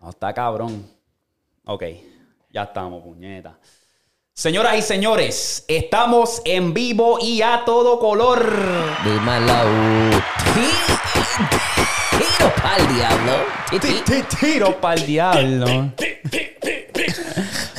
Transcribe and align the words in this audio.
No, 0.00 0.10
está 0.10 0.32
cabrón. 0.32 0.88
Ok, 1.66 1.84
ya 2.50 2.62
estamos, 2.62 3.02
puñeta. 3.02 3.58
Señoras 4.32 4.76
y 4.76 4.82
señores, 4.82 5.64
estamos 5.68 6.40
en 6.46 6.72
vivo 6.72 7.18
y 7.20 7.42
a 7.42 7.62
todo 7.66 7.98
color. 8.00 8.42
Dímelo. 9.04 10.22
Tiro 12.10 12.52
pa'l 12.62 12.94
diablo. 12.94 13.32
Ti, 13.70 13.78
ti. 13.78 14.22
Tiro 14.40 14.80
para 14.80 14.94
el 14.94 15.06
diablo. 15.06 15.92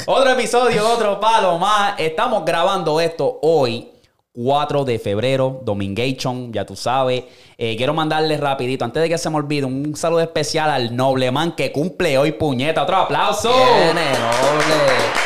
otro 0.05 0.31
episodio, 0.31 0.87
otro 0.87 1.19
palo 1.19 1.57
más. 1.57 1.99
Estamos 1.99 2.45
grabando 2.45 3.01
esto 3.01 3.39
hoy, 3.41 3.91
4 4.33 4.85
de 4.85 4.97
febrero, 4.97 5.59
Domingation, 5.63 6.53
ya 6.53 6.65
tú 6.65 6.75
sabes. 6.75 7.23
Eh, 7.57 7.75
quiero 7.75 7.93
mandarle 7.93 8.37
rapidito, 8.37 8.85
antes 8.85 9.03
de 9.03 9.09
que 9.09 9.17
se 9.17 9.29
me 9.29 9.35
olvide, 9.35 9.65
un 9.65 9.95
saludo 9.95 10.21
especial 10.21 10.69
al 10.69 10.95
Nobleman 10.95 11.51
que 11.53 11.71
cumple 11.71 12.17
hoy, 12.17 12.31
puñeta. 12.31 12.83
Otro 12.83 12.95
aplauso. 12.95 13.49
Viene, 13.49 14.11
noble. 14.13 15.21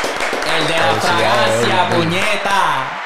El 0.58 0.66
de 0.66 0.74
la 0.74 0.92
fragancia, 1.00 1.96
puñeta. 1.96 3.02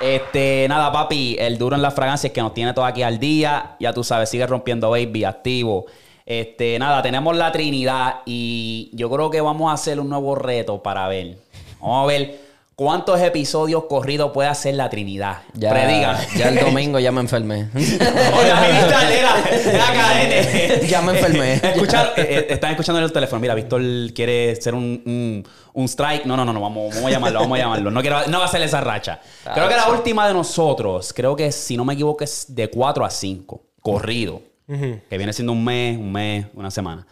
Este, 0.00 0.66
nada, 0.68 0.90
papi, 0.90 1.36
el 1.38 1.56
duro 1.56 1.76
en 1.76 1.82
la 1.82 1.90
fragancia 1.90 2.28
es 2.28 2.32
que 2.32 2.40
nos 2.40 2.54
tiene 2.54 2.72
todo 2.72 2.84
aquí 2.84 3.02
al 3.02 3.20
día. 3.20 3.76
Ya 3.78 3.92
tú 3.92 4.02
sabes, 4.02 4.28
sigue 4.28 4.46
rompiendo 4.46 4.90
baby, 4.90 5.24
activo. 5.24 5.86
Este, 6.26 6.78
nada, 6.78 7.00
tenemos 7.02 7.36
la 7.36 7.52
Trinidad 7.52 8.22
y 8.24 8.90
yo 8.92 9.08
creo 9.10 9.30
que 9.30 9.40
vamos 9.40 9.70
a 9.70 9.74
hacer 9.74 10.00
un 10.00 10.08
nuevo 10.08 10.34
reto 10.34 10.82
para 10.82 11.06
ver. 11.06 11.36
Vamos 11.80 12.04
a 12.04 12.06
ver 12.06 12.49
cuántos 12.80 13.20
episodios 13.20 13.84
corridos 13.84 14.30
puede 14.32 14.48
hacer 14.48 14.74
la 14.74 14.88
Trinidad. 14.88 15.42
Ya, 15.52 15.68
Prediga. 15.68 16.18
ya 16.34 16.48
el 16.48 16.60
domingo 16.60 16.98
ya 16.98 17.12
me 17.12 17.20
enfermé. 17.20 17.68
Oye, 17.74 18.54
ministra, 18.54 19.12
era, 19.12 19.34
era 19.50 19.92
cadete. 19.92 20.86
Ya 20.88 21.02
me 21.02 21.12
enfermé. 21.12 21.52
Escuchar, 21.56 22.14
eh, 22.16 22.26
eh, 22.26 22.46
están 22.48 22.70
escuchando 22.70 22.98
en 22.98 23.04
el 23.04 23.12
teléfono. 23.12 23.38
Mira, 23.38 23.54
Víctor 23.54 23.82
quiere 24.14 24.56
ser 24.56 24.74
un, 24.74 25.02
un, 25.04 25.46
un 25.74 25.84
strike. 25.84 26.24
No, 26.24 26.38
no, 26.38 26.46
no, 26.46 26.54
no. 26.54 26.62
Vamos, 26.62 26.94
vamos 26.94 27.08
a 27.08 27.10
llamarlo, 27.10 27.40
vamos 27.40 27.58
a 27.58 27.60
llamarlo. 27.60 27.90
No, 27.90 28.00
quiero, 28.00 28.26
no 28.28 28.38
va 28.38 28.46
a 28.46 28.48
ser 28.48 28.62
esa 28.62 28.80
racha. 28.80 29.20
Creo 29.52 29.68
que 29.68 29.76
la 29.76 29.90
última 29.90 30.26
de 30.26 30.32
nosotros, 30.32 31.12
creo 31.12 31.36
que 31.36 31.52
si 31.52 31.76
no 31.76 31.84
me 31.84 31.92
equivoco, 31.92 32.24
es 32.24 32.46
de 32.48 32.70
4 32.70 33.04
a 33.04 33.10
5. 33.10 33.62
Corrido. 33.82 34.40
Que 34.66 35.18
viene 35.18 35.34
siendo 35.34 35.52
un 35.52 35.62
mes, 35.62 35.98
un 35.98 36.10
mes, 36.10 36.46
una 36.54 36.70
semana. 36.70 37.06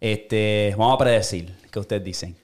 Este, 0.00 0.74
vamos 0.76 0.96
a 0.96 0.98
predecir. 0.98 1.54
¿Qué 1.70 1.78
ustedes 1.78 2.02
dicen? 2.02 2.41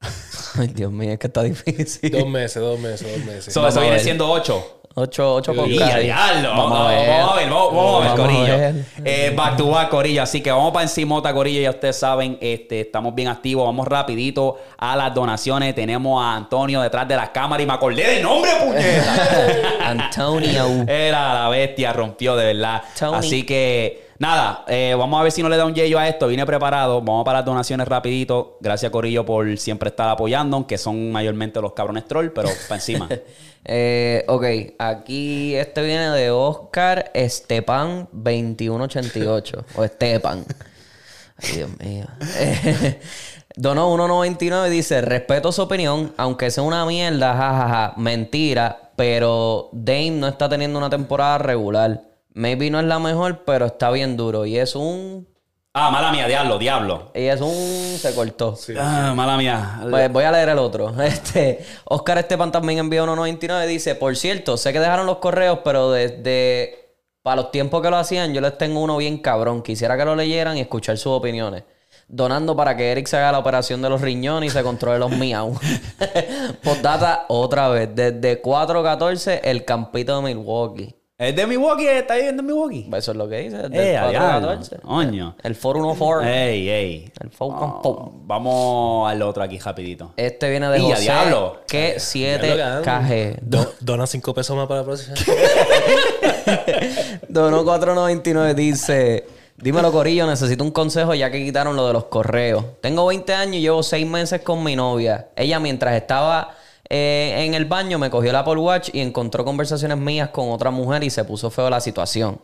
Ay, 0.58 0.68
Dios 0.68 0.90
mío, 0.92 1.12
es 1.12 1.18
que 1.18 1.26
está 1.26 1.42
difícil. 1.42 2.10
Dos 2.10 2.26
meses, 2.26 2.62
dos 2.62 2.78
meses, 2.78 3.16
dos 3.16 3.24
meses. 3.26 3.52
So, 3.54 3.66
eso 3.66 3.80
viene 3.80 3.96
ver. 3.96 4.04
siendo 4.04 4.30
8. 4.30 4.74
Ocho, 5.00 5.34
ocho 5.36 5.54
por 5.54 5.68
Y 5.68 5.80
a 5.80 5.98
diablo. 5.98 6.48
Vamos, 6.48 6.70
Vamos 6.72 6.80
a 6.80 6.90
ver. 6.90 7.08
vamos 7.08 7.32
a 7.32 7.36
ver, 7.36 7.50
vamos, 7.50 7.74
vamos 7.74 7.94
a 7.94 8.00
ver, 8.00 8.10
a 8.10 8.14
Corillo. 8.16 8.58
ver. 8.58 8.74
Eh, 9.04 9.32
back 9.36 9.56
to 9.56 9.70
back, 9.70 9.90
Corillo. 9.90 10.22
Así 10.22 10.40
que 10.40 10.50
vamos 10.50 10.72
para 10.72 10.82
encimota, 10.82 11.32
Corillo. 11.32 11.60
Ya 11.60 11.70
ustedes 11.70 11.96
saben, 12.00 12.36
este, 12.40 12.80
estamos 12.80 13.14
bien 13.14 13.28
activos. 13.28 13.64
Vamos 13.64 13.86
rapidito 13.86 14.58
a 14.76 14.96
las 14.96 15.14
donaciones. 15.14 15.72
Tenemos 15.76 16.20
a 16.20 16.34
Antonio 16.34 16.80
detrás 16.80 17.06
de 17.06 17.14
las 17.14 17.28
cámaras 17.28 17.62
y 17.62 17.66
me 17.68 17.74
acordé 17.74 18.08
del 18.14 18.22
nombre, 18.24 18.50
puñeta. 18.60 19.68
Antonio. 19.88 20.84
Era 20.88 21.32
la 21.44 21.48
bestia, 21.48 21.92
rompió 21.92 22.34
de 22.34 22.46
verdad. 22.54 22.82
Tony. 22.98 23.18
Así 23.18 23.46
que, 23.46 24.07
nada, 24.18 24.64
eh, 24.68 24.94
vamos 24.96 25.18
a 25.20 25.22
ver 25.22 25.32
si 25.32 25.42
no 25.42 25.48
le 25.48 25.56
da 25.56 25.64
un 25.64 25.74
yello 25.74 25.98
a 25.98 26.08
esto. 26.08 26.26
Vine 26.28 26.44
preparado. 26.46 27.00
Vamos 27.00 27.24
para 27.24 27.38
las 27.38 27.46
donaciones 27.46 27.88
rapidito. 27.88 28.58
Gracias, 28.60 28.90
Corillo, 28.90 29.24
por 29.24 29.56
siempre 29.58 29.90
estar 29.90 30.08
apoyando, 30.08 30.56
aunque 30.56 30.78
son 30.78 31.10
mayormente 31.10 31.60
los 31.60 31.72
cabrones 31.72 32.06
troll, 32.06 32.28
pero 32.28 32.48
para 32.68 32.76
encima. 32.76 33.08
Eh, 33.70 34.24
ok, 34.28 34.44
aquí 34.78 35.54
este 35.54 35.82
viene 35.82 36.08
de 36.10 36.30
Oscar 36.30 37.10
Estepan 37.12 38.08
2188. 38.12 39.64
O 39.74 39.84
Estepan. 39.84 40.46
Ay, 41.36 41.56
Dios 41.56 41.70
mío. 41.78 42.06
Donó 43.56 43.94
1.99 43.94 44.68
y 44.68 44.70
dice: 44.70 45.00
Respeto 45.02 45.52
su 45.52 45.60
opinión, 45.62 46.14
aunque 46.16 46.50
sea 46.50 46.62
una 46.62 46.86
mierda, 46.86 47.34
jajaja. 47.36 47.94
Mentira, 47.96 48.92
pero 48.96 49.68
Dame 49.72 50.12
no 50.12 50.28
está 50.28 50.48
teniendo 50.48 50.78
una 50.78 50.88
temporada 50.88 51.38
regular. 51.38 52.07
Maybe 52.38 52.70
no 52.70 52.78
es 52.78 52.86
la 52.86 53.00
mejor, 53.00 53.42
pero 53.44 53.66
está 53.66 53.90
bien 53.90 54.16
duro. 54.16 54.46
Y 54.46 54.58
es 54.58 54.76
un. 54.76 55.26
ah, 55.74 55.90
mala 55.90 56.12
mía, 56.12 56.28
diablo, 56.28 56.56
diablo. 56.56 57.10
Y 57.12 57.22
es 57.22 57.40
un. 57.40 57.98
Se 57.98 58.14
cortó. 58.14 58.56
Ah, 58.78 59.12
mala 59.16 59.36
mía. 59.36 59.80
Pues 59.90 60.12
voy 60.12 60.22
a 60.22 60.30
leer 60.30 60.50
el 60.50 60.58
otro. 60.58 60.94
Este, 61.02 61.66
Oscar 61.86 62.18
Estepan 62.18 62.52
también 62.52 62.78
envió 62.78 63.04
1.99 63.06 63.64
y 63.64 63.68
dice, 63.68 63.96
por 63.96 64.14
cierto, 64.14 64.56
sé 64.56 64.72
que 64.72 64.78
dejaron 64.78 65.04
los 65.06 65.16
correos, 65.16 65.58
pero 65.64 65.90
desde 65.90 66.94
para 67.24 67.42
los 67.42 67.50
tiempos 67.50 67.82
que 67.82 67.90
lo 67.90 67.96
hacían, 67.96 68.32
yo 68.32 68.40
les 68.40 68.56
tengo 68.56 68.82
uno 68.82 68.96
bien 68.98 69.18
cabrón. 69.18 69.60
Quisiera 69.60 69.96
que 69.96 70.04
lo 70.04 70.14
leyeran 70.14 70.56
y 70.56 70.60
escuchar 70.60 70.96
sus 70.96 71.14
opiniones. 71.14 71.64
Donando 72.06 72.54
para 72.54 72.76
que 72.76 72.92
Eric 72.92 73.08
se 73.08 73.16
haga 73.16 73.32
la 73.32 73.40
operación 73.40 73.82
de 73.82 73.90
los 73.90 74.00
riñones 74.00 74.52
y 74.52 74.56
se 74.56 74.62
controle 74.62 75.00
los 75.00 75.10
miau. 75.10 75.58
Postdata 76.62 77.24
otra 77.26 77.68
vez. 77.68 77.88
Desde 77.92 78.40
4.14, 78.40 79.40
el 79.42 79.64
campito 79.64 80.14
de 80.16 80.22
Milwaukee. 80.22 80.97
¿Es 81.20 81.34
de 81.34 81.48
Milwaukee? 81.48 81.84
¿Está 81.88 82.14
ahí 82.14 82.28
en 82.28 82.36
Milwaukee? 82.46 82.88
Eso 82.96 83.10
es 83.10 83.16
lo 83.16 83.28
que 83.28 83.38
dice. 83.38 83.56
Desde 83.56 83.76
Eh, 83.76 83.90
el 83.90 83.96
a 83.96 84.08
diablo. 84.10 84.48
4.14. 84.52 84.80
Coño. 84.82 85.34
El 85.42 85.56
414. 85.56 86.50
Ey, 86.52 86.68
ey. 86.70 87.12
El 87.20 87.30
414. 87.30 87.80
Oh, 87.82 88.12
vamos 88.24 89.10
al 89.10 89.20
otro 89.22 89.42
aquí 89.42 89.58
rapidito. 89.58 90.12
Este 90.16 90.48
viene 90.48 90.68
de 90.68 90.78
Y 90.78 90.82
a 90.82 90.90
José. 90.94 91.00
diablo. 91.02 91.62
Que 91.66 91.96
7KG. 91.98 93.38
Do- 93.42 93.72
dona 93.80 94.06
cinco 94.06 94.32
pesos 94.32 94.56
más 94.56 94.68
para 94.68 94.82
la 94.82 94.86
próxima. 94.86 95.16
Dono 97.28 97.64
499 97.64 98.54
dice: 98.54 99.26
Dímelo, 99.56 99.90
Corillo, 99.90 100.24
necesito 100.24 100.62
un 100.62 100.70
consejo 100.70 101.14
ya 101.14 101.32
que 101.32 101.44
quitaron 101.44 101.74
lo 101.74 101.84
de 101.88 101.94
los 101.94 102.04
correos. 102.04 102.64
Tengo 102.80 103.04
20 103.06 103.34
años 103.34 103.56
y 103.56 103.60
llevo 103.62 103.82
6 103.82 104.06
meses 104.06 104.40
con 104.42 104.62
mi 104.62 104.76
novia. 104.76 105.30
Ella, 105.34 105.58
mientras 105.58 105.96
estaba 105.96 106.54
eh, 106.90 107.44
en 107.46 107.54
el 107.54 107.64
baño, 107.64 107.98
me 107.98 108.10
cogió 108.10 108.30
el 108.30 108.36
Apple 108.36 108.56
Watch 108.56 108.90
y 108.92 109.00
encontró 109.00 109.44
conversaciones 109.44 109.98
mías 109.98 110.30
con 110.30 110.50
otra 110.50 110.70
mujer 110.70 111.04
y 111.04 111.10
se 111.10 111.24
puso 111.24 111.50
feo 111.50 111.70
la 111.70 111.80
situación. 111.80 112.40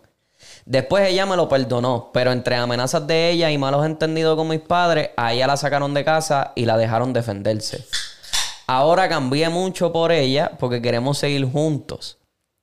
Después 0.66 1.09
ella 1.09 1.27
me 1.27 1.37
lo 1.37 1.49
perdonó, 1.49 2.10
pero 2.12 2.32
entre 2.32 2.56
amenazas 2.56 3.06
de 3.06 3.31
ella 3.31 3.50
y 3.50 3.59
malos 3.59 3.84
entendidos 3.84 4.37
con 4.37 4.49
mis 4.49 4.60
padres, 4.60 5.10
a 5.16 5.32
ella 5.32 5.47
la 5.47 5.56
sacaron 5.56 5.94
de 5.94 6.05
casa 6.05 6.53
y 6.55 6.65
la 6.65 6.77
dejaron 6.77 7.12
defenderse. 7.12 7.84
Ahora 8.66 9.09
cambié 9.09 9.49
mucho 9.50 9.93
por 9.93 10.10
ella 10.10 10.53
porque 10.59 10.81
queremos 10.81 11.19
seguir 11.19 11.44
juntos. 11.50 12.19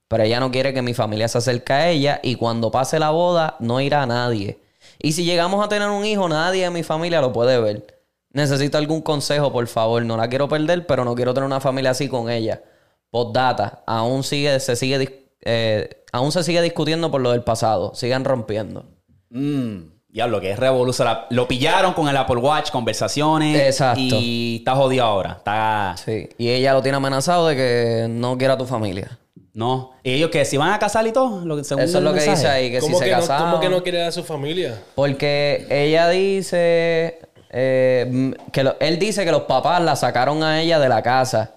Pero 0.08 0.24
ella 0.24 0.40
no 0.40 0.52
quiere 0.52 0.74
que 0.74 0.81
mi 0.81 0.94
familia 0.94 1.28
se 1.28 1.38
acerque 1.38 1.74
a 1.74 1.90
ella 1.90 2.19
y 2.24 2.36
cuando 2.36 2.72
pase 2.72 3.00
la 3.00 3.12
boda 3.12 3.56
no 3.59 3.80
irá 3.80 4.06
nadie. 4.06 4.59
Y 5.00 5.13
si 5.13 5.24
llegamos 5.24 5.63
a 5.63 5.69
tener 5.69 5.90
un 5.90 6.03
hijo, 6.03 6.28
nadie 6.28 6.63
de 6.63 6.69
mi 6.69 6.84
familia 6.84 7.22
lo 7.22 7.31
puede 7.31 7.59
ver. 7.62 8.00
Necesito 8.34 8.78
algún 8.78 9.02
consejo, 9.02 9.52
por 9.52 9.68
favor. 9.68 10.03
No 10.03 10.18
la 10.18 10.30
quiero 10.30 10.47
perder, 10.47 10.88
pero 10.88 11.03
no 11.06 11.16
quiero 11.16 11.34
tener 11.34 11.46
una 11.46 11.59
familia 11.59 11.92
así 11.92 12.08
con 12.08 12.30
ella. 12.30 12.62
Postdata, 13.09 13.84
aún 13.86 14.24
sigue, 14.24 14.59
se 14.59 14.75
sigue, 14.75 15.28
eh, 15.42 16.03
aún 16.14 16.31
se 16.31 16.44
sigue 16.44 16.62
discutiendo 16.62 17.12
por 17.12 17.22
lo 17.22 17.31
del 17.31 17.44
pasado. 17.44 17.94
Sigan 17.94 18.24
rompiendo. 18.24 18.86
Mmm. 19.30 19.92
Diablo, 20.08 20.42
que 20.42 20.52
es 20.52 20.59
revolucionario. 20.59 21.24
Lo 21.30 21.47
pillaron 21.47 21.94
con 21.94 22.09
el 22.09 22.18
Apple 22.18 22.38
Watch, 22.38 22.69
conversaciones. 22.69 23.58
Exacto. 23.62 24.02
Y 24.02 24.58
está 24.59 24.75
jodido 24.75 25.06
ahora. 25.06 25.36
Está. 25.38 25.96
Sí. 26.03 26.28
Y 26.38 26.50
ella 26.50 26.74
lo 26.74 26.81
tiene 26.81 26.98
amenazado 26.98 27.48
de 27.48 27.56
que 27.56 28.08
no 28.09 28.38
quiera 28.38 28.56
a 28.56 28.58
tu 28.58 28.66
familia. 28.66 29.18
No. 29.53 29.92
¿Y 30.03 30.12
ellos 30.13 30.30
que 30.30 30.44
¿Se 30.44 30.58
van 30.58 30.72
a 30.74 30.80
casar 30.80 31.08
y 31.08 31.12
todo? 31.13 31.46
Lo 31.46 31.56
que, 31.56 31.63
según 31.63 31.84
Eso 31.84 31.98
es 32.00 32.03
lo 32.03 32.12
que 32.12 32.18
mensaje. 32.18 32.38
dice 32.38 32.48
ahí, 32.48 32.72
que 32.72 32.81
si 32.81 32.88
¿Cómo, 32.88 33.00
se 33.00 33.06
que 33.06 33.12
no, 33.12 33.18
casaban... 33.18 33.52
¿Cómo 33.52 33.62
que 33.62 33.69
no 33.69 33.84
quiere 33.84 34.03
a 34.03 34.12
su 34.12 34.24
familia? 34.24 34.81
Porque 34.96 35.66
ella 35.69 36.09
dice. 36.09 37.19
Eh, 37.51 38.06
m- 38.07 38.35
que 38.51 38.63
lo- 38.63 38.75
él 38.79 38.97
dice 38.97 39.23
que 39.25 39.31
los 39.31 39.44
papás 39.44 39.81
la 39.81 39.95
sacaron 39.95 40.41
a 40.44 40.62
ella 40.62 40.79
de 40.79 40.89
la 40.89 41.01
casa 41.03 41.51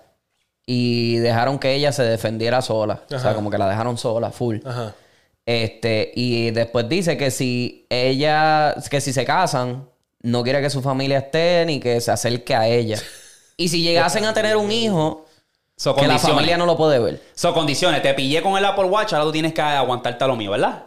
y 0.67 1.17
dejaron 1.17 1.59
que 1.59 1.75
ella 1.75 1.93
se 1.93 2.03
defendiera 2.03 2.61
sola. 2.63 3.03
O 3.15 3.19
sea, 3.19 3.35
como 3.35 3.51
que 3.51 3.59
la 3.59 3.69
dejaron 3.69 3.97
sola, 3.99 4.31
full. 4.31 4.59
Ajá. 4.65 4.95
Este, 5.47 6.11
y 6.15 6.51
después 6.53 6.89
dice 6.89 7.17
que 7.17 7.31
si 7.31 7.87
ella, 7.91 8.75
que 8.91 9.01
si 9.01 9.13
se 9.13 9.25
casan, 9.25 9.87
no 10.23 10.43
quiere 10.43 10.63
que 10.63 10.71
su 10.71 10.81
familia 10.81 11.19
esté 11.19 11.65
ni 11.67 11.81
que 11.81 12.01
se 12.01 12.11
acerque 12.11 12.55
a 12.55 12.67
ella. 12.69 12.99
Y 13.57 13.69
si 13.69 13.83
llegasen 13.83 14.25
a 14.25 14.35
tener 14.35 14.57
un 14.57 14.73
hijo, 14.73 15.27
So, 15.77 15.95
que 15.95 16.09
la 16.09 16.19
familia 16.19 16.57
no 16.57 16.67
lo 16.67 16.77
puede 16.77 16.99
ver. 16.99 17.23
So, 17.35 17.55
condiciones. 17.55 18.03
Te 18.03 18.13
pillé 18.15 18.43
con 18.43 18.57
el 18.59 18.65
Apple 18.65 18.87
Watch, 18.87 19.13
ahora 19.13 19.25
tú 19.27 19.31
tienes 19.33 19.53
que 19.55 19.61
aguantarte 19.63 20.25
a 20.25 20.27
lo 20.27 20.35
mío, 20.35 20.51
¿verdad? 20.51 20.83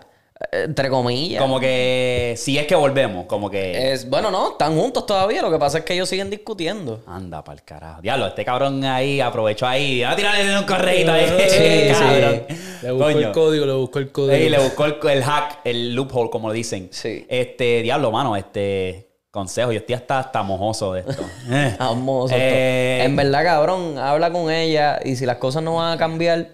Eh, 0.51 0.63
Entre 0.65 0.89
comillas. 0.89 1.41
Como 1.41 1.59
que 1.59 2.35
si 2.37 2.57
es 2.57 2.67
que 2.67 2.75
volvemos, 2.75 3.25
como 3.25 3.49
que. 3.49 3.91
Es, 3.93 4.09
bueno, 4.09 4.29
no, 4.31 4.51
están 4.51 4.75
juntos 4.77 5.05
todavía. 5.05 5.41
Lo 5.41 5.49
que 5.51 5.57
pasa 5.57 5.79
es 5.79 5.83
que 5.83 5.93
ellos 5.93 6.07
siguen 6.09 6.29
discutiendo. 6.29 7.01
Anda 7.07 7.43
pa'l 7.43 7.63
carajo. 7.63 8.01
Diablo, 8.01 8.27
este 8.27 8.45
cabrón 8.45 8.83
ahí 8.85 9.19
aprovechó 9.19 9.65
ahí. 9.67 10.01
Va 10.01 10.11
a 10.11 10.15
tirarle 10.15 10.57
un 10.59 10.65
correíto 10.65 11.11
ahí. 11.11 11.25
Sí, 11.49 11.93
cabrón. 11.99 12.43
Le 12.83 12.91
buscó 12.91 13.05
Coño. 13.11 13.27
el 13.27 13.31
código, 13.33 13.65
le 13.65 13.73
buscó 13.73 13.99
el 13.99 14.11
código. 14.11 14.33
Ey, 14.33 14.49
le 14.49 14.59
buscó 14.59 14.85
el, 14.85 14.97
el 15.09 15.23
hack, 15.23 15.59
el 15.63 15.95
loophole, 15.95 16.29
como 16.29 16.51
dicen. 16.51 16.89
Sí. 16.91 17.25
Este, 17.29 17.81
diablo, 17.81 18.11
mano, 18.11 18.35
este. 18.35 19.05
Consejo, 19.31 19.71
yo 19.71 19.79
estoy 19.79 19.93
hasta, 19.93 20.17
hasta 20.19 20.41
mojoso 20.41 20.93
de 20.93 21.01
esto. 21.01 21.23
Vamos, 21.79 22.31
Eh, 22.33 23.01
En 23.03 23.15
verdad, 23.15 23.43
cabrón, 23.43 23.97
habla 23.99 24.31
con 24.31 24.49
ella 24.51 24.99
y 25.03 25.15
si 25.15 25.25
las 25.27 25.37
cosas 25.37 25.61
no 25.61 25.75
van 25.75 25.93
a 25.93 25.97
cambiar, 25.97 26.47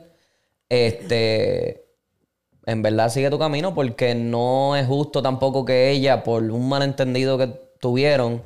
este. 0.69 1.82
En 2.65 2.81
verdad 2.81 3.09
sigue 3.09 3.29
tu 3.29 3.37
camino 3.39 3.73
porque 3.73 4.15
no 4.15 4.75
es 4.75 4.87
justo 4.87 5.21
tampoco 5.21 5.65
que 5.65 5.91
ella, 5.91 6.23
por 6.23 6.43
un 6.43 6.69
malentendido 6.69 7.37
que 7.37 7.47
tuvieron, 7.79 8.41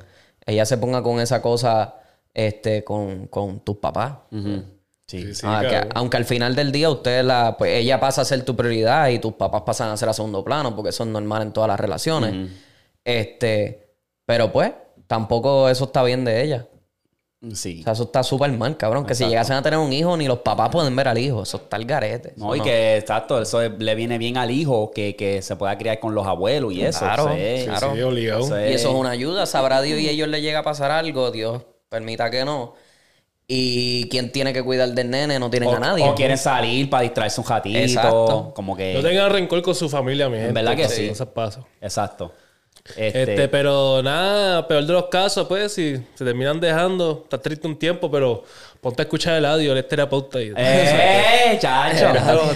ella 0.46 0.66
se 0.66 0.78
ponga 0.78 1.04
con 1.04 1.20
esa 1.20 1.42
cosa 1.42 1.96
este, 2.34 2.84
con, 2.84 3.28
con 3.28 3.60
tus 3.62 3.78
papás. 3.78 4.14
Sí. 4.32 4.64
Sí, 5.08 5.34
sí, 5.36 5.42
Ah, 5.46 5.62
que- 5.62 5.88
aunque 5.96 6.18
al 6.18 6.26
final 6.26 6.54
del 6.56 6.72
día 6.72 6.90
usted 6.90 7.24
la, 7.24 7.56
pues 7.58 7.74
ella 7.76 7.98
pasa 8.00 8.24
a 8.24 8.26
ser 8.26 8.44
tu 8.44 8.56
prioridad 8.58 9.08
y 9.08 9.20
tus 9.20 9.34
papás 9.34 9.62
pasan 9.62 9.90
a 9.90 9.96
ser 9.98 10.10
a 10.10 10.14
segundo 10.14 10.44
plano, 10.44 10.76
porque 10.76 10.90
eso 10.90 11.04
es 11.04 11.10
normal 11.10 11.44
en 11.44 11.54
todas 11.54 11.70
las 11.70 11.80
relaciones. 11.80 12.50
Este, 13.06 13.94
pero 14.26 14.52
pues, 14.52 14.72
tampoco 15.08 15.70
eso 15.70 15.86
está 15.86 16.04
bien 16.04 16.26
de 16.26 16.44
ella. 16.44 16.68
Sí. 17.54 17.82
O 17.82 17.84
sea, 17.84 17.94
eso 17.94 18.04
está 18.04 18.24
súper 18.24 18.52
mal, 18.52 18.76
cabrón. 18.78 19.06
Que 19.06 19.14
si 19.14 19.24
llegasen 19.26 19.56
a 19.58 19.62
tener 19.62 19.78
un 19.78 19.94
hijo, 19.94 20.18
ni 20.18 20.28
los 20.28 20.40
papás 20.40 20.70
pueden 20.72 20.96
ver 20.96 21.08
al 21.08 21.18
hijo. 21.20 21.44
Eso 21.44 21.58
está 21.58 21.78
el 21.78 21.86
garete. 21.86 22.34
No, 22.36 22.56
y 22.56 22.62
que 22.62 22.98
exacto, 22.98 23.40
eso 23.40 23.62
es- 23.62 23.72
le 23.78 23.94
viene 23.94 24.18
bien 24.18 24.38
al 24.38 24.50
hijo 24.50 24.90
que, 24.90 25.16
que 25.16 25.42
se 25.44 25.56
pueda 25.56 25.78
criar 25.78 26.00
con 26.00 26.16
los 26.16 26.26
abuelos 26.26 26.74
y 26.74 26.82
eso. 26.84 27.00
Claro, 27.00 27.30
es- 27.32 27.66
claro. 27.66 27.94
Sí, 27.94 28.52
Y 28.70 28.74
eso 28.74 28.90
es 28.90 28.96
una 28.96 29.12
ayuda. 29.12 29.46
Sabrá 29.46 29.82
Dios 29.82 30.00
y 30.00 30.08
a 30.08 30.12
ellos 30.12 30.28
les 30.30 30.42
llega 30.42 30.60
a 30.60 30.64
pasar 30.64 30.90
algo. 30.90 31.30
Dios 31.30 31.62
permita 31.90 32.32
que 32.32 32.44
no. 32.44 32.74
Y 33.48 34.10
quien 34.10 34.32
tiene 34.32 34.52
que 34.52 34.62
cuidar 34.64 34.90
del 34.90 35.10
nene 35.10 35.40
no 35.40 35.50
tienen 35.50 35.70
O, 35.70 35.76
a 35.76 35.80
nadie. 35.80 36.04
o 36.04 36.16
quieren 36.16 36.38
salir 36.38 36.90
para 36.90 37.04
distraerse 37.04 37.40
un 37.40 37.48
ratito. 37.48 37.78
Exacto. 37.80 38.52
Como 38.56 38.76
que. 38.76 38.94
No 38.96 39.02
tengan 39.02 39.32
rencor 39.32 39.62
con 39.62 39.74
su 39.76 39.88
familia, 39.88 40.28
mi 40.28 40.38
gente. 40.38 40.54
verdad 40.54 40.76
que 40.76 40.90
sí. 40.90 41.08
No 41.08 41.16
se 41.16 41.26
pasa. 41.28 41.64
Exacto. 41.80 42.34
Este, 42.96 43.22
Este, 43.24 43.48
pero 43.48 44.02
nada, 44.04 44.68
peor 44.68 44.86
de 44.86 44.94
los 44.94 45.06
casos, 45.08 45.48
pues, 45.48 45.74
si 45.74 45.98
se 46.16 46.24
terminan 46.26 46.60
dejando, 46.60 47.22
estás 47.24 47.42
triste 47.42 47.68
un 47.68 47.78
tiempo, 47.78 48.10
pero 48.10 48.44
ponte 48.82 49.02
a 49.02 49.04
escuchar 49.04 49.36
el 49.38 49.46
audio, 49.46 49.76
es 49.76 49.88
terapeuta 49.88 50.42
y 50.42 50.54
¡Eh, 50.56 51.58
chacho! 51.62 52.08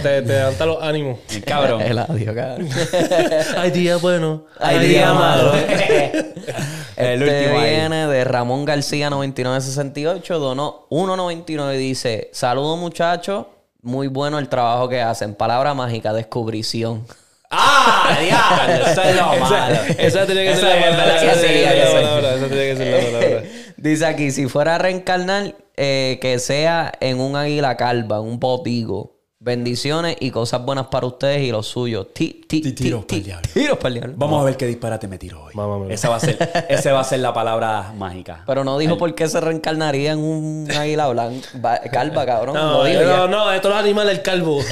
Te, 0.02 0.22
te 0.22 0.32
levanta 0.32 0.64
los 0.66 0.82
ánimos. 0.82 1.18
Bien 1.28 1.42
cabrón. 1.42 1.82
El 1.82 1.98
adiós, 1.98 2.34
cabrón. 2.34 2.68
Hay 3.58 3.70
días 3.70 4.00
buenos, 4.00 4.40
Hay 4.58 4.76
hay 4.78 4.88
días 4.88 5.00
días 5.02 5.14
malos. 5.14 5.52
malos. 5.54 5.66
El 6.96 7.22
Este 7.22 7.40
último 7.44 7.58
ahí. 7.60 7.70
viene 7.70 8.06
de 8.06 8.24
Ramón 8.24 8.64
García 8.64 9.10
9968, 9.10 10.38
donó 10.38 10.86
1.99 10.90 11.74
y 11.74 11.78
dice, 11.78 12.30
saludos 12.32 12.78
muchachos, 12.78 13.46
muy 13.80 14.06
bueno 14.08 14.38
el 14.38 14.48
trabajo 14.48 14.88
que 14.88 15.00
hacen. 15.00 15.34
Palabra 15.34 15.74
mágica, 15.74 16.12
descubrición. 16.12 17.04
¡Ah! 17.52 18.16
¡Diablo! 18.18 18.86
Eso 18.86 19.02
es 19.02 19.16
lo 19.16 19.26
malo. 19.36 19.76
Esa 19.98 20.26
tiene 20.26 20.44
que 20.44 20.56
ser 20.56 20.80
la 20.80 20.90
palabra. 20.90 21.22
Esa 21.22 21.40
tiene 21.40 21.62
que 21.62 21.86
ser 21.86 22.02
la 22.02 22.14
palabra. 22.14 22.34
Esa 22.34 22.48
tiene 22.48 22.64
que 22.70 22.76
ser 22.76 23.12
la 23.12 23.18
palabra. 23.18 23.42
Dice 23.76 24.06
aquí, 24.06 24.30
si 24.30 24.48
fuera 24.48 24.76
a 24.76 24.78
reencarnar, 24.78 25.54
eh, 25.76 26.18
que 26.20 26.38
sea 26.38 26.92
en 27.00 27.20
un 27.20 27.36
águila 27.36 27.76
calva, 27.76 28.20
un 28.20 28.40
botigo. 28.40 29.21
Bendiciones 29.44 30.18
y 30.20 30.30
cosas 30.30 30.64
buenas 30.64 30.86
para 30.86 31.04
ustedes 31.04 31.42
y 31.42 31.50
los 31.50 31.66
suyos. 31.66 32.14
Ti, 32.14 32.44
ti, 32.46 32.60
ti, 32.60 32.72
Tiros 32.74 33.08
ti, 33.08 33.16
pa'l 33.16 33.24
diablo. 33.24 33.48
Tiros 33.52 33.78
diablo. 33.92 34.14
Vamos 34.16 34.40
a 34.40 34.44
ver 34.44 34.56
qué 34.56 34.66
disparate 34.66 35.08
me 35.08 35.18
tiro 35.18 35.42
hoy. 35.42 35.52
Vamos 35.56 35.80
a 35.80 35.82
ver. 35.82 35.92
Esa 35.92 36.08
va 36.10 36.14
a 36.14 36.20
ser, 36.20 36.66
esa 36.68 36.92
va 36.92 37.00
a 37.00 37.04
ser 37.04 37.18
la 37.18 37.34
palabra 37.34 37.92
mágica. 37.98 38.44
Pero 38.46 38.62
no 38.62 38.78
dijo 38.78 38.96
por 38.96 39.12
qué 39.16 39.26
se 39.26 39.40
reencarnaría 39.40 40.12
en 40.12 40.20
un 40.20 40.70
águila 40.70 41.08
blanca, 41.08 41.48
calva, 41.90 42.24
cabrón. 42.24 42.54
No, 42.54 42.84
dijo 42.84 43.00
ya. 43.00 43.16
no, 43.16 43.26
no, 43.26 43.50
esto 43.52 43.66
es 43.66 43.74
los 43.74 43.82
animales 43.82 44.14
del 44.14 44.22
calvo. 44.22 44.62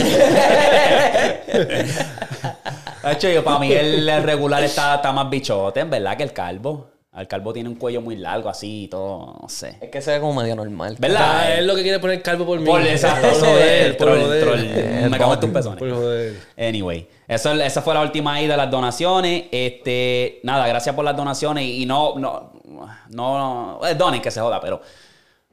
De 3.03 3.13
hecho, 3.13 3.29
yo, 3.29 3.43
para 3.43 3.59
mí 3.59 3.73
el, 3.73 4.09
el 4.09 4.23
regular 4.23 4.63
está, 4.63 4.95
está 4.95 5.11
más 5.11 5.29
bichote, 5.29 5.81
en 5.81 5.91
verdad, 5.91 6.17
que 6.17 6.23
el 6.23 6.33
calvo. 6.33 6.91
El 7.21 7.29
calvo 7.29 7.53
tiene 7.53 7.69
un 7.69 7.77
cuello 7.77 8.01
muy 8.01 8.17
largo 8.17 8.49
así 8.49 8.85
y 8.85 8.89
todo, 8.89 9.37
no 9.41 9.49
sé. 9.49 9.77
Es 9.81 9.91
que 9.91 10.01
se 10.01 10.13
ve 10.13 10.21
como 10.21 10.41
medio 10.41 10.57
normal. 10.57 10.95
Ah, 10.95 10.99
¿Verdad? 11.01 11.59
es 11.59 11.65
lo 11.65 11.75
que 11.75 11.83
quiere 11.83 11.99
poner 11.99 12.23
calvo 12.23 12.47
por 12.47 12.59
mí. 12.59 12.67
Por 12.67 12.83
exacto, 12.83 13.29
Por 13.31 13.41
joder, 13.41 13.97
por 13.97 14.07
troll, 14.09 14.21
joder. 14.23 14.43
troll. 14.43 14.61
Me 15.11 15.19
cago 15.19 15.35
en 15.35 15.41
tus 15.41 15.51
pezones. 15.51 15.79
Por 15.79 15.91
joder. 15.93 16.41
Anyway, 16.59 17.07
eso, 17.29 17.53
esa 17.53 17.83
fue 17.83 17.95
la 17.95 18.03
última 18.03 18.35
ahí 18.35 18.47
de 18.47 18.57
las 18.57 18.71
donaciones. 18.71 19.45
Este, 19.51 20.41
nada, 20.43 20.67
gracias 20.67 20.95
por 20.95 21.05
las 21.05 21.17
donaciones. 21.17 21.65
Y 21.65 21.87
no, 21.87 22.15
no, 22.19 22.53
no, 22.65 22.89
no 23.11 23.81
donen 23.97 24.21
que 24.23 24.31
se 24.31 24.41
joda, 24.41 24.61
pero 24.61 24.81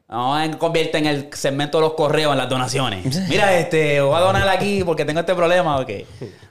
no 0.09 0.41
en- 0.41 0.53
convierten 0.53 1.05
el 1.05 1.29
segmento 1.33 1.77
de 1.79 1.81
los 1.83 1.93
correos 1.93 2.31
en 2.31 2.37
las 2.37 2.49
donaciones. 2.49 3.27
Mira, 3.27 3.57
este, 3.57 3.99
voy 4.01 4.15
a 4.15 4.19
donar 4.21 4.47
aquí 4.49 4.83
porque 4.85 5.03
tengo 5.05 5.19
este 5.19 5.35
problema. 5.35 5.79
ok. 5.79 5.89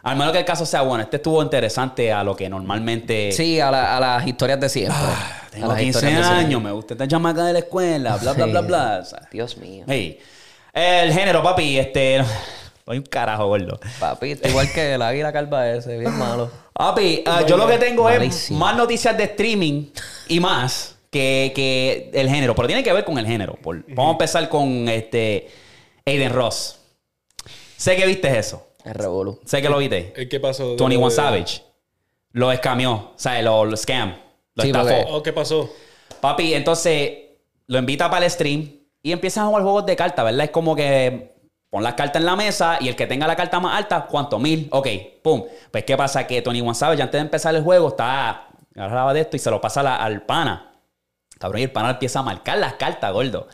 Al 0.02 0.16
menos 0.16 0.32
que 0.32 0.38
el 0.40 0.44
caso 0.44 0.64
sea 0.66 0.82
bueno. 0.82 1.02
Este 1.02 1.16
estuvo 1.16 1.42
interesante 1.42 2.12
a 2.12 2.22
lo 2.22 2.36
que 2.36 2.48
normalmente. 2.48 3.32
Sí, 3.32 3.58
a, 3.60 3.70
la- 3.70 3.96
a 3.96 4.00
las 4.00 4.26
historias 4.26 4.60
de 4.60 4.68
siempre. 4.68 4.96
Ah, 4.98 5.40
A 5.46 5.50
tengo 5.50 5.68
las 5.68 5.78
15 5.78 5.98
historias 5.98 6.18
de 6.18 6.24
siempre. 6.24 6.44
años, 6.46 6.62
me 6.62 6.70
gusta 6.72 6.94
esta 6.94 7.08
chamaca 7.08 7.44
de 7.44 7.52
la 7.54 7.58
escuela, 7.60 8.16
bla, 8.16 8.32
bla, 8.34 8.46
bla, 8.46 8.60
bla. 8.60 8.98
O 9.02 9.04
sea, 9.04 9.22
Dios 9.32 9.56
mío. 9.56 9.84
hey. 9.88 10.18
El 10.72 11.12
género, 11.12 11.42
papi, 11.42 11.78
este. 11.78 12.22
Soy 12.84 12.98
un 12.98 13.04
carajo, 13.04 13.46
gordo. 13.48 13.80
Papi, 13.98 14.32
está 14.32 14.48
igual 14.48 14.70
que 14.70 14.94
el 14.94 15.02
águila 15.02 15.32
calva 15.32 15.68
ese, 15.70 15.98
bien 15.98 16.16
malo. 16.16 16.48
Papi, 16.72 17.24
ah, 17.26 17.42
yo 17.48 17.56
lo 17.56 17.66
que 17.66 17.78
tengo 17.78 18.08
es 18.10 18.50
más 18.52 18.76
noticias 18.76 19.16
de 19.16 19.24
streaming 19.24 19.86
y 20.28 20.38
más 20.38 20.95
que, 21.16 21.52
que 21.54 22.10
el 22.12 22.28
género, 22.28 22.54
pero 22.54 22.68
tiene 22.68 22.82
que 22.82 22.92
ver 22.92 23.04
con 23.04 23.18
el 23.18 23.26
género. 23.26 23.54
Por- 23.62 23.84
vamos 23.94 24.10
a 24.10 24.12
empezar 24.12 24.48
con 24.48 24.88
este 24.88 25.48
Aiden 26.04 26.32
Ross. 26.32 26.78
Sé 27.76 27.96
que 27.96 28.06
viste 28.06 28.36
eso. 28.38 28.66
El 28.84 28.94
revolú. 28.94 29.40
Sé 29.44 29.60
que 29.62 29.68
lo 29.68 29.78
viste. 29.78 30.12
¿El 30.16 30.28
¿Qué 30.28 30.38
pasó? 30.40 30.68
21 30.76 31.08
De- 31.08 31.14
Savage. 31.14 31.62
Lo 32.32 32.52
escamió. 32.52 32.92
O 32.92 33.12
sea, 33.16 33.40
lo, 33.42 33.64
lo 33.64 33.76
scam. 33.76 34.14
Lo 34.54 34.62
Sí, 34.62 34.68
estafó. 34.68 34.86
porque- 34.88 35.04
Oh, 35.10 35.22
¿Qué 35.22 35.32
pasó? 35.32 35.70
Papi, 36.20 36.54
entonces 36.54 37.12
lo 37.66 37.78
invita 37.78 38.08
para 38.10 38.24
el 38.24 38.30
stream 38.30 38.70
y 39.02 39.12
empiezan 39.12 39.44
a 39.44 39.46
jugar 39.48 39.62
juegos 39.62 39.86
de 39.86 39.96
cartas, 39.96 40.24
¿verdad? 40.24 40.44
Es 40.44 40.50
como 40.50 40.74
que 40.76 41.34
pon 41.70 41.82
las 41.82 41.94
cartas 41.94 42.20
en 42.20 42.26
la 42.26 42.36
mesa 42.36 42.78
y 42.80 42.88
el 42.88 42.96
que 42.96 43.06
tenga 43.06 43.26
la 43.26 43.36
carta 43.36 43.58
más 43.60 43.76
alta, 43.76 44.06
¿cuánto? 44.08 44.38
Mil. 44.38 44.68
Ok, 44.70 44.86
pum. 45.22 45.44
Pues, 45.70 45.84
¿qué 45.84 45.96
pasa? 45.96 46.26
Que 46.26 46.40
Tony 46.42 46.60
One 46.60 46.74
Savage, 46.74 47.02
antes 47.02 47.18
de 47.18 47.22
empezar 47.24 47.54
el 47.54 47.62
juego, 47.62 47.88
está. 47.88 48.48
Agarraba 48.74 49.12
de 49.14 49.20
esto 49.22 49.36
y 49.36 49.38
se 49.40 49.50
lo 49.50 49.60
pasa 49.60 49.82
la- 49.82 49.96
al 49.96 50.22
pana. 50.22 50.72
Cabrón, 51.38 51.60
y 51.60 51.64
el 51.64 51.72
pana 51.72 51.90
empieza 51.90 52.20
a 52.20 52.22
marcar 52.22 52.58
las 52.58 52.74
cartas, 52.74 53.12
gordo. 53.12 53.48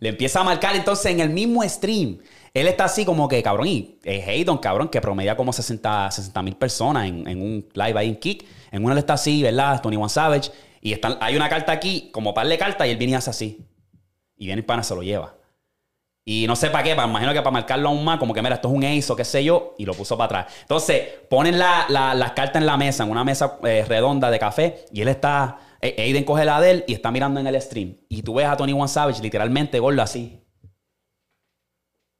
Le 0.00 0.10
empieza 0.10 0.40
a 0.40 0.44
marcar 0.44 0.74
entonces 0.76 1.06
en 1.12 1.20
el 1.20 1.30
mismo 1.30 1.62
stream. 1.68 2.18
Él 2.52 2.68
está 2.68 2.84
así 2.84 3.04
como 3.04 3.26
que, 3.28 3.42
cabrón, 3.42 3.66
y 3.66 3.98
Haydon, 4.04 4.58
cabrón, 4.58 4.88
que 4.88 5.00
promedia 5.00 5.36
como 5.36 5.52
60 5.52 6.10
mil 6.42 6.56
personas 6.56 7.06
en, 7.08 7.26
en 7.26 7.42
un 7.42 7.66
live 7.74 7.98
ahí 7.98 8.08
en 8.08 8.16
Kick. 8.16 8.44
En 8.70 8.84
uno 8.84 8.92
él 8.92 8.98
está 8.98 9.14
así, 9.14 9.42
¿verdad? 9.42 9.80
Tony 9.82 9.96
One 9.96 10.08
Savage. 10.08 10.50
Y 10.80 10.94
hay 11.20 11.34
una 11.36 11.48
carta 11.48 11.72
aquí, 11.72 12.10
como 12.12 12.32
par 12.34 12.46
de 12.46 12.56
cartas, 12.58 12.86
y 12.86 12.90
él 12.90 12.96
viene 12.96 13.12
y 13.12 13.16
hace 13.16 13.30
así. 13.30 13.66
Y 14.36 14.46
viene 14.46 14.60
el 14.60 14.66
pana, 14.66 14.82
se 14.84 14.94
lo 14.94 15.02
lleva. 15.02 15.34
Y 16.26 16.46
no 16.46 16.56
sé 16.56 16.70
para 16.70 16.84
qué, 16.84 16.94
pa- 16.94 17.04
imagino 17.06 17.32
que 17.32 17.40
para 17.40 17.50
marcarlo 17.50 17.88
aún 17.90 18.04
más, 18.04 18.18
como 18.18 18.32
que 18.32 18.40
mira, 18.40 18.54
esto 18.54 18.68
es 18.68 18.74
un 18.74 18.84
ace 18.84 19.12
o 19.12 19.16
qué 19.16 19.24
sé 19.24 19.44
yo, 19.44 19.74
y 19.78 19.84
lo 19.84 19.92
puso 19.94 20.16
para 20.16 20.40
atrás. 20.40 20.54
Entonces, 20.62 21.02
ponen 21.28 21.58
la- 21.58 21.86
la- 21.88 22.14
las 22.14 22.32
cartas 22.32 22.60
en 22.62 22.66
la 22.66 22.76
mesa, 22.76 23.04
en 23.04 23.10
una 23.10 23.24
mesa 23.24 23.58
eh, 23.64 23.84
redonda 23.86 24.30
de 24.30 24.38
café, 24.38 24.84
y 24.92 25.02
él 25.02 25.08
está, 25.08 25.58
eh, 25.58 25.73
Aiden 25.98 26.24
coge 26.24 26.44
la 26.44 26.60
de 26.60 26.70
él 26.70 26.84
y 26.86 26.94
está 26.94 27.10
mirando 27.10 27.40
en 27.40 27.46
el 27.46 27.60
stream. 27.60 27.96
Y 28.08 28.22
tú 28.22 28.34
ves 28.34 28.46
a 28.46 28.56
Tony 28.56 28.72
One 28.72 28.88
Savage 28.88 29.20
literalmente 29.22 29.78
gordo 29.78 30.00
así. 30.02 30.40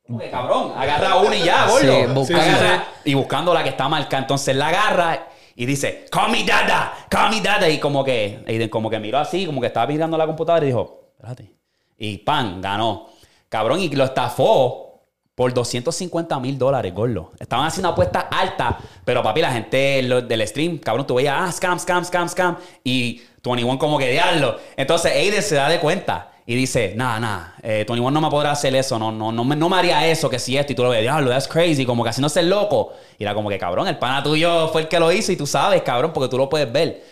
Que, 0.07 0.31
cabrón, 0.31 0.73
agarra 0.77 1.17
una 1.17 1.35
y 1.35 1.45
ya, 1.45 1.67
gordo. 1.67 2.25
Sí. 2.27 2.35
Agarra- 2.35 2.85
y 3.05 3.15
buscando 3.15 3.55
la 3.55 3.63
que 3.63 3.71
está 3.71 3.89
marcada. 3.89 4.23
Entonces 4.23 4.55
la 4.55 4.69
agarra 4.69 5.29
y 5.57 5.65
dice, 5.65 6.05
call 6.11 6.31
me 6.31 6.45
dada, 6.45 7.07
call 7.09 7.31
me 7.31 7.41
dada. 7.41 7.69
Y 7.71 7.79
como 7.79 8.05
que, 8.05 8.45
Aiden 8.47 8.69
como 8.69 8.91
que 8.91 8.99
miró 8.99 9.19
así, 9.19 9.47
como 9.47 9.61
que 9.63 9.69
estaba 9.69 9.87
mirando 9.87 10.19
la 10.19 10.27
computadora 10.27 10.63
y 10.65 10.69
dijo, 10.69 11.13
espérate. 11.17 11.55
Y 11.97 12.19
pan, 12.19 12.61
ganó. 12.61 13.09
Cabrón, 13.49 13.81
y 13.81 13.89
lo 13.91 14.05
estafó 14.05 14.94
por 15.35 15.53
250 15.53 16.39
mil 16.39 16.57
dólares, 16.59 16.95
gordo. 16.95 17.33
Estaban 17.39 17.67
haciendo 17.67 17.89
apuestas 17.89 18.27
altas, 18.31 18.77
pero 19.05 19.23
papi, 19.23 19.41
la 19.41 19.53
gente 19.53 20.03
del 20.03 20.47
stream, 20.47 20.79
cabrón, 20.79 21.07
tú 21.07 21.17
veías, 21.17 21.37
ah, 21.37 21.51
scam, 21.51 21.79
scam, 21.79 22.05
scam, 22.05 22.29
scam. 22.29 22.57
Y 22.85 23.23
21 23.43 23.79
como 23.79 23.99
que 23.99 24.11
diablo. 24.11 24.57
Entonces 24.77 25.13
Aiden 25.13 25.43
se 25.43 25.57
da 25.57 25.69
de 25.69 25.81
cuenta 25.81 26.31
y 26.47 26.55
dice, 26.55 26.93
nada, 26.95 27.19
nada, 27.19 27.55
eh, 27.63 27.85
21 27.89 28.11
no 28.11 28.21
me 28.21 28.31
podrá 28.31 28.53
hacer 28.53 28.77
eso, 28.77 28.99
no, 28.99 29.11
no, 29.11 29.33
no, 29.33 29.45
me, 29.45 29.57
no 29.57 29.69
me 29.69 29.77
haría 29.77 30.07
eso, 30.07 30.31
que 30.31 30.39
si 30.39 30.57
esto. 30.57 30.73
Y 30.73 30.77
tú 30.77 30.85
lo 30.85 30.91
ves, 30.91 31.01
diablo, 31.03 31.31
that's 31.31 31.49
crazy, 31.49 31.85
como 31.85 32.05
que 32.05 32.11
haciéndose 32.11 32.41
el 32.41 32.49
loco. 32.49 32.93
Y 33.19 33.25
era 33.25 33.35
como 33.35 33.49
que, 33.49 33.59
cabrón, 33.59 33.89
el 33.89 33.99
pana 33.99 34.23
tuyo 34.23 34.69
fue 34.69 34.83
el 34.83 34.89
que 34.89 35.01
lo 35.01 35.11
hizo 35.11 35.33
y 35.33 35.37
tú 35.37 35.47
sabes, 35.47 35.83
cabrón, 35.83 36.13
porque 36.13 36.29
tú 36.29 36.39
lo 36.39 36.49
puedes 36.49 36.71
ver. 36.71 37.03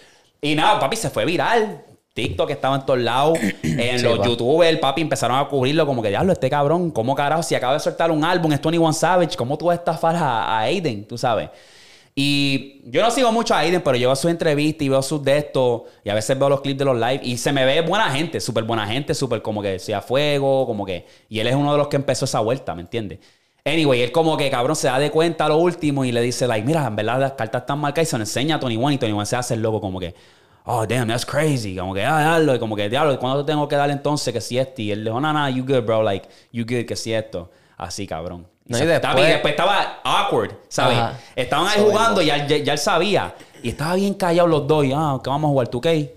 Y 0.41 0.55
nada, 0.55 0.79
papi, 0.79 0.97
se 0.97 1.11
fue 1.11 1.25
viral. 1.25 1.85
TikTok 2.14 2.50
estaba 2.50 2.76
en 2.76 2.87
todos 2.87 3.00
lados. 3.00 3.38
En 3.62 3.99
Sí, 3.99 4.04
los 4.04 4.19
pa. 4.19 4.26
youtubers, 4.26 4.78
papi, 4.78 5.00
empezaron 5.02 5.38
a 5.38 5.49
cubrirlo 5.49 5.87
como 5.87 6.02
que, 6.02 6.09
diablo, 6.11 6.33
este 6.33 6.50
cabrón, 6.50 6.90
¿cómo 6.90 7.14
carajo? 7.14 7.42
Si 7.42 7.54
acaba 7.54 7.75
de 7.75 7.81
soltar 7.81 8.11
un 8.11 8.25
álbum, 8.25 8.52
es 8.52 8.61
21 8.61 8.92
Savage, 8.92 9.37
¿cómo 9.37 9.57
tú 9.59 9.66
vas 9.66 9.76
a 9.76 9.78
estafar 9.81 10.16
a, 10.16 10.45
a 10.45 10.59
Aiden? 10.61 11.07
Tú 11.07 11.16
sabes. 11.16 11.49
Y 12.14 12.83
yo 12.90 13.00
no 13.02 13.11
sigo 13.11 13.33
mucho 13.33 13.54
a 13.54 13.61
Aiden, 13.61 13.81
pero 13.83 13.97
yo 13.97 14.09
veo 14.09 14.16
sus 14.16 14.31
entrevistas 14.31 14.85
y 14.85 14.88
veo 14.90 15.00
sus 15.02 15.23
de 15.25 15.38
estos. 15.38 15.83
Y 16.04 16.11
a 16.11 16.14
veces 16.14 16.38
veo 16.38 16.49
los 16.50 16.61
clips 16.61 16.78
de 16.78 16.85
los 16.85 16.97
live. 16.97 17.21
Y 17.23 17.38
se 17.38 17.52
me 17.52 17.64
ve 17.64 17.81
buena 17.81 18.11
gente, 18.11 18.38
súper 18.40 18.64
buena 18.64 18.87
gente, 18.87 19.14
súper 19.14 19.40
como 19.40 19.62
que 19.62 19.78
sea 19.78 20.02
fuego, 20.02 20.66
como 20.66 20.85
que. 20.85 21.07
Y 21.31 21.40
él 21.40 21.47
es 21.47 21.54
uno 21.54 21.73
de 21.73 21.78
los 21.78 21.88
que 21.88 21.97
empezó 21.97 22.26
esa 22.26 22.40
vuelta, 22.40 22.75
¿me 22.75 22.83
entiendes? 22.83 23.19
Anyway, 23.64 24.02
él 24.02 24.12
como 24.12 24.37
que 24.37 24.50
cabrón 24.50 24.76
se 24.76 24.88
da 24.88 24.99
de 24.99 25.11
cuenta 25.11 25.47
a 25.47 25.49
lo 25.49 25.57
último 25.57 26.04
y 26.04 26.12
le 26.12 26.21
dice, 26.21 26.47
like, 26.49 26.66
mira, 26.66 26.85
en 26.87 26.97
verdad 26.97 27.19
las 27.21 27.33
cartas 27.33 27.62
están 27.62 27.78
marcadas 27.78 28.09
y 28.09 28.11
se 28.11 28.19
lo 28.19 28.23
enseña 28.25 28.57
a 28.57 28.61
Tony 28.61 28.76
One 28.76 28.97
y 28.97 28.99
Tony 28.99 29.12
One 29.12 29.25
se 29.25 29.37
hace 29.37 29.54
el 29.54 29.62
loco 29.62 29.81
como 29.81 30.00
que, 30.00 30.14
oh, 30.64 30.87
damn, 30.87 31.09
that's 31.09 31.25
crazy. 31.26 31.76
Como 31.76 31.95
que, 31.95 32.04
ah, 32.04 32.21
dalo. 32.21 32.54
Y 32.54 32.59
como 32.59 32.75
que, 32.76 32.88
diablo, 32.88 33.19
¿cuándo 33.19 33.45
te 33.45 33.52
tengo 33.52 33.66
que 33.69 33.76
dar 33.76 33.90
entonces 33.90 34.33
que 34.33 34.40
si 34.40 34.59
este? 34.59 34.83
Y 34.83 34.92
él 34.92 35.04
dijo, 35.04 35.21
no, 35.21 35.33
no, 35.33 35.49
you 35.49 35.64
good, 35.64 35.83
bro, 35.85 36.02
like, 36.02 36.28
you 36.52 36.64
good, 36.64 36.87
que 36.87 36.97
si 36.97 37.12
esto. 37.12 37.50
Así, 37.76 38.07
cabrón. 38.07 38.47
No, 38.64 38.78
y 38.78 38.83
estaba, 38.83 39.14
después- 39.14 39.28
y 39.28 39.33
después 39.33 39.50
estaba 39.52 40.00
awkward, 40.04 40.52
¿sabes? 40.69 40.97
Ajá. 40.97 41.19
Estaban 41.35 41.66
ahí 41.66 41.81
jugando 41.83 42.23
y 42.23 42.26
ya, 42.26 42.47
ya- 42.47 42.59
ya 42.59 42.73
él 42.75 42.78
sabía. 42.78 43.35
Y 43.62 43.71
estaba 43.71 43.95
bien 43.97 44.14
callado 44.14 44.47
los 44.49 44.66
dos. 44.66 44.85
Y, 44.85 44.92
ah, 44.95 45.19
que 45.23 45.28
vamos 45.31 45.49
a 45.49 45.50
jugar 45.52 45.69
2K. 45.71 46.11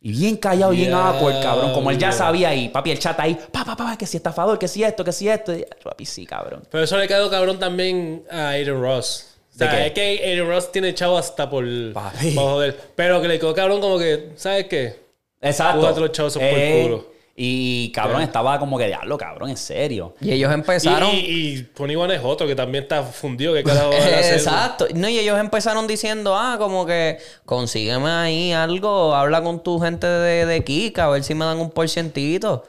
Y 0.00 0.12
bien 0.12 0.36
callado, 0.36 0.70
bien 0.72 0.88
Diablo. 0.88 1.08
awkward, 1.18 1.42
cabrón. 1.42 1.72
Como 1.72 1.90
él 1.90 1.98
ya 1.98 2.12
sabía. 2.12 2.54
Y 2.54 2.68
papi, 2.68 2.90
el 2.92 2.98
chat 2.98 3.18
ahí, 3.18 3.36
pa, 3.50 3.64
pa, 3.64 3.74
pa, 3.74 3.96
que 3.96 4.06
si 4.06 4.16
estafador, 4.18 4.58
que 4.58 4.68
si 4.68 4.84
esto, 4.84 5.02
que 5.02 5.12
si 5.12 5.28
esto. 5.28 5.52
Y, 5.54 5.64
papi, 5.82 6.04
sí, 6.04 6.24
cabrón. 6.26 6.62
Pero 6.70 6.84
eso 6.84 6.96
le 6.98 7.08
quedó 7.08 7.28
cabrón 7.30 7.58
también 7.58 8.22
a 8.30 8.50
Aiden 8.50 8.80
Ross. 8.80 9.37
O 9.66 9.70
sea, 9.70 9.86
es 9.86 9.92
que 9.92 10.00
Aiden 10.00 10.46
Ross 10.46 10.70
tiene 10.70 10.94
chavo 10.94 11.18
hasta 11.18 11.48
por... 11.50 11.64
Papi. 11.92 12.30
por 12.32 12.44
joder. 12.44 12.80
Pero 12.94 13.20
que 13.20 13.28
le 13.28 13.38
quedó 13.38 13.54
cabrón 13.54 13.80
como 13.80 13.98
que, 13.98 14.30
¿sabes 14.36 14.66
qué? 14.66 14.96
Exacto. 15.40 15.80
Júgate 15.80 16.00
los 16.00 16.12
chavos 16.12 16.34
por 16.34 16.42
Eh, 16.42 16.82
culo. 16.84 17.18
Y 17.40 17.92
cabrón, 17.92 18.22
estaba 18.22 18.58
como 18.58 18.76
que, 18.76 18.88
diablo, 18.88 19.16
cabrón, 19.16 19.50
en 19.50 19.56
serio. 19.56 20.14
Y 20.20 20.32
ellos 20.32 20.52
empezaron. 20.52 21.14
Y, 21.14 21.18
y, 21.18 21.54
y 21.58 21.62
Pony 21.62 21.94
One 21.94 22.16
es 22.16 22.20
otro 22.24 22.48
que 22.48 22.56
también 22.56 22.82
está 22.82 23.04
fundido. 23.04 23.54
que 23.54 23.62
carajo 23.62 23.90
van 23.90 24.02
a 24.02 24.18
hacer? 24.18 24.34
Exacto. 24.34 24.86
No, 24.92 25.08
y 25.08 25.20
ellos 25.20 25.38
empezaron 25.38 25.86
diciendo, 25.86 26.34
ah, 26.36 26.56
como 26.58 26.84
que 26.84 27.18
consígueme 27.44 28.10
ahí 28.10 28.52
algo, 28.52 29.14
habla 29.14 29.40
con 29.40 29.62
tu 29.62 29.78
gente 29.78 30.08
de, 30.08 30.46
de 30.46 30.64
Kika, 30.64 31.04
a 31.04 31.08
ver 31.10 31.22
si 31.22 31.36
me 31.36 31.44
dan 31.44 31.58
un 31.60 31.70
porcientito. 31.70 32.64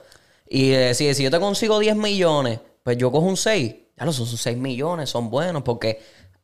Y 0.48 0.72
eh, 0.74 0.94
si, 0.94 1.12
si 1.16 1.24
yo 1.24 1.32
te 1.32 1.40
consigo 1.40 1.80
10 1.80 1.96
millones, 1.96 2.60
pues 2.84 2.96
yo 2.96 3.12
cojo 3.12 3.26
un 3.26 3.38
6. 3.38 3.74
Ya 3.98 4.06
lo 4.06 4.14
son 4.14 4.28
6 4.28 4.56
millones, 4.56 5.10
son 5.10 5.32
buenos, 5.32 5.64
porque 5.64 6.00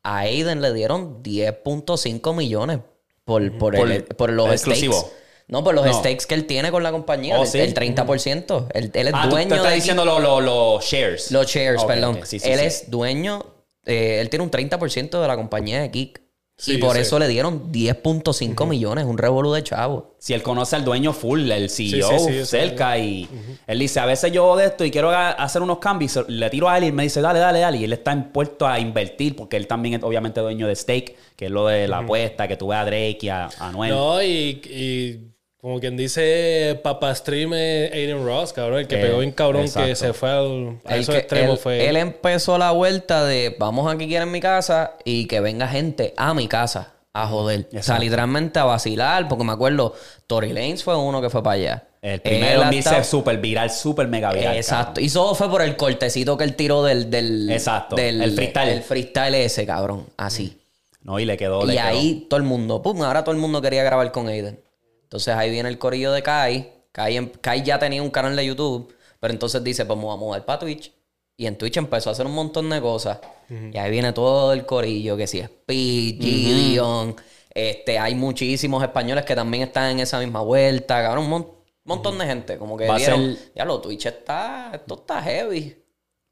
a 0.06 0.20
Aiden 0.20 0.62
le 0.62 0.72
dieron 0.74 1.24
10.5 1.24 2.36
millones 2.36 2.80
por, 3.24 3.42
por, 3.58 3.76
Por- 3.76 3.92
el- 3.92 4.04
por 4.06 4.32
los 4.32 4.52
exclusivo. 4.52 4.94
stakes. 4.94 5.16
No, 5.48 5.64
por 5.64 5.76
los 5.76 5.86
No. 5.86 5.94
stakes 5.94 6.26
que 6.26 6.34
él 6.36 6.46
tiene 6.48 6.72
con 6.72 6.82
la 6.84 6.92
compañía, 6.92 7.38
Oh, 7.40 7.44
el, 7.44 7.48
sí. 7.48 7.60
el 7.60 7.74
30%. 7.74 8.68
Él, 8.74 8.92
él 8.94 9.08
es 9.08 9.14
Ah, 9.16 9.22
tú 9.24 9.30
dueño 9.32 9.56
estás 9.56 9.70
de 9.70 9.76
diciendo 9.76 10.04
los 10.06 10.22
lo, 10.22 10.42
los 10.42 10.84
shares. 10.84 11.32
los 11.32 11.46
shares, 11.48 11.84
perdón. 11.84 12.18
ok, 12.18 12.26
sí, 12.26 12.40
sí, 12.40 12.50
él 12.52 12.60
es 12.62 12.90
dueño, 12.90 13.46
eh, 13.86 14.20
él 14.22 14.30
tiene 14.30 14.44
un 14.44 14.50
30% 14.52 15.22
de 15.22 15.28
la 15.28 15.36
compañía 15.36 15.82
de 15.82 15.92
Kik. 15.92 16.22
Sí, 16.58 16.76
y 16.76 16.78
por 16.78 16.94
sé. 16.96 17.02
eso 17.02 17.20
le 17.20 17.28
dieron 17.28 17.70
10.5 17.72 18.66
millones, 18.66 19.04
un 19.06 19.18
revolú 19.18 19.52
de 19.52 19.62
chavo. 19.62 20.16
Si 20.20 20.34
él 20.34 20.42
conoce 20.42 20.78
al 20.78 20.86
dueño 20.86 21.12
full, 21.12 21.52
el 21.52 21.70
CEO, 21.70 22.18
Sí, 22.18 22.34
sé. 22.34 22.46
cerca, 22.46 22.98
y 22.98 23.28
él 23.68 23.80
dice, 23.80 24.00
a 24.00 24.06
veces 24.06 24.32
yo 24.32 24.56
de 24.56 24.66
esto 24.68 24.86
y 24.86 24.92
quiero 24.92 25.10
ha- 25.10 25.32
hacer 25.32 25.62
unos 25.62 25.80
cambios, 25.80 26.18
le 26.30 26.50
tiro 26.50 26.70
a 26.70 26.78
él 26.78 26.86
y 26.86 26.88
él 26.88 26.94
me 26.94 27.04
dice, 27.04 27.20
dale, 27.20 27.40
dale, 27.40 27.60
dale. 27.60 27.78
Y 27.78 27.84
él 27.84 27.92
está 27.94 28.14
impuesto 28.14 28.66
a 28.66 28.80
invertir 28.80 29.36
porque 29.36 29.58
él 29.58 29.68
también 29.68 29.96
es 29.96 30.04
obviamente 30.04 30.40
dueño 30.40 30.66
de 30.68 30.76
Stake, 30.78 31.18
que 31.36 31.46
es 31.46 31.52
lo 31.52 31.68
de 31.68 31.88
la 31.90 31.98
apuesta, 32.00 32.48
que 32.48 32.56
tú 32.56 32.68
ves 32.68 32.78
a 32.80 32.86
Drake 32.86 33.18
y 33.22 33.28
a, 33.30 33.46
a 33.48 33.68
Anuel. 33.70 33.92
No, 33.92 34.24
y, 34.24 34.62
y 34.66 35.35
como 35.66 35.80
quien 35.80 35.98
dice, 35.98 36.80
Papa 36.84 37.16
Stream 37.16 37.56
es 37.56 37.92
Aiden 37.92 38.24
Ross, 38.24 38.54
cabrón. 38.54 38.82
El 38.82 38.88
que 38.88 39.00
Eh, 39.00 39.06
pegó 39.08 39.18
bien 39.18 39.32
cabrón 39.32 39.64
que 39.68 39.96
se 39.96 40.14
fue 40.14 40.30
al, 40.30 40.78
a 40.86 40.94
El 40.94 41.02
esos 41.02 41.16
que- 41.16 41.22
extremos 41.22 41.54
él, 41.56 41.58
fue... 41.58 41.90
él 41.90 41.98
empezó 41.98 42.60
la 42.60 42.70
vuelta 42.70 43.26
de 43.26 43.56
vamos 43.58 43.92
a 43.92 43.98
quiera 43.98 44.26
en 44.26 44.32
mi 44.32 44.40
casa 44.40 44.94
y 45.04 45.26
que 45.26 45.40
venga 45.40 45.68
gente 45.68 46.14
a 46.18 46.36
mi 46.36 46.48
casa 46.48 46.94
a 47.14 47.26
joder. 47.26 47.68
O 47.76 47.82
sea, 47.82 47.98
literalmente 47.98 48.60
a 48.60 48.66
vacilar, 48.66 49.28
porque 49.28 49.44
me 49.44 49.54
acuerdo, 49.54 49.96
Tory 50.28 50.54
Lanez 50.54 50.84
fue 50.84 50.96
uno 50.96 51.20
que 51.20 51.32
fue 51.32 51.42
para 51.42 51.56
allá. 51.56 51.84
El 52.00 52.22
primero 52.22 52.62
hasta- 52.62 52.76
irse 52.76 53.04
súper 53.04 53.40
viral, 53.40 53.72
súper 53.72 54.08
mega 54.08 54.32
viral. 54.34 54.56
Exacto. 54.58 55.02
Y 55.02 55.10
todo 55.10 55.34
fue 55.34 55.50
por 55.50 55.64
el 55.64 55.76
cortecito 55.76 56.38
que 56.38 56.44
él 56.44 56.56
tiró 56.56 56.84
del... 56.84 57.10
del 57.10 57.50
Exacto. 57.50 57.96
del- 57.96 58.22
El 58.22 58.34
freestyle. 58.34 58.70
El 58.70 58.84
freestyle 58.84 59.34
ese, 59.34 59.66
cabrón. 59.66 60.06
Así. 60.16 60.60
No, 61.02 61.20
y 61.20 61.26
le 61.26 61.38
quedó, 61.38 61.66
le 61.66 61.74
Y 61.74 61.78
quedó. 61.78 61.88
ahí 61.88 62.28
todo 62.30 62.38
el 62.38 62.44
mundo, 62.46 62.84
pum, 62.84 63.02
ahora 63.02 63.24
todo 63.24 63.34
el 63.34 63.42
mundo 63.42 63.62
quería 63.64 63.84
grabar 63.84 64.12
con 64.12 64.28
Aiden. 64.28 64.60
Entonces 65.06 65.34
ahí 65.36 65.50
viene 65.50 65.70
el 65.70 65.78
corillo 65.78 66.12
de 66.12 66.22
Kai. 66.22 66.72
Kai, 66.92 67.18
em- 67.18 67.30
Kai 67.42 67.64
ya 67.64 67.80
tenía 67.80 68.02
un 68.04 68.10
canal 68.10 68.36
de 68.36 68.46
YouTube, 68.46 68.94
pero 69.20 69.34
entonces 69.34 69.64
dice, 69.64 69.86
pues 69.86 69.98
me 69.98 70.06
voy 70.06 70.14
a 70.14 70.18
mudar 70.18 70.46
para 70.46 70.60
Twitch. 70.60 70.92
Y 71.38 71.46
en 71.48 71.58
Twitch 71.58 71.78
empezó 71.78 72.10
a 72.10 72.14
hacer 72.14 72.26
un 72.26 72.34
montón 72.34 72.70
de 72.70 72.80
cosas. 72.82 73.20
Y 73.50 73.78
ahí 73.78 73.92
viene 73.92 74.12
todo 74.14 74.54
el 74.54 74.66
corillo, 74.66 75.16
que 75.18 75.28
si 75.28 75.40
es 75.40 75.46
Speed, 75.46 76.22
Gideon. 76.22 77.16
Este, 77.54 78.00
hay 78.00 78.16
muchísimos 78.16 78.82
españoles 78.84 79.24
que 79.26 79.36
también 79.36 79.64
están 79.64 79.92
en 79.92 80.00
esa 80.00 80.20
misma 80.20 80.42
vuelta, 80.42 81.02
cabrón, 81.02 81.26
un 81.26 81.30
mon- 81.30 81.52
montón 81.84 82.18
de 82.18 82.26
gente. 82.26 82.58
Como 82.58 82.76
que 82.78 82.88
Va 82.88 82.98
vieron, 82.98 83.36
ser- 83.36 83.52
ya 83.56 83.66
lo 83.66 83.80
Twitch 83.82 84.06
está, 84.08 84.72
esto 84.74 84.96
está 84.96 85.22
heavy. 85.22 85.76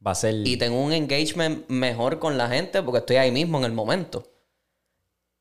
Va 0.06 0.12
a 0.12 0.16
ser... 0.16 0.36
Y 0.46 0.58
tengo 0.58 0.82
un 0.82 0.92
engagement 0.94 1.70
mejor 1.70 2.20
con 2.20 2.38
la 2.38 2.50
gente 2.50 2.82
porque 2.82 3.00
estoy 3.00 3.18
ahí 3.18 3.32
mismo 3.32 3.58
en 3.60 3.66
el 3.66 3.72
momento. 3.74 4.24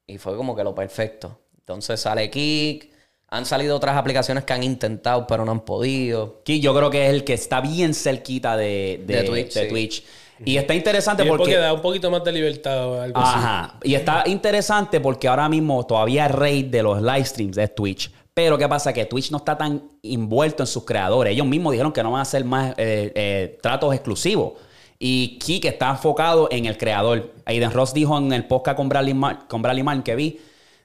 Y 0.07 0.19
fue 0.19 0.37
como 0.37 0.55
que 0.55 0.65
lo 0.65 0.75
perfecto. 0.75 1.39
Entonces 1.57 2.01
sale 2.01 2.29
Kik. 2.31 2.92
Han 3.33 3.47
salido 3.47 3.75
otras 3.77 3.97
aplicaciones 3.97 4.45
que 4.45 4.53
han 4.53 4.63
intentado, 4.63 5.27
pero 5.27 5.45
no 5.45 5.53
han 5.53 5.61
podido. 5.61 6.43
Ki, 6.45 6.61
yo 6.61 6.75
creo 6.75 6.91
que 6.91 7.07
es 7.07 7.13
el 7.15 7.25
que 7.25 7.33
está 7.33 7.61
bien 7.61 7.95
cerquita 7.95 8.57
de, 8.57 9.03
de, 9.07 9.17
De 9.17 9.23
Twitch, 9.25 9.55
de 9.55 9.63
sí. 9.63 9.69
Twitch. 9.69 10.05
Y 10.45 10.57
está 10.57 10.75
interesante 10.75 11.23
Y 11.23 11.27
es 11.27 11.31
porque 11.31 11.45
porque... 11.45 11.57
da 11.57 11.73
un 11.73 11.81
poquito 11.81 12.11
más 12.11 12.23
de 12.25 12.33
libertad 12.33 12.87
o 12.89 13.01
algo 13.01 13.19
así. 13.19 13.39
Ajá. 13.39 13.79
Y 13.85 13.95
está 13.95 14.25
interesante 14.27 15.01
porque 15.01 15.29
ahora 15.29 15.49
mismo 15.49 15.87
todavía 15.87 16.27
el 16.27 16.33
rey 16.33 16.63
de 16.65 16.83
los 16.83 17.01
live 17.01 17.25
streams 17.25 17.57
es 17.59 17.75
Twitch. 17.75 18.11
Pero 18.35 18.59
¿qué 18.59 18.69
pasa? 18.69 18.93
Que 18.93 19.05
Twitch 19.07 19.31
no 19.31 19.39
está 19.39 19.57
tan 19.57 19.83
envuelto 20.03 20.63
en 20.63 20.67
sus 20.67 20.85
creadores. 20.85 21.33
Ellos 21.33 21.47
mismos 21.47 21.73
dijeron 21.73 21.93
que 21.93 22.03
no 22.03 22.11
van 22.11 22.21
a 22.21 22.23
hacer 22.23 22.45
más 22.45 22.71
eh, 22.77 23.13
eh, 23.15 23.59
tratos 23.63 23.95
exclusivos. 23.95 24.55
Y 24.99 25.39
Kik 25.39 25.65
está 25.67 25.91
enfocado 25.91 26.49
en 26.51 26.67
el 26.67 26.77
creador. 26.77 27.33
Aiden 27.45 27.71
Ross 27.73 27.93
dijo 27.95 28.17
en 28.19 28.33
el 28.33 28.47
podcast 28.47 28.77
con 28.77 28.89
Bradley, 28.89 29.15
Mar- 29.15 29.47
con 29.49 29.63
Bradley 29.63 29.83
Mann 29.83 30.03
que 30.03 30.15
vi 30.17 30.41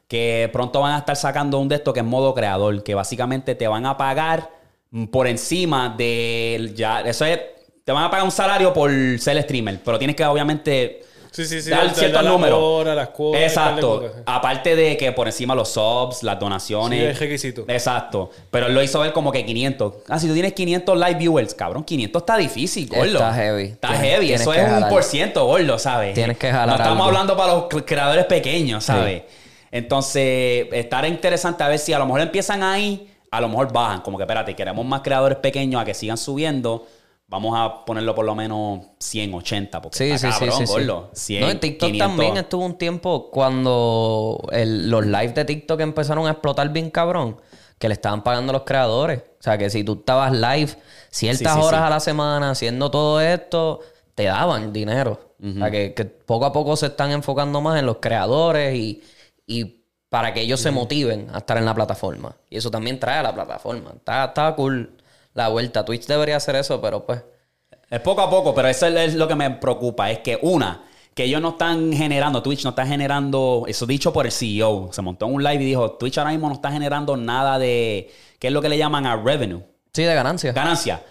que 0.08 0.50
pronto 0.54 0.82
van 0.82 0.94
a 0.94 0.98
estar 1.00 1.16
sacando 1.16 1.60
un 1.60 1.68
de 1.68 1.76
estos 1.76 1.94
que 1.94 2.00
es 2.02 2.06
modo 2.06 2.34
creador. 2.34 2.84
Que 2.84 2.96
básicamente 2.96 3.56
te 3.56 3.68
van 3.68 3.86
a 3.86 3.98
pagar 3.98 4.50
mm, 4.92 5.06
por 5.06 5.28
encima 5.28 5.94
del... 5.98 6.74
Ya, 6.76 7.02
eso 7.02 7.26
es... 7.26 7.40
Te 7.84 7.92
van 7.92 8.04
a 8.04 8.10
pagar 8.10 8.26
un 8.26 8.32
salario 8.32 8.74
por 8.74 8.92
ser 9.20 9.42
streamer. 9.44 9.80
Pero 9.84 9.98
tienes 9.98 10.16
que 10.16 10.26
obviamente 10.26 11.04
Sí, 11.32 11.46
sí, 11.46 11.62
sí. 11.62 11.70
dar 11.70 11.90
ciertos 11.94 12.24
la 12.24 12.32
números. 12.32 12.58
hora, 12.60 12.96
las 12.96 13.10
cuotas, 13.10 13.42
Exacto. 13.44 14.00
cosas. 14.02 14.24
Aparte 14.26 14.76
de 14.76 14.98
que 14.98 15.12
por 15.12 15.28
encima 15.28 15.54
los 15.54 15.70
subs, 15.70 16.24
las 16.24 16.40
donaciones. 16.40 17.00
Sí, 17.00 17.06
es 17.06 17.20
requisito. 17.20 17.66
Exacto. 17.68 18.32
Pero 18.50 18.66
él 18.68 18.74
lo 18.74 18.82
hizo 18.82 19.00
ver 19.02 19.14
como 19.14 19.32
que 19.32 19.46
500. 19.46 19.94
Ah, 20.10 20.20
si 20.20 20.28
tú 20.28 20.34
tienes 20.34 20.54
500 20.54 20.98
live 20.98 21.14
viewers, 21.16 21.54
cabrón, 21.54 21.84
500 21.84 22.22
está 22.22 22.38
difícil, 22.38 22.88
gordo. 22.90 23.06
Está 23.06 23.34
heavy. 23.34 23.64
Está 23.66 23.88
Tienes- 23.90 24.02
heavy. 24.02 24.26
tienes 24.28 24.42
Eso 24.42 24.54
es 24.54 24.72
un 24.84 24.90
por 24.90 25.04
ciento, 25.04 25.46
gordo, 25.46 25.78
¿sabes? 25.78 26.14
Tienes 26.16 26.38
que 26.38 26.50
jalar 26.50 26.68
No 26.70 26.74
estamos 26.76 26.92
algo. 26.94 27.04
hablando 27.06 27.38
para 27.38 27.54
los 27.54 27.64
cre- 27.66 27.86
creadores 27.86 28.26
pequeños, 28.26 28.84
¿sabes? 28.84 29.22
Entonces, 29.78 30.68
estará 30.72 31.08
interesante 31.08 31.64
a 31.64 31.68
ver 31.68 31.80
si 31.80 31.94
a 31.94 32.00
lo 32.00 32.06
mejor 32.06 32.22
empiezan 32.22 32.64
ahí, 32.64 33.10
a 33.32 33.42
lo 33.42 33.50
mejor 33.50 33.72
bajan. 33.72 34.02
Como 34.02 34.18
que, 34.18 34.24
espérate, 34.24 34.56
queremos 34.56 34.86
más 34.86 35.02
creadores 35.02 35.38
pequeños 35.40 35.82
a 35.82 35.86
que 35.86 35.94
sigan 35.94 36.18
subiendo. 36.18 36.86
Vamos 37.30 37.56
a 37.60 37.84
ponerlo 37.84 38.16
por 38.16 38.26
lo 38.26 38.36
menos 38.36 38.82
100, 39.00 39.34
80. 39.34 39.82
Porque 39.82 39.98
Sí, 39.98 40.04
está 40.12 40.32
sí, 40.32 40.34
sí, 40.34 40.40
cabrón, 40.46 40.58
sí, 40.60 40.68
sí. 40.68 40.74
gordo. 40.74 41.10
100, 41.14 41.42
no, 41.42 41.50
en 41.50 41.60
TikTok 41.60 41.90
500. 41.92 42.08
también 42.18 42.38
estuvo 42.38 42.66
un 42.66 42.78
tiempo 42.78 43.30
cuando 43.32 44.48
el- 44.52 44.90
los 44.90 45.06
lives 45.06 45.36
de 45.36 45.46
TikTok 45.46 45.80
empezaron 45.82 46.26
a 46.28 46.32
explotar 46.32 46.70
bien 46.70 46.90
cabrón, 46.90 47.38
que 47.78 47.88
le 47.90 47.94
estaban 47.94 48.24
pagando 48.24 48.54
los 48.54 48.64
creadores. 48.64 49.20
O 49.40 49.44
sea, 49.44 49.58
que 49.58 49.70
si 49.70 49.84
tú 49.84 49.96
estabas 50.00 50.32
live 50.32 50.74
ciertas 51.10 51.54
Sí, 51.54 51.60
sí, 51.60 51.66
horas 51.66 51.82
sí. 51.82 51.86
a 51.86 51.90
la 51.90 52.00
semana 52.00 52.50
haciendo 52.52 52.90
todo 52.90 53.20
esto, 53.22 53.82
te 54.16 54.24
daban 54.24 54.72
dinero. 54.74 55.20
O 55.44 55.54
sea, 55.60 55.70
que, 55.70 55.94
que 55.94 56.06
poco 56.06 56.46
a 56.46 56.52
poco 56.54 56.76
se 56.78 56.88
están 56.88 57.12
enfocando 57.12 57.62
más 57.62 57.78
en 57.78 57.86
los 57.86 57.98
creadores 57.98 58.74
y, 58.76 59.04
y 59.48 59.86
para 60.10 60.34
que 60.34 60.42
ellos 60.42 60.60
se 60.60 60.70
motiven 60.70 61.30
a 61.34 61.40
estar 61.40 61.58
en 61.58 61.66
la 61.66 61.74
plataforma. 61.74 62.36
Y 62.50 62.58
eso 62.58 62.70
también 62.70 63.00
trae 63.00 63.18
a 63.18 63.24
la 63.24 63.34
plataforma. 63.34 63.94
Está, 63.96 64.26
está 64.26 64.54
cool 64.56 64.98
la 65.34 65.48
vuelta. 65.48 65.84
Twitch 65.84 66.06
debería 66.06 66.38
hacer 66.38 66.56
eso, 66.56 66.80
pero 66.80 67.06
pues... 67.06 67.24
Es 67.90 68.02
poco 68.02 68.22
a 68.22 68.30
poco, 68.30 68.54
pero 68.54 68.68
eso 68.68 68.86
es 68.88 69.16
lo 69.16 69.28
que 69.28 69.36
me 69.36 69.50
preocupa. 69.50 70.12
Es 70.12 70.20
que 70.20 70.38
una, 70.42 70.84
que 71.14 71.24
ellos 71.24 71.42
no 71.42 71.50
están 71.50 71.94
generando, 71.94 72.44
Twitch 72.44 72.64
no 72.66 72.72
está 72.72 72.86
generando, 72.86 73.64
eso 73.68 73.86
dicho 73.86 74.12
por 74.12 74.26
el 74.26 74.32
CEO, 74.32 74.90
se 74.92 75.02
montó 75.02 75.26
en 75.26 75.36
un 75.36 75.44
live 75.44 75.64
y 75.64 75.66
dijo, 75.66 75.92
Twitch 75.94 76.18
ahora 76.18 76.32
mismo 76.32 76.50
no 76.50 76.56
está 76.56 76.70
generando 76.70 77.16
nada 77.16 77.58
de, 77.58 78.12
¿qué 78.40 78.48
es 78.48 78.54
lo 78.54 78.62
que 78.62 78.68
le 78.68 78.78
llaman 78.78 79.06
a 79.06 79.16
revenue? 79.16 79.64
Sí, 79.94 80.04
de 80.04 80.14
ganancias. 80.14 80.54
Ganancia. 80.54 81.02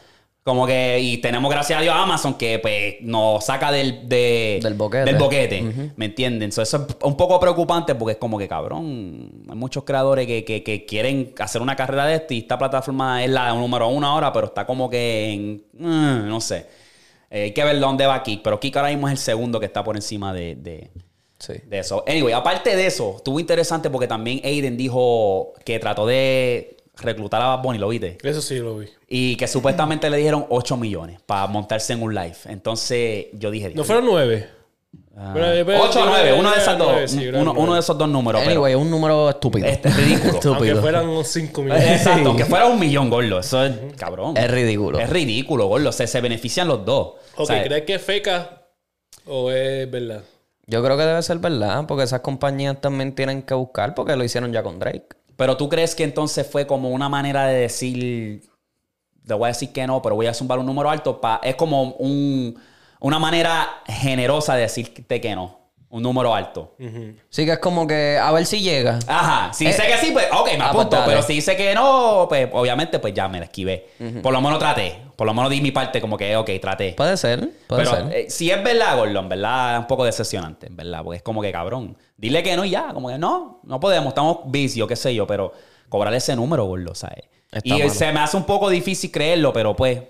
Como 0.47 0.65
que, 0.65 1.01
y 1.01 1.17
tenemos 1.17 1.51
gracias 1.51 1.77
a 1.81 1.83
Dios 1.83 1.93
a 1.93 2.05
Amazon 2.05 2.35
que 2.35 2.61
pues 2.61 2.95
nos 3.01 3.45
saca 3.45 3.73
del, 3.73 4.09
de- 4.09 4.61
Del 4.63 4.75
boquete. 4.75 5.05
del 5.05 5.17
boquete, 5.17 5.91
¿me 5.97 6.05
entienden? 6.05 6.53
So, 6.53 6.63
eso 6.63 6.87
es 6.89 6.97
un 7.03 7.17
poco 7.17 7.41
preocupante 7.41 7.97
porque 7.97 8.13
es 8.13 8.19
como 8.19 8.39
que, 8.39 8.47
cabrón, 8.47 9.43
hay 9.51 9.57
muchos 9.57 9.83
creadores 9.83 10.25
que, 10.29 10.45
que- 10.45 10.63
que 10.63 10.87
quieren 10.87 11.35
hacer 11.41 11.61
una 11.61 11.75
carrera 11.75 12.07
de 12.07 12.15
esto 12.15 12.33
y 12.33 12.39
esta 12.39 12.57
plataforma 12.57 13.25
es 13.25 13.31
la 13.31 13.53
número 13.55 13.89
uno 13.89 14.07
ahora, 14.07 14.33
pero 14.33 14.47
está 14.47 14.65
como 14.65 14.89
que 14.89 15.33
en, 15.33 15.65
mm, 15.73 16.29
no 16.29 16.41
sé. 16.41 16.69
Eh, 17.29 17.43
hay 17.43 17.51
que 17.53 17.65
ver 17.65 17.81
dónde 17.81 18.07
va 18.07 18.23
Kik, 18.23 18.41
pero 18.45 18.61
Kik 18.61 18.77
ahora 18.77 18.91
mismo 18.91 19.09
es 19.09 19.13
el 19.15 19.19
segundo 19.19 19.59
que 19.59 19.67
está 19.67 19.83
por 19.83 19.97
encima 19.97 20.33
de, 20.33 20.55
de, 20.55 20.91
Sí. 21.41 21.55
de 21.67 21.81
eso. 21.81 22.05
Anyway, 22.07 22.33
aparte 22.33 22.77
de 22.77 22.87
eso, 22.87 23.15
estuvo 23.17 23.41
interesante 23.41 23.91
porque 23.91 24.07
también 24.07 24.41
Aiden 24.45 24.77
dijo 24.77 25.55
que 25.65 25.81
trató 25.81 26.07
de 26.07 26.76
reclutar 26.97 27.43
a 27.43 27.47
Bad 27.57 27.63
Bunny, 27.63 27.79
¿lo 27.79 27.89
viste? 27.89 28.19
Eso 28.23 28.41
sí 28.41 28.59
lo 28.59 28.79
vi. 28.79 28.89
Y 29.09 29.37
que 29.37 29.47
supuestamente 29.47 30.09
le 30.11 30.17
dijeron 30.17 30.47
8 30.49 30.77
millones 30.77 31.21
para 31.25 31.47
montarse 31.47 31.93
en 31.93 32.03
un 32.03 32.15
live. 32.15 32.37
Entonces 32.47 33.27
yo 33.33 33.51
dije... 33.51 33.73
¿No 33.75 33.85
fueron 33.85 34.05
nueve? 34.07 34.49
Ah, 35.19 35.31
Pero, 35.33 35.51
eh, 35.53 35.65
pero, 35.65 35.83
8 35.83 35.91
o 35.91 36.05
yo 36.05 36.07
9, 36.11 36.23
creo 36.23 36.39
uno 36.39 36.51
de 36.51 36.59
esos 36.59 36.79
dos. 36.79 37.11
sí, 37.11 37.29
uno, 37.29 37.75
de 37.75 37.81
esos 37.81 37.97
dos 37.99 38.09
números. 38.09 38.41
pero- 38.43 38.51
Anyway, 38.53 38.75
un 38.75 38.91
número 38.91 39.31
estúpido. 39.31 39.67
Este 39.67 39.89
es 39.89 39.97
ridículo. 39.97 40.33
Aunque 40.33 40.49
estúpido. 40.49 40.81
fueran 40.83 41.09
unos 41.09 41.29
cinco 41.29 41.63
millones. 41.63 41.91
Exacto, 41.91 42.37
que 42.37 42.45
fuera 42.45 42.67
un 42.67 42.79
millón, 42.79 43.09
gordo. 43.09 43.39
Eso 43.39 43.65
es 43.65 43.73
cabrón. 43.97 44.37
Es 44.37 44.51
ridículo. 44.51 44.99
Es 44.99 45.09
ridículo, 45.09 45.67
gordo. 45.69 45.91
Se, 45.93 46.07
se 46.07 46.21
benefician 46.21 46.69
los 46.69 46.85
dos. 46.85 47.15
Ok, 47.35 47.41
O 47.41 47.47
sea, 47.47 47.63
¿crees 47.65 47.83
que 47.85 47.99
Feca 47.99 48.63
¿O 49.27 49.51
es 49.51 49.91
verdad? 49.91 50.23
Yo 50.67 50.83
creo 50.85 50.97
que 50.97 51.05
debe 51.05 51.23
ser 51.23 51.39
verdad, 51.39 51.85
porque 51.87 52.05
esas 52.05 52.21
compañías 52.21 52.81
también 52.81 53.15
tienen 53.15 53.43
que 53.43 53.55
buscar, 53.55 53.95
porque 53.95 54.17
lo 54.17 54.25
hicieron 54.25 54.53
ya 54.53 54.63
con 54.63 54.79
Drake. 54.79 55.07
Pero 55.37 55.57
tú 55.57 55.69
crees 55.69 55.95
que 55.95 56.05
entonces 56.05 56.47
fue 56.47 56.67
como 56.67 56.91
una 56.91 57.09
manera 57.09 57.47
de 57.47 57.61
decir, 57.61 58.43
le 59.25 59.35
voy 59.35 59.45
a 59.45 59.49
decir 59.49 59.73
que 59.73 59.87
no, 59.87 60.01
pero 60.03 60.15
voy 60.15 60.27
a 60.27 60.35
zumbar 60.35 60.59
un 60.59 60.67
número 60.67 60.91
alto. 60.91 61.21
Pa, 61.21 61.41
es 61.43 61.57
como 61.57 61.83
un, 61.95 62.59
una 63.01 63.19
manera 63.19 63.83
generosa 63.87 64.55
de 64.55 64.63
decirte 64.63 65.21
que 65.21 65.35
no. 65.35 65.66
Un 65.97 66.03
número 66.03 66.35
alto. 66.35 66.75
Sí 67.31 67.47
que 67.47 67.53
es 67.53 67.59
como 67.59 67.87
que 67.87 68.19
a 68.19 68.31
ver 68.33 68.45
si 68.45 68.61
llega. 68.61 68.99
Ajá. 69.07 69.53
Si 69.55 69.65
Eh, 69.65 69.69
dice 69.69 69.87
que 69.87 69.97
sí, 69.97 70.11
pues 70.13 70.27
ok, 70.31 70.47
me 70.59 70.65
ah, 70.65 70.71
pues 70.73 70.87
apunto. 70.87 71.03
pero 71.07 71.23
si 71.23 71.33
dice 71.35 71.57
que 71.57 71.75
no, 71.75 72.27
pues 72.29 72.49
obviamente 72.53 72.99
pues 72.99 73.15
ya 73.15 73.29
me 73.29 73.39
la 73.39 73.47
esquivé. 73.47 73.89
Por 74.23 74.33
lo 74.35 74.41
menos 74.43 74.59
traté. 74.59 75.01
Por 75.17 75.27
lo 75.27 75.33
menos 75.33 75.51
di 75.51 75.63
mi 75.63 75.71
parte 75.71 75.99
como 76.03 76.19
que, 76.19 76.37
ok, 76.37 76.51
traté. 76.61 76.93
Puede 76.93 77.17
ser, 77.17 77.49
puede 77.67 77.85
Pero 77.85 77.97
ser. 77.97 78.15
eh, 78.15 78.27
si 78.31 78.51
es 78.51 78.63
verdad, 78.63 78.99
Gordon, 78.99 79.27
¿verdad? 79.31 79.73
Es 79.77 79.79
un 79.81 79.87
poco 79.87 80.05
decepcionante, 80.05 80.67
¿verdad? 80.71 81.01
Porque 81.03 81.17
es 81.17 81.23
como 81.23 81.41
que 81.41 81.51
cabrón. 81.51 81.97
Dile 82.19 82.43
que 82.43 82.55
no 82.57 82.65
y 82.67 82.71
ya, 82.71 82.93
como 82.93 83.09
que 83.09 83.17
no, 83.17 83.61
no 83.65 83.81
podemos, 83.81 84.09
estamos 84.09 84.41
vicios, 84.47 84.87
qué 84.87 84.97
sé 84.97 85.15
yo, 85.15 85.27
pero 85.27 85.53
cobrar 85.89 86.13
ese 86.13 86.37
número, 86.37 86.67
Gordon, 86.67 86.95
¿sabes? 86.95 87.25
Está 87.51 87.67
y 87.69 87.79
malo. 87.79 87.89
se 87.91 88.13
me 88.13 88.21
hace 88.21 88.37
un 88.37 88.45
poco 88.45 88.69
difícil 88.69 89.11
creerlo, 89.11 89.53
pero 89.55 89.75
pues, 89.75 90.03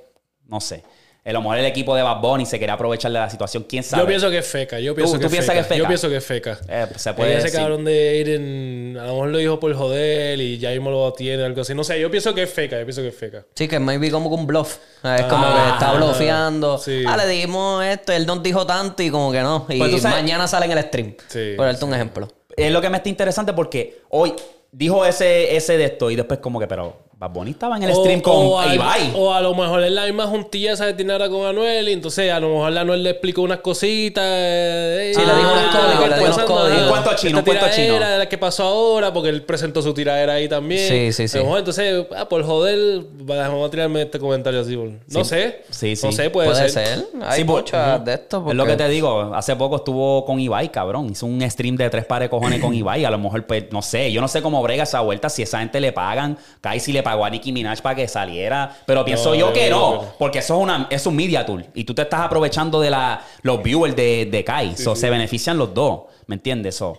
no 0.49 0.61
sé. 0.61 0.83
A 1.27 1.33
lo 1.33 1.41
mejor 1.41 1.59
el 1.59 1.65
equipo 1.67 1.97
de 1.97 2.03
Bad 2.03 2.21
Bunny 2.21 2.47
se 2.47 2.59
quería 2.59 2.75
aprovechar 2.75 3.11
de 3.11 3.19
la 3.19 3.29
situación, 3.29 3.67
quién 3.69 3.83
sabe. 3.83 4.03
Yo 4.05 4.07
pienso 4.07 4.31
que 4.31 4.39
es 4.39 4.47
feca. 4.47 4.79
Yo 4.79 4.95
pienso 4.95 5.15
¿Tú- 5.15 5.19
que 5.19 5.23
tú 5.23 5.27
es 5.27 5.33
piensas 5.33 5.47
feca. 5.49 5.55
que 5.55 5.61
es 5.61 5.67
feca? 5.67 5.79
Yo 5.79 5.87
pienso 5.89 6.09
que 6.09 6.17
es 6.17 6.25
feca. 6.25 6.59
Eh, 6.69 6.87
se 6.97 7.13
puede 7.15 7.37
ese 7.39 7.51
cabrón 7.51 7.85
de 7.85 8.09
Aiden, 8.11 8.97
a 9.01 9.07
lo 9.07 9.13
mejor 9.15 9.29
lo 9.31 9.39
dijo 9.39 9.59
por 9.59 9.75
joder 9.75 10.41
y 10.41 10.59
ya 10.59 10.71
mismo 10.71 10.91
lo 10.91 11.13
tiene, 11.15 11.43
algo 11.45 11.63
así. 11.63 11.75
No 11.75 11.83
sé, 11.83 11.99
yo 12.01 12.11
pienso 12.11 12.33
que 12.35 12.45
es 12.45 12.51
feca. 12.51 12.79
Yo 12.79 12.85
pienso 12.87 13.03
que 13.03 13.09
es 13.09 13.17
feca. 13.17 13.45
Sí, 13.55 13.67
que 13.67 13.79
maybe 13.81 14.11
como 14.11 14.29
que 14.31 14.37
un 14.37 14.47
bluff. 14.47 14.77
Es 15.03 15.23
como 15.25 15.45
Ah, 15.47 15.65
que 15.79 15.85
está 15.85 15.93
blufeando. 15.95 16.79
sí. 16.79 17.03
Ah, 17.07 17.17
le 17.17 17.27
dijimos 17.27 17.85
esto, 17.85 18.13
él 18.13 18.25
nos 18.27 18.43
dijo 18.43 18.65
tanto 18.67 19.03
y 19.03 19.11
como 19.11 19.33
que 19.33 19.41
no. 19.41 19.67
Y 19.69 19.79
Pues 19.79 20.03
mañana 20.05 20.47
sale 20.47 20.67
en 20.67 20.73
el 20.73 20.85
stream. 20.85 21.15
Sí, 21.29 21.55
Por 21.57 21.67
darte 21.67 21.85
un 21.85 21.95
ejemplo. 21.95 22.29
Es 22.57 22.71
lo 22.73 22.81
que 22.81 22.89
me 22.89 22.99
está 22.99 23.09
interesante 23.09 23.53
porque 23.53 24.03
hoy 24.11 24.33
dijo 24.73 25.05
ese, 25.05 25.57
ese 25.57 25.77
de 25.77 25.85
esto 25.87 26.11
y 26.11 26.17
después 26.17 26.39
como 26.41 26.59
que, 26.61 26.67
pero 26.67 27.06
Bad 27.19 27.31
Bunny 27.31 27.53
estaba 27.53 27.79
en 27.79 27.85
el 27.85 27.93
O- 27.93 28.01
stream 28.03 28.21
con 28.21 28.35
o 28.37 28.61
a, 28.61 28.75
Ibai. 28.75 29.13
o 29.17 29.33
a 29.33 29.41
lo 29.41 29.55
mejor 29.55 29.83
es 29.83 29.91
la 29.91 30.05
misma 30.05 30.27
juntilla 30.27 30.73
esa 30.75 30.87
que 30.89 30.93
tiene 30.93 31.13
ahora 31.15 31.31
con 31.31 31.47
Anuel 31.47 31.89
y 31.89 31.93
entonces 31.95 32.31
a 32.31 32.39
lo 32.41 32.51
mejor 32.51 32.77
Anuel 32.77 33.03
le 33.03 33.09
explicó 33.11 33.41
unas 33.41 33.61
cositas. 33.61 34.23
eh, 34.27 35.13
Sí, 35.15 35.21
le 35.23 35.35
dijo 35.35 35.51
unos 35.51 35.65
ah, 35.65 35.71
códigos, 35.73 36.03
¿qué 36.05 36.09
le 36.11 36.15
dijo 36.19 36.25
unos 36.35 36.45
códigos. 36.45 36.79
Ah, 36.79 36.85
Un 36.85 36.91
cuento 36.91 37.11
chino, 37.17 37.33
un 37.33 37.39
esta 37.39 37.59
cuento 37.61 37.75
chino. 37.75 37.95
de 37.95 38.19
la 38.19 38.29
que 38.29 38.37
pasó 38.37 38.65
ahora 38.65 39.15
porque 39.15 39.31
él 39.31 39.43
presentó 39.45 39.81
su 39.81 39.95
tiradera 39.95 40.35
ahí 40.35 40.47
también. 40.47 40.87
Sí, 40.91 41.11
sí, 41.15 41.27
sí. 41.27 41.39
A 41.39 41.41
lo 41.41 41.45
mejor, 41.47 41.59
entonces, 41.61 42.07
ah, 42.15 42.29
por 42.29 42.45
joder, 42.45 43.05
vamos 43.23 43.67
a 43.67 43.71
tirarme 43.71 44.03
este 44.03 44.19
comentario 44.19 44.61
así. 44.61 44.77
por- 44.77 44.91
No 45.09 45.25
Sí. 45.25 45.31
sé. 45.31 45.63
Sí, 45.71 45.97
sí. 45.97 46.05
No 46.07 46.13
sé, 46.13 46.29
puede, 46.29 46.51
Puede 46.51 46.69
ser. 46.69 46.87
ser. 46.87 47.07
Hay 47.23 47.39
Sí, 47.39 47.45
por- 47.45 47.63
muchas 47.63 48.05
de 48.05 48.13
esto. 48.13 48.45
Es 48.51 48.55
lo 48.55 48.67
que 48.67 48.77
te 48.77 48.89
digo. 48.91 49.35
Hace 49.35 49.57
poco 49.57 49.77
estuvo 49.77 50.23
con 50.27 50.39
Ibai, 50.39 50.71
cabrón. 50.71 51.09
Hizo 51.13 51.25
un 51.25 51.41
stream 51.51 51.77
de 51.77 51.89
tres 51.89 52.05
pares 52.05 52.27
de 52.27 52.31
cojones 52.31 52.61
con 52.61 52.75
Ibai. 52.75 53.07
A 53.07 53.11
lo 53.11 53.17
mejor, 53.19 53.47
pues, 53.47 53.65
no 53.73 53.81
sé. 53.81 54.13
Yo 54.13 54.21
no 54.21 54.29
sé 54.29 54.43
cómo 54.43 54.63
brega 54.63 54.83
esa 54.83 55.01
vuelta. 55.01 55.31
Si 55.31 55.41
esa 55.43 55.61
gente 55.61 55.81
le 55.81 55.93
pagan. 55.93 56.37
Kai 56.61 56.79
si 56.79 56.93
le 56.93 57.06
pagó 57.07 57.25
a 57.25 57.31
Nicki 57.31 57.53
Minaj 57.53 57.81
para 57.83 57.95
que 57.95 58.09
saliera. 58.09 58.77
Pero 58.85 59.05
pienso 59.05 59.31
No, 59.31 59.35
yo 59.37 59.53
que 59.53 59.71
no. 59.71 60.05
Porque 60.19 60.41
eso 60.41 60.57
es, 60.57 60.61
una, 60.65 60.89
es 60.91 61.07
un 61.07 61.15
media 61.15 61.47
tool. 61.47 61.65
Y 61.73 61.85
tú 61.85 61.95
te 61.95 62.03
estás 62.03 62.21
aprovechando 62.23 62.81
de 62.81 62.91
la, 62.91 63.23
los 63.43 63.63
viewers 63.63 63.95
de, 63.95 64.27
de 64.27 64.43
Kai. 64.43 64.77
So, 64.77 64.97
Se 64.97 65.09
benefician 65.09 65.57
los 65.57 65.73
dos. 65.73 66.03
¿Me 66.27 66.35
entiendes? 66.35 66.75
So, 66.75 66.99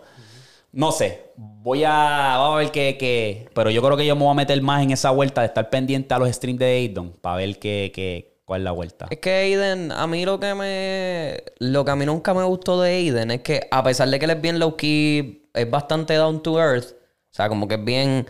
no 0.72 0.94
sé. 0.94 1.32
Voy 1.36 1.84
a, 1.84 2.36
vamos 2.38 2.56
a 2.56 2.58
ver 2.60 2.72
qué, 2.72 2.96
qué- 2.98 3.50
Pero 3.54 3.70
yo 3.70 3.82
creo 3.82 3.98
que 3.98 4.06
yo 4.06 4.16
me 4.16 4.24
voy 4.24 4.32
a 4.32 4.36
meter 4.36 4.62
más 4.62 4.82
en 4.82 4.92
esa 4.92 5.12
vuelta 5.12 5.42
de 5.42 5.48
estar 5.48 5.70
pendiente 5.70 6.14
a 6.14 6.20
los 6.20 6.30
streams 6.30 6.60
de 6.60 6.66
Aidon. 6.66 7.12
Para 7.22 7.36
ver 7.36 7.60
qué, 7.60 7.92
qué, 7.94 8.40
cuál 8.46 8.62
es 8.62 8.64
la 8.64 8.72
vuelta. 8.72 9.08
Es 9.10 9.20
que 9.20 9.30
Aiden, 9.32 9.92
a 9.92 10.08
mí 10.08 10.24
lo 10.26 10.40
que 10.40 10.54
me. 10.56 11.44
Lo 11.60 11.84
que 11.84 11.92
a 11.92 11.96
mí 11.98 12.06
nunca 12.06 12.34
me 12.34 12.44
gustó 12.44 12.82
de 12.82 12.92
Aiden 12.92 13.32
es 13.32 13.42
que, 13.42 13.68
a 13.70 13.84
pesar 13.84 14.08
de 14.08 14.18
que 14.18 14.24
él 14.26 14.32
es 14.32 14.42
bien 14.42 14.58
low 14.60 14.78
key, 14.78 15.50
es 15.54 15.70
bastante 15.70 16.14
down 16.16 16.42
to 16.42 16.58
earth. 16.60 16.92
O 16.94 17.36
sea, 17.38 17.50
como 17.50 17.68
que 17.68 17.76
es 17.76 17.84
bien. 17.84 18.26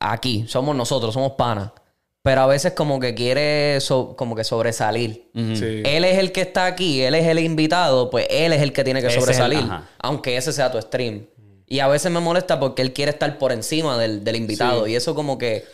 Aquí, 0.00 0.44
somos 0.48 0.76
nosotros, 0.76 1.14
somos 1.14 1.32
panas. 1.32 1.70
Pero 2.22 2.42
a 2.42 2.46
veces, 2.46 2.72
como 2.72 3.00
que 3.00 3.14
quiere 3.14 3.80
so- 3.80 4.14
como 4.16 4.34
que 4.36 4.44
sobresalir. 4.44 5.30
Sí. 5.34 5.82
Él 5.84 6.04
es 6.04 6.18
el 6.18 6.32
que 6.32 6.42
está 6.42 6.66
aquí, 6.66 7.00
él 7.02 7.14
es 7.14 7.26
el 7.26 7.38
invitado, 7.38 8.10
pues 8.10 8.26
él 8.28 8.52
es 8.52 8.60
el 8.60 8.72
que 8.72 8.84
tiene 8.84 9.00
que 9.00 9.06
Ese 9.06 9.18
es 9.18 9.22
el- 9.28 9.34
sobresalir. 9.34 9.58
ajá. 9.60 9.88
aunque 10.00 10.36
ese 10.36 10.52
sea 10.52 10.70
tu 10.70 10.80
stream. 10.80 11.26
Y 11.66 11.80
a 11.80 11.88
veces 11.88 12.10
me 12.10 12.20
molesta 12.20 12.58
porque 12.58 12.82
él 12.82 12.92
quiere 12.92 13.10
estar 13.12 13.38
por 13.38 13.52
encima 13.52 13.98
del, 13.98 14.24
del 14.24 14.36
invitado. 14.36 14.86
Y 14.86 14.94
eso 14.96 15.14
como 15.14 15.36
que 15.38 15.64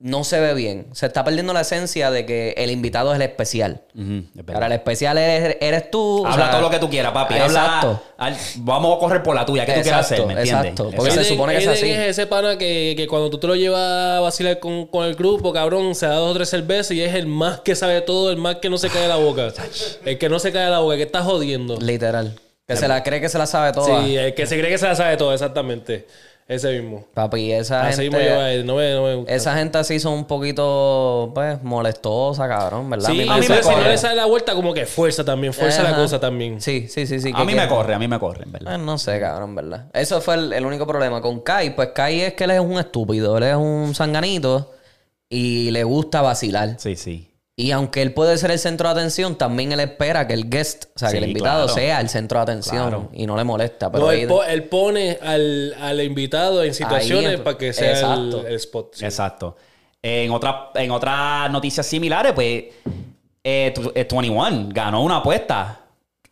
no 0.00 0.22
se 0.22 0.38
ve 0.38 0.54
bien. 0.54 0.86
Se 0.92 1.06
está 1.06 1.24
perdiendo 1.24 1.52
la 1.52 1.62
esencia 1.62 2.10
de 2.12 2.24
que 2.24 2.54
el 2.56 2.70
invitado 2.70 3.10
es 3.12 3.16
el 3.16 3.22
especial. 3.22 3.82
Verdad. 3.94 4.54
Ahora 4.54 4.66
el 4.66 4.72
especial 4.72 5.18
eres, 5.18 5.56
eres 5.60 5.90
tú. 5.90 6.22
o 6.22 6.26
Habla 6.26 6.44
sea, 6.44 6.50
todo 6.52 6.60
lo 6.62 6.70
que 6.70 6.78
tú 6.78 6.88
quieras, 6.88 7.10
papi. 7.12 7.34
Habla, 7.34 7.46
Exacto. 7.46 8.02
al- 8.16 8.36
vamos 8.58 8.96
a 8.96 9.00
correr 9.00 9.22
por 9.24 9.34
la 9.34 9.44
tuya. 9.44 9.66
¿Qué 9.66 9.72
tú 9.72 9.80
quieres 9.82 10.00
Exacto, 10.02 10.14
hacer? 10.24 10.26
¿Me 10.26 10.40
entiendes? 10.40 10.70
exacto. 10.70 10.92
Porque 10.96 11.10
se 11.10 11.24
supone 11.24 11.52
que 11.54 11.58
es 11.64 11.68
así. 11.68 11.90
es 11.90 11.98
ese 11.98 12.26
pana 12.28 12.56
que, 12.56 12.94
que 12.96 13.08
cuando 13.08 13.28
tú 13.28 13.38
te 13.38 13.48
lo 13.48 13.56
llevas 13.56 13.80
a 14.18 14.20
vacilar 14.20 14.60
con, 14.60 14.86
con 14.86 15.04
el 15.04 15.16
grupo, 15.16 15.52
cabrón, 15.52 15.94
se 15.96 16.06
da 16.06 16.14
dos 16.14 16.30
o 16.30 16.34
tres 16.34 16.48
cervezas 16.48 16.92
y 16.92 17.02
es 17.02 17.14
el 17.14 17.26
más 17.26 17.60
que 17.60 17.74
sabe 17.74 18.00
todo, 18.02 18.30
el 18.30 18.36
más 18.36 18.56
que 18.56 18.70
no 18.70 18.78
se 18.78 18.90
cae 18.90 19.08
la 19.08 19.16
boca. 19.16 19.52
el 20.04 20.16
que 20.16 20.28
no 20.28 20.38
se 20.38 20.52
cae 20.52 20.70
la 20.70 20.78
boca, 20.78 20.96
que 20.96 21.02
está 21.02 21.22
jodiendo. 21.24 21.76
Literal. 21.80 22.34
Que 22.68 22.76
se 22.76 22.86
la 22.86 23.02
cree 23.02 23.20
que 23.20 23.30
se 23.30 23.38
la 23.38 23.46
sabe 23.46 23.72
toda. 23.72 24.04
Sí, 24.04 24.14
el 24.16 24.34
que 24.34 24.46
se 24.46 24.56
cree 24.58 24.70
que 24.70 24.76
se 24.78 24.86
la 24.86 24.94
sabe 24.94 25.16
todo, 25.16 25.32
exactamente. 25.32 26.06
Ese 26.48 26.80
mismo. 26.80 27.04
Papi, 27.12 27.52
esa 27.52 27.86
Así 27.86 28.00
mismo 28.04 28.16
gente. 28.16 28.32
yo 28.32 28.40
a 28.40 28.50
él, 28.50 28.64
no 28.64 28.76
me, 28.76 28.90
no 28.94 29.04
me 29.04 29.14
gusta. 29.16 29.34
Esa 29.34 29.54
gente 29.58 29.76
así 29.76 30.00
son 30.00 30.14
un 30.14 30.24
poquito, 30.24 31.30
pues, 31.34 31.62
molestosa, 31.62 32.48
cabrón, 32.48 32.88
¿verdad? 32.88 33.10
Sí, 33.10 33.20
A 33.20 33.22
mí 33.22 33.28
me- 33.28 33.32
a 33.34 33.36
mí 33.36 33.44
eso, 33.44 33.52
me 33.54 33.62
si 33.62 33.68
no 33.68 33.74
corre. 33.76 33.88
le 33.90 33.98
sale 33.98 34.14
la 34.16 34.24
vuelta, 34.24 34.54
como 34.54 34.72
que 34.72 34.86
fuerza 34.86 35.22
también, 35.24 35.52
fuerza 35.52 35.82
la 35.82 35.94
cosa 35.94 36.18
también. 36.18 36.60
Sí, 36.62 36.88
sí, 36.88 37.06
sí, 37.06 37.20
sí. 37.20 37.32
A 37.34 37.44
mí 37.44 37.54
me 37.54 37.68
corre, 37.68 37.92
a 37.92 37.98
mí 37.98 38.08
me 38.08 38.18
corre, 38.18 38.44
en 38.44 38.52
verdad. 38.52 38.74
Eh, 38.76 38.78
no 38.78 38.96
sé, 38.96 39.20
cabrón, 39.20 39.54
¿verdad? 39.54 39.86
Eso 39.92 40.22
fue 40.22 40.36
el, 40.36 40.52
el 40.54 40.64
único 40.64 40.86
problema. 40.86 41.20
Con 41.20 41.40
Kai, 41.40 41.76
pues 41.76 41.90
Kai 41.94 42.22
es 42.22 42.32
que 42.32 42.44
él 42.44 42.52
es 42.52 42.60
un 42.60 42.78
estúpido, 42.78 43.36
él 43.36 43.44
es 43.44 43.54
un 43.56 43.94
sanganito 43.94 44.72
y 45.28 45.70
le 45.70 45.84
gusta 45.84 46.22
vacilar. 46.22 46.76
Sí, 46.78 46.96
sí. 46.96 47.27
Y 47.60 47.72
aunque 47.72 48.02
él 48.02 48.14
puede 48.14 48.38
ser 48.38 48.52
el 48.52 48.58
centro 48.60 48.86
de 48.88 48.92
atención, 48.92 49.34
también 49.36 49.72
él 49.72 49.80
espera 49.80 50.28
que 50.28 50.34
el 50.34 50.48
guest, 50.48 50.84
o 50.94 50.98
sea, 51.00 51.08
que 51.08 51.16
Sí, 51.18 51.24
el 51.24 51.28
invitado 51.30 51.64
claro. 51.64 51.74
sea 51.74 52.00
el 52.00 52.08
centro 52.08 52.38
de 52.38 52.42
atención 52.44 52.88
Claro. 52.88 53.08
y 53.12 53.26
no 53.26 53.36
le 53.36 53.42
molesta. 53.42 53.90
Pero 53.90 54.04
No, 54.04 54.10
ahí- 54.10 54.20
él, 54.20 54.28
po- 54.28 54.44
él 54.44 54.62
pone 54.68 55.18
al, 55.20 55.74
al 55.80 56.00
invitado 56.00 56.62
en 56.62 56.72
situaciones 56.72 57.30
Ahí, 57.30 57.36
para 57.38 57.58
que 57.58 57.72
sea 57.72 57.90
el, 57.90 57.96
exacto. 58.28 58.46
el 58.46 58.54
spot. 58.54 58.94
sí. 58.94 59.04
Exacto. 59.04 59.56
En, 60.00 60.30
otra, 60.30 60.70
en 60.76 60.92
otras 60.92 61.50
noticias 61.50 61.84
similares, 61.84 62.32
pues, 62.32 62.66
eh, 63.42 63.72
tu- 63.74 63.90
eh, 63.92 64.06
21 64.08 64.68
ganó 64.72 65.02
una 65.02 65.16
apuesta 65.16 65.80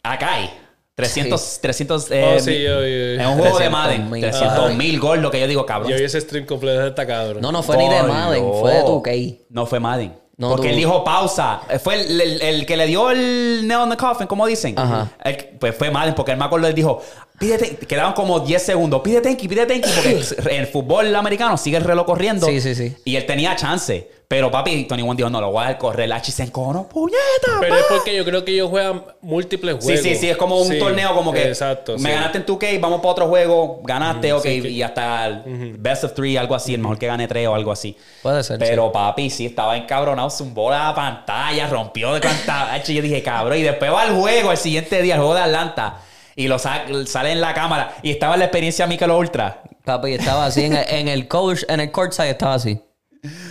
a 0.05 0.19
Kai. 0.19 0.49
300, 0.95 1.59
300 1.61 2.11
eh, 2.12 2.35
Oh, 2.37 2.41
sí, 2.41 2.62
yo- 2.62 2.81
yo- 2.81 2.87
yo- 2.87 3.21
en 3.21 3.27
un 3.27 3.39
juego 3.39 3.59
de 3.59 3.65
300 3.65 3.73
Madden. 3.73 4.11
mil. 4.11 4.21
300 4.23 4.75
mil 4.77 5.01
gol, 5.01 5.21
lo 5.21 5.31
que 5.33 5.41
yo 5.41 5.49
digo, 5.49 5.67
cabrón. 5.67 5.91
Yo 5.91 5.97
vi 5.99 6.05
ese 6.05 6.21
stream 6.21 6.47
completo 6.47 6.79
de 6.83 6.89
esta 6.89 7.05
cabrón. 7.07 7.43
No, 7.43 7.51
no 7.53 7.62
fue 7.65 7.77
ni 7.77 7.89
de. 7.89 8.03
Madden, 8.05 8.45
fue 8.61 8.73
de 8.75 8.83
2K. 8.85 9.41
No 9.51 9.67
fue 9.67 9.81
Madden. 9.81 10.15
No, 10.38 10.51
Porque 10.51 10.64
tú- 10.68 10.70
él 10.75 10.77
dijo 10.77 11.03
pausa. 11.03 11.62
Eh, 11.70 11.79
Fue 11.79 11.94
el, 12.01 12.20
el- 12.20 12.42
el 12.42 12.66
que 12.66 12.77
le 12.77 12.87
dio 12.87 13.11
el 13.11 13.66
nail 13.66 13.85
in 13.85 13.90
the 13.90 13.96
coffin, 13.96 14.27
como 14.27 14.46
dicen. 14.46 14.79
Ajá. 14.79 15.11
El- 15.25 15.37
pues 15.59 15.75
fue 15.75 15.90
Madden, 15.90 16.14
porque 16.14 16.33
él 16.33 16.38
me 16.38 16.44
acuerdo, 16.44 16.66
él 16.66 16.75
dijo, 16.75 17.01
pídete, 17.38 17.77
quedaban 17.87 18.12
como 18.12 18.40
10 18.40 18.62
segundos, 18.62 19.01
pide 19.03 19.22
tenki, 19.22 19.49
pide 19.49 19.64
tenki, 19.64 19.88
porque 19.94 20.20
en 20.51 20.61
el 20.61 20.66
fútbol 20.66 21.14
americano 21.16 21.57
sigue 21.57 21.79
el 21.79 21.85
reloj 21.85 22.05
corriendo. 22.05 22.46
Sí, 22.46 22.61
sí, 22.61 22.75
sí. 22.75 22.94
Y 23.05 23.16
él 23.16 23.25
tenía 23.25 23.57
chance. 23.57 24.11
Pero 24.29 24.51
papi, 24.51 24.85
Tony 24.89 25.03
One 25.03 25.15
dijo, 25.15 25.31
no, 25.31 25.41
lo 25.41 25.53
voy 25.53 25.59
a 25.59 25.69
dejar 25.69 25.79
correr. 25.79 26.12
H 26.12 26.33
se 26.33 26.43
encojonó, 26.43 26.89
puñeta, 26.89 27.17
Pero 27.61 27.75
pa". 27.75 27.81
es 27.81 27.87
porque 27.89 28.17
yo 28.17 28.25
creo 28.25 28.45
que 28.45 28.51
ellos 28.53 28.69
juegan 28.71 29.05
múltiples 29.21 29.77
Sí, 29.79 29.87
juegos. 29.87 30.03
sí, 30.03 30.15
sí, 30.17 30.29
es 30.29 30.37
como 30.37 30.61
un 30.61 30.67
Sí, 30.67 30.81
torneo 30.81 31.15
como 31.15 31.33
que 31.33 31.45
Exacto. 31.47 31.93
me 31.99 32.09
sí. 32.11 32.15
ganaste 32.15 32.39
en 32.39 32.45
2K, 32.47 32.81
vamos 32.81 32.99
para 33.01 33.11
otro 33.12 33.29
juego, 33.29 33.81
ganaste, 33.85 34.33
ok, 34.33 34.43
sí, 34.43 34.62
que- 34.62 34.69
y 34.71 34.83
hasta 34.83 35.27
el 35.27 35.77
best 35.79 36.03
of 36.03 36.15
three, 36.15 36.37
algo 36.37 36.57
así, 36.57 36.75
el 36.75 36.81
mejor 36.81 36.99
que 36.99 37.07
gane 37.07 37.29
tres 37.29 37.47
o 37.47 37.55
algo 37.55 37.71
así. 37.71 37.97
Puede 38.21 38.43
ser, 38.43 38.59
Pero 38.59 38.91
papi, 38.91 39.31
sí, 39.31 39.47
estaba 39.47 39.77
encabronado, 39.77 40.29
zumbó 40.29 40.73
la 40.73 40.93
pantalla, 40.93 41.69
rompió 41.69 42.12
de 42.15 42.21
pantalla. 42.21 42.83
yo 42.83 43.01
dije, 43.03 43.23
cabrón, 43.23 43.59
y 43.59 43.62
después 43.62 43.93
va 43.93 44.03
al 44.03 44.17
juego, 44.17 44.51
el 44.51 44.59
siguiente 44.59 45.03
día, 45.03 45.15
el 45.15 45.21
juego 45.21 45.37
de 45.37 45.43
Atlanta, 45.43 45.99
y 46.35 46.49
lo 46.49 46.59
sa- 46.59 46.83
sale 47.07 47.31
en 47.31 47.41
la 47.41 47.55
cámara, 47.55 47.95
y 48.03 48.11
estaba 48.11 48.35
en 48.35 48.41
la 48.41 48.47
experiencia 48.47 48.89
Mikel 48.89 49.12
Ultra. 49.12 49.62
Papi, 49.85 50.15
estaba 50.15 50.47
así 50.47 50.65
en 50.65 50.73
el, 50.77 50.85
en 50.89 51.07
el 51.07 51.29
coach, 51.29 51.62
en 51.69 51.79
el 51.79 51.93
courtside 51.93 52.31
estaba 52.31 52.55
así. 52.55 52.81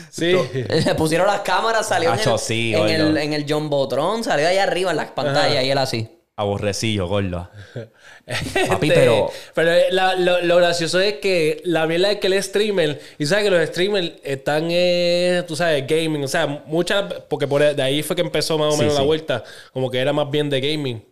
Sí. 0.10 0.34
Le 0.86 0.96
pusieron 0.96 1.28
las 1.28 1.42
cámaras, 1.42 1.88
salió 1.88 2.14
en, 2.14 2.20
Acho, 2.20 2.34
el, 2.34 2.40
sí, 2.40 2.74
en, 2.76 2.90
el, 2.90 3.18
en 3.18 3.34
el 3.34 3.46
John 3.48 3.70
Botron, 3.70 4.24
salió 4.24 4.48
allá 4.48 4.64
arriba 4.64 4.92
en 4.92 4.98
las 4.98 5.12
pantallas 5.12 5.64
y 5.64 5.70
él 5.72 5.78
así. 5.78 6.10
Aborrecillo, 6.38 7.08
gordo. 7.08 7.50
Papi, 8.68 8.90
Este, 8.90 9.00
pero... 9.00 9.32
pero 9.54 9.72
la- 9.92 10.16
lo, 10.16 10.42
lo 10.42 10.58
gracioso 10.58 11.00
es 11.00 11.16
que 11.16 11.62
la 11.64 11.88
mierda 11.88 12.12
es 12.12 12.20
que 12.20 12.28
es 12.36 12.46
streamer. 12.46 13.00
Y 13.18 13.26
sabes 13.26 13.46
que 13.46 13.52
los 13.52 13.66
streamers 13.70 14.14
están, 14.24 14.68
eh, 14.70 15.44
tú 15.48 15.56
sabes, 15.56 15.86
gaming. 15.88 16.24
O 16.24 16.28
sea, 16.28 16.46
muchas. 16.66 17.06
Porque 17.30 17.48
por 17.48 17.62
de 17.76 17.82
ahí 17.82 18.04
fue 18.04 18.16
que 18.18 18.22
empezó 18.22 18.58
más 18.58 18.70
o 18.70 18.72
Sí, 18.74 18.80
menos 18.80 18.96
la 18.96 19.02
sí. 19.02 19.06
vuelta. 19.06 19.44
Como 19.72 19.90
que 19.90 20.00
era 20.00 20.12
más 20.12 20.30
bien 20.30 20.50
de 20.50 20.60
gaming. 20.60 21.06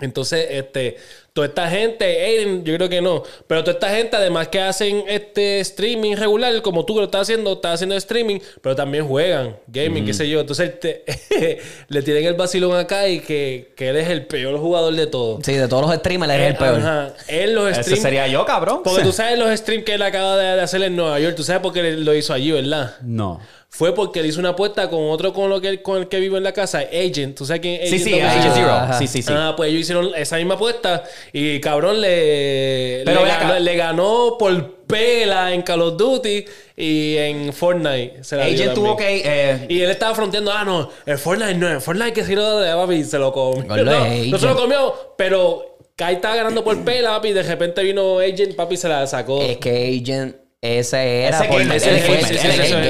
Entonces, 0.00 0.46
este. 0.50 0.96
Toda 1.36 1.48
esta 1.48 1.68
gente, 1.68 2.04
Aiden, 2.24 2.64
yo 2.64 2.74
creo 2.76 2.88
que 2.88 3.02
no, 3.02 3.22
pero 3.46 3.60
toda 3.62 3.74
esta 3.74 3.90
gente, 3.90 4.16
además 4.16 4.48
que 4.48 4.58
hacen 4.58 5.04
este 5.06 5.60
streaming 5.60 6.16
regular, 6.16 6.62
como 6.62 6.86
tú 6.86 6.94
que 6.94 7.00
lo 7.00 7.04
estás 7.04 7.20
haciendo, 7.22 7.52
estás 7.52 7.74
haciendo 7.74 7.94
streaming, 7.94 8.38
pero 8.62 8.74
también 8.74 9.06
juegan 9.06 9.54
gaming, 9.66 10.06
qué 10.06 10.14
sé 10.14 10.26
yo. 10.30 10.40
Entonces 10.40 10.80
te- 10.80 11.04
le 11.88 12.02
tienen 12.02 12.24
el 12.24 12.34
vacilón 12.34 12.74
acá 12.74 13.06
y 13.06 13.20
que, 13.20 13.74
que 13.76 13.90
él 13.90 13.96
es 13.96 14.08
el 14.08 14.26
peor 14.26 14.58
jugador 14.58 14.94
de 14.94 15.06
todos. 15.08 15.40
Sí, 15.44 15.52
de 15.52 15.68
todos 15.68 15.86
los 15.86 15.94
streamers 15.96 16.32
eres 16.32 16.48
el 16.52 16.56
peor. 16.56 16.76
Ajá. 16.80 17.12
Él 17.28 17.54
los 17.54 17.70
Ese 17.70 17.82
streams. 17.82 18.02
sería 18.02 18.26
yo, 18.28 18.46
cabrón. 18.46 18.80
Porque 18.82 19.02
tú 19.02 19.12
sabes 19.12 19.38
los 19.38 19.50
streams 19.58 19.84
que 19.84 19.92
él 19.94 20.02
acaba 20.02 20.38
de, 20.38 20.58
hacer 20.62 20.82
en 20.84 20.96
Nueva 20.96 21.20
York. 21.20 21.36
Tú 21.36 21.42
sabes 21.44 21.60
por 21.60 21.74
qué 21.74 21.92
lo 21.92 22.14
hizo 22.14 22.32
allí, 22.32 22.50
¿verdad? 22.50 22.96
No. 23.02 23.40
Fue 23.68 23.94
porque 23.94 24.20
él 24.20 24.26
hizo 24.26 24.40
una 24.40 24.50
apuesta 24.50 24.88
con 24.88 25.10
otro 25.10 25.34
con, 25.34 25.50
lo 25.50 25.60
que, 25.60 25.82
con 25.82 25.98
el 25.98 26.08
que 26.08 26.18
vive 26.18 26.38
en 26.38 26.44
la 26.44 26.52
casa, 26.52 26.78
Agent. 26.78 27.36
¿Tú 27.36 27.44
sabes 27.44 27.60
quién 27.60 27.82
es 27.82 27.90
Sí, 27.90 27.96
Agent? 27.96 28.04
sí, 28.06 28.10
Double 28.12 28.26
Agent 28.26 28.54
Zero? 28.54 28.98
Sí, 28.98 29.06
sí, 29.06 29.22
sí. 29.22 29.32
Ah, 29.36 29.52
pues 29.54 29.68
ellos 29.68 29.82
hicieron 29.82 30.10
esa 30.16 30.36
misma 30.36 30.54
apuesta 30.54 31.02
y 31.32 31.60
cabrón 31.60 32.00
le, 32.00 33.02
Pero 33.04 33.24
le, 33.24 33.28
ganó, 33.30 33.58
le 33.58 33.76
ganó 33.76 34.36
por 34.38 34.76
pela 34.86 35.52
en 35.52 35.62
Call 35.62 35.82
of 35.82 35.96
Duty 35.96 36.44
y 36.76 37.16
en 37.16 37.52
Fortnite. 37.52 38.22
Se 38.22 38.36
la 38.36 38.46
dio 38.46 38.54
Agent 38.62 38.74
tuvo 38.74 38.96
que. 38.96 39.22
eh, 39.24 39.66
Y 39.68 39.80
él 39.80 39.90
estaba 39.90 40.14
fronteando, 40.14 40.52
ah, 40.52 40.64
no, 40.64 40.88
el 41.04 41.18
Fortnite 41.18 41.54
no, 41.54 41.68
el 41.70 41.80
Fortnite 41.80 42.12
que 42.12 42.24
se 42.24 42.34
lo 42.34 42.60
de 42.60 42.72
papi 42.72 43.04
se 43.04 43.18
lo 43.18 43.32
comió. 43.32 43.64
No, 43.84 43.84
no 44.30 44.38
se 44.38 44.46
lo 44.46 44.56
comió, 44.56 44.94
pero 45.18 45.78
Kai 45.96 46.16
estaba 46.16 46.36
ganando 46.36 46.62
por 46.62 46.84
pela, 46.84 47.10
papi, 47.16 47.28
y 47.28 47.32
de 47.32 47.42
repente 47.42 47.82
vino 47.82 48.18
Agent, 48.18 48.54
papi, 48.54 48.76
se 48.76 48.88
la 48.88 49.06
sacó. 49.06 49.40
Es 49.42 49.56
que 49.58 50.00
Agent, 50.02 50.36
ese 50.60 51.22
era. 51.24 51.38
Ese 51.40 51.48
por- 51.48 51.58
gamer, 51.58 51.76
él 51.76 51.96
ese 51.96 52.00
fue- 52.00 52.16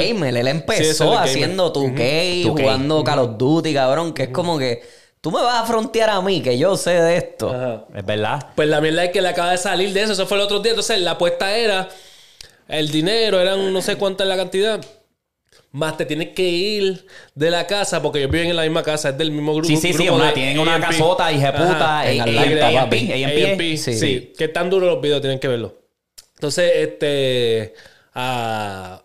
gamer, 0.09 0.37
él. 0.37 0.37
Él 0.37 0.45
Sí, 0.47 0.49
es 0.49 0.55
empezó 0.57 1.19
haciendo 1.19 1.73
2K, 1.73 2.43
2K. 2.45 2.49
jugando 2.49 3.05
Call 3.05 3.19
of 3.21 3.31
Duty, 3.39 3.73
cabrón. 3.75 4.13
Que 4.13 4.25
es 4.25 4.29
como 4.31 4.59
que 4.59 4.83
tú 5.27 5.33
me 5.33 5.43
vas 5.43 5.61
a 5.61 5.67
frontear 5.67 6.09
a 6.11 6.21
mí, 6.23 6.41
que 6.41 6.57
yo 6.57 6.77
sé 6.77 7.03
de 7.03 7.17
esto. 7.17 7.51
Ajá. 7.53 7.85
es 7.97 8.07
verdad. 8.07 8.47
Pues 8.55 8.69
la 8.69 8.81
mierda 8.81 9.07
es 9.07 9.11
que 9.11 9.21
le 9.21 9.27
acaba 9.27 9.51
de 9.51 9.59
salir 9.59 9.93
de 9.93 10.03
eso. 10.03 10.13
Eso 10.13 10.25
fue 10.25 10.37
el 10.37 10.45
otro 10.45 10.61
día. 10.61 10.71
Entonces 10.71 11.01
la 11.01 11.11
apuesta 11.13 11.57
era 11.57 11.89
el 12.69 12.93
dinero, 12.93 13.41
eran 13.41 13.73
no 13.73 13.83
sé 13.83 13.97
cuánta 13.97 14.23
es 14.23 14.29
la 14.29 14.37
cantidad. 14.37 14.81
Más 15.73 15.97
te 15.97 16.05
tienes 16.07 16.29
que 16.29 16.45
ir 16.45 17.07
de 17.35 17.51
la 17.51 17.67
casa 17.67 18.01
porque 18.01 18.21
ellos 18.21 18.31
viven 18.31 18.51
en 18.51 18.55
la 18.57 18.63
misma 18.63 18.85
casa, 18.85 19.09
es 19.09 19.19
del 19.19 19.33
mismo 19.33 19.53
grupo. 19.53 19.67
Sí, 19.67 19.77
sí, 19.77 19.89
sí, 19.93 20.05
grupo 20.05 20.15
una- 20.15 20.27
de 20.29 20.33
tienen 20.35 20.61
una 20.61 20.79
casota, 20.81 21.33
hijeputa, 21.33 21.99
Ajá. 22.03 22.09
en 22.13 22.21
A- 22.21 22.25
Atlanta, 22.25 22.73
papi. 22.85 23.13
AMP, 23.25 23.45
AMP, 23.53 23.77
Sí. 23.79 23.95
sí. 23.99 24.33
Que 24.39 24.47
tan 24.47 24.71
duros 24.71 24.89
los 24.93 25.03
videos, 25.03 25.21
tienen 25.23 25.41
que 25.41 25.49
verlo. 25.49 25.75
Entonces, 26.37 26.71
este. 26.77 27.75
ah, 28.15 29.03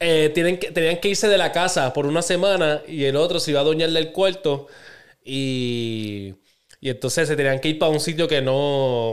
eh, 0.00 0.32
tienen 0.34 0.58
que, 0.58 0.72
tenían 0.72 0.96
que 0.96 1.10
irse 1.10 1.28
de 1.28 1.38
la 1.38 1.52
casa 1.52 1.92
por 1.92 2.06
una 2.06 2.22
semana 2.22 2.82
y 2.88 3.04
el 3.04 3.14
otro 3.14 3.38
se 3.38 3.52
iba 3.52 3.60
a 3.60 3.64
doñarle 3.64 4.00
el 4.00 4.10
cuarto 4.10 4.66
y. 5.24 6.34
Y 6.82 6.88
entonces 6.88 7.28
se 7.28 7.36
tenían 7.36 7.58
que 7.60 7.68
ir 7.68 7.78
para 7.78 7.92
un 7.92 8.00
sitio 8.00 8.26
que 8.26 8.40
no. 8.40 8.54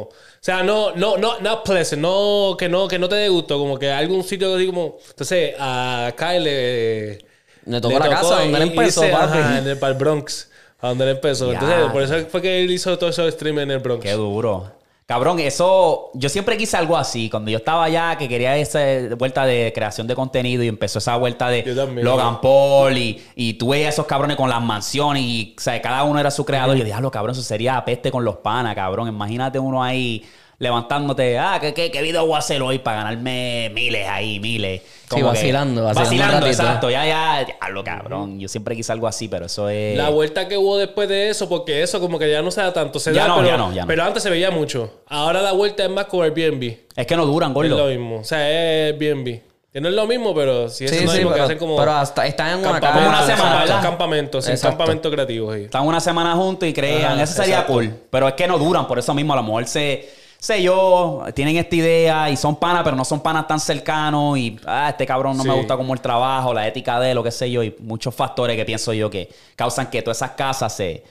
O 0.03 0.09
sea, 0.39 0.63
no, 0.63 0.95
no, 0.95 1.17
no, 1.17 1.39
not 1.41 1.65
pleasant, 1.65 2.01
no, 2.01 2.55
que 2.57 2.69
no, 2.69 2.87
que 2.87 2.97
no 2.97 3.09
te 3.09 3.15
dé 3.15 3.27
gusto, 3.27 3.57
como 3.59 3.77
que 3.77 3.91
algún 3.91 4.23
sitio 4.23 4.55
así 4.55 4.67
como. 4.67 4.97
Entonces, 5.09 5.53
a 5.59 6.13
Kyle 6.17 6.43
le. 6.43 7.17
Le 7.65 7.81
tocó 7.81 7.99
la 7.99 8.09
casa 8.09 8.39
donde 8.39 8.57
él 8.59 8.69
empezó, 8.69 9.01
papi. 9.01 9.37
ajá, 9.39 9.57
en 9.59 9.67
el, 9.67 9.77
para 9.77 9.91
el 9.91 9.99
Bronx, 9.99 10.49
a 10.79 10.87
donde 10.89 11.03
él 11.03 11.09
empezó. 11.11 11.51
Entonces, 11.51 11.77
Ya. 11.77 11.91
por 11.91 12.01
eso 12.01 12.15
fue 12.29 12.41
que 12.41 12.63
él 12.63 12.71
hizo 12.71 12.97
todo 12.97 13.09
esos 13.09 13.33
streams 13.33 13.61
en 13.63 13.71
el 13.71 13.79
Bronx. 13.79 14.01
Qué 14.01 14.13
duro. 14.13 14.71
Cabrón, 15.07 15.39
eso. 15.39 16.11
Yo 16.15 16.27
siempre 16.27 16.57
quise 16.57 16.75
algo 16.75 16.97
así. 16.97 17.29
Cuando 17.29 17.49
yo 17.49 17.59
estaba 17.59 17.85
allá, 17.85 18.17
que 18.17 18.27
quería 18.27 18.57
esa 18.57 18.79
vuelta 19.17 19.45
de 19.45 19.71
creación 19.73 20.05
de 20.05 20.15
contenido 20.15 20.63
y 20.63 20.67
empezó 20.67 20.99
esa 20.99 21.15
vuelta 21.15 21.47
de 21.47 21.63
también. 21.63 22.03
Logan 22.05 22.41
Paul 22.41 22.97
y, 22.97 23.23
y 23.33 23.53
tú 23.53 23.69
veías 23.69 23.93
esos 23.93 24.05
cabrones 24.05 24.35
con 24.35 24.49
las 24.49 24.61
mansiones 24.61 25.23
y, 25.23 25.55
o 25.57 25.61
sea, 25.61 25.81
cada 25.81 26.03
uno 26.03 26.19
era 26.19 26.29
su 26.29 26.43
creador. 26.43 26.75
Y 26.75 26.79
yo 26.79 26.83
dije, 26.83 26.93
"Diablo, 26.93 27.09
cabrón, 27.09 27.31
eso 27.31 27.41
sería 27.41 27.83
peste 27.85 28.11
con 28.11 28.25
los 28.25 28.35
panas, 28.37 28.75
cabrón. 28.75 29.07
Imagínate 29.07 29.57
uno 29.59 29.81
ahí 29.81 30.25
levantándote, 30.59 31.37
ah, 31.37 31.59
¿qué, 31.61 31.73
qué, 31.73 31.91
qué 31.91 32.01
video 32.01 32.25
voy 32.25 32.35
a 32.35 32.39
hacer 32.39 32.61
hoy 32.61 32.79
para 32.79 32.97
ganarme 32.97 33.71
miles 33.73 34.07
ahí, 34.07 34.39
miles? 34.39 34.81
Sí, 35.13 35.21
vacilando, 35.21 35.83
vacilando 35.83 35.85
un 35.85 35.93
Vacilando, 35.95 36.33
ratito. 36.33 36.47
exacto. 36.63 36.89
Ya, 36.89 37.05
ya, 37.05 37.45
diablo, 37.45 37.83
cabrón. 37.83 38.39
Yo 38.39 38.47
siempre 38.47 38.75
quise 38.75 38.91
algo 38.91 39.07
así, 39.07 39.27
pero 39.27 39.45
eso 39.45 39.69
es. 39.69 39.95
La 39.97 40.09
vuelta 40.09 40.47
que 40.47 40.57
hubo 40.57 40.77
después 40.77 41.07
de 41.07 41.29
eso, 41.29 41.47
porque 41.47 41.81
eso 41.83 41.99
como 41.99 42.19
que 42.19 42.29
ya 42.29 42.41
no 42.41 42.51
se 42.51 42.61
da 42.61 42.73
tanto. 42.73 42.99
Se 42.99 43.13
Ya 43.13 43.21
da, 43.23 43.27
no, 43.29 43.35
pero, 43.37 43.47
ya 43.47 43.57
no, 43.57 43.71
ya 43.73 43.81
no. 43.83 43.87
pero 43.87 44.03
antes 44.03 44.23
se 44.23 44.29
veía 44.29 44.51
mucho. 44.51 45.01
Ahora 45.07 45.41
la 45.41 45.51
vuelta 45.53 45.83
es 45.83 45.89
más 45.89 46.05
con 46.05 46.23
Airbnb. 46.23 46.75
Es 46.95 47.07
que 47.07 47.15
no 47.15 47.25
duran, 47.25 47.51
Es 47.51 47.55
gordo. 47.55 47.77
lo 47.77 47.85
mismo. 47.87 48.19
O 48.19 48.23
sea, 48.23 48.49
es 48.49 48.93
Airbnb. 48.93 49.41
Que 49.71 49.79
no 49.81 49.89
es 49.89 49.93
lo 49.95 50.07
mismo, 50.07 50.33
pero 50.33 50.69
sí 50.69 50.85
es 50.85 50.91
Sí, 50.91 51.05
lo 51.05 51.11
sí, 51.11 51.17
mismo 51.17 51.29
que 51.29 51.33
pero, 51.35 51.45
hacen 51.45 51.57
como... 51.59 51.77
pero 51.77 51.91
hasta 51.91 52.25
están 52.25 52.59
en 52.59 52.65
una 52.67 52.79
casa. 52.81 52.97
una 52.97 53.21
semana, 53.21 53.33
exacto, 53.35 53.59
¿verdad? 53.59 53.81
Campamentos, 53.83 54.45
sí, 54.45 55.09
creativos. 55.11 55.55
sí. 55.55 55.61
Están 55.65 55.85
una 55.85 55.99
semana 55.99 56.33
juntos 56.35 56.67
y 56.67 56.73
crean. 56.73 57.13
Ajá, 57.13 57.23
Eso 57.23 57.33
sería 57.33 57.55
exacto. 57.55 57.73
cool. 57.73 57.93
Pero 58.09 58.27
es 58.27 58.33
que 58.33 58.47
no 58.47 58.57
duran, 58.57 58.87
por 58.87 58.97
eso 58.97 59.13
mismo. 59.13 59.33
A 59.33 59.35
lo 59.35 59.43
mejor 59.43 59.67
se, 59.67 60.09
sé 60.39 60.61
yo, 60.61 61.23
tienen 61.33 61.57
esta 61.57 61.75
idea 61.75 62.29
y 62.29 62.37
son 62.37 62.55
panas, 62.57 62.83
pero 62.83 62.95
no 62.95 63.03
son 63.05 63.19
panas 63.21 63.47
tan 63.47 63.59
cercanos. 63.59 64.37
Y 64.37 64.59
ah, 64.65 64.89
este 64.89 65.05
cabrón 65.05 65.37
no 65.37 65.43
me 65.43 65.53
gusta 65.53 65.75
como 65.77 65.93
el 65.93 66.01
trabajo, 66.01 66.53
la 66.53 66.67
ética 66.67 66.99
de 66.99 67.11
él, 67.11 67.15
lo 67.15 67.23
que 67.23 67.31
sé 67.31 67.49
yo. 67.51 67.63
Y 67.63 67.75
muchos 67.79 68.13
factores 68.15 68.55
que 68.55 68.65
pienso 68.65 68.93
yo 68.93 69.09
que 69.09 69.29
causan 69.55 69.89
que 69.89 70.01
todas 70.01 70.17
esas 70.17 70.31
casas 70.31 70.75
se, 70.75 71.03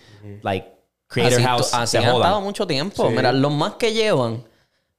like, 0.42 0.66
Creator 1.08 1.34
así, 1.38 1.44
House, 1.44 1.74
así 1.74 1.90
se 1.92 1.98
han 1.98 2.04
estado 2.04 2.24
jodan. 2.24 2.42
mucho 2.42 2.66
tiempo. 2.66 3.08
Sí. 3.08 3.14
Mira, 3.14 3.32
los 3.32 3.52
más 3.52 3.74
que 3.74 3.92
llevan, 3.92 4.42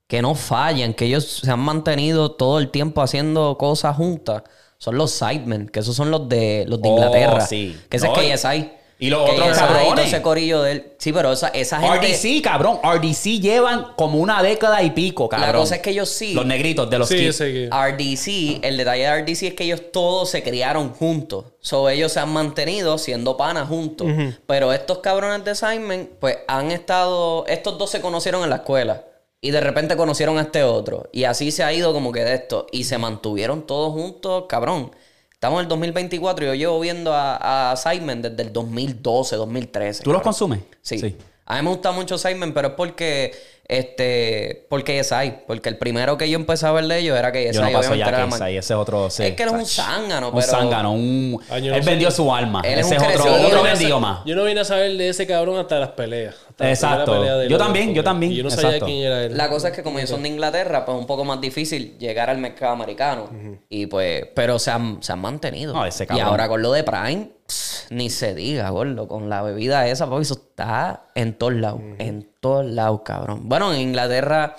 que 0.07 0.21
no 0.21 0.35
fallan, 0.35 0.93
que 0.93 1.05
ellos 1.05 1.41
se 1.43 1.51
han 1.51 1.59
mantenido 1.59 2.31
todo 2.31 2.59
el 2.59 2.69
tiempo 2.69 3.01
haciendo 3.01 3.57
cosas 3.57 3.95
juntas, 3.97 4.43
son 4.77 4.95
los 4.97 5.11
Sidemen, 5.11 5.67
que 5.67 5.79
esos 5.81 5.95
son 5.95 6.11
los 6.11 6.29
de 6.29 6.63
los 6.67 6.81
de 6.81 6.87
Oh, 6.89 6.93
Inglaterra. 6.93 7.41
sí. 7.41 7.77
Que 7.89 7.97
ese 7.97 8.07
No, 8.07 8.15
es 8.15 8.39
KSI. 8.41 8.71
Y 8.99 9.09
los 9.09 9.29
otros 9.29 9.57
cabrones. 9.57 10.07
ese 10.07 10.21
corillo 10.21 10.63
de 10.63 10.71
él. 10.71 10.91
Sí, 10.97 11.13
pero 11.13 11.31
esa, 11.31 11.49
esa 11.49 11.79
gente. 11.79 12.07
RDC, 12.13 12.41
cabrón. 12.43 12.79
RDC 12.83 13.39
llevan 13.39 13.93
como 13.95 14.17
una 14.19 14.41
década 14.41 14.81
y 14.81 14.91
pico, 14.91 15.29
cabrón. 15.29 15.51
La 15.51 15.57
cosa 15.57 15.75
es 15.75 15.81
que 15.81 15.91
ellos 15.91 16.09
sí. 16.09 16.33
Los 16.33 16.45
negritos 16.45 16.89
de 16.89 16.97
los 16.99 17.07
Sí, 17.07 17.17
kids. 17.17 17.39
RDC, 17.69 18.63
el 18.65 18.77
detalle 18.77 19.03
de 19.03 19.21
RDC 19.21 19.43
es 19.43 19.53
que 19.53 19.63
ellos 19.65 19.81
todos 19.93 20.29
se 20.29 20.41
criaron 20.43 20.93
juntos. 20.93 21.45
So, 21.59 21.89
ellos 21.89 22.11
se 22.11 22.19
han 22.19 22.29
mantenido 22.33 22.97
siendo 22.97 23.37
panas 23.37 23.67
juntos. 23.67 24.07
Pero 24.47 24.73
estos 24.73 24.99
cabrones 24.99 25.45
de 25.45 25.53
Simon, 25.55 26.09
pues 26.19 26.37
han 26.47 26.71
estado. 26.71 27.45
Estos 27.47 27.77
dos 27.77 27.89
se 27.91 28.01
conocieron 28.01 28.43
en 28.43 28.49
la 28.49 28.57
escuela. 28.57 29.03
Y 29.39 29.51
de 29.51 29.61
repente 29.61 29.95
conocieron 29.95 30.39
a 30.39 30.41
este 30.41 30.63
otro. 30.63 31.09
Y 31.13 31.25
así 31.25 31.51
se 31.51 31.63
ha 31.63 31.71
ido 31.71 31.93
como 31.93 32.11
que 32.11 32.23
de 32.23 32.33
esto. 32.33 32.65
Y 32.71 32.85
se 32.85 32.97
mantuvieron 32.97 33.67
todos 33.67 33.93
juntos, 33.93 34.45
cabrón. 34.49 34.91
Estamos 35.37 35.59
en 35.59 35.65
el 35.65 35.69
2024 35.69 36.45
y 36.45 36.47
yo 36.47 36.53
llevo 36.55 36.79
viendo 36.79 37.13
a, 37.13 37.71
a 37.71 37.75
Simon 37.77 38.23
desde 38.23 38.41
el 38.41 38.51
2012, 38.51 39.35
2013. 39.35 40.03
¿Tú 40.03 40.11
los 40.11 40.23
consumes? 40.23 40.61
Sí. 40.81 41.15
A 41.45 41.57
mí 41.57 41.61
me 41.61 41.69
gusta 41.69 41.91
mucho 41.91 42.17
Simon, 42.17 42.53
pero 42.55 42.69
es 42.69 42.73
porque 42.73 43.35
este 43.67 44.65
porque 44.67 44.99
KSI, 44.99 45.33
porque 45.45 45.69
el 45.69 45.77
primero 45.77 46.17
que 46.17 46.27
yo 46.27 46.39
empecé 46.39 46.65
a 46.65 46.71
ver 46.71 46.85
de 46.87 46.97
ellos 46.97 47.15
era 47.15 47.31
que 47.31 47.53
Yo 47.53 47.61
no 47.61 47.71
paso 47.71 47.93
ya 47.93 48.07
era 48.07 48.23
que 48.27 48.35
ese, 48.35 48.57
ese 48.57 48.73
es 48.73 48.79
otro. 48.79 49.11
sí. 49.11 49.25
Es 49.25 49.35
que 49.35 49.43
él 49.43 49.49
es 49.49 49.53
un 49.55 49.65
zángano, 49.67 50.29
Un 50.29 50.33
pero 50.39 50.47
zángano, 50.47 50.91
un... 50.93 51.39
Ah, 51.51 51.59
yo 51.59 51.69
no 51.69 51.77
él 51.77 51.83
vendió 51.83 52.09
su 52.09 52.33
alma. 52.33 52.61
Él 52.65 52.79
es 52.79 52.87
ese 52.87 52.97
un 52.97 53.03
es 53.03 53.19
otro, 53.19 53.23
crecido. 53.31 53.47
otro 53.47 53.61
vendido 53.63 53.99
más. 53.99 54.25
Yo 54.25 54.35
no 54.35 54.43
vine 54.43 54.61
a 54.61 54.65
saber 54.65 54.97
de 54.97 55.09
ese 55.09 55.27
cabrón 55.27 55.59
hasta 55.59 55.77
las 55.77 55.89
peleas. 55.89 56.33
Hasta 56.59 56.69
Exacto. 56.69 57.11
primera 57.11 57.19
pelea 57.21 57.37
de 57.37 57.43
Yo 57.45 57.51
Logan 57.51 57.67
también, 57.67 57.85
Paul. 57.87 57.95
yo 57.95 58.03
también. 58.03 58.31
Y 58.31 58.35
yo 58.35 58.43
no 58.43 58.49
sabía 58.49 58.67
Exacto. 58.69 58.85
quién 58.87 58.97
era 59.05 59.23
él. 59.23 59.37
La 59.37 59.49
cosa 59.49 59.67
es 59.69 59.75
que 59.75 59.83
como 59.83 59.99
ellos 59.99 60.09
son 60.09 60.23
de 60.23 60.29
Inglaterra, 60.29 60.85
pues 60.85 60.95
es 60.95 61.01
un 61.01 61.07
poco 61.07 61.23
más 61.23 61.39
difícil 61.39 61.97
llegar 61.99 62.29
al 62.29 62.37
mercado 62.39 62.73
americano. 62.73 63.29
Y 63.69 63.85
pues, 63.85 64.25
pero 64.33 64.57
se 64.59 64.71
han, 64.71 65.01
se 65.03 65.13
han 65.13 65.19
mantenido. 65.19 65.73
No, 65.73 65.85
ese 65.85 66.07
y 66.09 66.19
ahora 66.19 66.47
con 66.47 66.61
lo 66.61 66.71
de 66.71 66.83
Prime, 66.83 67.29
pss, 67.47 67.87
ni 67.91 68.09
se 68.09 68.33
diga, 68.33 68.69
gordo. 68.71 69.07
Con 69.07 69.29
la 69.29 69.41
bebida 69.43 69.87
esa, 69.87 70.07
porque 70.07 70.23
eso 70.23 70.33
está 70.33 71.05
en 71.15 71.33
todos 71.33 71.53
lados. 71.53 71.81
En 71.99 72.27
todos 72.39 72.65
lados, 72.65 73.01
cabrón. 73.05 73.41
Bueno, 73.43 73.73
en 73.73 73.81
Inglaterra 73.81 74.55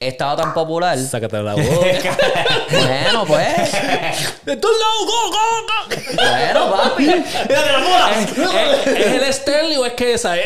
estaba 0.00 0.36
tan 0.36 0.52
popular. 0.52 0.98
Sácate 0.98 1.42
la 1.42 1.54
boca. 1.56 2.16
bueno, 2.70 3.24
pues. 3.26 3.72
¡De 4.44 4.56
todos 4.56 4.74
lados! 4.78 5.06
¡Go, 5.06 5.30
go, 5.30 5.38
go! 5.66 5.72
Bueno, 6.16 6.72
papi. 6.76 7.08
¿Es, 8.14 8.86
es 8.86 9.06
el 9.06 9.22
Stanley 9.24 9.76
o 9.78 9.86
es 9.86 9.92
que 9.94 10.12
esa? 10.14 10.36
¡Eh! 10.36 10.44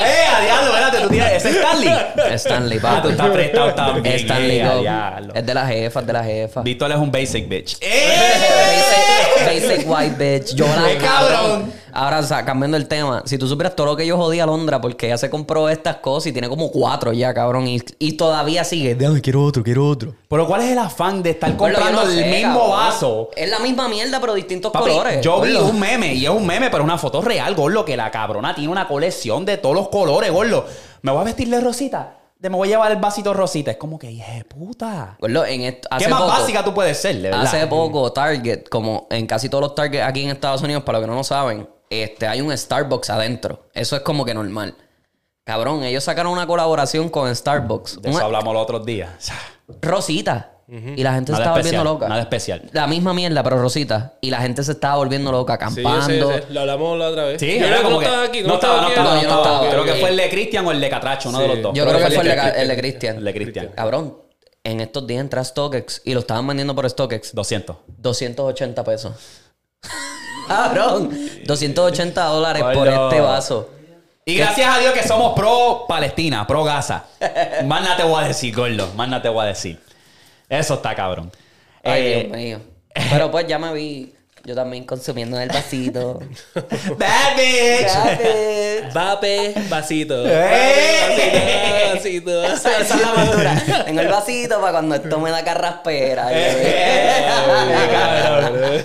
¡Eh! 0.00 0.24
A 0.36 0.40
diablo, 0.42 0.68
espérate, 0.70 0.98
tú 1.00 1.08
tienes... 1.08 1.32
¿Ese 1.32 1.48
es 1.50 1.56
Stanley? 1.56 1.90
Stanley, 2.34 2.78
Ah, 2.82 3.00
tú 3.02 3.08
papi. 3.08 3.10
estás 3.10 3.30
prestado 3.30 3.74
también. 3.74 4.16
Stanley, 4.16 4.58
eh. 4.60 5.30
Es 5.34 5.46
de 5.46 5.54
la 5.54 5.66
jefa, 5.66 6.00
es 6.00 6.06
de 6.06 6.12
la 6.12 6.24
jefa. 6.24 6.62
Víctor 6.62 6.90
es 6.92 6.98
un 6.98 7.10
basic 7.10 7.48
bitch. 7.48 7.78
Basic, 9.44 9.68
basic 9.68 9.88
white 9.90 10.16
bitch. 10.18 10.54
Yo 10.54 10.66
la 10.66 10.88
¡Qué 10.88 10.98
cabrón! 10.98 11.72
Ahora, 11.92 12.20
o 12.20 12.22
sea, 12.22 12.44
cambiando 12.44 12.76
el 12.76 12.88
tema. 12.88 13.22
Si 13.26 13.38
tú 13.38 13.46
supieras 13.46 13.76
todo 13.76 13.86
lo 13.86 13.96
que 13.96 14.06
yo 14.06 14.16
jodí 14.16 14.40
a 14.40 14.46
Londra 14.46 14.80
porque 14.80 15.06
ella 15.06 15.18
se 15.18 15.28
compró 15.30 15.68
estas 15.68 15.96
cosas 15.96 16.28
y 16.28 16.32
tiene 16.32 16.48
como 16.48 16.70
cuatro 16.70 17.12
ya, 17.12 17.32
cabrón. 17.34 17.66
Y, 17.68 17.80
y 17.98 18.12
todavía 18.12 18.64
sigue. 18.64 18.94
Déjame, 18.94 19.20
quiero 19.20 19.44
otro, 19.44 19.62
quiero 19.62 19.86
otro. 19.86 20.14
Pero 20.28 20.46
¿cuál 20.46 20.62
es 20.62 20.70
el 20.70 20.78
afán 20.78 21.22
de 21.22 21.30
estar 21.30 21.56
comprando 21.56 22.02
no 22.04 22.08
el 22.10 22.16
sé, 22.18 22.24
mismo 22.30 22.58
cabrón. 22.60 22.70
vaso? 22.78 23.30
Es 23.36 23.50
la 23.50 23.58
misma 23.58 23.88
mierda, 23.88 24.20
pero 24.20 24.34
distintos 24.34 24.72
Papi, 24.72 24.90
colores. 24.90 25.20
yo 25.22 25.40
vi 25.40 25.52
Gordo. 25.52 25.68
un 25.68 25.78
meme, 25.80 26.14
y 26.14 26.24
es 26.24 26.30
un 26.30 26.46
meme, 26.46 26.70
pero 26.70 26.82
una 26.84 26.96
foto 26.98 27.20
real, 27.20 27.54
gordo, 27.54 27.84
que 27.84 27.96
la 27.96 28.10
cabrona 28.10 28.54
tiene 28.54 28.70
una 28.72 28.88
colección 28.88 29.44
de 29.44 29.58
todos 29.58 29.74
los 29.74 29.88
colores, 29.88 30.30
gordo. 30.32 30.64
Me 31.02 31.10
voy 31.12 31.20
a 31.20 31.24
vestir 31.24 31.48
de 31.50 31.60
rosita, 31.60 32.16
de 32.38 32.48
me 32.50 32.56
voy 32.56 32.68
a 32.68 32.70
llevar 32.72 32.92
el 32.92 32.98
vasito 32.98 33.34
rosita. 33.34 33.70
Es 33.72 33.76
como 33.76 33.98
que, 33.98 34.10
hija 34.10 34.32
de 34.32 34.44
puta. 34.44 35.16
Gordo, 35.20 35.44
en 35.44 35.60
esto, 35.62 35.88
¿Qué 35.98 36.08
más 36.08 36.20
poco- 36.22 36.32
básica 36.32 36.64
tú 36.64 36.72
puedes 36.72 36.96
ser, 37.00 37.16
de 37.16 37.22
verdad? 37.30 37.42
Hace 37.42 37.66
poco, 37.66 38.12
Target, 38.12 38.68
como 38.68 39.06
en 39.10 39.26
casi 39.26 39.48
todos 39.48 39.62
los 39.62 39.74
Target 39.74 40.00
aquí 40.02 40.22
en 40.24 40.30
Estados 40.30 40.62
Unidos, 40.62 40.82
para 40.84 40.98
los 40.98 41.06
que 41.06 41.10
no 41.10 41.16
lo 41.16 41.24
saben, 41.24 41.68
este, 42.00 42.26
hay 42.26 42.40
un 42.40 42.56
Starbucks 42.56 43.10
adentro. 43.10 43.68
Eso 43.74 43.96
es 43.96 44.02
como 44.02 44.24
que 44.24 44.32
normal. 44.34 44.74
Cabrón, 45.44 45.82
ellos 45.84 46.04
sacaron 46.04 46.32
una 46.32 46.46
colaboración 46.46 47.08
con 47.08 47.34
Starbucks. 47.34 48.00
De 48.00 48.08
Una- 48.08 48.18
eso 48.18 48.26
hablamos 48.26 48.54
los 48.54 48.62
otros 48.62 48.84
días. 48.86 49.10
Rosita. 49.82 50.48
Y 50.68 51.02
la 51.02 51.12
gente 51.12 51.32
se 51.32 51.38
estaba 51.38 51.58
especial, 51.58 51.80
volviendo 51.80 51.92
loca. 51.92 52.08
nada 52.08 52.22
especial. 52.22 52.62
La 52.72 52.86
misma 52.86 53.12
mierda, 53.12 53.42
pero 53.42 53.60
Rosita. 53.60 54.14
Y 54.22 54.30
la 54.30 54.40
gente 54.40 54.62
se 54.64 54.72
estaba 54.72 54.96
volviendo 54.96 55.30
loca, 55.30 55.58
Sí, 55.68 55.82
yo 55.82 55.88
acampando. 55.88 56.32
sé. 56.32 56.44
Lo 56.48 56.60
hablamos 56.60 56.98
la 56.98 57.08
otra 57.10 57.24
vez. 57.24 57.40
Sí, 57.40 57.58
yo 57.58 57.66
era 57.66 57.78
no 57.78 57.82
como 57.82 57.98
que- 57.98 58.06
estaba 58.06 58.24
aquí. 58.24 58.42
No 58.42 58.54
estaba, 58.54 58.80
no 58.80 58.88
estaba, 58.88 59.04
No, 59.10 59.22
no 59.22 59.28
no 59.28 59.38
estaba. 59.42 59.68
Creo 59.70 59.84
que 59.84 59.94
fue 59.96 60.08
el 60.10 60.16
de 60.16 60.30
Cristian 60.30 60.66
o 60.66 60.72
el 60.72 60.80
de 60.80 60.88
Catracho, 60.88 61.28
uno 61.28 61.40
de 61.40 61.48
los 61.48 61.62
dos. 61.62 61.74
Yo 61.74 61.84
creo 61.84 61.98
que 61.98 62.10
fue 62.10 62.22
el 62.22 62.28
de, 62.28 62.30
Cristian. 62.36 62.56
el 62.56 62.68
de 62.68 62.76
Cristian. 62.76 63.16
El 63.18 63.24
de 63.24 63.34
Cristian. 63.34 63.68
Cabrón, 63.74 64.16
en 64.64 64.80
estos 64.80 65.06
días 65.06 65.20
entra 65.20 65.44
StockX 65.44 66.00
y 66.06 66.14
lo 66.14 66.20
estaban 66.20 66.46
vendiendo 66.46 66.74
por 66.74 66.88
StockX 66.88 67.34
200. 67.34 67.76
280 67.98 68.82
pesos. 68.84 69.12
Cabrón, 70.56 71.10
280 71.44 72.24
dólares 72.24 72.62
por 72.74 72.86
este 72.88 73.20
vaso. 73.20 73.70
Y 74.24 74.36
gracias 74.36 74.68
a 74.68 74.78
Dios 74.78 74.92
que 74.92 75.02
somos 75.02 75.32
pro 75.34 75.84
Palestina, 75.88 76.46
pro 76.46 76.62
Gaza. 76.62 77.04
Más 77.64 77.82
nada 77.82 77.96
te 77.96 78.04
voy 78.04 78.22
a 78.22 78.28
decir, 78.28 78.54
gordo. 78.54 78.88
Más 78.94 79.08
nada 79.08 79.20
te 79.22 79.28
voy 79.28 79.42
a 79.42 79.48
decir. 79.48 79.80
Eso 80.48 80.74
está 80.74 80.94
cabrón. 80.94 81.32
Ay, 81.82 82.02
Eh, 82.06 82.24
Dios 82.26 82.36
mío. 82.36 82.60
Pero 83.10 83.30
pues 83.30 83.46
ya 83.48 83.58
me 83.58 83.72
vi 83.72 84.14
yo 84.44 84.54
también 84.54 84.84
consumiendo 84.84 85.36
en 85.36 85.44
el 85.44 85.48
vasito. 85.48 86.20
Bad 86.54 87.36
bitch. 87.36 88.92
Vape, 88.92 89.54
vasito. 89.68 90.24
Vape, 90.24 91.92
vasito, 91.94 92.42
vasito. 92.42 92.44
esa, 92.44 92.80
es 92.80 93.00
la 93.00 93.12
madura. 93.12 93.62
Tengo 93.84 94.00
el 94.00 94.08
vasito 94.08 94.60
para 94.60 94.72
cuando 94.72 94.94
esto 94.96 95.18
me 95.20 95.30
da 95.30 95.44
carraspera. 95.44 96.28
Cabrón. 97.92 98.82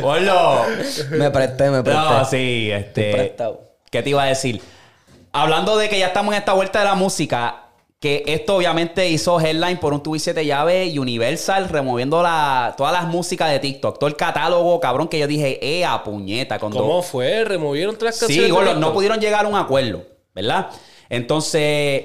Gordo. 0.00 0.66
me 1.10 1.30
presté, 1.30 1.70
me 1.70 1.82
presté. 1.82 2.00
No, 2.00 2.24
sí, 2.24 2.70
este. 2.72 3.12
Prestado. 3.12 3.62
¿Qué 3.90 4.02
te 4.02 4.10
iba 4.10 4.22
a 4.22 4.26
decir? 4.26 4.60
Hablando 5.32 5.76
de 5.76 5.88
que 5.88 5.98
ya 5.98 6.08
estamos 6.08 6.34
en 6.34 6.40
esta 6.40 6.54
vuelta 6.54 6.80
de 6.80 6.84
la 6.86 6.94
música, 6.94 7.67
que 8.00 8.22
esto 8.26 8.56
obviamente 8.56 9.08
hizo 9.08 9.40
headline 9.40 9.78
por 9.78 9.92
un 9.92 10.02
tubo 10.02 10.14
y 10.14 10.20
siete 10.20 10.46
llaves 10.46 10.92
y 10.92 10.98
Universal 10.98 11.68
removiendo 11.68 12.22
la, 12.22 12.74
todas 12.76 12.92
las 12.92 13.06
músicas 13.06 13.50
de 13.50 13.58
TikTok, 13.58 13.98
todo 13.98 14.08
el 14.08 14.14
catálogo, 14.14 14.78
cabrón, 14.78 15.08
que 15.08 15.18
yo 15.18 15.26
dije, 15.26 15.58
eh, 15.60 15.84
a 15.84 16.04
puñeta. 16.04 16.60
Cuando, 16.60 16.78
¿Cómo 16.78 17.02
fue? 17.02 17.44
¿Removieron 17.44 17.98
tres 17.98 18.20
canciones? 18.20 18.52
Sí, 18.56 18.78
no 18.78 18.92
pudieron 18.92 19.18
llegar 19.18 19.46
a 19.46 19.48
un 19.48 19.56
acuerdo, 19.56 20.06
¿verdad? 20.32 20.70
Entonces, 21.08 22.04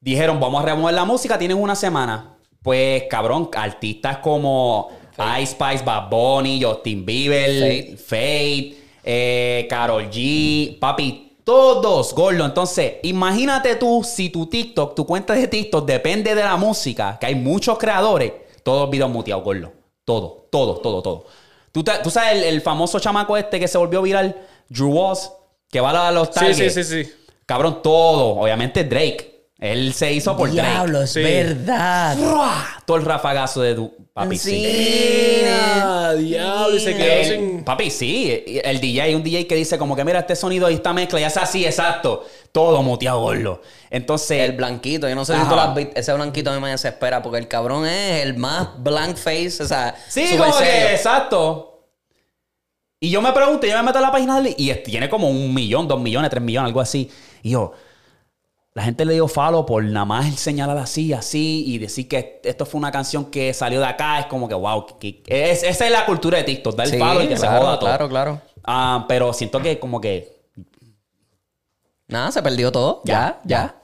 dijeron, 0.00 0.40
vamos 0.40 0.62
a 0.62 0.66
remover 0.66 0.94
la 0.94 1.04
música, 1.04 1.38
tienen 1.38 1.58
una 1.58 1.76
semana. 1.76 2.36
Pues, 2.60 3.04
cabrón, 3.08 3.48
artistas 3.54 4.18
como 4.18 4.88
Ice 5.40 5.52
Spice, 5.52 5.84
Bad 5.84 6.10
Bunny, 6.10 6.60
Justin 6.60 7.06
Bieber, 7.06 7.96
Fate. 7.96 7.96
Fate, 7.96 8.76
eh, 9.04 9.68
G, 9.70 10.78
papi, 10.80 11.25
todos, 11.46 12.12
gordo. 12.12 12.44
Entonces, 12.44 12.94
imagínate 13.04 13.76
tú 13.76 14.02
si 14.04 14.30
tu 14.30 14.46
TikTok, 14.46 14.96
tu 14.96 15.06
cuenta 15.06 15.32
de 15.34 15.46
TikTok 15.46 15.86
depende 15.86 16.34
de 16.34 16.42
la 16.42 16.56
música, 16.56 17.16
que 17.20 17.26
hay 17.26 17.36
muchos 17.36 17.78
creadores, 17.78 18.32
todos 18.64 18.90
videos 18.90 19.10
muteados, 19.10 19.44
gordo. 19.44 19.72
Todo, 20.04 20.48
todo, 20.50 20.78
todo, 20.80 21.02
todo. 21.02 21.24
¿Tú, 21.70 21.84
te- 21.84 21.98
tú 22.02 22.10
sabes 22.10 22.32
el, 22.38 22.42
el 22.44 22.60
famoso 22.62 22.98
chamaco 22.98 23.36
este 23.36 23.60
que 23.60 23.68
se 23.68 23.78
volvió 23.78 24.02
viral, 24.02 24.36
Drew 24.68 24.90
Woz, 24.90 25.30
que 25.70 25.80
va 25.80 26.08
a 26.08 26.10
los 26.10 26.28
Sí, 26.28 26.34
Target? 26.34 26.70
sí, 26.70 26.84
sí, 26.84 27.04
sí. 27.04 27.12
Cabrón, 27.46 27.80
todo. 27.80 28.40
Obviamente 28.40 28.82
Drake. 28.82 29.35
Él 29.58 29.94
se 29.94 30.12
hizo 30.12 30.36
por 30.36 30.50
Diablo, 30.50 31.02
es 31.02 31.12
Sí. 31.12 31.22
verdad. 31.22 32.14
Drake. 32.16 32.82
Todo 32.84 32.96
el 32.98 33.04
rafagazo 33.04 33.62
de 33.62 33.74
du- 33.74 33.94
papi. 34.12 34.36
Sí. 34.36 34.50
Sí. 34.50 35.42
Ah, 35.48 36.12
diablo, 36.16 36.76
y 36.76 36.80
se 36.80 36.94
quedó 36.94 37.06
Eh, 37.12 37.24
sin. 37.24 37.64
Papi, 37.64 37.90
sí. 37.90 38.44
El 38.62 38.80
DJ, 38.80 39.16
un 39.16 39.22
DJ 39.22 39.46
que 39.46 39.54
dice 39.54 39.78
como 39.78 39.96
que 39.96 40.04
mira 40.04 40.18
este 40.20 40.36
sonido 40.36 40.70
y 40.70 40.74
esta 40.74 40.92
mezcla, 40.92 41.18
ya 41.20 41.28
es 41.28 41.36
así, 41.38 41.64
exacto. 41.64 42.24
Todo 42.52 42.82
muteado, 42.82 43.20
gordo. 43.20 43.62
Entonces, 43.90 44.42
El 44.42 44.52
blanquito, 44.52 45.08
yo 45.08 45.14
no 45.14 45.24
sé 45.24 45.32
si 45.34 45.40
Ajá. 45.40 45.48
tú 45.48 45.54
lo 45.56 45.60
has 45.62 45.74
visto. 45.74 45.92
Ese 45.96 46.12
blanquito 46.12 46.50
a 46.50 46.54
mí 46.54 46.60
me 46.60 46.70
desespera 46.70 47.22
porque 47.22 47.38
el 47.38 47.48
cabrón 47.48 47.86
es 47.86 48.22
el 48.24 48.36
más 48.36 48.68
blank 48.82 49.16
face, 49.16 49.62
o 49.62 49.66
sea, 49.66 49.94
sí, 50.08 50.36
como 50.36 50.56
que, 50.58 50.92
exacto. 50.94 51.72
Y 53.00 53.10
yo 53.10 53.20
me 53.22 53.32
pregunto, 53.32 53.66
yo 53.66 53.76
me 53.76 53.82
meto 53.82 53.98
a 53.98 54.02
la 54.02 54.10
página 54.12 54.40
de 54.40 54.50
él 54.50 54.54
y 54.58 54.70
es- 54.70 54.82
tiene 54.82 55.08
como 55.08 55.28
un 55.30 55.52
millón, 55.54 55.86
dos 55.88 56.00
millones, 56.00 56.30
tres 56.30 56.42
millones, 56.42 56.68
algo 56.68 56.80
así. 56.80 57.10
Y 57.42 57.50
yo, 57.50 57.72
la 58.76 58.82
gente 58.82 59.06
le 59.06 59.14
dio 59.14 59.26
follow 59.26 59.64
por 59.64 59.82
nada 59.82 60.04
más 60.04 60.26
el 60.26 60.36
señalar 60.36 60.76
así, 60.76 61.14
así, 61.14 61.64
y 61.66 61.78
decir 61.78 62.06
que 62.08 62.42
esto 62.44 62.66
fue 62.66 62.78
una 62.78 62.92
canción 62.92 63.24
que 63.30 63.54
salió 63.54 63.80
de 63.80 63.86
acá. 63.86 64.20
Es 64.20 64.26
como 64.26 64.46
que, 64.48 64.54
wow, 64.54 64.84
que- 65.00 65.22
que- 65.22 65.50
es- 65.50 65.62
esa 65.62 65.86
es 65.86 65.90
la 65.90 66.04
cultura 66.04 66.36
de 66.36 66.44
TikTok, 66.44 66.76
dar 66.76 66.86
Sí, 66.86 66.98
follow 66.98 67.22
y 67.22 67.28
que 67.28 67.38
se 67.38 67.46
joda 67.46 67.78
todo. 67.78 67.88
claro, 67.88 68.06
claro. 68.08 68.40
Ah, 68.64 69.06
pero 69.08 69.32
siento 69.32 69.60
que 69.62 69.78
como 69.78 69.98
que 70.00 70.36
Nada, 72.08 72.30
se 72.30 72.42
perdió 72.42 72.70
todo. 72.70 73.00
Ya, 73.04 73.40
Ya, 73.44 73.74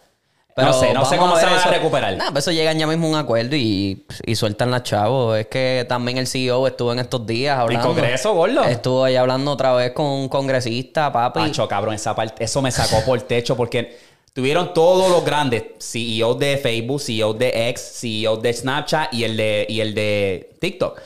ya. 0.54 0.64
No 0.64 0.72
sé, 0.74 0.92
no 0.92 1.04
sé 1.06 1.16
cómo 1.16 1.36
se 1.38 1.46
va 1.46 1.56
a 1.56 1.70
recuperar. 1.70 2.14
Nada, 2.16 2.30
pues 2.30 2.44
eso 2.44 2.52
llegan 2.52 2.78
ya 2.78 2.86
mismo 2.86 3.06
a 3.06 3.10
un 3.10 3.16
acuerdo 3.16 3.56
y, 3.56 4.06
y 4.26 4.34
sueltan 4.36 4.70
la 4.70 4.82
chavo. 4.82 5.34
Es 5.34 5.46
que 5.46 5.86
también 5.88 6.18
el 6.18 6.26
CEO 6.26 6.66
estuvo 6.66 6.92
en 6.92 6.98
estos 6.98 7.26
días 7.26 7.58
hablando. 7.58 7.88
Congreso, 7.88 8.34
gordo? 8.34 8.62
Estuvo 8.64 9.02
ahí 9.04 9.16
hablando 9.16 9.50
otra 9.52 9.72
vez 9.72 9.92
con 9.92 10.04
un 10.04 10.28
congresista, 10.28 11.10
papi. 11.10 11.40
Pacho, 11.40 11.66
cabrón, 11.66 11.94
esa 11.94 12.14
parte, 12.14 12.44
eso 12.44 12.60
me 12.60 12.70
sacó 12.70 13.02
por 13.06 13.18
el 13.18 13.24
techo 13.24 13.56
porque 13.56 13.98
tuvieron 14.32 14.72
todos 14.72 15.10
los 15.10 15.24
grandes 15.24 15.64
CEOs 15.78 16.38
de 16.38 16.56
Facebook, 16.58 17.00
CEOs 17.00 17.38
de 17.38 17.68
X, 17.70 17.98
CEOs 18.00 18.42
de 18.42 18.52
Snapchat 18.52 19.14
y 19.14 19.24
el 19.24 19.36
de, 19.36 19.66
y 19.68 19.80
el 19.80 19.94
de 19.94 20.56
TikTok. 20.60 21.00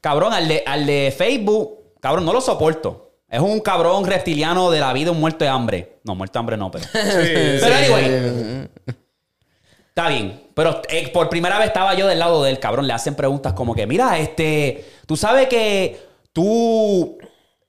Cabrón, 0.00 0.32
al 0.32 0.48
de, 0.48 0.62
al 0.66 0.84
de 0.86 1.14
Facebook, 1.16 1.78
cabrón, 2.00 2.24
no 2.24 2.32
lo 2.32 2.40
soporto. 2.40 3.12
Es 3.28 3.40
un 3.40 3.60
cabrón 3.60 4.04
reptiliano 4.04 4.70
de 4.70 4.80
la 4.80 4.92
vida, 4.92 5.10
un 5.10 5.20
muerto 5.20 5.44
de 5.44 5.50
hambre. 5.50 6.00
No, 6.04 6.14
muerto 6.14 6.34
de 6.34 6.40
hambre 6.40 6.56
no, 6.56 6.70
pero. 6.70 6.84
pero 6.92 7.74
anyway. 7.74 8.68
Está 9.88 10.08
bien. 10.08 10.48
Pero 10.54 10.82
eh, 10.88 11.08
por 11.08 11.28
primera 11.28 11.58
vez 11.58 11.68
estaba 11.68 11.94
yo 11.94 12.06
del 12.06 12.18
lado 12.18 12.42
del 12.42 12.58
cabrón. 12.58 12.86
Le 12.86 12.92
hacen 12.92 13.14
preguntas 13.14 13.52
como 13.52 13.74
que, 13.74 13.86
mira, 13.86 14.18
este, 14.18 14.84
tú 15.06 15.16
sabes 15.16 15.48
que 15.48 15.98
tú, 16.32 17.18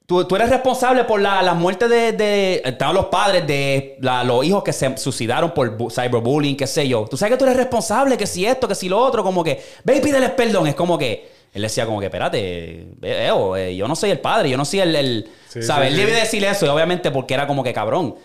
tú, 0.05 0.25
tú 0.25 0.35
eres 0.35 0.49
responsable 0.49 1.03
por 1.05 1.21
la, 1.21 1.41
la 1.41 1.53
muerte 1.53 1.87
de, 1.87 2.11
de 2.11 2.61
estaban 2.65 2.95
los 2.95 3.05
padres 3.05 3.45
de 3.47 3.97
la- 4.01 4.23
los 4.23 4.43
hijos 4.45 4.63
que 4.63 4.73
se 4.73 4.97
suicidaron 4.97 5.51
por 5.53 5.77
bu- 5.77 5.91
cyberbullying, 5.91 6.55
qué 6.57 6.67
sé 6.67 6.87
yo. 6.87 7.05
Tú 7.09 7.17
sabes 7.17 7.33
que 7.33 7.37
tú 7.37 7.45
eres 7.45 7.57
responsable, 7.57 8.17
que 8.17 8.27
si 8.27 8.45
esto, 8.45 8.67
que 8.67 8.75
si 8.75 8.89
lo 8.89 8.97
otro, 8.99 9.23
como 9.23 9.43
que, 9.43 9.61
ve 9.83 9.97
y 9.97 10.01
pídeles 10.01 10.31
perdón. 10.31 10.67
Es 10.67 10.75
como 10.75 10.97
que, 10.97 11.31
él 11.53 11.61
decía 11.61 11.85
como 11.85 11.99
que, 11.99 12.07
espérate, 12.07 12.87
veo, 12.97 13.55
eh, 13.55 13.75
yo 13.75 13.87
no 13.87 13.95
soy 13.95 14.09
el 14.11 14.19
padre, 14.19 14.49
yo 14.49 14.57
no 14.57 14.65
soy 14.65 14.79
el, 14.81 14.95
el 14.95 15.29
Sí, 15.47 15.61
¿sabes? 15.61 15.89
sí, 15.93 15.93
Él 16.01 16.07
debe 16.07 16.19
decir 16.19 16.43
eso, 16.43 16.65
y 16.65 16.69
obviamente 16.69 17.11
porque 17.11 17.33
era 17.35 17.45
como 17.47 17.63
que 17.63 17.73
cabrón. 17.73 18.15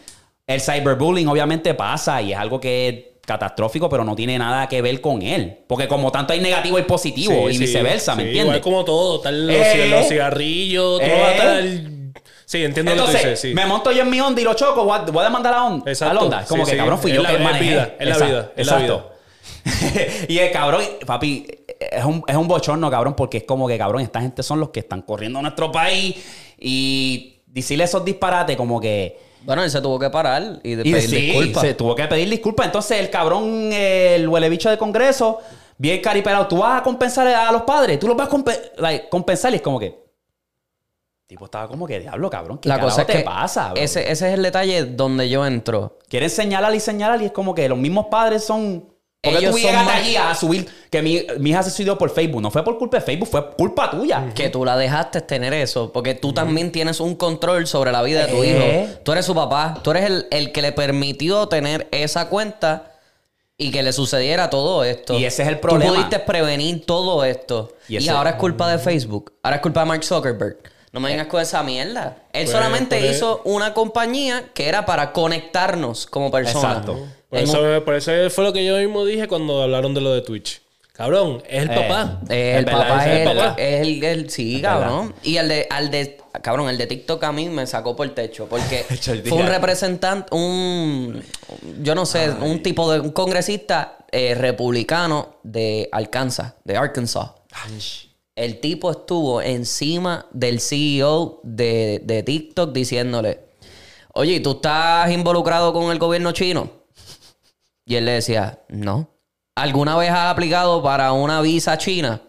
El 0.47 0.63
cyberbullying 0.63 1.29
obviamente 1.29 1.75
pasa 1.75 2.23
y 2.23 2.33
es 2.33 2.39
algo 2.39 2.59
que 2.59 3.18
catastrófico, 3.29 3.89
pero 3.89 4.03
no 4.05 4.17
tiene 4.17 4.37
nada 4.39 4.67
que 4.69 4.83
ver 4.83 5.01
con 5.01 5.23
él. 5.23 5.59
Porque 5.69 5.87
como 5.87 6.11
tanto 6.11 6.33
hay 6.33 6.41
negativo 6.41 6.79
y 6.79 6.83
positivo 6.83 7.33
Sí, 7.49 7.51
y 7.51 7.53
sí, 7.55 7.59
viceversa, 7.61 8.17
¿me 8.17 8.23
entiendes? 8.25 8.57
Igual 8.57 8.61
como 8.63 8.85
todo, 8.85 9.23
los, 9.31 9.55
Eh. 9.55 9.89
los 9.91 10.09
cigarrillos, 10.09 11.01
tú 11.01 11.07
no 11.07 11.13
Eh. 11.13 11.23
a 11.23 11.33
estar. 11.33 11.65
Sí, 12.47 12.65
entiendo 12.65 12.93
lo 12.95 13.03
que 13.03 13.09
Entonces, 13.11 13.23
dices, 13.31 13.41
sí. 13.41 13.55
me 13.55 13.67
monto 13.67 13.93
yo 13.93 14.03
en 14.03 14.11
mi 14.11 14.19
onda 14.21 14.41
y 14.41 14.45
lo 14.45 14.55
choco, 14.55 14.83
voy 14.85 14.99
a, 14.99 15.03
voy 15.03 15.21
a 15.21 15.25
demandar 15.25 15.53
a, 15.53 15.65
on, 15.67 15.85
a 15.87 16.19
Honda. 16.19 16.45
Como 16.49 16.65
que 16.65 16.77
cabrón 16.79 16.99
fui 16.99 17.11
Es 17.11 17.17
yo 17.19 17.23
la- 17.23 17.31
que 17.31 17.39
manejé. 17.39 17.65
vida, 17.71 17.95
es 18.01 18.09
la 18.09 18.17
vida, 18.27 18.53
es 18.57 18.67
la 18.67 18.73
exacto. 18.73 19.13
y 20.29 20.39
el 20.39 20.51
cabrón, 20.51 20.83
papi, 21.07 21.47
es 21.79 22.05
un, 22.05 22.25
es 22.27 22.35
un 22.37 22.49
bochorno, 22.49 22.91
cabrón, 22.91 23.15
porque 23.15 23.39
es 23.39 23.45
como 23.45 23.69
que, 23.69 23.77
cabrón, 23.77 24.01
esta 24.03 24.21
gente 24.23 24.43
son 24.43 24.61
los 24.61 24.71
que 24.71 24.81
están 24.81 25.03
corriendo 25.03 25.41
nuestro 25.43 25.71
país 25.71 26.17
y 26.59 27.41
decirle 27.47 27.85
esos 27.85 28.05
disparates 28.05 28.57
como 28.57 28.81
que... 28.81 29.28
Bueno, 29.49 29.65
él 29.65 29.71
se 29.71 29.81
tuvo 29.81 29.99
que 29.99 30.11
parar 30.11 30.61
y, 30.63 30.77
pedir 30.77 31.01
sí, 31.01 31.17
disculpas. 31.17 31.63
se 31.63 31.73
tuvo 31.73 31.95
que 31.95 32.07
pedir 32.07 32.29
disculpas. 32.29 32.67
Entonces, 32.67 33.01
el 33.01 33.09
cabrón, 33.09 33.73
el 33.73 34.29
huele 34.29 34.51
bicho 34.51 34.69
de 34.69 34.77
Congreso, 34.77 35.39
bien 35.79 36.03
caripelado. 36.03 36.47
Tú 36.47 36.59
vas 36.59 36.79
a 36.79 36.83
compensar 36.83 37.27
a 37.29 37.51
los 37.51 37.63
padres, 37.63 37.99
tú 37.99 38.07
los 38.07 38.15
vas 38.15 38.29
a 38.29 38.45
like, 38.77 39.09
compensar. 39.09 39.51
Y 39.55 39.57
es 39.57 39.63
como 39.63 39.81
que. 39.81 40.05
Tipo, 41.27 41.47
estaba 41.47 41.67
como 41.67 41.87
que, 41.87 41.99
diablo, 41.99 42.29
cabrón, 42.29 42.59
¿qué 42.59 42.69
La 42.69 42.79
cosa 42.79 43.01
es 43.01 43.07
te 43.07 43.13
que 43.15 43.21
pasa, 43.21 43.73
bro? 43.73 43.81
ese, 43.81 44.13
ese 44.13 44.29
es 44.29 44.35
el 44.35 44.43
detalle 44.43 44.85
donde 44.85 45.31
yo 45.31 45.47
entro. 45.47 45.97
Quieren 46.11 46.29
señalar 46.29 46.75
y 46.75 46.81
señalar, 46.81 47.23
y 47.23 47.25
es 47.25 47.33
como 47.33 47.55
que 47.55 47.71
los 47.71 47.79
mismos 47.79 48.09
padres 48.11 48.45
son. 48.45 48.85
Porque 49.21 49.39
Ellos 49.41 49.51
tú 49.51 49.59
son 49.59 49.71
llegas 49.71 49.85
más- 49.85 49.97
allí 49.97 50.15
a 50.17 50.33
subir 50.37 50.69
que 50.91 51.03
mi, 51.03 51.27
mi 51.41 51.51
hija 51.51 51.65
se 51.65 51.71
suicidó 51.71 51.99
por 51.99 52.11
Facebook. 52.11 52.41
No 52.41 52.53
fue 52.53 52.63
por 52.65 52.79
culpa 52.79 52.99
de 52.99 53.03
Facebook, 53.03 53.29
fue 53.29 53.51
culpa 53.57 53.91
tuya. 53.91 54.33
Que 54.33 54.49
tú 54.49 54.65
la 54.65 54.77
dejaste 54.77 55.21
tener 55.23 55.53
eso, 55.55 55.93
porque 55.93 56.15
tú 56.15 56.33
también 56.33 56.71
tienes 56.71 57.01
un 57.01 57.17
control 57.17 57.67
sobre 57.67 57.91
la 57.91 58.03
vida 58.03 58.27
de 58.27 58.33
tu 58.33 58.43
Eh. 58.45 58.49
hijo. 58.87 59.01
Tú 59.03 59.11
eres 59.13 59.27
su 59.27 59.35
papá, 59.35 59.81
tú 59.83 59.91
eres 59.91 60.05
el, 60.05 60.27
el 60.31 60.53
que 60.53 60.63
le 60.63 60.71
permitió 60.71 61.49
tener 61.49 61.89
esa 61.91 62.29
cuenta 62.29 62.93
y 63.57 63.73
que 63.73 63.83
le 63.83 63.93
sucediera 63.93 64.51
todo 64.51 64.85
esto. 64.85 65.15
Y 65.19 65.25
ese 65.25 65.43
es 65.43 65.49
el 65.49 65.59
problema. 65.59 65.87
Tú 65.91 65.97
pudiste 65.97 66.21
prevenir 66.21 66.87
todo 66.87 67.25
esto. 67.25 67.75
Y 67.89 68.09
ahora 68.09 68.31
es 68.31 68.37
culpa 68.37 68.71
de 68.71 68.79
Facebook. 68.79 69.33
Ahora 69.43 69.57
es 69.57 69.63
culpa 69.63 69.81
de 69.81 69.87
Mark 69.87 70.05
Zuckerberg. 70.05 70.59
No 70.93 71.01
me 71.01 71.09
vengas 71.11 71.27
con 71.27 71.43
esa 71.43 71.65
mierda. 71.65 72.19
Él 72.33 72.45
Pues, 72.45 72.51
solamente 72.53 72.99
pues- 73.01 73.17
hizo 73.17 73.43
una 73.45 73.75
compañía 73.75 74.45
que 74.55 74.69
era 74.69 74.87
para 74.87 75.13
conectarnos 75.13 76.07
como 76.07 76.31
personas. 76.31 76.79
Exacto. 76.79 76.99
Por 77.31 77.39
eso, 77.41 77.63
un- 77.63 77.85
por 77.85 77.95
eso 77.95 78.13
fue 78.31 78.45
lo 78.45 78.53
que 78.53 78.65
yo 78.65 78.77
mismo 78.79 79.05
dije 79.05 79.29
cuando 79.29 79.63
hablaron 79.63 79.95
de 79.95 80.01
lo 80.01 80.13
de 80.13 80.23
Twitch. 80.23 80.63
Cabrón, 80.93 81.43
es 81.49 81.63
el 81.63 81.71
Eh. 81.71 81.75
papá. 81.77 82.21
Eh, 82.29 82.55
el 82.59 82.65
papá 82.65 83.07
es 83.07 83.21
el, 83.21 83.29
verdad. 83.29 83.55
es 83.61 83.81
el, 83.83 84.03
el- 84.05 84.31
sí, 84.31 84.57
Es 84.57 84.63
cabrón. 84.63 85.15
Y 85.23 85.37
el 85.37 85.47
de, 85.49 85.67
al 85.71 85.91
de, 85.93 86.17
cabrón, 86.43 86.69
el 86.69 86.77
de 86.77 86.87
TikTok 86.89 87.23
a 87.23 87.31
mí 87.31 87.49
me 87.49 87.67
sacó 87.69 87.95
por 87.95 88.05
el 88.07 88.15
techo. 88.15 88.47
Porque 88.49 88.83
fue 89.29 89.39
un 89.39 89.47
representante, 89.47 90.35
un, 90.35 91.23
yo 91.83 91.95
no 91.95 92.05
sé, 92.05 92.31
un 92.31 92.63
tipo 92.65 92.91
de, 92.93 92.99
un 92.99 93.13
congresista 93.13 93.99
eh, 94.11 94.35
republicano 94.35 95.37
de 95.45 95.89
Arkansas, 95.93 96.55
de 96.65 96.77
Arkansas. 96.77 97.31
El 98.35 98.59
tipo 98.61 98.91
estuvo 98.91 99.41
encima 99.43 100.27
del 100.33 100.61
CEO 100.61 101.41
de, 101.45 102.01
de 102.05 102.23
TikTok 102.25 102.73
diciéndole, 102.73 103.41
oye, 104.15 104.35
¿y 104.35 104.41
¿tú 104.41 104.53
estás 104.53 105.11
involucrado 105.13 105.73
con 105.73 105.93
el 105.93 105.99
gobierno 106.01 106.33
chino? 106.33 106.78
Y 107.89 107.95
él 107.97 108.05
le 108.05 108.13
decía, 108.13 108.61
no. 108.69 109.09
¿Alguna 109.57 109.97
vez 109.97 110.11
has 110.11 110.31
aplicado 110.31 110.83
para 110.83 111.13
una 111.13 111.41
visa 111.41 111.79
china? 111.79 112.21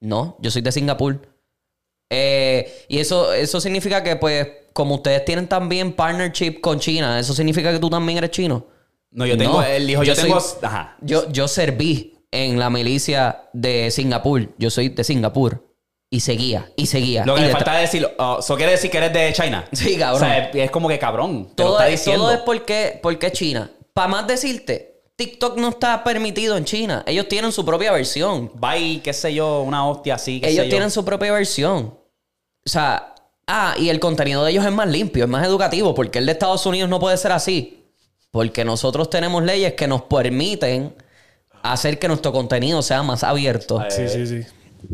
No, 0.00 0.36
yo 0.40 0.50
soy 0.50 0.62
de 0.62 0.72
Singapur. 0.72 1.22
Eh, 2.10 2.84
y 2.88 2.98
eso, 2.98 3.32
eso 3.32 3.60
significa 3.60 4.02
que, 4.02 4.16
pues, 4.16 4.48
como 4.72 4.96
ustedes 4.96 5.24
tienen 5.24 5.48
también 5.48 5.92
partnership 5.92 6.60
con 6.60 6.78
China, 6.80 7.18
¿eso 7.20 7.32
significa 7.34 7.72
que 7.72 7.78
tú 7.78 7.88
también 7.88 8.18
eres 8.18 8.30
chino? 8.32 8.66
No, 9.12 9.24
yo 9.26 9.38
tengo, 9.38 9.60
No. 9.60 9.62
él 9.66 9.86
dijo, 9.86 10.02
yo, 10.02 10.12
Yo 10.14 10.20
tengo, 10.22 10.40
soy- 10.40 10.58
ajá. 10.62 10.96
Yo, 11.00 11.30
yo 11.30 11.48
serví 11.48 12.18
en 12.32 12.58
la 12.58 12.68
milicia 12.68 13.48
de 13.52 13.90
Singapur. 13.92 14.52
Yo 14.58 14.70
soy 14.70 14.88
de 14.90 15.04
Singapur. 15.04 15.64
Y 16.10 16.20
seguía, 16.20 16.70
y 16.76 16.86
seguía. 16.86 17.24
Lo 17.24 17.34
que 17.34 17.42
le 17.42 17.50
falta 17.52 17.76
decir, 17.76 18.08
oh, 18.18 18.38
¿eso 18.40 18.56
quiere 18.56 18.72
decir 18.72 18.90
que 18.90 18.98
eres 18.98 19.12
de 19.12 19.32
China? 19.32 19.64
Sí, 19.72 19.96
cabrón. 19.96 20.22
O 20.22 20.24
sea, 20.24 20.38
es, 20.50 20.54
es 20.56 20.70
como 20.70 20.88
que 20.88 20.98
cabrón, 20.98 21.46
lo 21.50 21.54
todo, 21.54 21.72
está 21.78 21.88
es, 21.88 22.00
diciendo. 22.00 22.24
todo 22.24 22.32
es 22.34 22.40
porque, 22.40 22.98
porque 23.02 23.32
China. 23.32 23.70
Para 23.92 24.08
más 24.08 24.26
decirte, 24.26 24.95
TikTok 25.16 25.56
no 25.56 25.70
está 25.70 26.04
permitido 26.04 26.56
en 26.56 26.64
China. 26.64 27.02
Ellos 27.06 27.26
tienen 27.28 27.50
su 27.50 27.64
propia 27.64 27.90
versión. 27.92 28.52
Y 28.78 28.98
qué 28.98 29.12
sé 29.12 29.32
yo, 29.32 29.62
una 29.62 29.86
hostia 29.86 30.16
así, 30.16 30.40
qué 30.40 30.48
Ellos 30.48 30.64
sé 30.64 30.66
yo. 30.66 30.70
tienen 30.70 30.90
su 30.90 31.04
propia 31.04 31.32
versión. 31.32 31.98
O 32.66 32.68
sea, 32.68 33.14
ah, 33.46 33.74
y 33.78 33.88
el 33.88 33.98
contenido 33.98 34.44
de 34.44 34.50
ellos 34.50 34.64
es 34.64 34.72
más 34.72 34.88
limpio, 34.88 35.24
es 35.24 35.30
más 35.30 35.46
educativo, 35.46 35.94
porque 35.94 36.18
el 36.18 36.26
de 36.26 36.32
Estados 36.32 36.66
Unidos 36.66 36.90
no 36.90 37.00
puede 37.00 37.16
ser 37.16 37.32
así. 37.32 37.84
Porque 38.30 38.64
nosotros 38.64 39.08
tenemos 39.08 39.42
leyes 39.42 39.72
que 39.72 39.86
nos 39.88 40.02
permiten 40.02 40.94
hacer 41.62 41.98
que 41.98 42.08
nuestro 42.08 42.32
contenido 42.32 42.82
sea 42.82 43.02
más 43.02 43.24
abierto. 43.24 43.82
Sí, 43.88 44.08
sí, 44.08 44.26
sí. 44.26 44.42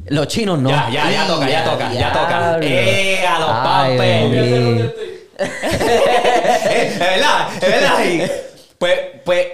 Los 0.07 0.29
chinos 0.29 0.61
no. 0.61 0.71
Ya, 0.71 0.89
ya, 0.91 1.11
ya 1.11 1.27
toca, 1.27 1.49
ya 1.51 1.65
toca, 1.65 1.93
ya 1.93 2.13
toca. 2.13 2.59
Diablo. 2.61 2.67
¡Eh, 2.69 3.27
a 3.27 3.39
los 3.41 3.49
Ay. 3.51 3.99
Eh, 4.01 4.95
es 5.43 6.99
verdad, 6.99 7.49
es 7.55 7.61
verdad. 7.61 8.31
Pues, 8.79 8.99
pues, 9.25 9.47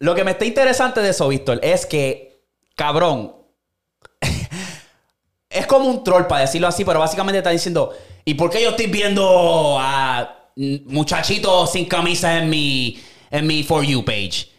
lo 0.00 0.14
que 0.14 0.24
me 0.24 0.32
está 0.32 0.46
interesante 0.46 1.00
de 1.00 1.10
eso, 1.10 1.28
Víctor, 1.28 1.60
es 1.62 1.86
que, 1.86 2.42
cabrón, 2.74 3.36
es 5.50 5.66
como 5.66 5.88
un 5.88 6.02
troll, 6.02 6.24
para 6.24 6.42
decirlo 6.42 6.66
así, 6.66 6.84
pero 6.84 6.98
básicamente 6.98 7.38
está 7.38 7.50
diciendo, 7.50 7.94
¿y 8.24 8.34
por 8.34 8.50
qué 8.50 8.62
yo 8.62 8.70
estoy 8.70 8.86
viendo 8.86 9.76
a 9.78 10.48
muchachitos 10.56 11.72
sin 11.72 11.84
camisa 11.84 12.38
en 12.38 12.48
mi, 12.48 12.98
en 13.30 13.46
mi 13.46 13.62
For 13.62 13.84
You 13.84 14.02
page? 14.02 14.50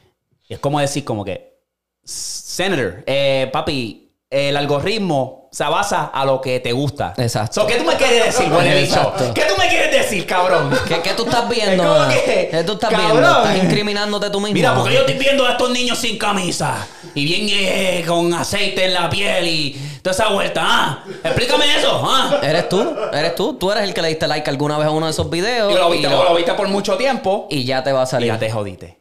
Es 0.48 0.60
como 0.60 0.80
decir, 0.80 1.04
como 1.04 1.26
que, 1.26 1.60
Senator, 2.04 3.04
eh, 3.08 3.50
papi, 3.52 4.11
el 4.32 4.56
algoritmo 4.56 5.50
se 5.52 5.66
basa 5.66 6.06
a 6.06 6.24
lo 6.24 6.40
que 6.40 6.62
te 6.62 6.72
gusta. 6.72 7.14
Exacto. 7.18 7.60
So, 7.62 7.68
¿Qué 7.68 7.76
tú 7.76 7.84
me 7.84 7.96
quieres 7.96 8.26
decir, 8.28 8.50
huele 8.52 8.82
bicho? 8.82 9.14
¿Qué 9.36 9.42
tú 9.42 9.54
me 9.60 9.68
quieres 9.68 9.92
decir, 9.92 10.26
cabrón? 10.26 10.70
¿Qué, 10.88 11.02
qué 11.02 11.14
tú 11.14 11.26
estás 11.26 11.50
viendo? 11.50 12.08
Que, 12.26 12.48
¿Qué 12.50 12.64
tú 12.64 12.72
estás 12.74 12.90
cabrón. 12.92 13.12
viendo? 13.20 13.38
Estás 13.44 13.64
incriminándote 13.66 14.30
tú 14.30 14.40
mismo. 14.40 14.54
Mira, 14.54 14.74
porque 14.74 14.94
yo 14.94 15.02
estoy 15.02 15.16
viendo 15.18 15.46
a 15.46 15.52
estos 15.52 15.70
niños 15.72 15.98
sin 16.00 16.18
camisa 16.18 16.88
y 17.14 17.26
bien 17.26 17.48
eh, 17.52 18.06
con 18.08 18.34
aceite 18.34 18.86
en 18.86 18.94
la 18.94 19.10
piel 19.10 19.46
y 19.46 19.72
toda 20.02 20.14
esa 20.14 20.30
vuelta. 20.30 20.62
¿ah? 20.64 21.04
Explícame 21.26 21.66
eso. 21.78 22.02
¿ah? 22.06 22.40
Eres 22.42 22.70
tú, 22.70 22.96
eres 23.12 23.36
tú. 23.36 23.56
Tú 23.56 23.70
eres 23.74 23.84
el 23.84 23.94
que 23.94 24.02
le 24.02 24.08
diste 24.08 24.30
like 24.30 24.50
alguna 24.50 24.78
vez 24.78 24.88
a 24.88 24.92
uno 24.92 25.08
de 25.08 25.12
esos 25.12 25.30
videos. 25.30 25.74
Y 25.74 25.76
lo 25.76 25.90
viste, 25.90 26.08
y 26.08 26.10
lo- 26.10 26.24
lo 26.24 26.34
viste 26.36 26.54
por 26.54 26.70
mucho 26.70 26.96
tiempo 26.96 27.48
y 27.50 27.66
ya 27.66 27.84
te 27.84 27.92
va 27.92 28.04
a 28.04 28.06
y 28.06 28.08
salir. 28.08 28.28
ya 28.30 28.40
te 28.40 28.50
jodiste. 28.50 28.98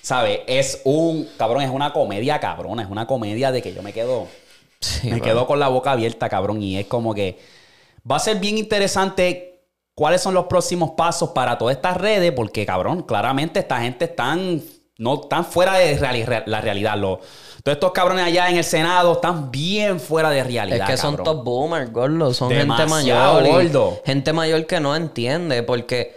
¿Sabes? 0.00 0.40
Es 0.46 0.80
un, 0.84 1.28
cabrón, 1.36 1.62
es 1.62 1.70
una 1.70 1.92
comedia 1.92 2.38
cabrona. 2.38 2.84
Es 2.84 2.88
una 2.88 3.08
comedia 3.08 3.50
de 3.50 3.60
que 3.60 3.74
yo 3.74 3.82
me 3.82 3.92
quedo... 3.92 4.28
Sí, 4.80 5.10
me 5.10 5.20
quedo 5.20 5.46
con 5.46 5.58
la 5.58 5.68
boca 5.68 5.92
abierta, 5.92 6.28
cabrón. 6.28 6.62
Y 6.62 6.78
es 6.78 6.86
como 6.86 7.14
que 7.14 7.38
va 8.10 8.16
a 8.16 8.20
ser 8.20 8.38
bien 8.38 8.58
interesante 8.58 9.62
cuáles 9.94 10.20
son 10.20 10.34
los 10.34 10.46
próximos 10.46 10.92
pasos 10.92 11.30
para 11.30 11.58
todas 11.58 11.76
estas 11.76 11.96
redes, 11.96 12.32
porque, 12.32 12.64
cabrón, 12.64 13.02
claramente 13.02 13.60
esta 13.60 13.80
gente 13.80 14.04
están, 14.04 14.62
no 14.96 15.22
están 15.22 15.44
fuera 15.44 15.74
de 15.74 15.98
la 16.46 16.60
realidad. 16.60 16.96
Los, 16.96 17.18
todos 17.62 17.76
estos 17.76 17.92
cabrones 17.92 18.24
allá 18.24 18.48
en 18.48 18.58
el 18.58 18.64
Senado 18.64 19.14
están 19.14 19.50
bien 19.50 19.98
fuera 19.98 20.30
de 20.30 20.44
realidad. 20.44 20.88
Es 20.88 20.90
que 20.90 20.96
son 20.96 21.16
cabrón. 21.16 21.36
top 21.36 21.44
boomers, 21.44 21.92
gordo. 21.92 22.32
Son 22.32 22.50
gente 22.50 22.86
mayor. 22.86 23.46
gordo. 23.46 24.00
Gente 24.06 24.32
mayor 24.32 24.66
que 24.66 24.78
no 24.78 24.94
entiende 24.94 25.64
porque 25.64 26.16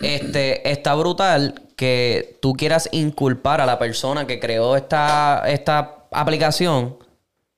este, 0.00 0.70
está 0.70 0.94
brutal 0.94 1.62
que 1.76 2.38
tú 2.42 2.52
quieras 2.52 2.88
inculpar 2.92 3.60
a 3.60 3.66
la 3.66 3.78
persona 3.78 4.26
que 4.26 4.38
creó 4.38 4.76
esta, 4.76 5.44
esta 5.46 6.06
aplicación 6.10 6.98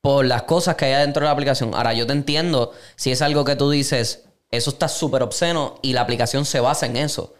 por 0.01 0.25
las 0.25 0.43
cosas 0.43 0.75
que 0.75 0.85
hay 0.85 1.01
dentro 1.01 1.21
de 1.21 1.25
la 1.25 1.31
aplicación. 1.31 1.73
Ahora, 1.75 1.93
yo 1.93 2.07
te 2.07 2.13
entiendo 2.13 2.71
si 2.95 3.11
es 3.11 3.21
algo 3.21 3.45
que 3.45 3.55
tú 3.55 3.69
dices, 3.69 4.25
eso 4.49 4.71
está 4.71 4.87
súper 4.87 5.23
obsceno 5.23 5.75
y 5.81 5.93
la 5.93 6.01
aplicación 6.01 6.45
se 6.45 6.59
basa 6.59 6.85
en 6.87 6.97
eso. 6.97 7.33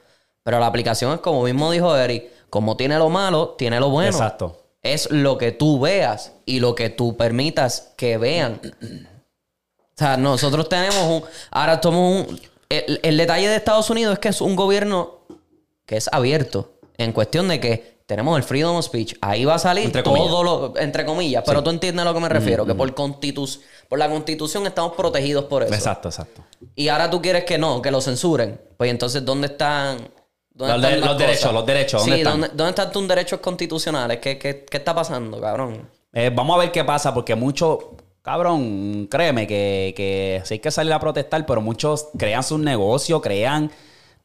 Pero 0.43 0.59
la 0.59 0.67
aplicación 0.67 1.13
es 1.13 1.19
como 1.19 1.43
mismo 1.43 1.71
dijo 1.71 1.95
Eric, 1.95 2.29
como 2.49 2.77
tiene 2.77 2.97
lo 2.97 3.09
malo, 3.09 3.55
tiene 3.57 3.79
lo 3.79 3.89
bueno. 3.89 4.11
Exacto. 4.11 4.57
Es 4.81 5.11
lo 5.11 5.37
que 5.37 5.51
tú 5.51 5.79
veas 5.79 6.33
y 6.45 6.59
lo 6.59 6.73
que 6.73 6.89
tú 6.89 7.15
permitas 7.15 7.93
que 7.95 8.17
vean. 8.17 8.59
O 8.63 9.95
sea, 9.95 10.17
nosotros 10.17 10.67
tenemos 10.67 11.03
un. 11.03 11.23
Ahora 11.51 11.79
somos 11.81 12.27
un. 12.27 12.41
El, 12.69 12.99
el 13.03 13.17
detalle 13.17 13.47
de 13.47 13.55
Estados 13.55 13.89
Unidos 13.89 14.13
es 14.13 14.19
que 14.19 14.29
es 14.29 14.41
un 14.41 14.55
gobierno 14.55 15.19
que 15.85 15.97
es 15.97 16.09
abierto. 16.11 16.73
En 16.97 17.11
cuestión 17.11 17.47
de 17.47 17.59
que 17.59 17.90
tenemos 18.11 18.37
el 18.37 18.43
freedom 18.43 18.75
of 18.75 18.83
speech. 18.85 19.15
Ahí 19.21 19.45
va 19.45 19.55
a 19.55 19.59
salir 19.59 19.85
Entre 19.85 20.03
todo 20.03 20.43
lo. 20.43 20.77
Entre 20.77 21.05
comillas. 21.05 21.43
Pero 21.45 21.63
tú 21.63 21.69
entiendes 21.69 22.01
a 22.01 22.09
lo 22.09 22.13
que 22.13 22.19
me 22.19 22.27
refiero. 22.27 22.65
Que 22.65 22.75
por, 22.75 22.93
constitu- 22.93 23.61
por 23.87 23.97
la 23.99 24.09
constitución 24.09 24.67
estamos 24.67 24.93
protegidos 24.97 25.45
por 25.45 25.63
eso. 25.63 25.73
Exacto, 25.73 26.09
exacto. 26.09 26.43
Y 26.75 26.89
ahora 26.89 27.09
tú 27.09 27.21
quieres 27.21 27.45
que 27.45 27.57
no, 27.57 27.81
que 27.81 27.89
lo 27.89 28.01
censuren. 28.01 28.59
Pues 28.75 28.91
entonces, 28.91 29.23
¿dónde 29.23 29.47
están. 29.47 30.09
dónde 30.53 30.77
Los 30.77 30.91
están 30.91 31.17
derechos, 31.17 31.53
los 31.53 31.65
derechos, 31.65 32.01
¿dónde 32.01 32.15
sí, 32.15 32.21
están? 32.21 32.41
¿dónde, 32.41 32.55
¿dónde 32.55 32.69
están 32.71 32.91
tus 32.91 33.07
derechos 33.07 33.39
constitucionales? 33.39 34.17
¿Qué, 34.19 34.37
qué, 34.37 34.65
qué 34.69 34.77
está 34.77 34.93
pasando, 34.93 35.39
cabrón? 35.39 35.89
Eh, 36.13 36.29
vamos 36.35 36.57
a 36.57 36.59
ver 36.59 36.71
qué 36.73 36.83
pasa, 36.83 37.13
porque 37.13 37.35
muchos, 37.35 37.77
cabrón, 38.21 39.07
créeme 39.09 39.47
que, 39.47 39.93
que 39.95 40.41
sí 40.43 40.55
hay 40.55 40.59
que 40.59 40.69
salir 40.71 40.91
a 40.91 40.99
protestar, 40.99 41.45
pero 41.45 41.61
muchos 41.61 42.09
crean 42.17 42.43
sus 42.43 42.59
negocios, 42.59 43.21
crean, 43.21 43.71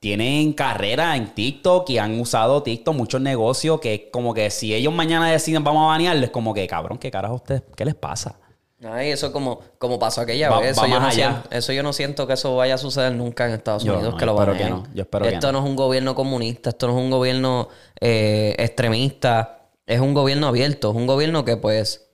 tienen 0.06 0.52
carrera 0.52 1.16
en 1.16 1.34
TikTok 1.34 1.90
y 1.90 1.98
han 1.98 2.20
usado 2.20 2.62
TikTok, 2.62 2.94
muchos 2.94 3.20
negocios 3.20 3.80
que 3.80 3.94
es 3.94 4.00
como 4.12 4.32
que 4.34 4.50
si 4.50 4.72
ellos 4.72 4.92
mañana 4.94 5.28
deciden 5.28 5.64
vamos 5.64 5.82
a 5.82 5.86
banearles, 5.88 6.30
como 6.30 6.54
que, 6.54 6.64
cabrón, 6.68 6.96
¿qué 6.98 7.10
carajo 7.10 7.34
a 7.34 7.36
ustedes? 7.38 7.62
¿Qué 7.74 7.84
les 7.84 7.96
pasa? 7.96 8.36
Ay, 8.88 9.10
eso 9.10 9.32
como, 9.32 9.58
como 9.78 9.98
pasó 9.98 10.20
aquella 10.20 10.48
Va- 10.48 10.60
vez. 10.60 10.70
Eso 10.72 10.82
va 10.82 10.86
yo, 10.86 10.92
más 10.94 11.02
no 11.02 11.08
allá. 11.08 11.30
siento, 11.32 11.48
eso 11.50 11.72
yo 11.72 11.82
no 11.82 11.92
siento 11.92 12.24
que 12.28 12.34
eso 12.34 12.54
vaya 12.54 12.76
a 12.76 12.78
suceder 12.78 13.12
nunca 13.14 13.46
en 13.46 13.54
Estados 13.54 13.82
Yo 13.82 13.94
Unidos. 13.94 14.12
no, 14.12 14.16
que 14.18 14.26
yo 14.26 14.32
lo 14.32 14.54
no, 14.54 14.84
yo 14.94 15.02
espero 15.02 15.24
que 15.26 15.34
Esto 15.34 15.50
no. 15.50 15.58
no. 15.60 15.64
es 15.64 15.70
un 15.70 15.76
gobierno 15.76 16.14
comunista, 16.14 16.70
esto 16.70 16.86
no 16.86 16.96
es 16.96 17.02
un 17.04 17.10
gobierno 17.10 17.68
eh, 18.00 18.54
extremista, 18.58 19.70
es 19.86 19.98
un 19.98 20.14
gobierno 20.14 20.46
abierto, 20.46 20.90
es 20.90 20.96
un 20.96 21.06
gobierno 21.08 21.44
que 21.44 21.56
pues 21.56 22.06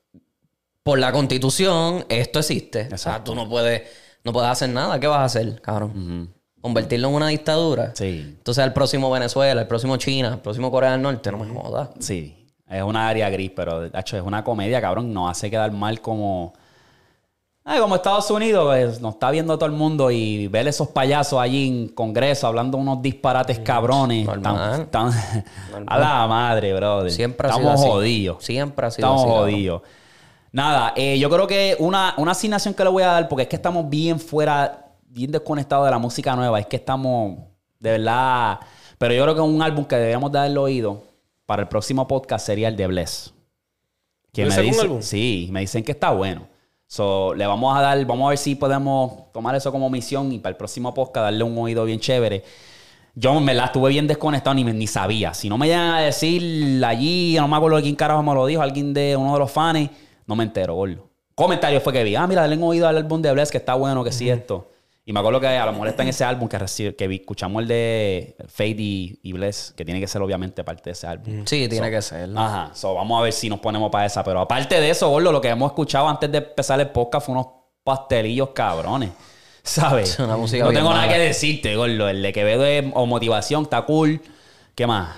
por 0.83 0.99
la 0.99 1.13
constitución 1.13 2.07
esto 2.09 2.39
existe. 2.39 2.85
O 2.85 2.97
sea, 2.97 2.97
Exacto. 2.97 3.33
tú 3.33 3.35
no 3.35 3.51
puedes, 3.51 3.83
no 4.25 4.33
puedes 4.33 4.49
hacer 4.51 4.71
nada. 4.71 4.99
¿Qué 4.99 5.09
vas 5.09 5.19
a 5.19 5.25
hacer, 5.25 5.61
cabrón? 5.61 6.33
Convertirlo 6.63 7.09
en 7.09 7.15
una 7.15 7.29
dictadura. 7.29 7.91
Sí. 7.95 8.21
Entonces 8.39 8.65
el 8.65 8.73
próximo 8.73 9.11
Venezuela, 9.11 9.61
el 9.61 9.67
próximo 9.67 9.97
China, 9.99 10.29
el 10.35 10.39
próximo 10.41 10.71
Corea 10.71 10.93
del 10.93 11.03
Norte, 11.03 11.31
no 11.31 11.39
me 11.39 11.49
jodas. 11.53 11.91
Sí, 11.99 12.49
es 12.71 12.83
una 12.83 13.09
área 13.09 13.29
gris, 13.29 13.51
pero 13.55 13.81
de 13.81 13.91
hecho 13.99 14.17
es 14.17 14.23
una 14.23 14.43
comedia, 14.45 14.81
cabrón. 14.81 15.13
Nos 15.13 15.31
hace 15.31 15.51
quedar 15.51 15.71
mal 15.73 16.01
como. 16.01 16.55
Ay, 17.65 17.79
como 17.79 17.95
Estados 17.95 18.29
Unidos, 18.31 18.65
pues, 18.67 19.01
nos 19.01 19.15
está 19.15 19.31
viendo 19.31 19.57
todo 19.57 19.67
el 19.67 19.73
mundo 19.77 20.11
y 20.11 20.49
ver 20.49 20.67
esos 20.67 20.89
payasos 20.89 21.39
allí 21.41 21.69
en 21.69 21.89
Congreso 21.91 22.49
hablando 22.49 22.77
unos 22.77 23.01
disparates 23.03 23.61
cabrones. 23.61 24.27
Normal. 24.27 24.89
Tan- 24.91 25.13
tan- 25.13 25.45
a 25.87 25.99
la 25.99 26.27
madre, 26.27 26.75
brother. 26.75 27.13
Siempre 27.13 27.49
ha 27.49 27.53
sido 27.53 27.61
Estamos 27.69 27.81
así. 27.81 27.91
jodidos. 27.91 28.45
Siempre 28.45 28.87
ha 28.87 28.91
sido 28.91 29.07
Estamos 29.07 29.23
así, 29.23 29.31
jodidos. 29.53 29.83
Nada, 30.51 30.93
eh, 30.97 31.19
yo 31.21 31.31
creo 31.31 31.47
que 31.47 31.77
una, 31.79 32.15
una 32.19 32.33
asignación 32.33 32.75
que 32.75 32.83
le 32.83 32.91
voy 32.91 33.05
a 33.05 33.07
dar, 33.13 33.29
porque 33.29 33.45
es 33.45 33.49
que 33.49 33.57
estamos 33.57 33.89
bien 33.89 34.19
fuera, 34.21 34.82
bien 35.13 35.31
desconectados 35.31 35.85
de 35.85 35.91
la 35.91 35.99
música 35.99 36.35
nueva, 36.35 36.59
es 36.59 36.67
que 36.67 36.77
estamos 36.77 37.39
de 37.79 37.91
verdad. 37.93 38.61
Pero 38.99 39.15
yo 39.15 39.23
creo 39.25 39.35
que 39.35 39.41
un 39.41 39.61
álbum 39.63 39.85
que 39.85 39.97
deberíamos 39.97 40.33
darle 40.33 40.59
oído 40.59 41.03
para 41.47 41.63
el 41.63 41.69
próximo 41.69 42.07
podcast 42.07 42.47
sería 42.47 42.69
el 42.69 42.77
de 42.77 42.87
Bless. 42.87 43.35
Que 44.33 44.45
¿Bless 44.45 44.47
me 44.47 44.51
sacó 44.55 44.67
un 44.67 44.73
dice, 44.73 44.83
álbum? 44.83 45.03
sí, 45.03 45.49
me 45.53 45.61
dicen 45.61 45.85
que 45.85 45.93
está 45.93 46.11
bueno. 46.11 46.49
So, 46.87 47.35
le 47.35 47.47
vamos 47.47 47.77
a 47.77 47.81
dar, 47.81 48.05
vamos 48.07 48.27
a 48.27 48.29
ver 48.31 48.39
si 48.39 48.55
podemos 48.55 49.33
tomar 49.33 49.55
eso 49.55 49.71
como 49.73 49.89
misión 49.91 50.31
y 50.33 50.39
para 50.39 50.51
el 50.53 50.57
próximo 50.57 50.93
podcast 50.93 51.25
darle 51.25 51.43
un 51.45 51.57
oído 51.59 51.85
bien 51.85 52.01
chévere. 52.01 52.45
Yo 53.15 53.39
me 53.41 53.53
la 53.53 53.67
estuve 53.67 53.91
bien 53.91 54.07
desconectado 54.07 54.55
ni, 54.55 54.65
ni 54.65 54.87
sabía. 54.87 55.35
Si 55.35 55.49
no 55.49 55.59
me 55.59 55.67
llegan 55.67 55.91
a 55.95 56.01
decir 56.01 56.83
allí, 56.85 57.37
no 57.39 57.49
me 57.49 57.57
acuerdo 57.57 57.77
de 57.77 57.83
quién 57.83 57.95
carajo 57.97 58.23
me 58.23 58.35
lo 58.35 58.47
dijo, 58.47 58.63
alguien 58.63 58.95
de 58.95 59.17
uno 59.17 59.35
de 59.35 59.39
los 59.39 59.51
fans, 59.51 59.91
No 60.27 60.37
me 60.37 60.45
entero, 60.45 60.75
gordo. 60.75 61.09
Comentario 61.35 61.81
fue 61.81 61.93
que 61.93 62.05
vi, 62.05 62.15
ah, 62.15 62.27
mira, 62.27 62.47
le 62.47 62.55
han 62.55 62.63
oído 62.63 62.87
al 62.89 62.97
álbum 62.97 63.21
de 63.21 63.33
Bless, 63.33 63.51
que 63.51 63.59
está 63.59 63.75
bueno, 63.75 64.05
que 64.05 64.13
sí 64.13 64.31
esto. 64.31 64.69
Y 65.05 65.13
me 65.13 65.19
acuerdo 65.19 65.41
que 65.41 65.49
a 65.49 65.67
lo 65.67 65.73
mejor 65.73 65.89
está 65.89 66.05
en 66.05 66.11
ese 66.11 66.23
álbum 66.23 66.49
que, 66.49 66.59
que 66.97 67.15
escuchamos 67.15 67.63
el 67.63 67.69
de 67.69 68.37
Fade 68.47 68.77
y, 68.79 69.19
y 69.23 69.33
Bless, 69.33 69.75
que 69.77 69.85
tiene 69.85 69.99
que 69.99 70.07
ser 70.07 70.23
obviamente 70.23 70.63
parte 70.63 70.85
de 70.85 70.93
ese 70.93 71.09
álbum. 71.09 71.45
Sí, 71.45 71.67
tiene 71.69 71.91
que 71.91 72.01
ser. 72.01 72.31
Ajá, 72.37 72.71
so, 72.73 72.95
vamos 72.95 73.19
a 73.19 73.25
ver 73.25 73.33
si 73.33 73.49
nos 73.49 73.59
ponemos 73.59 73.91
para 73.91 74.07
esa. 74.07 74.23
Pero 74.23 74.41
aparte 74.41 74.81
de 74.81 74.91
eso, 74.91 75.09
gordo, 75.09 75.33
lo 75.33 75.41
que 75.41 75.49
hemos 75.49 75.73
escuchado 75.73 76.09
antes 76.09 76.31
de 76.31 76.39
empezar 76.39 76.79
el 76.79 76.91
podcast 76.91 77.27
fue 77.27 77.35
unos 77.35 77.47
pastelillos 77.83 78.51
cabrones. 78.51 79.11
¿Sabes? 79.65 80.19
Una 80.21 80.37
música 80.37 80.65
no 80.65 80.73
tengo 80.73 80.91
nada 80.91 81.07
mala. 81.07 81.13
que 81.13 81.19
decirte, 81.19 81.75
gordo. 81.75 82.09
El 82.09 82.23
de 82.23 82.33
Quevedo 82.33 82.65
es 82.65 82.85
o 82.95 83.07
motivación, 83.07 83.65
está 83.65 83.83
cool. 83.83 84.21
¿Qué 84.77 84.87
más? 84.87 85.17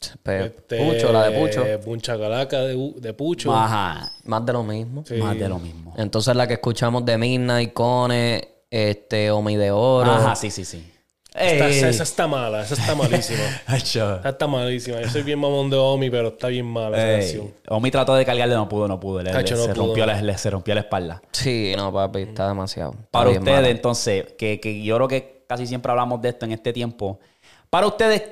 Este, 0.00 0.84
Pucho, 0.84 1.12
la 1.12 1.28
de 1.28 1.38
Pucho. 1.38 1.64
Puncha 1.84 2.18
Calaca 2.18 2.60
de, 2.62 3.12
Pucho. 3.14 3.52
Ajá. 3.54 4.10
Más 4.24 4.46
de 4.46 4.52
lo 4.52 4.62
mismo. 4.62 5.04
Sí. 5.06 5.14
Más 5.16 5.38
de 5.38 5.48
lo 5.48 5.58
mismo. 5.58 5.94
Entonces 5.98 6.34
la 6.36 6.46
que 6.46 6.54
escuchamos 6.54 7.04
de 7.04 7.18
Midnight, 7.18 7.72
Cone, 7.72 8.48
este, 8.70 9.30
Omi 9.30 9.56
de 9.56 9.70
Oro. 9.70 10.10
Ajá, 10.10 10.34
sí, 10.36 10.50
sí, 10.50 10.64
sí. 10.64 10.92
Esta- 11.34 11.68
Ey. 11.68 11.76
esa, 11.78 11.88
esa 11.90 12.02
está 12.02 12.26
mala, 12.26 12.62
esa 12.62 12.74
está 12.74 12.94
malísima. 12.94 13.38
Esa 13.68 14.22
está 14.28 14.46
malísima. 14.48 15.00
Yo 15.02 15.08
soy 15.08 15.22
bien 15.22 15.38
mamón 15.38 15.70
de 15.70 15.76
Omi, 15.76 16.10
pero 16.10 16.28
está 16.28 16.48
bien 16.48 16.66
mala 16.66 16.96
esa 16.96 17.10
Ey. 17.12 17.20
canción. 17.20 17.54
Omi 17.68 17.90
trató 17.90 18.14
de 18.14 18.24
cargarle, 18.24 18.54
no 18.54 18.68
pudo, 18.68 18.88
no 18.88 18.98
pudo. 18.98 19.22
Le, 19.22 19.32
le- 19.32 19.40
no 19.42 19.46
se, 19.46 19.54
pudo. 19.54 19.74
rompió 19.74 20.06
la, 20.06 20.20
le- 20.20 20.38
se 20.38 20.50
rompió 20.50 20.74
la 20.74 20.80
espalda. 20.80 21.22
Sí, 21.30 21.74
no, 21.76 21.92
papi, 21.92 22.22
está 22.22 22.48
demasiado. 22.48 22.92
Está 22.92 23.06
Para 23.10 23.30
ustedes, 23.30 23.56
mala. 23.56 23.68
entonces, 23.68 24.32
que, 24.38 24.58
que 24.58 24.82
yo 24.82 24.96
creo 24.96 25.06
que 25.08 25.44
casi 25.48 25.66
siempre 25.66 25.90
hablamos 25.92 26.20
de 26.22 26.30
esto 26.30 26.44
en 26.46 26.52
este 26.52 26.72
tiempo. 26.72 27.20
Para 27.70 27.86
ustedes, 27.86 28.22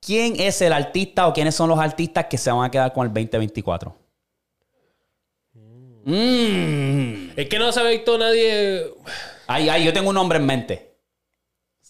¿quién 0.00 0.38
es 0.38 0.60
el 0.62 0.72
artista 0.74 1.28
o 1.28 1.32
quiénes 1.32 1.54
son 1.54 1.70
los 1.70 1.78
artistas 1.78 2.26
que 2.26 2.36
se 2.36 2.50
van 2.50 2.64
a 2.66 2.70
quedar 2.70 2.92
con 2.92 3.06
el 3.06 3.12
2024? 3.14 3.96
Mm. 6.04 7.30
Es 7.36 7.48
que 7.48 7.58
no 7.58 7.70
se 7.72 7.80
ha 7.80 7.84
visto 7.84 8.18
nadie. 8.18 8.84
Ay, 9.52 9.68
ay, 9.68 9.84
yo 9.84 9.92
tengo 9.92 10.08
un 10.10 10.14
nombre 10.14 10.38
en 10.38 10.46
mente. 10.46 10.88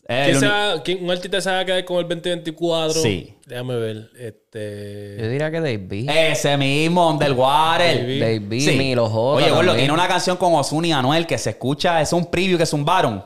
El 0.08 0.24
¿Quién 0.30 0.40
se 0.40 0.48
va- 0.48 0.82
quién- 0.82 1.04
un 1.04 1.10
artista 1.12 1.40
se 1.40 1.48
va 1.50 1.60
a 1.60 1.64
quedar 1.64 1.84
con 1.84 1.98
el 1.98 2.08
2024? 2.08 3.00
Sí. 3.00 3.36
Déjame 3.46 3.76
ver. 3.76 4.10
Yo 4.12 4.18
Este. 4.18 5.28
diría 5.28 5.48
que 5.50 5.60
Dave 5.60 6.30
Ese 6.32 6.56
mismo, 6.56 7.08
Underwater. 7.10 7.98
David. 8.00 8.20
Dave 8.20 8.38
B, 8.40 8.76
Milo 8.76 9.08
J. 9.08 9.18
Oye, 9.36 9.44
gordo, 9.50 9.58
también. 9.58 9.76
tiene 9.76 9.92
una 9.92 10.08
canción 10.08 10.36
con 10.36 10.54
Ozuna 10.54 10.88
y 10.88 10.92
Anuel 10.92 11.24
que 11.26 11.38
se 11.38 11.50
escucha, 11.50 12.00
es 12.00 12.12
un 12.12 12.26
preview 12.26 12.58
que 12.58 12.66
zumbaron. 12.66 13.22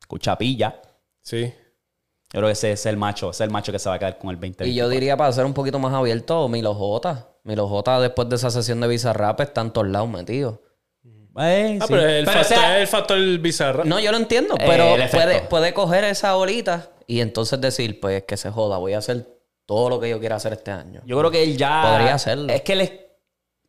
Escucha 0.00 0.38
pilla. 0.38 0.80
Sí. 1.20 1.52
Yo 2.32 2.40
creo 2.40 2.46
que 2.46 2.52
ese 2.52 2.72
es 2.72 2.86
el 2.86 2.96
macho, 2.96 3.30
ese 3.30 3.44
es 3.44 3.46
el 3.48 3.52
macho 3.52 3.70
que 3.72 3.78
se 3.78 3.88
va 3.88 3.96
a 3.96 3.98
quedar 3.98 4.18
con 4.18 4.30
el 4.30 4.36
2024. 4.36 4.72
Y 4.72 4.74
yo 4.74 4.88
diría 4.88 5.16
para 5.18 5.30
ser 5.32 5.44
un 5.44 5.52
poquito 5.54 5.78
más 5.78 5.92
abierto, 5.92 6.48
Milo 6.48 6.74
J. 6.74 7.28
Milo 7.44 7.68
J 7.68 8.00
después 8.00 8.28
de 8.28 8.36
esa 8.36 8.50
sesión 8.50 8.80
de 8.80 8.88
Bizarrap 8.88 9.40
está 9.42 9.60
en 9.60 9.70
todos 9.70 9.86
lados 9.88 10.08
metido. 10.08 10.62
Eh, 11.38 11.78
Ah, 11.80 11.86
sí. 11.86 11.92
pero 11.92 12.08
el, 12.08 12.24
Pero, 12.24 12.40
o 12.40 12.42
factor, 12.44 12.56
sea, 12.58 12.80
el 12.80 12.86
factor 12.86 13.38
bizarro. 13.38 13.84
No, 13.84 14.00
yo 14.00 14.10
lo 14.10 14.16
entiendo, 14.16 14.54
Eh, 14.58 14.64
pero 14.66 14.94
puede, 15.10 15.40
puede 15.42 15.74
coger 15.74 16.04
esa 16.04 16.34
bolita 16.34 16.90
y 17.06 17.20
entonces 17.20 17.60
decir, 17.60 18.00
pues 18.00 18.24
que 18.24 18.36
se 18.36 18.50
joda, 18.50 18.78
voy 18.78 18.94
a 18.94 18.98
hacer 18.98 19.26
todo 19.66 19.90
lo 19.90 20.00
que 20.00 20.08
yo 20.08 20.18
quiera 20.20 20.36
hacer 20.36 20.52
este 20.54 20.70
año. 20.70 21.02
Yo 21.04 21.18
creo 21.18 21.30
que 21.30 21.42
él 21.42 21.56
ya. 21.56 21.82
Podría 21.90 22.14
hacerlo. 22.14 22.52
Es 22.52 22.62
que 22.62 22.72
él 22.72 22.80
es. 22.82 22.92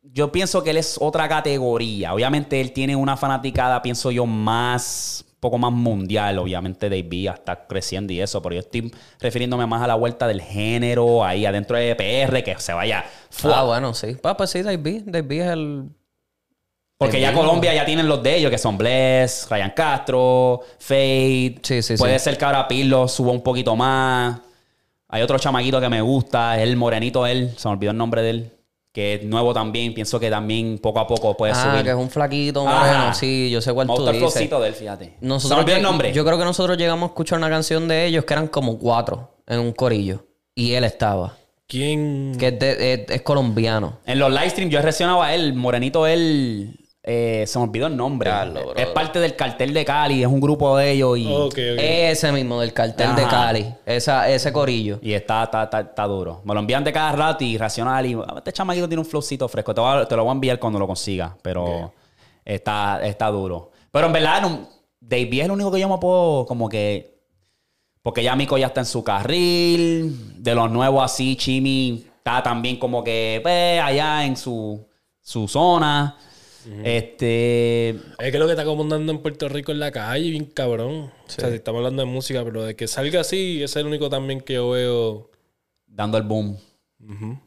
Yo 0.02 0.32
pienso 0.32 0.62
que 0.62 0.70
él 0.70 0.76
es 0.78 0.96
otra 1.00 1.28
categoría. 1.28 2.14
Obviamente 2.14 2.60
él 2.60 2.72
tiene 2.72 2.96
una 2.96 3.16
fanaticada, 3.16 3.82
pienso 3.82 4.10
yo, 4.10 4.24
más. 4.24 5.24
Un 5.34 5.40
poco 5.40 5.58
más 5.58 5.70
mundial. 5.72 6.38
Obviamente 6.38 6.88
Dave 6.88 7.26
está 7.34 7.66
creciendo 7.66 8.12
y 8.12 8.20
eso. 8.20 8.40
Pero 8.42 8.54
yo 8.54 8.60
estoy 8.60 8.92
refiriéndome 9.20 9.66
más 9.66 9.82
a 9.82 9.86
la 9.86 9.94
vuelta 9.94 10.26
del 10.26 10.40
género, 10.40 11.24
ahí 11.24 11.46
adentro 11.46 11.76
de 11.76 11.94
PR, 11.94 12.42
que 12.42 12.58
se 12.58 12.72
vaya. 12.72 13.04
Ah, 13.44 13.64
bueno, 13.64 13.92
sí. 13.94 14.14
Pa, 14.14 14.36
pues 14.36 14.50
sí, 14.50 14.62
Dave 14.62 14.78
B. 14.78 15.02
Dave 15.04 15.22
B 15.22 15.38
es 15.38 15.46
el... 15.52 15.84
Porque 16.98 17.20
ya. 17.20 17.32
Colombia 17.32 17.72
ya 17.72 17.84
tienen 17.86 18.08
los 18.08 18.20
de 18.22 18.36
ellos, 18.36 18.50
que 18.50 18.58
son 18.58 18.76
Bless, 18.76 19.46
Ryan 19.48 19.70
Castro, 19.70 20.60
Fade. 20.80 21.60
Sí, 21.62 21.80
sí, 21.82 21.96
Puede 21.96 22.18
sí. 22.18 22.24
ser 22.24 22.36
que 22.36 22.44
ahora 22.44 22.66
Pirlo 22.66 23.06
suba 23.06 23.30
un 23.30 23.40
poquito 23.42 23.76
más. 23.76 24.40
Hay 25.08 25.22
otro 25.22 25.38
chamaquito 25.38 25.80
que 25.80 25.88
me 25.88 26.02
gusta, 26.02 26.56
es 26.56 26.62
el 26.68 26.76
morenito 26.76 27.24
él, 27.24 27.52
se 27.56 27.68
me 27.68 27.72
olvidó 27.74 27.92
el 27.92 27.96
nombre 27.96 28.20
de 28.22 28.30
él, 28.30 28.52
que 28.92 29.14
es 29.14 29.22
nuevo 29.24 29.54
también, 29.54 29.94
pienso 29.94 30.18
que 30.20 30.28
también 30.28 30.78
poco 30.78 30.98
a 30.98 31.06
poco 31.06 31.34
puede 31.36 31.52
Ah, 31.52 31.70
subir. 31.70 31.84
que 31.84 31.90
es 31.90 31.96
un 31.96 32.10
flaquito, 32.10 32.66
Ajá. 32.68 32.80
moreno. 32.98 33.14
Sí, 33.14 33.48
yo 33.48 33.60
sé 33.62 33.72
cuál 33.72 33.86
Me 33.86 33.94
tú 33.94 34.02
gusta 34.02 34.10
el 34.10 34.16
dices. 34.18 34.32
flowcito 34.32 34.60
de 34.60 34.68
él, 34.68 34.74
fíjate. 34.74 35.14
Nosotros 35.20 35.48
se 35.50 35.54
me 35.54 35.60
olvidó 35.62 35.76
el 35.76 35.82
lleg- 35.82 35.88
nombre. 35.88 36.12
Yo 36.12 36.24
creo 36.26 36.36
que 36.36 36.44
nosotros 36.44 36.76
llegamos 36.76 37.08
a 37.08 37.12
escuchar 37.12 37.38
una 37.38 37.48
canción 37.48 37.86
de 37.88 38.04
ellos 38.06 38.24
que 38.24 38.34
eran 38.34 38.48
como 38.48 38.76
cuatro 38.78 39.30
en 39.46 39.60
un 39.60 39.72
corillo. 39.72 40.26
Y 40.54 40.72
él 40.74 40.82
estaba. 40.84 41.36
¿Quién? 41.68 42.34
Que 42.38 42.48
es, 42.48 42.58
de- 42.58 42.92
es- 42.94 43.10
es 43.10 43.22
colombiano. 43.22 43.98
En 44.04 44.18
los 44.18 44.30
live 44.30 44.50
streams 44.50 44.72
yo 44.72 44.78
he 44.80 44.82
reaccionado 44.82 45.22
a 45.22 45.32
él, 45.34 45.40
el 45.42 45.54
morenito 45.54 46.06
él, 46.06 46.78
eh, 47.10 47.44
se 47.46 47.58
me 47.58 47.64
olvidó 47.64 47.86
el 47.86 47.96
nombre. 47.96 48.28
Es 48.76 48.86
parte 48.88 49.18
del 49.18 49.34
cartel 49.34 49.72
de 49.72 49.82
Cali, 49.84 50.20
es 50.20 50.28
un 50.28 50.40
grupo 50.40 50.76
de 50.76 50.90
ellos 50.90 51.16
y. 51.18 51.26
Ese 52.10 52.30
mismo, 52.32 52.60
del 52.60 52.74
cartel 52.74 53.14
de. 53.16 53.22
Cali. 53.26 53.74
Esa, 53.86 54.28
ese 54.28 54.52
corillo. 54.52 54.98
y 55.00 55.14
está, 55.14 55.44
está, 55.44 55.62
está, 55.64 55.80
está 55.80 56.04
duro. 56.06 56.42
Me 56.44 56.52
lo 56.52 56.60
envían 56.60 56.84
de 56.84 56.92
cada 56.92 57.12
rato 57.12 57.42
y 57.44 57.56
reaccionar 57.56 58.04
y 58.04 58.12
"Ah, 58.14 58.34
este 58.36 58.52
chamaquito 58.52 58.86
tiene 58.86 59.00
un 59.00 59.06
flowcito 59.06 59.48
fresco. 59.48 59.74
Te, 59.74 59.80
voy 59.80 60.02
a- 60.02 60.06
te 60.06 60.14
lo 60.16 60.22
voy 60.24 60.30
a 60.30 60.34
enviar 60.34 60.58
cuando 60.58 60.78
lo 60.78 60.86
consiga, 60.86 61.34
pero 61.40 61.92
está, 62.44 63.00
está 63.06 63.28
duro. 63.28 63.70
Pero 63.90 64.06
en 64.08 64.12
verdad, 64.12 64.42
no, 64.42 64.68
Dave 65.00 65.28
es 65.38 65.44
el 65.46 65.50
único 65.50 65.70
que 65.72 65.80
yo 65.80 65.88
me 65.88 65.96
puedo 65.98 66.44
como 66.44 66.68
que... 66.68 67.16
Porque 68.02 68.22
ya 68.22 68.36
Mico 68.36 68.58
ya 68.58 68.66
está 68.68 68.80
en 68.80 68.86
su 68.86 69.02
carril. 69.02 70.42
De 70.42 70.54
los 70.54 70.70
nuevos 70.70 71.02
así, 71.02 71.36
Chimi 71.36 72.04
está 72.18 72.42
también 72.42 72.78
como 72.78 73.02
que 73.02 73.40
pues, 73.42 73.80
allá 73.82 74.24
en 74.24 74.36
su, 74.36 74.86
su 75.20 75.48
zona. 75.48 76.16
Este... 76.84 77.90
Es 77.90 78.32
que 78.32 78.38
lo 78.38 78.46
que 78.46 78.52
está 78.52 78.64
comandando 78.64 79.12
en 79.12 79.18
Puerto 79.18 79.48
Rico 79.48 79.72
en 79.72 79.80
la 79.80 79.90
calle, 79.90 80.30
bien 80.30 80.46
cabrón. 80.46 81.10
O 81.26 81.30
sea, 81.30 81.48
si 81.48 81.56
estamos 81.56 81.78
hablando 81.78 82.02
de 82.02 82.08
música, 82.08 82.44
pero 82.44 82.64
de 82.64 82.76
que 82.76 82.86
salga 82.86 83.20
así, 83.20 83.62
es 83.62 83.74
el 83.76 83.86
único 83.86 84.08
también 84.08 84.40
que 84.40 84.54
yo 84.54 84.70
veo. 84.70 85.30
Dando 85.86 86.18
el 86.18 86.24
boom. 86.24 86.58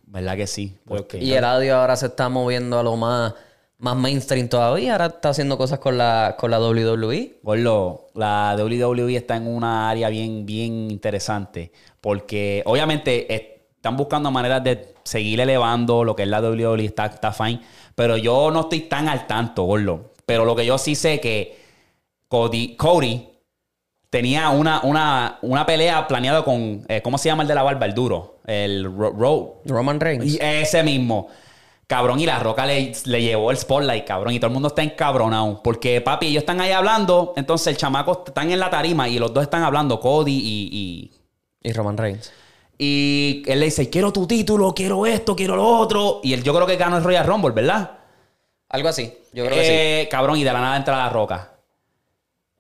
¿Verdad 0.06 0.36
que 0.36 0.48
sí? 0.48 0.78
Porque... 0.86 1.20
Y 1.20 1.34
el 1.34 1.44
audio 1.44 1.76
ahora 1.76 1.96
se 1.96 2.08
está 2.08 2.30
moviendo 2.30 2.80
a 2.80 2.84
lo 2.84 2.96
más, 2.98 3.34
más 3.78 3.96
mainstream 3.96 4.48
todavía. 4.48 4.94
Ahora 4.94 5.08
está 5.08 5.30
haciendo 5.30 5.58
cosas 5.58 5.80
con 5.80 5.98
la, 5.98 6.36
con 6.40 6.52
la. 6.52 6.60
WWE. 6.60 7.40
Gordo, 7.44 8.08
la 8.16 8.56
WWE 8.58 9.16
está 9.16 9.36
en 9.36 9.48
una 9.48 9.90
área 9.90 10.10
bien, 10.10 10.46
bien 10.46 10.90
interesante. 10.92 11.72
Porque 12.00 12.64
obviamente 12.66 13.34
están 13.82 13.98
buscando 13.98 14.32
maneras 14.32 14.64
de 14.64 14.94
seguir 15.04 15.40
elevando 15.40 16.04
lo 16.04 16.16
que 16.16 16.24
es 16.24 16.30
la 16.30 16.40
WWE, 16.40 16.86
está, 16.86 17.08
está 17.08 17.32
fine. 17.32 17.62
Pero 17.96 18.18
yo 18.18 18.52
no 18.52 18.62
estoy 18.62 18.82
tan 18.82 19.08
al 19.10 19.28
tanto, 19.28 19.64
gordo. 19.64 20.12
Pero 20.26 20.46
lo 20.46 20.56
que 20.56 20.66
yo 20.66 20.78
sí 20.78 20.96
sé 20.96 21.20
que 21.20 21.60
Cody, 22.28 22.76
Cody 22.76 23.28
tenía 24.10 24.50
una, 24.50 24.82
una, 24.84 25.40
una 25.42 25.66
pelea 25.66 26.08
planeada 26.08 26.44
con, 26.44 26.86
eh, 26.88 27.02
¿cómo 27.02 27.18
se 27.18 27.30
llama 27.30 27.44
el 27.44 27.48
de 27.50 27.56
la 27.56 27.64
barba? 27.64 27.86
El 27.86 27.94
duro. 27.94 28.40
El 28.46 28.84
Ro- 28.86 29.12
Ro- 29.12 29.62
Roman 29.66 30.00
Reigns. 30.00 30.26
y 30.26 30.40
ese 30.42 30.84
mismo. 30.84 31.28
Cabrón, 31.88 32.22
y 32.22 32.26
la 32.26 32.40
roca 32.40 32.66
le, 32.66 32.94
le 33.06 33.22
llevó 33.22 33.52
el 33.52 33.58
spotlight, 33.58 34.06
cabrón. 34.06 34.34
Y 34.34 34.40
todo 34.40 34.48
el 34.48 34.54
mundo 34.54 34.70
está 34.70 34.82
encabronado. 34.82 35.62
Porque, 35.62 36.00
papi, 36.00 36.28
ellos 36.28 36.44
están 36.44 36.62
ahí 36.62 36.72
hablando. 36.72 37.34
Entonces, 37.36 37.68
el 37.68 37.76
chamaco 37.78 38.24
están 38.26 38.50
en 38.50 38.60
la 38.60 38.70
tarima 38.70 39.10
y 39.10 39.20
los 39.20 39.34
dos 39.34 39.44
están 39.44 39.64
hablando, 39.64 40.00
Cody 40.00 40.32
y. 40.42 41.12
Y 41.64 41.74
Roman 41.74 41.98
Reigns. 41.98 42.32
Y, 42.84 43.44
él 43.46 43.60
le 43.60 43.66
dice: 43.68 43.92
Quiero 43.92 44.12
tu 44.12 44.26
título, 44.26 44.74
quiero 44.74 45.06
esto, 45.06 45.36
quiero 45.36 45.56
lo 45.56 45.68
otro. 45.78 46.20
Y 46.24 46.34
él, 46.34 46.42
yo 46.42 46.52
creo 46.56 46.66
que 46.66 46.78
ganó 46.78 46.98
el 46.98 47.04
Royal 47.04 47.28
Rumble, 47.28 47.52
¿verdad? 47.52 47.92
Algo 48.70 48.90
así. 48.90 49.14
Yo 49.34 49.46
creo 49.46 49.56
que 49.56 49.64
sí. 49.64 49.72
Eh, 49.72 50.08
Cabrón, 50.10 50.38
y 50.38 50.44
de 50.44 50.52
la 50.52 50.60
nada 50.62 50.78
entra 50.78 50.98
la 50.98 51.10
roca. 51.10 51.50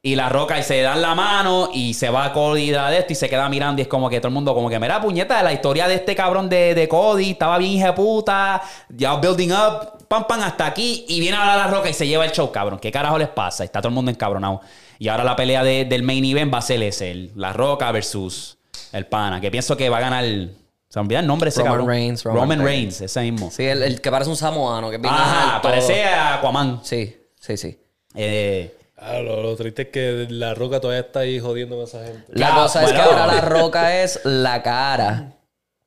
Y 0.03 0.13
la 0.15 0.29
roca 0.29 0.59
y 0.59 0.63
se 0.63 0.79
dan 0.81 1.01
la 1.01 1.15
mano 1.15 1.69
y 1.73 1.95
se 1.95 2.11
va 2.11 2.33
Cody 2.33 2.69
de 2.69 2.97
esto 2.99 3.13
y 3.13 3.15
se 3.15 3.29
queda 3.29 3.49
mirando 3.49 3.81
y 3.81 3.83
es 3.83 3.87
como 3.87 4.09
que 4.09 4.19
todo 4.19 4.27
el 4.27 4.33
mundo 4.35 4.53
como 4.53 4.67
que 4.69 4.79
mira 4.79 4.99
puñeta 5.01 5.41
la 5.43 5.53
historia 5.53 5.87
de 5.87 5.93
este 5.95 6.15
cabrón 6.15 6.49
de, 6.49 6.73
de 6.75 6.87
Cody 6.87 7.31
estaba 7.31 7.59
bien 7.59 7.73
hija 7.73 7.87
de 7.87 7.93
puta 7.93 8.63
ya 8.89 9.15
building 9.17 9.51
up 9.51 10.07
pam 10.07 10.25
pam 10.25 10.41
hasta 10.41 10.65
aquí 10.65 11.05
y 11.07 11.19
viene 11.19 11.37
ahora 11.37 11.55
la 11.55 11.67
roca 11.67 11.87
y 11.87 11.93
se 11.93 12.07
lleva 12.07 12.25
el 12.25 12.31
show 12.31 12.51
cabrón 12.51 12.79
¿qué 12.79 12.91
carajo 12.91 13.19
les 13.19 13.27
pasa? 13.27 13.63
está 13.63 13.79
todo 13.79 13.89
el 13.89 13.93
mundo 13.93 14.09
encabronado 14.09 14.61
y 14.97 15.07
ahora 15.07 15.23
la 15.23 15.35
pelea 15.35 15.63
de- 15.63 15.85
del 15.85 16.01
main 16.01 16.25
event 16.25 16.51
va 16.51 16.57
a 16.57 16.61
ser 16.63 16.81
ese 16.81 17.11
el- 17.11 17.31
la 17.35 17.53
roca 17.53 17.91
versus 17.91 18.57
el 18.91 19.05
pana 19.07 19.39
que 19.41 19.49
pienso 19.51 19.75
que 19.77 19.89
va 19.89 19.97
a 19.97 20.01
ganar 20.01 20.23
se 20.25 20.99
me 20.99 21.01
olvida 21.05 21.19
el 21.19 21.27
nombre 21.27 21.45
de 21.45 21.49
ese 21.51 21.59
Roman 21.61 21.71
cabrón 21.73 21.87
Reigns, 21.87 22.23
Roman 22.23 22.41
Roman 22.41 22.59
Reigns. 22.59 22.99
Reigns. 22.99 23.01
ese 23.01 23.21
mismo 23.21 23.49
Sí, 23.51 23.63
el, 23.65 23.81
el 23.83 24.01
que 24.01 24.11
parece 24.11 24.29
un 24.29 24.35
samoano. 24.37 24.89
Que 24.89 24.99
ajá 25.03 25.55
alto. 25.55 25.67
parece 25.67 26.03
a 26.03 26.35
Aquaman 26.35 26.81
Sí, 26.83 27.15
sí, 27.39 27.55
sí. 27.57 27.79
eh, 28.15 28.75
Ah, 29.03 29.17
lo, 29.19 29.41
lo 29.41 29.55
triste 29.55 29.83
es 29.83 29.87
que 29.87 30.27
la 30.29 30.53
roca 30.53 30.79
todavía 30.79 31.01
está 31.01 31.21
ahí 31.21 31.39
jodiendo 31.39 31.75
con 31.75 31.85
esa 31.85 32.03
gente. 32.05 32.21
La 32.29 32.47
Claro, 32.49 32.61
cosa 32.63 32.83
es 32.83 32.91
que 32.91 32.99
ahora 32.99 33.25
La 33.25 33.41
Roca 33.41 33.99
es 34.03 34.19
la 34.25 34.61
cara 34.61 35.33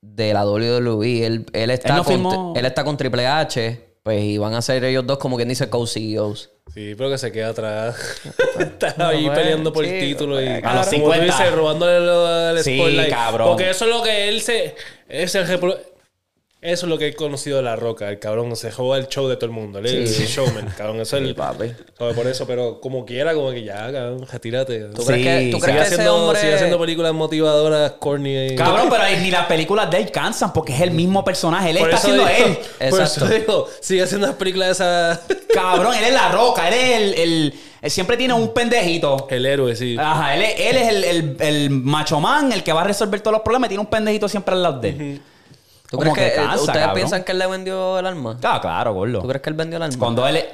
de 0.01 0.35
la 0.35 0.45
WWE. 0.45 1.25
Él, 1.25 1.47
él 1.53 1.71
está, 1.71 1.91
Él 1.91 1.95
no 1.97 2.05
con, 2.05 2.13
firmó- 2.15 2.53
él 2.57 2.65
está 2.67 2.83
con 2.83 2.97
Triple 2.97 3.25
H. 3.29 3.87
Pues 4.03 4.21
y 4.23 4.37
van 4.39 4.55
a 4.55 4.63
ser 4.63 4.83
ellos 4.85 5.07
dos 5.07 5.19
como 5.19 5.37
quien 5.37 5.49
dice 5.49 5.71
co-CEOs. 5.71 6.51
Sí, 6.73 6.95
pero 6.97 7.11
que 7.11 7.19
se 7.19 7.31
queda 7.31 7.51
atrás. 7.51 7.97
está 8.59 9.09
ahí 9.09 9.25
bueno, 9.27 9.35
peleando 9.35 9.73
por 9.73 9.85
chico, 9.85 9.97
el 9.97 10.01
título 10.09 10.43
y 10.43 10.47
A 10.49 10.61
los 10.61 10.63
como 10.65 10.83
tú 10.83 10.91
50. 11.13 11.25
dices, 11.25 11.53
robándole 11.53 12.01
lo- 12.01 12.51
el 12.51 12.65
Sí, 12.65 12.77
spotlight. 12.79 13.11
cabrón. 13.11 13.49
Porque 13.49 13.71
eso 13.71 13.85
es 13.85 13.91
lo 13.91 14.03
que 14.03 14.29
él 14.29 14.41
se. 14.41 14.75
Es 15.09 15.35
el 15.35 15.47
Eso 16.65 16.87
es 16.87 16.91
lo 16.91 16.97
que 16.97 17.09
he 17.09 17.15
conocido 17.15 17.59
de 17.59 17.63
La 17.63 17.77
Roca. 17.77 18.09
El 18.09 18.19
cabrón 18.19 18.57
se 18.57 18.73
juega 18.73 18.97
el 18.97 19.07
show 19.09 19.29
de 19.29 19.37
todo 19.37 19.45
el 19.47 19.53
mundo. 19.53 19.81
Él 19.81 19.85
es 19.87 20.19
el 20.19 20.27
showman, 20.27 20.73
cabrón. 20.79 20.99
Eso 20.99 21.19
es 21.19 21.23
el... 21.23 21.35
papi. 21.35 21.73
Por 21.99 22.27
eso, 22.27 22.47
pero 22.47 22.81
como 22.81 23.05
quiera, 23.05 23.35
como 23.35 23.51
que 23.51 23.63
ya, 23.65 23.93
cabrón, 23.93 24.27
retírate. 24.33 24.81
¿Tú 24.95 25.03
Sí, 25.03 25.09
crees 25.09 25.45
que, 25.45 25.51
tú 25.51 25.61
sigue 25.61 25.73
ese 25.73 25.83
haciendo, 25.95 26.17
hombre... 26.25 26.41
sigue 26.41 26.55
haciendo 26.55 26.79
películas 26.81 27.13
motivadoras, 27.13 27.93
corny. 27.99 28.47
y- 28.47 28.57
Cabrón, 28.57 28.89
pero 28.91 29.03
ni 29.21 29.31
las 29.31 29.45
películas 29.45 29.91
de 29.91 29.99
él 29.99 30.11
cansan 30.11 30.55
porque 30.55 30.73
es 30.75 30.81
el 30.81 30.93
mismo 30.93 31.23
personaje. 31.23 31.69
Él 31.69 31.77
Por 31.79 31.89
está 31.91 31.97
haciendo 32.01 32.25
digo- 32.25 32.47
él. 32.47 32.59
Por 32.91 33.01
Exacto. 33.01 33.27
eso 33.27 33.35
digo, 33.35 33.69
sigue 33.83 34.03
haciendo 34.03 34.27
las 34.29 34.37
películas 34.37 34.69
de 34.69 34.73
esa... 34.73 35.21
Cabrón, 35.53 35.95
él 35.97 36.05
es 36.05 36.13
la 36.15 36.33
roca. 36.33 36.67
Él 36.69 36.75
es 36.75 36.97
el. 36.97 37.15
el- 37.21 37.55
él 37.83 37.91
siempre 37.91 38.17
tiene 38.17 38.33
un 38.33 38.55
pendejito. 38.55 39.27
el 39.29 39.45
héroe, 39.45 39.77
sí. 39.77 39.97
Ajá, 40.01 40.35
él 40.35 40.41
es, 40.41 40.55
él 40.59 40.77
es 40.79 40.89
el, 40.89 41.05
el, 41.05 41.37
el 41.41 41.69
macho 41.71 42.19
man, 42.19 42.51
el 42.51 42.63
que 42.63 42.73
va 42.73 42.81
a 42.81 42.85
resolver 42.85 43.21
todos 43.21 43.33
los 43.35 43.43
problemas. 43.43 43.69
Tiene 43.69 43.83
un 43.83 43.89
pendejito 43.91 44.27
siempre 44.27 44.55
al 44.55 44.63
lado 44.63 44.81
de 44.81 44.89
él. 44.89 45.21
¿Tú 45.95 46.01
Como 46.01 46.13
crees 46.15 46.31
que, 46.33 46.35
que 46.41 46.45
cansa, 46.47 46.61
ustedes 46.61 46.79
cabrón. 46.79 46.95
piensan 46.97 47.25
que 47.25 47.33
él 47.33 47.39
le 47.39 47.47
vendió 47.47 47.99
el 47.99 48.07
alma? 48.07 48.39
Ah, 48.43 48.59
claro, 48.61 48.95
gordo. 48.95 49.21
¿Tú 49.21 49.29
crees 49.29 49.43
que 49.43 49.51
él 49.51 49.57
vendió 49.57 49.77
el 49.77 49.83
alma? 49.85 49.99
Cuando 49.99 50.27
él, 50.27 50.45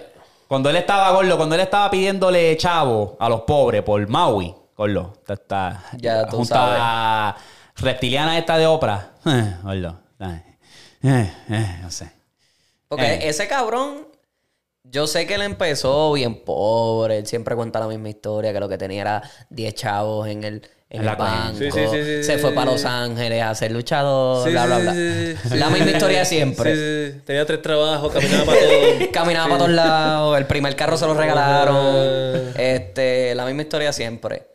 cuando 0.48 0.70
él 0.70 0.76
estaba 0.76 1.10
gordo, 1.12 1.36
cuando 1.36 1.54
él 1.54 1.60
estaba 1.60 1.90
pidiéndole 1.90 2.56
chavo 2.56 3.16
a 3.18 3.28
los 3.28 3.42
pobres 3.42 3.82
por 3.82 4.06
Maui, 4.08 4.54
gordo, 4.76 5.14
esta 5.28 5.82
Ya 5.98 6.26
tú 6.26 6.38
junta 6.38 7.36
reptiliana 7.76 8.36
esta 8.38 8.56
de 8.58 8.66
Oprah, 8.66 9.12
eh, 9.26 9.56
gordo, 9.62 9.98
eh, 10.20 10.42
eh, 11.02 11.32
eh, 11.50 11.78
no 11.82 11.90
sé. 11.90 12.10
Porque 12.88 13.06
Eh. 13.14 13.28
ese 13.28 13.46
cabrón, 13.48 14.06
yo 14.82 15.06
sé 15.06 15.26
que 15.26 15.34
él 15.34 15.42
empezó 15.42 16.12
bien 16.12 16.44
pobre. 16.44 17.18
Él 17.18 17.26
siempre 17.26 17.54
cuenta 17.54 17.78
la 17.80 17.86
misma 17.86 18.08
historia, 18.08 18.52
que 18.52 18.60
lo 18.60 18.68
que 18.68 18.76
tenía 18.78 19.02
era 19.02 19.22
10 19.50 19.74
chavos 19.74 20.26
en 20.28 20.42
el, 20.44 20.68
en 20.90 21.04
la 21.06 21.14
banco. 21.14 21.56
cuenta. 21.58 21.58
Sí, 21.58 21.70
sí, 21.70 21.86
sí, 21.92 22.04
sí, 22.04 22.24
se 22.24 22.38
fue 22.38 22.52
para 22.52 22.72
Los 22.72 22.84
Ángeles 22.84 23.42
a 23.42 23.54
ser 23.54 23.70
luchador, 23.72 24.44
Sí, 24.44 24.50
bla, 24.50 24.66
bla, 24.66 24.78
bla. 24.78 24.92
sí, 24.92 25.34
sí, 25.42 25.48
sí, 25.50 25.56
la 25.56 25.66
sí, 25.66 25.72
misma 25.72 25.86
sí, 25.88 25.92
historia 25.92 26.24
siempre. 26.24 26.74
sí, 26.74 27.12
sí. 27.14 27.20
Tenía 27.24 27.46
tres 27.46 27.62
trabajos, 27.62 28.12
caminaba 28.12 28.44
para 28.44 28.58
todo. 28.60 29.10
Caminaba 29.12 29.46
para 29.46 29.58
todos 29.58 29.70
lados, 29.70 30.38
el 30.38 30.46
primer 30.46 30.76
carro 30.76 30.96
se 30.98 31.06
lo 31.06 31.14
regalaron. 31.14 31.76
Ajá. 31.76 32.60
Este, 32.62 33.34
la 33.34 33.46
misma 33.46 33.62
historia 33.62 33.92
siempre. 33.92 34.46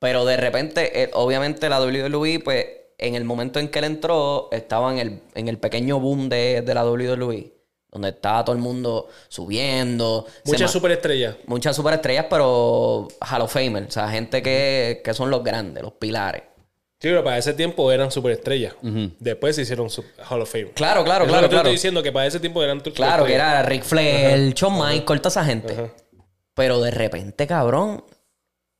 Pero 0.00 0.24
de 0.24 0.36
repente, 0.36 1.02
eh, 1.02 1.10
obviamente 1.12 1.68
la 1.68 1.80
WWE, 1.80 2.40
pues, 2.40 2.66
en 2.98 3.14
el 3.14 3.24
momento 3.24 3.58
en 3.60 3.68
que 3.68 3.78
él 3.80 3.84
entró, 3.84 4.48
estaba 4.52 4.90
en 4.92 4.98
el, 4.98 5.22
en 5.34 5.48
el 5.48 5.58
pequeño 5.58 6.00
boom 6.00 6.28
de, 6.28 6.62
de 6.62 6.74
la 6.74 6.84
WWE. 6.84 7.52
Donde 7.90 8.10
estaba 8.10 8.44
todo 8.44 8.54
el 8.54 8.60
mundo 8.60 9.08
subiendo. 9.28 10.26
Muchas 10.44 10.70
superestrellas. 10.70 11.36
muchas 11.46 11.74
superestrellas, 11.74 12.26
pero 12.28 13.08
Hall 13.20 13.40
of 13.42 13.52
Famer. 13.52 13.84
O 13.84 13.90
sea, 13.90 14.08
gente 14.08 14.42
que, 14.42 15.00
que 15.02 15.14
son 15.14 15.30
los 15.30 15.42
grandes, 15.42 15.82
los 15.82 15.92
pilares. 15.94 16.42
Sí, 17.00 17.08
pero 17.08 17.22
para 17.22 17.38
ese 17.38 17.54
tiempo 17.54 17.92
eran 17.92 18.10
superestrellas. 18.10 18.74
Después 19.20 19.54
se 19.54 19.62
hicieron 19.62 19.88
Hall 20.28 20.42
of 20.42 20.50
Fame. 20.50 20.72
Claro, 20.72 21.04
claro, 21.04 21.24
Eso 21.24 21.32
claro, 21.32 21.46
te 21.46 21.50
claro. 21.50 21.68
estoy 21.68 21.72
diciendo 21.72 22.02
que 22.02 22.10
para 22.10 22.26
ese 22.26 22.40
tiempo 22.40 22.62
eran 22.62 22.80
Claro, 22.80 23.24
que 23.24 23.34
era 23.34 23.62
Rick 23.62 23.84
Flair, 23.84 24.52
Shawn 24.52 24.74
Michaels, 24.74 25.22
toda 25.22 25.28
esa 25.28 25.44
gente. 25.44 25.72
Ajá. 25.72 25.92
Pero 26.54 26.80
de 26.80 26.90
repente, 26.90 27.46
cabrón, 27.46 28.04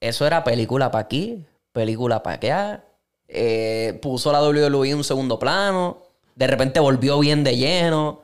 eso 0.01 0.27
era 0.27 0.43
película 0.43 0.91
para 0.91 1.05
aquí, 1.05 1.47
película 1.73 2.25
para 2.25 2.37
allá. 2.37 2.85
Eh, 3.29 3.97
puso 4.03 4.33
la 4.33 4.43
WWE 4.43 4.91
en 4.91 4.97
un 4.97 5.05
segundo 5.05 5.39
plano. 5.39 6.03
De 6.35 6.49
repente 6.49 6.81
volvió 6.81 7.21
bien 7.21 7.45
de 7.45 7.57
lleno. 7.57 8.23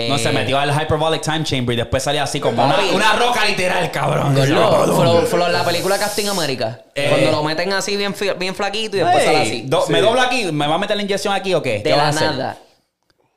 Eh, 0.00 0.08
No 0.08 0.16
se 0.16 0.30
metió 0.30 0.56
al 0.60 0.70
Hyperbolic 0.70 1.20
Time 1.22 1.42
Chamber 1.42 1.74
y 1.74 1.76
después 1.76 2.04
salía 2.04 2.22
así 2.22 2.38
como 2.38 2.64
una, 2.64 2.76
una 2.94 3.12
roca 3.14 3.44
literal, 3.44 3.90
cabrón. 3.90 4.32
Gordo, 4.32 5.26
Flo- 5.26 5.48
la 5.48 5.64
película 5.64 5.98
Casting 5.98 6.26
América. 6.28 6.82
Eh. 6.94 7.08
Cuando 7.10 7.32
lo 7.32 7.42
meten 7.42 7.72
así 7.72 7.96
bien, 7.96 8.14
bien 8.38 8.54
flaquito 8.54 8.96
y 8.96 9.00
después 9.00 9.24
sale 9.24 9.38
así. 9.42 9.62
do- 9.66 9.86
¿Me 9.88 10.00
dobla 10.00 10.22
aquí? 10.24 10.44
¿Me 10.52 10.68
va 10.68 10.76
a 10.76 10.78
meter 10.78 10.96
la 10.96 11.02
inyección 11.02 11.34
aquí 11.34 11.52
o 11.52 11.60
qué? 11.62 11.82
¿Qué 11.82 11.90
de 11.90 11.96
la 11.96 12.08
hacer? 12.10 12.30
nada. 12.30 12.58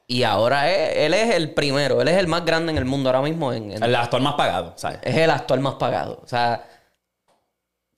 Y 0.05 0.22
ahora 0.22 0.70
es- 0.70 0.97
él 0.97 1.14
es 1.16 1.34
el 1.34 1.51
primero, 1.55 1.99
él 2.01 2.07
es 2.09 2.18
el 2.18 2.28
más 2.28 2.45
grande 2.45 2.72
en 2.72 2.78
el 2.78 2.86
mundo 2.86 3.09
ahora 3.09 3.22
mismo. 3.24 3.51
En, 3.53 3.72
en- 3.72 3.82
El 3.84 3.95
actor 3.95 4.22
más 4.22 4.36
pagado, 4.36 4.74
¿sabes? 4.76 4.99
es 5.01 5.16
el 5.18 5.32
actor 5.32 5.59
más 5.62 5.76
pagado. 5.76 6.22
O 6.24 6.28
sea, 6.28 6.64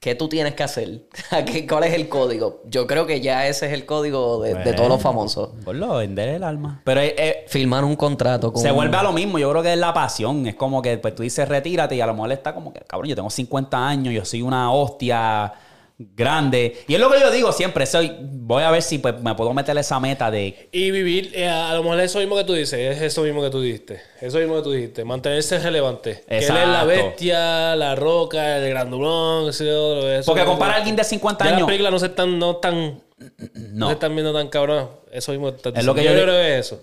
¿qué 0.04 0.16
tú 0.16 0.28
tienes 0.28 0.54
que 0.54 0.64
hacer? 0.64 1.04
¿Qué- 1.46 1.66
¿Cuál 1.66 1.86
es 1.86 1.94
el 1.94 2.10
código? 2.10 2.62
Yo 2.68 2.86
creo 2.88 3.08
que 3.08 3.22
ya 3.22 3.48
ese 3.48 3.68
es 3.68 3.72
el 3.74 3.86
código 3.86 4.42
de, 4.44 4.54
de 4.54 4.74
todos 4.74 4.90
los 4.90 5.02
famosos. 5.02 5.52
Gordo, 5.64 5.96
vender 5.96 6.28
el 6.28 6.44
alma. 6.44 6.82
Pero 6.84 7.00
eh, 7.00 7.16
eh, 7.18 7.46
Firmar 7.48 7.86
un 7.86 7.96
contrato 7.96 8.52
con... 8.52 8.62
se 8.62 8.70
vuelve 8.72 8.98
a 8.98 9.04
lo 9.04 9.14
mismo. 9.14 9.40
Yo 9.40 9.50
creo 9.52 9.64
que 9.64 9.72
es 9.72 9.80
la 9.80 9.94
pasión. 9.94 10.46
Es 10.46 10.56
como 10.56 10.82
que 10.82 10.98
pues, 10.98 11.16
tú 11.16 11.24
dices 11.24 11.48
retírate 11.48 11.96
y 11.96 12.02
a 12.02 12.06
lo 12.06 12.14
mejor 12.14 12.34
está 12.34 12.54
como 12.54 12.74
que, 12.74 12.82
cabrón, 12.82 13.08
yo 13.10 13.16
tengo 13.16 13.30
50 13.30 13.88
años, 13.88 14.14
yo 14.14 14.26
soy 14.26 14.42
una 14.42 14.74
hostia 14.74 15.54
grande. 15.98 16.84
Y 16.88 16.96
es 16.96 17.00
lo 17.00 17.10
que 17.10 17.20
yo 17.20 17.32
digo 17.32 17.52
siempre. 17.52 17.86
Soy, 17.86 18.12
voy 18.20 18.64
a 18.64 18.72
ver 18.72 18.82
si 18.82 18.98
pues, 18.98 19.20
me 19.22 19.36
puedo 19.36 19.54
meter 19.54 19.78
esa 19.78 20.00
meta 20.00 20.32
de... 20.32 20.70
Y 20.72 20.92
vivir, 20.92 21.32
eh, 21.34 21.48
a 21.48 21.74
lo 21.76 21.84
mejor 21.84 22.00
eso 22.00 22.20
mismo 22.20 22.36
que 22.36 22.44
tú 22.44 22.54
dices, 22.54 22.98
es 22.98 23.02
eso 23.02 23.22
mismo 23.24 23.42
que 23.42 23.50
tú 23.50 23.62
dijiste. 23.62 24.02
Eso 24.22 24.40
mismo 24.40 24.56
que 24.56 24.62
tú 24.62 24.72
dijiste, 24.72 25.06
mantenerse 25.06 25.60
relevante. 25.60 26.24
Que 26.28 26.38
él 26.38 26.44
es 26.44 26.50
la 26.50 26.84
bestia, 26.84 27.76
la 27.76 27.96
roca, 27.96 28.58
el 28.58 28.70
grandulón, 28.70 29.50
otro, 29.50 30.12
eso. 30.12 30.32
Porque 30.32 30.46
comparar 30.46 30.76
a 30.76 30.78
alguien 30.78 30.96
de 30.96 31.04
50 31.04 31.44
Ya 31.44 31.52
las 31.52 31.58
años... 31.58 31.68
películas 31.68 31.92
no 31.92 32.00
se 32.00 32.08
están, 32.08 32.40
no 32.40 32.58
tan, 32.58 33.02
no. 33.18 33.30
No. 33.56 33.88
se 33.88 33.94
están 33.94 34.14
viendo 34.14 34.34
tan 34.34 34.50
cabrón. 34.50 34.90
Eso 35.12 35.32
mismo 35.32 35.52
que 35.52 35.58
estás 35.58 35.74
Es 35.76 35.86
lo 35.86 35.94
que 35.94 36.04
yo 36.04 36.12
yo 36.12 36.24
creo 36.24 36.36
que 36.36 36.60
es 36.60 36.66
eso. 36.68 36.82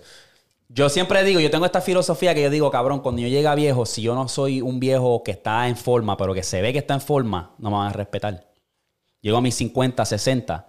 Yo 0.73 0.87
siempre 0.87 1.21
digo, 1.25 1.41
yo 1.41 1.51
tengo 1.51 1.65
esta 1.65 1.81
filosofía 1.81 2.33
que 2.33 2.43
yo 2.43 2.49
digo, 2.49 2.71
cabrón, 2.71 3.01
cuando 3.01 3.21
yo 3.21 3.27
llegue 3.27 3.47
a 3.47 3.55
viejo, 3.55 3.85
si 3.85 4.01
yo 4.01 4.15
no 4.15 4.29
soy 4.29 4.61
un 4.61 4.79
viejo 4.79 5.21
que 5.21 5.31
está 5.31 5.67
en 5.67 5.75
forma, 5.75 6.15
pero 6.15 6.33
que 6.33 6.43
se 6.43 6.61
ve 6.61 6.71
que 6.71 6.79
está 6.79 6.93
en 6.93 7.01
forma, 7.01 7.51
no 7.57 7.71
me 7.71 7.75
van 7.75 7.89
a 7.89 7.93
respetar. 7.93 8.50
Llego 9.21 9.37
a 9.37 9.41
mis 9.41 9.55
50, 9.55 10.03
60, 10.03 10.67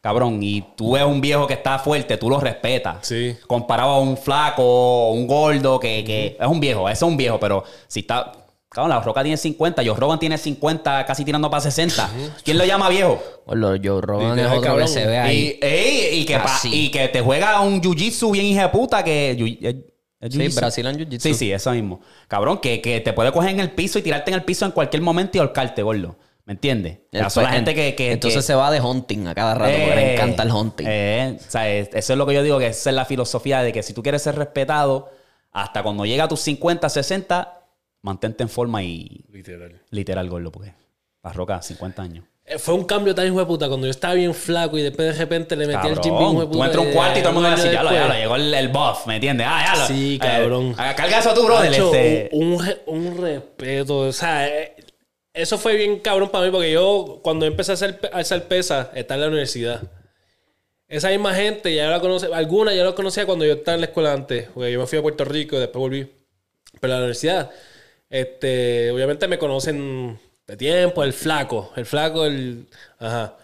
cabrón, 0.00 0.42
y 0.42 0.64
tú 0.76 0.92
ves 0.92 1.04
un 1.04 1.20
viejo 1.20 1.46
que 1.46 1.54
está 1.54 1.78
fuerte, 1.78 2.16
tú 2.16 2.30
lo 2.30 2.40
respetas. 2.40 3.06
Sí. 3.06 3.36
Comparado 3.46 3.90
a 3.90 4.00
un 4.00 4.16
flaco, 4.16 5.10
un 5.10 5.26
gordo, 5.26 5.78
que, 5.78 6.02
que 6.04 6.36
es 6.40 6.46
un 6.46 6.60
viejo, 6.60 6.88
ese 6.88 7.04
es 7.04 7.10
un 7.10 7.16
viejo, 7.16 7.38
pero 7.38 7.64
si 7.88 8.00
está... 8.00 8.32
Cabrón, 8.72 8.90
la 8.90 9.00
Roca 9.00 9.22
tiene 9.24 9.36
50, 9.36 9.82
Joe 9.84 9.96
Rogan 9.98 10.20
tiene 10.20 10.38
50, 10.38 11.04
casi 11.04 11.24
tirando 11.24 11.50
para 11.50 11.60
60. 11.60 12.08
¿Quién 12.44 12.56
lo 12.56 12.64
llama 12.64 12.88
viejo? 12.88 13.20
Gordo, 13.44 13.74
Joe 13.82 14.00
Rogan 14.00 14.38
es 14.38 14.46
otro 14.46 14.76
que 14.76 14.86
se 14.86 15.06
ve 15.06 15.18
ahí. 15.18 15.58
Y, 15.60 15.66
ey, 15.66 16.20
y, 16.20 16.24
que 16.24 16.38
pa- 16.38 16.60
y 16.70 16.88
que 16.92 17.08
te 17.08 17.20
juega 17.20 17.60
un 17.62 17.82
jiu-jitsu 17.82 18.30
bien 18.30 18.46
hija 18.46 18.62
de 18.62 18.68
puta 18.68 19.02
que... 19.02 19.36
jiu- 19.36 19.58
¿es- 19.60 19.74
es 20.20 20.32
Sí, 20.32 20.38
jiu-jitsu? 20.38 20.54
Brazilian 20.54 20.96
Jiu-Jitsu. 20.96 21.18
Sí, 21.20 21.34
sí, 21.34 21.50
eso 21.50 21.72
mismo. 21.72 22.00
Cabrón, 22.28 22.58
que, 22.58 22.80
que 22.80 23.00
te 23.00 23.12
puede 23.12 23.32
coger 23.32 23.50
en 23.50 23.58
el 23.60 23.72
piso 23.72 23.98
y 23.98 24.02
tirarte 24.02 24.30
en 24.30 24.36
el 24.36 24.44
piso 24.44 24.64
en 24.64 24.70
cualquier 24.70 25.02
momento 25.02 25.36
y 25.36 25.40
ahorcarte, 25.40 25.82
gordo. 25.82 26.14
¿Me 26.50 26.54
entiendes? 26.54 26.98
Ya 27.12 27.30
son 27.30 27.44
la 27.44 27.50
gente 27.50 27.76
que... 27.76 27.94
que 27.94 28.10
Entonces 28.10 28.38
que- 28.40 28.42
se 28.42 28.54
va 28.56 28.72
de 28.72 28.80
hunting 28.80 29.28
a 29.28 29.36
cada 29.36 29.54
rato, 29.54 29.70
porque 29.72 29.94
le 29.94 30.02
Eh, 30.10 30.14
encanta 30.14 30.42
el 30.42 30.50
hunting. 30.50 30.84
eh, 30.88 31.38
o 31.38 31.48
sea, 31.48 31.68
es- 31.70 31.90
eso 31.94 32.12
es 32.14 32.18
lo 32.18 32.26
que 32.26 32.34
yo 32.34 32.42
digo, 32.42 32.58
que 32.58 32.66
esa 32.66 32.90
es 32.90 32.96
la 32.96 33.04
filosofía 33.04 33.62
de 33.62 33.72
que 33.72 33.84
si 33.84 33.92
tú 33.94 34.02
quieres 34.02 34.20
ser 34.22 34.34
respetado, 34.34 35.12
hasta 35.52 35.84
cuando 35.84 36.04
llega 36.06 36.24
a 36.24 36.28
tus 36.28 36.40
50, 36.40 36.88
60, 36.88 37.60
mantente 38.02 38.42
en 38.42 38.48
forma 38.48 38.82
y 38.82 39.24
Literal. 39.30 39.80
literal, 39.90 40.28
gordo, 40.28 40.50
porque 40.50 40.74
la 41.22 41.32
roca, 41.32 41.62
50 41.62 42.02
años. 42.02 42.24
Eh, 42.44 42.58
Fue 42.58 42.74
un 42.74 42.82
cambio 42.82 43.14
tan 43.14 43.28
hijo 43.28 43.38
de 43.38 43.46
puta 43.46 43.68
cuando 43.68 43.86
yo 43.86 43.92
estaba 43.92 44.14
bien 44.14 44.34
flaco 44.34 44.76
y 44.76 44.82
después 44.82 45.06
de 45.06 45.12
repente 45.22 45.54
le 45.54 45.68
metí 45.68 45.86
el 45.86 46.00
gym 46.00 46.18
bien 46.18 46.30
hijo 46.32 46.40
de 46.40 46.46
puta. 46.48 46.58
tú 46.58 46.64
entras 46.64 46.84
a 46.84 46.88
un 46.88 46.92
cuarto 46.94 47.18
y 47.20 47.22
todo 47.22 47.28
el 47.28 47.34
mundo 47.34 47.48
año 47.48 47.64
ya 47.72 47.82
lo, 47.84 47.92
ya 47.92 48.08
lo, 48.08 48.14
llegó 48.14 48.34
el, 48.34 48.54
el 48.54 48.68
buff, 48.70 49.06
¿me 49.06 49.14
entiendes? 49.14 49.46
Ah, 49.48 49.64
ya 49.72 49.80
lo. 49.82 49.86
Sí, 49.86 50.14
eh, 50.16 50.18
cabrón. 50.18 50.74
carga 50.74 51.18
eso 51.20 51.32
tú, 51.32 51.44
brother. 51.44 51.70
Macho, 51.70 51.94
este- 51.94 52.28
un, 52.32 52.54
un 52.86 53.06
un 53.06 53.18
respeto. 53.22 53.98
O 53.98 54.12
sea, 54.12 54.48
eh, 54.48 54.74
eso 55.32 55.58
fue 55.58 55.76
bien 55.76 56.00
cabrón 56.00 56.30
para 56.30 56.46
mí 56.46 56.50
porque 56.50 56.72
yo, 56.72 57.20
cuando 57.22 57.46
empecé 57.46 57.72
a 57.72 57.74
hacer, 57.74 58.00
a 58.12 58.18
hacer 58.18 58.44
pesa, 58.48 58.90
estaba 58.94 59.16
en 59.16 59.20
la 59.22 59.28
universidad. 59.28 59.82
Esa 60.88 61.10
misma 61.10 61.34
gente, 61.34 61.72
ya 61.74 61.88
la 61.88 62.00
conoce, 62.00 62.26
alguna 62.34 62.74
ya 62.74 62.82
la 62.84 62.94
conocía 62.94 63.24
cuando 63.24 63.44
yo 63.44 63.52
estaba 63.54 63.76
en 63.76 63.82
la 63.82 63.86
escuela 63.86 64.12
antes. 64.12 64.48
Porque 64.52 64.72
yo 64.72 64.80
me 64.80 64.86
fui 64.86 64.98
a 64.98 65.02
Puerto 65.02 65.24
Rico 65.24 65.56
y 65.56 65.60
después 65.60 65.80
volví. 65.80 66.10
Pero 66.80 66.92
la 66.92 66.98
universidad, 66.98 67.50
este, 68.08 68.90
obviamente 68.90 69.28
me 69.28 69.38
conocen 69.38 70.18
de 70.46 70.56
tiempo, 70.56 71.04
el 71.04 71.12
flaco. 71.12 71.72
El 71.76 71.86
flaco, 71.86 72.26
el. 72.26 72.66
Ajá. 72.98 73.36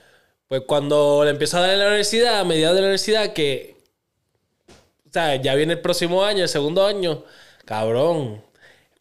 Pues 0.49 0.62
cuando 0.66 1.22
le 1.24 1.30
empiezo 1.30 1.59
a 1.59 1.61
dar 1.61 1.70
en 1.70 1.78
la 1.78 1.87
universidad, 1.87 2.41
a 2.41 2.45
mediados 2.45 2.74
de 2.76 2.82
la 2.82 2.87
universidad, 2.89 3.32
que 3.32 3.76
o 5.09 5.12
sea, 5.12 5.37
ya 5.37 5.55
viene 5.55 5.74
el 5.74 5.80
próximo 5.80 6.24
año, 6.24 6.43
el 6.43 6.49
segundo 6.49 6.84
año. 6.84 7.24
Cabrón. 7.64 8.43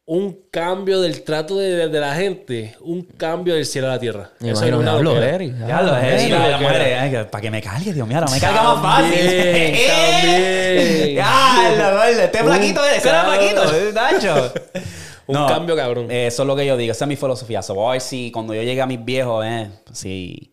Un 0.08 0.38
cambio 0.52 1.02
del 1.02 1.24
trato 1.24 1.58
de, 1.58 1.72
de- 1.76 1.88
de 1.90 2.00
la 2.00 2.14
gente. 2.14 2.76
Un 2.82 3.02
cambio 3.04 3.56
del 3.56 3.66
cielo 3.66 3.88
a 3.88 3.92
la 3.92 4.00
tierra. 4.00 4.30
Me 4.40 4.52
Eso 4.52 4.62
es 4.64 4.68
imagino, 4.70 4.78
una 4.80 4.92
diablo, 4.92 5.14
loquera. 5.16 5.36
Eric. 5.36 5.54
Ya 5.68 5.82
lo 5.82 5.92
la, 5.92 7.02
ay, 7.02 7.28
para 7.32 7.42
que 7.42 7.50
me 7.52 7.62
cargue, 7.62 7.92
Dios 7.94 8.08
mío, 8.08 8.18
ahora 8.20 8.32
me 8.32 8.40
carga 8.40 8.64
más 8.64 8.82
fácil. 8.82 9.20
También. 9.20 9.76
Ya, 11.16 11.74
gordo, 11.78 12.04
este 12.22 12.44
flaquito, 12.44 12.86
ese 12.86 13.10
era 13.10 13.24
cabrón. 13.24 13.40
flaquito, 13.40 13.76
eh, 13.76 13.92
Nacho. 13.94 14.54
Un 15.28 15.48
cambio, 15.48 15.76
cabrón. 15.76 16.12
eh, 16.12 16.28
Eso 16.28 16.44
es 16.44 16.48
lo 16.48 16.56
que 16.56 16.66
yo 16.68 16.78
digo, 16.78 16.92
esa 16.92 17.06
es 17.06 17.10
mi 17.10 17.16
filosofía. 17.16 17.62
So, 17.64 17.74
voy 17.74 17.88
a 17.88 17.92
ver 17.94 18.02
si 18.02 18.30
cuando 18.32 18.54
yo 18.54 18.62
llegue 18.62 18.82
a 18.82 18.86
mis 18.86 19.04
viejos, 19.04 19.44
eh, 19.46 19.70
si 19.92 20.52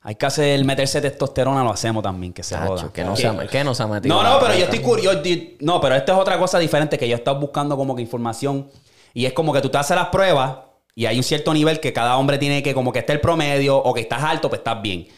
hay 0.00 0.14
que 0.14 0.26
hacer 0.26 0.64
meterse 0.64 1.00
testosterona, 1.00 1.62
lo 1.64 1.70
hacemos 1.70 2.02
también, 2.02 2.32
que 2.32 2.42
se 2.42 2.54
Tacho, 2.54 2.68
joda. 2.68 2.92
que 2.92 3.04
no 3.04 3.16
se 3.16 3.30
que 3.50 3.64
no 3.64 3.74
se 3.74 3.82
ha 3.82 3.86
metido. 3.86 4.14
No, 4.14 4.22
no, 4.22 4.38
pero 4.40 4.54
yo 4.54 4.64
estoy 4.64 4.78
curioso. 4.78 5.20
No, 5.60 5.80
pero 5.80 5.94
esto 5.96 6.12
es 6.12 6.18
otra 6.18 6.38
cosa 6.38 6.58
diferente 6.58 6.96
que 6.96 7.08
yo 7.08 7.16
he 7.16 7.18
estado 7.18 7.40
buscando 7.40 7.76
como 7.76 7.96
que 7.96 8.02
información. 8.02 8.68
Y 9.12 9.26
es 9.26 9.32
como 9.32 9.52
que 9.52 9.60
tú 9.60 9.68
te 9.68 9.78
haces 9.78 9.96
las 9.96 10.08
pruebas 10.08 10.58
y 10.94 11.06
hay 11.06 11.16
un 11.16 11.24
cierto 11.24 11.52
nivel 11.52 11.80
que 11.80 11.92
cada 11.92 12.16
hombre 12.16 12.38
tiene 12.38 12.62
que, 12.62 12.74
como 12.74 12.92
que 12.92 13.00
esté 13.00 13.12
el 13.12 13.20
promedio 13.20 13.76
o 13.76 13.92
que 13.92 14.00
estás 14.00 14.22
alto, 14.22 14.48
pues 14.48 14.60
estás 14.60 14.80
bien. 14.80 15.08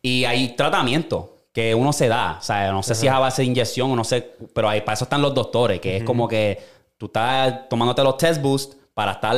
Y 0.00 0.24
hay 0.24 0.56
tratamiento. 0.56 1.28
que 1.52 1.74
uno 1.74 1.92
se 1.92 2.08
da. 2.08 2.38
O 2.40 2.42
sea, 2.42 2.72
no 2.72 2.82
sé 2.82 2.94
si 2.94 3.06
es 3.06 3.12
a 3.12 3.18
base 3.18 3.42
de 3.42 3.46
inyección 3.46 3.90
o 3.90 3.96
no 3.96 4.04
sé, 4.04 4.36
pero 4.54 4.68
ahí, 4.68 4.80
para 4.80 4.94
eso 4.94 5.04
están 5.04 5.20
los 5.20 5.34
doctores, 5.34 5.80
que 5.80 5.98
es 5.98 6.04
como 6.04 6.26
que 6.26 6.58
tú 6.96 7.06
estás 7.06 7.68
tomándote 7.68 8.02
los 8.02 8.16
test 8.16 8.40
boost 8.40 8.74
para 8.94 9.12
estar, 9.12 9.36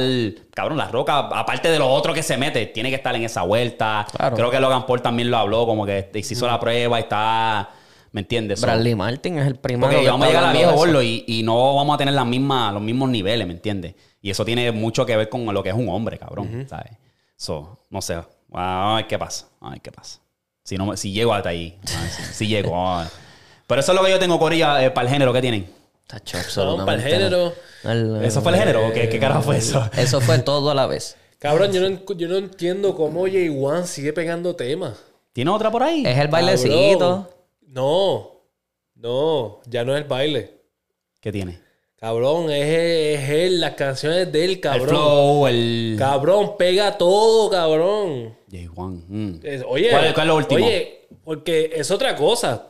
cabrón, 0.52 0.78
la 0.78 0.88
roca, 0.88 1.18
aparte 1.18 1.70
de 1.70 1.78
lo 1.78 1.88
otro 1.88 2.12
que 2.12 2.22
se 2.22 2.36
mete, 2.36 2.66
tiene 2.66 2.90
que 2.90 2.96
estar 2.96 3.14
en 3.14 3.22
esa 3.22 3.42
vuelta. 3.42 4.06
Claro. 4.10 4.36
Creo 4.36 4.50
que 4.50 4.58
Logan 4.58 4.86
Paul 4.86 5.00
también 5.00 5.30
lo 5.30 5.36
habló, 5.38 5.66
como 5.66 5.86
que 5.86 6.10
se 6.12 6.34
hizo 6.34 6.46
la 6.46 6.58
prueba 6.58 6.98
y 6.98 7.02
está, 7.02 7.70
¿me 8.10 8.22
entiendes? 8.22 8.60
So, 8.60 8.66
Bradley 8.66 8.94
Martin 8.94 9.38
es 9.38 9.46
el 9.46 9.56
primero. 9.56 9.86
porque 9.90 10.04
que 10.04 10.10
vamos 10.10 10.26
a 10.26 10.28
llegar 10.28 10.44
a 10.44 10.52
viejo 10.52 10.72
gordo 10.72 11.02
y, 11.02 11.24
y 11.26 11.42
no 11.44 11.76
vamos 11.76 11.94
a 11.94 11.98
tener 11.98 12.14
las 12.14 12.26
mismas, 12.26 12.72
los 12.72 12.82
mismos 12.82 13.08
niveles, 13.10 13.46
¿me 13.46 13.52
entiendes? 13.52 13.94
Y 14.20 14.30
eso 14.30 14.44
tiene 14.44 14.72
mucho 14.72 15.06
que 15.06 15.16
ver 15.16 15.28
con 15.28 15.44
lo 15.52 15.62
que 15.62 15.68
es 15.68 15.74
un 15.74 15.88
hombre, 15.88 16.18
cabrón, 16.18 16.66
¿sabes? 16.68 16.92
So, 17.36 17.78
no 17.90 18.00
sé. 18.02 18.18
A 18.52 18.94
ver 18.96 19.06
qué 19.06 19.18
pasa. 19.18 19.46
A 19.60 19.70
ver 19.70 19.80
qué 19.80 19.92
pasa. 19.92 20.20
Si, 20.62 20.76
no, 20.76 20.96
si 20.96 21.12
llego 21.12 21.34
hasta 21.34 21.50
ahí. 21.50 21.78
Si, 21.84 22.22
si 22.32 22.46
llego. 22.48 23.02
Pero 23.66 23.80
eso 23.80 23.92
es 23.92 23.98
lo 23.98 24.04
que 24.04 24.10
yo 24.10 24.18
tengo, 24.18 24.38
Corilla, 24.38 24.82
eh, 24.84 24.90
para 24.90 25.06
el 25.06 25.12
género 25.12 25.32
que 25.32 25.40
tienen. 25.42 25.68
Tacho, 26.06 26.36
No, 26.38 26.42
absolutamente 26.44 26.84
para 26.84 26.96
el 26.96 27.02
género. 27.02 27.52
El- 27.84 28.24
¿Eso 28.24 28.42
fue 28.42 28.52
el 28.52 28.58
género? 28.58 28.88
¿O 28.88 28.92
¿Qué, 28.92 29.08
qué 29.08 29.18
carajo 29.18 29.42
fue 29.42 29.56
eso? 29.58 29.88
Eso 29.96 30.20
fue 30.20 30.38
todo 30.40 30.70
a 30.70 30.74
la 30.74 30.86
vez. 30.86 31.16
Cabrón, 31.38 31.72
yo 31.72 31.88
no, 31.88 31.98
yo 32.14 32.28
no 32.28 32.36
entiendo 32.36 32.94
cómo 32.94 33.26
J1 33.26 33.84
sigue 33.84 34.12
pegando 34.12 34.54
temas. 34.56 34.98
¿Tiene 35.32 35.50
otra 35.50 35.70
por 35.70 35.82
ahí? 35.82 36.00
Es 36.06 36.08
el 36.08 36.14
Cabrón. 36.14 36.30
bailecito. 36.30 37.30
No, 37.68 38.30
no, 38.94 39.60
ya 39.66 39.84
no 39.84 39.94
es 39.96 40.02
el 40.02 40.08
baile. 40.08 40.60
¿Qué 41.20 41.32
tiene? 41.32 41.60
Cabrón, 41.96 42.50
es, 42.50 42.66
es 43.20 43.30
él, 43.30 43.60
las 43.60 43.72
canciones 43.74 44.30
de 44.30 44.44
él, 44.44 44.60
cabrón. 44.60 44.82
El 44.82 44.88
flow, 44.88 45.46
el... 45.46 45.96
Cabrón, 45.98 46.52
pega 46.58 46.96
todo, 46.98 47.48
cabrón. 47.50 48.36
J1. 48.50 49.04
mm. 49.08 49.40
Es- 49.42 49.64
Oye, 49.66 49.90
¿Cuál- 49.90 50.12
cuál 50.14 50.26
es 50.26 50.28
lo 50.28 50.36
último? 50.36 50.66
Oye, 50.66 51.06
porque 51.24 51.70
es 51.74 51.90
otra 51.90 52.14
cosa. 52.14 52.68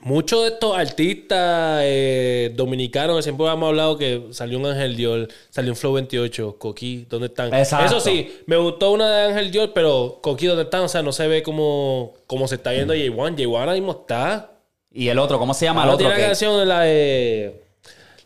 Muchos 0.00 0.42
de 0.42 0.48
estos 0.50 0.76
artistas 0.78 1.80
eh, 1.82 2.52
dominicanos 2.54 3.24
siempre 3.24 3.46
hemos 3.46 3.68
hablado 3.68 3.98
que 3.98 4.28
salió 4.30 4.58
un 4.58 4.66
Ángel 4.66 4.96
Dior, 4.96 5.28
salió 5.50 5.72
un 5.72 5.76
Flow 5.76 5.92
28, 5.94 6.56
Coqui, 6.58 7.06
¿dónde 7.10 7.26
están? 7.26 7.52
Exacto. 7.52 7.86
Eso 7.96 8.00
sí, 8.00 8.32
me 8.46 8.56
gustó 8.56 8.92
una 8.92 9.10
de 9.14 9.28
Ángel 9.32 9.50
Dior, 9.50 9.72
pero 9.74 10.20
Coqui, 10.22 10.46
¿dónde 10.46 10.62
están? 10.64 10.82
O 10.82 10.88
sea, 10.88 11.02
no 11.02 11.10
se 11.12 11.26
ve 11.26 11.42
como, 11.42 12.14
como 12.28 12.46
se 12.46 12.54
está 12.54 12.70
viendo 12.70 12.94
J1. 12.94 13.36
J1 13.36 13.58
ahora 13.58 13.72
mismo 13.72 13.92
está. 14.00 14.52
¿Y 14.92 15.08
el 15.08 15.18
otro? 15.18 15.38
¿Cómo 15.38 15.52
se 15.52 15.64
llama 15.66 15.82
el 15.82 15.88
otro? 15.90 15.98
tiene 15.98 16.10
la 16.14 16.16
que- 16.20 16.26
canción 16.26 16.58
de 16.58 16.66
la 16.66 16.80
de. 16.82 17.62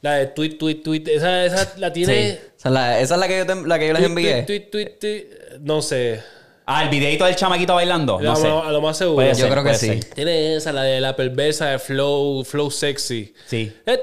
La 0.02 0.14
de 0.16 0.26
tweet, 0.26 0.58
tweet, 0.58 0.74
tweet. 0.82 1.04
Esa, 1.06 1.44
esa 1.46 1.72
la 1.78 1.92
tiene. 1.92 2.14
Sí. 2.32 2.38
Esa 2.58 2.68
es 2.68 2.72
la, 2.72 3.00
esa 3.00 3.14
es 3.14 3.20
la 3.20 3.28
que 3.28 3.38
yo, 3.38 3.46
te- 3.46 3.66
la 3.68 3.78
que 3.78 3.86
yo 3.88 3.92
les 3.94 4.02
Tweet, 4.02 4.08
envié. 4.10 4.42
tweet, 4.42 4.60
tweet, 4.70 4.98
tweet. 5.00 5.26
No 5.60 5.80
sé. 5.80 6.20
Ah, 6.64 6.84
el 6.84 6.90
videito 6.90 7.24
del 7.24 7.34
chamaquito 7.34 7.74
bailando. 7.74 8.20
No 8.20 8.32
a, 8.32 8.36
sé. 8.36 8.46
lo, 8.48 8.62
a 8.64 8.70
lo 8.70 8.80
más 8.80 8.96
seguro. 8.96 9.16
Puede 9.16 9.30
Yo 9.30 9.34
ser, 9.34 9.50
creo 9.50 9.64
que 9.64 9.70
puede 9.70 9.78
sí. 9.78 9.86
ser. 9.86 10.04
Tiene 10.14 10.54
esa, 10.56 10.72
la 10.72 10.84
de 10.84 11.00
la 11.00 11.16
perversa 11.16 11.66
de 11.70 11.78
Flow, 11.80 12.44
Flow 12.44 12.70
Sexy. 12.70 13.34
Sí. 13.46 13.72
El. 13.84 14.00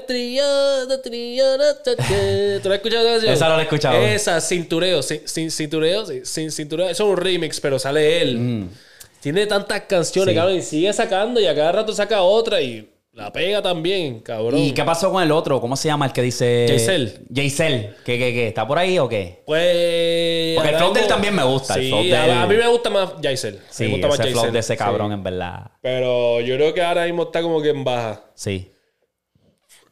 ¿Tú 2.62 2.68
la 2.68 2.74
has 2.74 2.78
escuchado 2.78 3.02
esa 3.06 3.12
canción? 3.12 3.32
Esa 3.32 3.48
no 3.48 3.54
la 3.54 3.60
he 3.60 3.64
escuchado. 3.64 3.96
Esa, 3.96 4.40
cintureo, 4.40 5.02
sin, 5.02 5.26
sin- 5.26 5.50
cintureo, 5.50 6.04
sí, 6.06 6.20
sin 6.24 6.50
cintureo. 6.50 6.88
Eso 6.88 7.04
es 7.04 7.10
un 7.10 7.16
remix, 7.16 7.60
pero 7.60 7.78
sale 7.78 8.20
él. 8.22 8.68
Tiene 9.20 9.46
tantas 9.46 9.82
canciones, 9.82 10.34
Mm. 10.34 10.36
Sí. 10.36 10.40
cabrón, 10.40 10.56
y 10.58 10.62
sigue 10.62 10.92
sacando 10.92 11.40
y 11.40 11.46
a 11.46 11.54
cada 11.54 11.72
rato 11.72 11.92
saca 11.92 12.22
otra 12.22 12.60
y 12.60 12.88
la 13.12 13.32
pega 13.32 13.60
también, 13.60 14.20
cabrón. 14.20 14.58
¿Y 14.58 14.72
qué 14.72 14.84
pasó 14.84 15.10
con 15.10 15.22
el 15.22 15.32
otro? 15.32 15.60
¿Cómo 15.60 15.76
se 15.76 15.88
llama 15.88 16.06
el 16.06 16.12
que 16.12 16.22
dice...? 16.22 16.66
Jaisel. 16.68 17.26
Jaisel. 17.34 17.96
¿Qué, 18.04 18.18
qué, 18.18 18.32
qué? 18.32 18.48
¿Está 18.48 18.66
por 18.66 18.78
ahí 18.78 18.98
o 18.98 19.08
qué? 19.08 19.42
Pues. 19.46 20.54
Porque 20.56 20.70
el 20.70 20.76
flow 20.76 20.92
de 20.92 21.00
él 21.00 21.06
también 21.08 21.34
me 21.34 21.42
gusta, 21.42 21.74
el 21.74 21.82
Sí, 21.82 21.88
flow 21.88 22.00
a, 22.00 22.46
mí 22.46 22.56
me 22.56 22.68
gusta 22.68 22.90
más 22.90 23.14
Jaisel. 23.22 23.58
Sí, 23.68 23.84
me 23.84 23.90
gusta 23.92 24.08
más 24.08 24.20
ese 24.20 24.30
flow 24.30 24.50
de 24.52 24.58
ese 24.58 24.72
Sí. 24.74 24.78
cabrón, 24.78 25.12
en 25.12 25.22
verdad. 25.22 25.70
Pero 25.82 26.40
yo 26.40 26.54
creo 26.56 26.72
que 26.72 26.82
ahora 26.82 27.04
mismo 27.04 27.24
está 27.24 27.42
como 27.42 27.60
que 27.60 27.70
en 27.70 27.84
baja. 27.84 28.22
Sí. 28.34 28.72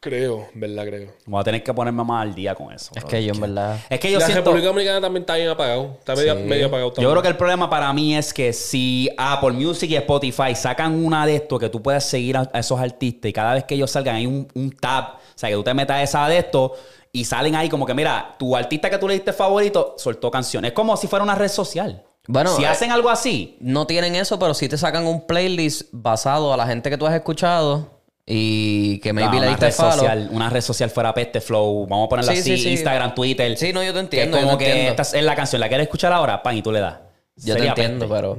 Creo, 0.00 0.48
en 0.54 0.60
verdad, 0.60 0.84
creo. 0.86 1.12
Voy 1.26 1.40
a 1.40 1.44
tener 1.44 1.62
que 1.62 1.74
ponerme 1.74 2.04
más 2.04 2.22
al 2.22 2.34
día 2.34 2.54
con 2.54 2.72
eso. 2.72 2.92
Es 2.94 3.02
bro. 3.02 3.10
que 3.10 3.24
yo 3.24 3.34
en 3.34 3.40
verdad. 3.40 3.80
Es 3.90 3.98
que 3.98 4.12
yo 4.12 4.18
la 4.20 4.26
siento... 4.26 4.44
República 4.44 4.68
Dominicana 4.68 5.00
también 5.00 5.22
está 5.22 5.34
bien 5.34 5.48
apagado. 5.48 5.96
Está 5.98 6.14
medio, 6.14 6.34
Sí. 6.36 6.42
medio 6.44 6.66
apagado 6.66 6.92
también. 6.92 7.08
Yo 7.08 7.10
creo 7.12 7.22
que 7.22 7.28
el 7.28 7.36
problema 7.36 7.68
para 7.68 7.92
mí 7.92 8.16
es 8.16 8.32
que 8.32 8.52
si 8.52 9.10
Apple 9.18 9.52
Music 9.52 9.90
y 9.90 9.96
Spotify 9.96 10.54
sacan 10.54 11.04
una 11.04 11.26
de 11.26 11.36
estos 11.36 11.58
que 11.58 11.68
tú 11.68 11.82
puedes 11.82 12.04
seguir 12.04 12.36
a, 12.36 12.48
a 12.52 12.58
esos 12.60 12.78
artistas 12.78 13.28
y 13.28 13.32
cada 13.32 13.54
vez 13.54 13.64
que 13.64 13.74
ellos 13.74 13.90
salgan 13.90 14.16
hay 14.16 14.26
un, 14.26 14.46
un 14.54 14.70
tab, 14.70 15.14
o 15.14 15.18
sea, 15.34 15.48
que 15.48 15.56
tú 15.56 15.64
te 15.64 15.74
metas 15.74 16.00
esa 16.02 16.28
de 16.28 16.38
estos 16.38 16.72
y 17.10 17.24
salen 17.24 17.56
ahí 17.56 17.68
como 17.68 17.84
que, 17.84 17.94
mira, 17.94 18.36
tu 18.38 18.54
artista 18.54 18.88
que 18.90 18.98
tú 18.98 19.08
le 19.08 19.14
diste 19.14 19.32
favorito 19.32 19.94
soltó 19.98 20.30
canciones. 20.30 20.70
Es 20.70 20.74
como 20.74 20.96
si 20.96 21.08
fuera 21.08 21.22
una 21.24 21.34
red 21.34 21.48
social. 21.48 22.04
Bueno, 22.28 22.54
si 22.54 22.62
eh, 22.62 22.66
hacen 22.66 22.92
algo 22.92 23.08
así, 23.08 23.56
No 23.58 23.86
tienen 23.86 24.14
eso, 24.14 24.38
pero 24.38 24.52
sí 24.54 24.68
te 24.68 24.76
sacan 24.76 25.06
un 25.06 25.26
playlist 25.26 25.88
basado 25.92 26.52
a 26.52 26.56
la 26.58 26.66
gente 26.66 26.90
que 26.90 26.98
tú 26.98 27.06
has 27.06 27.14
escuchado 27.14 27.97
y 28.30 28.98
que 28.98 29.12
maybe 29.14 29.38
Ah, 29.38 29.40
le 29.40 29.46
una 29.48 29.56
red 29.56 29.72
social, 29.72 30.28
una 30.32 30.50
red 30.50 30.60
social 30.60 30.90
fuera 30.90 31.14
peste 31.14 31.40
flow, 31.40 31.86
vamos 31.86 32.06
a 32.06 32.08
ponerla 32.10 32.32
Sí, 32.34 32.40
así, 32.40 32.56
sí, 32.58 32.62
sí. 32.64 32.70
Instagram, 32.72 33.14
Twitter. 33.14 33.56
Sí, 33.56 33.72
no, 33.72 33.82
yo 33.82 33.88
te 33.88 33.94
que 33.94 34.00
entiendo. 34.00 34.36
es 34.36 34.42
yo 34.42 34.46
como 34.48 34.58
te 34.58 34.64
que 34.64 34.70
entiendo. 34.70 35.02
esta 35.02 35.18
es 35.18 35.24
la 35.24 35.34
canción, 35.34 35.60
la 35.60 35.68
quieres 35.68 35.84
escuchar 35.86 36.12
ahora, 36.12 36.42
pan, 36.42 36.56
y 36.56 36.62
tú 36.62 36.70
le 36.70 36.80
das. 36.80 36.98
Yo 37.36 37.56
te 37.56 37.66
entiendo, 37.66 38.06
peste. 38.06 38.14
pero. 38.14 38.38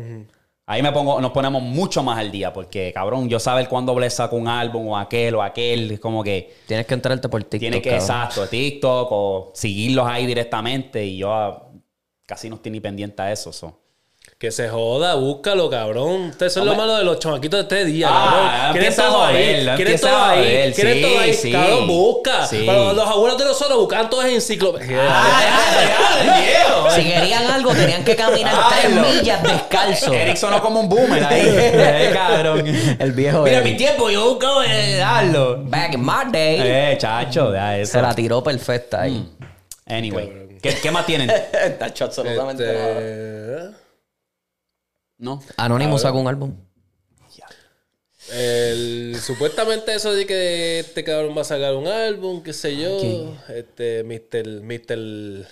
Ahí 0.68 0.84
me 0.84 0.92
pongo, 0.92 1.20
nos 1.20 1.32
ponemos 1.32 1.64
mucho 1.64 2.04
más 2.04 2.20
al 2.20 2.30
día, 2.32 2.54
porque 2.54 2.92
cabrón, 2.94 3.28
yo 3.28 3.40
saber 3.40 3.68
cuándo 3.68 3.96
Bless 3.96 4.14
saca 4.14 4.36
un 4.36 4.48
álbum 4.48 4.90
o 4.90 4.98
aquel 5.00 5.34
o 5.34 5.42
aquel, 5.42 5.90
es 5.94 6.00
como 6.00 6.24
que 6.24 6.54
Tienes 6.68 6.86
que 6.86 6.94
entrarte 6.94 7.28
por 7.28 7.42
TikTok. 7.44 7.60
tiene 7.60 7.82
que, 7.82 7.90
cabrón. 7.90 8.04
exacto, 8.08 8.48
TikTok 8.48 9.08
o 9.12 9.52
seguirlos 9.56 10.06
ahí 10.08 10.28
directamente 10.28 11.04
y 11.04 11.18
yo 11.18 11.34
ah, 11.34 11.68
casi 12.28 12.48
no 12.52 12.58
estoy 12.58 12.72
ni 12.72 12.80
pendiente 12.80 13.20
a 13.20 13.32
eso. 13.32 13.52
so. 13.52 13.80
Que 14.40 14.52
se 14.52 14.70
joda, 14.70 15.16
búscalo, 15.16 15.70
cabrón. 15.70 16.30
Ustedes 16.30 16.54
son 16.54 16.66
lo 16.66 16.74
malo 16.74 16.96
de 16.96 17.04
los 17.04 17.20
chamaquitos 17.20 17.58
de 17.58 17.62
este 17.64 17.84
día, 17.92 18.08
Ah, 18.10 18.24
cabrón. 18.24 18.72
Quieren 18.72 18.78
empieza 18.88 19.04
a 19.04 19.12
todo 19.12 19.26
ahí. 19.26 19.34
joderlo, 19.36 19.76
Quieren 19.76 19.94
empieza 19.94 20.08
todo 20.08 20.24
a 20.24 20.30
ahí. 20.32 20.74
Sí, 20.74 21.02
todo 21.02 21.20
ahí. 21.20 21.34
sí. 21.34 21.52
Cabrón, 21.52 21.88
busca. 21.88 22.48
Sí. 22.48 22.64
Pero 22.66 22.94
los 22.94 23.06
abuelos 23.06 23.38
de 23.38 23.44
nosotros 23.44 23.78
buscaban 23.80 24.10
todas 24.10 24.28
en 24.30 24.36
enciclopedia. 24.36 25.12
Si 26.96 27.04
querían 27.04 27.48
algo, 27.52 27.74
tenían 27.74 28.06
que 28.06 28.16
caminar 28.16 28.56
tres 28.70 28.86
Hazlo. 28.86 29.02
millas 29.02 29.44
descalzo. 29.44 30.14
Eric 30.14 30.38
sonó 30.38 30.62
como 30.62 30.80
un 30.80 30.88
boomer 30.88 31.22
ahí. 31.26 31.42
Eh, 32.00 32.12
cabrón. 32.14 32.64
El 32.98 33.12
viejo 33.12 33.42
Mira, 33.44 33.58
Eric. 33.58 33.72
mi 33.74 33.78
tiempo, 33.78 34.10
yo 34.10 34.30
buscaba 34.30 34.66
eh, 34.66 34.96
darlo. 34.96 35.58
Back 35.66 35.96
in 35.96 36.02
my 36.06 36.32
day. 36.32 36.60
Eh, 36.64 36.98
chacho, 36.98 37.54
ya 37.54 37.78
eso. 37.78 37.92
Se 37.92 38.02
la 38.02 38.16
tiró 38.16 38.42
perfecta 38.42 39.02
ahí. 39.02 39.16
Mm. 39.38 39.94
Anyway, 39.94 40.58
¿qué, 40.62 40.76
qué 40.76 40.92
más 40.92 41.06
tienen? 41.06 41.30
Tacho, 41.80 42.06
absolutamente 42.06 42.64
nada. 42.66 43.72
No. 45.20 45.44
Anonymous 45.58 46.02
sacó 46.02 46.18
un 46.20 46.28
álbum. 46.28 46.56
el- 48.32 49.18
supuestamente 49.22 49.94
eso 49.96 50.14
de 50.14 50.26
que 50.26 50.80
este 50.80 51.04
cabrón 51.04 51.36
va 51.36 51.42
a 51.42 51.46
sacar 51.46 51.76
un 51.76 51.88
álbum, 51.88 52.44
qué 52.44 52.54
sé 52.54 52.76
yo. 52.78 53.36
Este, 53.50 54.04
Mr. 54.04 54.62
Mr. 54.62 55.48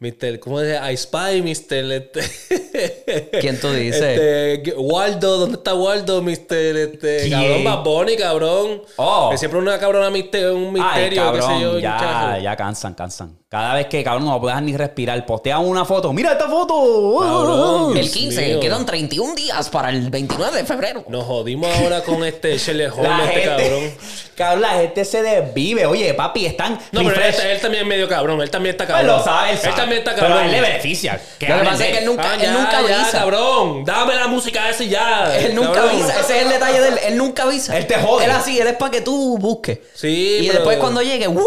Mr. 0.00 0.38
¿Cómo 0.40 0.60
se 0.60 0.66
dice? 0.66 0.92
I 0.92 0.96
Spy, 0.96 1.42
Mr. 1.42 1.92
Este, 1.92 3.30
¿Quién 3.40 3.58
tú 3.60 3.70
dices? 3.72 4.02
Este, 4.02 4.74
Waldo, 4.76 5.38
¿dónde 5.38 5.56
está 5.56 5.74
Waldo, 5.74 6.22
Mr. 6.22 6.76
Este, 6.76 7.22
¿Quién? 7.22 7.30
cabrón, 7.32 7.64
Bad 7.64 7.84
Bunny, 7.84 8.16
cabrón. 8.16 8.82
Oh. 8.96 9.28
Que 9.30 9.38
siempre 9.38 9.58
una 9.58 9.78
cabrona 9.78 10.10
misterio, 10.10 10.56
un 10.56 10.64
Ay, 10.66 10.72
misterio, 11.04 11.32
qué 11.32 11.42
sé 11.42 11.48
yo. 11.60 11.80
cabrón, 11.80 11.80
ya, 11.82 12.38
ya 12.42 12.56
cansan, 12.56 12.94
cansan. 12.94 13.38
Cada 13.50 13.74
vez 13.74 13.86
que, 13.88 14.04
cabrón, 14.04 14.26
no 14.26 14.34
lo 14.34 14.40
puedas 14.40 14.62
ni 14.62 14.76
respirar, 14.76 15.26
postean 15.26 15.64
una 15.66 15.84
foto. 15.84 16.12
¡Mira 16.12 16.30
esta 16.34 16.48
foto! 16.48 17.16
Cabrón. 17.18 17.96
El 17.96 18.02
Dios 18.04 18.14
15, 18.14 18.46
mío. 18.46 18.60
quedan 18.60 18.86
31 18.86 19.34
días 19.34 19.68
para 19.70 19.90
el 19.90 20.08
29 20.08 20.58
de 20.58 20.64
febrero. 20.64 21.04
Nos 21.08 21.24
jodimos 21.24 21.68
ahora 21.78 22.00
con 22.04 22.22
este 22.24 22.56
Sherlock 22.56 22.96
Holmes, 22.96 23.26
este 23.28 23.40
gente, 23.40 23.62
cabrón. 23.64 23.90
cabrón, 24.36 24.62
la 24.62 24.68
gente 24.74 25.04
se 25.04 25.22
desvive. 25.24 25.84
Oye, 25.86 26.14
papi, 26.14 26.46
están 26.46 26.78
No, 26.92 27.02
pero 27.02 27.20
él, 27.24 27.34
él 27.50 27.60
también 27.60 27.82
es 27.82 27.88
medio 27.88 28.08
cabrón. 28.08 28.40
Él 28.40 28.50
también 28.50 28.76
está 28.76 28.84
Pues 28.86 28.98
cabrón. 28.98 29.16
lo 29.18 29.24
sabe, 29.24 29.50
él 29.50 29.58
sabe. 29.58 29.74
también 29.74 29.98
está 29.98 30.14
Pero 30.14 30.26
cabrón. 30.28 30.42
a 30.42 30.46
él 30.46 30.52
le 30.52 30.60
beneficia. 30.60 31.20
Que 31.36 31.48
Lo 31.48 31.58
que 31.58 31.64
pasa 31.64 31.76
de 31.78 31.84
es 31.86 31.90
que 31.90 31.98
él 31.98 32.04
nunca, 32.06 32.30
Ah, 32.30 32.34
él 32.36 32.42
ya, 32.42 32.52
nunca 32.52 32.70
ya, 32.88 33.00
avisa. 33.00 33.18
cabrón. 33.18 33.84
Dame 33.84 34.14
la 34.14 34.28
música 34.28 34.70
esa 34.70 34.84
y 34.84 34.90
ya. 34.90 35.36
Él 35.36 35.56
nunca 35.56 35.72
cabrón. 35.72 35.90
avisa. 35.96 36.20
Ese 36.20 36.36
es 36.38 36.42
el 36.44 36.50
detalle 36.50 36.80
de 36.80 36.88
él. 36.88 36.98
Él 37.04 37.16
nunca 37.16 37.42
avisa. 37.42 37.76
Él 37.76 37.88
te 37.88 37.96
jode. 37.96 38.26
Él 38.26 38.30
así, 38.30 38.60
él 38.60 38.68
es 38.68 38.74
para 38.76 38.92
que 38.92 39.00
tú 39.00 39.36
busques. 39.38 39.80
Sí, 39.92 40.36
Y 40.42 40.46
pero- 40.46 40.52
después 40.60 40.78
cuando 40.78 41.02
llegue, 41.02 41.26
¡wow! 41.26 41.42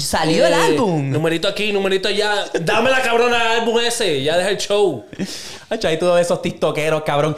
Salió 0.00 0.46
el 0.46 0.54
álbum. 0.54 1.10
Numerito 1.34 1.48
aquí, 1.48 1.72
numerito 1.72 2.08
allá. 2.08 2.44
Dame 2.60 2.90
la 2.90 3.02
cabrona 3.02 3.54
álbum 3.54 3.80
ese. 3.80 4.22
Ya 4.22 4.36
deja 4.36 4.50
el 4.50 4.56
show. 4.56 5.04
Hacho, 5.68 5.88
ahí 5.88 5.98
todos 5.98 6.20
esos 6.20 6.40
tiktokeros, 6.40 7.02
cabrón. 7.02 7.36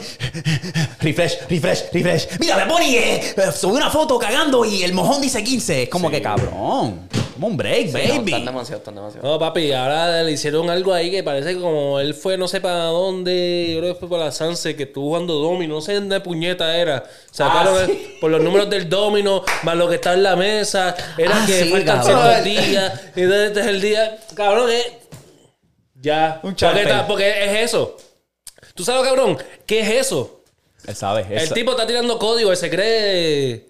refresh, 1.01 1.39
refresh, 1.49 1.85
refresh. 1.91 2.27
Mira, 2.39 2.57
me 2.57 2.67
pone 2.67 2.95
eh, 2.95 3.33
subí 3.51 3.75
una 3.75 3.89
foto 3.89 4.19
cagando 4.19 4.63
y 4.65 4.83
el 4.83 4.93
mojón 4.93 5.19
dice 5.19 5.43
15. 5.43 5.83
Es 5.83 5.89
como 5.89 6.11
que, 6.11 6.21
cabrón. 6.21 7.09
Como 7.37 7.47
un 7.49 7.57
break, 7.57 7.87
No, 7.87 7.93
baby. 7.93 8.31
están 8.31 8.45
demasiado, 8.45 8.77
están 8.79 8.95
demasiado. 8.95 9.27
No, 9.27 9.37
papi, 9.39 9.71
ahora 9.71 10.23
le 10.23 10.31
hicieron 10.31 10.69
algo 10.69 10.91
ahí 10.93 11.11
que 11.11 11.23
parece 11.23 11.53
que 11.53 11.61
como 11.61 11.99
él 11.99 12.13
fue 12.15 12.35
no 12.37 12.47
sé 12.47 12.59
para 12.61 12.85
dónde, 12.85 13.69
yo 13.73 13.79
creo 13.79 13.93
que 13.93 13.99
fue 13.99 14.09
para 14.09 14.25
la 14.25 14.31
Sanse, 14.31 14.75
que 14.75 14.83
estuvo 14.83 15.09
jugando 15.09 15.35
domino, 15.35 15.75
no 15.75 15.81
sé 15.81 15.93
dónde 15.93 16.19
puñeta 16.19 16.75
era. 16.75 17.03
Sacaron 17.31 17.77
Ah, 17.79 17.87
por 18.19 18.31
los 18.31 18.41
números 18.41 18.69
del 18.69 18.89
domino, 18.89 19.43
más 19.63 19.75
lo 19.75 19.87
que 19.87 19.95
está 19.95 20.13
en 20.13 20.23
la 20.23 20.35
mesa, 20.35 20.95
era 21.17 21.43
Ah, 21.43 21.45
que 21.45 21.63
sí, 21.63 21.69
faltan 21.69 22.03
ciertos 22.03 22.43
días, 22.43 23.01
y 23.15 23.21
entonces 23.21 23.47
este 23.49 23.59
es 23.61 23.67
el 23.67 23.81
día, 23.81 24.17
cabrón, 24.35 24.71
eh, 24.71 24.99
ya. 26.01 26.39
Un 26.43 26.55
porque, 26.55 26.93
porque 27.07 27.43
es 27.45 27.63
eso. 27.69 27.97
¿Tú 28.73 28.83
sabes, 28.83 29.03
cabrón? 29.03 29.37
¿Qué 29.65 29.79
es 29.81 29.89
eso? 30.07 30.41
Él 30.85 30.95
sabe. 30.95 31.21
él 31.29 31.39
El 31.39 31.47
sa- 31.49 31.53
tipo 31.55 31.71
está 31.71 31.85
tirando 31.85 32.17
código, 32.17 32.51
él 32.51 32.57
se 32.57 32.69
cree. 32.69 33.67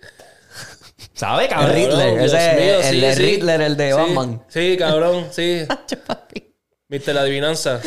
¿Sabe, 1.17 1.43
El 1.45 1.49
cabrón? 1.49 1.73
Riddler, 1.73 1.97
Cabrón, 1.97 2.19
ese 2.19 2.37
Dios 2.37 2.85
es 2.85 2.91
mío, 2.93 3.07
el 3.09 3.15
sí. 3.15 3.21
Riddler, 3.23 3.61
el 3.61 3.75
de 3.77 3.91
Sí, 3.91 3.97
Batman. 3.97 4.43
Sí, 4.47 4.75
cabrón, 4.77 5.27
sí. 5.31 5.65
Viste 6.89 7.13
la 7.13 7.21
adivinanza. 7.21 7.81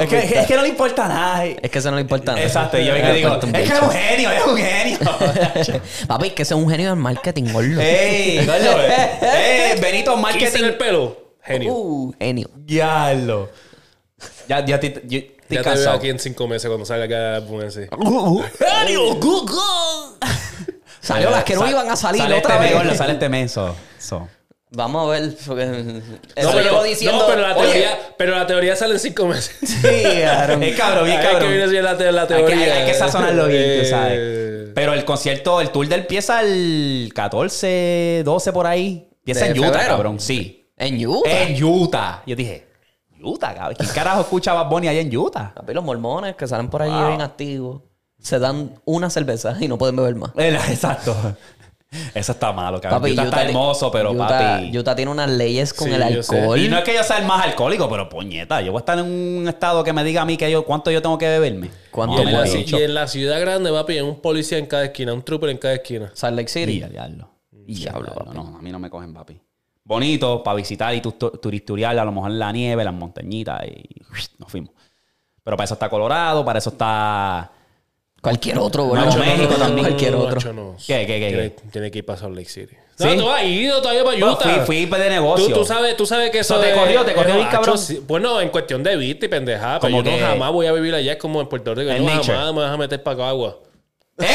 Es 0.00 0.08
que, 0.08 0.18
es 0.40 0.46
que 0.46 0.56
no 0.56 0.62
le 0.62 0.68
importa 0.68 1.08
nada. 1.08 1.46
Es 1.46 1.70
que 1.70 1.78
eso 1.78 1.90
no 1.90 1.96
le 1.96 2.02
importa 2.02 2.32
nada. 2.32 2.44
Exacto, 2.44 2.78
y 2.78 2.84
yo 2.84 2.92
vengo 2.92 3.08
y 3.08 3.12
digo, 3.14 3.34
es 3.34 3.40
que 3.40 3.62
es 3.62 3.80
un 3.80 3.90
genio, 3.90 4.30
es 4.30 4.44
un 4.44 4.56
genio. 4.58 4.98
Papi, 6.08 6.26
es 6.26 6.32
que 6.34 6.42
ese 6.42 6.54
es 6.54 6.60
un 6.60 6.68
genio 6.68 6.90
del 6.90 6.98
marketing, 6.98 7.44
gordo. 7.50 7.80
¡Ey! 7.80 8.44
gordo, 8.44 8.82
¡Eh! 8.82 9.78
Benito 9.80 10.10
¿Qué 10.10 10.16
en 10.16 10.20
Marketing. 10.20 10.64
el 10.64 10.76
pelo? 10.76 11.36
Genio. 11.42 11.72
Uh, 11.72 12.14
genio. 12.18 12.50
Diablo. 12.56 13.48
Ya, 14.48 14.62
ya 14.66 14.78
te, 14.78 15.02
yo 15.06 15.20
ya 15.48 15.62
te 15.62 15.70
veo 15.70 15.90
aquí 15.92 16.10
en 16.10 16.18
cinco 16.18 16.46
meses 16.46 16.68
cuando 16.68 16.84
salga 16.84 17.08
cada 17.08 17.36
álbum 17.36 17.62
ese. 17.62 17.88
¡Genio! 18.58 19.14
Google! 19.14 20.18
Salió 21.02 21.30
las 21.30 21.44
que 21.44 21.54
no 21.56 21.68
iban 21.68 21.90
a 21.90 21.96
salir 21.96 22.22
sale 22.22 22.38
otra 22.38 22.54
este 22.64 22.74
vez. 22.74 22.84
mes, 22.86 22.96
sale 22.98 23.12
este 23.12 23.28
mes. 23.28 23.52
so- 23.52 23.74
so. 23.98 24.28
Vamos 24.74 25.06
a 25.06 25.10
ver. 25.10 25.34
Porque 25.46 25.64
eso 26.34 26.48
No, 26.48 26.54
pero, 26.56 26.60
llevo 26.62 26.82
diciendo. 26.82 27.18
no, 27.18 27.26
pero 27.26 27.42
la 27.42 27.54
teoría, 27.54 27.98
pero 28.16 28.34
la 28.34 28.46
teoría 28.46 28.74
sale 28.74 28.94
en 28.94 29.00
cinco 29.00 29.26
meses. 29.26 29.54
Sí, 29.62 30.22
cabrón. 30.24 30.62
Es 30.62 30.76
cabrón, 30.76 31.04
bien 31.04 31.20
cabrón. 31.20 31.40
que 31.40 31.48
viene 31.66 31.82
la, 31.82 31.98
te- 31.98 32.10
la 32.10 32.22
Hay 32.22 32.28
que, 32.28 32.34
teoría. 32.34 32.56
hay, 32.64 32.70
hay 32.70 32.86
que 32.86 32.94
sazonarlo 32.94 33.46
bien, 33.48 33.62
tú 33.80 33.82
Eh, 33.82 33.84
sabes. 33.90 34.70
Pero 34.74 34.94
el 34.94 35.04
concierto, 35.04 35.60
el 35.60 35.68
tour 35.70 35.86
de 35.88 35.96
él 35.96 36.00
empieza 36.02 36.40
el 36.40 37.12
14, 37.14 38.22
12 38.24 38.52
por 38.52 38.66
ahí. 38.66 39.08
Empieza 39.18 39.44
¿De 39.44 39.50
en 39.50 39.58
Utah, 39.58 39.68
febrero? 39.72 39.88
cabrón. 39.88 40.20
Sí. 40.20 40.70
En 40.78 41.06
Utah. 41.06 41.30
En 41.42 41.64
Utah. 41.64 42.22
Yo 42.26 42.34
dije, 42.34 42.66
Utah, 43.22 43.54
cabrón. 43.54 43.76
¿Quién 43.78 43.90
carajo 43.90 44.22
escucha 44.22 44.52
a 44.52 44.54
Bad 44.54 44.70
Bunny 44.70 44.88
allá 44.88 45.00
en 45.00 45.14
Utah? 45.14 45.52
Papi, 45.54 45.74
los 45.74 45.84
mormones 45.84 46.34
que 46.34 46.46
salen 46.48 46.68
por 46.70 46.80
ahí 46.80 46.90
Wow. 46.90 47.08
bien 47.08 47.20
activos. 47.20 47.82
Se 48.22 48.38
dan 48.38 48.74
una 48.84 49.10
cerveza 49.10 49.56
y 49.60 49.68
no 49.68 49.76
pueden 49.76 49.96
beber 49.96 50.14
más. 50.14 50.30
Exacto. 50.36 51.14
Eso 52.14 52.32
está 52.32 52.52
malo, 52.52 52.80
cabrón. 52.80 53.02
Papi, 53.02 53.12
Utah, 53.12 53.24
está 53.24 53.44
hermoso, 53.44 53.90
pero 53.90 54.12
Utah, 54.12 54.28
papi. 54.28 54.78
Utah 54.78 54.96
tiene 54.96 55.10
unas 55.10 55.28
leyes 55.28 55.74
con 55.74 55.88
Sí, 55.88 55.94
el 55.94 56.02
alcohol. 56.02 56.58
Y 56.58 56.68
no 56.68 56.78
es 56.78 56.84
que 56.84 56.94
yo 56.94 57.04
sea 57.04 57.18
el 57.18 57.26
más 57.26 57.44
alcohólico, 57.44 57.86
pero 57.90 58.08
puñeta, 58.08 58.62
yo 58.62 58.72
voy 58.72 58.78
a 58.78 58.80
estar 58.80 58.98
en 58.98 59.04
un 59.04 59.46
estado 59.46 59.84
que 59.84 59.92
me 59.92 60.02
diga 60.02 60.22
a 60.22 60.24
mí 60.24 60.38
que 60.38 60.50
yo, 60.50 60.64
cuánto 60.64 60.90
yo 60.90 61.02
tengo 61.02 61.18
que 61.18 61.26
beberme. 61.28 61.70
¿Cuánto 61.90 62.22
Y 62.22 62.26
en, 62.26 62.32
la, 62.32 62.48
y 62.48 62.74
en 62.82 62.94
la 62.94 63.06
ciudad 63.08 63.38
grande, 63.40 63.70
papi, 63.70 63.92
hay 63.94 64.00
un 64.00 64.20
policía 64.22 64.56
en 64.56 64.64
cada 64.66 64.84
esquina, 64.86 65.12
un 65.12 65.22
trooper 65.22 65.50
en 65.50 65.58
cada 65.58 65.74
esquina. 65.74 66.10
Salt 66.14 66.34
Lake 66.34 66.48
City. 66.48 66.80
Ya, 66.80 66.88
diablo. 66.88 67.28
Diablo, 67.50 68.04
Diablo, 68.06 68.24
papi. 68.24 68.36
No, 68.38 68.56
a 68.56 68.62
mí 68.62 68.72
no 68.72 68.78
me 68.78 68.88
cogen, 68.88 69.12
papi. 69.12 69.38
Bonito 69.84 70.42
para 70.42 70.54
visitar 70.56 70.94
y 70.94 71.02
tu- 71.02 71.12
tu- 71.12 71.30
turisturial, 71.32 71.98
a 71.98 72.04
lo 72.06 72.12
mejor 72.12 72.30
la 72.30 72.50
nieve, 72.52 72.84
las 72.84 72.94
montañitas 72.94 73.64
y 73.66 73.84
nos 74.38 74.50
fuimos. 74.50 74.70
Pero 75.44 75.56
para 75.58 75.64
eso 75.66 75.74
está 75.74 75.90
Colorado, 75.90 76.42
para 76.42 76.58
eso 76.58 76.70
está... 76.70 77.50
Cualquier 78.22 78.58
otro, 78.58 78.84
boludo. 78.84 79.16
México 79.18 79.54
también. 79.56 79.86
Cualquier 79.88 80.14
otro. 80.14 80.36
Nacho, 80.36 80.52
no. 80.52 80.76
¿Qué, 80.86 81.06
qué, 81.06 81.18
qué, 81.18 81.56
Tiene, 81.72 81.90
que 81.90 81.98
ir 81.98 82.06
para 82.06 82.18
Salt 82.20 82.36
Lake 82.36 82.48
City. 82.48 82.76
¿Sí? 82.96 83.04
No, 83.04 83.16
tú 83.16 83.30
has 83.30 83.42
ido 83.44 83.82
todavía 83.82 84.04
para 84.04 84.16
Utah. 84.16 84.64
fui, 84.64 84.86
fui 84.86 84.98
de 85.00 85.10
negocio. 85.10 85.46
Tú, 85.48 85.52
tú 85.54 85.64
sabes, 85.64 85.96
tú 85.96 86.06
sabes 86.06 86.30
que 86.30 86.38
eso 86.38 86.54
¿Eso 86.54 86.62
te 86.62 86.72
cogió? 86.78 87.04
¿Te 87.04 87.14
cogió 87.14 87.30
eh, 87.34 87.36
bien, 87.38 87.48
cabrón? 87.48 87.76
sí. 87.76 88.00
Bueno, 88.06 88.40
en 88.40 88.50
cuestión 88.50 88.82
de 88.84 88.96
vista 88.96 89.26
y 89.26 89.28
pendejada. 89.28 89.80
Pero 89.80 89.90
Como 89.92 90.04
yo 90.04 90.10
que- 90.14 90.20
no 90.20 90.26
jamás 90.28 90.52
voy 90.52 90.66
a 90.66 90.72
vivir 90.72 90.94
allá. 90.94 91.12
Es 91.12 91.18
como 91.18 91.40
en 91.40 91.48
Puerto 91.48 91.74
Rico. 91.74 91.90
Yo 91.90 91.96
En 91.96 92.06
no 92.06 92.14
nature. 92.14 92.36
jamás 92.36 92.54
me 92.54 92.60
vas 92.60 92.70
a 92.72 92.76
meter 92.76 93.02
para 93.02 93.28
agua. 93.28 93.58
¡Eh! 94.18 94.26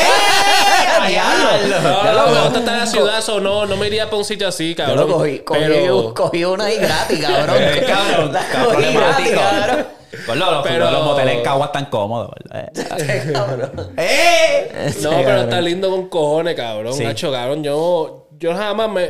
No, 1.70 2.14
no, 2.14 2.32
me 2.34 2.42
gusta 2.42 2.60
estar 2.60 2.74
en 2.74 2.80
la 2.82 2.88
ciudad 2.88 3.30
o 3.30 3.40
no. 3.40 3.66
No 3.66 3.78
me 3.78 3.88
iría 3.88 4.06
para 4.06 4.18
un 4.18 4.26
sitio 4.26 4.48
así, 4.48 4.72
Yo 4.76 4.84
cabrón. 4.84 5.10
lo 5.10 5.18
cogí, 5.18 5.40
cogí, 5.40 5.60
pero, 5.66 6.14
cogí 6.14 6.44
una 6.44 6.66
ahí 6.66 6.78
gratis, 6.78 7.20
cabrón. 7.20 7.58
Cabrón, 7.88 8.34
La 8.34 8.48
cabrón, 8.50 9.88
Con 10.26 10.40
los, 10.40 10.64
Pero- 10.64 10.90
los 10.92 11.04
moteles 11.06 11.36
en 11.36 11.44
Cagua 11.44 11.66
están 11.68 11.86
cómodos, 11.86 12.32
¿verdad? 12.44 12.72
¡Eh! 13.98 14.94
No, 15.02 15.10
pero 15.12 15.42
está 15.42 15.60
lindo 15.62 15.90
con 15.90 16.08
cojones, 16.10 16.56
cabrón. 16.56 16.94
Sí. 16.94 17.04
Nacho, 17.04 17.32
cabrón. 17.32 17.64
Yo, 17.64 18.28
yo 18.40 18.54
jamás 18.56 18.90
me... 18.90 19.10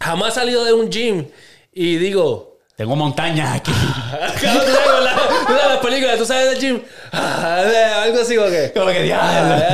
Jamás 0.00 0.32
he 0.32 0.40
salido 0.40 0.64
de 0.64 0.72
un 0.72 0.90
gym 0.90 1.26
y 1.72 1.96
digo... 1.96 2.58
Tengo 2.76 2.96
montañas 2.96 3.56
aquí. 3.56 3.70
Cabrón, 4.40 4.64
tú 4.64 4.72
sabes, 4.72 5.04
la- 5.04 5.14
tú 5.46 5.52
sabes 5.52 5.66
las 5.68 5.78
películas, 5.80 6.16
tú 6.18 6.24
sabes 6.24 6.50
del 6.50 6.58
gym. 6.60 6.82
Ah, 7.12 8.02
Algo 8.04 8.22
así 8.22 8.34
como 8.36 8.48
que... 8.48 8.72
Como 8.72 8.86
que 8.86 9.02
diablo. 9.02 9.64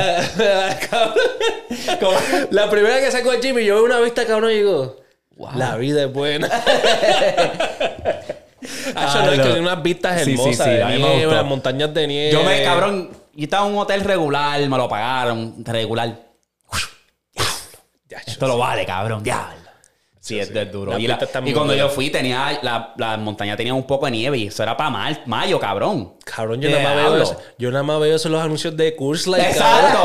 Cabrón. 0.89 1.13
Como- 2.01 2.17
La 2.51 2.69
primera 2.69 2.99
que 2.99 3.09
saco 3.09 3.31
del 3.31 3.39
gym 3.41 3.59
y 3.59 3.65
yo 3.65 3.75
veo 3.75 3.85
una 3.85 3.99
vista, 4.01 4.25
cabrón, 4.25 4.51
y 4.51 4.55
digo... 4.55 4.97
La 5.55 5.77
vida 5.77 6.03
es 6.03 6.11
buena. 6.11 6.49
Nacho, 8.93 9.19
no, 9.23 9.31
es 9.31 9.39
que 9.39 9.45
tiene 9.45 9.61
unas 9.61 9.83
vistas 9.83 10.21
Sí, 10.21 10.25
sí, 10.25 10.41
hermosas 10.41 10.65
sí, 10.65 10.71
de 10.71 10.97
nieve, 10.97 11.33
las 11.33 11.45
montañas 11.45 11.93
de 11.93 12.07
nieve. 12.07 12.31
Yo 12.31 12.43
me, 12.43 12.63
cabrón, 12.63 13.09
yo 13.33 13.43
estaba 13.43 13.67
en 13.67 13.73
un 13.73 13.79
hotel 13.79 14.01
regular, 14.01 14.59
me 14.59 14.77
lo 14.77 14.89
pagaron, 14.89 15.63
regular. 15.63 16.27
Esto 18.25 18.47
lo 18.47 18.57
vale, 18.57 18.85
cabrón, 18.85 19.23
diablo. 19.23 19.56
Sí, 20.27 20.37
es, 20.39 20.49
es 20.49 20.71
duro. 20.71 20.91
Las 20.91 20.99
Y, 20.99 21.07
la- 21.07 21.17
cuando 21.53 21.73
yo 21.73 21.87
fui, 21.89 22.09
tenía 22.09 22.59
la, 22.61 22.93
la 22.97 23.15
montaña 23.17 23.55
tenía 23.55 23.73
un 23.73 23.87
poco 23.87 24.05
de 24.07 24.11
nieve 24.11 24.37
y 24.37 24.47
eso 24.47 24.61
era 24.61 24.75
para 24.75 24.89
mal, 24.89 25.21
mayo, 25.25 25.57
cabrón. 25.59 26.13
Cabrón, 26.25 26.59
yo 26.59 26.69
nada, 26.69 26.83
más 26.83 26.95
veo 26.95 27.23
eso, 27.23 27.37
yo 27.57 27.71
nada 27.71 27.83
más 27.83 27.99
veo 28.01 28.15
eso 28.15 28.27
en 28.27 28.33
los 28.33 28.41
anuncios 28.43 28.75
de 28.75 28.93
Curse 28.95 29.29
Light. 29.29 29.45
Exacto. 29.45 29.99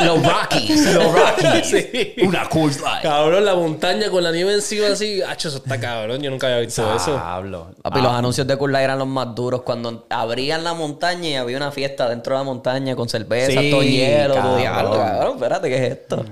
Los 0.04 0.22
Rockies. 0.24 0.94
Los 0.94 1.12
Rockies. 1.12 1.66
Sí. 1.70 2.14
Una 2.22 2.48
Coors 2.48 2.80
Light. 2.80 3.02
Cabrón, 3.02 3.44
la 3.44 3.54
montaña 3.54 4.08
con 4.10 4.22
la 4.22 4.30
nieve 4.32 4.54
encima 4.54 4.86
así. 4.88 5.20
Hacho, 5.22 5.48
eso 5.48 5.58
está 5.58 5.78
cabrón. 5.80 6.22
Yo 6.22 6.30
nunca 6.30 6.46
había 6.46 6.60
visto 6.60 6.94
eso. 6.94 7.12
Diablo. 7.12 7.72
Papi, 7.82 7.98
Ah, 7.98 8.02
los 8.02 8.12
anuncios 8.12 8.46
de 8.46 8.56
Cool 8.56 8.72
Light 8.72 8.84
eran 8.84 8.98
los 8.98 9.08
más 9.08 9.34
duros. 9.34 9.62
Cuando 9.62 10.06
abrían 10.08 10.62
la 10.64 10.72
montaña 10.74 11.28
y 11.28 11.34
había 11.34 11.56
una 11.56 11.70
fiesta 11.72 12.08
dentro 12.08 12.34
de 12.34 12.40
la 12.40 12.44
montaña 12.44 12.94
con 12.96 13.08
cerveza, 13.08 13.60
Sí, 13.60 13.70
todo 13.70 13.82
hielo, 13.82 14.34
todo 14.34 14.42
cabrón. 14.42 14.58
diablo, 14.60 14.92
cabrón. 14.92 15.34
Espérate, 15.34 15.68
¿qué 15.68 15.76
es 15.86 15.92
esto? 15.92 16.24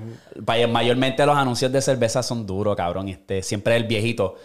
Mayormente 0.69 1.25
los 1.27 1.37
anuncios 1.37 1.71
de 1.71 1.83
cerveza 1.83 2.23
son 2.23 2.47
duros, 2.47 2.77
cabrón. 2.77 3.09
Este, 3.09 3.43
siempre 3.43 3.77
el 3.77 3.85
viejito. 3.85 4.37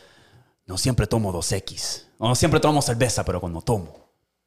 No 0.65 0.77
siempre 0.77 1.07
tomo 1.07 1.33
2X. 1.33 2.03
O 2.19 2.27
no 2.27 2.35
siempre 2.35 2.59
tomo 2.59 2.81
cerveza, 2.81 3.23
pero 3.25 3.39
cuando 3.39 3.61
tomo 3.61 4.03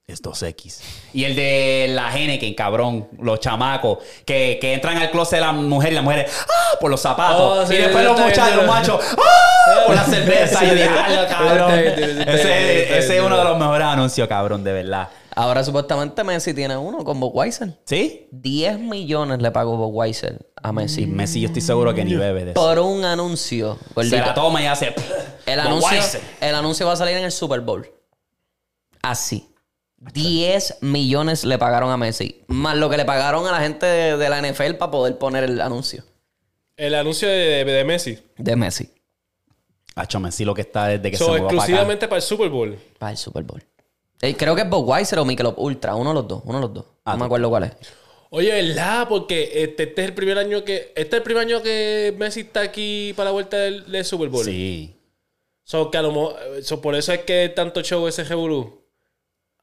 es 0.07 0.22
2X. 0.22 0.80
Y 1.14 1.24
el 1.24 1.34
de 1.34 1.86
la 1.90 2.16
Heineken, 2.16 2.54
cabrón. 2.54 3.09
Los 3.20 3.40
chamacos 3.40 3.98
que, 4.24 4.59
que 4.61 4.72
entran 4.72 4.96
al 4.98 5.11
closet 5.11 5.38
de 5.38 5.46
la 5.46 5.52
mujer 5.52 5.92
y 5.92 5.94
la 5.96 6.02
mujer 6.02 6.26
¡ah! 6.48 6.78
por 6.80 6.90
los 6.90 7.00
zapatos. 7.00 7.59
Oh, 7.59 7.66
sí, 7.66 7.74
y 7.74 7.78
después 7.78 8.04
los 8.04 8.18
muchachos, 8.18 8.57
los 8.57 8.66
machos 8.66 9.04
¡ah! 9.18 9.82
por 9.86 9.94
la 9.96 10.04
cerveza. 10.04 10.64
y 10.64 10.68
yo 10.68 10.74
dije, 10.74 10.88
"Diablo, 10.88 11.28
cabrón. 11.28 11.72
Ese, 11.74 12.98
ese 12.98 13.16
es 13.16 13.22
uno 13.22 13.36
de 13.36 13.44
los 13.44 13.59
mejores 13.59 13.86
anuncios, 13.86 14.28
cabrón, 14.28 14.62
de 14.62 14.72
verdad. 14.72 15.09
Ahora 15.39 15.62
supuestamente 15.62 16.24
Messi 16.24 16.55
tiene 16.55 16.76
uno 16.78 17.05
con 17.05 17.20
Budweiser. 17.20 17.78
¿Sí? 17.84 18.26
10 18.32 18.78
millones 18.80 19.41
le 19.43 19.51
pagó 19.51 19.76
Budweiser 19.76 20.51
a 20.57 20.72
Messi. 20.72 21.03
Y 21.03 21.07
Messi, 21.07 21.43
yo 21.43 21.49
estoy 21.49 21.61
seguro 21.62 21.95
que 21.95 22.05
ni 22.07 22.14
bebe 22.14 22.47
de 22.47 22.51
eso. 22.53 22.61
Por 22.61 22.78
un 22.78 23.05
anuncio. 23.05 23.78
Se 23.89 23.95
gordito. 23.95 24.16
la 24.16 24.32
toma 24.34 24.62
y 24.62 24.66
hace. 24.66 24.95
El 25.45 25.61
anuncio, 25.61 25.99
el 26.41 26.55
anuncio 26.55 26.87
va 26.87 26.95
a 26.95 26.97
salir 26.97 27.16
en 27.18 27.24
el 27.24 27.32
Super 27.32 27.61
Bowl. 27.61 27.87
Así. 29.03 29.49
10 29.99 30.78
millones 30.82 31.45
le 31.45 31.59
pagaron 31.59 31.91
a 31.91 31.97
Messi. 31.97 32.43
Más 32.49 32.76
lo 32.76 32.89
que 32.89 32.97
le 32.97 33.05
pagaron 33.05 33.47
a 33.47 33.53
la 33.53 33.61
gente 33.61 33.84
de, 33.87 34.16
de 34.16 34.28
la 34.28 34.41
NFL 34.41 34.74
para 34.78 34.91
poder 34.91 35.18
poner 35.18 35.45
el 35.45 35.61
anuncio 35.61 36.05
El 36.76 36.95
anuncio 36.95 37.28
de, 37.28 37.64
de 37.64 37.84
Messi. 37.84 38.18
de 38.37 38.57
Messi 38.57 38.91
Hacho, 39.95 40.20
Messi 40.20 40.45
lo 40.45 40.55
que 40.55 40.61
está 40.62 40.89
desde 40.89 41.11
que 41.11 41.16
So, 41.16 41.24
se 41.26 41.30
mudó 41.30 41.37
para 41.39 41.47
acá. 41.47 41.57
exclusivamente 41.57 42.09
para 42.09 42.16
el 42.16 42.22
Super 42.22 42.49
Bowl. 42.51 42.78
para 42.99 43.12
el 43.12 43.16
Super 43.18 43.43
Bowl. 43.45 43.62
Eh, 44.22 44.34
creo 44.36 44.54
que 44.54 44.62
es 44.62 44.68
Budweiser 44.70 45.18
o 45.18 45.24
Michelob 45.24 45.58
Ultra. 45.58 45.94
Uno 45.94 46.10
de 46.10 46.14
los 46.14 46.28
dos. 46.28 46.42
Uno 46.44 46.58
de 46.58 46.62
los 46.62 46.74
dos. 46.74 46.84
Ah, 47.04 47.12
no 47.12 47.18
me 47.18 47.24
acuerdo 47.26 47.48
cuál 47.50 47.64
es. 47.64 47.72
Oye, 48.30 48.50
¿verdad? 48.50 49.06
Porque 49.08 49.50
este, 49.62 49.84
este 49.84 50.02
es 50.02 50.08
el 50.08 50.14
primer 50.14 50.38
año 50.38 50.64
que. 50.64 50.92
Este 50.96 51.16
es 51.16 51.20
el 51.20 51.22
primer 51.22 51.42
año 51.44 51.62
que 51.62 52.14
Messi 52.18 52.40
está 52.40 52.60
aquí 52.60 53.12
para 53.16 53.26
la 53.26 53.32
vuelta 53.32 53.56
del, 53.56 53.90
del 53.90 54.04
Super 54.04 54.28
Bowl. 54.28 54.44
Sí. 54.44 54.92
So, 55.64 55.90
que 55.90 55.98
a 55.98 56.02
lo 56.02 56.34
so, 56.62 56.80
por 56.80 56.94
eso 56.94 57.12
es 57.12 57.20
que 57.20 57.48
tanto 57.54 57.82
show 57.82 58.06
ese 58.06 58.24
revolú. 58.24 58.82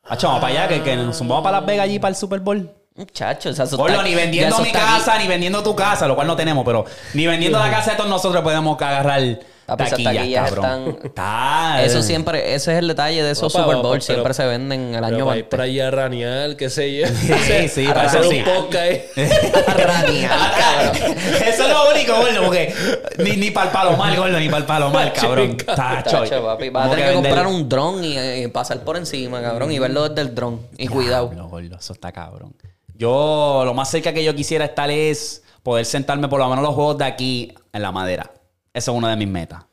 Hacho, 0.03 0.27
vamos 0.27 0.41
para 0.41 0.65
allá, 0.65 0.67
que, 0.67 0.83
que 0.83 0.95
nos 0.97 1.17
vamos 1.19 1.43
para 1.43 1.59
Las 1.59 1.65
Vegas 1.65 1.85
allí 1.85 1.97
para 1.99 2.09
el 2.09 2.15
Super 2.15 2.39
Bowl. 2.41 2.69
Muchacho, 2.95 3.49
o 3.49 3.53
sea, 3.53 3.65
eso 3.65 3.87
está- 3.87 4.03
ni 4.03 4.13
vendiendo 4.13 4.53
eso 4.53 4.63
mi 4.63 4.69
aquí. 4.69 4.77
casa, 4.77 5.17
ni 5.17 5.27
vendiendo 5.27 5.63
tu 5.63 5.75
casa, 5.75 6.05
lo 6.07 6.13
cual 6.15 6.27
no 6.27 6.35
tenemos, 6.35 6.63
pero 6.65 6.85
ni 7.15 7.25
vendiendo 7.25 7.57
la 7.57 7.71
casa 7.71 7.91
de 7.91 7.97
todos 7.97 8.09
nosotros 8.09 8.43
podemos 8.43 8.79
agarrar 8.81 9.39
Papi, 9.65 9.83
esas 9.83 9.91
taquillas, 9.91 10.15
taquillas 10.17 10.49
cabrón. 10.51 10.65
están- 10.89 11.05
Está- 11.05 11.83
Eso 11.83 12.01
siempre, 12.03 12.53
ese 12.53 12.73
es 12.73 12.79
el 12.79 12.87
detalle 12.89 13.23
de 13.23 13.31
esos 13.31 13.53
Opa, 13.55 13.63
Super 13.63 13.75
opa, 13.77 13.87
Bowl. 13.87 13.91
pero- 13.99 14.01
siempre 14.01 14.33
se 14.33 14.45
venden 14.45 14.93
el 14.95 15.03
año 15.03 15.25
Pero 15.25 15.49
para 15.49 15.67
ir 15.67 15.81
antes. 15.81 15.99
a 15.99 16.01
ranear, 16.03 16.55
qué 16.57 16.69
sé 16.69 16.95
yo. 16.97 17.07
Sí, 17.07 17.69
sí, 17.69 17.85
para 17.87 18.03
hacer 18.03 18.21
un 18.23 18.43
podcast. 18.43 19.01
Ranear, 19.67 20.39
cabrón. 20.57 21.17
Eso 21.47 21.63
es 21.63 21.69
lo 21.69 21.91
único, 21.91 22.15
gordo, 22.15 22.43
porque 22.45 22.73
ni, 23.19 23.31
ni 23.37 23.51
para 23.51 23.67
el 23.67 23.71
palomar, 23.71 24.15
gordo, 24.17 24.39
ni 24.39 24.47
para 24.47 24.57
el 24.59 24.65
palomar, 24.65 25.13
cabrón. 25.13 25.57
Tacho, 25.57 26.19
Tacho, 26.19 26.43
papi. 26.43 26.69
Vas 26.69 26.87
a 26.87 26.89
tener 26.91 27.07
que, 27.09 27.13
comprar 27.15 27.47
un 27.47 27.69
dron 27.69 28.03
y, 28.03 28.17
eh, 28.17 28.49
pasar 28.49 28.79
por 28.81 28.97
encima, 28.97 29.41
cabrón, 29.41 29.71
y 29.71 29.79
verlo 29.79 30.09
desde 30.09 30.21
el 30.21 30.35
dron. 30.35 30.59
Y 30.77 30.87
cuidado. 30.87 31.27
Diablo, 31.29 31.47
gordo, 31.49 31.77
eso 31.77 31.93
está 31.93 32.11
cabrón. 32.11 32.53
Yo, 32.95 33.63
lo 33.65 33.73
más 33.73 33.89
cerca 33.89 34.13
que 34.13 34.23
yo 34.23 34.35
quisiera 34.35 34.65
estar 34.65 34.89
es 34.91 35.43
poder 35.63 35.85
sentarme 35.85 36.27
por 36.27 36.39
lo 36.39 36.49
menos 36.49 36.63
los 36.63 36.75
juegos 36.75 36.97
de 36.97 37.05
aquí 37.05 37.53
en 37.71 37.81
la 37.81 37.91
madera. 37.91 38.29
Eso 38.73 38.91
es 38.91 38.97
una 38.97 39.09
de 39.11 39.15
mis 39.17 39.27
metas. 39.27 39.63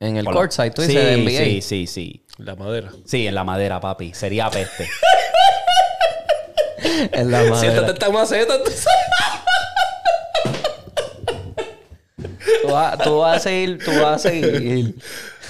En 0.00 0.16
el 0.16 0.24
Por 0.24 0.34
lo- 0.34 0.40
courtside, 0.40 0.70
tú 0.70 0.82
sí, 0.82 0.88
dices, 0.88 1.04
de 1.04 1.16
NBA. 1.16 1.44
Sí, 1.44 1.60
sí, 1.62 1.86
sí. 1.86 2.24
La 2.38 2.54
madera. 2.54 2.90
Sí, 3.04 3.26
en 3.26 3.34
la 3.34 3.44
madera, 3.44 3.80
papi. 3.80 4.14
Sería 4.14 4.50
peste. 4.50 4.88
En 7.12 7.30
la 7.30 7.40
Siéntate 7.40 7.70
madera. 7.70 7.92
esta 7.92 8.10
maceta. 8.10 8.62
tú 8.62 8.70
sabes. 8.70 8.88
Tú 12.62 12.68
vas, 12.72 12.98
tú 12.98 13.18
vas 13.18 13.36
a 13.36 13.40
seguir, 13.40 13.84
tú 13.84 13.90
vas 14.00 14.24
a 14.24 14.30
seguir. 14.30 14.94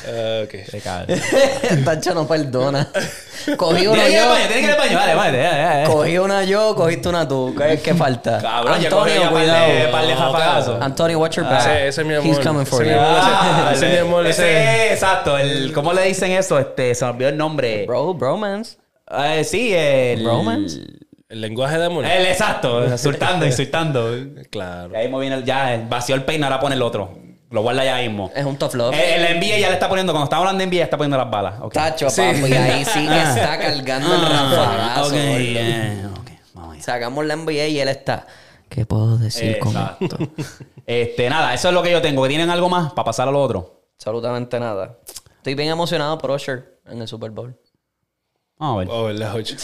Ah, 0.07 0.43
ok. 0.45 0.51
Te. 0.51 1.77
Tacho 1.85 2.15
no 2.15 2.27
perdona. 2.27 2.89
Cogí 3.57 3.87
una 3.87 4.05
Tiene 4.05 4.09
que 4.09 4.13
ir 4.13 4.19
al 4.19 4.25
yo, 4.25 4.31
baño, 4.31 4.47
tiene 4.47 4.61
que 4.61 4.67
ir 4.67 4.71
al 4.73 4.79
baño. 4.79 4.99
Dale, 4.99 5.15
vale, 5.15 5.39
ya, 5.39 5.51
ya, 5.53 5.83
ya. 5.83 5.87
cogí 5.91 6.19
una 6.19 6.45
yo, 6.45 6.75
cogiste 6.75 7.09
una 7.09 7.27
tú. 7.27 7.55
¿Qué, 7.57 7.81
qué 7.81 7.95
falta? 7.95 8.39
Cabrón, 8.41 8.81
ya 8.81 8.91
cogí 8.91 9.15
ya 9.15 9.31
par 9.31 9.47
de- 9.47 9.89
par 9.91 10.07
de 10.07 10.15
jafagazos. 10.15 10.83
Antonio, 10.83 11.19
watch 11.19 11.37
your 11.37 11.47
back. 11.47 11.61
Ese- 11.61 11.89
ese 11.89 12.01
es 12.03 12.07
mi 12.07 12.15
amor. 12.15 12.27
He's 12.27 12.39
coming 12.41 12.67
for 12.67 12.83
Ese 12.83 12.93
you. 12.93 12.97
es 13.01 13.03
mi 13.03 13.07
amor. 13.09 13.67
Ah, 13.67 13.71
Ese 13.75 13.87
es 13.87 13.93
mi 13.93 13.99
amor, 13.99 14.27
ese- 14.27 14.51
ese- 14.63 14.93
exacto. 14.93 15.39
El, 15.39 15.73
¿Cómo 15.73 15.93
le 15.93 16.03
dicen 16.03 16.33
eso? 16.33 16.59
Este, 16.59 16.95
se 16.95 17.05
me 17.05 17.11
olvidó 17.13 17.29
el 17.31 17.37
nombre. 17.37 17.85
Bro, 17.87 18.15
bromance. 18.15 18.77
Eh, 19.11 19.43
sí, 19.45 19.73
el... 19.75 20.23
Bromance. 20.23 20.81
El 21.31 21.41
lenguaje 21.43 21.79
de 21.79 21.85
amor. 21.87 22.05
El 22.05 22.27
exacto. 22.27 22.87
Insultando, 22.87 23.47
insultando. 23.47 24.11
Claro. 24.51 24.93
Y 24.93 24.97
ahí 24.97 25.09
me 25.11 25.19
viene 25.21 25.37
el, 25.37 25.45
ya, 25.45 25.75
el 25.75 25.87
vació 25.87 26.15
el 26.15 26.25
peine, 26.25 26.45
ahora 26.45 26.61
pone 26.61 26.75
el 26.75 26.83
otro. 26.83 27.19
Lo 27.51 27.63
guarda 27.63 27.83
ya 27.85 27.97
mismo. 27.97 28.31
Es 28.35 28.45
un 28.45 28.57
tough 28.59 28.75
love. 28.75 28.95
El, 28.95 29.25
el 29.25 29.39
NBA 29.39 29.59
ya 29.59 29.69
le 29.69 29.75
está 29.75 29.89
poniendo, 29.89 30.13
cuando 30.13 30.25
estamos 30.25 30.43
hablando 30.47 30.61
de 30.61 30.67
NBA, 30.67 30.77
ya 30.79 30.85
está 30.85 30.97
poniendo 30.99 31.17
las 31.17 31.31
balas. 31.31 31.55
Ok. 31.63 31.73
Tacho, 31.73 32.11
Sí. 32.11 32.21
papi, 32.21 32.53
ahí 32.53 32.85
sí 32.85 33.07
que 33.09 33.23
está 33.23 33.59
cargando 33.59 34.15
el 34.15 34.21
rafagazo. 34.21 34.63
Ah, 34.63 34.95
ok, 34.99 35.11
gordo. 35.13 35.15
eh, 35.19 36.07
ok, 36.19 36.31
vamos 36.55 36.75
allá. 36.75 36.83
Sacamos 36.83 37.25
la 37.25 37.37
NBA 37.37 37.67
y 37.69 37.81
él 37.81 37.89
está. 37.89 38.27
¿Qué 38.69 38.85
puedo 38.85 39.17
decir 39.17 39.59
con 39.61 39.75
esto? 39.75 39.97
Exacto. 40.05 40.19
este, 40.87 41.31
nada, 41.31 41.55
eso 41.55 41.69
es 41.69 41.75
lo 41.75 41.83
que 41.83 41.91
yo 41.91 42.03
tengo. 42.03 42.29
¿Tienen 42.29 42.51
algo 42.51 42.69
más 42.69 42.93
para 42.93 43.05
pasar 43.07 43.29
a 43.29 43.31
lo 43.31 43.41
otro? 43.43 43.81
Absolutamente 43.97 44.61
nada. 44.61 44.99
Estoy 45.39 45.55
bien 45.55 45.71
emocionado 45.71 46.19
por 46.19 46.31
Usher 46.33 46.81
en 46.87 47.01
el 47.01 47.09
Super 47.09 47.31
Bowl. 47.31 47.59
Vamos 48.59 48.75
a 48.77 48.79
ver. 48.81 48.89
Oh, 48.91 49.05
¿verdad, 49.05 49.35
Ocho? 49.35 49.57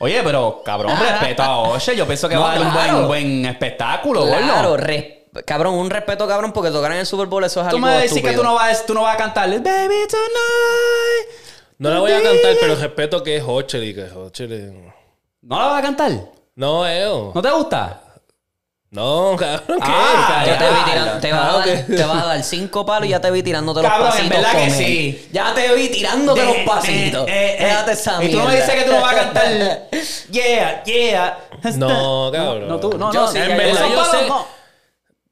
Oye, 0.00 0.20
pero 0.22 0.60
cabrón, 0.62 0.92
respeto 1.00 1.42
a 1.42 1.56
Osher. 1.58 1.96
Yo 1.96 2.04
pienso 2.06 2.28
que 2.28 2.34
No, 2.36 2.42
va 2.42 2.52
a 2.52 2.58
dar 2.58 2.66
un 2.66 2.74
buen, 2.74 3.06
buen 3.06 3.46
espectáculo, 3.46 4.26
Claro, 4.26 4.68
gordo. 4.70 4.84
Cabrón, 5.44 5.74
un 5.74 5.90
respeto, 5.90 6.26
cabrón, 6.26 6.52
porque 6.52 6.70
tocar 6.70 6.92
en 6.92 6.98
el 6.98 7.06
Super 7.06 7.26
Bowl 7.26 7.44
eso 7.44 7.60
es 7.60 7.68
Tú 7.68 7.76
algo 7.76 7.86
me 7.86 7.92
vas 7.92 7.98
a 7.98 8.02
decir 8.02 8.22
que 8.22 8.32
tú 8.32 8.42
no 8.42 8.54
vas, 8.54 8.86
tú 8.86 8.94
no 8.94 9.02
vas 9.02 9.14
a 9.14 9.18
cantarle 9.18 9.58
Baby 9.58 10.06
Tonight. 10.08 11.44
No 11.78 11.90
la 11.90 12.00
voy 12.00 12.12
a 12.12 12.22
cantar, 12.22 12.54
pero 12.60 12.74
respeto 12.76 13.22
que 13.22 13.36
es 13.36 13.44
Hocher 13.46 13.82
y 13.82 13.94
que 13.94 14.04
es- 14.06 14.12
¿No 15.42 15.58
la 15.58 15.66
vas 15.66 15.78
a 15.78 15.82
cantar? 15.82 16.12
No, 16.54 16.86
Eo. 16.88 17.32
¿No 17.34 17.42
te 17.42 17.50
gusta? 17.50 18.00
No, 18.88 19.36
cabrón, 19.36 19.78
¿qué? 19.80 19.92
Ah, 19.92 20.42
te 20.44 20.50
vi 20.52 20.56
Ah, 20.70 20.84
tirando, 20.86 21.20
te 21.20 21.32
vas, 21.32 21.40
a 21.42 21.58
dar, 21.58 21.68
ok. 21.68 21.86
te 21.86 22.04
vas 22.04 22.22
a 22.22 22.26
dar 22.26 22.42
cinco 22.44 22.86
palos 22.86 23.06
y 23.08 23.10
ya 23.10 23.20
te 23.20 23.30
vi 23.30 23.42
tirándote 23.42 23.82
los 23.82 23.90
Cabrón, 23.90 24.06
en 24.08 24.14
pasitos 24.28 24.36
verdad 24.38 24.52
que 24.52 24.64
él. 24.64 24.70
sí. 24.72 25.28
Ya 25.32 25.52
te 25.54 25.74
vi 25.74 25.88
tirándote 25.88 26.40
De- 26.40 26.46
los 26.46 26.56
pasitos. 26.58 27.28
eh, 27.28 27.56
eh. 27.58 27.64
Déjate 27.64 27.92
esa 27.92 28.24
Y 28.24 28.30
tú 28.30 28.38
no 28.38 28.44
me 28.46 28.56
dices 28.56 28.70
que 28.74 28.82
tú 28.84 28.92
no 28.92 29.00
vas 29.02 29.12
a 29.12 29.16
cantar 29.16 29.88
Yeah, 30.30 30.82
yeah. 30.84 31.38
No, 31.74 32.30
cabrón. 32.32 32.68
No, 32.68 32.80
tú, 32.80 32.96
no, 32.96 33.12
Yo 33.12 33.22
no. 33.22 33.28
sí, 33.28 33.38
en 33.38 33.56
verdad, 33.56 33.82
yo 33.90 33.96
palos 33.96 34.10
sé. 34.12 34.28
no. 34.28 34.46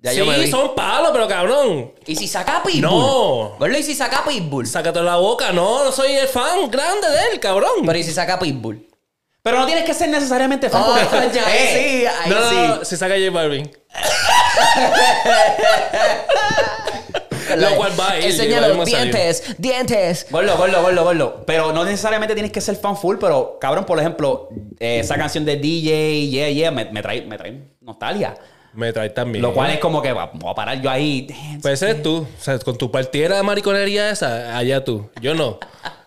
Ya 0.05 0.11
sí, 0.11 0.19
yo 0.19 0.27
me 0.27 0.39
vi. 0.39 0.51
son 0.51 0.75
palos, 0.75 1.13
pero 1.13 1.27
cabrón. 1.27 1.91
¿Y 2.07 2.15
si 2.15 2.29
saca 2.29 2.63
Pitbull? 2.63 2.83
No. 2.83 3.57
Gordo, 3.59 3.79
¿y 3.79 3.83
si 3.83 3.95
saca 3.95 4.23
Pitbull? 4.23 4.67
Sácate 4.67 5.01
la 5.01 5.17
boca. 5.17 5.51
No, 5.53 5.83
no 5.83 5.93
soy 5.93 6.13
el 6.13 6.29
fan 6.29 6.71
grande 6.71 7.09
de 7.09 7.33
él, 7.33 7.41
cabrón. 7.41 7.71
Pero 7.87 7.99
¿y 7.99 8.03
si 8.05 8.13
saca 8.13 8.39
Pitbull? 8.39 8.87
Pero 9.43 9.61
no 9.61 9.65
tienes 9.67 9.85
que 9.85 9.95
ser 9.95 10.11
necesariamente 10.11 10.69
fan. 10.69 10.83
Oh, 10.87 10.95
porque- 11.11 11.31
ya, 11.35 11.43
Eh, 11.55 11.71
sí, 11.73 12.07
ahí 12.07 12.31
no, 12.31 12.49
sí. 12.51 12.55
no, 12.55 12.85
si 12.85 12.97
saca 12.99 13.15
J 13.15 13.31
Balvin. 13.31 13.71
Lo 17.57 17.77
cual 17.77 17.93
va 17.99 18.11
a 18.13 18.19
ir, 18.19 18.25
Enseña 18.27 18.67
los 18.69 18.85
dientes, 18.87 19.55
dientes. 19.59 20.27
Gordo, 20.31 20.57
gordo, 20.57 20.83
gordo, 20.83 21.05
gordo. 21.05 21.45
Pero 21.47 21.73
no 21.73 21.85
necesariamente 21.85 22.35
tienes 22.35 22.53
que 22.53 22.61
ser 22.61 22.77
fan 22.77 22.97
full, 22.97 23.17
pero 23.21 23.59
cabrón, 23.61 23.85
por 23.85 23.99
ejemplo, 23.99 24.49
eh, 24.81 25.01
esa 25.01 25.17
canción 25.17 25.45
de 25.45 25.57
DJ, 25.57 26.29
yeah, 26.29 26.49
yeah, 26.49 26.71
me, 26.71 26.87
me 26.87 27.03
trae, 27.03 27.23
me 27.23 27.37
trae 27.39 27.61
nostalgia. 27.81 28.35
Me 28.75 28.93
trae 28.93 29.11
también. 29.11 29.43
Lo 29.43 29.53
cual 29.55 29.71
es 29.71 29.79
como 29.79 30.03
que 30.03 30.13
va- 30.13 30.31
voy 30.35 30.51
a 30.51 30.55
parar 30.55 30.81
yo 30.81 30.91
ahí. 30.91 31.27
dance. 31.29 31.59
Pues 31.63 31.75
ese 31.75 31.91
eres 31.91 32.03
tú. 32.03 32.27
O 32.39 32.43
sea, 32.43 32.59
con 32.59 32.77
tu 32.77 32.91
partida 32.91 33.37
de 33.37 33.43
mariconería 33.43 34.11
esa, 34.11 34.57
allá 34.57 34.83
tú. 34.85 35.09
Yo 35.21 35.35
no. 35.35 35.59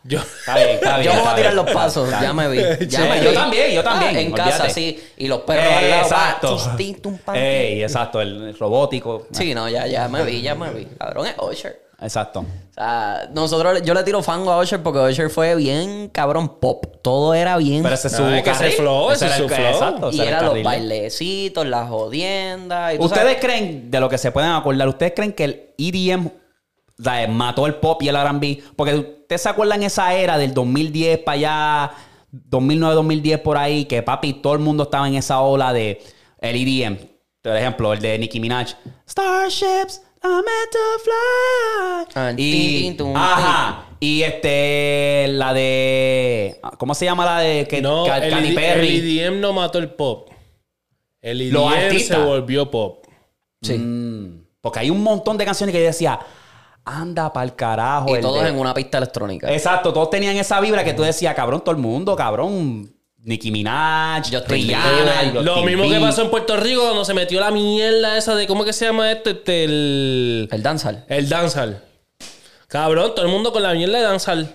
Yo. 0.03 0.19
Está 0.19 0.55
bien, 0.55 0.69
está 0.71 0.97
bien. 0.99 1.09
Yo 1.11 1.13
me 1.15 1.21
voy 1.21 1.29
a 1.31 1.35
tirar 1.35 1.53
bien. 1.53 1.65
los 1.65 1.73
pasos, 1.73 2.07
Está 2.09 2.21
ya 2.21 2.33
me 2.33 2.47
vi. 2.49 2.57
Ya 2.87 3.01
Sí, 3.03 3.09
me 3.09 3.23
yo 3.23 3.29
vi. 3.31 3.35
también, 3.35 3.71
yo 3.71 3.83
también, 3.83 4.15
Ah, 4.15 4.19
en 4.21 4.31
olvídate. 4.33 4.51
casa, 4.51 4.69
sí. 4.69 5.03
Y 5.17 5.27
los 5.27 5.41
perros 5.41 5.65
al 5.65 5.89
lado. 5.89 6.01
exacto. 6.03 6.55
va, 6.57 6.63
tis, 6.63 6.75
tin, 6.77 7.01
tum, 7.01 7.17
pam. 7.17 7.35
Ey, 7.35 7.83
exacto, 7.83 8.21
el, 8.21 8.49
el 8.49 8.57
robótico. 8.57 9.27
Sí, 9.31 9.53
no, 9.53 9.67
ya, 9.69 9.85
ya 9.87 10.07
me 10.07 10.23
vi, 10.23 10.41
ya 10.41 10.55
me 10.55 10.69
vi. 10.71 10.85
Cabrón, 10.97 11.27
es 11.27 11.35
Usher. 11.39 11.86
Exacto. 11.99 12.41
O 12.41 12.73
sea, 12.73 13.27
nosotros, 13.33 13.81
yo 13.83 13.93
le 13.95 14.03
tiro 14.03 14.21
fango 14.21 14.51
a 14.51 14.59
Usher 14.61 14.83
porque 14.83 14.99
Usher 14.99 15.29
fue 15.31 15.55
bien 15.55 16.09
cabrón 16.13 16.59
pop. 16.59 16.85
Todo 17.01 17.33
era 17.33 17.57
bien. 17.57 17.81
Pero 17.81 17.95
ese 17.95 18.07
es 18.09 18.15
su 18.15 18.23
ese 18.27 18.43
carril. 18.43 18.71
flow, 18.73 19.11
ese 19.11 19.25
era 19.25 19.33
es 19.35 19.41
el- 19.41 19.49
su 19.49 19.55
flow. 19.55 19.67
Exacto, 19.67 20.11
y 20.11 20.15
ese 20.19 20.27
era 20.27 20.39
el 20.39 20.45
los 20.45 20.63
bailecitos, 20.63 21.65
las 21.65 21.89
jodiendas. 21.89 22.93
Y 22.93 22.97
¿Ustedes 22.99 23.23
sabes- 23.23 23.37
creen, 23.41 23.89
de 23.89 23.99
lo 23.99 24.09
que 24.09 24.17
se 24.19 24.31
pueden 24.31 24.51
acordar, 24.51 24.87
ustedes 24.87 25.13
creen 25.15 25.33
que 25.33 25.43
el 25.45 25.73
EDM 25.77 26.27
o 26.27 27.03
sea, 27.03 27.27
mató 27.27 27.65
el 27.65 27.75
pop 27.75 28.01
y 28.03 28.09
el 28.09 28.15
R&B? 28.15 28.61
Porque 28.75 28.93
ustedes 28.95 29.41
se 29.41 29.49
acuerdan 29.49 29.81
esa 29.81 30.13
era 30.13 30.37
del 30.37 30.53
2010 30.53 31.17
para 31.19 31.33
allá, 31.35 31.91
2009-2010 32.31 33.39
por 33.41 33.57
ahí, 33.57 33.85
que 33.85 34.03
papi, 34.03 34.33
todo 34.33 34.53
el 34.53 34.59
mundo 34.59 34.83
estaba 34.83 35.07
en 35.07 35.15
esa 35.15 35.41
ola 35.41 35.73
de 35.73 35.99
el 36.39 36.55
EDM. 36.55 36.97
Por 37.41 37.55
ejemplo, 37.55 37.93
el 37.93 37.99
de 38.01 38.19
Nicki 38.19 38.39
Minaj. 38.39 38.73
Starships 39.09 40.03
meant 40.29 40.71
to 40.71 40.99
fly. 41.03 42.13
Ah, 42.15 42.33
y, 42.37 42.97
ajá. 43.15 43.83
Y 43.99 44.21
este, 44.21 45.25
la 45.29 45.53
de... 45.53 46.59
¿Cómo 46.77 46.93
se 46.93 47.05
llama 47.05 47.25
la 47.25 47.39
de 47.39 47.67
que, 47.67 47.81
No, 47.81 48.05
el, 48.05 48.53
Perry? 48.53 48.97
el 48.97 49.19
EDM 49.19 49.39
no 49.39 49.53
mató 49.53 49.79
el 49.79 49.89
pop. 49.89 50.29
El 51.21 51.49
Los 51.49 51.73
EDM 51.73 51.99
se 51.99 52.17
volvió 52.17 52.69
pop. 52.69 53.05
Sí. 53.61 53.73
Mm, 53.77 54.45
porque 54.61 54.79
hay 54.79 54.89
un 54.91 55.01
montón 55.01 55.37
de 55.37 55.45
canciones 55.45 55.73
que 55.73 55.81
yo 55.81 55.87
decía, 55.87 56.19
anda 56.85 57.33
pa'l 57.33 57.55
carajo. 57.55 58.09
Y 58.09 58.13
el 58.13 58.21
todos 58.21 58.43
de- 58.43 58.49
en 58.49 58.59
una 58.59 58.73
pista 58.73 58.99
electrónica. 58.99 59.51
Exacto, 59.51 59.91
todos 59.91 60.09
tenían 60.11 60.35
esa 60.37 60.59
vibra 60.61 60.83
que 60.83 60.93
tú 60.93 61.01
decías, 61.01 61.33
cabrón, 61.33 61.61
todo 61.61 61.73
el 61.73 61.81
mundo, 61.81 62.15
cabrón. 62.15 62.93
Nicki 63.27 63.51
Minaj, 63.51 64.23
Justin 64.31 64.45
Rihanna. 64.47 65.41
Lo 65.41 65.61
mismo 65.63 65.83
que 65.89 65.99
pasó 65.99 66.21
en 66.23 66.29
Puerto 66.31 66.55
Rico 66.55 66.81
cuando 66.81 67.03
se 67.03 67.13
metió 67.13 67.41
la 67.41 67.51
mierda 67.51 68.17
esa 68.17 68.33
de. 68.35 68.47
¿Cómo 68.47 68.63
que 68.63 68.71
se 68.71 68.85
llama 68.85 69.11
esto? 69.11 69.29
Este, 69.29 69.65
el. 69.65 70.47
El 70.49 70.63
dancehall. 70.63 71.03
El 71.09 71.27
dancehall. 71.27 71.77
Cabrón, 72.69 73.13
todo 73.15 73.25
el 73.25 73.31
mundo 73.31 73.51
con 73.51 73.63
la 73.63 73.73
mierda 73.73 73.97
de 73.97 74.03
dancehall. 74.05 74.47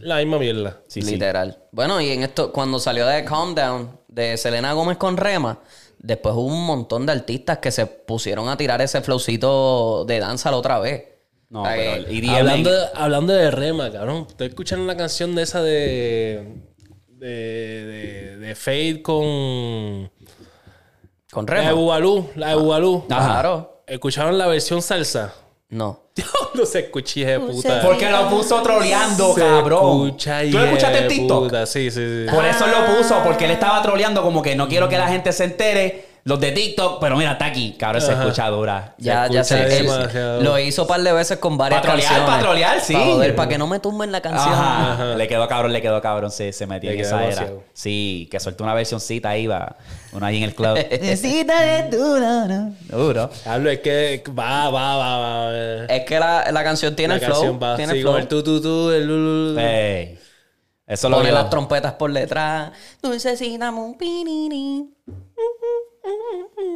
La 0.00 0.16
misma 0.18 0.38
mierda. 0.38 0.78
Sí, 0.88 1.02
sí. 1.02 1.10
Literal. 1.12 1.58
Bueno, 1.72 2.00
y 2.00 2.08
en 2.10 2.22
esto, 2.22 2.52
cuando 2.52 2.78
salió 2.78 3.06
de 3.06 3.22
Calm 3.24 3.54
Down, 3.54 3.98
de 4.08 4.36
Selena 4.38 4.72
Gómez 4.72 4.96
con 4.96 5.16
Rema, 5.18 5.58
después 5.98 6.34
hubo 6.36 6.46
un 6.46 6.64
montón 6.64 7.04
de 7.04 7.12
artistas 7.12 7.58
que 7.58 7.70
se 7.70 7.84
pusieron 7.84 8.48
a 8.48 8.56
tirar 8.56 8.80
ese 8.80 9.02
flowcito 9.02 10.04
de 10.06 10.20
danza 10.20 10.50
la 10.50 10.56
otra 10.56 10.78
vez. 10.78 11.04
No, 11.50 11.62
O 11.62 11.66
sea, 11.66 11.74
pero 11.74 12.04
que- 12.06 12.10
el 12.16 12.24
EDM... 12.24 12.34
Hablando 12.36 12.70
de, 12.72 12.86
hablando 12.94 13.32
de 13.34 13.50
Rema, 13.50 13.90
cabrón. 13.92 14.18
¿Ustedes 14.28 14.50
escucharon 14.50 14.86
la 14.86 14.96
canción 14.96 15.34
de 15.34 15.42
esa 15.42 15.62
de. 15.62 16.62
De. 17.18 17.26
de, 17.26 18.36
de 18.38 18.54
Fade 18.54 19.02
con. 19.02 20.10
Con 21.32 21.44
La 21.46 21.54
de 21.54 21.60
Rema. 21.60 21.72
Bubalú? 21.72 22.30
La 22.36 22.48
de 22.50 22.54
Bubalú. 22.56 23.04
Ajá. 23.10 23.26
Claro. 23.26 23.82
¿Escucharon 23.86 24.36
la 24.38 24.46
versión 24.46 24.82
salsa? 24.82 25.34
No. 25.68 26.00
no 26.54 26.64
se 26.64 26.80
escuché, 26.80 27.24
de 27.26 27.40
puta. 27.40 27.82
Porque 27.82 28.08
lo 28.10 28.30
puso 28.30 28.62
troleando, 28.62 29.34
Se 29.34 29.40
cabrón. 29.40 30.06
escucha, 30.06 30.40
¿Tú 30.50 30.58
lo 30.58 30.64
escuchaste 30.64 30.98
en 30.98 31.08
TikTok? 31.08 31.44
puta. 31.44 31.66
Sí, 31.66 31.90
sí, 31.90 32.00
sí. 32.26 32.32
Por 32.34 32.44
eso 32.44 32.66
lo 32.66 32.96
puso, 32.96 33.22
porque 33.22 33.44
él 33.44 33.50
estaba 33.50 33.82
troleando 33.82 34.22
como 34.22 34.42
que 34.42 34.54
no 34.56 34.68
quiero 34.68 34.88
que 34.88 34.96
la 34.96 35.08
gente 35.08 35.32
se 35.32 35.44
entere. 35.44 36.15
Los 36.26 36.40
de 36.40 36.50
TikTok, 36.50 36.98
pero 37.00 37.16
mira, 37.16 37.32
está 37.32 37.46
aquí. 37.46 37.76
Cabrón, 37.78 38.02
se 38.02 38.10
Ajá. 38.10 38.22
escucha 38.24 38.48
dura. 38.48 38.94
Ya, 38.98 39.28
ya 39.28 39.42
escucha 39.42 39.44
sé. 39.44 39.78
él 39.78 39.86
demasiado. 39.86 40.40
lo 40.42 40.58
hizo 40.58 40.82
un 40.82 40.88
par 40.88 41.00
de 41.00 41.12
veces 41.12 41.38
con 41.38 41.56
varias 41.56 41.80
Pa' 41.80 41.86
trolear, 41.86 42.08
canciones. 42.10 42.34
pa' 42.34 42.40
trolear, 42.42 42.80
sí. 42.80 42.92
Para 42.94 43.04
joder, 43.06 43.36
para 43.36 43.48
que 43.48 43.58
no 43.58 43.66
me 43.68 43.78
tumben 43.78 44.10
la 44.10 44.20
canción. 44.20 44.52
Ajá. 44.52 45.14
Le 45.14 45.28
quedó 45.28 45.46
cabrón, 45.46 45.72
le 45.72 45.80
quedó 45.80 46.02
cabrón. 46.02 46.32
Se, 46.32 46.52
se 46.52 46.66
metió 46.66 46.90
Le 46.90 46.96
en 46.96 47.02
quedó 47.04 47.08
esa 47.10 47.18
era. 47.24 47.34
demasiado. 47.36 47.62
Sí, 47.74 48.28
que 48.28 48.40
soltó 48.40 48.64
una 48.64 48.74
versioncita 48.74 49.28
ahí, 49.30 49.46
va. 49.46 49.76
Una 50.12 50.26
ahí 50.26 50.38
en 50.38 50.42
el 50.42 50.54
club. 50.56 50.74
Necesita 50.90 51.62
de 51.62 51.96
duro, 51.96 52.46
¿no? 52.48 52.74
Duro. 52.88 53.30
Hablo, 53.44 53.70
es 53.70 53.78
que 53.78 54.24
va, 54.36 54.68
va, 54.68 54.96
va, 54.96 55.18
va. 55.18 55.84
Es 55.86 56.04
que 56.06 56.18
la, 56.18 56.50
la 56.50 56.64
canción 56.64 56.96
tiene 56.96 57.14
la 57.14 57.20
el 57.20 57.24
flow. 57.24 57.36
canción 57.40 57.60
va. 57.62 57.76
tiene 57.76 57.92
Sí, 57.92 57.98
el 58.00 58.04
con 58.04 58.14
flow. 58.14 58.22
el 58.22 58.28
tu, 58.28 58.42
tu, 58.42 58.60
tu, 58.60 58.90
el 58.90 59.06
lu, 59.06 59.14
lu, 59.16 59.52
lu. 59.54 59.60
Ey. 59.60 60.18
Eso 60.88 61.08
lo 61.08 61.18
Pone 61.18 61.30
vio. 61.30 61.38
las 61.38 61.50
trompetas 61.50 61.92
por 61.94 62.12
detrás. 62.12 62.72
Necesitamos 63.02 63.84
un 63.86 63.96
pinini. 63.96 64.90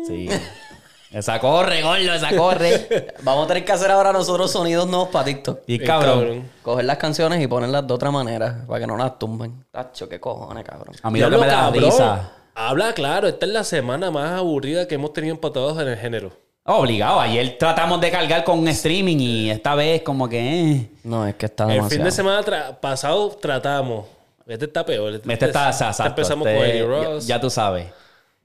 Sí. 0.07 0.29
Esa 1.13 1.41
corre, 1.41 1.83
gordo, 1.83 2.15
esa 2.15 2.37
corre. 2.37 3.15
Vamos 3.25 3.45
a 3.45 3.49
tener 3.49 3.65
que 3.65 3.73
hacer 3.73 3.91
ahora 3.91 4.13
nosotros 4.13 4.49
sonidos 4.53 4.87
nuevos 4.87 5.09
para 5.09 5.25
TikTok. 5.25 5.63
Y 5.67 5.79
Bien 5.79 5.87
cabrón. 5.89 6.49
Coger 6.63 6.85
las 6.85 6.99
canciones 6.99 7.43
y 7.43 7.49
ponerlas 7.49 7.85
de 7.85 7.93
otra 7.93 8.13
manera 8.13 8.65
para 8.69 8.79
que 8.79 8.87
no 8.87 8.97
las 8.97 9.19
tumben. 9.19 9.65
Tacho, 9.73 10.09
qué 10.09 10.21
cojones, 10.21 10.63
cabrón. 10.65 10.95
A 11.03 11.11
mí 11.11 11.19
lo 11.19 11.29
que 11.29 11.37
me 11.37 11.47
da 11.49 11.69
risa. 11.71 12.31
Habla 12.55 12.93
claro, 12.93 13.27
esta 13.27 13.45
es 13.45 13.51
la 13.51 13.65
semana 13.65 14.13
más 14.13 14.39
aburrida 14.39 14.87
que 14.87 14.95
hemos 14.95 15.13
tenido 15.13 15.35
empatados 15.35 15.81
en 15.83 15.89
el 15.89 15.97
género. 15.99 16.31
Obligado. 16.63 17.19
Ayer 17.19 17.57
tratamos 17.59 18.01
de 18.01 18.09
cargar 18.13 18.45
con 18.45 18.69
streaming 18.69 19.17
y 19.19 19.51
esta 19.51 19.75
vez 19.75 20.03
como 20.03 20.29
que... 20.29 20.39
eh. 20.75 20.91
No, 21.03 21.27
es 21.27 21.35
que 21.35 21.47
está 21.47 21.65
El 21.65 21.71
demasiado. 21.71 21.91
fin 21.91 22.05
de 22.05 22.11
semana 22.13 22.43
tra- 22.45 22.79
pasado 22.79 23.31
tratamos. 23.31 24.07
Este 24.47 24.67
está 24.67 24.87
peor. 24.87 25.13
Este 25.15 25.45
está, 25.47 25.71
o 25.71 25.73
sea, 25.73 25.89
exacto, 25.89 26.11
Empezamos 26.21 26.47
este, 26.47 26.57
con 26.61 26.69
Eddie 26.69 26.81
ya- 26.83 26.87
Ross. 26.87 27.27
Ya, 27.27 27.41
tú 27.41 27.51
sabes. 27.51 27.87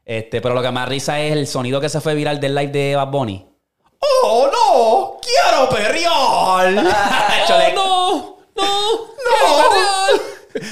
Este, 0.05 0.39
pero 0.39 0.53
lo 0.53 0.61
que 0.61 0.71
más 0.71 0.87
risa 0.87 1.19
es 1.19 1.33
el 1.33 1.47
sonido 1.47 1.81
que 1.81 1.89
se 1.89 1.99
fue 1.99 2.13
viral 2.13 2.39
del 2.39 2.53
live 2.53 2.71
de 2.71 2.95
Bad 2.95 3.07
Bunny. 3.07 3.45
¡Oh, 3.99 4.47
no! 4.51 5.19
¡Quiero 5.19 5.67
perrear! 5.67 6.77
¡Oh, 7.49 7.73
no! 7.75 8.37
¡No! 8.55 9.07
¡No! 10.15 10.24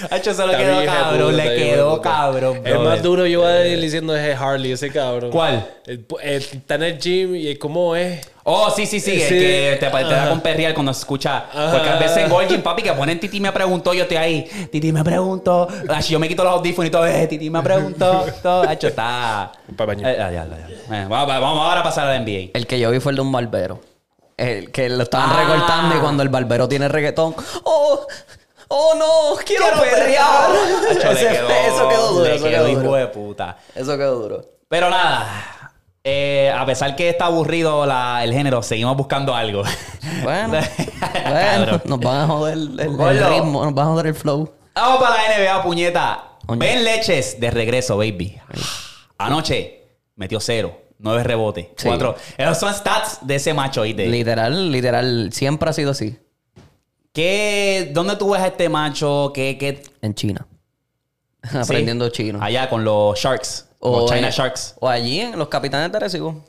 Hacho, 0.09 0.33
se 0.33 0.45
lo 0.47 0.55
quedó 0.57 0.79
bien, 0.79 0.85
cabrón. 0.91 1.31
puta, 1.31 1.43
Le 1.43 1.55
quedó 1.55 2.01
cabrón, 2.01 2.61
El 2.63 2.79
más 2.79 3.03
duro 3.03 3.25
yo 3.27 3.41
voy 3.41 3.51
a 3.51 3.67
ir 3.67 3.79
diciendo 3.81 4.15
es 4.15 4.37
Harley, 4.39 4.71
ese 4.71 4.89
cabrón. 4.91 5.31
¿Cuál? 5.31 5.67
El- 5.85 6.05
el- 6.21 6.41
está 6.41 6.75
en 6.75 6.83
el 6.83 6.97
gym 6.99 7.35
y 7.35 7.55
cómo 7.57 7.95
es. 7.95 8.25
Oh, 8.45 8.69
sí, 8.69 8.85
sí, 8.85 8.99
sí. 8.99 9.11
El 9.11 9.19
Sí. 9.21 9.29
que 9.39 9.77
te, 9.79 9.89
te 9.89 10.03
da 10.13 10.29
con 10.29 10.41
perrear 10.41 10.73
cuando 10.73 10.93
se 10.93 10.99
escucha. 10.99 11.45
Ajá. 11.51 11.71
Porque 11.71 11.89
a 11.89 11.97
veces 11.97 12.17
en 12.17 12.29
Golgin, 12.29 12.61
papi, 12.61 12.81
que 12.81 12.91
ponen 12.93 13.19
Titi 13.19 13.39
me 13.39 13.51
preguntó, 13.51 13.93
yo 13.93 14.03
estoy 14.03 14.17
ahí. 14.17 14.43
Titi 14.71 14.91
me 14.91 15.03
preguntó. 15.03 15.67
Yo 16.09 16.19
me 16.19 16.27
quito 16.27 16.43
los 16.43 16.53
audífonos 16.53 16.87
y 16.87 16.91
todo. 16.91 17.05
Eh, 17.07 17.27
Titi 17.27 17.49
me 17.49 17.61
preguntó. 17.61 18.25
Todo. 18.41 18.63
Hacho, 18.67 18.87
está. 18.87 19.51
Pa' 19.77 19.85
baño. 19.85 20.07
Eh, 20.07 20.15
ya, 20.17 20.31
ya, 20.31 20.45
ya. 20.45 20.67
Eh, 21.03 21.05
vamos, 21.09 21.27
vamos 21.27 21.59
ahora 21.67 21.79
a 21.79 21.83
pasar 21.83 22.07
al 22.07 22.21
NBA. 22.25 22.51
El 22.53 22.67
que 22.67 22.79
yo 22.79 22.91
vi 22.91 22.99
fue 22.99 23.11
el 23.11 23.15
de 23.17 23.21
un 23.21 23.31
barbero. 23.31 23.79
El 24.35 24.71
que 24.71 24.89
lo 24.89 25.03
estaban 25.03 25.29
Ah. 25.31 25.43
recortando 25.43 25.95
y 25.95 25.99
cuando 25.99 26.23
el 26.23 26.29
barbero 26.29 26.67
tiene 26.67 26.87
reggaetón. 26.89 27.35
¡Oh! 27.63 28.05
¡Oh 28.75 28.95
no! 28.95 29.37
¡Quiero, 29.45 29.65
Quiero 29.65 29.81
perrear! 29.81 30.49
Quedó- 30.99 31.11
eso 31.49 31.89
quedó 31.89 32.11
duro. 32.13 32.23
le 32.25 32.35
eso 32.35 32.43
quedó 32.45 32.51
quedó 32.57 32.69
hijo 32.69 32.81
duro. 32.81 32.95
de 32.95 33.07
puta. 33.07 33.57
Eso 33.75 33.97
quedó 33.97 34.15
duro. 34.19 34.41
Pero 34.67 34.89
nada. 34.89 35.71
eh, 36.03 36.51
a 36.55 36.65
pesar 36.65 36.95
que 36.95 37.09
está 37.09 37.25
aburrido 37.25 37.85
la- 37.85 38.23
el 38.23 38.33
género, 38.33 38.63
seguimos 38.63 38.97
buscando 38.97 39.35
algo. 39.35 39.63
Bueno, 40.23 40.49
bueno 41.29 41.81
nos 41.85 41.99
van 41.99 42.21
a 42.21 42.27
joder 42.27 42.53
el, 42.55 42.79
el 42.79 42.89
ritmo, 43.29 43.63
nos 43.63 43.73
van 43.75 43.87
a 43.87 43.91
joder 43.91 44.07
el 44.07 44.15
flow. 44.15 44.51
Vamos 44.73 45.01
para 45.03 45.15
la 45.15 45.37
NBA, 45.37 45.63
puñeta. 45.63 46.23
Coño. 46.45 46.59
Ben 46.59 46.83
Leches 46.83 47.39
de 47.39 47.51
regreso, 47.51 47.95
baby. 47.97 48.37
Anoche 49.17 49.81
metió 50.15 50.39
cero, 50.39 50.77
nueve 50.99 51.23
rebotes, 51.23 51.67
Sí. 51.77 51.87
cuatro. 51.87 52.15
Esos 52.37 52.57
son 52.57 52.73
stats 52.73 53.19
de 53.21 53.35
ese 53.35 53.53
macho, 53.53 53.81
¿oíste? 53.81 54.07
Literal, 54.07 54.71
literal, 54.71 55.29
siempre 55.31 55.69
ha 55.69 55.73
sido 55.73 55.91
así. 55.91 56.17
¿Qué, 57.13 57.91
¿Dónde 57.93 58.15
tú 58.15 58.31
ves 58.31 58.41
a 58.41 58.47
este 58.47 58.67
macho? 58.69 59.31
¿Qué, 59.33 59.57
qué? 59.57 59.83
En 60.01 60.15
China. 60.15 60.45
Aprendiendo 61.53 62.09
chino. 62.09 62.39
Allá 62.41 62.69
con 62.69 62.83
los 62.83 63.17
Sharks, 63.19 63.67
los 63.81 64.09
China 64.09 64.27
en- 64.27 64.33
Sharks. 64.33 64.75
O 64.79 64.89
allí 64.89 65.19
en 65.19 65.37
los 65.37 65.47
capitanes 65.47 65.91
de 65.91 65.99
Recibo. 65.99 66.43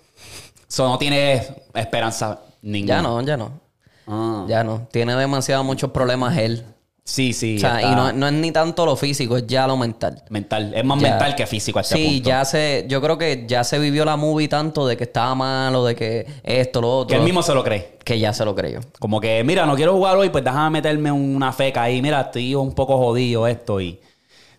So, 0.67 0.89
no 0.89 0.97
tiene 0.99 1.47
esperanza 1.75 2.41
ninguna. 2.63 2.97
Ya 2.97 3.03
no, 3.03 3.21
ya 3.23 3.37
no. 3.37 3.61
Ah. 4.07 4.45
Ya 4.49 4.65
no. 4.65 4.89
Tiene 4.91 5.15
demasiado 5.17 5.63
muchos 5.65 5.91
problemas 5.91 6.37
él. 6.39 6.65
Sí, 7.07 7.35
sí. 7.35 7.57
o 7.57 7.61
sea, 7.61 7.81
está 7.81 7.93
y 7.93 7.95
no, 7.95 8.13
no 8.15 8.27
es 8.29 8.33
ni 8.33 8.51
tanto 8.51 8.87
lo 8.87 8.97
físico, 8.97 9.37
es 9.37 9.47
ya 9.47 9.67
lo 9.67 9.77
mental. 9.77 10.23
mental. 10.31 10.73
Es 10.75 10.83
más 10.85 10.99
Ya. 11.03 11.11
mental 11.11 11.37
que 11.37 11.47
físico 11.47 11.79
a 11.79 11.83
este 11.83 11.97
sí, 11.97 12.05
punto. 12.15 12.29
ya 12.31 12.45
se, 12.47 12.87
yo 12.89 13.03
creo 13.03 13.19
que 13.19 13.45
ya 13.47 13.63
se 13.63 13.79
vivió 13.79 14.07
la 14.07 14.17
movie 14.17 14.49
tanto 14.49 14.87
de 14.87 14.97
que 14.97 15.05
estaba 15.05 15.35
malo, 15.35 15.85
de 15.85 15.95
que 15.95 16.27
esto, 16.43 16.81
lo 16.81 16.91
otro, 17.01 17.09
Que 17.15 17.17
él 17.17 17.25
mismo 17.25 17.43
se 17.43 17.53
lo 17.53 17.63
cree. 17.63 17.99
que 18.03 18.19
ya 18.19 18.33
se 18.33 18.43
lo 18.47 18.55
creyó. 18.55 18.81
Como 18.99 19.21
que, 19.21 19.45
mira, 19.45 19.67
no 19.67 19.77
quiero 19.77 19.93
jugar 19.93 20.17
hoy, 20.17 20.31
pues 20.31 20.43
déjame 20.45 20.71
meterme 20.79 21.13
una 21.13 21.53
feca 21.53 21.83
ahí. 21.83 22.01
Mira, 22.01 22.23
estoy 22.23 22.55
un 22.55 22.73
poco 22.73 22.97
jodido 22.97 23.47
esto 23.47 23.81
y... 23.81 24.01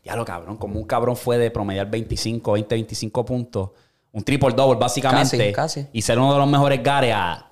Ya 0.03 0.15
lo 0.15 0.23
cabrón, 0.23 0.57
como 0.57 0.79
un 0.79 0.85
cabrón 0.85 1.15
fue 1.17 1.39
de 1.39 1.49
promediar 1.49 1.89
25, 1.89 2.51
20, 2.51 2.75
25 2.75 3.25
puntos. 3.25 3.71
Un 4.11 4.23
triple 4.23 4.51
double, 4.55 4.77
básicamente. 4.79 5.51
Casi, 5.51 5.81
casi. 5.81 5.87
Y 5.93 6.03
ser 6.03 6.19
uno 6.19 6.31
de 6.31 6.37
los 6.39 6.47
mejores 6.47 6.83
gares 6.83 7.11
a... 7.15 7.49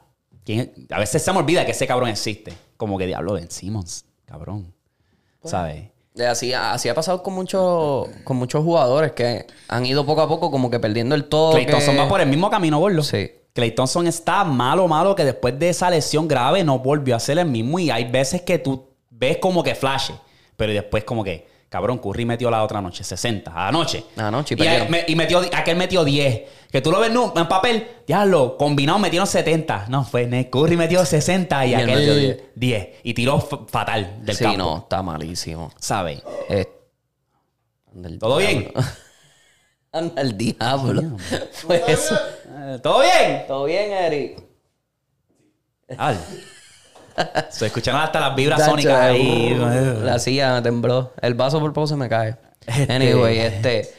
A 0.91 0.99
veces 0.99 1.23
se 1.23 1.31
me 1.33 1.39
olvida 1.39 1.65
que 1.65 1.71
ese 1.71 1.87
cabrón 1.87 2.09
existe. 2.09 2.53
Como 2.77 2.97
que 2.99 3.07
diablo, 3.07 3.33
Ben 3.33 3.49
Simmons, 3.49 4.05
cabrón. 4.25 4.72
¿Sabes? 5.43 5.85
Eh, 6.15 6.25
Así, 6.27 6.53
así 6.53 6.89
ha 6.89 6.93
pasado 6.93 7.23
con 7.23 7.33
muchos, 7.33 8.07
con 8.23 8.37
muchos 8.37 8.63
jugadores 8.63 9.13
que 9.13 9.47
han 9.67 9.85
ido 9.85 10.05
poco 10.05 10.21
a 10.21 10.27
poco 10.27 10.51
como 10.51 10.69
que 10.69 10.79
perdiendo 10.79 11.15
el 11.15 11.25
todo. 11.25 11.53
Clay 11.53 11.65
Thompson 11.65 11.97
va 11.97 12.07
por 12.07 12.21
el 12.21 12.27
mismo 12.27 12.49
camino, 12.51 12.79
gordo. 12.79 13.01
Sí. 13.01 13.31
Clay 13.53 13.71
Thompson 13.71 14.05
está 14.07 14.43
malo, 14.43 14.87
malo, 14.87 15.15
que 15.15 15.25
después 15.25 15.57
de 15.57 15.69
esa 15.69 15.89
lesión 15.89 16.27
grave 16.27 16.63
no 16.63 16.79
volvió 16.79 17.15
a 17.15 17.19
ser 17.19 17.39
el 17.39 17.47
mismo. 17.47 17.79
Y 17.79 17.89
hay 17.89 18.05
veces 18.05 18.41
que 18.43 18.59
tú 18.59 18.89
ves 19.09 19.37
como 19.37 19.63
que 19.63 19.73
flashe, 19.73 20.13
pero 20.55 20.71
después 20.71 21.03
como 21.03 21.23
que, 21.23 21.47
cabrón, 21.73 21.97
Curry 21.97 22.23
metió 22.23 22.51
la 22.51 22.63
otra 22.63 22.79
noche, 22.81 23.03
60, 23.03 23.51
anoche. 23.67 24.03
Anoche, 24.15 24.55
y 24.57 24.61
y, 24.63 24.89
me- 24.89 25.05
y 25.07 25.15
metió, 25.15 25.41
aquel 25.53 25.75
metió 25.75 26.03
10. 26.03 26.41
Que 26.71 26.81
tú 26.81 26.91
lo 26.91 26.99
ves 26.99 27.11
no, 27.11 27.33
en 27.35 27.47
papel, 27.47 27.87
diablo, 28.05 28.55
combinado 28.57 28.99
metieron 28.99 29.25
70. 29.27 29.85
No, 29.89 30.03
fue 30.05 30.27
ne- 30.27 30.49
Curry 30.51 30.77
metió 30.77 31.03
60 31.03 31.65
y, 31.65 31.71
Y 31.71 31.73
él 31.73 31.85
metió 31.87 31.93
aquel 32.13 32.19
10. 32.19 32.41
10. 32.55 32.87
Y 33.03 33.13
tiró 33.15 33.39
fatal 33.39 34.23
del 34.23 34.35
Sí, 34.35 34.43
campo. 34.43 34.57
no, 34.59 34.77
está 34.77 35.01
malísimo. 35.01 35.71
¿Sabes? 35.79 36.21
Eh, 36.49 36.67
¿Todo 38.19 38.37
bien? 38.37 38.71
anda 39.91 40.21
el 40.21 40.37
diablo. 40.37 41.01
Pues 41.67 41.81
eso. 41.87 42.15
¿Todo 42.83 43.01
bien? 43.01 43.45
¿Todo 43.47 43.65
bien, 43.65 43.91
Eric? 43.91 44.43
Al. 45.97 46.17
Se 47.49 47.65
escucharon 47.67 48.01
hasta 48.01 48.19
las 48.19 48.35
vibras 48.35 48.63
sónicas 48.65 48.99
ahí. 48.99 49.53
uh, 49.59 50.03
La 50.03 50.19
silla 50.19 50.53
me 50.55 50.61
tembló. 50.61 51.13
El 51.21 51.33
vaso 51.33 51.59
por 51.59 51.73
poco 51.73 51.87
se 51.87 51.95
me 51.95 52.09
cae. 52.09 52.35
Anyway, 52.89 53.39
este. 53.39 53.89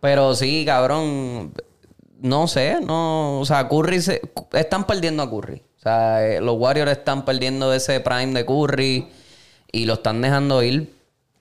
Pero 0.00 0.34
sí, 0.34 0.64
cabrón. 0.66 1.52
No 2.20 2.46
sé, 2.46 2.78
no. 2.80 3.40
O 3.40 3.44
sea, 3.44 3.68
Curry 3.68 4.00
se, 4.00 4.20
están 4.52 4.84
perdiendo 4.86 5.22
a 5.22 5.30
Curry. 5.30 5.62
O 5.78 5.82
sea, 5.82 6.24
eh, 6.26 6.40
los 6.40 6.56
Warriors 6.58 6.92
están 6.92 7.24
perdiendo 7.24 7.72
ese 7.72 7.98
prime 8.00 8.32
de 8.34 8.46
Curry 8.46 9.08
y 9.72 9.84
lo 9.86 9.94
están 9.94 10.20
dejando 10.22 10.62
ir 10.62 10.94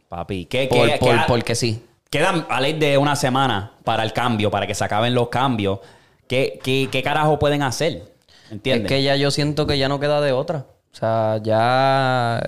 Papi, 0.10 0.46
¿qué, 0.46 0.68
por, 0.68 0.90
qué- 0.90 0.98
por- 0.98 1.10
qué- 1.16 1.22
porque 1.28 1.56
sí. 1.56 1.86
Quedan 2.10 2.46
a 2.50 2.60
ley 2.60 2.74
de 2.74 2.98
una 2.98 3.16
semana 3.16 3.74
para 3.84 4.04
el 4.04 4.12
cambio, 4.14 4.50
para 4.52 4.66
que 4.68 4.74
se 4.76 4.84
acaben 4.84 5.14
los 5.14 5.30
cambios. 5.30 5.80
¿Qué, 6.28 6.60
qué, 6.64 6.90
qué 6.92 7.04
carajo 7.04 7.38
pueden 7.40 7.62
hacer? 7.62 8.12
¿Entiendes? 8.50 8.86
Es 8.92 8.98
que 8.98 9.04
ya 9.04 9.16
yo 9.16 9.32
siento 9.32 9.66
que 9.68 9.78
ya 9.78 9.88
no 9.88 10.00
queda 10.00 10.20
de 10.20 10.32
otra. 10.34 10.66
O 10.94 10.96
sea, 10.96 11.40
ya 11.44 12.42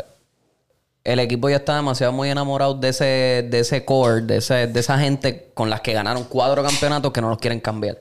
el 1.03 1.19
equipo 1.19 1.49
ya 1.49 1.57
está 1.57 1.75
demasiado 1.75 2.11
muy 2.13 2.29
enamorado 2.29 2.73
de 2.75 2.89
ese, 2.89 3.47
de 3.49 3.59
ese 3.59 3.83
core, 3.85 4.21
de, 4.21 4.37
ese, 4.37 4.67
de 4.67 4.79
esa 4.79 4.97
gente 4.99 5.51
con 5.53 5.69
las 5.69 5.81
que 5.81 5.93
ganaron 5.93 6.25
cuatro 6.25 6.63
campeonatos 6.63 7.11
que 7.11 7.21
no 7.21 7.29
los 7.29 7.37
quieren 7.37 7.59
cambiar. 7.59 7.97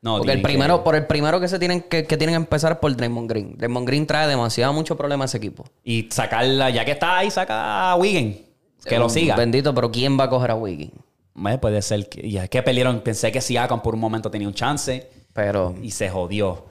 no, 0.00 0.18
Porque 0.18 0.32
el 0.32 0.38
tienen 0.38 0.42
que- 0.42 0.48
primero, 0.48 0.84
por 0.84 0.94
el 0.96 1.06
primero 1.06 1.40
que 1.40 1.48
se 1.48 1.58
tienen 1.58 1.82
que, 1.82 2.04
que 2.04 2.16
tienen 2.16 2.34
que 2.34 2.38
empezar 2.38 2.72
es 2.72 2.78
por 2.78 2.94
Draymond 2.96 3.28
Green. 3.30 3.56
Draymond 3.56 3.86
Green 3.86 4.06
trae 4.06 4.26
demasiado 4.28 4.72
mucho 4.72 4.96
problema 4.96 5.24
a 5.24 5.26
ese 5.26 5.36
equipo. 5.38 5.64
Y 5.84 6.08
sacarla, 6.10 6.70
ya 6.70 6.84
que 6.84 6.92
está 6.92 7.18
ahí, 7.18 7.30
saca 7.30 7.90
a 7.92 7.96
Wiggin. 7.96 8.44
Que 8.84 8.98
lo 8.98 9.08
siga. 9.08 9.36
Bendito, 9.36 9.72
pero 9.74 9.92
¿quién 9.92 10.18
va 10.18 10.24
a 10.24 10.28
coger 10.28 10.50
a 10.50 10.54
Wiggins? 10.56 10.92
Eh, 11.48 11.58
puede 11.58 11.80
ser 11.82 12.08
que. 12.08 12.28
Ya 12.28 12.48
que 12.48 12.62
pelearon. 12.64 13.00
Pensé 13.00 13.30
que 13.30 13.40
Siakam 13.40 13.80
por 13.80 13.94
un 13.94 14.00
momento 14.00 14.28
tenía 14.28 14.48
un 14.48 14.54
chance. 14.54 15.08
Pero 15.32 15.74
Y 15.80 15.92
se 15.92 16.10
jodió. 16.10 16.66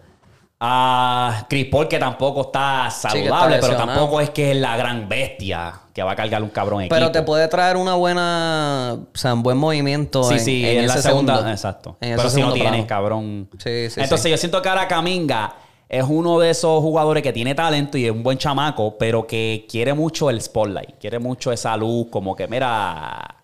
A 0.64 1.48
Chris 1.50 1.66
Paul, 1.72 1.88
que 1.88 1.98
tampoco 1.98 2.42
está 2.42 2.88
saludable, 2.92 3.58
pero 3.60 3.76
tampoco 3.76 4.22
es 4.22 4.30
que 4.30 4.52
es 4.52 4.58
la 4.58 4.78
gran 4.78 5.10
bestia 5.10 5.74
que 5.92 6.04
va 6.04 6.12
a 6.12 6.16
cargar 6.16 6.44
un 6.44 6.50
cabrón 6.50 6.82
equipo. 6.82 6.94
Pero 6.94 7.12
te 7.12 7.24
puede 7.24 7.48
traer 7.48 7.78
una 7.78 7.96
buena, 7.96 8.96
o 8.96 9.18
sea, 9.18 9.34
un 9.34 9.42
buen 9.42 9.58
movimiento. 9.58 10.24
Sí, 10.24 10.36
en, 10.36 10.40
sí, 10.40 10.64
en 10.64 10.78
en, 10.82 10.88
la 10.88 10.98
segunda. 10.98 11.34
segundo- 11.34 11.52
exacto. 11.52 11.98
en 12.00 12.16
Pero 12.16 12.30
si 12.30 12.42
no 12.42 12.54
tienes, 12.54 12.86
cabrón. 12.86 13.50
Sí, 13.58 13.90
sí, 13.90 14.02
Entonces 14.02 14.30
yo 14.30 14.38
siento 14.38 14.62
que 14.62 14.70
ahora 14.70 14.88
Kaminga 14.88 15.56
es 15.90 16.06
uno 16.08 16.38
de 16.38 16.52
esos 16.52 16.80
jugadores 16.80 17.24
que 17.24 17.34
tiene 17.34 17.56
talento 17.56 17.98
y 17.98 18.06
es 18.06 18.12
un 18.12 18.22
buen 18.22 18.38
chamaco, 18.38 19.00
pero 19.00 19.26
que 19.26 19.66
quiere 19.68 19.96
mucho 19.96 20.30
el 20.30 20.40
spotlight. 20.42 21.00
Quiere 21.00 21.18
mucho 21.18 21.52
esa 21.52 21.76
luz, 21.76 22.06
como 22.12 22.36
que, 22.36 22.48
mira. 22.48 23.36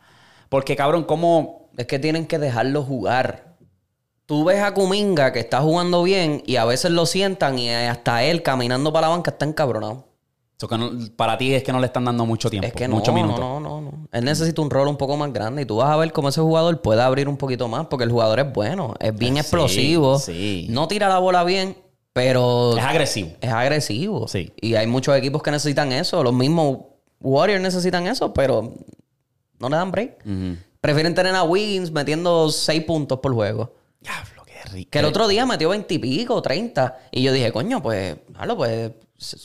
Porque, 0.50 0.76
cabrón, 0.76 1.04
como. 1.04 1.68
Es 1.76 1.88
que 1.88 1.98
tienen 1.98 2.28
que 2.28 2.38
dejarlo 2.38 2.84
jugar. 2.84 3.47
Tú 4.28 4.44
ves 4.44 4.62
a 4.62 4.74
Kuminga 4.74 5.32
que 5.34 5.40
está 5.40 5.62
jugando 5.62 6.04
bien 6.04 6.44
y 6.46 6.58
a 6.58 6.66
veces 6.66 6.92
lo 6.92 7.06
sientan 7.08 7.58
y 7.58 7.70
hasta 7.72 8.24
él 8.24 8.44
caminando 8.44 8.94
para 8.94 9.08
la 9.08 9.16
banca 9.16 9.32
está 9.32 9.46
encabronado. 9.46 10.04
eso 10.58 10.68
que 10.68 10.76
no- 10.78 10.90
para 11.16 11.38
ti 11.38 11.54
es 11.54 11.62
que 11.64 11.72
no 11.72 11.80
le 11.80 11.86
están 11.86 12.04
dando 12.06 12.26
mucho 12.26 12.50
tiempo. 12.50 12.68
Es 12.68 12.74
que 12.74 12.88
no, 12.88 12.96
muchos 12.96 13.14
minutos. 13.14 13.40
no, 13.40 13.60
no, 13.60 13.80
no. 13.80 13.92
Él 14.12 14.26
necesita 14.26 14.60
un 14.62 14.70
rol 14.72 14.88
un 14.88 14.98
poco 14.98 15.16
más 15.16 15.32
grande 15.32 15.62
y 15.62 15.66
tú 15.66 15.78
vas 15.78 15.90
a 15.92 15.96
ver 15.98 16.12
cómo 16.12 16.30
ese 16.30 16.42
jugador 16.42 16.82
puede 16.82 17.02
abrir 17.04 17.30
un 17.30 17.38
poquito 17.38 17.68
más 17.68 17.86
porque 17.88 18.04
el 18.06 18.12
jugador 18.12 18.40
es 18.40 18.52
bueno, 18.54 18.96
es 19.00 19.16
bien 19.16 19.36
Sí, 19.36 19.40
explosivo, 19.40 20.18
sí. 20.20 20.66
no 20.72 20.88
tira 20.88 21.08
la 21.10 21.20
bola 21.20 21.44
bien, 21.44 21.78
pero 22.12 22.76
Es 22.76 22.84
agresivo. 22.84 23.30
es 23.40 23.52
agresivo. 23.52 24.28
Sí. 24.28 24.52
Y 24.60 24.74
hay 24.74 24.88
muchos 24.88 25.16
equipos 25.16 25.44
que 25.44 25.52
necesitan 25.52 25.92
eso, 25.92 26.24
los 26.24 26.34
mismos 26.34 26.80
Warriors 27.22 27.62
necesitan 27.62 28.08
eso, 28.08 28.34
pero 28.34 28.74
no 29.60 29.70
le 29.70 29.76
dan 29.76 29.92
break. 29.92 30.24
Prefieren 30.82 31.14
tener 31.14 31.36
a 31.36 31.44
Wiggins 31.44 31.92
metiendo 31.92 32.50
6 32.50 32.84
puntos 32.84 33.20
por 33.20 33.32
juego. 33.34 33.74
Diablo, 34.00 34.44
qué 34.46 34.70
rico. 34.72 34.90
Que 34.92 35.00
el 35.00 35.06
otro 35.06 35.28
día 35.28 35.46
metió 35.46 35.70
20 35.70 35.94
y 35.94 36.00
pico, 36.00 36.42
30. 36.42 36.98
Y 37.12 37.24
yo 37.24 37.32
dije, 37.34 37.52
coño, 37.52 37.82
pues, 37.82 38.16
claro, 38.34 38.56
pues, 38.58 38.92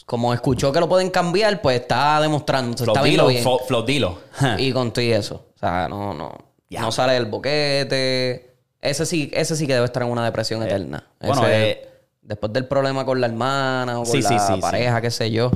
como 0.06 0.34
escuchó 0.34 0.72
que 0.72 0.80
lo 0.80 0.88
pueden 0.88 1.10
cambiar, 1.10 1.60
pues 1.62 1.80
está 1.80 2.20
demostrando, 2.20 2.76
se 2.76 2.84
está 2.84 3.02
viendo 3.02 3.26
bien. 3.28 3.42
Flo- 3.44 3.64
Flow 3.66 3.82
Dilo. 3.84 4.18
Y 4.58 4.72
con 4.72 4.92
todo 4.92 5.04
eso. 5.04 5.46
O 5.56 5.58
sea, 5.58 5.88
no, 5.88 6.12
no. 6.14 6.32
No 6.70 6.92
sale 6.92 7.14
del 7.14 7.26
boquete. 7.26 8.54
Ese 8.80 9.06
sí, 9.06 9.30
ese 9.32 9.54
sí 9.56 9.66
que 9.66 9.74
debe 9.74 9.84
estar 9.86 10.02
en 10.02 10.10
una 10.10 10.24
depresión 10.24 10.62
eterna. 10.62 11.06
bueno, 11.20 11.42
eh, 11.46 11.88
después 12.20 12.52
del 12.52 12.66
problema 12.66 13.04
con 13.04 13.20
la 13.20 13.26
hermana 13.28 14.00
o 14.00 14.04
con 14.04 14.12
Sí, 14.12 14.22
la 14.22 14.28
sí, 14.28 14.54
sí, 14.54 14.60
pareja, 14.60 15.00
qué 15.00 15.10
sé 15.10 15.30
yo. 15.30 15.50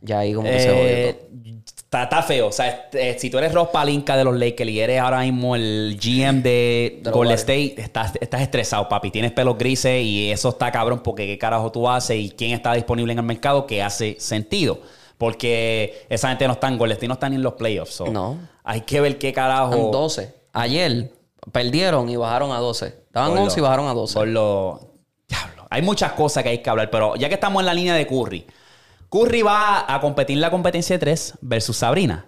Ya 0.00 0.20
ahí 0.20 0.32
como 0.34 0.48
que 0.48 0.60
se 0.60 0.68
Eh, 0.68 0.72
jodió 0.72 1.12
todo. 1.14 1.27
Está, 1.88 2.02
está 2.02 2.22
feo. 2.22 2.48
O 2.48 2.52
sea, 2.52 2.68
este, 2.68 3.18
si 3.18 3.30
tú 3.30 3.38
eres 3.38 3.54
Ross 3.54 3.68
Palinka 3.72 4.14
de 4.14 4.22
los 4.22 4.36
Lakers 4.36 4.68
y 4.68 4.78
eres 4.78 5.00
ahora 5.00 5.20
mismo 5.20 5.56
el 5.56 5.98
GM 5.98 6.42
de, 6.42 7.00
De 7.02 7.10
Golden. 7.10 7.34
State, 7.38 7.80
estás, 7.80 8.12
estás 8.20 8.42
estresado, 8.42 8.86
papi. 8.90 9.10
Tienes 9.10 9.32
pelos 9.32 9.56
grises 9.56 10.04
y 10.04 10.30
eso 10.30 10.50
está 10.50 10.70
cabrón 10.70 11.00
porque 11.02 11.26
qué 11.26 11.38
carajo 11.38 11.72
tú 11.72 11.88
haces 11.88 12.18
y 12.18 12.28
quién 12.28 12.52
está 12.52 12.74
disponible 12.74 13.14
en 13.14 13.20
el 13.20 13.24
mercado 13.24 13.66
que 13.66 13.82
hace 13.82 14.16
sentido. 14.20 14.80
Porque 15.16 16.04
esa 16.10 16.28
gente 16.28 16.46
no 16.46 16.52
está 16.52 16.68
en 16.68 16.76
Golden 16.76 16.92
State, 16.92 17.08
no 17.08 17.14
están 17.14 17.30
ni 17.30 17.36
en 17.36 17.42
los 17.42 17.54
playoffs. 17.54 17.94
so 17.94 18.06
No. 18.06 18.36
Hay 18.64 18.82
que 18.82 19.00
ver 19.00 19.16
qué 19.16 19.32
carajo... 19.32 19.74
Están 19.74 19.90
12. 19.90 20.34
Ayer 20.52 21.10
perdieron 21.52 22.10
y 22.10 22.16
bajaron 22.16 22.52
a 22.52 22.58
12. 22.58 22.86
Estaban 22.86 23.30
Por 23.30 23.38
11 23.38 23.60
y 23.60 23.62
bajaron 23.62 23.88
a 23.88 23.94
12. 23.94 24.12
Por 24.12 24.28
lo... 24.28 24.80
Diablo. 25.26 25.66
Hay 25.70 25.80
muchas 25.80 26.12
cosas 26.12 26.42
que 26.42 26.50
hay 26.50 26.58
que 26.58 26.68
hablar, 26.68 26.90
pero 26.90 27.16
ya 27.16 27.28
que 27.28 27.34
estamos 27.34 27.60
en 27.60 27.66
la 27.66 27.72
línea 27.72 27.94
de 27.94 28.06
Curry, 28.06 28.46
Curry 29.10 29.42
va 29.42 29.92
a 29.92 30.00
competir 30.00 30.36
en 30.36 30.40
la 30.42 30.50
competencia 30.50 30.94
de 30.96 31.00
tres 31.00 31.34
versus 31.40 31.76
Sabrina. 31.78 32.26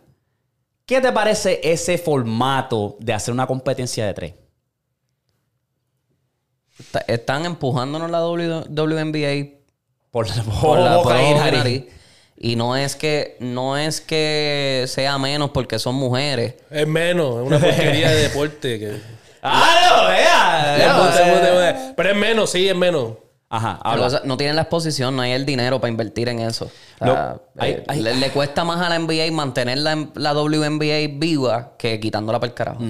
¿Qué 0.87 1.01
te 1.01 1.13
parece 1.13 1.61
ese 1.63 1.99
formato 1.99 2.97
de 3.01 3.13
hacer 3.13 3.33
una 3.33 3.47
competencia 3.47 4.07
de 4.07 4.15
tres? 4.15 4.35
Está- 6.79 7.05
Están 7.07 7.45
empujándonos 7.45 8.11
la 8.11 8.19
W- 8.19 8.65
WNBA 8.69 9.61
Por, 10.11 10.27
por 10.61 10.79
la 10.79 10.97
boca 10.97 11.11
por 11.15 11.21
y 11.21 11.35
nariz. 11.35 11.59
nariz. 11.59 11.85
Y 12.43 12.57
no 12.57 12.75
es 12.75 12.97
que 12.97 13.37
no 13.41 13.77
es 13.77 14.01
que 14.01 14.85
sea 14.89 15.19
menos 15.19 15.51
porque 15.51 15.79
son 15.79 15.95
mujeres. 15.97 16.55
Es 16.71 16.87
menos, 16.89 17.37
es 17.43 17.47
una 17.47 17.59
porquería 17.61 18.11
de 18.11 18.23
deporte. 18.23 18.79
Que... 18.79 19.01
¡Ah, 19.43 19.91
no, 19.91 20.09
vea! 20.09 20.75
vea, 21.53 21.93
Pero 21.97 22.11
es 22.11 22.17
menos, 22.17 22.51
sí, 22.51 22.67
es 22.69 22.75
menos. 22.75 23.13
Ajá, 23.53 23.81
Pero, 23.83 23.91
habla. 23.95 24.07
o 24.07 24.11
sea, 24.11 24.21
no 24.25 24.37
tienen 24.37 24.55
la 24.57 24.63
exposición, 24.63 25.17
no 25.17 25.23
hay 25.23 25.33
el 25.33 25.45
dinero 25.45 25.81
para 25.81 25.91
invertir 25.91 26.29
en 26.29 26.39
eso. 26.39 26.67
O 27.01 27.05
sea, 27.05 27.07
Lo- 27.07 27.43
hay- 27.63 27.73
eh, 27.73 27.85
hay- 27.89 28.01
le, 28.01 28.15
le 28.15 28.31
cuesta 28.31 28.63
más 28.65 28.81
a 28.81 28.89
la 28.89 28.95
NBA 28.99 29.31
mantener 29.33 29.79
la, 29.79 30.07
la 30.15 30.33
WNBA 30.35 31.09
viva 31.19 31.73
que 31.77 31.99
quitándola 31.99 32.39
para 32.39 32.49
el 32.51 32.55
carajo. 32.55 32.81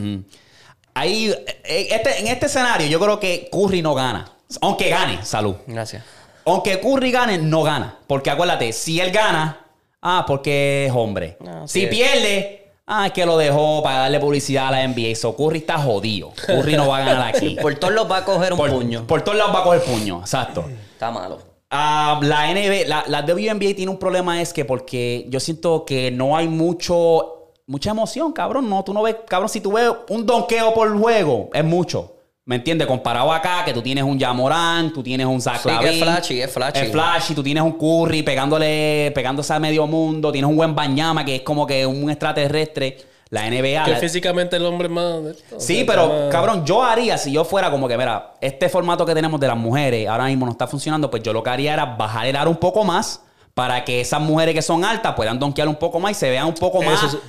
Ahí, 0.95 1.31
eh, 1.65 1.89
este, 1.91 2.21
en 2.21 2.27
este 2.27 2.47
escenario, 2.47 2.87
yo 2.89 3.01
creo 3.01 3.19
que 3.19 3.49
Curry 3.51 3.81
no 3.81 3.95
gana. 3.95 4.31
Aunque 4.61 4.89
gane, 4.91 5.25
salud. 5.25 5.55
Gracias. 5.67 6.03
Aunque 6.45 6.79
Curry 6.81 7.11
gane, 7.13 7.39
no 7.39 7.63
gana. 7.63 7.97
Porque 8.07 8.29
acuérdate, 8.31 8.73
si 8.73 9.01
él 9.01 9.13
gana, 9.13 9.61
ah, 10.03 10.25
porque 10.27 10.87
es 10.87 10.93
hombre. 10.95 11.39
Ah, 11.47 11.63
si 11.67 11.87
pierde, 11.87 12.60
ah, 12.91 13.07
es 13.07 13.13
que 13.13 13.25
lo 13.25 13.39
dejó 13.39 13.83
para 13.83 14.01
darle 14.01 14.21
publicidad 14.21 14.69
a 14.69 14.71
la 14.73 14.87
NBA. 14.87 15.15
So 15.15 15.35
Curry 15.37 15.59
está 15.59 15.79
jodido. 15.79 16.33
Curry 16.47 16.77
no 16.77 16.89
va 16.89 16.99
a 16.99 17.05
ganar 17.05 17.35
aquí. 17.35 17.57
Por 17.63 17.77
todos 17.77 17.95
los 17.95 18.11
va 18.11 18.19
a 18.19 18.25
coger 18.25 18.53
un 18.53 18.59
por, 18.59 18.71
puño. 18.71 19.07
por 19.07 19.23
todos 19.23 19.39
lados 19.39 19.55
va 19.55 19.61
a 19.61 19.65
coger 19.65 19.83
puño, 19.83 20.21
exacto. 20.21 20.65
Está 20.93 21.11
malo. 21.11 21.39
Ah, 21.71 22.19
la 22.23 22.53
NBA, 22.53 22.87
la, 22.89 23.05
la 23.07 23.21
WNBA 23.23 23.75
tiene 23.77 23.89
un 23.89 23.99
problema 23.99 24.43
es 24.43 24.53
que 24.53 24.65
porque 24.65 25.27
yo 25.29 25.39
siento 25.39 25.85
que 25.85 26.11
no 26.11 26.37
hay 26.37 26.49
mucho, 26.49 27.53
mucha 27.67 27.91
emoción, 27.91 28.33
cabrón. 28.33 28.69
No, 28.69 28.83
tú 28.83 28.93
no 28.93 29.03
ves, 29.03 29.17
cabrón, 29.29 29.49
si 29.49 29.61
tú 29.61 29.73
ves 29.73 29.89
un 30.09 30.27
donqueo 30.27 30.75
por 30.75 30.99
juego, 30.99 31.49
es 31.53 31.65
mucho. 31.65 32.17
¿Me 32.51 32.57
entiendes? 32.57 32.89
Comparado 32.89 33.33
acá, 33.33 33.65
que 33.65 33.73
tú 33.73 33.81
tienes 33.81 34.03
un 34.03 34.19
Yamorán, 34.19 34.93
tú 34.93 35.05
tienes 35.05 35.25
un 35.25 35.41
Zach 35.41 35.61
Sí, 35.63 35.69
es 35.69 36.03
flashy, 36.03 36.43
es 36.43 36.53
flashy. 36.53 36.81
Es 36.81 36.91
flashy, 36.91 37.33
tú 37.33 37.45
tienes 37.45 37.63
un 37.63 37.75
Curry 37.79 38.25
pegándole, 38.25 39.13
pegándose 39.15 39.53
a 39.55 39.61
medio 39.61 39.87
mundo, 39.87 40.33
tienes 40.33 40.51
un 40.51 40.57
buen 40.57 40.75
Bañama 40.75 41.25
que 41.25 41.37
es 41.37 41.43
como 41.43 41.65
que 41.65 41.87
un 41.87 42.11
extraterrestre. 42.11 42.99
La 43.29 43.47
NBA. 43.49 43.85
Que 43.85 43.91
la- 43.93 43.97
físicamente 43.99 44.57
el 44.57 44.65
hombre 44.67 44.89
es 44.89 44.93
más. 44.93 45.15
Sí, 45.59 45.85
pero 45.87 46.29
cabrón, 46.33 46.67
yo 46.67 46.83
haría 46.83 47.17
si 47.19 47.31
yo 47.31 47.45
fuera 47.45 47.71
como 47.71 47.87
que, 47.87 47.97
mira, 47.97 48.33
este 48.41 48.69
formato 48.69 49.07
que 49.07 49.15
tenemos 49.15 49.39
de 49.39 49.47
las 49.47 49.57
mujeres 49.57 50.09
ahora 50.09 50.25
mismo 50.25 50.45
no 50.45 50.51
está 50.51 50.67
funcionando, 50.67 51.09
pues 51.09 51.23
yo 51.23 51.33
lo 51.33 51.45
que 51.45 51.51
haría 51.51 51.75
era 51.75 51.85
bajar 51.85 52.27
el 52.27 52.35
aro 52.35 52.51
un 52.51 52.57
poco 52.57 52.83
más 52.83 53.23
para 53.55 53.85
que 53.85 54.01
esas 54.01 54.21
mujeres 54.21 54.57
que 54.57 54.63
son 54.63 54.85
altas 54.85 55.15
puedan 55.15 55.39
donkear 55.39 55.69
un 55.69 55.77
poco 55.77 56.01
más 56.01 56.11
y 56.11 56.15
se 56.15 56.31
vean 56.31 56.47
un 56.47 56.55
poco 56.55 56.83
más 56.83 57.01
Eso 57.05 57.21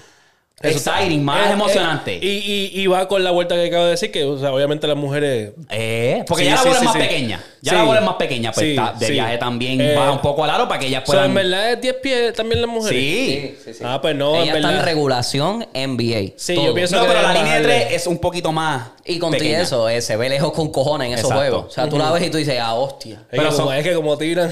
exciting, 0.64 1.24
más 1.24 1.48
Eh, 1.50 1.52
emocionante. 1.54 2.14
eh, 2.16 2.20
y, 2.22 2.72
y, 2.78 2.82
y 2.82 2.88
va 2.88 3.08
con 3.08 3.24
la 3.24 3.32
vuelta 3.32 3.56
que 3.56 3.68
acabo 3.68 3.86
de 3.86 3.92
decir, 3.92 4.12
que 4.12 4.24
o 4.24 4.38
sea, 4.40 4.54
obviamente 4.54 4.88
las 4.88 4.98
mujeres. 4.98 5.52
Eh, 5.70 6.24
porque 6.28 6.44
Sí, 6.44 6.50
ya 6.50 6.56
la 6.56 6.62
bola 6.64 6.74
sí, 6.74 6.80
es 6.80 6.84
más 6.86 6.94
sí. 6.94 7.00
pequeña. 7.00 7.44
Ya 7.62 7.72
Sí. 7.72 7.78
la 7.78 7.84
bola 7.84 8.00
es 8.00 8.06
más 8.06 8.16
pequeña, 8.16 8.52
pues 8.52 8.66
Sí, 8.66 8.70
está- 8.72 8.94
de 8.94 9.06
sí. 9.06 9.12
viaje 9.14 9.38
también 9.38 9.80
Eh, 9.82 9.96
baja 9.96 10.12
un 10.12 10.22
poco 10.22 10.44
el 10.46 10.50
aro 10.52 10.68
para 10.68 10.80
que 10.80 10.88
ellas 10.88 11.04
O 11.04 11.06
sea, 11.06 11.22
puedan. 11.22 11.30
en 11.30 11.34
verdad 11.36 11.72
es 11.74 11.82
10 11.82 11.96
pies 12.02 12.34
también 12.34 12.62
las 12.62 12.70
mujeres. 12.70 13.00
sí. 13.00 13.56
Sí, 13.64 13.74
sí. 13.76 13.84
Ah, 13.86 14.00
pues 14.02 14.16
no, 14.16 14.36
Ella 14.36 14.52
en 14.52 14.58
está 14.58 14.72
en 14.72 14.84
regulación 14.84 15.66
NBA. 15.74 16.34
Sí, 16.38 16.56
todo. 16.56 16.66
yo 16.66 16.74
pienso 16.74 16.96
No, 16.96 17.02
que 17.04 17.08
pero 17.10 17.22
la 17.22 17.34
línea 17.34 17.56
de 17.60 17.62
bajarle. 17.68 17.86
tres 17.88 18.02
es 18.02 18.08
un 18.08 18.18
poquito 18.20 18.52
más. 18.52 18.90
Y 19.06 19.20
con 19.20 19.32
pequeña. 19.32 19.62
eso, 19.62 19.88
eh, 19.90 20.02
se 20.02 20.16
ve 20.18 20.30
lejos 20.30 20.52
con 20.54 20.72
cojones 20.72 21.08
en 21.08 21.14
esos 21.14 21.26
Exacto. 21.32 21.40
juegos. 21.52 21.66
O 21.68 21.70
sea, 21.72 21.88
tú 21.90 21.98
la 21.98 22.12
ves 22.12 22.24
y 22.26 22.30
tú 22.30 22.38
dices, 22.38 22.58
ah, 22.62 22.74
hostia. 22.76 23.16
Es, 23.16 23.26
Pero 23.32 23.44
que 23.44 23.50
como, 23.50 23.58
son- 23.68 23.76
es 23.76 23.84
que 23.84 23.94
como 23.94 24.18
tiran, 24.18 24.50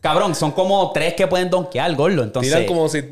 Cabrón, 0.00 0.34
son 0.36 0.52
como 0.52 0.92
tres 0.92 1.14
que 1.14 1.26
pueden 1.26 1.50
donkear, 1.50 1.92
gordo. 1.96 2.22
Entonces. 2.22 2.52
tiran 2.52 2.66
como 2.66 2.88
si. 2.88 3.02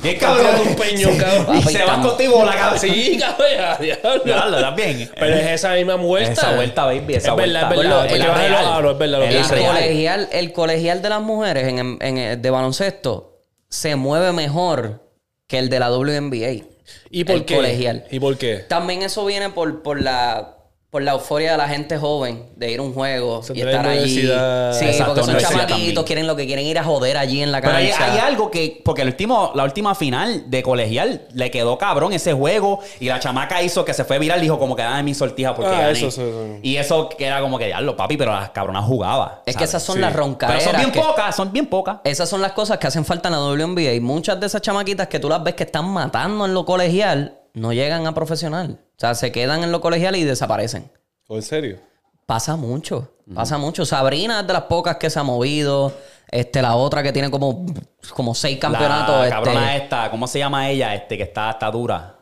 Tirando 0.00 0.18
cabrón. 0.42 0.68
un 0.68 0.74
peñón, 0.76 1.16
cabrón. 1.18 1.58
Y 1.58 1.62
se 1.62 1.78
estamos- 1.78 2.06
contigo 2.08 2.44
la 2.44 2.54
cabeza. 2.56 2.86
Sí, 2.86 3.18
cabrón, 3.20 4.20
diablo. 4.24 4.60
También. 4.60 5.10
Pero 5.18 5.34
es 5.36 5.46
esa 5.50 5.74
misma 5.74 5.96
vuelta. 5.96 6.32
Esa 6.32 6.54
vuelta, 6.54 6.84
baby, 6.86 7.14
esa 7.14 7.30
es 7.30 7.36
verdad, 7.36 7.72
vuelta. 7.72 8.06
es 8.06 8.12
verdad. 8.12 8.44
Es 8.44 8.50
verdad. 8.50 8.82
lo 8.82 9.22
Es 9.22 9.48
que 9.48 9.56
la 9.56 9.60
El 9.60 9.66
colegial, 9.66 10.28
el 10.32 10.52
colegial 10.52 11.02
de 11.02 11.08
las 11.08 11.20
mujeres 11.22 11.68
en, 11.68 11.78
en- 11.78 11.98
en 12.00 12.18
el 12.18 12.42
de 12.42 12.50
baloncesto 12.50 13.42
se 13.68 13.96
mueve 13.96 14.32
mejor 14.32 15.02
que 15.46 15.58
el 15.58 15.68
de 15.68 15.78
la 15.80 15.90
WNBA. 15.90 16.64
¿Y 17.10 17.24
por 17.24 17.36
el 17.36 17.44
qué? 17.44 17.54
colegial. 17.56 18.04
¿Y 18.10 18.20
por 18.20 18.36
qué? 18.38 18.56
También 18.68 19.02
eso 19.02 19.24
viene 19.24 19.50
por, 19.50 19.82
por 19.82 20.00
la 20.00 20.56
por 20.92 21.02
la 21.02 21.12
euforia 21.12 21.52
de 21.52 21.56
la 21.56 21.68
gente 21.70 21.96
joven 21.96 22.50
de 22.54 22.70
ir 22.70 22.78
a 22.78 22.82
un 22.82 22.92
juego 22.92 23.42
Se 23.42 23.56
y 23.56 23.62
estar 23.62 23.88
allí. 23.88 24.10
Sí, 24.10 24.84
Exacto, 24.84 25.14
porque 25.14 25.22
son 25.22 25.38
chamaquitos, 25.38 26.04
quieren 26.04 26.26
lo 26.26 26.36
que 26.36 26.44
quieren 26.44 26.66
ir 26.66 26.78
a 26.78 26.84
joder 26.84 27.16
allí 27.16 27.42
en 27.42 27.50
la 27.50 27.62
Pero 27.62 27.74
hay, 27.76 27.88
cancha. 27.88 28.12
hay 28.12 28.18
algo 28.18 28.50
que, 28.50 28.82
porque 28.84 29.00
el 29.00 29.08
último, 29.08 29.52
la 29.54 29.64
última 29.64 29.94
final 29.94 30.50
de 30.50 30.62
colegial 30.62 31.22
le 31.32 31.50
quedó 31.50 31.78
cabrón 31.78 32.12
ese 32.12 32.34
juego 32.34 32.80
y 33.00 33.06
la 33.06 33.18
chamaca 33.20 33.62
hizo 33.62 33.86
que 33.86 33.94
se 33.94 34.04
fue 34.04 34.18
viral, 34.18 34.42
dijo 34.42 34.58
como 34.58 34.76
que 34.76 34.82
dame 34.82 35.02
mi 35.02 35.14
sortija 35.14 35.54
porque 35.54 35.70
Ah, 35.74 35.78
gané. 35.80 35.92
eso, 35.92 36.08
eso, 36.08 36.20
eso. 36.28 36.58
Y 36.62 36.76
eso 36.76 37.08
que 37.08 37.24
era 37.24 37.40
como 37.40 37.58
que 37.58 37.68
diablo, 37.68 37.96
papi, 37.96 38.18
pero 38.18 38.32
las 38.34 38.50
cabronas 38.50 38.84
jugaban. 38.84 39.30
es 39.46 39.56
que 39.56 39.64
esas 39.64 39.82
son 39.82 39.94
Sí. 39.94 40.00
las 40.02 40.12
Pero 40.12 40.24
roncaderas. 40.24 40.62
son 40.62 40.76
bien 40.76 40.90
que- 40.92 41.00
pocas, 41.00 41.34
son 41.36 41.52
bien 41.54 41.66
pocas. 41.68 41.96
Esas 42.04 42.28
son 42.28 42.42
las 42.42 42.52
cosas 42.52 42.76
que 42.76 42.86
hacen 42.88 43.06
falta 43.06 43.30
en 43.30 43.32
la 43.32 43.40
WNBA. 43.40 43.94
Y 43.94 44.00
muchas 44.00 44.38
de 44.38 44.44
esas 44.46 44.60
chamaquitas 44.60 45.08
que 45.08 45.18
tú 45.18 45.30
las 45.30 45.42
ves 45.42 45.54
que 45.54 45.62
están 45.64 45.88
matando 45.88 46.44
en 46.44 46.52
lo 46.52 46.66
colegial 46.66 47.38
no 47.54 47.72
llegan 47.72 48.06
a 48.06 48.14
profesional. 48.14 48.78
O 48.96 49.00
sea, 49.00 49.14
se 49.14 49.32
quedan 49.32 49.62
en 49.64 49.72
lo 49.72 49.80
colegial 49.80 50.16
y 50.16 50.24
desaparecen. 50.24 50.90
¿O 51.28 51.36
en 51.36 51.42
serio? 51.42 51.78
Pasa 52.26 52.56
mucho, 52.56 53.12
pasa 53.34 53.58
mucho. 53.58 53.84
Sabrina 53.84 54.40
es 54.40 54.46
de 54.46 54.52
las 54.52 54.62
pocas 54.62 54.96
que 54.96 55.10
se 55.10 55.18
ha 55.18 55.22
movido. 55.22 55.92
Este, 56.30 56.62
la 56.62 56.76
otra 56.76 57.02
que 57.02 57.12
tiene 57.12 57.30
como, 57.30 57.66
como 58.14 58.34
seis 58.34 58.58
campeonatos. 58.58 59.16
La 59.16 59.24
este, 59.24 59.30
cabrona 59.34 59.76
esta, 59.76 60.10
¿cómo 60.10 60.26
se 60.26 60.38
llama 60.38 60.70
ella? 60.70 60.94
Este, 60.94 61.16
que 61.16 61.24
está, 61.24 61.50
está 61.50 61.70
dura. 61.70 62.16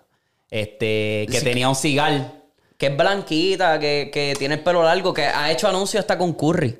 Este, 0.51 1.26
que 1.31 1.41
tenía 1.43 1.68
un 1.68 1.76
cigar. 1.76 2.33
que 2.76 2.87
es 2.87 2.97
blanquita, 2.97 3.78
que, 3.78 4.11
que 4.12 4.35
tiene 4.37 4.57
el 4.57 4.62
pelo 4.62 4.83
largo, 4.83 5.14
que 5.14 5.24
ha 5.26 5.53
hecho 5.53 5.68
anuncios 5.68 6.01
hasta 6.01 6.18
con 6.18 6.33
Curry. 6.33 6.76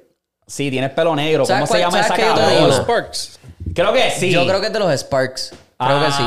Sí, 0.47 0.69
tiene 0.71 0.87
el 0.87 0.93
pelo 0.93 1.15
negro. 1.15 1.47
¿Sabes 1.47 1.69
¿Cómo 1.69 1.73
se 1.73 1.79
llama 1.79 2.01
esa 2.01 2.17
cabrona? 2.17 2.61
Los 2.67 2.77
Sparks. 2.79 3.39
Creo 3.73 3.93
que 3.93 4.11
sí. 4.11 4.33
Yo 4.33 4.45
creo 4.45 4.61
que 4.61 4.67
es 4.67 4.73
de 4.73 4.79
los 4.81 4.93
Sparks. 4.93 5.53
Creo 5.79 6.05
que 6.05 6.11
sí. 6.11 6.23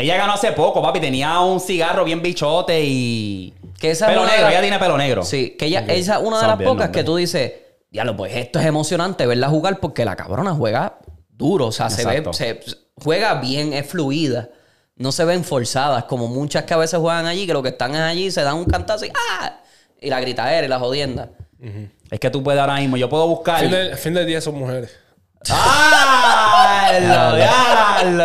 Ella 0.00 0.16
ganó 0.16 0.34
hace 0.34 0.52
poco, 0.52 0.82
papi. 0.82 1.00
Tenía 1.00 1.40
un 1.40 1.60
cigarro 1.60 2.04
bien 2.04 2.22
bichote 2.22 2.80
y. 2.82 3.54
Que 3.78 3.92
esa 3.92 4.06
es 4.06 4.12
pelo 4.12 4.26
negro, 4.26 4.48
ella 4.48 4.60
tiene 4.60 4.78
pelo 4.78 4.98
negro. 4.98 5.24
Sí, 5.24 5.56
que 5.58 5.66
ella, 5.66 5.84
esa 5.88 6.16
es 6.16 6.22
una 6.22 6.40
de 6.40 6.46
las 6.46 6.56
pocas 6.56 6.66
nombre. 6.66 6.90
que 6.90 7.04
tú 7.04 7.16
dices, 7.16 7.52
diablo, 7.90 8.16
pues 8.16 8.34
esto 8.36 8.58
es 8.58 8.66
emocionante 8.66 9.26
verla 9.26 9.48
jugar 9.48 9.80
porque 9.80 10.04
la 10.04 10.16
cabrona 10.16 10.52
juega 10.54 10.98
duro, 11.30 11.68
o 11.68 11.72
sea, 11.72 11.88
se 11.88 12.04
ve, 12.04 12.22
se, 12.32 12.60
juega 13.02 13.40
bien, 13.40 13.72
es 13.72 13.86
fluida. 13.86 14.50
No 14.96 15.12
se 15.12 15.24
ven 15.24 15.44
forzadas, 15.44 16.04
como 16.04 16.28
muchas 16.28 16.64
que 16.64 16.74
a 16.74 16.76
veces 16.76 17.00
juegan 17.00 17.24
allí, 17.24 17.46
que 17.46 17.54
lo 17.54 17.62
que 17.62 17.70
están 17.70 17.94
es 17.94 18.00
allí, 18.02 18.30
se 18.30 18.42
dan 18.42 18.56
un 18.56 18.66
cantazo 18.66 19.06
y 19.06 19.12
¡ah! 19.14 19.60
Y 19.98 20.10
la 20.10 20.20
gritadera 20.20 20.66
y 20.66 20.68
la 20.68 20.78
jodienda. 20.78 21.30
Es 22.10 22.20
que 22.20 22.28
tú 22.28 22.42
puedes 22.42 22.60
ahora 22.60 22.76
mismo. 22.76 22.98
Yo 22.98 23.08
puedo 23.08 23.26
buscar. 23.26 23.60
Fin 23.60 23.70
del, 23.70 23.96
fin 23.96 24.14
del 24.14 24.26
día 24.26 24.40
son 24.40 24.58
mujeres. 24.58 24.94
¡Ah! 25.48 26.92
¡Lo! 27.00 27.40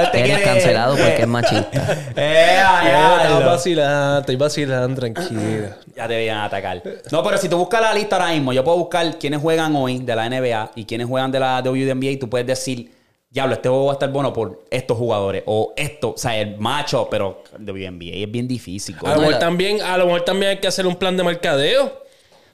Este 0.01 0.19
Eres 0.19 0.41
cancelado 0.41 0.95
porque 0.95 1.21
es 1.21 1.27
machista. 1.27 1.97
Eh, 2.15 2.55
Ya, 2.57 2.81
diablo. 2.81 3.23
Estoy 3.23 3.45
vacilando, 3.45 4.19
estoy 4.19 4.35
vacilando, 4.35 4.95
tranquila. 4.99 5.77
Ya 5.95 6.07
te 6.07 6.17
vienen 6.17 6.37
a 6.37 6.45
atacar. 6.45 6.81
No, 7.11 7.23
pero 7.23 7.37
si 7.37 7.49
tú 7.49 7.57
buscas 7.57 7.81
la 7.81 7.93
lista 7.93 8.17
ahora 8.17 8.31
mismo, 8.31 8.53
yo 8.53 8.63
puedo 8.63 8.77
buscar 8.77 9.17
quiénes 9.17 9.41
juegan 9.41 9.75
hoy 9.75 9.99
de 9.99 10.15
la 10.15 10.29
NBA 10.29 10.71
y 10.75 10.85
quiénes 10.85 11.07
juegan 11.07 11.31
de 11.31 11.39
la 11.39 11.61
WNBA 11.61 12.11
y 12.11 12.17
tú 12.17 12.29
puedes 12.29 12.47
decir, 12.47 12.91
diablo, 13.29 13.55
este 13.55 13.69
juego 13.69 13.85
va 13.85 13.91
a 13.91 13.95
estar 13.95 14.09
bueno 14.11 14.31
por 14.33 14.63
estos 14.69 14.97
jugadores 14.97 15.43
o 15.45 15.73
esto, 15.75 16.11
o 16.11 16.17
sea, 16.17 16.37
el 16.37 16.57
macho, 16.57 17.07
pero 17.09 17.43
WNBA 17.57 18.15
es 18.15 18.31
bien 18.31 18.47
difícil. 18.47 18.95
A 19.03 19.15
lo, 19.15 19.21
mejor 19.21 19.39
también, 19.39 19.81
a 19.81 19.97
lo 19.97 20.05
mejor 20.05 20.21
también 20.21 20.51
hay 20.51 20.57
que 20.57 20.67
hacer 20.67 20.87
un 20.87 20.95
plan 20.95 21.15
de 21.17 21.23
mercadeo. 21.23 22.04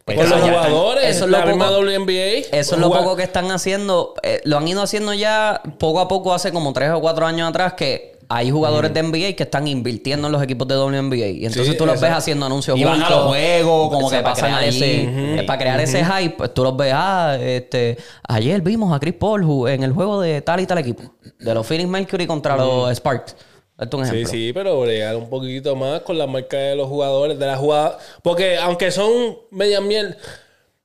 Pues 0.06 0.18
con 0.18 0.30
los 0.30 0.40
ya 0.40 0.46
jugadores, 0.54 1.04
eso 1.16 1.26
es 1.26 1.32
la 1.32 1.40
lo 1.42 1.48
misma 1.48 1.68
poco- 1.70 1.80
WNBA. 1.82 2.12
Eso 2.52 2.76
es 2.76 2.82
lo 2.82 2.92
poco 2.92 3.16
que 3.16 3.24
están 3.24 3.52
haciendo. 3.52 4.14
eh, 4.24 4.42
lo 4.46 4.58
han 4.58 4.68
ido 4.68 4.82
haciendo 4.82 5.14
ya 5.14 5.62
poco 5.78 6.00
a 6.00 6.08
poco 6.08 6.34
hace 6.34 6.52
como 6.52 6.74
tres 6.74 6.90
o 6.92 7.00
cuatro 7.02 7.26
años 7.26 7.48
atrás 7.50 7.74
que 7.74 8.12
hay 8.34 8.50
jugadores 8.50 8.94
de 8.94 9.02
NBA 9.04 9.34
que 9.36 9.44
están 9.44 9.68
invirtiendo 9.68 10.28
en 10.28 10.32
los 10.32 10.42
equipos 10.42 10.66
de 10.68 10.76
WNBA. 10.78 11.28
Y 11.28 11.46
entonces 11.46 11.68
Sí, 11.74 11.78
tú 11.78 11.86
los 11.86 12.00
ves 12.00 12.12
haciendo 12.12 12.46
anuncios 12.46 12.78
Y 12.80 12.84
van 12.86 13.04
a 13.04 13.10
los 13.10 13.26
juegos, 13.28 13.90
como 13.92 14.10
que 14.10 14.20
pasan 14.22 14.54
allí. 14.54 14.70
ese- 14.70 15.36
Es 15.40 15.44
para 15.44 15.60
crear 15.60 15.80
ese 15.82 16.04
hype, 16.06 16.36
pues 16.38 16.54
tú 16.54 16.64
los 16.64 16.76
ves. 16.78 16.94
Ah, 16.96 17.38
este, 17.40 17.98
ayer 18.30 18.62
vimos 18.62 18.94
a 18.96 19.00
Chris 19.02 19.16
Paul 19.16 19.68
en 19.70 19.84
el 19.84 19.92
juego 19.92 20.22
de 20.22 20.42
tal 20.42 20.62
y 20.62 20.66
tal 20.66 20.78
equipo. 20.78 21.04
De 21.40 21.54
los 21.54 21.68
Phoenix 21.68 21.90
Mercury 21.90 22.26
contra 22.26 22.56
los 22.56 22.90
Sparks. 22.96 23.36
Un 23.82 24.06
Sí, 24.06 24.26
sí, 24.26 24.52
pero 24.54 24.80
bregar 24.80 25.16
un 25.16 25.30
poquito 25.30 25.76
más 25.76 26.02
con 26.02 26.18
la 26.18 26.28
marca 26.28 26.58
de 26.58 26.76
los 26.76 26.88
jugadores, 26.88 27.38
de 27.40 27.46
la 27.46 27.58
jugada. 27.58 27.98
Porque 28.22 28.58
aunque 28.58 28.92
son 28.92 29.38
media 29.50 29.82
miel, 29.82 30.16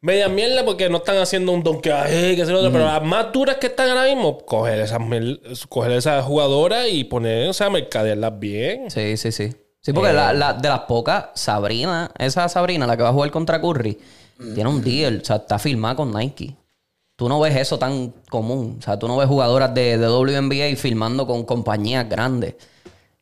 media 0.01 0.29
mierda 0.29 0.65
porque 0.65 0.89
no 0.89 0.99
están 0.99 1.19
haciendo 1.19 1.53
un 1.53 1.63
donkeaje, 1.63 2.37
que 2.37 2.45
sé 2.47 2.53
lo 2.53 2.59
otro, 2.61 2.73
pero 2.73 2.85
las 2.87 3.03
más 3.03 3.33
duras 3.33 3.57
que 3.57 3.67
están 3.67 3.89
ahora 3.91 4.05
mismo, 4.05 4.39
coger 4.39 4.81
esas, 4.81 5.01
coger 5.69 5.93
esas 5.93 6.25
jugadoras 6.25 6.87
y 6.91 7.05
poner, 7.05 7.49
o 7.49 7.53
sea, 7.53 7.69
mercadearlas 7.71 8.39
bien. 8.39 8.91
Sí, 8.91 9.17
sí, 9.17 9.33
sí. 9.33 9.53
Sí, 9.81 9.93
porque 9.93 10.13
la- 10.13 10.33
la- 10.33 10.53
de 10.53 10.69
las 10.69 10.81
pocas, 10.81 11.27
Sabrina, 11.35 12.11
esa 12.19 12.49
Sabrina, 12.49 12.87
la 12.87 12.97
que 12.97 13.03
va 13.03 13.11
a 13.11 13.13
jugar 13.13 13.31
contra 13.31 13.61
Curry, 13.61 13.99
tiene 14.55 14.69
un 14.69 14.83
deal, 14.83 15.21
o 15.23 15.25
sea, 15.25 15.37
está 15.37 15.59
firmada 15.59 15.95
con 15.97 16.13
Nike. 16.13 16.57
Tú 17.17 17.29
no 17.29 17.41
ves 17.41 17.57
eso 17.57 17.79
tan 17.79 18.13
común. 18.29 18.77
O 18.79 18.83
sea, 18.83 18.99
tú 18.99 19.09
no 19.09 19.17
ves 19.17 19.27
jugadoras 19.29 19.73
de, 19.75 19.97
de 19.99 20.07
WNBA 20.09 20.77
firmando 20.77 21.27
con 21.27 21.45
compañías 21.45 22.09
grandes. 22.09 22.55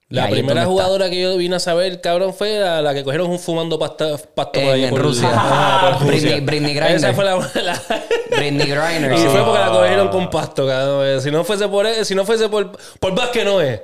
La 0.08 0.28
primera 0.28 0.60
está. 0.60 0.70
jugadora 0.70 1.10
que 1.10 1.20
yo 1.20 1.36
vine 1.36 1.56
a 1.56 1.58
saber, 1.60 2.00
cabrón, 2.00 2.34
fue 2.34 2.58
la, 2.58 2.82
la 2.82 2.92
que 2.94 3.02
cogieron 3.02 3.30
un 3.30 3.38
fumando 3.38 3.78
pasta, 3.78 4.16
pasto 4.34 4.60
En- 4.60 4.66
por 4.66 4.74
allá 4.74 4.84
en 4.84 4.90
por 4.90 5.02
Rusia. 5.02 5.28
Ajá, 5.32 5.98
por 5.98 6.06
Britney- 6.08 6.20
Rusia. 6.20 6.40
Britney 6.44 6.74
Griner. 6.74 6.94
Esa 6.96 7.14
fue 7.14 7.24
la, 7.24 7.36
la- 7.36 7.82
Britney 8.36 8.66
Griner. 8.68 9.12
y 9.12 9.18
sí. 9.18 9.26
fue 9.28 9.42
porque 9.44 9.58
la 9.60 9.68
cogieron 9.70 10.08
con 10.08 10.30
pasto, 10.30 10.66
cabrón. 10.66 11.20
Si 11.20 11.30
no 11.30 11.42
fuese 11.42 11.68
por 11.68 11.86
si 12.04 12.14
no 12.14 12.24
fuese 12.24 12.48
por, 12.48 12.72
por 13.00 13.14
básquet 13.14 13.44
no 13.44 13.60
es. 13.60 13.78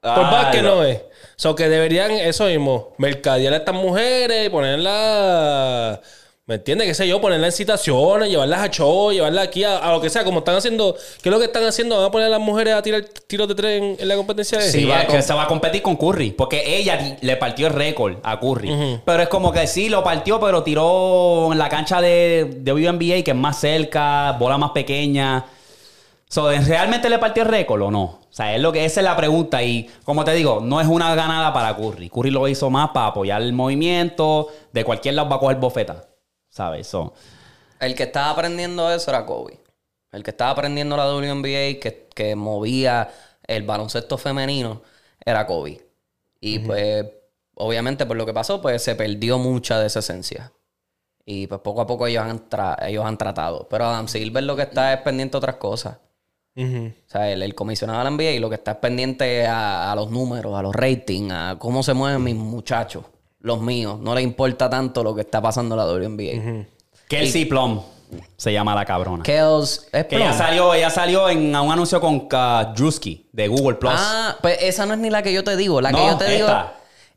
Por 0.00 0.10
Ah, 0.10 0.30
básquet 0.32 0.62
lo- 0.62 0.76
no 0.76 0.84
es. 0.84 0.98
O 0.98 1.02
sea, 1.42 1.54
que 1.56 1.68
deberían 1.68 2.10
eso 2.12 2.44
mismo, 2.46 2.92
mercadear 2.98 3.54
a 3.54 3.56
estas 3.56 3.74
mujeres 3.74 4.46
y 4.46 4.50
ponerlas, 4.50 5.98
¿me 6.46 6.56
entiendes? 6.56 6.88
¿Qué 6.88 6.94
sé 6.94 7.06
yo? 7.08 7.20
Ponerlas 7.20 7.48
en 7.54 7.56
citaciones, 7.56 8.28
llevarlas 8.28 8.60
a 8.60 8.68
show, 8.70 9.12
llevarlas 9.12 9.46
aquí 9.46 9.62
a, 9.64 9.78
a 9.78 9.92
lo 9.92 10.00
que 10.00 10.10
sea, 10.10 10.24
como 10.24 10.40
están 10.40 10.56
haciendo. 10.56 10.94
¿Qué 11.22 11.28
es 11.28 11.32
lo 11.32 11.38
que 11.38 11.44
están 11.46 11.64
haciendo? 11.64 11.96
¿Van 11.96 12.06
a 12.06 12.10
poner 12.10 12.26
a 12.26 12.30
las 12.30 12.40
mujeres 12.40 12.74
a 12.74 12.82
tirar 12.82 13.02
tiros 13.26 13.46
de 13.48 13.54
tren 13.54 13.84
en, 13.84 13.96
en 14.00 14.08
la 14.08 14.16
competencia 14.16 14.58
de 14.58 14.68
Sí, 14.70 14.84
va 14.84 15.00
es 15.02 15.06
con- 15.06 15.16
que 15.16 15.22
se 15.22 15.32
va 15.34 15.44
a 15.44 15.46
competir 15.46 15.82
con 15.82 15.96
Curry. 15.96 16.32
Porque 16.32 16.76
ella 16.78 17.16
le 17.20 17.36
partió 17.36 17.68
el 17.68 17.72
récord 17.72 18.16
a 18.22 18.38
Curry. 18.40 19.00
Pero 19.04 19.22
es 19.22 19.28
como 19.28 19.52
que 19.52 19.66
sí, 19.66 19.88
lo 19.88 20.02
partió, 20.02 20.40
pero 20.40 20.62
tiró 20.62 21.52
en 21.52 21.58
la 21.58 21.68
cancha 21.68 22.00
de, 22.00 22.56
de 22.58 22.72
WNBA, 22.72 23.22
que 23.22 23.30
es 23.30 23.36
más 23.36 23.60
cerca, 23.60 24.32
bola 24.32 24.58
más 24.58 24.72
pequeña. 24.72 25.44
So, 26.28 26.50
¿Realmente 26.50 27.08
le 27.10 27.18
partió 27.18 27.42
el 27.44 27.48
récord 27.50 27.82
o 27.82 27.90
no? 27.90 28.02
O 28.02 28.34
sea, 28.34 28.54
es 28.54 28.60
lo 28.62 28.72
que, 28.72 28.84
esa 28.86 29.00
es 29.00 29.04
la 29.04 29.14
pregunta. 29.16 29.62
Y 29.62 29.88
como 30.04 30.24
te 30.24 30.32
digo, 30.32 30.60
no 30.62 30.80
es 30.80 30.88
una 30.88 31.14
ganada 31.14 31.52
para 31.52 31.76
Curry. 31.76 32.08
Curry 32.08 32.30
lo 32.30 32.48
hizo 32.48 32.68
más 32.70 32.88
para 32.90 33.08
apoyar 33.08 33.42
el 33.42 33.52
movimiento. 33.52 34.48
De 34.72 34.82
cualquier 34.84 35.14
lado 35.14 35.28
va 35.28 35.36
a 35.36 35.38
coger 35.38 35.58
bofeta. 35.58 36.06
¿Sabes? 36.52 36.88
So, 36.88 37.14
El 37.80 37.96
que 37.96 38.04
estaba 38.04 38.30
aprendiendo 38.32 38.92
eso 38.92 39.10
era 39.12 39.26
Kobe. 39.26 39.60
El 40.12 40.24
que 40.24 40.30
estaba 40.32 40.52
aprendiendo 40.52 40.96
la 40.96 41.06
WNBA, 41.06 41.80
que, 41.80 42.08
que 42.14 42.36
movía 42.36 43.10
el 43.46 43.64
baloncesto 43.64 44.18
femenino, 44.18 44.82
era 45.24 45.46
Kobe. 45.46 45.86
Y 46.40 46.60
pues, 46.60 47.06
obviamente, 47.56 48.06
por 48.06 48.16
lo 48.18 48.26
que 48.26 48.34
pasó, 48.34 48.62
pues 48.62 48.82
se 48.84 48.96
perdió 48.96 49.38
mucha 49.38 49.80
de 49.80 49.88
esa 49.88 50.00
esencia. 50.00 50.52
Y 51.26 51.46
pues 51.48 51.60
poco 51.62 51.82
a 51.82 51.86
poco 51.88 52.06
ellos 52.08 52.24
han, 52.24 52.48
tra- 52.50 52.76
ellos 52.88 53.04
han 53.06 53.18
tratado. 53.18 53.68
Pero 53.70 53.86
Adam 53.86 54.08
Silver 54.08 54.44
lo 54.44 54.56
que 54.56 54.62
está 54.62 54.94
es 54.94 55.00
pendiente 55.02 55.36
a 55.36 55.40
otras 55.40 55.56
cosas. 55.56 55.98
O 57.06 57.10
sea, 57.12 57.30
el, 57.30 57.42
el 57.42 57.54
comisionado 57.54 57.98
de 57.98 58.04
la 58.04 58.10
NBA 58.10 58.40
lo 58.40 58.48
que 58.48 58.56
está 58.56 58.72
es 58.72 58.76
pendiente 58.78 59.46
a, 59.46 59.92
a 59.92 59.96
los 59.96 60.10
números, 60.10 60.54
a 60.58 60.62
los 60.62 60.74
ratings, 60.74 61.32
a 61.32 61.56
cómo 61.58 61.82
se 61.82 61.94
mueven 61.94 62.22
mis 62.24 62.34
muchachos, 62.34 63.04
los 63.42 63.60
míos. 63.60 63.98
No 64.00 64.14
le 64.14 64.22
importa 64.22 64.68
tanto 64.70 65.02
lo 65.04 65.14
que 65.14 65.20
está 65.20 65.40
pasando 65.42 65.74
en 65.74 65.78
la 65.78 65.86
WNBA. 65.86 66.66
Kelsey 67.08 67.44
Plum 67.44 67.80
se 68.36 68.52
llama 68.52 68.74
la 68.74 68.84
cabrona. 68.84 69.22
Kells 69.22 69.88
es 69.92 70.06
Que 70.06 70.16
ella 70.16 70.32
salió, 70.32 70.74
ella 70.74 70.90
salió 70.90 71.28
en 71.28 71.54
un 71.54 71.70
anuncio 71.72 72.00
con 72.00 72.16
uh, 72.16 72.74
Drewski 72.74 73.28
de 73.32 73.48
Google 73.48 73.76
Plus. 73.76 73.92
Ah, 73.96 74.36
pues 74.40 74.58
esa 74.60 74.86
no 74.86 74.94
es 74.94 75.00
ni 75.00 75.10
la 75.10 75.22
que 75.22 75.32
yo 75.32 75.44
te 75.44 75.56
digo. 75.56 75.80
La 75.80 75.92
que 75.92 76.06
yo 76.06 76.16
te 76.16 76.30
digo, 76.30 76.48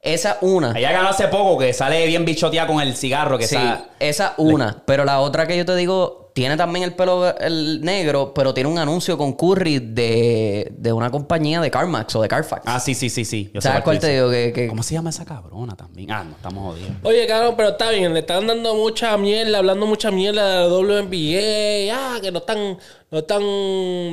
esa 0.02 0.38
una. 0.41 0.77
Ella 0.77 0.91
ganó 0.91 1.10
hace 1.10 1.27
poco 1.27 1.57
que 1.57 1.73
sale 1.73 2.06
bien 2.06 2.26
bichoteada 2.26 2.68
con 2.68 2.80
el 2.80 2.95
cigarro 2.95 3.38
que 3.38 3.47
Sí, 3.47 3.56
está. 3.56 3.85
esa 3.99 4.34
una. 4.38 4.84
Pero 4.85 5.03
la 5.03 5.19
otra 5.19 5.47
que 5.47 5.57
yo 5.57 5.65
te 5.65 5.76
digo, 5.76 6.24
tiene 6.36 6.57
también 6.57 6.84
el 6.84 6.94
pelo 6.95 7.34
el 7.38 7.80
negro, 7.80 8.34
pero 8.34 8.53
tiene 8.53 8.70
un 8.70 8.78
anuncio 8.78 9.18
con 9.18 9.32
Curry 9.38 9.80
de, 9.80 10.68
de 10.78 10.91
una 10.91 11.10
compañía 11.10 11.62
de 11.62 11.72
CarMax 11.72 12.14
o 12.18 12.22
de 12.22 12.28
Carfax. 12.28 12.62
Ah, 12.66 12.78
sí, 12.82 12.94
sí, 12.94 13.10
sí, 13.10 13.24
sí. 13.24 13.49
Yo 13.53 13.62
¿Sabes 13.62 13.84
cuál 13.84 13.99
te 13.99 14.10
digo? 14.14 14.30
Que, 14.30 14.52
que- 14.52 14.68
¿Cómo 14.68 14.84
se 14.84 14.95
llama 14.95 15.12
esa 15.12 15.24
cabrona 15.24 15.78
también? 15.78 16.12
Ah, 16.12 16.26
no, 16.26 16.32
estamos 16.36 16.74
jodidos. 16.74 16.91
Oye, 17.03 17.26
cabrón, 17.26 17.53
pero 17.56 17.70
está 17.70 17.90
bien, 17.91 18.14
le 18.14 18.20
están 18.20 18.45
dando 18.48 18.76
mucha 18.76 19.16
mierda, 19.18 19.60
hablando 19.60 19.86
mucha 19.86 20.12
mierda 20.12 20.64
de 20.64 20.70
la 20.70 20.76
WNBA, 20.76 21.94
ah, 21.95 22.20
que 22.22 22.34
no 22.34 22.40
están, 22.40 22.78
no 23.12 23.18
están 23.18 23.41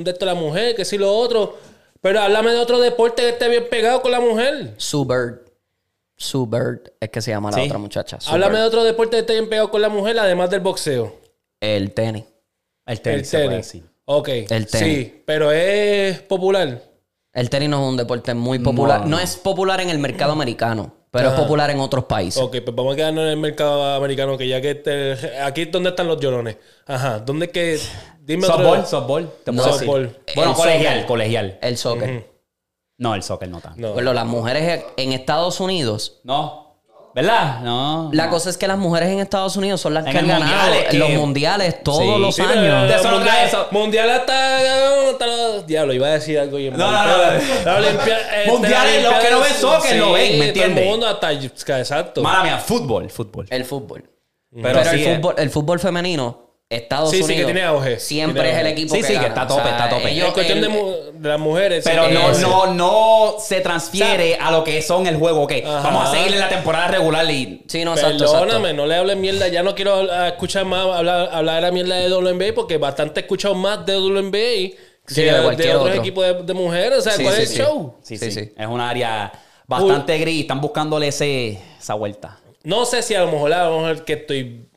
de 0.04 0.10
esto 0.12 0.24
la 0.24 0.34
mujer, 0.34 0.76
que 0.76 0.84
sí 0.84 0.98
lo 0.98 1.12
otro. 1.12 1.58
Pero 2.00 2.20
háblame 2.20 2.52
de 2.52 2.58
otro 2.60 2.78
deporte 2.78 3.22
que 3.22 3.30
esté 3.30 3.48
bien 3.48 3.64
pegado 3.68 4.00
con 4.00 4.12
la 4.12 4.20
mujer. 4.20 4.74
Sue 4.76 5.04
Bird 6.46 6.92
es 7.00 7.10
que 7.10 7.20
se 7.20 7.32
llama 7.32 7.50
la 7.50 7.56
Sí. 7.56 7.64
otra 7.66 7.78
muchacha. 7.78 8.20
Sue 8.20 8.32
Háblame 8.32 8.58
de 8.58 8.64
otro 8.64 8.84
deporte 8.84 9.16
que 9.16 9.20
esté 9.22 9.32
bien 9.32 9.48
pegado 9.48 9.72
con 9.72 9.82
la 9.82 9.88
mujer, 9.88 10.16
además 10.20 10.50
del 10.50 10.60
boxeo. 10.60 11.20
El 11.62 11.92
tenis. 11.94 12.24
El 12.84 13.00
tenis, 13.00 13.20
el 13.20 13.24
se 13.26 13.36
puede 13.38 13.48
tenis. 13.50 13.66
decir. 13.66 13.84
Ok. 14.04 14.28
El 14.28 14.66
tenis. 14.66 14.70
Sí, 14.70 15.22
pero 15.24 15.52
es 15.52 16.20
popular. 16.22 16.82
El 17.32 17.48
tenis 17.48 17.68
no 17.68 17.82
es 17.84 17.88
un 17.90 17.96
deporte 17.96 18.34
muy 18.34 18.58
popular. 18.58 19.00
No, 19.02 19.06
No, 19.06 19.16
no. 19.16 19.22
es 19.22 19.36
popular 19.36 19.80
en 19.80 19.88
el 19.90 19.98
mercado 19.98 20.32
americano, 20.32 20.92
pero 21.12 21.28
es 21.28 21.34
popular 21.34 21.70
en 21.70 21.78
otros 21.78 22.04
países. 22.06 22.42
Ok, 22.42 22.56
pues 22.64 22.74
vamos 22.76 22.94
a 22.94 22.96
quedarnos 22.96 23.22
en 23.24 23.30
el 23.30 23.36
mercado 23.36 23.94
americano, 23.94 24.36
que 24.36 24.48
ya 24.48 24.60
que 24.60 25.16
aquí 25.42 25.62
es 25.62 25.70
donde 25.72 25.90
están 25.90 26.08
los 26.08 26.20
llorones. 26.20 26.56
Ajá, 26.86 27.20
¿dónde 27.20 27.46
es 27.46 27.52
que? 27.52 27.78
Dime 28.20 28.46
otro- 28.46 28.58
Softball, 28.58 28.86
softball. 28.86 29.30
te 29.44 29.52
No, 29.52 29.62
puedo 29.62 29.72
decir. 29.74 29.86
softball. 29.88 30.16
Bueno, 30.34 30.50
El 30.50 30.56
colegial, 30.56 30.92
soccer. 30.94 31.06
colegial. 31.06 31.58
El 31.62 31.76
soccer. 31.76 32.30
No, 32.98 33.14
el 33.14 33.22
soccer 33.22 33.48
no 33.48 33.60
tanto. 33.60 33.80
No. 33.80 33.92
Bueno, 33.94 34.12
las 34.12 34.26
mujeres 34.26 34.84
en 34.96 35.12
Estados 35.12 35.58
Unidos 35.60 36.20
No. 36.24 36.71
¿Verdad? 37.14 37.60
No. 37.60 38.08
La 38.14 38.30
cosa 38.30 38.48
es 38.48 38.56
que 38.56 38.66
las 38.66 38.78
mujeres 38.78 39.10
en 39.10 39.18
Estados 39.20 39.56
Unidos 39.56 39.80
son 39.82 39.92
las 39.92 40.06
En 40.06 40.12
que 40.12 40.18
han 40.18 40.28
ganado 40.28 40.72
que- 40.90 40.96
los 40.98 41.10
mundiales 41.10 41.82
todos 41.82 41.98
Sí. 41.98 42.20
los 42.20 42.34
Sí, 42.34 42.42
pero 42.48 42.60
años. 42.78 42.90
Eso 42.94 43.10
no 43.10 43.16
mundial, 43.16 43.34
trae 43.36 43.46
eso. 43.48 43.66
mundial 43.70 44.10
hasta, 44.10 45.10
hasta 45.10 45.26
los- 45.26 45.66
Diablo, 45.66 45.92
iba 45.92 46.06
a 46.06 46.10
decir 46.12 46.38
algo 46.38 46.56
bien 46.56 46.74
No, 46.76 46.90
mal, 46.90 47.06
no, 47.08 47.16
no, 47.16 47.22
pero 47.22 47.40
no. 47.42 47.64
la 47.64 47.76
Olimpia- 47.76 48.18
este, 48.38 48.50
Mundiales, 48.50 49.02
los 49.02 49.14
que 49.14 49.30
no 49.30 49.40
ven 49.40 49.54
soccer 49.54 49.96
lo 49.96 50.12
ven, 50.12 50.32
¿me 50.32 50.38
todo 50.38 50.44
entiendes? 50.48 50.84
el 50.84 50.90
mundo 50.90 51.06
hasta... 51.06 51.32
Exacto. 51.32 52.22
Mala 52.22 52.42
mía, 52.44 52.58
fútbol, 52.58 53.10
fútbol. 53.10 53.46
El 53.50 53.64
fútbol. 53.66 54.04
Pero, 54.54 54.62
Pero, 54.80 54.84
sí, 54.84 55.02
el, 55.04 55.08
eh. 55.12 55.16
fútbol, 55.16 55.34
el 55.38 55.50
fútbol 55.50 55.80
femenino, 55.80 56.51
Estados 56.74 57.10
Sí, 57.10 57.18
sí, 57.18 57.26
que 57.26 57.32
Unidos. 57.34 57.46
tiene 57.52 57.62
auge. 57.64 58.00
Siempre 58.00 58.42
Tiene 58.42 58.56
es 58.56 58.60
el 58.60 58.66
equipo 58.72 58.94
Sí, 58.94 59.00
que 59.02 59.06
sí, 59.08 59.18
que 59.18 59.26
está 59.26 59.42
a 59.42 59.46
tope, 59.46 59.68
está 59.68 59.84
a 59.84 59.88
tope. 59.90 60.10
ellos- 60.10 60.28
es 60.28 60.32
cuestión 60.34 60.58
el- 60.58 60.64
de, 60.64 60.68
mu- 60.70 60.94
de 61.12 61.28
las 61.28 61.38
mujeres. 61.38 61.84
Pero 61.84 62.06
sí, 62.08 62.14
no, 62.14 62.30
es- 62.30 62.38
no, 62.40 62.66
no 62.74 63.34
se 63.38 63.60
transfiere 63.60 64.36
a 64.40 64.50
lo 64.50 64.64
que 64.64 64.80
son 64.82 65.06
el 65.06 65.16
juego. 65.16 65.42
Ok, 65.42 65.52
Ajá. 65.64 65.80
vamos 65.82 66.08
a 66.08 66.12
seguir 66.12 66.32
en 66.32 66.40
la 66.40 66.48
temporada 66.48 66.88
regular 66.88 67.30
y. 67.30 67.62
Sí, 67.68 67.84
no, 67.84 67.92
exacto, 67.92 68.18
Perdóname, 68.18 68.70
exacto. 68.70 68.72
no 68.74 68.86
le 68.86 68.94
hables 68.96 69.16
mierda. 69.16 69.48
Ya 69.48 69.62
no 69.62 69.74
quiero 69.74 70.10
escuchar 70.26 70.64
más 70.64 70.86
hablar, 70.86 71.28
hablar 71.32 71.56
de 71.56 71.60
la 71.62 71.70
mierda 71.72 71.96
de 71.96 72.08
WNBA 72.08 72.54
porque 72.54 72.78
bastante 72.78 73.20
he 73.20 73.22
escuchado 73.22 73.54
más 73.54 73.84
de 73.86 73.96
WNBA 73.96 74.76
Sí, 75.06 75.14
que 75.16 75.22
de 75.24 75.32
de, 75.32 75.42
cualquier 75.42 75.68
otros 75.76 75.88
otro. 75.90 76.00
equipos 76.00 76.24
de, 76.24 76.34
de 76.42 76.54
mujeres. 76.54 76.98
O 76.98 77.02
sea, 77.02 77.12
Sí, 77.12 77.22
¿cuál 77.22 77.34
sí, 77.36 77.42
es 77.42 77.50
el 77.50 77.56
sí. 77.56 77.62
show? 77.62 77.94
Sí, 78.02 78.16
Sí, 78.16 78.30
sí, 78.30 78.40
sí. 78.44 78.52
Es 78.56 78.66
un 78.66 78.80
área 78.80 79.32
bastante 79.66 80.16
gris. 80.18 80.42
Están 80.42 80.60
buscándole 80.60 81.08
ese, 81.08 81.58
esa 81.78 81.94
vuelta. 81.94 82.38
No 82.64 82.84
sé 82.86 83.02
si 83.02 83.14
a 83.14 83.20
lo 83.22 83.30
mejor 83.30 83.52
a 83.52 83.68
lo 83.68 83.80
mejor 83.80 84.04
que 84.04 84.12
estoy 84.12 84.68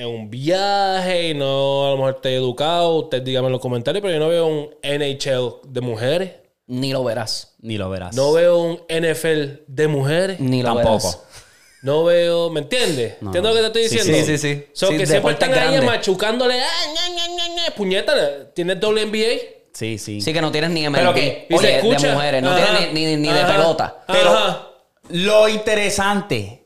en 0.00 0.06
un 0.08 0.30
viaje 0.30 1.28
y 1.28 1.34
no 1.34 1.86
a 1.86 1.90
lo 1.90 1.96
mejor 1.96 2.14
estoy 2.16 2.34
educado. 2.34 2.94
Usted 3.00 3.22
dígame 3.22 3.46
en 3.46 3.52
los 3.52 3.60
comentarios, 3.60 4.00
pero 4.02 4.14
yo 4.14 4.20
no 4.20 4.28
veo 4.28 4.46
un 4.46 4.70
NHL 4.82 5.60
de 5.68 5.80
mujeres. 5.80 6.30
Ni 6.66 6.92
lo 6.92 7.02
verás. 7.04 7.54
Ni 7.60 7.76
lo 7.78 7.90
verás. 7.90 8.14
No 8.16 8.32
veo 8.32 8.58
un 8.58 8.80
NFL 8.88 9.62
de 9.66 9.88
mujeres. 9.88 10.40
Ni 10.40 10.62
lo 10.62 10.74
Tampoco. 10.74 10.96
verás. 10.98 11.20
No 11.82 12.04
veo, 12.04 12.50
¿me 12.50 12.60
entiendes? 12.60 13.14
¿Entiendes 13.22 13.42
lo 13.42 13.54
que 13.54 13.60
te 13.60 13.66
estoy 13.66 13.82
diciendo? 13.98 14.18
sí, 14.18 14.24
sí, 14.24 14.38
sí. 14.38 14.66
So, 14.72 14.88
Sí, 14.88 14.98
que 14.98 15.06
siempre 15.06 15.32
están 15.32 15.50
ahí 15.50 15.56
grandes. 15.56 15.84
machucándole, 15.84 16.60
ah, 16.60 16.66
ña, 16.94 17.08
ña, 17.14 17.26
ña, 17.28 17.48
ña, 17.54 17.74
puñeta, 17.74 18.52
¿tienes 18.54 18.78
WNBA? 18.80 19.38
Sí, 19.72 19.98
sí. 19.98 20.20
Sí 20.20 20.32
que 20.32 20.40
no 20.42 20.50
tienes 20.52 20.70
ni 20.70 20.84
MLB. 20.86 20.98
Pero 20.98 21.14
que- 21.14 21.46
de- 21.48 21.76
escucha. 21.76 22.08
de 22.08 22.14
mujeres. 22.14 22.42
No 22.42 22.50
Ajá. 22.50 22.64
tienes 22.78 22.92
ni, 22.92 23.06
ni- 23.06 23.16
ni 23.16 23.32
de 23.32 23.40
Ajá. 23.40 23.52
pelota. 23.56 24.04
Pero 24.06 24.30
Ajá. 24.30 24.68
lo 25.08 25.48
interesante, 25.48 26.59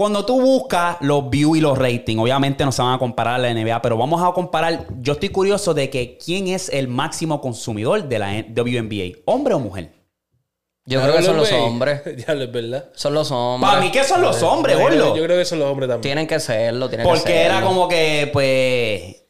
cuando 0.00 0.24
tú 0.24 0.40
buscas 0.40 0.96
los 1.02 1.28
views 1.28 1.58
y 1.58 1.60
los 1.60 1.76
ratings, 1.76 2.18
obviamente 2.22 2.64
no 2.64 2.72
se 2.72 2.80
van 2.80 2.94
a 2.94 2.98
comparar 2.98 3.34
a 3.34 3.38
la 3.38 3.52
NBA, 3.52 3.82
pero 3.82 3.98
vamos 3.98 4.22
a 4.22 4.32
comparar. 4.32 4.86
Yo 4.98 5.12
estoy 5.12 5.28
curioso 5.28 5.74
de 5.74 5.90
que 5.90 6.16
quién 6.16 6.48
es 6.48 6.70
el 6.70 6.88
máximo 6.88 7.42
consumidor 7.42 8.08
de 8.08 8.18
la 8.18 8.28
WNBA, 8.48 9.18
hombre 9.26 9.52
o 9.52 9.58
mujer. 9.58 9.92
Yo 10.86 11.02
creo 11.02 11.16
que 11.16 11.22
son 11.22 11.36
los 11.36 11.52
hombres. 11.52 12.00
Diablo, 12.16 12.44
es 12.44 12.50
verdad. 12.50 12.88
Son 12.94 13.12
los 13.12 13.30
hombres. 13.30 13.68
Para 13.70 13.82
mí, 13.82 13.92
¿qué 13.92 14.02
son 14.02 14.22
los 14.22 14.42
hombres, 14.42 14.78
gordo? 14.78 15.14
Yo 15.14 15.22
creo 15.22 15.36
que 15.36 15.44
son 15.44 15.58
los 15.58 15.68
hombres 15.70 15.86
también. 15.90 16.00
Tienen 16.00 16.26
que 16.26 16.40
serlo, 16.40 16.88
tienen 16.88 17.06
que 17.06 17.10
Porque 17.12 17.32
serlo. 17.34 17.56
era 17.58 17.60
como 17.60 17.86
que, 17.86 18.30
pues. 18.32 19.22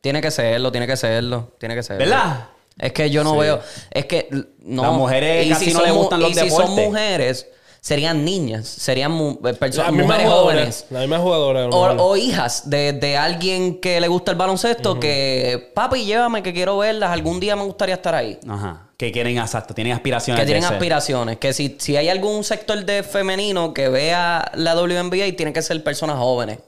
Tiene 0.00 0.22
que 0.22 0.30
serlo, 0.30 0.72
tiene 0.72 0.86
que 0.86 0.96
serlo, 0.96 1.52
tiene 1.60 1.74
que 1.74 1.82
serlo. 1.82 1.98
¿Verdad? 2.02 2.48
Es 2.78 2.92
que 2.94 3.10
yo 3.10 3.22
no 3.24 3.32
Sí. 3.34 3.40
veo. 3.40 3.60
Es 3.90 4.06
que 4.06 4.28
no. 4.60 4.82
Las 4.84 4.92
mujeres 4.94 5.46
Y 5.46 5.50
casi 5.50 5.66
no 5.66 5.80
son 5.80 5.82
les 5.84 5.92
mu- 5.92 5.98
gustan 6.00 6.20
los 6.20 6.30
y 6.30 6.34
si 6.34 6.40
son 6.48 6.60
deportes. 6.62 6.86
mujeres, 6.86 7.48
serían 7.84 8.24
niñas. 8.24 8.66
Serían 8.66 9.12
mu- 9.12 9.38
eh, 9.46 9.52
personas, 9.52 9.92
mujeres 9.92 10.24
jugadora. 10.24 10.54
jóvenes. 10.54 10.86
La 10.88 11.00
misma 11.00 11.18
jugadora. 11.18 11.68
O, 11.68 12.16
hijas 12.16 12.70
de, 12.70 12.94
de 12.94 13.18
alguien 13.18 13.78
que 13.78 14.00
le 14.00 14.08
gusta 14.08 14.30
el 14.32 14.38
baloncesto 14.38 14.98
que, 14.98 15.70
papi, 15.74 16.06
llévame 16.06 16.42
que 16.42 16.54
quiero 16.54 16.78
verlas. 16.78 17.10
Algún 17.10 17.40
día 17.40 17.56
me 17.56 17.64
gustaría 17.64 17.96
estar 17.96 18.14
ahí. 18.14 18.38
Ajá. 18.48 18.88
Que 18.96 19.12
quieren, 19.12 19.36
exacto, 19.36 19.74
tienen 19.74 19.92
aspiraciones. 19.92 20.40
Que 20.40 20.46
tienen 20.46 20.64
aspiraciones. 20.64 21.36
Que 21.36 21.52
si, 21.52 21.76
si 21.78 21.94
hay 21.98 22.08
algún 22.08 22.42
sector 22.42 22.82
de 22.86 23.02
femenino 23.02 23.74
que 23.74 23.90
vea 23.90 24.50
la 24.54 24.74
WNBA, 24.80 25.36
tiene 25.36 25.52
que 25.52 25.60
ser 25.60 25.82
personas 25.84 26.16
jóvenes. 26.16 26.60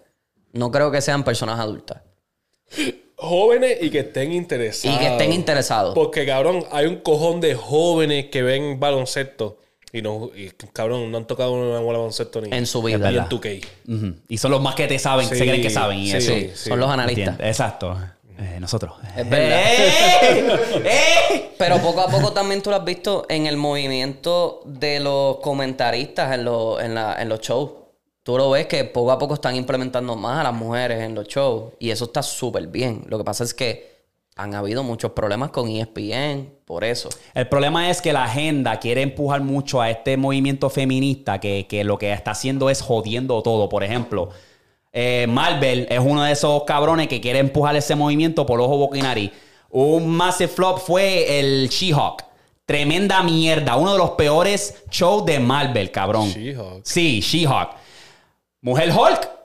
No 0.52 0.70
creo 0.70 0.90
que 0.90 1.00
sean 1.00 1.24
personas 1.24 1.58
adultas. 1.58 2.02
Jóvenes 3.16 3.78
y 3.80 3.88
que 3.88 4.00
estén 4.00 4.32
interesados. 4.32 4.94
Y 4.96 5.00
que 5.02 5.12
estén 5.12 5.32
interesados. 5.32 5.94
Porque, 5.94 6.26
cabrón, 6.26 6.66
hay 6.70 6.84
un 6.86 6.96
cojón 6.96 7.40
de 7.40 7.54
jóvenes 7.54 8.26
que 8.26 8.42
ven 8.42 8.78
baloncesto 8.78 9.58
y 9.98 10.02
no, 10.02 10.30
y, 10.36 10.50
cabrón, 10.72 11.10
no 11.10 11.18
han 11.18 11.26
tocado 11.26 11.52
una 11.52 11.78
bola 11.80 11.98
de 11.98 11.98
baloncesto 12.04 12.40
ni 12.40 12.56
En 12.56 12.66
su 12.66 12.80
ni 12.80 12.86
vida. 12.94 12.96
en 13.08 13.14
verdad. 13.14 13.28
2K. 13.30 13.64
Ujú. 13.88 14.14
Y 14.28 14.38
son 14.38 14.50
los 14.50 14.60
más 14.62 14.74
que 14.74 14.86
te 14.86 14.98
saben, 14.98 15.28
Sí, 15.28 15.34
se 15.36 15.44
creen 15.46 15.62
que 15.62 15.70
saben 15.70 15.98
y 15.98 16.10
sí. 16.10 16.16
eso. 16.16 16.32
Sí, 16.32 16.50
sí. 16.54 16.68
son 16.70 16.78
los 16.80 16.90
analistas. 16.90 17.36
Exacto. 17.40 17.96
Eh, 18.38 18.58
nosotros. 18.60 18.92
Es 19.16 19.28
verdad. 19.30 19.62
¡Eh! 19.64 20.46
¡Eh! 20.84 21.50
Pero 21.58 21.78
poco 21.78 22.02
a 22.02 22.08
poco 22.08 22.32
también 22.32 22.62
tú 22.62 22.68
lo 22.70 22.76
has 22.76 22.84
visto 22.84 23.24
en 23.30 23.46
el 23.46 23.56
movimiento 23.56 24.60
de 24.66 25.00
los 25.00 25.38
comentaristas 25.38 26.34
en, 26.34 26.44
los- 26.44 26.80
en, 26.82 26.94
la- 26.94 27.20
en 27.20 27.28
los 27.28 27.40
shows. 27.40 27.70
Tú 28.22 28.36
lo 28.36 28.50
ves 28.50 28.66
que 28.66 28.84
poco 28.84 29.12
a 29.12 29.18
poco 29.18 29.34
están 29.34 29.54
implementando 29.56 30.16
más 30.16 30.40
a 30.40 30.42
las 30.42 30.52
mujeres 30.52 31.00
en 31.02 31.14
los 31.14 31.26
shows. 31.28 31.72
Y 31.78 31.90
eso 31.90 32.06
está 32.06 32.22
súper 32.22 32.66
bien. 32.66 33.04
Lo 33.08 33.16
que 33.18 33.24
pasa 33.24 33.44
es 33.44 33.54
que 33.54 33.95
han 34.36 34.54
habido 34.54 34.84
muchos 34.84 35.12
problemas 35.12 35.50
con 35.50 35.68
ESPN 35.68 36.50
por 36.66 36.84
eso. 36.84 37.08
El 37.34 37.48
problema 37.48 37.90
es 37.90 38.02
que 38.02 38.12
la 38.12 38.24
agenda 38.24 38.78
quiere 38.78 39.00
empujar 39.00 39.40
mucho 39.40 39.80
a 39.80 39.90
este 39.90 40.18
movimiento 40.18 40.68
feminista 40.68 41.40
que, 41.40 41.66
que 41.66 41.84
lo 41.84 41.96
que 41.96 42.12
está 42.12 42.32
haciendo 42.32 42.68
es 42.68 42.82
jodiendo 42.82 43.42
todo. 43.42 43.70
Por 43.70 43.82
ejemplo, 43.82 44.28
eh, 44.92 45.26
Marvel 45.26 45.86
es 45.90 45.98
uno 46.00 46.22
de 46.22 46.32
esos 46.32 46.64
cabrones 46.64 47.08
que 47.08 47.20
quiere 47.20 47.38
empujar 47.38 47.76
ese 47.76 47.94
movimiento 47.94 48.44
por 48.44 48.60
ojo, 48.60 48.76
boca 48.76 48.98
y 48.98 49.02
nariz. 49.02 49.32
Un 49.70 50.08
massive 50.08 50.48
flop 50.48 50.80
fue 50.80 51.40
el 51.40 51.68
She-Hulk. 51.70 52.24
Tremenda 52.66 53.22
mierda. 53.22 53.76
Uno 53.76 53.92
de 53.92 53.98
los 53.98 54.10
peores 54.10 54.82
shows 54.90 55.24
de 55.24 55.40
Marvel, 55.40 55.90
cabrón. 55.90 56.28
She-Hulk. 56.28 56.84
Sí, 56.84 57.20
She-Hulk. 57.20 57.70
Mujer 58.60 58.90
Hulk. 58.90 59.35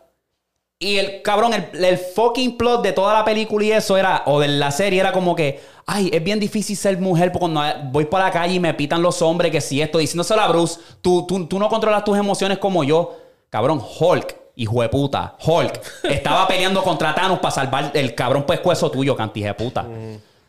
Y 0.81 0.97
el 0.97 1.21
cabrón, 1.21 1.53
el, 1.53 1.85
el 1.85 1.97
fucking 1.99 2.57
plot 2.57 2.81
de 2.81 2.91
toda 2.91 3.13
la 3.13 3.23
película 3.23 3.63
y 3.63 3.71
eso 3.71 3.97
era, 3.97 4.23
o 4.25 4.39
de 4.39 4.47
la 4.47 4.71
serie, 4.71 4.99
era 4.99 5.11
como 5.11 5.35
que, 5.35 5.61
ay, 5.85 6.09
es 6.11 6.23
bien 6.23 6.39
difícil 6.39 6.75
ser 6.75 6.97
mujer 6.97 7.31
porque 7.31 7.51
cuando 7.51 7.61
voy 7.91 8.05
por 8.05 8.19
la 8.19 8.31
calle 8.31 8.55
y 8.55 8.59
me 8.59 8.73
pitan 8.73 8.99
los 8.99 9.21
hombres 9.21 9.51
que 9.51 9.61
si 9.61 9.79
esto, 9.79 9.99
diciéndoselo 9.99 10.41
a 10.41 10.47
Bruce, 10.47 10.79
tú, 11.01 11.27
tú, 11.27 11.45
tú 11.45 11.59
no 11.59 11.69
controlas 11.69 12.03
tus 12.03 12.17
emociones 12.17 12.57
como 12.57 12.83
yo. 12.83 13.15
Cabrón, 13.51 13.79
Hulk, 13.79 14.35
hijo 14.55 14.81
de 14.81 14.89
puta, 14.89 15.37
Hulk, 15.45 15.81
estaba 16.05 16.47
peleando 16.47 16.81
contra 16.81 17.13
Thanos 17.13 17.37
para 17.37 17.51
salvar 17.51 17.91
el 17.93 18.15
cabrón 18.15 18.43
pescuezo 18.47 18.89
tuyo, 18.89 19.15
cantije 19.15 19.49
de 19.49 19.53
puta. 19.53 19.85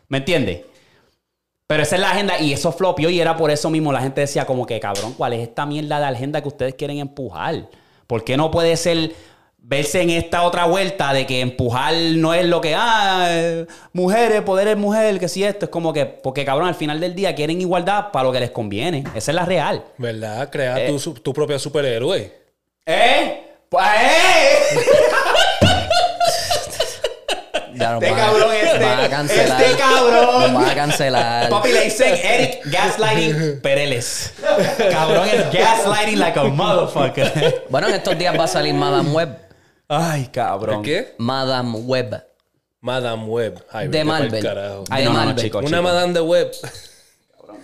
¿Me 0.07 0.17
entiendes? 0.17 0.61
Pero 1.67 1.83
esa 1.83 1.93
es 1.93 2.01
la 2.01 2.09
agenda 2.09 2.39
y 2.39 2.53
eso 2.53 2.71
flopió 2.71 3.11
y 3.11 3.19
era 3.19 3.37
por 3.37 3.51
eso 3.51 3.69
mismo 3.69 3.93
la 3.93 4.01
gente 4.01 4.21
decía 4.21 4.47
como 4.47 4.65
que 4.65 4.79
cabrón, 4.79 5.13
¿cuál 5.13 5.33
es 5.33 5.41
esta 5.47 5.67
mierda 5.67 5.99
de 5.99 6.07
agenda 6.07 6.41
que 6.41 6.47
ustedes 6.47 6.73
quieren 6.73 6.97
empujar? 6.97 7.69
¿Por 8.07 8.23
qué 8.23 8.35
no 8.35 8.49
puede 8.49 8.75
ser 8.77 9.13
verse 9.65 10.01
en 10.01 10.09
esta 10.09 10.43
otra 10.43 10.65
vuelta 10.65 11.13
de 11.13 11.25
que 11.25 11.39
empujar 11.41 11.93
no 11.93 12.33
es 12.33 12.45
lo 12.45 12.59
que, 12.61 12.75
ah, 12.77 13.63
mujeres, 13.93 14.41
poder 14.41 14.67
es 14.67 14.77
mujer, 14.77 15.19
que 15.19 15.27
si 15.29 15.43
esto 15.43 15.65
es 15.65 15.71
como 15.71 15.93
que, 15.93 16.05
porque 16.05 16.43
cabrón, 16.45 16.67
al 16.67 16.75
final 16.75 16.99
del 16.99 17.15
día 17.15 17.33
quieren 17.33 17.59
igualdad 17.61 18.11
para 18.11 18.25
lo 18.25 18.31
que 18.31 18.39
les 18.41 18.51
conviene. 18.51 19.03
Esa 19.15 19.31
es 19.31 19.35
la 19.35 19.45
real. 19.45 19.83
¿Verdad? 19.97 20.49
Crea 20.51 20.79
Eh. 20.85 20.87
tu, 21.01 21.13
tu 21.13 21.33
propio 21.33 21.57
superhéroe. 21.57 22.31
¿Eh? 22.85 23.43
Pues, 23.69 23.85
¡eh! 23.85 24.79
Ya 27.75 27.93
nos 27.93 28.03
Este 28.03 28.13
a- 28.13 28.17
cabrón, 28.25 28.51
este, 28.53 28.79
van 28.85 28.99
a 28.99 29.09
cancelar. 29.09 29.61
este 29.63 29.77
cabrón. 29.77 30.41
Nos 30.41 30.53
van 30.53 30.69
a 30.69 30.75
cancelar. 30.75 31.49
Papi 31.49 31.71
le 31.71 31.81
dicen 31.85 32.15
Eric 32.23 32.59
Gaslighting 32.65 33.61
Pereles. 33.61 34.33
Cabrón, 34.91 35.27
es 35.27 35.51
gaslighting 35.51 36.19
like 36.19 36.39
a 36.39 36.43
motherfucker. 36.43 37.65
Bueno, 37.69 37.87
en 37.87 37.95
estos 37.95 38.15
días 38.17 38.37
va 38.39 38.43
a 38.43 38.47
salir 38.47 38.75
Madame 38.75 39.09
Web. 39.09 39.37
Ay, 39.95 40.27
cabrón. 40.27 40.81
¿Qué? 40.83 41.15
Madame 41.17 41.77
Web. 41.79 42.23
Madame 42.81 43.25
Web. 43.25 43.63
Ay, 43.71 43.87
De 43.87 44.03
Marvel. 44.03 44.47
Ay, 44.89 45.03
de 45.03 45.09
no, 45.09 45.13
no, 45.13 45.19
no, 45.19 45.25
Marvel. 45.27 45.51
Una. 45.67 45.81
Madame 45.81 46.13
de 46.13 46.21
Web. 46.21 46.51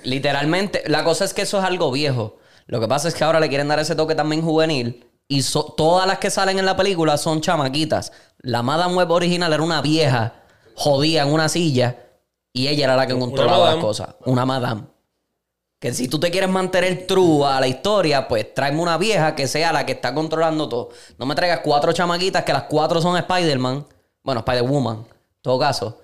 Literalmente, 0.03 0.83
la 0.87 1.03
cosa 1.03 1.25
es 1.25 1.33
que 1.33 1.41
eso 1.41 1.59
es 1.59 1.65
algo 1.65 1.91
viejo. 1.91 2.37
Lo 2.67 2.79
que 2.79 2.87
pasa 2.87 3.07
es 3.07 3.15
que 3.15 3.23
ahora 3.23 3.39
le 3.39 3.49
quieren 3.49 3.67
dar 3.67 3.79
ese 3.79 3.95
toque 3.95 4.15
también 4.15 4.41
juvenil. 4.41 5.05
Y 5.27 5.41
so- 5.43 5.73
todas 5.77 6.07
las 6.07 6.19
que 6.19 6.29
salen 6.29 6.57
en 6.59 6.65
la 6.65 6.77
película 6.77 7.17
son 7.17 7.41
chamaquitas. 7.41 8.11
La 8.39 8.63
Madame 8.63 8.95
Web 8.95 9.11
original 9.11 9.51
era 9.53 9.61
una 9.61 9.81
vieja, 9.81 10.33
jodida 10.75 11.23
en 11.23 11.29
una 11.33 11.49
silla. 11.49 11.97
Y 12.53 12.67
ella 12.67 12.85
era 12.85 12.95
la 12.95 13.05
que 13.07 13.17
controlaba 13.17 13.65
las 13.75 13.75
cosas. 13.81 14.09
Una 14.25 14.45
Madame. 14.45 14.83
Que 15.79 15.93
si 15.93 16.09
tú 16.09 16.19
te 16.19 16.29
quieres 16.29 16.49
mantener 16.49 17.07
true 17.07 17.45
a 17.47 17.59
la 17.61 17.67
historia, 17.67 18.27
pues 18.27 18.53
tráeme 18.53 18.81
una 18.81 18.97
vieja 18.97 19.33
que 19.33 19.47
sea 19.47 19.71
la 19.71 19.85
que 19.85 19.93
está 19.93 20.13
controlando 20.13 20.67
todo. 20.67 20.89
No 21.17 21.25
me 21.25 21.35
traigas 21.35 21.61
cuatro 21.63 21.93
chamaquitas 21.93 22.43
que 22.43 22.51
las 22.51 22.63
cuatro 22.63 23.01
son 23.01 23.15
Spider-Man. 23.15 23.85
Bueno, 24.21 24.39
Spider-Woman, 24.41 24.97
en 24.97 25.05
todo 25.41 25.57
caso. 25.57 26.01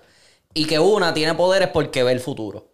Y 0.54 0.64
que 0.64 0.78
una 0.78 1.12
tiene 1.12 1.34
poderes 1.34 1.68
porque 1.68 2.02
ve 2.02 2.12
el 2.12 2.20
futuro. 2.20 2.68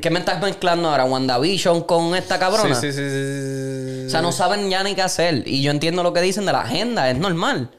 ¿Qué 0.00 0.10
me 0.10 0.20
estás 0.20 0.40
mezclando 0.40 0.88
ahora? 0.88 1.04
¿WandaVision 1.04 1.82
con 1.82 2.14
esta 2.14 2.38
cabrona? 2.38 2.74
Sí, 2.76 2.92
sí, 2.92 2.98
sí, 2.98 3.10
sí, 3.10 4.00
sí. 4.02 4.06
O 4.06 4.10
sea, 4.10 4.22
no 4.22 4.30
saben 4.30 4.70
ya 4.70 4.82
ni 4.84 4.94
qué 4.94 5.02
hacer. 5.02 5.42
Y 5.46 5.62
yo 5.62 5.72
entiendo 5.72 6.02
lo 6.04 6.12
que 6.12 6.20
dicen 6.20 6.46
de 6.46 6.52
la 6.52 6.60
agenda, 6.60 7.10
es 7.10 7.18
normal. 7.18 7.70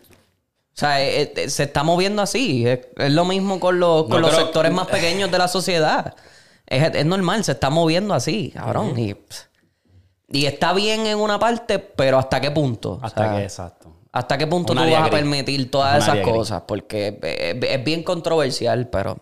O 0.74 0.78
sea, 0.78 1.02
eh, 1.02 1.34
eh, 1.36 1.50
se 1.50 1.64
está 1.64 1.84
moviendo 1.84 2.22
así. 2.22 2.66
Es, 2.68 2.80
es 2.98 3.12
lo 3.12 3.24
mismo 3.26 3.60
con 3.62 3.80
los, 3.80 4.04
con 4.04 4.12
No, 4.12 4.20
los 4.20 4.32
pero- 4.32 4.42
sectores 4.44 4.72
más 4.74 4.88
pequeños 4.88 5.32
de 5.32 5.38
la 5.38 5.48
sociedad. 5.48 6.16
Es, 6.72 6.96
es 6.96 7.06
normal, 7.06 7.44
se 7.44 7.52
está 7.52 7.70
moviendo 7.70 8.14
así, 8.14 8.52
cabrón. 8.52 8.98
y, 8.98 9.16
y 10.30 10.46
está 10.46 10.72
bien 10.74 11.06
en 11.06 11.18
una 11.18 11.38
parte, 11.38 11.80
pero 11.80 12.18
¿hasta 12.18 12.40
qué 12.40 12.50
punto? 12.52 12.94
O 12.94 13.00
Hasta 13.06 13.24
sea, 13.26 13.36
que, 13.38 13.44
exacto. 13.44 13.94
¿Hasta 14.14 14.38
qué 14.38 14.48
punto 14.48 14.74
Un 14.74 14.80
tú 14.80 14.90
vas 14.92 15.08
a 15.08 15.10
permitir 15.10 15.70
todas 15.70 16.04
esas 16.04 16.20
cosas? 16.20 16.64
Porque 16.68 17.20
es, 17.62 17.84
bien 17.84 18.04
controversial, 18.04 18.88
pero... 18.90 19.18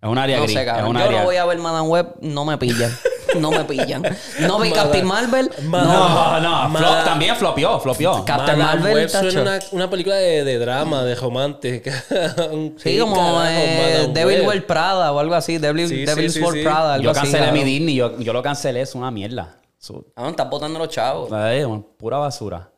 Es 0.00 0.08
un 0.08 0.18
área 0.18 0.38
No 0.38 0.42
gris. 0.44 0.54
sé, 0.54 0.60
es 0.62 0.66
cabrón. 0.66 0.90
un 0.90 0.96
Yo 0.98 1.04
área... 1.04 1.18
no 1.20 1.24
voy 1.26 1.36
a 1.36 1.44
ver 1.44 1.58
Madame 1.58 1.88
Web, 1.88 2.14
no 2.20 2.44
me 2.44 2.58
pillan. 2.58 2.90
No 3.38 3.50
me 3.50 3.64
pillan. 3.64 4.02
No 4.40 4.58
vi 4.58 4.70
Captain 4.72 5.06
Marvel. 5.06 5.50
No, 5.62 6.40
no, 6.40 6.78
flop, 6.78 7.04
también 7.04 7.36
flopió, 7.36 7.78
flopió. 7.80 8.24
Captain 8.24 8.58
Madame 8.58 8.80
Marvel, 8.80 8.94
Web 8.94 9.10
tacho. 9.12 9.30
suena 9.30 9.50
una, 9.52 9.60
una 9.72 9.90
película 9.90 10.16
de, 10.16 10.44
de 10.44 10.58
drama, 10.58 11.02
de 11.04 11.14
romántica. 11.14 11.92
Sí, 12.76 12.98
como 12.98 13.42
eh, 13.44 14.08
Devil 14.12 14.42
Wear 14.42 14.66
Prada 14.66 15.12
o 15.12 15.18
algo 15.18 15.34
así. 15.34 15.58
Devil, 15.58 15.88
Sí, 15.88 15.96
sí, 15.98 16.04
Devil's 16.04 16.34
sí, 16.34 16.40
Wear 16.40 16.54
sí. 16.54 16.62
Prada, 16.62 16.94
algo 16.94 17.04
Yo 17.04 17.10
así. 17.10 17.20
cancelé 17.20 17.44
cabrón. 17.46 17.58
mi 17.58 17.64
Disney, 17.70 17.94
yo, 17.94 18.18
yo 18.18 18.32
lo 18.32 18.42
cancelé, 18.42 18.80
es 18.82 18.94
una 18.94 19.10
mierda. 19.10 19.56
Su- 19.78 20.06
Ah, 20.16 20.28
estás 20.28 20.48
botando 20.48 20.78
los 20.78 20.88
chavos. 20.88 21.32
Ay, 21.32 21.64
pura 21.96 22.18
basura. 22.18 22.68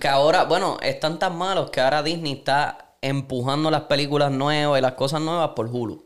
Que 0.00 0.08
ahora, 0.08 0.44
bueno, 0.44 0.78
están 0.82 1.18
tan 1.18 1.36
malos 1.36 1.70
que 1.70 1.80
ahora 1.80 2.02
Disney 2.02 2.32
está 2.34 2.96
empujando 3.00 3.70
las 3.70 3.82
películas 3.82 4.30
nuevas 4.30 4.78
y 4.78 4.82
las 4.82 4.92
cosas 4.92 5.20
nuevas 5.20 5.50
por 5.56 5.66
Hulu. 5.68 6.04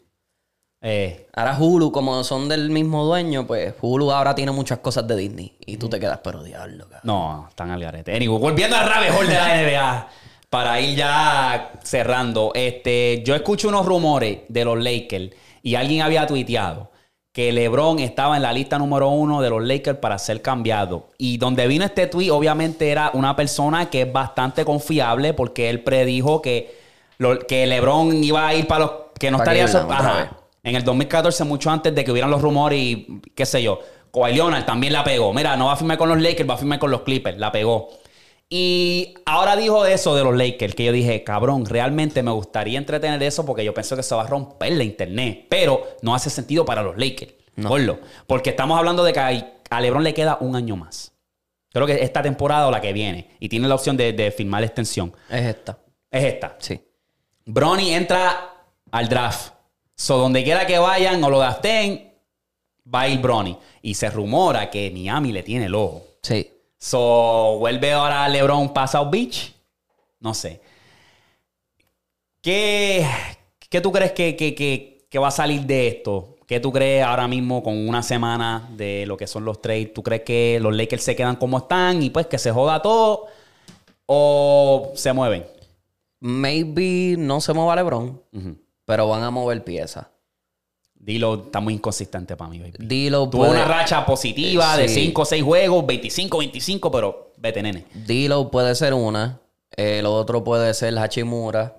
Eh, 0.82 1.26
Ahora 1.34 1.56
Hulu, 1.58 1.90
como 1.90 2.22
son 2.22 2.48
del 2.48 2.70
mismo 2.70 3.04
dueño, 3.04 3.46
pues 3.46 3.74
Hulu 3.80 4.12
ahora 4.12 4.34
tiene 4.34 4.52
muchas 4.52 4.78
cosas 4.78 5.06
de 5.08 5.16
Disney. 5.16 5.56
Y 5.66 5.76
tú 5.78 5.88
te 5.88 5.98
quedas, 5.98 6.20
pero 6.22 6.42
diablo, 6.42 6.84
cabrón. 6.84 7.00
no, 7.04 7.46
están 7.48 7.70
al 7.70 7.80
garete. 7.80 8.14
Anyway, 8.14 8.38
volviendo 8.38 8.76
al 8.76 8.88
rabbit 8.88 9.10
hole 9.18 9.28
de 9.28 9.34
la 9.34 9.62
NBA. 9.62 10.08
Para 10.50 10.80
ir 10.80 10.96
ya 10.96 11.72
cerrando. 11.82 12.52
Este, 12.54 13.22
yo 13.26 13.34
escucho 13.34 13.68
unos 13.68 13.84
rumores 13.84 14.40
de 14.48 14.64
los 14.64 14.78
Lakers 14.82 15.30
y 15.62 15.74
alguien 15.74 16.02
había 16.02 16.26
tuiteado 16.26 16.90
que 17.32 17.52
LeBron 17.52 17.98
estaba 17.98 18.36
en 18.36 18.42
la 18.42 18.52
lista 18.52 18.78
número 18.78 19.08
uno 19.10 19.42
de 19.42 19.50
los 19.50 19.62
Lakers 19.62 19.98
para 19.98 20.18
ser 20.18 20.40
cambiado. 20.40 21.08
Y 21.18 21.36
donde 21.36 21.66
vino 21.66 21.84
este 21.84 22.06
tweet, 22.06 22.30
obviamente 22.30 22.90
era 22.90 23.10
una 23.12 23.34
persona 23.36 23.90
que 23.90 24.02
es 24.02 24.12
bastante 24.12 24.64
confiable 24.64 25.34
porque 25.34 25.68
él 25.68 25.82
predijo 25.82 26.40
que, 26.40 26.74
lo- 27.18 27.40
que 27.40 27.66
LeBron 27.66 28.22
iba 28.24 28.46
a 28.46 28.54
ir 28.54 28.66
para 28.66 28.84
los... 28.86 28.90
que 29.18 29.30
no 29.30 29.38
Para 29.38 29.52
estaría... 29.52 29.64
Cleveland, 29.64 29.90
sor- 29.90 30.00
otra 30.00 30.20
Ajá. 30.22 30.36
En 30.66 30.74
el 30.74 30.82
2014, 30.84 31.44
mucho 31.44 31.70
antes 31.70 31.94
de 31.94 32.04
que 32.04 32.10
hubieran 32.10 32.30
los 32.30 32.42
rumores 32.42 32.78
y 32.78 33.20
qué 33.34 33.46
sé 33.46 33.62
yo. 33.62 33.78
Kawhi 34.12 34.34
Leonard 34.34 34.64
también 34.66 34.92
la 34.92 35.04
pegó. 35.04 35.32
Mira, 35.32 35.56
no 35.56 35.66
va 35.66 35.74
a 35.74 35.76
firmar 35.76 35.96
con 35.96 36.08
los 36.08 36.20
Lakers, 36.20 36.48
va 36.48 36.54
a 36.54 36.58
firmar 36.58 36.78
con 36.78 36.90
los 36.90 37.02
Clippers. 37.02 37.38
La 37.38 37.52
pegó. 37.52 37.88
Y 38.48 39.14
ahora 39.26 39.56
dijo 39.56 39.86
eso 39.86 40.14
de 40.14 40.22
los 40.24 40.34
Lakers, 40.36 40.74
que 40.74 40.84
yo 40.84 40.92
dije, 40.92 41.22
cabrón, 41.24 41.66
realmente 41.66 42.22
me 42.22 42.30
gustaría 42.30 42.78
entretener 42.78 43.22
eso 43.22 43.44
porque 43.44 43.64
yo 43.64 43.74
pienso 43.74 43.96
que 43.96 44.02
se 44.02 44.14
va 44.14 44.22
a 44.22 44.26
romper 44.26 44.72
la 44.72 44.84
internet. 44.84 45.46
Pero 45.48 45.82
no 46.02 46.14
hace 46.14 46.30
sentido 46.30 46.64
para 46.64 46.82
los 46.82 46.96
Lakers. 46.96 47.34
Gordo. 47.56 48.00
Porque 48.26 48.50
estamos 48.50 48.78
hablando 48.78 49.02
de 49.04 49.12
que 49.12 49.20
a- 49.20 49.52
a 49.70 49.80
LeBron 49.80 50.04
le 50.04 50.14
queda 50.14 50.38
un 50.40 50.54
año 50.56 50.76
más. 50.76 51.12
Creo 51.72 51.86
que 51.86 52.02
esta 52.02 52.22
temporada 52.22 52.68
o 52.68 52.70
la 52.70 52.80
que 52.80 52.92
viene. 52.92 53.30
Y 53.40 53.48
tiene 53.48 53.68
la 53.68 53.74
opción 53.74 53.96
de, 53.96 54.12
de 54.12 54.30
firmar 54.30 54.60
la 54.62 54.66
extensión. 54.66 55.12
Es 55.30 55.42
esta. 55.44 55.78
Es 56.10 56.24
esta. 56.24 56.56
Sí. 56.58 56.80
Bronny 57.44 57.94
entra 57.94 58.52
al 58.90 59.08
draft. 59.08 59.52
So, 59.96 60.18
donde 60.18 60.44
quiera 60.44 60.66
que 60.66 60.78
vayan 60.78 61.22
o 61.24 61.30
lo 61.30 61.38
gasten, 61.38 62.12
va 62.94 63.02
a 63.02 63.08
ir 63.08 63.18
Bronny. 63.20 63.56
Y 63.82 63.94
se 63.94 64.10
rumora 64.10 64.70
que 64.70 64.90
Miami 64.90 65.32
le 65.32 65.42
tiene 65.42 65.66
el 65.66 65.74
ojo. 65.74 66.04
Sí. 66.22 66.50
So, 66.78 67.56
vuelve 67.58 67.92
ahora 67.92 68.28
LeBron 68.28 68.72
pasado 68.74 69.08
Beach. 69.10 69.52
No 70.20 70.34
sé. 70.34 70.60
¿Qué, 72.42 73.06
qué 73.68 73.80
tú 73.80 73.90
crees 73.92 74.12
que, 74.12 74.36
que- 74.36 74.54
que- 74.54 75.06
que 75.08 75.18
va 75.18 75.28
a 75.28 75.32
salir 75.32 75.62
de 75.62 75.88
esto? 75.88 76.36
¿Qué 76.46 76.60
tú 76.60 76.70
crees 76.72 77.02
ahora 77.04 77.26
mismo 77.26 77.62
con 77.62 77.76
una 77.88 78.02
semana 78.02 78.68
de 78.76 79.04
lo 79.06 79.16
que 79.16 79.26
son 79.26 79.44
los 79.44 79.60
trades? 79.60 79.92
¿Tú 79.92 80.02
crees 80.02 80.22
que 80.22 80.58
los 80.60 80.74
Lakers 80.76 81.02
se 81.02 81.16
quedan 81.16 81.36
como 81.36 81.58
están 81.58 82.02
y 82.02 82.10
pues 82.10 82.26
que 82.26 82.38
se 82.38 82.52
joda 82.52 82.80
todo? 82.82 83.26
¿O 84.06 84.92
se 84.94 85.12
mueven? 85.12 85.44
Maybe 86.20 87.16
no 87.18 87.40
se 87.40 87.52
mueva 87.52 87.74
LeBron, 87.76 88.22
Ujú. 88.32 88.56
Pero 88.86 89.06
van 89.08 89.22
a 89.22 89.30
mover 89.30 89.62
piezas. 89.62 90.06
Dilo, 90.94 91.44
está 91.44 91.60
muy 91.60 91.74
inconsistente 91.74 92.36
para 92.36 92.50
mí, 92.50 92.58
baby. 92.58 92.72
Dilo 92.78 93.28
Tuvo 93.28 93.42
puede, 93.42 93.52
una 93.52 93.64
racha 93.66 94.04
positiva 94.06 94.76
de 94.78 94.88
Sí. 94.88 95.06
5 95.06 95.22
o 95.22 95.24
6 95.24 95.42
juegos, 95.44 95.84
25-25, 95.84 96.90
pero 96.90 97.32
vete, 97.36 97.62
nene. 97.62 97.84
Dilo 97.92 98.50
puede 98.50 98.74
ser 98.74 98.94
una. 98.94 99.38
El 99.76 100.06
otro 100.06 100.42
puede 100.42 100.72
ser 100.72 100.98
Hachimura. 100.98 101.76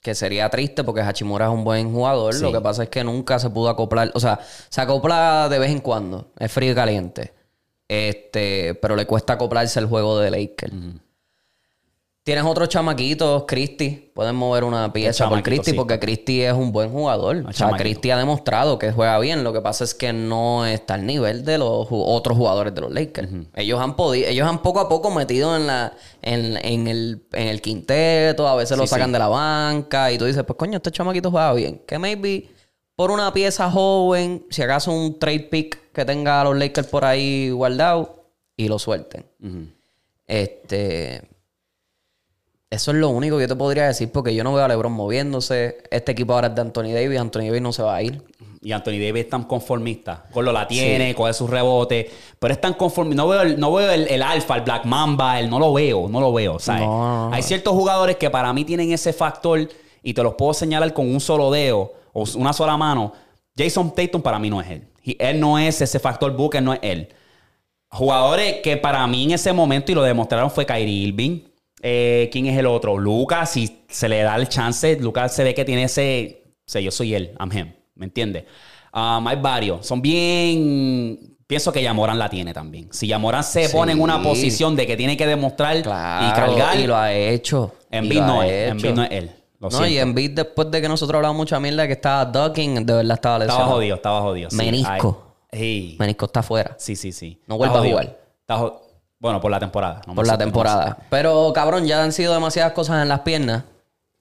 Que 0.00 0.14
sería 0.14 0.50
triste 0.50 0.84
porque 0.84 1.00
Hachimura 1.00 1.46
es 1.46 1.50
un 1.50 1.64
buen 1.64 1.92
jugador. 1.92 2.34
Sí. 2.34 2.42
Lo 2.42 2.52
que 2.52 2.60
pasa 2.60 2.84
es 2.84 2.90
que 2.90 3.02
nunca 3.02 3.38
se 3.38 3.50
pudo 3.50 3.70
acoplar. 3.70 4.12
O 4.14 4.20
sea, 4.20 4.38
se 4.68 4.80
acopla 4.80 5.48
de 5.48 5.58
vez 5.58 5.70
en 5.70 5.80
cuando. 5.80 6.30
Es 6.38 6.52
frío 6.52 6.72
y 6.72 6.74
caliente. 6.74 7.32
Este, 7.88 8.74
pero 8.76 8.96
le 8.96 9.06
cuesta 9.06 9.32
acoplarse 9.34 9.78
al 9.78 9.86
juego 9.86 10.18
de 10.18 10.30
Lakers. 10.30 10.72
Tienes 12.24 12.44
otros 12.44 12.70
chamaquitos, 12.70 13.44
Christie. 13.46 14.10
Pueden 14.14 14.34
mover 14.34 14.64
una 14.64 14.90
pieza 14.94 15.28
por 15.28 15.42
Christie 15.42 15.72
sí. 15.72 15.76
porque 15.76 15.98
Christie 16.00 16.46
es 16.48 16.54
un 16.54 16.72
buen 16.72 16.90
jugador. 16.90 17.36
o 17.36 17.42
sea, 17.42 17.52
chamaquito. 17.52 17.82
Christie 17.82 18.12
ha 18.12 18.16
demostrado 18.16 18.78
que 18.78 18.92
juega 18.92 19.18
bien. 19.18 19.44
Lo 19.44 19.52
que 19.52 19.60
pasa 19.60 19.84
es 19.84 19.92
que 19.94 20.14
no 20.14 20.64
está 20.64 20.94
al 20.94 21.04
nivel 21.04 21.44
de 21.44 21.58
los 21.58 21.86
ju- 21.86 22.02
otros 22.06 22.38
jugadores 22.38 22.74
de 22.74 22.80
los 22.80 22.90
Lakers. 22.90 23.28
Ellos 23.54 23.78
han 23.78 23.94
podido, 23.94 24.26
ellos 24.26 24.48
han 24.48 24.62
poco 24.62 24.80
a 24.80 24.88
poco 24.88 25.10
metido 25.10 25.54
en 25.54 25.66
la, 25.66 25.92
en, 26.22 26.56
en 26.64 26.86
el, 26.88 27.22
en 27.32 27.48
el 27.48 27.60
quinteto, 27.60 28.48
a 28.48 28.56
veces 28.56 28.78
lo 28.78 28.84
Sí, 28.84 28.90
sacan 28.90 29.08
sí. 29.08 29.12
de 29.12 29.18
la 29.18 29.28
banca 29.28 30.10
y 30.10 30.16
tú 30.16 30.24
dices, 30.24 30.44
pues 30.44 30.56
coño, 30.56 30.78
este 30.78 30.90
chamaquito 30.90 31.30
juega 31.30 31.52
bien. 31.52 31.82
Que 31.86 31.98
maybe 31.98 32.48
por 32.96 33.10
una 33.10 33.34
pieza 33.34 33.70
joven, 33.70 34.46
si 34.48 34.62
acaso 34.62 34.92
un 34.92 35.18
trade 35.18 35.40
pick 35.40 35.92
que 35.92 36.06
tenga 36.06 36.40
a 36.40 36.44
los 36.44 36.56
Lakers 36.56 36.86
por 36.88 37.04
ahí 37.04 37.50
guardado 37.50 38.24
y 38.56 38.68
lo 38.68 38.78
suelten. 38.78 39.26
Este. 40.26 41.28
Eso 42.74 42.90
es 42.90 42.96
lo 42.96 43.08
único 43.10 43.36
que 43.36 43.42
yo 43.42 43.48
te 43.48 43.54
podría 43.54 43.86
decir 43.86 44.10
porque 44.10 44.34
yo 44.34 44.42
no 44.42 44.52
veo 44.52 44.64
a 44.64 44.68
LeBron 44.68 44.92
moviéndose. 44.92 45.78
Este 45.92 46.10
equipo 46.10 46.34
ahora 46.34 46.48
es 46.48 46.56
de 46.56 46.60
Anthony 46.60 46.92
Davis. 46.92 47.20
Anthony 47.20 47.42
Davis 47.42 47.62
no 47.62 47.72
se 47.72 47.84
va 47.84 47.94
a 47.94 48.02
ir. 48.02 48.20
Y 48.62 48.72
Anthony 48.72 48.98
Davis 48.98 49.24
es 49.24 49.28
tan 49.28 49.44
conformista. 49.44 50.24
Con 50.32 50.44
lo 50.44 50.50
la 50.50 50.66
tiene, 50.66 51.14
coge 51.14 51.34
sus 51.34 51.48
rebotes. 51.48 52.10
Pero 52.36 52.52
es 52.52 52.60
tan 52.60 52.74
conformista. 52.74 53.22
No 53.22 53.28
veo, 53.28 53.42
el, 53.42 53.60
no 53.60 53.72
veo 53.72 53.92
el, 53.92 54.08
el 54.08 54.22
alfa, 54.22 54.56
el 54.56 54.62
Black 54.62 54.86
Mamba, 54.86 55.38
el 55.38 55.48
no 55.48 55.60
lo 55.60 55.72
veo, 55.72 56.08
no 56.08 56.20
lo 56.20 56.32
veo. 56.32 56.58
¿sabes? 56.58 56.82
No, 56.82 57.32
Hay 57.32 57.44
ciertos 57.44 57.74
jugadores 57.74 58.16
que 58.16 58.28
para 58.28 58.52
mí 58.52 58.64
tienen 58.64 58.90
ese 58.90 59.12
factor 59.12 59.68
y 60.02 60.12
te 60.12 60.22
los 60.24 60.34
puedo 60.34 60.52
señalar 60.52 60.92
con 60.92 61.08
un 61.08 61.20
solo 61.20 61.52
dedo 61.52 61.92
o 62.12 62.24
una 62.34 62.52
sola 62.52 62.76
mano. 62.76 63.12
Jason 63.56 63.94
Tatum 63.94 64.20
para 64.20 64.40
mí 64.40 64.50
no 64.50 64.60
es 64.60 64.68
él. 64.68 64.88
Y 65.04 65.16
él 65.20 65.38
no 65.38 65.60
es 65.60 65.80
ese 65.80 66.00
factor 66.00 66.36
Booker, 66.36 66.60
no 66.60 66.72
es 66.72 66.80
él. 66.82 67.08
Jugadores 67.88 68.56
que 68.64 68.76
para 68.76 69.06
mí 69.06 69.22
en 69.22 69.30
ese 69.30 69.52
momento 69.52 69.92
y 69.92 69.94
lo 69.94 70.02
demostraron 70.02 70.50
fue 70.50 70.66
Kyrie 70.66 71.06
Irving. 71.08 71.53
Eh, 71.86 72.30
¿Quién 72.32 72.46
es 72.46 72.56
el 72.58 72.64
otro? 72.66 72.96
Lucas, 72.96 73.50
si 73.50 73.84
se 73.88 74.08
le 74.08 74.22
da 74.22 74.36
el 74.36 74.48
chance, 74.48 74.96
Lucas 74.98 75.34
se 75.34 75.44
ve 75.44 75.52
que 75.54 75.66
tiene 75.66 75.84
ese. 75.84 76.44
O 76.60 76.62
sea, 76.70 76.80
yo 76.80 76.90
soy 76.90 77.14
él, 77.14 77.34
I'm 77.38 77.52
him. 77.52 77.72
¿Me 77.94 78.06
entiendes? 78.06 78.44
Um, 78.94 79.26
hay 79.28 79.36
varios. 79.36 79.86
Son 79.86 80.00
bien. 80.00 81.36
Pienso 81.46 81.70
que 81.72 81.82
Yamoran 81.82 82.18
la 82.18 82.30
tiene 82.30 82.54
también. 82.54 82.88
Si 82.90 83.06
Yamoran 83.06 83.44
se 83.44 83.66
Sí. 83.68 83.72
pone 83.76 83.92
en 83.92 84.00
una 84.00 84.22
posición 84.22 84.74
de 84.76 84.86
que 84.86 84.96
tiene 84.96 85.14
que 85.16 85.26
demostrar 85.26 85.82
Claro. 85.82 86.26
y 86.26 86.30
cargar, 86.32 86.78
Y 86.80 86.86
lo 86.86 86.96
ha 86.96 87.12
hecho. 87.12 87.74
Embiid 87.90 88.20
lo 88.20 88.26
no 88.26 88.42
es. 88.42 88.74
no 88.82 89.02
es 89.04 89.10
él. 89.10 89.30
Lo 89.60 89.68
No, 89.68 89.70
siento. 89.70 89.88
y 89.88 89.98
Embiid 89.98 90.30
después 90.30 90.70
de 90.70 90.80
que 90.80 90.88
nosotros 90.88 91.16
hablamos 91.18 91.36
mucha 91.36 91.60
mierda 91.60 91.86
que 91.86 91.92
estaba 91.92 92.24
ducking, 92.24 92.86
de 92.86 92.92
verdad 92.94 93.14
estaba 93.14 93.38
lesionado. 93.40 93.62
Estaba 93.62 93.74
jodido, 93.76 93.96
estaba 93.96 94.20
jodido. 94.22 94.50
sí. 94.50 94.56
Menisco. 94.56 95.22
Ay, 95.52 95.58
sí. 95.58 95.96
Menisco 95.98 96.24
está 96.26 96.40
afuera. 96.40 96.74
Sí, 96.78 96.96
sí, 96.96 97.12
sí. 97.12 97.38
No 97.46 97.58
vuelva 97.58 97.74
a 97.76 97.78
jodido. 97.78 97.98
jugar. 97.98 98.18
Está 98.40 98.56
jo- 98.56 98.80
Bueno, 99.24 99.40
por 99.40 99.50
la 99.50 99.58
temporada. 99.58 100.02
No 100.06 100.14
por 100.14 100.26
la 100.26 100.34
no 100.34 100.38
temporada. 100.38 100.98
Pero, 101.08 101.50
cabrón, 101.54 101.86
ya 101.86 102.02
han 102.04 102.12
sido 102.12 102.34
demasiadas 102.34 102.72
cosas 102.74 103.00
en 103.00 103.08
las 103.08 103.20
piernas. 103.20 103.64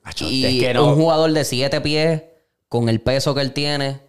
Acho, 0.01 0.23
Y 0.25 0.45
es 0.45 0.63
que 0.63 0.73
no- 0.73 0.85
un 0.87 0.95
jugador 0.95 1.29
de 1.33 1.43
siete 1.43 1.81
pies, 1.81 2.23
con 2.69 2.87
el 2.87 3.01
peso 3.01 3.35
que 3.35 3.41
él 3.41 3.51
tiene, 3.51 3.99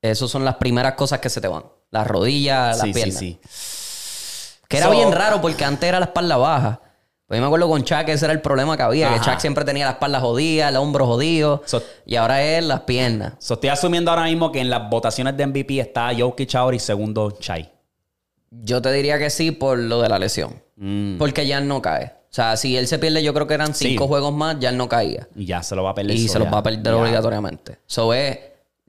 esas 0.00 0.30
son 0.30 0.44
las 0.44 0.54
primeras 0.54 0.94
cosas 0.94 1.18
que 1.18 1.28
se 1.28 1.40
te 1.40 1.48
van. 1.48 1.64
Las 1.90 2.06
rodillas, 2.06 2.76
las 2.78 2.82
Sí, 2.86 2.86
sí, 2.86 2.92
piernas. 2.94 3.18
sí. 3.18 3.40
Que 4.68 4.76
era 4.76 4.86
So- 4.86 4.92
bien 4.92 5.10
raro 5.10 5.40
porque 5.40 5.64
antes 5.64 5.88
era 5.88 5.98
la 5.98 6.06
espalda 6.06 6.36
baja. 6.36 6.80
Pues 7.26 7.36
yo 7.38 7.42
me 7.42 7.46
acuerdo 7.46 7.68
con 7.68 7.82
Chuck, 7.82 8.08
ese 8.08 8.24
era 8.26 8.32
el 8.32 8.40
problema 8.40 8.76
que 8.76 8.84
había. 8.84 9.12
Que. 9.14 9.20
Chuck 9.20 9.40
siempre 9.40 9.64
tenía 9.64 9.86
la 9.86 9.92
espalda 9.92 10.20
jodida, 10.20 10.68
el 10.68 10.76
hombro 10.76 11.04
jodido. 11.06 11.62
So- 11.66 11.82
y 12.06 12.14
ahora 12.14 12.42
es 12.44 12.62
las 12.64 12.82
piernas. 12.82 13.32
So, 13.40 13.54
estoy 13.54 13.70
asumiendo 13.70 14.12
ahora 14.12 14.22
mismo 14.22 14.52
que 14.52 14.60
en 14.60 14.70
las 14.70 14.88
votaciones 14.88 15.36
de 15.36 15.42
MVP 15.48 15.80
está 15.80 16.10
Jokic 16.16 16.54
ahora 16.54 16.76
y 16.76 16.78
segundo 16.78 17.32
Chai. 17.32 17.72
Yo 18.50 18.80
te 18.82 18.92
diría 18.92 19.18
que 19.18 19.30
sí 19.30 19.50
por 19.50 19.78
lo 19.78 20.00
de 20.02 20.08
la 20.08 20.18
lesión. 20.18 20.62
Mm. 20.76 21.18
Porque 21.18 21.46
ya 21.46 21.60
no 21.60 21.82
cae. 21.82 22.14
O 22.30 22.34
sea, 22.38 22.56
si 22.56 22.76
él 22.76 22.86
se 22.86 22.98
pierde, 22.98 23.22
yo 23.22 23.32
creo 23.34 23.46
que 23.46 23.54
eran 23.54 23.74
Sí. 23.74 23.88
cinco 23.90 24.06
juegos 24.06 24.32
más, 24.32 24.56
ya 24.60 24.68
él 24.70 24.76
no 24.76 24.88
caía. 24.88 25.28
Y 25.34 25.46
ya 25.46 25.62
se 25.62 25.74
lo 25.74 25.82
va 25.82 25.90
a 25.90 25.94
perder. 25.94 26.14
Y 26.16 26.28
se 26.28 26.38
ya. 26.38 26.50
va 26.50 26.58
a 26.58 26.62
perder 26.62 26.82
Ya. 26.94 26.96
obligatoriamente. 26.96 27.78
So 27.86 28.12
es 28.14 28.38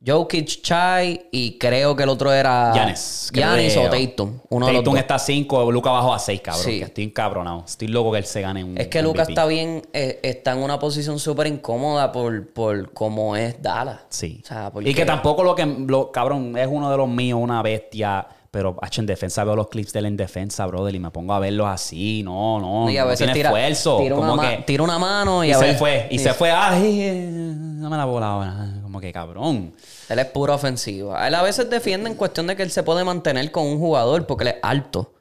Jokic, 0.05 0.61
Chai 0.61 1.27
y 1.31 1.57
creo 1.57 1.93
que 1.95 2.03
el 2.03 2.09
otro 2.09 2.31
era 2.31 2.71
Giannis. 2.73 3.29
Giannis 3.33 3.73
creo. 3.73 3.87
o 3.87 3.89
Tatum. 3.89 4.39
Uno 4.49 4.67
de 4.67 4.73
los 4.73 4.83
dos. 4.83 4.95
está 4.97 5.15
a 5.15 5.19
5, 5.19 5.69
Luca 5.73 5.89
bajó 5.91 6.13
a 6.13 6.19
6, 6.19 6.39
cabrón. 6.41 6.63
Sí. 6.63 6.81
estoy 6.81 7.03
encabronado. 7.05 7.63
Estoy 7.67 7.89
loco 7.89 8.11
que 8.13 8.19
él 8.19 8.25
se 8.25 8.39
gane 8.41 8.63
un 8.63 8.77
Es 8.77 8.87
que 8.87 9.01
Lucas 9.01 9.27
MVP. 9.27 9.31
está 9.33 9.45
bien, 9.45 9.81
eh, 9.91 10.19
está 10.23 10.53
en 10.53 10.59
una 10.59 10.79
posición 10.79 11.19
súper 11.19 11.47
incómoda 11.47 12.11
por, 12.13 12.47
por 12.53 12.93
cómo 12.93 13.35
es 13.35 13.61
Dallas. 13.61 13.99
Sí. 14.09 14.39
O 14.43 14.47
sea, 14.47 14.71
porque- 14.71 14.89
Y 14.89 14.93
que 14.93 15.05
tampoco 15.05 15.43
lo 15.43 15.53
que, 15.53 15.65
lo, 15.65 16.11
cabrón, 16.13 16.57
es 16.57 16.67
uno 16.71 16.89
de 16.89 16.95
los 16.97 17.09
míos, 17.09 17.37
una 17.41 17.61
bestia. 17.61 18.25
Pero, 18.51 18.77
hacho, 18.81 19.01
en 19.01 19.05
defensa 19.07 19.43
veo 19.43 19.55
los 19.55 19.67
clips 19.69 19.93
de 19.93 19.99
él 19.99 20.05
en 20.07 20.17
defensa, 20.17 20.65
brother, 20.65 20.95
y 20.95 20.99
me 20.99 21.11
pongo 21.11 21.33
a 21.33 21.39
verlos 21.39 21.67
así. 21.67 22.23
No, 22.23 22.59
no, 22.59 22.89
Y 22.89 22.97
a 22.97 23.01
no 23.03 23.07
veces 23.09 23.19
tiene 23.19 23.33
tira, 23.33 23.49
esfuerzo. 23.49 23.99
tira, 23.99 24.15
una 24.15 24.27
como 24.27 24.41
que... 24.41 24.63
tira 24.65 24.83
una 24.83 24.97
mano 24.97 25.43
y, 25.43 25.49
Y 25.49 25.51
a 25.51 25.59
se 25.59 25.65
ver- 25.65 25.77
fue, 25.77 26.07
y 26.09 26.17
se 26.17 26.33
fue, 26.33 26.49
ay, 26.51 27.01
eh, 27.01 27.29
no 27.31 27.89
me 27.91 27.97
la 27.97 28.05
bola 28.05 28.27
ahora. 28.27 28.67
Como 28.81 28.99
que 28.99 29.11
cabrón. 29.13 29.73
Él 30.09 30.17
es 30.19 30.25
puro 30.25 30.55
ofensivo. 30.55 31.15
Él 31.15 31.35
a 31.35 31.43
veces 31.43 31.69
defiende 31.69 32.09
en 32.09 32.15
cuestión 32.15 32.47
de 32.47 32.55
que 32.55 32.63
él 32.63 32.71
se 32.71 32.81
puede 32.81 33.03
mantener 33.03 33.51
con 33.51 33.67
un 33.67 33.77
jugador 33.77 34.25
porque 34.25 34.43
él 34.45 34.47
es 34.49 34.55
alto. 34.63 35.13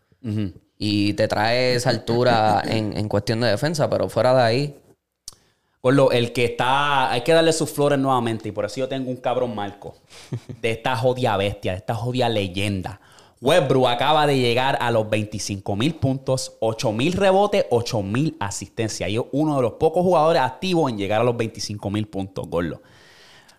Y 0.79 1.13
te 1.13 1.29
trae 1.29 1.75
esa 1.75 1.91
altura 1.91 2.63
en, 2.67 2.97
en 2.97 3.09
cuestión 3.09 3.41
de 3.41 3.49
defensa, 3.49 3.91
pero 3.91 4.09
fuera 4.09 4.33
de 4.35 4.43
ahí. 4.43 4.81
Gordo, 5.83 6.11
el 6.11 6.33
que 6.33 6.45
está, 6.47 7.11
hay 7.13 7.21
que 7.21 7.33
darle 7.33 7.53
sus 7.53 7.71
flores 7.71 7.99
nuevamente 7.99 8.49
y 8.49 8.53
por 8.53 8.65
eso 8.65 8.77
yo 8.77 8.89
tengo 8.89 9.11
un 9.11 9.17
cabrón 9.19 9.55
marco 9.55 9.95
de 10.61 10.73
esta 10.73 10.97
jodia 10.97 11.37
bestia, 11.37 11.73
de 11.73 11.79
esta 11.79 11.95
jodia 11.95 12.29
leyenda. 12.29 13.01
Westbrook 13.41 13.87
acaba 13.87 14.27
de 14.27 14.37
llegar 14.39 14.77
a 14.81 14.91
los 14.91 15.09
25 15.09 15.77
mil 15.77 15.95
puntos, 15.95 16.55
8 16.61 16.93
mil 16.93 17.13
rebotes, 17.13 17.67
8 17.71 18.03
mil 18.03 18.37
asistencias. 18.41 19.09
Y 19.11 19.17
es 19.17 19.23
uno 19.33 19.57
de 19.57 19.63
los 19.63 19.73
pocos 19.75 20.03
jugadores 20.03 20.43
activos 20.43 20.91
en 20.91 20.99
llegar 20.99 21.21
a 21.21 21.25
los 21.25 21.37
25 21.37 21.91
mil 21.91 22.07
puntos, 22.09 22.49
Gordo. 22.49 22.83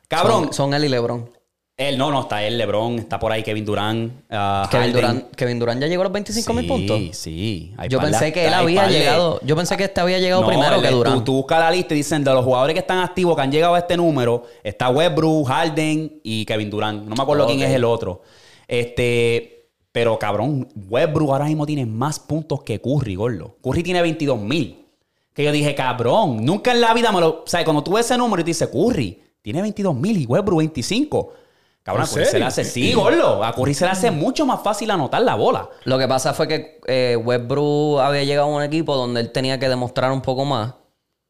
Cabrón, 0.07 0.45
Son, 0.45 0.53
son 0.53 0.73
él 0.73 0.85
y 0.85 0.89
LeBron. 0.89 1.30
él 1.77 1.97
no, 1.97 2.11
no, 2.11 2.22
está 2.22 2.43
él, 2.43 2.57
LeBron, 2.57 2.99
está 2.99 3.19
por 3.19 3.31
ahí 3.31 3.41
Kevin 3.43 3.64
Durant. 3.64 4.11
ah, 4.31 4.68
Kevin. 4.69 4.91
Durant, 4.91 5.35
Kevin 5.35 5.60
Durant 5.60 5.80
ya 5.81 5.88
llegó 5.88 6.01
a 6.01 6.06
los 6.06 6.14
25 6.14 6.53
mil 6.53 6.64
Sí, 6.64 6.68
puntos. 6.68 6.99
Sí, 7.18 7.73
hay 7.77 7.88
Yo 7.88 7.99
pensé 8.01 8.34
que 8.34 8.47
él 8.47 8.53
había 8.53 8.88
llegado. 8.89 9.39
Yo 9.45 9.56
pensé 9.56 9.77
que 9.77 9.85
este 9.85 10.01
había 10.01 10.19
llegado 10.19 10.41
No, 10.41 10.47
primero 10.47 10.76
el- 10.76 10.81
que 10.81 10.89
Durant. 10.89 11.18
Tú, 11.19 11.23
tú 11.23 11.34
buscas 11.35 11.60
la 11.60 11.72
lista 11.72 11.93
y 11.93 11.97
dicen 11.97 12.23
de 12.23 12.34
los 12.34 12.43
jugadores 12.43 12.73
que 12.73 12.80
están 12.81 12.97
activos, 12.99 13.35
que 13.35 13.43
han 13.43 13.51
llegado 13.51 13.76
a 13.76 13.80
este 13.80 13.95
número, 13.95 14.43
está 14.64 14.89
Westbrook, 14.89 15.47
Harden 15.47 16.19
y 16.23 16.43
Kevin 16.45 16.69
Durant. 16.69 17.06
No 17.06 17.15
me 17.15 17.22
acuerdo 17.23 17.45
quién 17.47 17.61
es 17.61 17.69
el 17.72 17.85
otro. 17.85 18.23
Este, 18.68 19.59
pero 19.91 20.20
cabrón, 20.20 20.68
Westbrook 20.90 21.32
ahora 21.32 21.45
mismo 21.45 21.66
tiene 21.66 21.86
más 21.86 22.20
puntos 22.20 22.64
que 22.64 22.80
Curry, 22.80 23.16
gordo. 23.16 23.57
Curry 23.64 23.84
tiene 23.84 24.02
22 24.02 24.40
mil. 24.40 24.86
Que 25.34 25.44
yo 25.44 25.52
dije, 25.52 25.74
cabrón, 25.74 26.45
nunca 26.45 26.72
en 26.72 26.82
la 26.82 26.94
vida 26.94 27.11
me 27.11 27.22
lo. 27.22 27.44
O 27.44 27.48
sea, 27.48 27.64
cuando 27.64 27.84
tú 27.84 27.94
ves 27.94 28.06
ese 28.06 28.18
número 28.18 28.41
y 28.41 28.44
te 28.44 28.49
dice 28.49 28.70
Curry, 28.70 29.22
tiene 29.41 29.61
22 29.61 29.95
mil 29.95 30.18
y 30.18 30.26
Westbrook 30.26 30.60
25. 30.60 31.34
Cabrón, 31.82 32.03
a 32.03 32.06
¿En 32.06 32.14
Curry 32.14 32.26
se 32.26 32.40
le 32.40 32.45
hace, 32.45 32.64
sí, 32.66 32.94
gordo. 32.94 33.44
A 33.44 33.53
Curry 33.53 33.74
se 33.74 33.86
le 33.86 33.91
hace 33.91 34.11
mucho 34.11 34.45
más 34.45 34.61
fácil 34.61 34.91
anotar 34.91 35.22
la 35.22 35.36
bola. 35.36 35.70
Lo 35.86 35.98
que 35.98 36.07
pasa 36.07 36.34
fue 36.34 36.48
que 36.48 36.82
eh, 36.86 37.16
Westbrook 37.16 37.99
había 38.02 38.24
llegado 38.24 38.48
a 38.48 38.56
un 38.56 38.64
equipo 38.64 38.95
donde 38.95 39.22
él 39.22 39.32
tenía 39.32 39.60
que 39.60 39.70
demostrar 39.70 40.11
un 40.11 40.22
poco 40.22 40.45
más. 40.45 40.74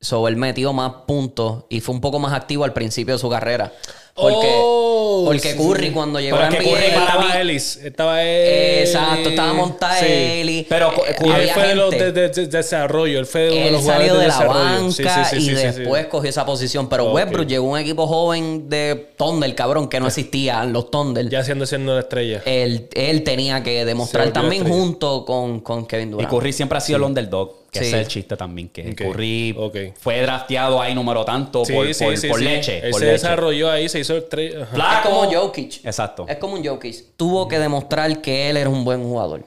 So, 0.01 0.27
él 0.27 0.37
metió 0.37 0.71
más 0.71 0.91
puntos 1.07 1.65
y 1.69 1.81
fue 1.81 1.93
un 1.93 2.01
poco 2.01 2.19
más 2.19 2.33
activo 2.33 2.63
al 2.63 2.71
principio 2.73 3.15
de 3.15 3.19
su 3.19 3.29
carrera. 3.29 3.73
Porque, 4.19 4.47
Oh, 4.61 5.23
porque 5.25 5.51
sí, 5.53 5.57
Curry 5.57 5.87
sí. 5.87 5.91
cuando 5.93 6.19
llegó 6.19 6.37
a 6.37 6.47
NBA, 6.49 6.57
Curry 6.59 6.69
Estaba 6.85 7.39
Ellis. 7.41 7.75
Estaba 7.77 8.23
Ellis. 8.23 8.89
Exacto, 8.89 9.29
estaba 9.29 9.53
montada 9.53 9.95
Sí. 9.99 10.05
Eli. 10.07 10.65
Pero, 10.69 10.91
eh, 11.07 11.15
Curry 11.17 11.29
Y 11.29 11.33
él 11.33 11.49
fue 11.53 11.67
de 11.67 11.75
los 11.75 11.91
de, 11.91 11.97
gente. 11.99 12.11
de- 12.21 12.29
de 12.29 12.47
desarrollo. 12.47 13.19
Él 13.19 13.25
fue 13.25 13.41
de 13.41 13.47
uno 13.51 13.59
de 13.59 13.67
Él 13.67 13.73
los 13.73 13.83
salió 13.85 14.13
de 14.13 14.19
de 14.21 14.27
la 14.27 14.33
desarrollo. 14.33 14.59
banca 14.59 14.91
Sí, 14.91 15.03
sí, 15.03 15.09
sí, 15.29 15.35
y 15.35 15.39
sí, 15.41 15.55
sí, 15.55 15.55
sí. 15.73 15.79
después 15.79 16.05
cogió 16.07 16.29
esa 16.29 16.45
posición. 16.45 16.87
Pero 16.89 17.07
Ok. 17.07 17.15
Westbrook 17.15 17.47
llegó 17.47 17.67
a 17.67 17.71
un 17.71 17.79
equipo 17.79 18.07
joven 18.07 18.69
de 18.69 19.09
Thunder, 19.17 19.53
cabrón, 19.55 19.87
que 19.89 19.99
no 19.99 20.07
existían 20.07 20.71
los 20.73 20.89
Thunder. 20.91 21.27
Ya 21.29 21.43
siendo 21.43 21.65
siendo 21.65 21.91
una 21.91 22.01
estrella. 22.01 22.41
Él, 22.45 22.87
él 22.93 23.23
tenía 23.23 23.63
que 23.63 23.83
demostrar 23.85 24.31
también 24.31 24.67
junto 24.67 25.25
con, 25.25 25.59
con 25.59 25.85
Kevin 25.85 26.09
Y 26.09 26.11
Durant. 26.11 26.29
Curry 26.31 26.53
siempre 26.53 26.77
ha 26.77 26.81
sido 26.81 26.97
el 26.97 27.03
underdog, 27.03 27.53
que 27.71 27.79
Sí. 27.79 27.85
ese 27.85 27.95
es 27.97 28.01
el 28.01 28.07
chiste 28.07 28.35
también, 28.37 28.69
que 28.69 28.89
Ok, 28.91 28.95
Curry 28.95 29.55
fue 29.99 30.21
drafteado 30.21 30.81
ahí 30.81 30.93
número 30.95 31.23
tanto 31.25 31.63
Sí, 31.65 31.73
por, 31.73 31.93
sí, 31.93 32.03
por- 32.03 32.17
sí, 32.17 32.27
por 32.27 32.39
sí. 32.39 32.45
leche. 32.45 32.79
Él 32.79 32.91
por 32.91 32.99
se 32.99 33.05
leche. 33.05 33.13
desarrolló 33.13 33.69
ahí, 33.71 33.87
se 33.89 33.99
hizo. 33.99 34.15
Ajá. 34.17 34.65
Flaco. 34.73 35.09
Es 35.09 35.15
como 35.15 35.31
Jokic. 35.31 35.85
Exacto. 35.85 36.25
Es 36.27 36.37
como 36.37 36.55
un 36.55 36.65
Jokic. 36.65 37.15
Tuvo 37.15 37.47
que 37.47 37.59
demostrar 37.59 38.21
que 38.21 38.49
él 38.49 38.57
era 38.57 38.69
un 38.69 38.83
buen 38.83 39.03
jugador. 39.03 39.43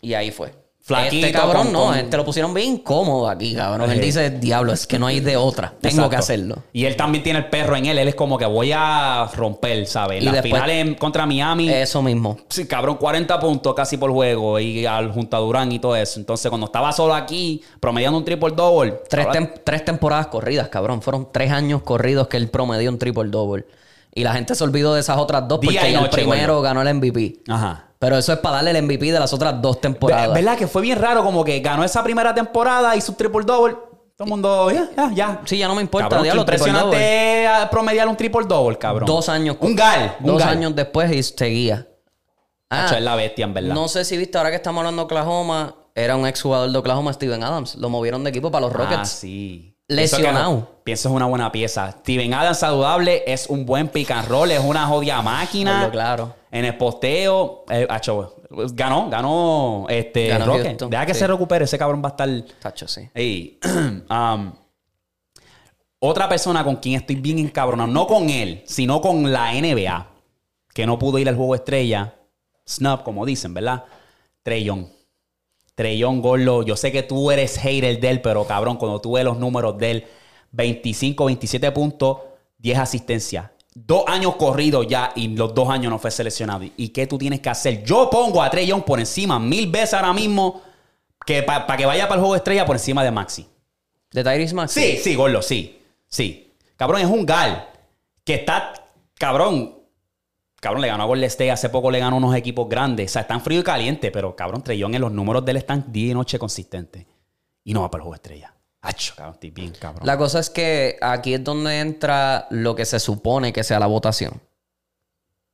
Y 0.00 0.14
ahí 0.14 0.30
fue. 0.30 0.52
Flaquito, 0.88 1.26
Este 1.26 1.38
cabrón 1.38 1.64
con- 1.64 1.72
no, 1.74 1.84
con- 1.88 2.08
te 2.10 2.16
lo 2.16 2.24
pusieron 2.24 2.54
bien 2.54 2.72
incómodo 2.72 3.28
aquí, 3.28 3.54
cabrón. 3.54 3.90
Él 3.90 3.98
Ejé. 3.98 4.06
dice, 4.06 4.30
diablo, 4.30 4.72
es 4.72 4.86
que 4.86 4.98
no 4.98 5.06
hay 5.06 5.20
de 5.20 5.36
otra. 5.36 5.68
Tengo 5.82 5.86
Exacto. 5.96 6.10
que 6.10 6.16
hacerlo. 6.16 6.56
Y 6.72 6.86
él 6.86 6.96
también 6.96 7.22
tiene 7.22 7.40
el 7.40 7.46
perro 7.50 7.76
en 7.76 7.84
él. 7.84 7.98
Él 7.98 8.08
es 8.08 8.14
como 8.14 8.38
que 8.38 8.46
voy 8.46 8.72
a 8.74 9.28
romper, 9.36 9.86
¿sabes? 9.86 10.22
Y 10.22 10.24
La 10.24 10.32
después- 10.32 10.54
final 10.54 10.70
en- 10.70 10.94
contra 10.94 11.26
Miami. 11.26 11.68
Eso 11.68 12.00
mismo. 12.00 12.38
Sí, 12.48 12.66
cabrón, 12.66 12.96
40 12.96 13.38
puntos 13.38 13.74
casi 13.74 13.98
por 13.98 14.10
juego 14.12 14.58
y 14.58 14.86
al 14.86 15.12
junto 15.12 15.36
a 15.36 15.40
Durán 15.40 15.70
y 15.72 15.78
todo 15.78 15.94
eso. 15.94 16.18
Entonces, 16.18 16.48
cuando 16.48 16.66
estaba 16.66 16.90
solo 16.92 17.14
aquí, 17.14 17.60
promediando 17.80 18.16
un 18.16 18.24
triple 18.24 18.52
double. 18.56 18.94
Tres, 19.10 19.26
tem- 19.26 19.52
tres 19.62 19.84
temporadas 19.84 20.28
corridas, 20.28 20.68
cabrón. 20.70 21.02
Fueron 21.02 21.28
tres 21.30 21.52
años 21.52 21.82
corridos 21.82 22.28
que 22.28 22.38
él 22.38 22.48
promedió 22.48 22.90
un 22.90 22.98
triple 22.98 23.24
double. 23.28 23.66
Y 24.14 24.24
la 24.24 24.32
gente 24.32 24.54
se 24.54 24.64
olvidó 24.64 24.94
de 24.94 25.00
esas 25.00 25.18
otras 25.18 25.46
dos 25.46 25.60
porque 25.62 25.78
el 25.94 26.08
primero 26.08 26.62
ganó 26.62 26.80
el 26.80 26.88
MVP. 26.88 27.40
Ajá. 27.46 27.87
Pero 27.98 28.16
eso 28.16 28.32
es 28.32 28.38
para 28.38 28.56
darle 28.56 28.70
el 28.78 28.82
MVP 28.84 29.10
de 29.12 29.18
las 29.18 29.32
otras 29.32 29.60
dos 29.60 29.80
temporadas. 29.80 30.32
¿Verdad 30.34 30.56
que 30.56 30.66
fue 30.68 30.82
bien 30.82 30.98
raro? 31.00 31.24
Como 31.24 31.42
que 31.44 31.58
ganó 31.60 31.82
esa 31.84 32.02
primera 32.04 32.32
temporada, 32.34 32.94
hizo 32.94 33.12
un 33.12 33.18
triple 33.18 33.42
double. 33.44 33.74
Todo 34.16 34.24
el 34.26 34.30
mundo, 34.30 34.70
ya, 34.70 34.88
ya, 34.96 35.10
ya. 35.14 35.40
Sí, 35.44 35.58
ya 35.58 35.68
no 35.68 35.74
me 35.76 35.82
importa, 35.82 36.08
Cabrón, 36.08 36.22
diablo, 36.24 36.42
impresionante 36.42 37.44
es 37.44 37.50
promediar 37.70 38.08
un 38.08 38.16
triple 38.16 38.44
double, 38.48 38.76
cabrón. 38.76 39.06
Dos 39.06 39.28
años. 39.28 39.56
Un 39.60 39.76
gal. 39.76 40.16
un 40.20 40.26
Dos 40.26 40.38
gal. 40.40 40.48
años 40.50 40.74
después 40.74 41.10
y 41.12 41.22
seguía. 41.22 41.86
Ah, 42.70 42.90
es 42.96 43.00
la 43.02 43.14
bestia, 43.16 43.44
en 43.44 43.54
verdad. 43.54 43.74
no 43.74 43.88
sé 43.88 44.04
si 44.04 44.16
viste, 44.16 44.36
ahora 44.36 44.50
que 44.50 44.56
estamos 44.56 44.80
hablando 44.80 45.02
de 45.02 45.04
Oklahoma, 45.06 45.74
era 45.94 46.16
un 46.16 46.26
exjugador 46.26 46.70
de 46.70 46.78
Oklahoma, 46.78 47.12
Steven 47.12 47.42
Adams. 47.42 47.76
Lo 47.76 47.88
movieron 47.90 48.22
de 48.24 48.30
equipo 48.30 48.50
para 48.50 48.66
los 48.66 48.74
Ah, 48.74 48.78
Rockets. 48.78 49.08
sí. 49.08 49.74
Lesionado. 49.88 50.34
Pienso, 50.34 50.60
que 50.66 50.72
no- 50.72 50.82
pienso 50.84 51.08
es 51.08 51.14
una 51.14 51.26
buena 51.26 51.50
pieza. 51.52 51.90
Steven 52.00 52.34
Adams 52.34 52.58
saludable, 52.58 53.22
es 53.26 53.46
un 53.48 53.64
buen 53.64 53.88
pick 53.88 54.10
and 54.10 54.28
roll, 54.28 54.50
es 54.50 54.60
una 54.62 54.86
jodida 54.86 55.22
máquina. 55.22 55.80
Hazlo 55.80 55.90
claro. 55.92 56.34
En 56.50 56.64
el 56.64 56.76
posteo, 56.76 57.64
eh, 57.70 57.86
hacho, 57.88 58.36
ganó, 58.72 59.08
ganó 59.10 59.86
este 59.88 60.28
Ganó. 60.28 60.54
Houston, 60.54 60.90
Deja 60.90 61.06
que 61.06 61.14
sí. 61.14 61.20
se 61.20 61.26
recupere, 61.26 61.64
ese 61.64 61.78
cabrón 61.78 62.02
va 62.02 62.08
a 62.08 62.10
estar. 62.10 62.28
Tacho, 62.60 62.86
sí. 62.88 63.58
Um, 64.10 64.52
otra 66.00 66.28
persona 66.28 66.62
con 66.64 66.76
quien 66.76 67.00
estoy 67.00 67.16
bien 67.16 67.38
encabronado, 67.38 67.88
no 67.90 68.06
con 68.06 68.30
él, 68.30 68.62
sino 68.66 69.00
con 69.00 69.32
la 69.32 69.52
NBA, 69.52 70.06
que 70.72 70.86
no 70.86 70.98
pudo 70.98 71.18
ir 71.18 71.28
al 71.28 71.34
juego 71.36 71.54
estrella, 71.54 72.14
snub, 72.66 73.02
como 73.02 73.26
dicen, 73.26 73.52
¿verdad? 73.52 73.84
Trey 74.42 74.64
Young. 74.64 74.86
Young, 75.84 76.20
Gorlo, 76.20 76.62
yo 76.62 76.76
sé 76.76 76.90
que 76.90 77.02
tú 77.02 77.30
eres 77.30 77.58
hater 77.58 78.00
de 78.00 78.10
él, 78.10 78.20
pero 78.20 78.46
cabrón, 78.46 78.76
cuando 78.76 79.00
tú 79.00 79.12
ves 79.12 79.24
los 79.24 79.38
números 79.38 79.78
de 79.78 79.90
él, 79.90 80.04
25, 80.52 81.24
27 81.26 81.70
puntos, 81.72 82.18
10 82.58 82.78
asistencias. 82.78 83.50
Dos 83.74 84.04
años 84.08 84.34
corridos 84.36 84.86
ya 84.88 85.12
y 85.14 85.28
los 85.28 85.54
dos 85.54 85.68
años 85.68 85.90
no 85.90 85.98
fue 85.98 86.10
seleccionado. 86.10 86.64
¿Y 86.76 86.88
qué 86.88 87.06
tú 87.06 87.16
tienes 87.16 87.40
que 87.40 87.48
hacer? 87.48 87.84
Yo 87.84 88.10
pongo 88.10 88.42
a 88.42 88.50
Young 88.50 88.82
por 88.82 88.98
encima 88.98 89.38
mil 89.38 89.70
veces 89.70 89.94
ahora 89.94 90.12
mismo 90.12 90.62
que 91.24 91.42
para 91.44 91.76
que 91.76 91.86
vaya 91.86 92.08
para 92.08 92.16
el 92.16 92.20
juego 92.20 92.34
estrella 92.34 92.66
por 92.66 92.74
encima 92.74 93.04
de 93.04 93.10
Maxi. 93.12 93.46
¿De 94.10 94.24
Tyrese 94.24 94.54
Maxey? 94.54 94.96
Sí, 94.96 95.02
sí, 95.02 95.14
Gorlo, 95.14 95.42
sí. 95.42 95.80
Sí. 96.08 96.54
Cabrón, 96.76 97.02
es 97.02 97.06
un 97.06 97.24
gal 97.24 97.68
que 98.24 98.34
está, 98.34 98.72
cabrón, 99.14 99.77
cabrón, 100.60 100.82
le 100.82 100.88
ganó 100.88 101.04
a 101.04 101.06
Golden 101.06 101.26
State, 101.26 101.50
hace 101.50 101.68
poco 101.68 101.90
le 101.90 101.98
ganó 101.98 102.16
unos 102.16 102.34
equipos 102.34 102.68
grandes. 102.68 103.10
O 103.10 103.12
sea, 103.12 103.22
están 103.22 103.40
frío 103.40 103.60
y 103.60 103.64
caliente, 103.64 104.10
pero 104.10 104.34
cabrón, 104.34 104.62
Trellón 104.62 104.94
en 104.94 105.00
los 105.00 105.12
números 105.12 105.44
de 105.44 105.52
él 105.52 105.56
están 105.58 105.92
día 105.92 106.10
y 106.10 106.14
noche 106.14 106.38
consistentes. 106.38 107.06
Y 107.64 107.74
no 107.74 107.82
va 107.82 107.90
para 107.90 108.00
el 108.00 108.02
juego 108.02 108.14
estrella. 108.14 108.54
Acho, 108.80 109.14
cabrón, 109.16 109.34
estoy 109.34 109.50
bien, 109.50 109.72
cabrón. 109.72 110.06
La 110.06 110.16
cosa 110.16 110.38
es 110.38 110.50
que 110.50 110.96
aquí 111.00 111.34
es 111.34 111.44
donde 111.44 111.80
entra 111.80 112.46
lo 112.50 112.74
que 112.74 112.84
se 112.84 113.00
supone 113.00 113.52
que 113.52 113.64
sea 113.64 113.78
la 113.78 113.86
votación. 113.86 114.40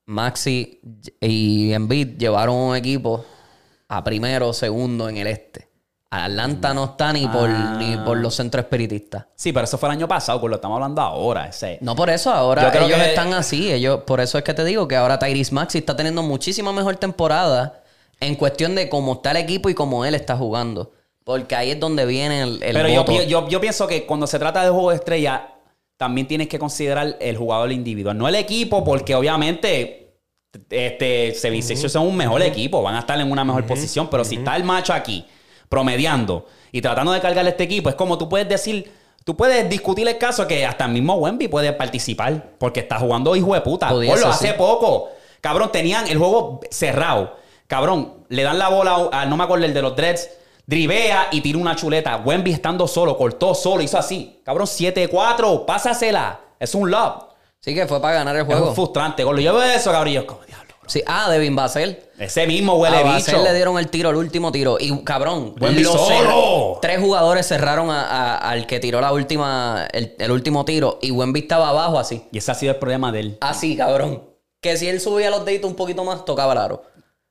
Maxi 0.07 0.81
y 1.21 1.73
Embiid 1.73 2.19
llevaron 2.19 2.57
un 2.57 2.77
equipo 2.77 3.25
a 3.89 4.05
primero 4.05 4.51
o 4.51 4.53
segundo 4.53 5.09
en 5.09 5.17
el 5.17 5.27
este. 5.27 5.64
Atlanta 6.23 6.73
no 6.75 6.85
está 6.85 7.13
ni 7.13 7.27
por, 7.27 7.49
Ah. 7.51 7.77
ni 7.79 7.97
por 7.97 8.17
los 8.19 8.35
centros 8.35 8.65
espiritistas. 8.65 9.27
Sí, 9.35 9.53
pero 9.53 9.65
eso 9.65 9.79
fue 9.79 9.89
el 9.89 9.97
año 9.97 10.07
pasado, 10.07 10.41
pues 10.41 10.51
lo 10.51 10.57
estamos 10.57 10.77
hablando 10.77 11.01
ahora. 11.01 11.49
Ese. 11.49 11.79
No 11.81 11.97
por 11.97 12.11
eso, 12.11 12.31
ahora 12.33 12.63
Yo 12.63 12.71
creo 12.71 12.87
ellos 12.87 12.99
que- 12.99 13.09
están 13.09 13.33
así. 13.35 13.73
Ellos, 13.73 14.01
por 14.07 14.21
eso 14.21 14.39
es 14.39 14.45
que 14.45 14.55
te 14.55 14.65
digo 14.65 14.87
que 14.87 14.97
ahora 14.97 15.19
Tyrese 15.19 15.53
Maxi 15.55 15.79
está 15.79 15.97
teniendo 15.97 16.23
muchísima 16.23 16.73
mejor 16.73 16.97
temporada 16.97 17.83
en 18.21 18.35
cuestión 18.37 18.75
de 18.75 18.89
cómo 18.89 19.15
está 19.15 19.33
el 19.33 19.39
equipo 19.39 19.69
y 19.69 19.75
cómo 19.75 20.05
él 20.05 20.15
está 20.15 20.37
jugando. 20.37 20.93
Porque 21.25 21.57
ahí 21.57 21.71
es 21.71 21.81
donde 21.81 22.05
viene 22.07 22.43
el, 22.43 22.63
el 22.63 22.75
Pero 22.75 22.89
yo, 22.89 23.05
voto. 23.05 23.23
yo, 23.23 23.49
yo 23.49 23.61
pienso 23.61 23.87
que 23.87 24.05
cuando 24.07 24.27
se 24.27 24.39
trata 24.39 24.63
de 24.63 24.69
juego 24.71 24.91
de 24.91 24.97
estrella, 24.97 25.49
también 25.97 26.27
tienes 26.29 26.49
que 26.49 26.59
considerar 26.59 27.17
el 27.21 27.37
jugador 27.37 27.73
individual, 27.73 28.19
no 28.19 28.29
el 28.29 28.35
equipo, 28.35 28.85
porque 28.85 29.15
obviamente 29.15 30.17
este, 30.71 31.33
76 31.35 31.91
son 31.91 32.07
un 32.07 32.17
mejor 32.17 32.43
equipo, 32.43 32.83
van 32.83 32.95
a 32.97 33.01
estar 33.01 33.19
en 33.19 33.31
una 33.31 33.45
mejor 33.45 33.65
posición, 33.67 34.09
pero 34.11 34.25
si 34.25 34.37
está 34.37 34.55
el 34.57 34.65
macho 34.65 34.93
aquí 34.93 35.25
promediando 35.75 36.47
y 36.71 36.81
tratando 36.81 37.11
de 37.11 37.21
cargarle 37.21 37.51
este 37.51 37.65
equipo, 37.65 37.89
es 37.89 37.97
como 37.97 38.17
tú 38.17 38.29
puedes 38.29 38.49
decir, 38.49 38.93
tú 39.25 39.37
puedes 39.37 39.69
discutir 39.69 40.07
el 40.07 40.19
caso 40.19 40.47
que 40.47 40.65
hasta 40.65 40.85
el 40.85 40.93
mismo 40.93 41.15
Wemby 41.17 41.49
puede 41.49 41.73
participar, 41.73 42.51
porque 42.59 42.79
está 42.81 43.01
jugando 43.01 43.35
hijo 43.35 43.55
de 43.55 43.61
puta. 43.61 43.91
Gordo, 43.91 44.29
hace 44.29 44.49
sí. 44.49 44.55
poco, 44.57 45.09
cabrón, 45.41 45.73
tenían 45.73 46.07
el 46.07 46.17
juego 46.17 46.61
cerrado. 46.71 47.37
Cabrón, 47.67 48.25
le 48.29 48.45
dan 48.45 48.57
la 48.59 48.69
bola 48.69 49.09
a, 49.11 49.27
no 49.27 49.37
me 49.37 49.43
acuerdo 49.43 49.65
el 49.65 49.75
de 49.75 49.83
los 49.83 49.97
Dreads, 49.97 50.31
drivea 50.65 51.27
y 51.33 51.41
tira 51.41 51.59
una 51.59 51.75
chuleta. 51.75 52.19
Wemby 52.19 52.53
estando 52.53 52.87
solo, 52.87 53.19
cortó 53.19 53.53
solo, 53.53 53.83
hizo 53.83 53.99
así. 53.99 54.41
Cabrón, 54.45 54.69
7-4, 54.69 55.65
pásasela. 55.65 56.39
Es 56.61 56.73
un 56.77 56.89
lob. 56.89 57.31
Sí 57.59 57.75
que 57.75 57.87
fue 57.89 58.01
para 58.01 58.15
ganar 58.15 58.37
el 58.37 58.43
Es 58.43 58.47
juego. 58.47 58.69
un 58.69 58.75
frustrante, 58.77 59.25
gordo. 59.25 59.41
Yo 59.41 59.55
veo 59.55 59.63
eso, 59.63 59.91
cabrón, 59.91 60.13
yo 60.13 60.25
como, 60.25 60.45
diablo, 60.45 60.64
bro. 60.64 60.64
Sí, 60.87 61.03
ah, 61.07 61.31
Devin 61.31 61.57
Basel. 61.57 61.99
Ese 62.19 62.47
mismo 62.47 62.75
huele 62.75 62.97
a 62.99 63.03
bicho. 63.03 63.13
Basel 63.33 63.45
le 63.45 63.55
dieron 63.55 63.79
el 63.79 63.89
tiro, 63.89 64.11
el 64.11 64.17
último 64.17 64.53
tiro. 64.53 64.77
Y 64.79 65.03
cabrón, 65.05 65.55
cerró. 66.07 66.79
Tres 66.83 67.01
jugadores 67.01 67.47
cerraron 67.49 67.91
a- 67.91 68.05
a- 68.05 68.37
al 68.51 68.67
que 68.67 68.81
tiró 68.81 69.01
la 69.01 69.13
última, 69.13 69.89
el, 69.93 70.15
el 70.19 70.31
último 70.31 70.65
tiro. 70.65 70.99
Y 71.03 71.11
Wemby 71.11 71.41
estaba 71.41 71.71
abajo 71.71 71.99
así. 71.99 72.25
Y 72.33 72.39
ese 72.39 72.51
ha 72.53 72.55
sido 72.55 72.73
el 72.73 72.79
problema 72.79 73.11
de 73.13 73.21
él. 73.21 73.39
Así, 73.41 73.77
cabrón. 73.77 74.23
Que 74.61 74.77
si 74.77 74.89
él 74.89 75.01
subía 75.01 75.31
los 75.31 75.45
deditos 75.45 75.71
un 75.71 75.77
poquito 75.77 76.05
más, 76.05 76.25
tocaba 76.25 76.53
el 76.53 76.59
aro. 76.59 76.83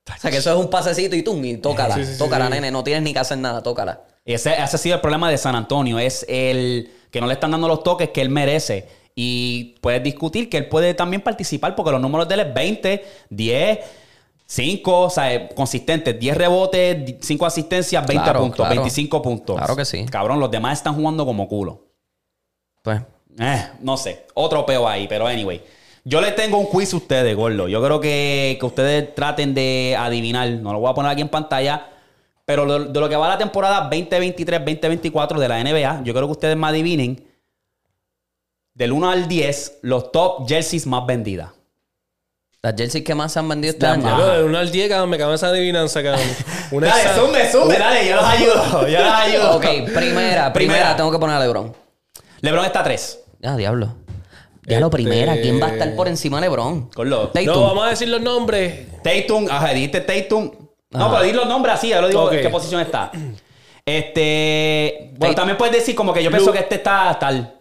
O 0.06 0.20
sea, 0.20 0.30
que 0.30 0.36
eso 0.36 0.52
es 0.52 0.56
un 0.58 0.68
pasecito 0.68 1.16
y 1.16 1.22
tú, 1.22 1.34
y 1.42 1.56
tócala. 1.56 1.94
Sí, 1.94 2.04
sí, 2.04 2.12
sí, 2.12 2.18
tócala, 2.18 2.48
nene. 2.50 2.70
No 2.70 2.84
tienes 2.84 3.02
ni 3.02 3.12
que 3.12 3.18
hacer 3.20 3.38
nada, 3.38 3.62
tócala. 3.62 4.02
Ese, 4.26 4.52
ese 4.52 4.62
ha 4.62 4.78
sido 4.78 4.94
el 4.96 5.00
problema 5.00 5.30
de 5.30 5.38
San 5.38 5.54
Antonio. 5.56 5.98
Es 5.98 6.24
el 6.28 6.90
que 7.10 7.20
no 7.20 7.26
le 7.26 7.34
están 7.34 7.50
dando 7.52 7.68
los 7.68 7.82
toques 7.82 8.10
que 8.10 8.20
él 8.20 8.28
merece. 8.28 8.86
Y 9.14 9.76
puedes 9.80 10.02
discutir 10.02 10.48
que 10.50 10.56
él 10.56 10.68
puede 10.68 10.94
también 10.94 11.22
participar 11.22 11.74
porque 11.76 11.92
los 11.92 12.00
números 12.00 12.26
de 12.28 12.34
él 12.34 12.40
es 12.40 12.54
20, 12.54 13.04
10, 13.30 13.78
5, 14.46 15.00
o 15.00 15.10
sea, 15.10 15.48
consistentes. 15.50 16.18
10 16.18 16.36
rebotes, 16.36 17.14
5 17.20 17.46
asistencias, 17.46 18.06
20 18.06 18.24
Claro, 18.24 18.40
puntos, 18.40 18.56
claro. 18.56 18.74
25 18.74 19.22
puntos. 19.22 19.56
Claro 19.56 19.76
que 19.76 19.84
sí. 19.84 20.04
Cabrón, 20.06 20.40
los 20.40 20.50
demás 20.50 20.78
están 20.78 20.94
jugando 20.94 21.24
como 21.24 21.48
culo. 21.48 21.86
Pues, 22.82 23.00
Eh, 23.38 23.64
no 23.80 23.96
sé. 23.96 24.26
Otro 24.34 24.64
peo 24.66 24.86
ahí, 24.88 25.06
pero 25.08 25.26
anyway. 25.26 25.60
Yo 26.04 26.20
les 26.20 26.36
tengo 26.36 26.58
un 26.58 26.66
quiz 26.66 26.92
a 26.92 26.96
ustedes, 26.98 27.34
Gordo. 27.34 27.66
Yo 27.66 27.82
creo 27.82 27.98
que, 28.00 28.56
que 28.60 28.66
ustedes 28.66 29.14
traten 29.14 29.54
de 29.54 29.96
adivinar. 29.98 30.48
No 30.50 30.72
lo 30.72 30.80
voy 30.80 30.90
a 30.90 30.94
poner 30.94 31.10
aquí 31.10 31.22
en 31.22 31.28
pantalla. 31.28 31.88
Pero 32.44 32.66
de 32.90 33.00
lo 33.00 33.08
que 33.08 33.16
va 33.16 33.26
la 33.28 33.38
temporada 33.38 33.88
2023-2024 33.90 35.38
de 35.38 35.48
la 35.48 35.62
NBA, 35.64 36.02
yo 36.04 36.12
creo 36.12 36.26
que 36.26 36.32
ustedes 36.32 36.56
me 36.56 36.66
adivinen. 36.66 37.24
Del 38.74 38.92
1 38.92 39.08
al 39.10 39.28
10, 39.28 39.78
los 39.82 40.10
top 40.10 40.48
jerseys 40.48 40.86
más 40.86 41.06
vendidas. 41.06 41.50
las 42.62 42.74
jerseys 42.76 43.04
que 43.04 43.14
más 43.14 43.32
se 43.32 43.38
han 43.38 43.48
vendido 43.48 43.72
este 43.72 43.86
año. 43.86 44.02
Diablo, 44.02 44.26
de 44.26 44.44
1 44.44 44.58
al 44.58 44.72
10, 44.72 44.88
cabrón, 44.88 45.10
me 45.10 45.18
cago 45.18 45.30
en 45.30 45.34
esa 45.36 45.48
adivinanza, 45.48 46.02
cabrón. 46.02 46.22
Una 46.72 46.88
exa- 46.90 47.14
zumbe, 47.52 47.78
dale, 47.78 48.08
yo 48.08 48.16
los 48.16 48.24
ayudo. 48.24 48.88
Yo 48.88 48.98
los 49.00 49.12
ayudo. 49.12 49.56
Ok, 49.56 49.64
primera, 49.94 50.52
primera, 50.52 50.96
tengo 50.96 51.12
que 51.12 51.18
poner 51.18 51.36
a 51.36 51.40
LeBron. 51.40 51.72
LeBron 52.40 52.64
está 52.64 52.80
a 52.80 52.84
3. 52.84 53.20
Ah, 53.44 53.56
diablo. 53.56 53.94
Diablo, 54.62 54.86
Este- 54.86 54.96
primera. 54.96 55.34
¿Quién 55.40 55.60
va 55.62 55.66
a 55.66 55.72
estar 55.72 55.94
por 55.94 56.08
encima 56.08 56.38
de 56.38 56.48
LeBron? 56.48 56.90
Gordo. 56.94 57.28
Tatum. 57.28 57.46
No, 57.54 57.62
vamos 57.62 57.86
a 57.86 57.90
decir 57.90 58.08
los 58.08 58.22
nombres. 58.22 58.86
Tatum, 59.04 59.46
ajá, 59.50 59.68
dijiste 59.72 60.00
Tatum. 60.00 60.50
No, 60.90 61.10
pero 61.12 61.22
di 61.22 61.32
los 61.32 61.46
nombres 61.46 61.74
así, 61.76 61.88
ya 61.90 62.00
lo 62.00 62.08
digo 62.08 62.32
en 62.32 62.40
qué 62.42 62.48
posición 62.48 62.80
está. 62.80 63.12
Este. 63.86 65.12
Bueno, 65.18 65.32
Tate- 65.32 65.36
también 65.36 65.58
puedes 65.58 65.74
decir 65.76 65.94
como 65.94 66.12
que 66.12 66.22
yo 66.24 66.30
Lu- 66.30 66.36
pienso 66.36 66.52
que 66.52 66.58
este 66.60 66.76
está 66.76 67.16
tal. 67.20 67.60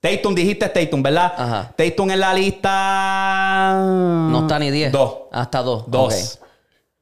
Tatum, 0.00 0.34
dijiste 0.34 0.66
Tatum, 0.68 1.02
¿verdad? 1.02 1.32
Ajá. 1.36 1.74
Tatum 1.76 2.10
en 2.10 2.20
la 2.20 2.32
lista. 2.32 3.74
No 4.30 4.40
está 4.42 4.58
ni 4.58 4.70
10. 4.70 4.92
Dos. 4.92 5.14
Hasta 5.30 5.62
2. 5.62 5.84
Dos. 5.88 6.38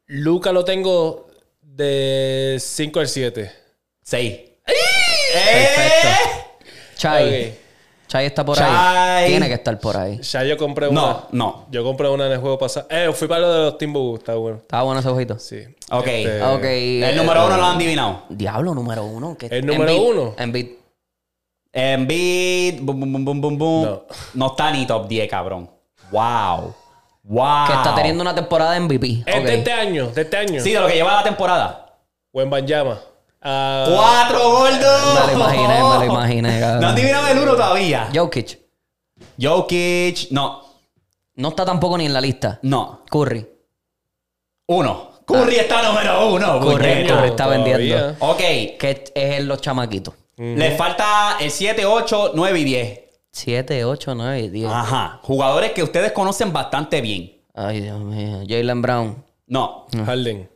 Luca 0.06 0.50
lo 0.52 0.64
tengo 0.64 1.28
de 1.62 2.56
5 2.60 3.00
al 3.00 3.08
7. 3.08 3.52
Seis. 4.02 4.38
Perfecto. 5.32 6.08
Chai. 6.96 7.28
Ok. 7.50 7.54
Chai 8.08 8.24
está 8.26 8.42
por 8.44 8.56
Chai. 8.56 8.68
ahí. 9.24 9.30
Tiene 9.30 9.48
que 9.48 9.54
estar 9.54 9.78
por 9.78 9.96
ahí. 9.96 10.18
Ya 10.22 10.42
yo 10.44 10.56
compré 10.56 10.88
una. 10.88 11.00
No, 11.00 11.26
no. 11.32 11.66
Yo 11.70 11.84
compré 11.84 12.08
una 12.08 12.24
en 12.26 12.32
el 12.32 12.38
juego 12.38 12.58
pasado. 12.58 12.86
Eh, 12.90 13.10
fui 13.12 13.28
para 13.28 13.42
lo 13.42 13.52
de 13.52 13.60
los 13.66 13.78
Timberwolves, 13.78 14.20
está 14.20 14.34
bueno. 14.34 14.56
Estaba 14.58 14.82
bueno 14.84 15.00
ese 15.00 15.08
ojito. 15.10 15.38
Sí. 15.38 15.58
Ok. 15.90 16.06
Este, 16.06 16.42
Ok. 16.42 16.64
El 16.64 17.16
número 17.16 17.46
uno 17.46 17.56
lo 17.58 17.64
han 17.64 17.76
adivinado. 17.76 18.22
Diablo, 18.30 18.74
número 18.74 19.04
uno. 19.04 19.36
¿Qué- 19.38 19.46
¿El 19.52 19.66
número 19.66 20.02
uno? 20.02 20.34
Embiid. 20.38 20.77
Embiid, 21.72 22.80
boom, 22.80 23.00
boom, 23.00 23.12
boom, 23.12 23.24
boom, 23.24 23.40
boom, 23.40 23.58
boom. 23.58 23.84
No. 23.84 24.02
No. 24.34 24.46
está 24.48 24.70
ni 24.70 24.86
top 24.86 25.06
10, 25.06 25.28
cabrón. 25.28 25.70
Wow. 26.10 26.74
Wow. 27.24 27.66
Que 27.66 27.72
está 27.74 27.94
teniendo 27.94 28.22
una 28.22 28.34
temporada 28.34 28.72
de 28.72 28.80
MVP. 28.80 29.22
Es 29.26 29.44
de 29.44 29.54
este 29.56 29.72
año, 29.72 30.08
de 30.08 30.22
este 30.22 30.36
año. 30.36 30.60
Sí, 30.62 30.72
de 30.72 30.80
lo 30.80 30.86
que 30.86 30.94
lleva 30.94 31.14
la 31.14 31.22
temporada. 31.22 31.96
Buen 32.32 32.48
Banjama. 32.48 32.98
Ah, 33.40 33.86
¡Cuatro, 33.88 34.50
gordo! 34.50 35.14
Me 35.14 35.32
lo 35.32 35.38
imaginé, 35.38 35.68
me 35.68 35.98
lo 35.98 36.04
imaginé, 36.04 36.60
cabrón. 36.60 36.80
No 36.80 36.88
han 36.88 36.94
adivinado 36.94 37.28
el 37.28 37.38
uno 37.38 37.52
todavía. 37.52 38.08
Jokic. 38.14 38.58
Jokic, 39.40 40.30
no. 40.30 40.62
No 41.36 41.48
está 41.50 41.64
tampoco 41.64 41.96
ni 41.98 42.06
en 42.06 42.12
la 42.12 42.20
lista. 42.20 42.58
No. 42.62 43.02
Curry. 43.08 43.46
Uno. 44.66 45.10
Curry 45.24 45.56
está 45.56 45.82
número 45.82 46.30
uno. 46.32 46.58
Curry, 46.60 46.76
puñeta. 46.76 47.14
Curry 47.14 47.28
está 47.28 47.44
Todavía. 47.44 47.76
vendiendo. 47.76 48.16
Ok. 48.26 48.38
Que 48.38 48.90
es 48.90 49.12
en 49.14 49.46
los 49.46 49.60
chamaquitos. 49.60 50.14
Le 50.39 50.70
falta 50.77 51.36
el 51.40 51.51
7, 51.51 51.85
8, 51.85 52.32
9 52.35 52.60
y 52.60 52.65
10. 52.65 53.01
7, 53.32 53.85
8, 53.85 54.15
9 54.15 54.40
y 54.40 54.48
10. 54.48 54.69
Ajá. 54.70 55.20
Jugadores 55.23 55.73
que 55.73 55.82
ustedes 55.82 56.12
conocen 56.12 56.52
bastante 56.52 57.01
bien. 57.01 57.43
Ay, 57.55 57.81
Dios 57.81 57.98
mío. 58.01 58.43
Jalen 58.48 58.81
Brown. 58.82 59.24
No. 59.47 59.86
Harden. 60.06 60.48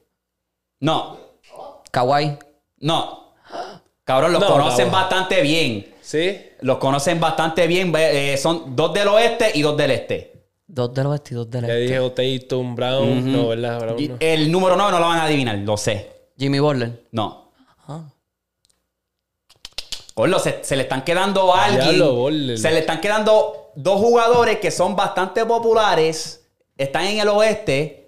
No. 0.81 1.19
Kawhi. 1.91 2.39
No. 2.79 3.35
Cabrón, 4.05 4.33
los 4.33 4.41
No, 4.43 4.49
conocen 4.49 4.89
cabrón. 4.89 4.93
bastante 4.93 5.43
bien. 5.43 5.95
¿Sí? 6.01 6.39
Los 6.61 6.79
conocen 6.79 7.21
bastante 7.21 7.67
bien. 7.67 7.93
Eh, 7.97 8.37
son 8.37 8.75
dos 8.77 8.93
del 8.95 9.09
oeste 9.09 9.51
y 9.55 9.63
dos 9.63 9.77
del 9.77 9.91
este. 9.93 10.33
Dos 10.67 10.95
de 10.95 11.05
los 11.05 11.21
y 11.31 11.35
dos 11.35 11.51
del 11.51 11.67
Ya 11.67 11.75
este. 11.75 11.99
dije 12.23 12.41
Tatum, 12.41 12.75
Brown. 12.75 13.33
No, 13.33 13.49
¿verdad? 13.49 13.81
Brown 13.81 14.09
no. 14.09 14.17
El 14.21 14.51
número 14.51 14.77
9 14.77 14.93
no 14.93 14.99
lo 15.01 15.07
van 15.07 15.19
a 15.19 15.25
adivinar, 15.25 15.59
lo 15.59 15.77
sé. 15.77 16.11
Jimmy 16.39 16.59
Butler. 16.61 17.05
No. 17.13 17.53
Ah. 17.87 18.05
Se, 20.43 20.59
se 20.63 20.77
le 20.77 20.83
están 20.83 21.03
quedando 21.05 21.55
a 21.55 21.65
alguien. 21.65 22.59
Se 22.59 22.71
le 22.71 22.81
están 22.81 23.01
quedando 23.01 23.71
dos 23.75 23.99
jugadores 24.01 24.59
que 24.59 24.71
son 24.71 24.95
bastante 24.97 25.45
populares. 25.47 26.45
Están 26.77 27.07
en 27.07 27.21
el 27.21 27.29
oeste. 27.29 27.99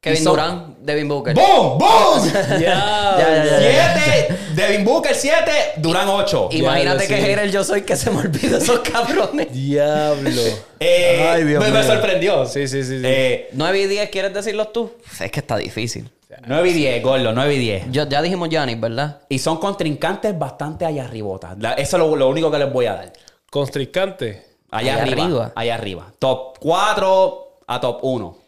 Kevin 0.00 0.22
son- 0.22 0.32
Durant. 0.34 0.78
Devin 0.78 1.08
Booker. 1.08 1.34
¡Boom! 1.34 1.78
¡Boom! 1.78 2.32
Ya, 2.60 3.16
Ya, 3.18 3.44
ya, 3.44 3.60
ya. 3.60 4.00
7, 4.28 4.38
Devin 4.54 4.84
Booker 4.84 5.14
7, 5.16 5.50
Durán 5.78 6.08
8. 6.08 6.50
Imagínate 6.52 7.08
que 7.08 7.16
sí. 7.16 7.22
hater 7.22 7.50
yo 7.50 7.64
soy 7.64 7.82
que 7.82 7.96
se 7.96 8.10
me 8.12 8.18
olvida 8.20 8.58
esos 8.58 8.80
cabrones. 8.80 9.52
Diablo. 9.52 10.42
Eh, 10.78 11.26
Ay, 11.28 11.42
Dios 11.44 11.64
me, 11.64 11.72
me 11.72 11.82
sorprendió. 11.82 12.46
Sí, 12.46 12.68
sí, 12.68 12.84
sí. 12.84 13.00
sí. 13.00 13.02
Eh, 13.04 13.48
9 13.52 13.80
y 13.80 13.86
10, 13.86 14.10
¿quieres 14.10 14.32
decirlos 14.32 14.72
tú? 14.72 14.92
Es 15.18 15.30
que 15.32 15.40
está 15.40 15.56
difícil. 15.56 16.08
9 16.46 16.68
y 16.68 16.72
10, 16.72 17.02
Gordo, 17.02 17.32
9 17.32 17.54
y 17.54 17.58
10. 17.58 17.90
Yo, 17.92 18.08
ya 18.08 18.20
dijimos 18.22 18.48
Giannis, 18.48 18.80
¿verdad? 18.80 19.20
Y 19.28 19.38
son 19.38 19.58
contrincantes 19.58 20.36
bastante 20.38 20.84
allá 20.84 21.04
arribota. 21.04 21.54
La- 21.58 21.74
Eso 21.74 21.96
es 21.96 22.02
lo, 22.02 22.16
lo 22.16 22.28
único 22.28 22.50
que 22.50 22.58
les 22.58 22.72
voy 22.72 22.86
a 22.86 22.94
dar. 22.94 23.12
Contrincante. 23.50 24.44
Allá, 24.70 24.94
Allá 24.94 25.02
arriba, 25.02 25.22
arriba. 25.24 25.52
Allá 25.54 25.74
arriba. 25.74 26.12
Top 26.18 26.58
4 26.58 27.60
a 27.68 27.80
top 27.80 27.98
1. 28.02 28.38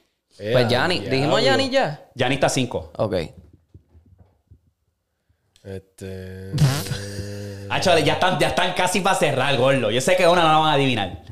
Eh, 0.40 0.50
Pues 0.52 0.68
Giannis. 0.68 1.08
¿Dijimos 1.08 1.40
Giannis 1.40 1.70
ya? 1.70 2.08
Giannis 2.14 2.36
está 2.36 2.48
5. 2.48 2.92
Ok. 2.96 3.14
Este. 5.64 6.52
Hacho, 7.70 7.98
ya 7.98 8.14
están, 8.14 8.38
ya 8.38 8.48
están 8.48 8.72
casi 8.74 9.00
para 9.00 9.14
cerrar, 9.16 9.56
Gordo. 9.56 9.90
Yo 9.90 10.00
sé 10.00 10.16
que 10.16 10.26
una 10.26 10.42
no 10.42 10.48
la 10.48 10.58
van 10.58 10.70
a 10.70 10.72
adivinar. 10.74 11.22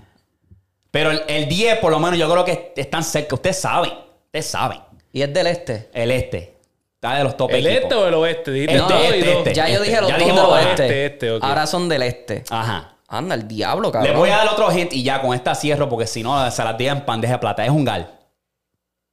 Pero 0.91 1.11
el, 1.11 1.23
el 1.29 1.49
10, 1.49 1.79
por 1.79 1.91
lo 1.91 1.99
menos, 1.99 2.19
yo 2.19 2.31
creo 2.31 2.45
que 2.45 2.73
están 2.77 3.03
cerca. 3.03 3.35
Ustedes 3.35 3.59
saben. 3.61 3.93
Ustedes 4.27 4.47
saben. 4.47 4.81
Y 5.17 5.23
es 5.23 5.33
del 5.33 5.47
este. 5.47 5.89
El 5.95 6.11
este. 6.11 6.59
Está 6.97 7.15
de 7.17 7.25
los 7.25 7.39
top 7.39 7.51
¿El 7.53 7.67
equipos. 7.67 7.83
este 7.85 7.95
o 7.95 8.07
el 8.07 8.15
oeste? 8.15 8.51
Dijiste 8.51 8.77
Este, 8.77 8.93
dos 8.93 9.03
y 9.03 9.07
este, 9.07 9.27
dos. 9.31 9.37
este. 9.39 9.55
Ya 9.55 9.69
yo 9.71 9.81
dije 9.81 10.01
los 10.03 10.11
Ya 10.11 10.19
dos 10.19 10.27
dijimos 10.27 10.43
del 10.59 10.67
oeste. 10.67 10.83
Este, 10.85 11.07
este, 11.07 11.31
ok. 11.33 11.45
Ahora 11.45 11.67
son 11.67 11.89
del 11.89 12.03
este. 12.03 12.45
Ajá. 12.51 12.97
Anda, 13.09 13.35
el 13.35 13.49
diablo, 13.49 13.91
cabrón. 13.91 14.11
Les 14.11 14.19
voy 14.19 14.29
a 14.29 14.37
dar 14.37 14.49
otro 14.49 14.71
hint 14.71 14.93
y 14.93 15.03
ya 15.03 15.23
con 15.23 15.33
esta 15.35 15.55
cierro 15.55 15.89
porque 15.89 16.07
si 16.07 16.23
no 16.23 16.51
se 16.51 16.63
las 16.65 16.77
diga 16.77 16.93
en 16.93 17.07
bandeja 17.07 17.33
de 17.35 17.39
plata. 17.39 17.65
Es 17.65 17.71
un 17.71 17.85
gal. 17.87 18.11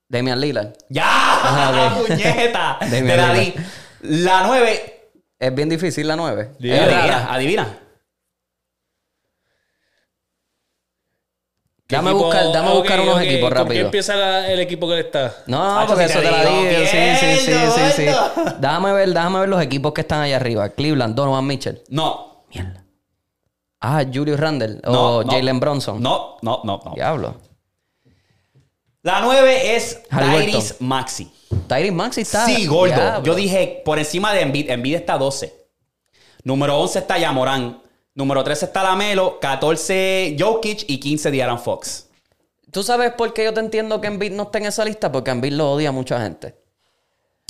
Damian 0.09 0.41
Lillard. 0.41 0.73
¡Ya! 0.89 1.05
Ajá, 1.05 1.95
ok. 2.01 2.07
¡Puñeta! 2.07 2.77
Dame 2.81 3.01
Te 3.01 3.15
la 3.17 3.29
arriba. 3.29 3.43
di. 4.01 4.23
La 4.23 4.43
9. 4.45 5.09
Es 5.39 5.55
bien 5.55 5.69
difícil 5.69 6.05
la 6.05 6.17
9. 6.17 6.51
Di- 6.59 6.69
Es 6.71 6.79
Adivina, 6.81 7.33
adivina. 7.33 7.79
Dame 11.89 12.11
equipo? 12.11 12.25
buscar, 12.25 12.51
dame 12.53 12.71
buscar 12.71 13.01
unos 13.01 13.21
equipos 13.21 13.49
¿Con 13.49 13.57
qué 13.57 13.63
rápido. 13.63 13.85
empieza 13.85 14.15
la- 14.15 14.49
el 14.51 14.59
equipo 14.61 14.87
que 14.87 14.93
le 14.95 15.01
está? 15.01 15.35
No, 15.47 15.83
porque 15.87 16.05
eso 16.05 16.19
te 16.21 16.31
la 16.31 16.43
digo, 16.45 16.61
digo. 16.63 16.81
Sí, 16.89 16.97
sí, 17.19 17.35
sí, 17.37 17.51
sí, 17.53 17.81
sí. 17.95 18.05
Déjame 18.59 18.93
ver, 18.93 19.09
déjame 19.09 19.39
ver 19.41 19.49
los 19.49 19.61
equipos 19.61 19.93
que 19.93 20.01
están 20.01 20.21
allá 20.21 20.37
arriba. 20.37 20.69
Cleveland, 20.69 21.13
Donovan 21.15 21.45
Mitchell. 21.45 21.81
No. 21.89 22.45
Mierda. 22.53 22.83
Ah, 23.81 24.03
Julius 24.11 24.39
Randle. 24.39 24.79
No, 24.85 25.17
o 25.17 25.23
no. 25.23 25.31
Jalen 25.31 25.59
Bronson. 25.59 26.01
No, 26.01 26.37
no, 26.41 26.61
no, 26.63 26.81
no. 26.85 26.93
Diablo. 26.95 27.35
La 29.01 29.19
9 29.19 29.75
es. 29.75 30.01
Tyrese 30.09 30.75
Maxi. 30.79 31.29
Tyrese 31.67 31.91
Maxi 31.91 32.21
está. 32.21 32.45
Sí, 32.45 32.65
gordo. 32.65 32.95
Diablo. 32.95 33.23
Yo 33.25 33.35
dije 33.35 33.81
por 33.83 33.99
encima 33.99 34.33
de 34.33 34.41
Embiid. 34.41 34.69
Embiid 34.69 34.95
está 34.95 35.17
12. 35.17 35.53
Número 36.45 36.77
11 36.79 36.99
está 36.99 37.17
Yamorán. 37.17 37.81
Número 38.15 38.43
13 38.43 38.65
está 38.65 38.83
Lamelo. 38.83 39.39
14 39.39 40.35
Jokic 40.39 40.85
y 40.87 40.99
15 40.99 41.31
De'Aaron 41.31 41.59
Fox. 41.59 42.07
¿Tú 42.71 42.83
sabes 42.83 43.11
por 43.13 43.33
qué 43.33 43.43
yo 43.45 43.53
te 43.53 43.59
entiendo 43.59 44.01
que 44.01 44.07
Embiid 44.07 44.31
no 44.31 44.43
está 44.43 44.57
en 44.57 44.65
esa 44.65 44.83
lista? 44.85 45.11
Porque 45.11 45.31
Embiid 45.31 45.53
lo 45.53 45.71
odia 45.73 45.89
a 45.89 45.91
mucha 45.91 46.19
gente. 46.21 46.55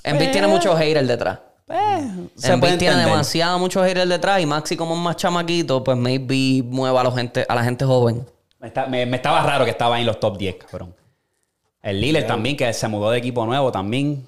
Embiid 0.03 0.31
tiene 0.31 0.47
muchos 0.47 0.77
haters 0.77 1.07
detrás. 1.07 1.39
Eh, 1.69 2.11
Embiid 2.43 2.77
tiene 2.77 2.95
demasiado 3.05 3.57
muchos 3.57 3.85
haters 3.87 4.09
detrás 4.09 4.41
y 4.41 4.45
Maxi 4.45 4.75
como 4.75 4.95
es 4.95 4.99
más 4.99 5.15
chamaquito, 5.15 5.81
pues 5.83 5.97
maybe 5.97 6.61
mueva 6.63 6.99
a 7.01 7.03
la 7.05 7.11
gente, 7.13 7.45
a 7.47 7.55
la 7.55 7.63
gente 7.63 7.85
joven. 7.85 8.25
Me, 8.59 8.67
está- 8.67 8.85
me- 8.87 9.05
me 9.05 9.15
estaba 9.17 9.41
raro 9.43 9.63
que 9.63 9.71
estaba 9.71 9.97
en 9.99 10.05
los 10.05 10.19
top 10.19 10.37
10, 10.37 10.55
cabrón. 10.55 10.93
El 11.81 11.99
Lillard 12.01 12.25
también, 12.27 12.55
que 12.57 12.71
se 12.73 12.87
mudó 12.87 13.11
de 13.11 13.17
equipo 13.19 13.45
nuevo 13.45 13.71
también. 13.71 14.25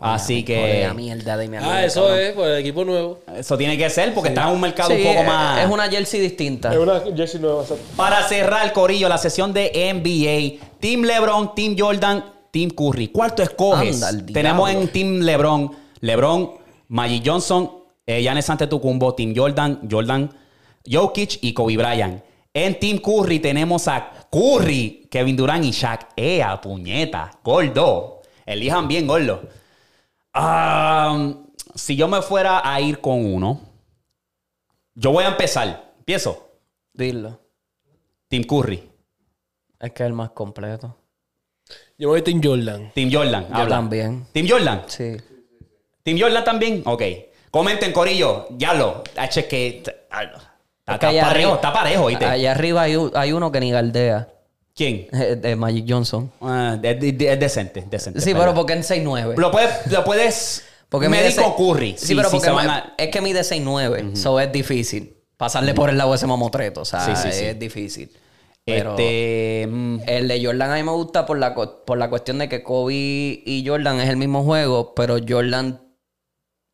Así 0.00 0.42
que 0.44 0.56
Joder, 0.56 0.94
mierda 0.94 1.36
de 1.36 1.48
mi 1.48 1.56
Ah, 1.56 1.84
eso 1.84 2.12
es, 2.14 2.32
pues 2.32 2.48
el 2.48 2.58
equipo 2.58 2.84
nuevo. 2.84 3.20
eso 3.36 3.56
tiene 3.56 3.78
que 3.78 3.88
ser 3.90 4.12
porque 4.12 4.30
está 4.30 4.48
en 4.48 4.54
un 4.54 4.60
mercado 4.60 4.90
Sí, 4.90 4.96
un 4.96 5.02
poco 5.04 5.20
es- 5.20 5.26
más... 5.26 5.64
Es 5.64 5.70
una 5.70 5.88
jersey 5.88 6.20
distinta. 6.20 6.78
una 6.78 7.00
jersey 7.16 7.40
nueva. 7.40 7.64
Para 7.96 8.26
cerrar, 8.28 8.72
Corillo, 8.72 9.08
la 9.08 9.18
sesión 9.18 9.52
de 9.52 9.70
NBA. 9.94 10.64
Team 10.80 11.02
LeBron, 11.02 11.54
Team 11.54 11.76
Jordan, 11.78 12.24
Team 12.50 12.70
Curry. 12.70 13.08
¿Cuál 13.08 13.34
tú 13.34 13.42
escoges? 13.42 14.02
Anda, 14.02 14.32
Tenemos 14.32 14.68
en 14.70 14.88
Team 14.88 15.20
LeBron, 15.20 15.70
LeBron, 16.00 16.50
Magic 16.88 17.22
Johnson, 17.24 17.70
eh, 18.06 18.20
Giannis 18.20 18.50
Antetokounmpo, 18.50 19.14
Team 19.14 19.32
Jordan, 19.34 19.80
Jordan, 19.90 20.28
Jokic 20.90 21.38
y 21.42 21.52
Kobe 21.54 21.76
Bryant. 21.76 22.22
En 22.52 22.78
Team 22.78 22.98
Curry 22.98 23.38
tenemos 23.38 23.88
a 23.88 24.10
Curry, 24.30 25.06
Kevin 25.10 25.36
Durant 25.36 25.64
y 25.64 25.70
Shaq. 25.70 26.08
¡Ea, 26.16 26.60
puñeta! 26.60 27.30
Gordo. 27.42 28.22
Elijan 28.44 28.86
bien, 28.88 29.06
gordo. 29.06 29.42
Ah, 30.34 31.32
si 31.74 31.96
yo 31.96 32.08
me 32.08 32.20
fuera 32.22 32.60
a 32.68 32.80
ir 32.80 33.00
con 33.00 33.24
uno, 33.24 33.60
yo 34.94 35.12
voy 35.12 35.24
a 35.24 35.28
empezar. 35.28 35.92
Empiezo. 35.98 36.48
Dilo. 36.92 37.40
Team 38.28 38.44
Curry. 38.44 38.90
Es 39.80 39.92
que 39.92 40.02
es 40.02 40.06
el 40.06 40.12
más 40.12 40.30
completo. 40.30 40.96
Yo 41.96 42.08
voy 42.08 42.22
Team 42.22 42.40
Jordan. 42.42 42.90
Team 42.94 43.10
Jordan. 43.12 43.46
Yo 43.48 43.54
habla. 43.56 43.76
también. 43.76 44.26
Team 44.32 44.46
Jordan. 44.48 44.82
Sí. 44.86 45.16
Team 46.02 46.18
Jordan 46.20 46.44
también. 46.44 46.82
Ok. 46.84 47.02
Comenten, 47.50 47.92
Corillo. 47.92 48.46
Ya 48.50 48.74
lo. 48.74 49.02
H 49.16 49.46
que. 49.46 49.82
ah, 50.10 50.22
Está, 50.86 50.98
parejo, 50.98 51.26
arriba- 51.26 51.54
está 51.54 51.72
parejo, 51.72 52.06
¿viste? 52.06 52.26
Allá 52.26 52.50
arriba 52.52 52.82
hay, 52.82 52.96
hay 53.14 53.32
uno 53.32 53.50
que 53.50 53.60
ni 53.60 53.70
galdea. 53.70 54.28
¿Quién? 54.74 55.06
eh, 55.12 55.36
De 55.36 55.54
Magic 55.56 55.84
Johnson. 55.88 56.30
Ah, 56.40 56.78
es, 56.82 57.00
decente, 57.40 57.84
decente. 57.88 58.20
Sí, 58.20 58.32
pero 58.34 58.54
porque 58.54 58.72
en 58.72 58.82
6'9. 58.82 59.36
Lo 59.36 59.50
puedes, 59.50 59.86
lo 59.90 60.04
puedes 60.04 60.64
Porque 60.88 61.08
medir 61.08 61.30
mide 61.32 61.42
con 61.42 61.52
Curry. 61.54 61.94
Sí, 61.96 62.14
pero 62.14 62.30
porque 62.30 62.50
me- 62.50 62.62
a- 62.62 62.94
es 62.98 63.08
que 63.10 63.20
mide 63.20 63.40
6'9. 63.44 64.16
So 64.16 64.40
es 64.40 64.50
difícil. 64.50 65.16
Pasarle 65.36 65.74
por 65.74 65.90
el 65.90 65.98
lado 65.98 66.10
de 66.10 66.16
ese 66.16 66.26
mamotreto. 66.26 66.80
O 66.82 66.84
sea, 66.84 67.00
Sí, 67.04 67.12
sí, 67.16 67.36
sí. 67.36 67.44
es 67.44 67.58
difícil. 67.58 68.10
Pero 68.64 68.90
Este. 68.92 69.66
mm, 69.70 70.00
el 70.06 70.26
de 70.28 70.44
Jordan 70.44 70.70
a 70.70 70.74
mí 70.76 70.82
me 70.82 70.92
gusta 70.92 71.26
por 71.26 71.38
la, 71.38 71.54
por 71.54 71.98
la 71.98 72.08
cuestión 72.08 72.38
de 72.38 72.48
que 72.48 72.62
Kobe 72.62 72.94
y 72.94 73.62
Jordan 73.66 74.00
es 74.00 74.08
el 74.08 74.16
mismo 74.16 74.42
juego, 74.42 74.94
pero 74.94 75.16
Jordan 75.28 75.82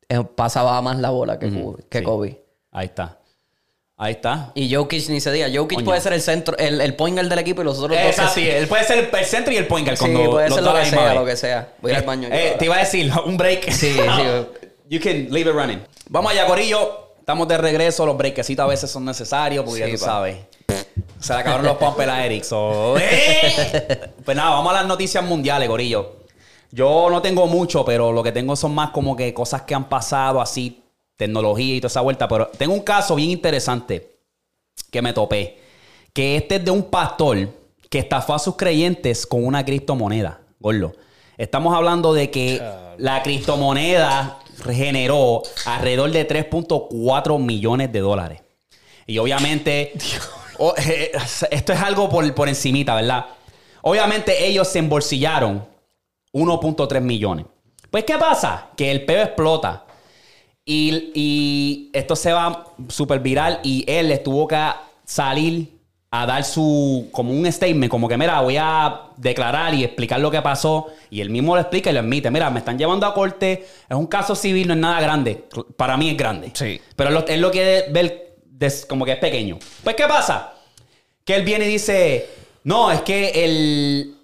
eh, 0.07 0.23
pasaba 0.35 0.81
más 0.81 0.97
la 0.99 1.09
bola 1.09 1.37
que, 1.37 1.49
Kobe, 1.49 1.83
que 1.89 1.99
sí. 1.99 2.05
Kobe. 2.05 2.45
Ahí 2.71 2.85
está. 2.87 3.19
Ahí 4.03 4.13
está. 4.13 4.51
Y 4.55 4.73
Jokic 4.73 5.09
ni 5.09 5.21
se 5.21 5.31
diga. 5.31 5.47
Jokic 5.53 5.83
puede 5.83 6.01
ser 6.01 6.13
el 6.13 6.21
centro, 6.21 6.57
el, 6.57 6.81
el 6.81 6.95
point 6.95 7.15
guard 7.15 7.29
del 7.29 7.37
equipo 7.37 7.61
y 7.61 7.65
los 7.65 7.77
otros 7.77 7.95
dos. 7.95 7.99
Esa 8.09 8.23
que- 8.33 8.41
sí, 8.41 8.49
él 8.49 8.67
puede 8.67 8.83
ser 8.83 8.97
el, 8.97 9.09
el 9.15 9.25
centro 9.25 9.53
y 9.53 9.57
el 9.57 9.67
point 9.67 9.85
guard 9.85 9.97
Sí, 9.99 10.05
cuando 10.11 10.31
puede 10.31 10.49
los 10.49 10.55
ser 10.55 10.63
dos 10.63 10.73
lo 10.73 10.79
que 10.79 10.85
sea, 10.89 11.03
vez. 11.05 11.15
lo 11.15 11.25
que 11.25 11.35
sea. 11.37 11.73
Voy 11.83 11.91
ir 11.91 11.97
al 11.97 12.03
baño. 12.03 12.29
Eh, 12.31 12.55
te 12.57 12.65
iba 12.65 12.77
a 12.77 12.79
decir, 12.79 13.11
un 13.25 13.37
break. 13.37 13.69
Sí, 13.71 13.93
sí. 13.93 13.99
You 14.89 14.99
can 14.99 15.27
leave 15.29 15.49
it 15.49 15.55
running. 15.55 15.81
Vamos 16.09 16.31
allá, 16.31 16.47
Corillo. 16.47 17.11
Estamos 17.19 17.47
de 17.47 17.57
regreso. 17.59 18.03
Los 18.07 18.17
breakecitos 18.17 18.63
a 18.65 18.67
veces 18.67 18.89
son 18.89 19.05
necesarios 19.05 19.63
porque 19.63 19.85
Sí, 19.85 19.91
ya 19.91 19.95
tú 19.97 19.99
pa. 20.03 20.05
sabes. 20.11 20.37
Se 21.19 21.33
le 21.33 21.39
acabaron 21.39 21.67
los 21.67 21.77
pumpers 21.77 22.09
a 22.11 22.25
Eric. 22.25 22.43
so, 22.43 22.97
¡eh! 22.99 23.99
Pues 24.25 24.35
nada, 24.35 24.49
vamos 24.49 24.71
a 24.73 24.77
las 24.77 24.85
noticias 24.87 25.23
mundiales, 25.23 25.69
Corillo. 25.69 26.21
Yo 26.71 27.07
no 27.11 27.21
tengo 27.21 27.45
mucho, 27.47 27.85
pero 27.85 28.11
lo 28.11 28.23
que 28.23 28.31
tengo 28.31 28.55
son 28.55 28.73
más 28.73 28.89
como 28.89 29.15
que 29.15 29.31
cosas 29.33 29.61
que 29.61 29.75
han 29.75 29.87
pasado, 29.87 30.41
así, 30.41 30.80
tecnología 31.25 31.75
y 31.75 31.79
toda 31.81 31.87
esa 31.89 32.01
vuelta. 32.01 32.27
Pero 32.27 32.47
tengo 32.57 32.73
un 32.73 32.81
caso 32.81 33.15
bien 33.15 33.29
interesante 33.31 34.15
que 34.91 35.01
me 35.01 35.13
topé. 35.13 35.59
Que 36.13 36.35
este 36.35 36.55
es 36.57 36.65
de 36.65 36.71
un 36.71 36.83
pastor 36.83 37.49
que 37.89 37.99
estafó 37.99 38.33
a 38.33 38.39
sus 38.39 38.55
creyentes 38.57 39.25
con 39.25 39.45
una 39.45 39.63
criptomoneda. 39.63 40.39
Gordo. 40.59 40.93
Estamos 41.37 41.73
hablando 41.75 42.13
de 42.13 42.29
que 42.29 42.61
la 42.97 43.23
criptomoneda 43.23 44.39
generó 44.63 45.41
alrededor 45.65 46.11
de 46.11 46.27
3.4 46.27 47.39
millones 47.39 47.91
de 47.91 47.99
dólares. 47.99 48.41
Y 49.07 49.17
obviamente, 49.17 49.93
o- 50.59 50.73
eh, 50.77 51.11
esto 51.49 51.73
es 51.73 51.79
algo 51.81 52.07
por, 52.09 52.31
por 52.35 52.47
encimita, 52.47 52.93
¿verdad? 52.95 53.25
Obviamente 53.81 54.45
ellos 54.45 54.67
se 54.67 54.79
embolsillaron 54.79 55.65
1.3 56.33 57.01
millones. 57.01 57.45
Pues, 57.89 58.03
¿qué 58.05 58.17
pasa? 58.17 58.69
Que 58.77 58.91
el 58.91 59.03
peo 59.05 59.23
explota. 59.23 59.85
Y, 60.65 61.11
y 61.15 61.89
esto 61.93 62.15
se 62.15 62.31
va 62.33 62.65
súper 62.87 63.19
viral 63.19 63.59
y 63.63 63.83
él 63.87 64.09
les 64.09 64.23
tuvo 64.23 64.47
que 64.47 64.57
salir 65.05 65.81
a 66.13 66.25
dar 66.25 66.43
su, 66.43 67.07
como 67.11 67.31
un 67.31 67.49
statement, 67.49 67.89
como 67.89 68.09
que, 68.09 68.17
mira, 68.17 68.41
voy 68.41 68.57
a 68.59 69.03
declarar 69.15 69.73
y 69.73 69.85
explicar 69.85 70.19
lo 70.19 70.29
que 70.29 70.41
pasó. 70.41 70.87
Y 71.09 71.21
él 71.21 71.29
mismo 71.29 71.55
lo 71.55 71.61
explica 71.61 71.89
y 71.89 71.93
lo 71.93 72.01
admite. 72.01 72.29
Mira, 72.29 72.49
me 72.49 72.59
están 72.59 72.77
llevando 72.77 73.05
a 73.05 73.13
corte, 73.13 73.65
es 73.89 73.95
un 73.95 74.07
caso 74.07 74.35
civil, 74.35 74.67
no 74.67 74.73
es 74.73 74.79
nada 74.79 74.99
grande. 74.99 75.45
Para 75.77 75.95
mí 75.95 76.09
es 76.09 76.17
grande. 76.17 76.51
Sí. 76.53 76.81
Pero 76.97 77.09
él 77.09 77.15
lo, 77.15 77.27
él 77.27 77.41
lo 77.41 77.49
quiere 77.49 77.89
ver 77.91 78.31
como 78.87 79.05
que 79.05 79.13
es 79.13 79.19
pequeño. 79.19 79.57
Pues, 79.83 79.95
¿qué 79.95 80.05
pasa? 80.05 80.53
Que 81.23 81.35
él 81.35 81.43
viene 81.43 81.65
y 81.65 81.69
dice, 81.69 82.29
no, 82.65 82.91
es 82.91 83.01
que 83.01 83.45
el 83.45 84.15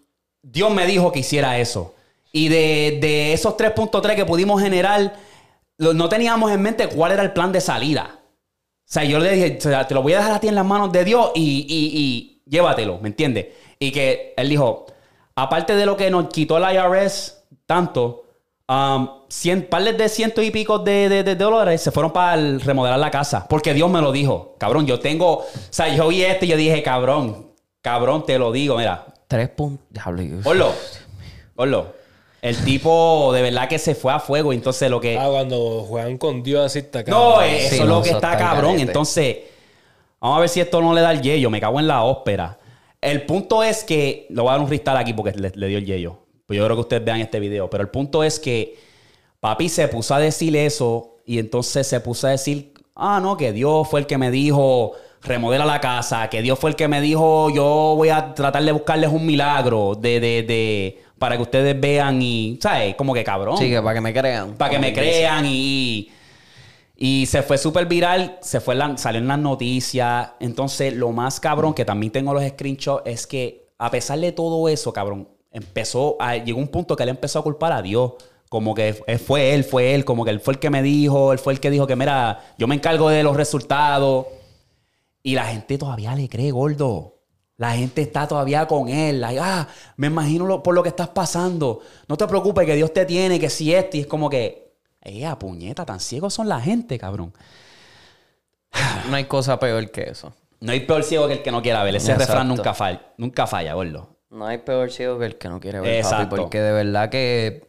Dios 0.42 0.72
me 0.72 0.86
dijo 0.86 1.12
que 1.12 1.20
hiciera 1.20 1.58
eso. 1.58 1.96
Y 2.34 2.50
de, 2.50 2.98
de 3.02 3.34
esos 3.34 3.56
3.3 3.56 4.16
que 4.16 4.26
pudimos 4.26 4.62
generar, 4.62 5.16
no 5.78 6.10
teníamos 6.10 6.52
en 6.52 6.62
mente 6.62 6.88
cuál 6.90 7.12
era 7.12 7.24
el 7.24 7.34
plan 7.34 7.52
de 7.52 7.62
salida. 7.62 8.20
O 8.20 8.90
sea, 8.90 9.04
yo 9.04 9.20
le 9.20 9.32
dije, 9.34 9.58
o 9.60 9.62
sea, 9.62 9.86
te 9.88 9.94
lo 9.94 10.02
voy 10.02 10.14
a 10.14 10.18
dejar 10.20 10.34
a 10.34 10.40
ti 10.40 10.48
en 10.48 10.56
las 10.56 10.66
manos 10.66 10.92
de 10.92 11.04
Dios 11.04 11.32
y, 11.36 11.66
y- 11.68 11.92
y 12.00 12.42
llévatelo, 12.50 13.00
¿me 13.02 13.10
entiendes? 13.10 13.48
Y 13.80 13.92
que 13.92 14.34
él 14.38 14.50
dijo, 14.50 14.86
aparte 15.36 15.76
de 15.76 15.86
lo 15.86 15.98
que 15.98 16.10
nos 16.10 16.28
quitó 16.30 16.58
el 16.58 16.74
IRS 16.76 17.44
tanto, 17.66 18.24
um, 18.70 19.10
cien, 19.28 19.68
parles 19.70 19.98
de 19.98 20.08
ciento 20.08 20.42
y 20.42 20.52
pico 20.52 20.80
de, 20.80 21.10
de- 21.10 21.24
de 21.24 21.36
dólares 21.36 21.82
se 21.82 21.92
fueron 21.92 22.14
para 22.14 22.36
el 22.36 22.62
remodelar 22.62 22.98
la 23.00 23.12
casa. 23.12 23.46
Porque 23.48 23.74
Dios 23.74 23.92
me 23.92 24.02
lo 24.02 24.12
dijo. 24.14 24.56
Cabrón, 24.58 24.88
yo 24.88 25.00
tengo... 25.00 25.40
O 25.40 25.46
sea, 25.70 25.94
yo 25.94 26.08
vi 26.08 26.24
esto 26.24 26.46
y 26.46 26.48
yo 26.48 26.56
dije, 26.58 26.82
cabrón, 26.82 27.52
cabrón, 27.82 28.26
te 28.26 28.40
lo 28.40 28.52
digo, 28.54 28.78
mira. 28.78 29.06
Tres 29.28 29.50
puntos. 29.50 29.86
Orlo, 30.46 30.72
Orlo. 31.58 31.97
El 32.42 32.56
tipo 32.64 33.32
de 33.34 33.42
verdad 33.42 33.68
que 33.68 33.80
se 33.80 33.96
fue 33.96 34.14
a 34.14 34.20
fuego. 34.20 34.54
Entonces 34.54 34.90
lo 34.90 35.00
que... 35.02 35.18
Ah, 35.18 35.28
cuando 35.30 35.86
juegan 35.88 36.18
con 36.18 36.44
Dios 36.44 36.66
así 36.66 36.80
está 36.80 37.00
No, 37.00 37.34
cabrón. 37.36 37.44
eh, 37.46 37.58
eso 37.58 37.70
Sí, 37.70 37.76
es 37.76 37.82
no, 37.82 37.96
lo 37.98 38.02
que 38.04 38.10
está 38.12 38.34
está 38.34 38.38
cabrón. 38.38 38.72
carete. 38.74 38.84
Entonces, 38.84 39.38
vamos 40.20 40.38
a 40.38 40.40
ver 40.42 40.50
si 40.50 40.60
esto 40.62 40.82
no 40.82 40.94
le 40.94 41.02
da 41.02 41.12
el 41.12 41.22
yello. 41.22 41.50
Me 41.50 41.60
cago 41.60 41.80
en 41.80 41.88
la 41.88 42.04
ópera. 42.04 42.58
El 43.02 43.26
punto 43.26 43.64
es 43.64 43.84
que, 43.84 44.28
lo 44.30 44.44
voy 44.44 44.50
a 44.50 44.54
dar 44.54 44.62
un 44.62 44.68
freestyle 44.68 44.98
aquí 44.98 45.14
porque 45.14 45.32
le, 45.38 45.52
le 45.54 45.68
dio 45.68 45.78
el 45.78 45.86
yello. 45.86 46.20
Pues 46.46 46.58
yo 46.58 46.64
creo 46.66 46.76
que 46.78 46.82
ustedes 46.82 47.04
vean 47.06 47.20
este 47.20 47.40
video. 47.40 47.70
Pero 47.70 47.82
el 47.84 47.90
punto 47.90 48.24
es 48.24 48.40
que 48.40 48.78
papi 49.40 49.68
se 49.70 49.88
puso 49.88 50.14
a 50.16 50.20
decir 50.20 50.56
eso 50.56 51.18
y 51.26 51.40
entonces 51.40 51.86
se 51.88 52.00
puso 52.00 52.28
a 52.28 52.32
decir, 52.32 52.74
ah, 52.96 53.20
no, 53.22 53.36
que 53.36 53.52
Dios 53.52 53.88
fue 53.90 54.00
el 54.00 54.06
que 54.08 54.18
me 54.18 54.32
dijo 54.32 54.94
remodela 55.24 55.66
la 55.66 55.82
casa, 55.82 56.30
que 56.30 56.42
Dios 56.42 56.58
fue 56.60 56.70
el 56.70 56.76
que 56.76 56.88
me 56.88 57.02
dijo 57.02 57.50
yo 57.50 57.96
voy 57.98 58.10
a 58.10 58.34
tratar 58.36 58.64
de 58.64 58.72
buscarles 58.72 59.10
un 59.12 59.26
milagro 59.26 59.96
de, 59.96 60.20
de, 60.20 60.44
de, 60.44 61.04
para 61.20 61.36
que 61.36 61.42
ustedes 61.44 61.80
vean 61.80 62.22
y, 62.22 62.60
¿sabes? 62.62 62.96
Como 62.96 63.14
que 63.14 63.24
cabrón. 63.24 63.58
Sí, 63.58 63.70
que 63.70 63.82
para 63.82 63.96
que 63.96 64.02
me 64.02 64.14
crean. 64.14 64.54
Para 64.56 64.72
que 64.72 64.80
me 64.80 64.94
crean 64.94 65.46
y, 65.48 66.10
y 66.96 67.26
se 67.28 67.42
fue 67.44 67.58
súper 67.58 67.86
viral, 67.86 68.38
se 68.42 68.60
fue 68.60 68.76
la- 68.76 68.98
salió 68.98 69.20
en 69.22 69.28
las 69.28 69.40
noticias. 69.40 70.32
Entonces, 70.40 70.94
lo 70.94 71.12
más 71.12 71.40
cabrón, 71.40 71.74
que 71.74 71.86
también 71.86 72.12
tengo 72.12 72.34
los 72.34 72.44
screenshots, 72.48 73.04
es 73.06 73.28
que 73.28 73.68
a 73.78 73.92
pesar 73.92 74.20
de 74.20 74.32
todo 74.32 74.68
eso, 74.70 74.92
cabrón, 74.94 75.28
empezó, 75.52 76.18
a, 76.20 76.38
llegó 76.38 76.60
un 76.60 76.68
punto 76.68 76.96
que 76.96 77.04
él 77.04 77.10
empezó 77.10 77.40
a 77.40 77.44
culpar 77.44 77.72
a 77.72 77.82
Dios. 77.82 78.14
Como 78.50 78.74
que 78.74 78.90
f- 78.90 79.18
fue 79.18 79.54
él, 79.54 79.64
fue 79.64 79.94
él, 79.94 80.06
como 80.06 80.24
que 80.24 80.32
él 80.32 80.40
fue 80.40 80.54
el 80.54 80.60
que 80.60 80.70
me 80.70 80.82
dijo, 80.82 81.34
él 81.34 81.40
fue 81.40 81.52
el 81.54 81.60
que 81.60 81.70
dijo 81.70 81.86
que, 81.86 81.96
mira, 81.98 82.40
yo 82.58 82.66
me 82.68 82.76
encargo 82.76 83.10
de 83.10 83.22
los 83.22 83.36
resultados. 83.36 84.28
Y 85.22 85.36
la 85.36 85.46
gente 85.48 85.78
todavía 85.78 86.16
le 86.16 86.30
cree, 86.30 86.52
gordo. 86.52 87.17
La 87.58 87.72
gente 87.72 88.04
está 88.04 88.28
todavía 88.28 88.68
con 88.68 88.88
él. 88.88 89.20
like, 89.20 89.40
ah, 89.42 89.68
me 89.96 90.08
imagino 90.08 90.46
lo- 90.46 90.62
por 90.62 90.76
lo 90.76 90.84
que 90.84 90.90
estás 90.90 91.10
pasando. 91.10 91.82
No 92.08 92.16
te 92.16 92.28
preocupes, 92.28 92.66
que 92.66 92.76
Dios 92.76 92.94
te 92.94 93.06
tiene, 93.06 93.40
que 93.40 93.50
si 93.50 93.74
esto. 93.74 93.98
Y 93.98 94.02
es 94.02 94.08
como 94.08 94.30
que, 94.30 94.74
¡eh, 95.02 95.28
puñeta! 95.40 95.84
Tan 95.86 96.00
ciegos 96.00 96.34
son 96.36 96.48
la 96.48 96.62
gente, 96.62 97.00
cabrón. 97.00 97.34
No 99.10 99.16
hay 99.16 99.24
cosa 99.26 99.60
peor 99.60 99.90
que 99.90 100.04
eso. 100.04 100.34
No 100.60 100.72
hay 100.72 100.82
peor 100.82 101.04
ciego 101.04 101.28
que 101.28 101.34
el 101.34 101.42
que 101.44 101.52
no 101.52 101.62
quiera 101.64 101.84
ver. 101.84 101.96
Ese 101.96 102.12
Exacto. 102.12 102.32
refrán 102.34 102.48
nunca 102.48 102.74
falla, 102.76 103.02
nunca 103.18 103.48
falla, 103.48 103.74
gordo. 103.74 104.18
No 104.30 104.46
hay 104.46 104.60
peor 104.60 104.92
ciego 104.92 105.18
que 105.18 105.26
el 105.26 105.38
que 105.38 105.50
no 105.50 105.60
quiere 105.60 105.80
ver, 105.80 105.96
Exacto. 105.96 106.30
papi. 106.30 106.42
Porque 106.42 106.60
de 106.62 106.72
verdad 106.72 107.10
que... 107.10 107.68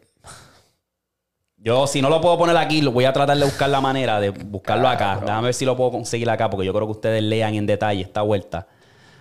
Yo, 1.57 1.87
si 1.87 2.01
no 2.03 2.09
lo 2.11 2.21
puedo 2.21 2.37
poner 2.39 2.57
aquí, 2.57 2.85
voy 2.87 3.05
a 3.05 3.13
tratar 3.13 3.37
de 3.37 3.45
buscar 3.45 3.69
la 3.71 3.81
manera 3.81 4.21
de 4.21 4.31
buscarlo 4.31 4.87
acá. 4.89 5.19
Déjame 5.21 5.47
ver 5.47 5.55
si 5.55 5.65
lo 5.65 5.77
puedo 5.77 5.91
conseguir 5.93 6.29
acá, 6.31 6.49
porque 6.51 6.67
yo 6.67 6.73
creo 6.73 6.87
que 6.87 6.93
ustedes 6.93 7.23
lean 7.23 7.55
en 7.55 7.67
detalle 7.67 8.03
esta 8.03 8.23
vuelta 8.23 8.69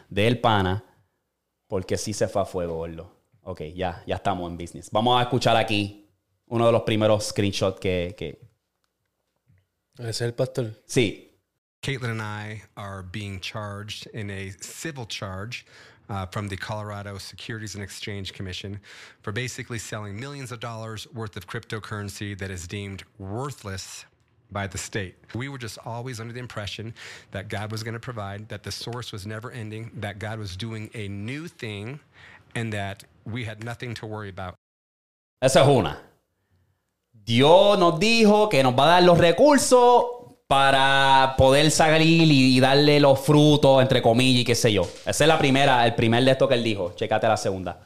del 0.09 0.39
pana, 0.39 0.83
porque 1.67 1.97
sí 1.97 2.13
se 2.13 2.27
fue 2.27 2.41
a 2.41 2.45
fuego, 2.45 2.75
gordo. 2.75 3.11
Ok, 3.43 3.61
ya, 3.75 4.03
ya 4.05 4.15
estamos 4.15 4.49
en 4.49 4.57
business. 4.57 4.89
Vamos 4.91 5.19
a 5.19 5.23
escuchar 5.23 5.55
aquí 5.55 6.09
uno 6.47 6.65
de 6.65 6.71
los 6.71 6.81
primeros 6.83 7.25
screenshots 7.25 7.79
que, 7.79 8.15
que... 8.17 8.39
Es 9.97 10.21
el 10.21 10.33
pastor. 10.33 10.73
Sí, 10.85 11.27
Caitlin 11.81 12.11
and 12.11 12.21
I 12.21 12.63
are 12.75 13.01
being 13.03 13.39
charged 13.39 14.07
in 14.13 14.29
a 14.29 14.51
civil 14.59 15.05
charge 15.05 15.65
uh, 16.09 16.25
from 16.25 16.49
the 16.49 16.57
Colorado 16.57 17.17
Securities 17.17 17.75
and 17.75 17.83
Exchange 17.83 18.33
Commission 18.33 18.79
for 19.21 19.31
basically 19.31 19.79
selling 19.79 20.19
millions 20.19 20.51
of 20.51 20.59
dollars 20.59 21.07
worth 21.13 21.35
of 21.37 21.47
cryptocurrency 21.47 22.37
that 22.37 22.51
is 22.51 22.67
deemed 22.67 23.03
worthless 23.17 24.05
by 24.51 24.67
the 24.67 24.77
state. 24.77 25.15
We 25.35 25.49
were 25.49 25.57
just 25.57 25.77
always 25.85 26.19
under 26.19 26.33
the 26.33 26.39
impression 26.39 26.93
that 27.31 27.49
God 27.49 27.71
was 27.71 27.83
going 27.83 27.93
to 27.93 27.99
provide, 27.99 28.49
that 28.49 28.63
the 28.63 28.71
source 28.71 29.11
was 29.11 29.25
never 29.25 29.51
ending, 29.51 29.91
that 29.95 30.19
God 30.19 30.39
was 30.39 30.55
doing 30.55 30.89
a 30.93 31.07
new 31.07 31.47
thing, 31.47 31.99
and 32.55 32.71
that 32.73 33.03
we 33.25 33.45
had 33.45 33.63
nothing 33.63 33.93
to 33.95 34.05
worry 34.05 34.29
about. 34.29 34.55
esa 35.41 35.61
es 35.61 35.67
una. 35.67 35.99
Dios 37.25 37.77
nos 37.77 37.99
dijo 37.99 38.49
que 38.49 38.63
nos 38.63 38.73
va 38.73 38.85
a 38.85 38.87
dar 38.87 39.03
los 39.03 39.17
recursos 39.17 40.05
para 40.47 41.35
poder 41.37 41.69
salir 41.71 42.31
y, 42.31 42.59
darle 42.59 42.99
los 43.01 43.19
frutos, 43.19 43.81
entre 43.81 44.01
comillas, 44.01 44.41
y 44.41 44.45
qué 44.45 44.55
sé 44.55 44.71
yo. 44.71 44.83
Esa 45.05 45.23
es 45.25 45.27
la 45.27 45.37
primera, 45.37 45.85
el 45.85 45.93
primer 45.93 46.23
de 46.23 46.31
esto 46.31 46.47
que 46.47 46.55
él 46.55 46.63
dijo. 46.63 46.93
Chécate 46.95 47.27
la 47.27 47.35
segunda. 47.35 47.79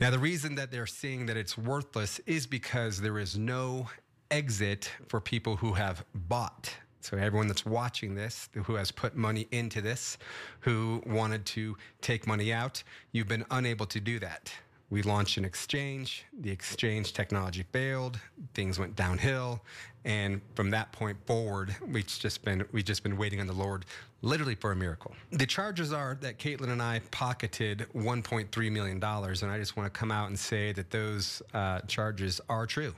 Now, 0.00 0.10
the 0.10 0.18
reason 0.18 0.56
that 0.56 0.72
they're 0.72 0.86
seeing 0.86 1.26
that 1.26 1.36
it's 1.36 1.56
worthless 1.56 2.18
is 2.26 2.48
because 2.48 3.00
there 3.00 3.18
is 3.18 3.38
no 3.38 3.88
exit 4.28 4.90
for 5.06 5.20
people 5.20 5.56
who 5.56 5.74
have 5.74 6.04
bought. 6.14 6.74
So, 7.00 7.16
everyone 7.16 7.46
that's 7.46 7.64
watching 7.64 8.16
this, 8.16 8.48
who 8.64 8.74
has 8.74 8.90
put 8.90 9.14
money 9.14 9.46
into 9.52 9.80
this, 9.80 10.18
who 10.60 11.00
wanted 11.06 11.46
to 11.46 11.76
take 12.00 12.26
money 12.26 12.52
out, 12.52 12.82
you've 13.12 13.28
been 13.28 13.44
unable 13.52 13.86
to 13.86 14.00
do 14.00 14.18
that. 14.18 14.52
We 14.90 15.02
launched 15.02 15.36
an 15.36 15.44
exchange. 15.44 16.24
The 16.40 16.50
exchange 16.50 17.12
technology 17.12 17.64
failed. 17.72 18.18
Things 18.52 18.78
went 18.78 18.96
downhill, 18.96 19.62
and 20.04 20.40
from 20.54 20.70
that 20.70 20.92
point 20.92 21.18
forward, 21.26 21.74
we've 21.86 22.06
just 22.06 22.44
been 22.44 22.64
we've 22.72 22.84
just 22.84 23.02
been 23.02 23.16
waiting 23.16 23.40
on 23.40 23.46
the 23.46 23.52
Lord, 23.54 23.86
literally 24.24 24.54
for 24.54 24.72
a 24.72 24.76
miracle. 24.76 25.14
The 25.30 25.46
charges 25.46 25.92
are 25.92 26.16
that 26.22 26.38
Caitlin 26.38 26.70
and 26.70 26.82
I 26.82 27.00
pocketed 27.10 27.86
1.3 27.94 28.72
million 28.72 28.98
dollars, 28.98 29.42
and 29.42 29.52
I 29.52 29.58
just 29.58 29.76
want 29.76 29.92
to 29.92 29.96
come 29.98 30.10
out 30.10 30.28
and 30.28 30.38
say 30.38 30.72
that 30.72 30.90
those 30.90 31.42
uh, 31.52 31.80
charges 31.80 32.40
are 32.48 32.66
true. 32.66 32.94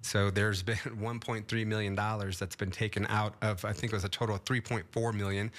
So 0.00 0.30
there's 0.30 0.62
been 0.70 0.76
1.3 0.76 1.66
million 1.66 1.94
dollars 1.94 2.38
that's 2.38 2.56
been 2.56 2.70
taken 2.70 3.06
out 3.08 3.34
of 3.42 3.64
I 3.64 3.72
think 3.72 3.92
it 3.92 3.96
was 3.96 4.04
a 4.04 4.08
total 4.08 4.34
of 4.36 4.44
3.4 4.44 5.14
million. 5.14 5.50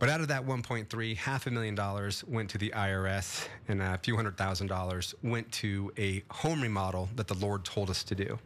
But 0.00 0.08
out 0.08 0.20
of 0.20 0.28
that 0.28 0.46
1.3, 0.46 1.16
half 1.16 1.48
a 1.48 1.50
million 1.50 1.74
dollars 1.74 2.22
went 2.24 2.48
to 2.50 2.58
the 2.58 2.70
IRS, 2.70 3.48
and 3.66 3.82
a 3.82 3.98
few 3.98 4.14
hundred 4.14 4.36
thousand 4.36 4.68
dollars 4.68 5.12
went 5.24 5.50
to 5.52 5.92
a 5.98 6.22
home 6.30 6.62
remodel 6.62 7.08
that 7.16 7.26
the 7.26 7.34
Lord 7.34 7.64
told 7.64 7.90
us 7.90 8.04
to 8.04 8.14
do. 8.14 8.38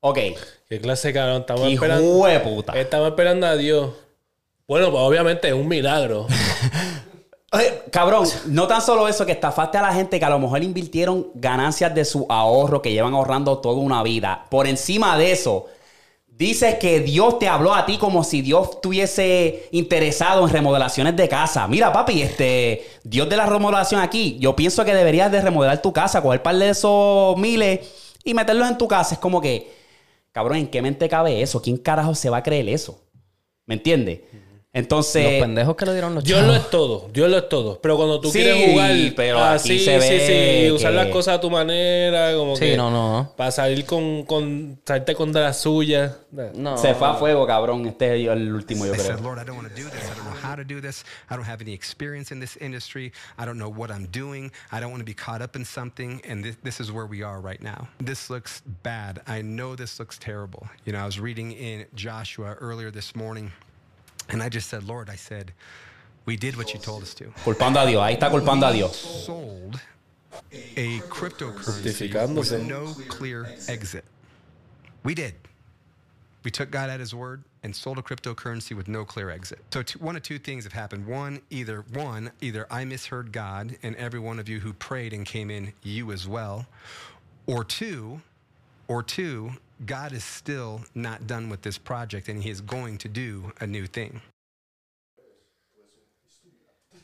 Ok. 0.00 0.36
Qué 0.70 0.80
clase 0.80 1.08
de 1.08 1.12
cabrón. 1.18 1.40
Estamos 1.40 1.72
Hijo 1.72 1.84
esperando. 1.86 2.26
de 2.28 2.40
puta. 2.40 2.72
Estamos 2.74 3.08
esperando 3.08 3.46
a 3.46 3.56
Dios. 3.56 3.94
Bueno, 4.66 4.90
pues 4.90 5.02
obviamente 5.02 5.48
es 5.48 5.54
un 5.54 5.68
milagro. 5.68 6.26
Cabrón, 7.90 8.26
no 8.46 8.66
tan 8.66 8.82
solo 8.82 9.06
eso, 9.06 9.24
que 9.24 9.32
estafaste 9.32 9.78
a 9.78 9.82
la 9.82 9.92
gente 9.92 10.18
que 10.18 10.24
a 10.24 10.30
lo 10.30 10.38
mejor 10.38 10.62
invirtieron 10.62 11.28
ganancias 11.34 11.94
de 11.94 12.04
su 12.04 12.26
ahorro 12.28 12.82
que 12.82 12.92
llevan 12.92 13.14
ahorrando 13.14 13.58
toda 13.58 13.80
una 13.80 14.02
vida. 14.02 14.46
Por 14.50 14.66
encima 14.66 15.16
de 15.16 15.30
eso, 15.30 15.66
dices 16.26 16.76
que 16.76 17.00
Dios 17.00 17.38
te 17.38 17.46
habló 17.46 17.74
a 17.74 17.86
ti 17.86 17.98
como 17.98 18.24
si 18.24 18.42
Dios 18.42 18.70
estuviese 18.72 19.68
interesado 19.70 20.44
en 20.44 20.52
remodelaciones 20.52 21.14
de 21.14 21.28
casa. 21.28 21.68
Mira, 21.68 21.92
papi, 21.92 22.22
este 22.22 22.84
Dios 23.04 23.28
de 23.28 23.36
la 23.36 23.46
remodelación 23.46 24.00
aquí, 24.00 24.36
yo 24.40 24.56
pienso 24.56 24.84
que 24.84 24.94
deberías 24.94 25.30
de 25.30 25.40
remodelar 25.40 25.80
tu 25.80 25.92
casa, 25.92 26.22
coger 26.22 26.42
par 26.42 26.56
de 26.56 26.70
esos 26.70 27.36
miles 27.36 27.80
y 28.24 28.34
meterlos 28.34 28.68
en 28.68 28.78
tu 28.78 28.88
casa. 28.88 29.14
Es 29.14 29.20
como 29.20 29.40
que, 29.40 29.70
cabrón, 30.32 30.56
¿en 30.56 30.66
qué 30.66 30.82
mente 30.82 31.08
cabe 31.08 31.42
eso? 31.42 31.62
¿Quién 31.62 31.76
carajo 31.76 32.14
se 32.14 32.30
va 32.30 32.38
a 32.38 32.42
creer 32.42 32.68
eso? 32.68 32.98
¿Me 33.66 33.74
entiendes? 33.74 34.20
Entonces... 34.74 35.24
Los 35.24 35.40
pendejos 35.40 35.76
que 35.76 35.86
le 35.86 35.92
dieron 35.92 36.14
los 36.16 36.24
Dios 36.24 36.40
chavos. 36.40 36.54
lo 36.56 36.60
es 36.60 36.68
todo. 36.70 37.08
Dios 37.12 37.30
lo 37.30 37.38
es 37.38 37.48
todo. 37.48 37.80
Pero 37.80 37.96
cuando 37.96 38.20
tú 38.20 38.30
Sí, 38.30 38.40
quieres 38.40 38.70
jugar 38.72 38.90
pero 39.14 39.38
así, 39.42 39.74
aquí 39.76 39.84
se 39.84 40.00
sí, 40.00 40.08
ve 40.08 40.64
sí, 40.66 40.70
usar 40.72 40.90
que- 40.90 40.96
las 40.96 41.06
cosas 41.08 41.38
a 41.38 41.40
tu 41.40 41.48
manera, 41.48 42.34
como 42.34 42.56
Sí, 42.56 42.64
que 42.66 42.76
no, 42.76 42.90
no. 42.90 43.32
para 43.36 43.52
salir 43.52 43.86
con, 43.86 44.24
con 44.24 44.80
salirte 44.84 45.14
con 45.14 45.32
de 45.32 45.40
las 45.40 45.60
suyas. 45.60 46.16
No. 46.54 46.76
Se 46.76 46.94
fue 46.94 47.06
a 47.08 47.14
fuego, 47.14 47.46
cabrón. 47.46 47.86
Este 47.86 48.20
es 48.24 48.28
el 48.28 48.52
último, 48.52 48.84
yo 48.84 48.92
creo. 48.92 49.16
Lord, 49.20 49.38
I 49.40 49.44
don't 49.44 49.56
want 49.56 49.68
to 49.72 49.80
do 49.80 49.88
this. 49.88 50.02
I 50.02 50.14
don't 50.16 50.24
know 50.24 50.34
how 50.50 50.56
to 50.56 50.64
do 50.64 50.80
this. 50.80 51.04
I 51.30 51.36
don't 51.36 51.46
have 51.48 51.62
any 51.62 51.72
experience 51.72 52.32
in 52.34 52.40
this 52.40 52.56
industry. 52.60 53.12
I 53.38 53.44
don't 53.46 53.58
know 53.58 53.70
what 53.70 53.90
I'm 53.92 54.06
doing. 54.10 54.50
I 54.72 54.80
don't 54.80 54.90
want 54.90 55.00
to 55.00 55.04
be 55.04 55.14
caught 55.14 55.40
up 55.40 55.54
in 55.54 55.64
something. 55.64 56.20
And 56.28 56.44
this, 56.44 56.56
this 56.64 56.80
is 56.80 56.90
where 56.90 57.06
we 57.06 57.22
are 57.22 57.40
right 57.40 57.62
now. 57.62 57.86
This 58.00 58.28
looks 58.28 58.62
bad. 58.82 59.20
I 59.28 59.40
know 59.42 59.76
this 59.76 60.00
looks 60.00 60.18
terrible. 60.18 60.66
You 60.84 60.92
know, 60.94 60.98
I 60.98 61.06
was 61.06 61.20
reading 61.20 61.52
in 61.52 61.86
Joshua 61.94 62.56
earlier 62.60 62.90
this 62.90 63.14
morning, 63.14 63.52
and 64.28 64.42
I 64.42 64.48
just 64.48 64.68
said, 64.68 64.84
Lord, 64.84 65.10
I 65.10 65.16
said, 65.16 65.52
we 66.26 66.36
did 66.36 66.56
what 66.56 66.72
you 66.72 66.80
told 66.80 67.02
us 67.02 67.14
to. 67.14 67.24
Culpando 67.44 67.82
a 67.82 67.86
Dios. 67.86 68.02
Ahí 68.02 68.18
está 68.18 68.30
culpando 68.30 68.68
a 68.68 68.72
Dios. 68.72 68.96
Sold 68.96 69.80
a 70.76 71.00
cryptocurrency 71.00 72.34
with 72.34 72.66
no 72.66 72.94
clear 73.08 73.46
exit. 73.68 74.04
We 75.02 75.14
did. 75.14 75.34
We 76.44 76.50
took 76.50 76.70
God 76.70 76.90
at 76.90 77.00
his 77.00 77.14
word 77.14 77.44
and 77.62 77.74
sold 77.74 77.98
a 77.98 78.02
cryptocurrency 78.02 78.76
with 78.76 78.88
no 78.88 79.04
clear 79.04 79.30
exit. 79.30 79.60
So 79.72 79.82
two, 79.82 79.98
one 79.98 80.16
of 80.16 80.22
two 80.22 80.38
things 80.38 80.64
have 80.64 80.74
happened. 80.74 81.06
One, 81.06 81.40
either 81.50 81.84
one, 81.92 82.32
either 82.40 82.66
I 82.70 82.84
misheard 82.84 83.32
God 83.32 83.76
and 83.82 83.96
every 83.96 84.20
one 84.20 84.38
of 84.38 84.48
you 84.48 84.60
who 84.60 84.74
prayed 84.74 85.12
and 85.14 85.24
came 85.24 85.50
in, 85.50 85.72
you 85.82 86.12
as 86.12 86.28
well. 86.28 86.66
Or 87.46 87.64
two, 87.64 88.20
or 88.88 89.02
two, 89.02 89.52
God 89.80 90.12
is 90.12 90.24
still 90.24 90.80
not 90.94 91.26
done 91.26 91.48
with 91.50 91.62
this 91.62 91.78
project 91.78 92.28
and 92.28 92.42
he 92.42 92.50
is 92.50 92.60
going 92.60 92.98
to 92.98 93.08
do 93.08 93.52
a 93.60 93.66
new 93.66 93.86
thing. 93.86 94.20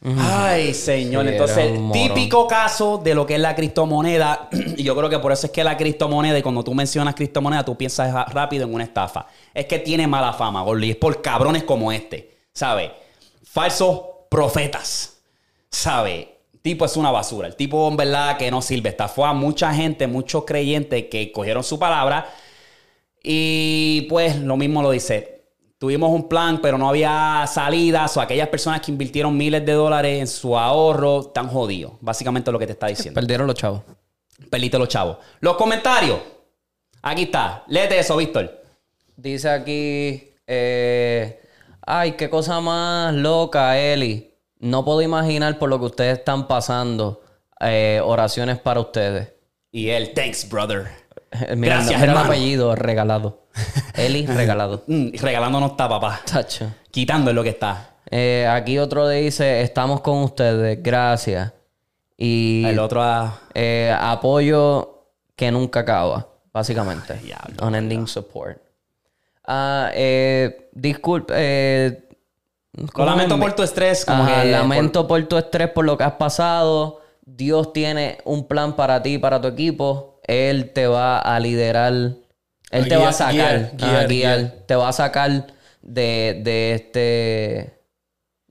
Ay, 0.03 0.73
señor. 0.73 1.27
Sí, 1.27 1.33
Entonces, 1.33 1.79
morón. 1.79 1.93
típico 1.93 2.49
caso 2.49 2.97
de 2.99 3.15
lo 3.15 3.27
que 3.27 3.35
es 3.35 3.41
la 3.41 3.55
criptomoneda. 3.55 4.49
Y 4.77 4.83
yo 4.83 4.97
creo 4.97 5.11
que 5.11 5.19
por 5.19 5.31
eso 5.31 5.47
es 5.47 5.53
que 5.53 5.63
la 5.63 5.77
criptomoneda, 5.77 6.39
y 6.39 6.43
cuando 6.43 6.65
tú 6.65 6.73
mencionas 6.75 7.15
criptomoneda, 7.15 7.65
tú 7.65 7.77
piensas 7.77 8.33
rápido 8.33 8.65
en 8.65 8.73
una 8.73 8.85
estafa. 8.85 9.27
Es 9.53 9.67
que 9.67 9.79
tiene 9.79 10.07
mala 10.07 10.33
fama, 10.33 10.63
Gordy. 10.63 10.91
Es 10.91 10.97
por 10.97 11.21
cabrones 11.21 11.65
como 11.65 11.93
este. 11.93 12.39
¿Sabe? 12.55 12.93
Falsos 13.45 14.01
profetas. 14.31 15.19
¿Sabe? 15.71 16.39
Tipo 16.63 16.87
es 16.87 16.97
una 16.97 17.11
basura. 17.11 17.49
El 17.49 17.57
tipo, 17.57 17.87
en 17.89 17.97
verdad, 17.99 18.39
que 18.39 18.51
no 18.51 18.63
sirve. 18.63 18.89
Estafó 18.89 19.27
a 19.27 19.35
mucha 19.35 19.73
gente, 19.75 20.07
muchos 20.07 20.45
creyentes 20.47 21.07
que 21.11 21.31
cogieron 21.31 21.63
su 21.63 21.79
palabra. 21.79 22.27
Y 23.23 24.07
pues 24.09 24.37
lo 24.37 24.57
mismo 24.57 24.83
lo 24.83 24.91
dice. 24.91 25.45
Tuvimos 25.79 26.11
un 26.11 26.29
plan, 26.29 26.61
pero 26.61 26.77
no 26.77 26.89
había 26.89 27.45
salidas. 27.47 28.17
O 28.17 28.21
aquellas 28.21 28.49
personas 28.49 28.81
que 28.81 28.91
invirtieron 28.91 29.37
miles 29.37 29.65
de 29.65 29.73
dólares 29.73 30.21
en 30.21 30.27
su 30.27 30.57
ahorro 30.57 31.21
están 31.21 31.49
jodidos. 31.49 31.93
Básicamente 32.01 32.53
lo 32.53 32.59
que 32.59 32.67
te 32.67 32.73
está 32.73 32.87
diciendo. 32.89 33.19
Perdieron 33.19 33.47
los 33.47 33.57
chavos. 33.57 33.83
Perdiste 34.51 34.79
los 34.79 34.89
chavos. 34.89 35.19
Los 35.41 35.57
comentarios. 35.57 36.19
Aquí 37.03 37.23
está. 37.23 37.65
Léete 37.69 37.99
eso, 37.99 38.17
Víctor. 38.17 38.63
Dice 39.17 39.49
aquí, 39.49 40.35
eh, 40.47 41.41
ay, 41.87 42.13
qué 42.13 42.29
cosa 42.29 42.61
más 42.61 43.15
loca, 43.15 43.79
Eli. 43.79 44.35
No 44.59 44.85
puedo 44.85 45.01
imaginar 45.01 45.59
por 45.59 45.71
lo 45.71 45.79
que 45.79 45.87
ustedes 45.87 46.19
están 46.19 46.47
pasando. 46.47 47.23
Eh, 47.61 48.01
oraciones 48.03 48.59
para 48.59 48.81
ustedes. 48.81 49.33
Y 49.73 49.89
él, 49.89 50.13
thanks, 50.15 50.49
brother. 50.49 50.99
Mira, 51.57 51.77
Gracias, 51.77 52.02
hermano. 52.02 52.27
apellido, 52.27 52.74
regalado. 52.74 53.47
Eli, 53.94 54.27
regalado. 54.27 54.82
Mm, 54.86 55.11
regalando 55.20 55.61
no 55.61 55.66
está, 55.66 55.89
papá. 55.89 56.20
Tacho. 56.24 56.73
Quitando 56.90 57.31
es 57.31 57.36
lo 57.36 57.43
que 57.43 57.51
está. 57.51 57.90
Eh, 58.11 58.47
aquí 58.51 58.78
otro 58.78 59.09
dice, 59.09 59.62
estamos 59.62 60.01
con 60.01 60.19
ustedes, 60.24 60.82
gracias. 60.82 61.52
Y 62.16 62.65
El 62.66 62.78
otro 62.78 63.02
ah, 63.02 63.40
eh, 63.55 63.94
apoyo 63.98 65.07
que 65.36 65.51
nunca 65.51 65.81
acaba, 65.81 66.27
básicamente. 66.52 67.15
diablo, 67.15 67.66
Unending 67.66 68.07
support. 68.07 68.61
Ah, 69.47 69.90
eh, 69.94 70.69
disculpe. 70.73 72.05
Lo 72.73 72.86
¿cómo 72.89 73.07
lamento 73.07 73.39
por 73.39 73.52
tu 73.55 73.62
estrés. 73.62 74.05
Como 74.05 74.23
Ajá, 74.24 74.43
que 74.43 74.51
lamento 74.51 75.07
por... 75.07 75.24
tu 75.27 75.36
estrés, 75.39 75.70
por 75.70 75.85
lo 75.85 75.97
que 75.97 76.05
has 76.05 76.12
pasado. 76.12 77.01
Dios 77.23 77.73
tiene 77.73 78.19
un 78.24 78.47
plan 78.47 78.74
para 78.74 79.02
ti 79.02 79.15
y 79.15 79.19
para 79.19 79.40
tu 79.40 79.48
equipo. 79.48 80.10
Él 80.31 80.73
te 80.73 80.86
va 80.86 81.19
a 81.19 81.39
liderar. 81.40 81.93
Él 81.93 82.85
A 82.85 82.89
te 82.89 82.97
va 82.97 83.09
a 83.09 83.12
sacar. 83.12 83.73
guiar, 83.77 83.97
Ajá, 83.97 84.07
guiar. 84.07 84.52
Te 84.66 84.74
va 84.77 84.89
a 84.89 84.93
sacar 84.93 85.47
de, 85.82 86.40
de 86.44 86.73
este. 86.74 87.77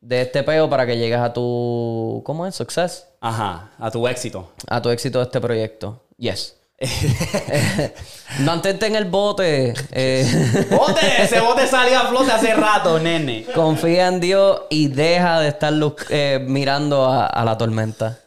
De 0.01 0.21
este 0.21 0.43
peo 0.43 0.69
para 0.69 0.85
que 0.85 0.97
llegues 0.97 1.19
a 1.19 1.33
tu. 1.33 2.21
¿Cómo 2.25 2.45
es? 2.45 2.55
Success. 2.55 3.05
Ajá, 3.21 3.71
a 3.79 3.91
tu 3.91 4.07
éxito. 4.07 4.51
A 4.67 4.81
tu 4.81 4.89
éxito 4.89 5.19
de 5.19 5.25
este 5.25 5.41
proyecto. 5.41 6.03
Yes. 6.17 6.55
Mantente 8.39 8.85
en 8.87 8.95
el 8.95 9.05
bote. 9.05 9.73
eh, 9.91 10.67
¡Bote! 10.71 11.23
Ese 11.23 11.39
bote 11.41 11.67
salió 11.67 11.99
a 11.99 12.07
flote 12.07 12.31
hace 12.31 12.53
rato, 12.53 12.99
nene. 12.99 13.45
confía 13.53 14.07
en 14.07 14.19
Dios 14.19 14.61
y 14.69 14.87
deja 14.87 15.39
de 15.41 15.49
estar 15.49 15.73
eh, 16.09 16.39
mirando 16.47 17.05
a, 17.05 17.25
a 17.25 17.43
la 17.45 17.57
tormenta. 17.57 18.19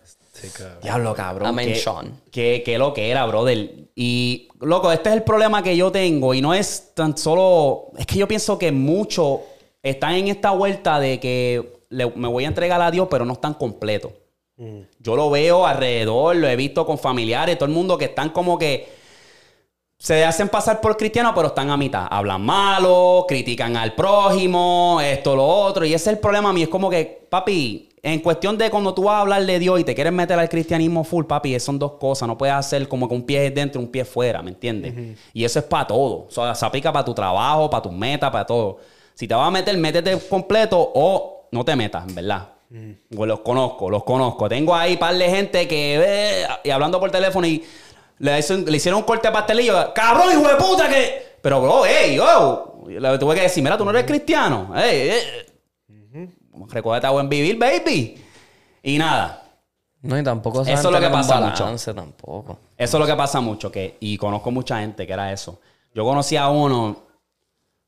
Sí, 0.43 0.49
cabrón. 0.51 0.79
Diablo, 0.83 1.15
cabrón. 1.15 1.49
Amén, 1.49 1.69
qué, 1.69 1.75
Sean. 1.77 2.21
Qué, 2.31 2.63
qué 2.65 2.79
lo 2.79 2.93
que 2.93 3.11
era, 3.11 3.25
brother. 3.27 3.71
Y, 3.95 4.49
loco, 4.61 4.91
este 4.93 5.09
es 5.11 5.15
el 5.17 5.23
problema 5.23 5.63
que 5.63 5.77
yo 5.77 5.91
tengo. 5.93 6.35
Y 6.35 6.41
no 6.43 6.53
es 6.55 6.93
tan 6.95 7.17
solo. 7.17 7.87
Es 7.97 8.07
que 8.07 8.17
yo 8.19 8.27
pienso 8.29 8.59
que 8.59 8.73
muchos 8.73 9.41
están 9.83 10.15
en 10.15 10.29
esta 10.29 10.51
vuelta 10.51 10.99
de 11.01 11.19
que 11.21 11.81
le- 11.91 12.11
me 12.15 12.29
voy 12.29 12.45
a 12.45 12.49
entregar 12.49 12.81
a 12.81 12.91
Dios, 12.91 13.09
pero 13.11 13.25
no 13.25 13.33
están 13.35 13.55
completos. 13.55 14.13
Yo 15.01 15.17
lo 15.17 15.29
veo 15.29 15.67
alrededor, 15.67 16.37
lo 16.37 16.47
he 16.47 16.55
visto 16.55 16.87
con 16.87 16.97
familiares, 16.97 17.59
todo 17.59 17.69
el 17.69 17.75
mundo 17.75 17.99
que 17.99 18.05
están 18.05 18.31
como 18.31 18.57
que 18.57 18.89
se 19.99 20.25
hacen 20.25 20.49
pasar 20.49 20.81
por 20.81 20.97
cristianos, 20.97 21.33
pero 21.35 21.49
están 21.49 21.71
a 21.71 21.77
mitad. 21.77 22.07
Hablan 22.11 22.43
malo, 22.43 23.25
critican 23.27 23.77
al 23.77 23.95
prójimo, 23.95 25.01
esto, 25.03 25.35
lo 25.35 25.45
otro. 25.47 25.85
Y 25.85 25.95
ese 25.95 26.11
es 26.11 26.15
el 26.17 26.19
problema 26.21 26.53
mío. 26.53 26.65
Es 26.65 26.71
como 26.71 26.89
que, 26.91 27.27
papi, 27.29 27.89
en 28.05 28.19
cuestión 28.21 28.59
de 28.59 28.69
cuando 28.69 28.93
tú 28.95 29.05
vas 29.05 29.15
a 29.15 29.21
hablar 29.21 29.47
de 29.47 29.59
Dios 29.61 29.79
y 29.79 29.85
te 29.85 29.95
quieres 29.95 30.13
meter 30.13 30.37
al 30.39 30.49
cristianismo 30.49 31.05
full, 31.05 31.25
papi, 31.25 31.59
son 31.61 31.79
dos 31.79 31.93
cosas. 31.93 32.27
No 32.27 32.37
puedes 32.37 32.55
hacer 32.55 32.89
como 32.89 33.09
que 33.09 33.15
un 33.15 33.23
pie 33.23 33.51
dentro 33.51 33.81
y 33.81 33.85
un 33.85 33.91
pie 33.91 34.05
fuera, 34.05 34.43
¿me 34.43 34.51
entiendes? 34.51 35.17
Y 35.33 35.45
eso 35.45 35.61
es 35.61 35.65
para 35.65 35.87
todo. 35.87 36.27
O 36.27 36.31
sea, 36.31 36.55
se 36.55 36.67
aplica 36.67 36.93
para 36.93 37.05
tu 37.05 37.15
trabajo, 37.15 37.71
para 37.71 37.83
tus 37.83 37.93
metas, 37.93 38.31
para 38.31 38.45
todo. 38.45 38.79
Si 39.15 39.29
te 39.29 39.35
vas 39.35 39.47
a 39.47 39.51
meter, 39.53 39.77
métete 39.79 40.19
completo 40.29 40.91
o 40.95 41.47
no 41.53 41.65
te 41.65 41.77
metas, 41.77 42.09
en 42.09 42.15
verdad. 42.17 42.49
Pues 43.15 43.29
los 43.29 43.41
conozco, 43.41 43.89
los 43.91 44.03
conozco. 44.03 44.49
Tengo 44.49 44.75
ahí 44.75 44.97
par 44.97 45.15
de 45.15 45.29
gente 45.31 45.69
que 45.69 45.99
ve 45.99 46.47
y 46.65 46.71
hablando 46.71 46.99
por 46.99 47.11
teléfono 47.11 47.47
y 47.47 47.63
le, 48.19 48.39
hicieron- 48.39 48.65
le 48.65 48.77
hicieron 48.79 49.01
un 49.01 49.05
corte 49.07 49.29
de 49.29 49.33
pastelillo. 49.35 49.93
¡Cabrón, 49.95 50.31
hijo 50.33 50.49
de 50.49 50.55
puta! 50.57 50.89
que 50.89 51.37
Pero, 51.41 51.61
bro, 51.61 51.83
hey, 51.87 52.17
yo. 52.17 52.81
Le 52.89 53.19
tuve 53.19 53.35
que 53.37 53.43
decir, 53.43 53.63
mira, 53.63 53.77
tú 53.79 53.85
no 53.85 53.91
eres 53.91 54.05
cristiano. 54.05 54.73
Hey, 54.75 55.13
hey. 56.53 56.61
Recuerda 56.71 57.11
buen 57.11 57.29
vivir, 57.29 57.59
baby. 57.59 58.23
Y 58.83 58.99
nada. 58.99 59.43
No, 60.03 60.19
y 60.19 60.23
tampoco 60.25 60.63
Eso 60.63 60.73
es 60.73 60.85
lo 60.85 61.01
que 61.01 61.09
pasa 61.09 61.41
mucho. 61.41 61.95
tampoco. 61.95 62.59
Eso 62.77 62.97
es 62.97 63.01
lo 63.01 63.07
que 63.07 63.17
pasa 63.17 63.41
mucho. 63.41 63.71
Que, 63.71 63.97
y 64.01 64.17
conozco 64.17 64.51
mucha 64.51 64.81
gente 64.81 65.07
que 65.07 65.13
era 65.13 65.33
eso. 65.33 65.61
Yo 65.95 66.05
conocí 66.05 66.37
a 66.37 66.49
uno 66.49 67.13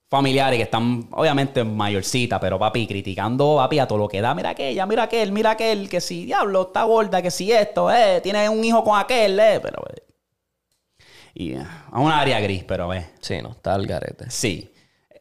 familiares 0.08 0.58
que 0.58 0.62
están 0.62 1.08
obviamente 1.10 1.64
mayorcita, 1.64 2.38
pero 2.38 2.56
papi, 2.56 2.86
criticando 2.86 3.56
papi 3.56 3.80
a 3.80 3.88
todo 3.88 3.98
lo 3.98 4.08
que 4.08 4.20
da. 4.20 4.32
Mira 4.32 4.50
aquella, 4.50 4.86
mira 4.86 5.02
aquel, 5.04 5.32
mira 5.32 5.50
aquel, 5.52 5.88
que 5.88 6.00
si 6.00 6.26
diablo 6.26 6.62
está 6.62 6.84
gorda, 6.84 7.20
que 7.20 7.32
si 7.32 7.50
esto, 7.50 7.90
eh, 7.90 8.20
tiene 8.22 8.48
un 8.48 8.62
hijo 8.62 8.84
con 8.84 8.96
aquel, 8.96 9.38
eh, 9.40 9.58
pero 9.60 9.82
eh. 9.90 10.02
Y 11.34 11.54
eh, 11.54 11.66
a 11.90 11.98
un 11.98 12.12
área 12.12 12.38
gris, 12.38 12.62
pero 12.62 12.94
eh. 12.94 13.10
Sí, 13.20 13.42
no, 13.42 13.50
está 13.50 13.74
al 13.74 13.86
garete. 13.86 14.30
Sí. 14.30 14.70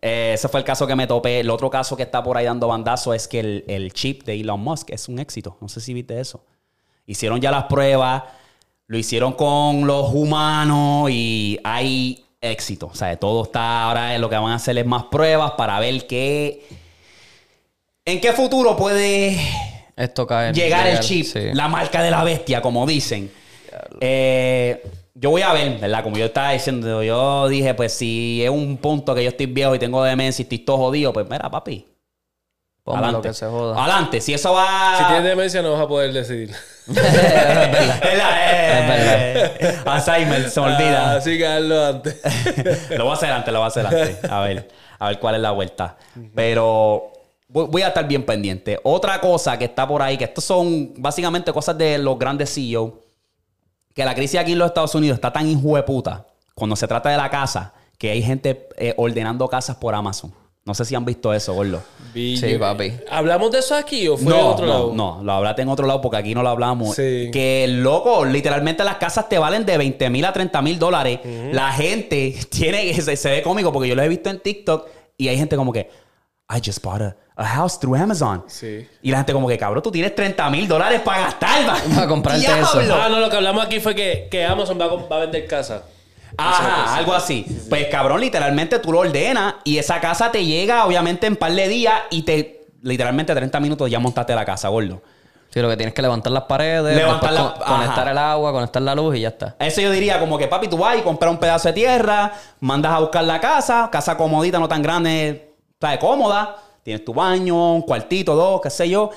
Eh, 0.05 0.33
ese 0.33 0.49
fue 0.49 0.59
el 0.59 0.65
caso 0.65 0.85
que 0.85 0.97
me 0.97 1.07
topé. 1.07 1.39
El 1.39 1.49
otro 1.49 1.69
caso 1.69 1.95
que 1.95 2.03
está 2.03 2.21
por 2.21 2.35
ahí 2.35 2.43
dando 2.43 2.67
bandazo 2.67 3.13
es 3.13 3.25
que 3.25 3.39
el, 3.39 3.63
el 3.69 3.93
chip 3.93 4.25
de 4.25 4.37
Elon 4.37 4.59
Musk 4.59 4.89
es 4.89 5.07
un 5.07 5.17
éxito. 5.17 5.55
No 5.61 5.69
sé 5.69 5.79
si 5.79 5.93
viste 5.93 6.19
eso. 6.19 6.43
Hicieron 7.05 7.39
ya 7.39 7.51
las 7.51 7.63
pruebas, 7.65 8.23
lo 8.87 8.97
hicieron 8.97 9.31
con 9.31 9.87
los 9.87 10.13
humanos 10.13 11.09
y 11.09 11.57
hay 11.63 12.25
éxito. 12.41 12.87
O 12.87 12.95
sea, 12.95 13.15
todo 13.17 13.43
está 13.43 13.83
ahora 13.83 14.17
lo 14.17 14.29
que 14.29 14.35
van 14.35 14.51
a 14.51 14.55
hacer 14.55 14.77
es 14.77 14.85
más 14.85 15.05
pruebas 15.05 15.51
para 15.51 15.79
ver 15.79 16.05
qué. 16.05 16.67
¿En 18.03 18.19
qué 18.19 18.33
futuro 18.33 18.75
puede 18.75 19.39
Esto 19.95 20.27
llegar 20.51 20.85
el 20.85 20.99
chip, 20.99 21.25
sí. 21.25 21.53
la 21.53 21.69
marca 21.69 22.03
de 22.03 22.11
la 22.11 22.25
bestia, 22.25 22.61
como 22.61 22.85
dicen? 22.85 23.31
Eh, 24.01 24.83
yo 25.15 25.29
voy 25.29 25.41
a 25.41 25.53
ver, 25.53 25.79
¿verdad? 25.79 26.03
Como 26.03 26.17
yo 26.17 26.25
estaba 26.25 26.51
diciendo, 26.51 27.03
yo 27.03 27.47
dije, 27.47 27.73
pues 27.73 27.93
si 27.93 28.43
es 28.43 28.49
un 28.49 28.77
punto 28.77 29.13
que 29.13 29.23
yo 29.23 29.29
estoy 29.29 29.45
viejo 29.45 29.75
y 29.75 29.79
tengo 29.79 30.03
demencia 30.03 30.41
y 30.41 30.45
estoy 30.45 30.59
todo 30.59 30.77
jodido, 30.77 31.13
pues 31.13 31.27
mira, 31.29 31.49
papi. 31.49 31.87
Ponme 32.83 32.99
lo 32.99 33.05
Adelante. 33.05 33.29
que 33.29 33.33
se 33.33 33.45
joda. 33.45 33.81
Adelante, 33.81 34.19
si 34.19 34.33
eso 34.33 34.53
va. 34.53 34.97
Si 34.97 35.05
tienes 35.05 35.23
demencia 35.23 35.61
no 35.61 35.71
vas 35.71 35.81
a 35.81 35.87
poder 35.87 36.11
decidir. 36.11 36.53
Eh, 38.05 39.81
Alzheimer, 39.85 40.49
se 40.49 40.59
me 40.59 40.67
olvida. 40.67 41.13
Ah, 41.13 41.15
Así 41.15 41.37
que 41.37 41.47
hazlo 41.47 41.85
antes. 41.85 42.19
lo 42.97 43.05
voy 43.05 43.11
a 43.11 43.13
hacer 43.13 43.31
antes, 43.31 43.53
lo 43.53 43.59
voy 43.59 43.65
a 43.65 43.67
hacer 43.67 43.85
antes. 43.85 44.29
A 44.29 44.41
ver, 44.41 44.67
a 44.99 45.07
ver 45.07 45.19
cuál 45.19 45.35
es 45.35 45.41
la 45.41 45.51
vuelta. 45.51 45.95
Pero 46.35 47.13
voy, 47.47 47.81
a 47.81 47.87
estar 47.87 48.05
bien 48.07 48.25
pendiente. 48.25 48.79
Otra 48.83 49.19
cosa 49.21 49.57
que 49.57 49.65
está 49.65 49.87
por 49.87 50.01
ahí, 50.01 50.17
que 50.17 50.25
estos 50.25 50.43
son 50.43 50.93
básicamente 50.97 51.53
cosas 51.53 51.77
de 51.77 51.97
los 51.97 52.19
grandes 52.19 52.53
CEO, 52.53 53.02
que 53.93 54.05
la 54.05 54.15
crisis 54.15 54.39
aquí 54.39 54.53
en 54.53 54.59
los 54.59 54.67
Estados 54.67 54.95
Unidos 54.95 55.15
está 55.15 55.31
tan 55.31 55.47
hijo 55.47 55.75
de 55.75 55.83
puta 55.83 56.25
cuando 56.53 56.75
se 56.75 56.87
trata 56.87 57.09
de 57.09 57.17
la 57.17 57.29
casa, 57.29 57.73
que 57.97 58.11
hay 58.11 58.21
gente 58.21 58.67
eh, 58.77 58.93
ordenando 58.97 59.47
casas 59.47 59.75
por 59.77 59.95
Amazon. 59.95 60.33
No 60.65 60.73
sé 60.73 60.85
si 60.85 60.95
han 60.95 61.03
visto 61.03 61.33
eso, 61.33 61.53
gordo. 61.53 61.81
Sí, 62.13 62.55
papi. 62.57 62.93
¿Hablamos 63.11 63.51
de 63.51 63.59
eso 63.59 63.75
aquí 63.75 64.07
o 64.07 64.15
fue 64.15 64.33
en 64.33 64.45
otro 64.45 64.65
no, 64.65 64.71
lado? 64.71 64.93
no, 64.93 65.19
lo 65.21 65.33
hablaste 65.33 65.61
en 65.61 65.67
otro 65.67 65.85
lado 65.85 65.99
porque 65.99 66.17
aquí 66.17 66.33
no 66.33 66.41
lo 66.41 66.49
hablamos. 66.49 66.95
Sí. 66.95 67.29
Que 67.33 67.65
loco, 67.67 68.23
literalmente 68.23 68.81
las 68.85 68.95
casas 68.95 69.27
te 69.27 69.37
valen 69.37 69.65
de 69.65 69.77
20 69.77 70.09
mil 70.09 70.23
a 70.23 70.31
30 70.31 70.61
mil 70.61 70.79
dólares. 70.79 71.19
La 71.51 71.73
gente 71.73 72.33
tiene, 72.49 72.93
se, 72.93 73.17
se 73.17 73.29
ve 73.29 73.41
cómico 73.41 73.73
porque 73.73 73.89
yo 73.89 73.95
lo 73.95 74.03
he 74.03 74.07
visto 74.07 74.29
en 74.29 74.39
TikTok 74.39 74.87
y 75.17 75.27
hay 75.27 75.37
gente 75.37 75.57
como 75.57 75.73
que, 75.73 75.89
I 76.49 76.59
just 76.63 76.83
bought 76.83 77.01
a, 77.01 77.15
a 77.35 77.45
house 77.45 77.79
through 77.79 77.95
Amazon. 77.95 78.43
Sí. 78.47 78.87
Y 79.01 79.11
la 79.11 79.17
gente 79.17 79.33
como 79.33 79.47
que, 79.47 79.57
cabrón, 79.57 79.81
tú 79.81 79.91
tienes 79.91 80.13
30 80.15 80.49
mil 80.49 80.67
dólares 80.67 81.01
para 81.01 81.21
gastar. 81.21 81.65
Para 81.95 82.07
comprarte 82.07 82.45
eso. 82.45 82.81
Ah, 82.93 83.07
no, 83.09 83.19
lo 83.19 83.29
que 83.29 83.37
hablamos 83.37 83.65
aquí 83.65 83.79
fue 83.79 83.95
que, 83.95 84.27
que 84.29 84.43
Amazon 84.45 84.79
va 84.79 84.85
a, 84.85 84.87
va 84.89 85.15
a 85.17 85.19
vender 85.21 85.47
casa. 85.47 85.83
Ajá, 86.37 86.95
algo 86.97 87.13
así. 87.13 87.45
Pues 87.69 87.87
cabrón, 87.87 88.19
literalmente 88.21 88.79
tú 88.79 88.91
lo 88.91 88.99
ordenas 88.99 89.55
y 89.63 89.77
esa 89.77 89.99
casa 90.01 90.31
te 90.31 90.43
llega 90.45 90.85
obviamente 90.85 91.27
en 91.27 91.35
par 91.35 91.51
de 91.53 91.67
días 91.67 91.93
y 92.09 92.23
te, 92.23 92.65
literalmente 92.81 93.33
30 93.35 93.59
minutos 93.59 93.89
ya 93.89 93.99
montaste 93.99 94.33
la 94.35 94.43
casa, 94.45 94.67
gordo. 94.69 95.01
Sí, 95.51 95.59
lo 95.61 95.69
que 95.69 95.77
tienes 95.77 95.93
que 95.93 96.01
levantar 96.01 96.31
las 96.33 96.43
paredes, 96.45 96.95
Levantar 96.97 97.31
la- 97.31 97.53
con- 97.53 97.75
conectar 97.75 98.07
el 98.07 98.17
agua, 98.17 98.51
conectar 98.51 98.81
la 98.81 98.95
luz 98.95 99.15
y 99.15 99.21
ya 99.21 99.27
está. 99.27 99.55
Eso 99.59 99.81
yo 99.81 99.91
diría 99.91 100.19
como 100.19 100.39
que, 100.39 100.47
papi, 100.47 100.67
tú 100.67 100.77
vas 100.79 100.97
y 100.97 101.01
compras 101.03 101.29
un 101.31 101.37
pedazo 101.37 101.67
de 101.67 101.73
tierra, 101.75 102.33
mandas 102.59 102.91
a 102.93 102.99
buscar 102.99 103.23
la 103.23 103.39
casa, 103.39 103.87
casa 103.91 104.17
comodita, 104.17 104.57
no 104.57 104.67
tan 104.67 104.81
grande, 104.81 105.52
¿sabes? 105.83 105.99
Cómoda. 105.99 106.55
Tienes 106.81 107.03
tu 107.03 107.13
baño, 107.13 107.73
un 107.75 107.81
cuartito, 107.81 108.35
dos, 108.35 108.61
qué 108.61 108.69
sé 108.69 108.87
yo. 108.89 109.09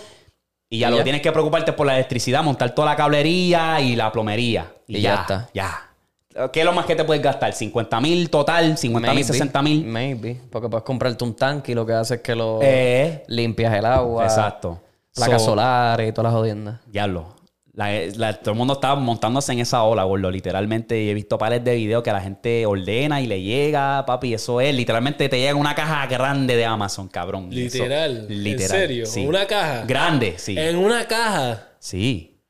Y 0.69 0.79
ya 0.81 0.89
Y 0.89 0.91
lo 0.91 0.97
ya. 0.97 1.01
que 1.01 1.05
tienes 1.05 1.23
que 1.23 1.31
preocuparte 1.31 1.71
es 1.71 1.77
por 1.77 1.87
la 1.87 1.95
electricidad, 1.95 2.43
montar 2.43 2.75
toda 2.75 2.89
la 2.91 2.97
cablería 2.97 3.81
y 3.81 3.95
la 3.95 4.11
plomería. 4.11 4.73
Y, 4.89 4.97
Y 4.99 5.01
ya, 5.03 5.15
ya 5.15 5.21
está. 5.21 5.49
Ya. 5.55 6.51
¿Qué 6.53 6.61
es 6.61 6.67
lo 6.67 6.73
más 6.73 6.85
que 6.87 6.97
te 6.97 7.05
puedes 7.05 7.23
gastar? 7.23 7.53
¿50 7.53 8.01
mil 8.01 8.29
total? 8.31 8.77
¿50 8.77 8.93
mil, 8.93 9.01
Maybe, 9.01 9.25
60 9.25 9.63
mil? 9.63 9.85
Maybe. 9.87 10.41
Porque 10.51 10.69
puedes 10.69 10.85
comprarte 10.85 11.23
un 11.25 11.35
tanque 11.35 11.71
y 11.73 11.75
lo 11.77 11.87
que 11.87 11.93
hace 11.93 12.17
es 12.17 12.21
que 12.21 12.35
lo 12.35 12.59
Eh. 12.63 13.23
limpias 13.29 13.73
el 13.75 13.87
agua. 13.87 14.25
Exacto. 14.25 14.81
Placas 15.15 15.41
So- 15.43 15.51
solares 15.53 16.09
y 16.11 16.13
todas 16.13 16.33
las 16.33 16.39
jodiendas. 16.39 16.81
Diablo. 16.87 17.36
La- 17.77 17.90
la- 18.16 18.32
todo 18.32 18.53
el 18.53 18.57
mundo 18.57 18.73
está 18.73 18.94
montándose 18.94 19.53
en 19.53 19.59
esa 19.59 19.82
ola, 19.82 20.03
gordo. 20.05 20.31
Literalmente, 20.31 20.98
y 21.03 21.11
he 21.11 21.15
visto 21.15 21.36
pares 21.36 21.62
de 21.62 21.74
videos 21.77 22.03
que 22.03 22.11
la 22.11 22.23
gente 22.23 22.65
ordena 22.65 23.20
y 23.20 23.27
le 23.27 23.43
llega, 23.43 24.05
papi. 24.07 24.32
Eso 24.32 24.62
es. 24.62 24.74
Literalmente 24.74 25.28
te 25.28 25.39
llega 25.39 25.55
una 25.55 25.74
caja 25.74 26.07
grande 26.07 26.57
de 26.57 26.65
Amazon, 26.65 27.07
cabrón. 27.09 27.51
Eso- 27.53 27.85
Literal. 27.85 28.27
¿En 28.31 28.59
serio? 28.61 29.05
sí. 29.07 29.27
¿Una 29.27 29.47
caja? 29.47 29.85
Grande, 29.86 30.35
sí. 30.39 30.57
En 30.59 30.77
una 30.78 31.07
caja. 31.07 31.69
Sí. 31.78 32.40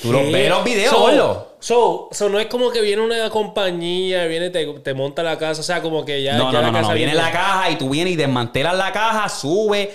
Tú 0.00 0.12
lo 0.12 0.20
¿Qué? 0.20 0.30
ves 0.32 0.48
los 0.48 0.64
videos, 0.64 0.90
So- 0.94 1.00
gordo. 1.00 1.56
So, 1.58 2.08
so, 2.12 2.28
no 2.30 2.38
es 2.38 2.46
como 2.46 2.70
que 2.70 2.80
viene 2.80 3.02
una 3.02 3.28
compañía, 3.28 4.24
viene 4.26 4.48
te, 4.50 4.64
te 4.78 4.94
monta 4.94 5.22
la 5.22 5.36
casa, 5.36 5.60
o 5.60 5.64
sea, 5.64 5.82
como 5.82 6.04
que 6.06 6.22
ya. 6.22 6.38
No, 6.38 6.50
ya 6.52 6.62
no, 6.62 6.70
no, 6.70 6.80
no, 6.80 6.88
no. 6.88 6.94
Viene 6.94 7.12
la 7.14 7.30
caja 7.32 7.70
y 7.70 7.76
tú 7.76 7.90
vienes 7.90 8.14
y 8.14 8.16
desmantelas 8.16 8.76
la 8.78 8.92
caja, 8.92 9.28
sube. 9.28 9.92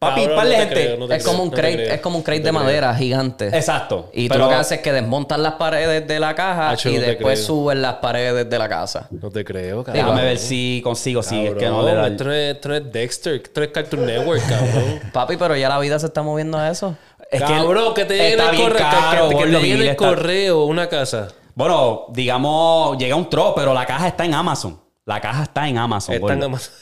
Papi, 0.00 0.22
Cabrón, 0.22 0.36
par 0.38 0.46
de 0.48 0.52
no 0.52 0.56
te 0.56 0.60
gente. 0.66 0.74
creo, 0.86 0.96
no 0.96 1.08
te 1.08 1.16
es 1.16 1.24
como 1.24 1.42
un 1.42 1.50
crate, 1.50 1.94
es 1.94 2.00
como 2.00 2.16
un 2.16 2.22
crate 2.22 2.40
No 2.40 2.44
de 2.46 2.52
madera 2.52 2.94
gigante. 2.94 3.48
Exacto. 3.48 4.08
Y 4.14 4.28
tú 4.28 4.32
Pero- 4.32 4.44
lo 4.44 4.48
que 4.48 4.54
haces 4.56 4.78
es 4.78 4.82
que 4.82 4.92
desmontas 4.94 5.38
las 5.38 5.52
paredes 5.56 6.08
de 6.08 6.18
la 6.18 6.34
caja 6.34 6.74
y 6.88 6.96
después 6.96 7.44
subes 7.44 7.76
las 7.76 7.96
paredes 7.96 8.48
de 8.48 8.58
la 8.58 8.66
casa. 8.66 9.08
No 9.10 9.28
te 9.30 9.44
creo, 9.44 9.84
cabrón. 9.84 10.02
Déjame 10.06 10.24
ver 10.24 10.38
si 10.38 10.80
consigo. 10.82 11.22
Si 11.22 11.44
es 11.46 11.54
que 11.54 11.66
no 11.66 11.82
le 11.82 11.92
da. 11.92 12.06
esto, 12.06 12.24
no 12.24 12.32
es, 12.32 12.90
Dexter, 12.90 13.34
esto 13.44 13.62
es 13.62 13.68
Cartoon 13.68 14.06
Network, 14.06 14.40
cabrón. 14.48 15.00
Papi, 15.12 15.36
pero 15.36 15.54
ya 15.54 15.68
la 15.68 15.78
vida 15.78 15.98
se 15.98 16.06
está 16.06 16.22
moviendo 16.22 16.56
a 16.56 16.70
eso. 16.70 16.96
Es 17.30 17.42
que 17.42 17.46
cabrón, 17.52 17.92
que 17.92 18.06
te 18.06 18.16
llegue 18.16 18.32
el 18.32 18.56
correo, 18.56 18.78
caro, 18.78 19.28
que, 19.28 19.36
que 19.36 19.42
te 19.44 19.50
llegue 19.60 19.72
el 19.74 19.82
está- 19.88 19.96
correo 20.08 20.64
una 20.64 20.88
casa. 20.88 21.28
Bueno, 21.54 22.06
digamos, 22.08 22.96
llega 22.96 23.16
un 23.16 23.28
tro, 23.28 23.52
pero 23.54 23.74
la 23.74 23.84
caja 23.84 24.08
está 24.08 24.24
en 24.24 24.32
Amazon. 24.32 24.80
La 25.04 25.20
caja 25.20 25.42
está 25.42 25.68
en 25.68 25.76
Amazon, 25.76 26.14
Está 26.14 26.32
en. 26.32 26.42
Amazon. 26.44 26.72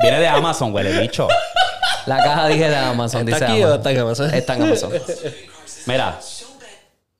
Viene 0.00 0.18
de 0.18 0.28
Amazon, 0.28 0.72
huele 0.74 0.98
bicho. 0.98 1.28
La 2.06 2.16
caja 2.18 2.48
dije 2.48 2.68
de 2.68 2.76
Amazon, 2.76 3.28
¿Está 3.28 3.46
dice 3.46 3.52
aquí 3.52 3.62
o 3.62 3.66
Amazon. 3.66 3.76
está 3.78 3.90
en 3.92 4.00
Amazon? 4.00 4.34
Está 4.34 4.54
en 4.54 4.62
Amazon. 4.62 4.92
Mira. 5.86 6.18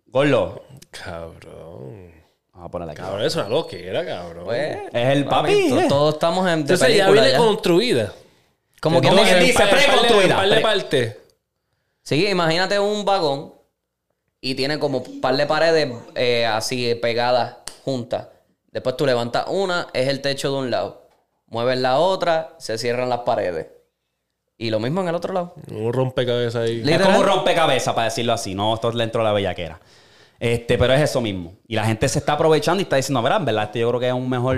Gordo. 0.07 0.63
Cabrón. 0.91 2.13
Vamos 2.53 2.67
a 2.67 2.71
ponerla 2.71 2.93
aquí. 2.93 3.01
Cabrón, 3.03 3.23
es 3.25 3.35
una 3.37 3.49
loquera, 3.49 4.05
cabrón. 4.05 4.45
Pues, 4.45 4.77
Es 4.93 5.09
el 5.09 5.25
papi. 5.25 5.53
eh. 5.53 5.87
Todos 5.89 6.15
estamos 6.15 6.47
en 6.49 6.65
de 6.67 6.75
Entonces 6.75 6.89
ya 6.97 7.05
película 7.07 7.23
viene 7.23 7.31
ya. 7.33 7.39
construida. 7.39 8.13
Como 8.81 9.01
quien 9.01 9.15
Como 9.15 9.25
dice, 9.25 9.53
par- 9.55 9.71
preconstruida. 9.71 10.37
par 10.37 10.45
de 10.49 10.55
Pre- 10.55 10.63
partes. 10.63 11.17
Sí, 12.03 12.27
imagínate 12.29 12.79
un 12.81 13.05
vagón 13.05 13.55
y 14.41 14.55
tiene 14.57 14.79
como 14.79 14.99
un 14.99 15.21
par 15.21 15.37
de 15.37 15.47
paredes 15.47 15.89
eh, 16.17 16.45
así 16.47 16.95
pegadas 16.97 17.57
juntas. 17.85 18.27
Después 18.73 18.97
tú 18.97 19.07
levantas 19.07 19.45
una, 19.49 19.87
es 19.93 20.09
el 20.09 20.21
techo 20.21 20.51
de 20.53 20.59
un 20.59 20.71
lado. 20.71 21.09
Mueves 21.47 21.79
la 21.79 21.99
otra, 21.99 22.55
se 22.59 22.77
cierran 22.77 23.09
las 23.09 23.21
paredes. 23.21 23.69
Y 24.63 24.71
lo 24.71 24.79
mismo 24.79 25.01
en 25.01 25.09
el 25.09 25.15
otro 25.15 25.33
lado. 25.33 25.55
Un 25.71 25.93
rompecabezas 25.93 26.63
ahí. 26.69 26.83
Es 26.87 27.01
como 27.01 27.19
un 27.19 27.25
rompecabezas, 27.27 27.95
para 27.95 28.05
decirlo 28.05 28.33
así. 28.33 28.55
No, 28.55 28.75
esto 28.75 28.91
es 28.91 28.95
dentro 28.97 29.21
de 29.23 29.25
la 29.29 29.33
bellaquera. 29.33 29.81
Este, 30.39 30.77
pero 30.79 30.93
es 30.93 31.01
eso 31.01 31.21
mismo. 31.21 31.55
Y 31.67 31.75
la 31.75 31.85
gente 31.85 32.09
se 32.09 32.19
está 32.21 32.35
aprovechando 32.35 32.81
y 32.81 32.85
está 32.85 32.97
diciendo, 32.97 33.23
verá, 33.23 33.37
en 33.37 33.45
verdad, 33.45 33.65
este 33.65 33.81
yo 33.81 33.89
creo 33.89 34.01
que 34.01 34.09
es 34.09 34.13
una 34.13 34.29
mejor, 34.29 34.57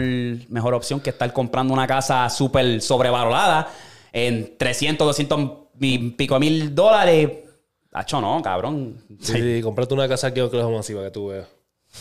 mejor 0.48 0.74
opción 0.74 1.00
que 1.00 1.10
estar 1.10 1.32
comprando 1.32 1.72
una 1.74 1.86
casa 1.86 2.28
súper 2.30 2.80
sobrevalorada 2.80 3.68
en 4.12 4.56
300, 4.58 5.06
200 5.06 5.50
y 5.80 6.10
pico 6.10 6.38
mil 6.38 6.74
dólares. 6.74 7.30
Hacho, 7.92 8.20
no, 8.20 8.42
cabrón. 8.42 8.96
Sí, 9.20 9.32
sí, 9.40 9.60
cómprate 9.62 9.94
una 9.94 10.08
casa 10.08 10.26
aquí 10.28 10.40
en 10.40 10.46
Oklahoma 10.46 10.82
City 10.82 10.94
para 10.96 11.06
que 11.08 11.12
tú 11.12 11.28
veas. 11.28 11.46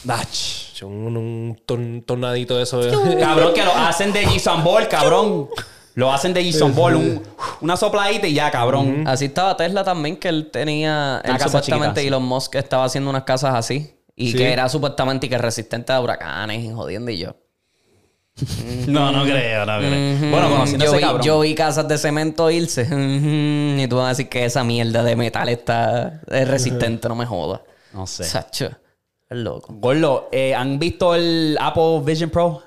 Ach. 0.09 0.83
Un, 0.83 1.15
un 1.15 1.61
torn- 1.65 2.03
tornadito 2.05 2.57
de 2.57 2.63
eso. 2.63 2.81
Cabrón, 3.19 3.53
que 3.53 3.63
lo 3.63 3.71
hacen 3.73 4.11
de 4.11 4.25
Ball, 4.63 4.87
cabrón. 4.89 5.47
Lo 5.95 6.11
hacen 6.11 6.33
de 6.33 6.43
Jason 6.51 6.73
Ball, 6.73 6.95
un- 6.95 7.23
una 7.61 7.77
sopladita 7.77 8.25
y 8.27 8.33
ya, 8.33 8.49
cabrón. 8.49 9.03
Así 9.07 9.25
estaba 9.25 9.55
Tesla 9.55 9.83
también, 9.83 10.17
que 10.17 10.29
él 10.29 10.49
tenía. 10.51 11.21
Él 11.23 11.33
casa 11.33 11.45
supuestamente 11.47 11.87
chiquita, 11.89 12.01
sí. 12.01 12.07
Elon 12.07 12.23
Musk 12.23 12.55
estaba 12.55 12.85
haciendo 12.85 13.09
unas 13.09 13.23
casas 13.23 13.53
así. 13.55 13.93
Y 14.15 14.31
Sí. 14.31 14.37
que 14.37 14.51
era 14.53 14.67
supuestamente 14.69 15.25
y 15.25 15.29
que 15.29 15.37
resistente 15.37 15.91
a 15.93 15.99
huracanes 16.01 16.63
y 16.63 16.71
jodiendo 16.71 17.09
y 17.11 17.17
yo. 17.17 17.35
No, 18.87 19.11
no 19.11 19.23
creo, 19.23 19.65
no 19.65 19.77
creo. 19.77 20.31
Bueno, 20.31 20.49
conociendo 20.49 20.85
yo 20.85 20.91
ese 20.91 20.97
vi, 20.97 21.03
cabrón. 21.03 21.21
yo 21.25 21.39
vi 21.41 21.55
casas 21.55 21.87
de 21.87 21.97
cemento 21.97 22.49
irse. 22.49 22.83
y 22.83 23.87
tú 23.87 23.97
vas 23.97 24.05
a 24.05 24.09
decir 24.09 24.29
que 24.29 24.45
esa 24.45 24.63
mierda 24.63 25.03
de 25.03 25.15
metal 25.15 25.49
está 25.49 26.21
es 26.29 26.47
resistente, 26.47 27.07
no 27.07 27.15
me 27.15 27.25
jodas. 27.27 27.61
No 27.93 28.07
sé. 28.07 28.23
Sacho, 28.23 28.65
es 29.29 29.37
loco. 29.37 29.73
Gordo, 29.77 30.29
eh, 30.31 30.55
¿han 30.55 30.79
visto 30.79 31.13
el 31.13 31.57
Apple 31.61 32.01
Vision 32.03 32.31
Pro? 32.31 32.63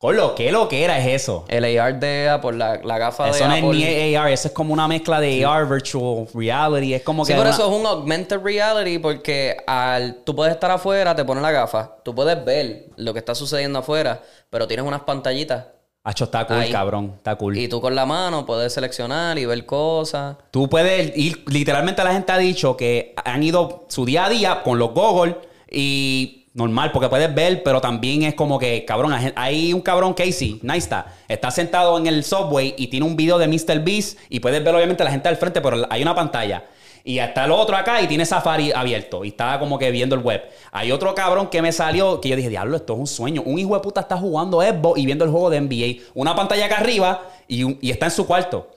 Gordo, 0.00 0.34
¿qué 0.34 0.50
lo 0.50 0.66
que 0.66 0.82
era 0.82 0.98
es 0.98 1.06
eso? 1.22 1.44
El 1.46 1.78
AR 1.78 2.00
de 2.00 2.30
Apple, 2.30 2.56
la, 2.56 2.80
la 2.82 2.96
gafa 2.96 3.28
Eso 3.28 3.44
de 3.44 3.48
no 3.50 3.54
es 3.54 3.62
ni 3.76 4.14
AR, 4.16 4.30
eso 4.30 4.48
es 4.48 4.54
como 4.54 4.72
una 4.72 4.88
mezcla 4.88 5.20
de 5.20 5.44
AR, 5.44 5.68
virtual 5.68 6.26
reality. 6.32 6.94
Es 6.94 7.02
como 7.02 7.26
Sí, 7.26 7.32
que. 7.32 7.36
por 7.36 7.44
una- 7.46 7.54
eso 7.54 7.70
es 7.70 7.78
un 7.80 7.84
augmented 7.86 8.38
reality 8.42 8.98
porque 8.98 9.58
al, 9.66 10.22
tú 10.24 10.34
puedes 10.34 10.54
estar 10.54 10.70
afuera, 10.70 11.14
te 11.14 11.22
pones 11.26 11.42
la 11.42 11.50
gafa, 11.50 11.96
tú 12.02 12.14
puedes 12.14 12.42
ver 12.42 12.86
lo 12.96 13.12
que 13.12 13.18
está 13.18 13.34
sucediendo 13.34 13.80
afuera, 13.80 14.22
pero 14.48 14.66
tienes 14.66 14.86
unas 14.86 15.02
pantallitas 15.02 15.66
Hacho, 16.02 16.24
está 16.24 16.46
cool, 16.46 16.56
Ahí. 16.56 16.72
cabrón. 16.72 17.12
Está 17.18 17.36
cool. 17.36 17.58
y 17.58 17.68
tú 17.68 17.78
con 17.82 17.94
la 17.94 18.06
mano 18.06 18.46
puedes 18.46 18.72
seleccionar 18.72 19.38
y 19.38 19.44
ver 19.44 19.66
cosas. 19.66 20.38
Tú 20.50 20.66
puedes 20.66 21.14
ir, 21.14 21.44
literalmente 21.48 22.02
la 22.02 22.12
gente 22.14 22.32
ha 22.32 22.38
dicho 22.38 22.74
que 22.74 23.14
han 23.22 23.42
ido 23.42 23.84
su 23.90 24.06
día 24.06 24.24
a 24.24 24.30
día 24.30 24.62
con 24.62 24.78
los 24.78 24.94
goggles 24.94 25.36
y 25.70 26.39
normal, 26.54 26.90
porque 26.92 27.08
puedes 27.08 27.32
ver, 27.34 27.62
pero 27.62 27.80
también 27.80 28.22
es 28.24 28.34
como 28.34 28.58
que, 28.58 28.84
cabrón, 28.84 29.12
hay- 29.36 29.72
un 29.72 29.80
cabrón, 29.80 30.14
Casey, 30.14 30.58
Neistat, 30.62 31.06
está 31.28 31.50
sentado 31.50 31.96
en 31.96 32.06
el 32.06 32.24
subway 32.24 32.74
y 32.76 32.88
tiene 32.88 33.06
un 33.06 33.16
video 33.16 33.38
de 33.38 33.46
Mr. 33.46 33.80
Beast 33.84 34.18
y 34.28 34.40
puedes 34.40 34.62
ver 34.64 34.74
obviamente 34.74 35.04
la 35.04 35.10
gente 35.10 35.28
al 35.28 35.36
frente, 35.36 35.60
pero 35.60 35.86
hay 35.88 36.02
una 36.02 36.14
pantalla. 36.14 36.64
Y 37.02 37.18
está 37.18 37.46
el 37.46 37.50
otro 37.52 37.76
acá 37.76 38.02
y 38.02 38.06
tiene 38.08 38.26
Safari 38.26 38.72
abierto. 38.72 39.24
Y 39.24 39.28
estaba 39.28 39.58
como 39.58 39.78
que 39.78 39.90
viendo 39.90 40.14
el 40.14 40.20
web. 40.20 40.42
Hay 40.70 40.92
otro 40.92 41.14
cabrón 41.14 41.46
que 41.48 41.62
me 41.62 41.72
salió 41.72 42.20
que 42.20 42.28
yo 42.28 42.36
dije, 42.36 42.50
diablo, 42.50 42.76
esto 42.76 42.92
es 42.92 42.98
un 42.98 43.06
sueño. 43.06 43.42
Un 43.46 43.58
hijo 43.58 43.72
de 43.74 43.80
puta 43.80 44.02
está 44.02 44.18
jugando 44.18 44.60
Xbox 44.60 45.00
y 45.00 45.06
viendo 45.06 45.24
el 45.24 45.30
juego 45.30 45.48
de 45.48 45.60
NBA. 45.62 46.02
Una 46.12 46.36
pantalla 46.36 46.66
acá 46.66 46.76
arriba 46.76 47.22
y, 47.48 47.78
y 47.86 47.90
está 47.90 48.04
en 48.06 48.12
su 48.12 48.26
cuarto. 48.26 48.68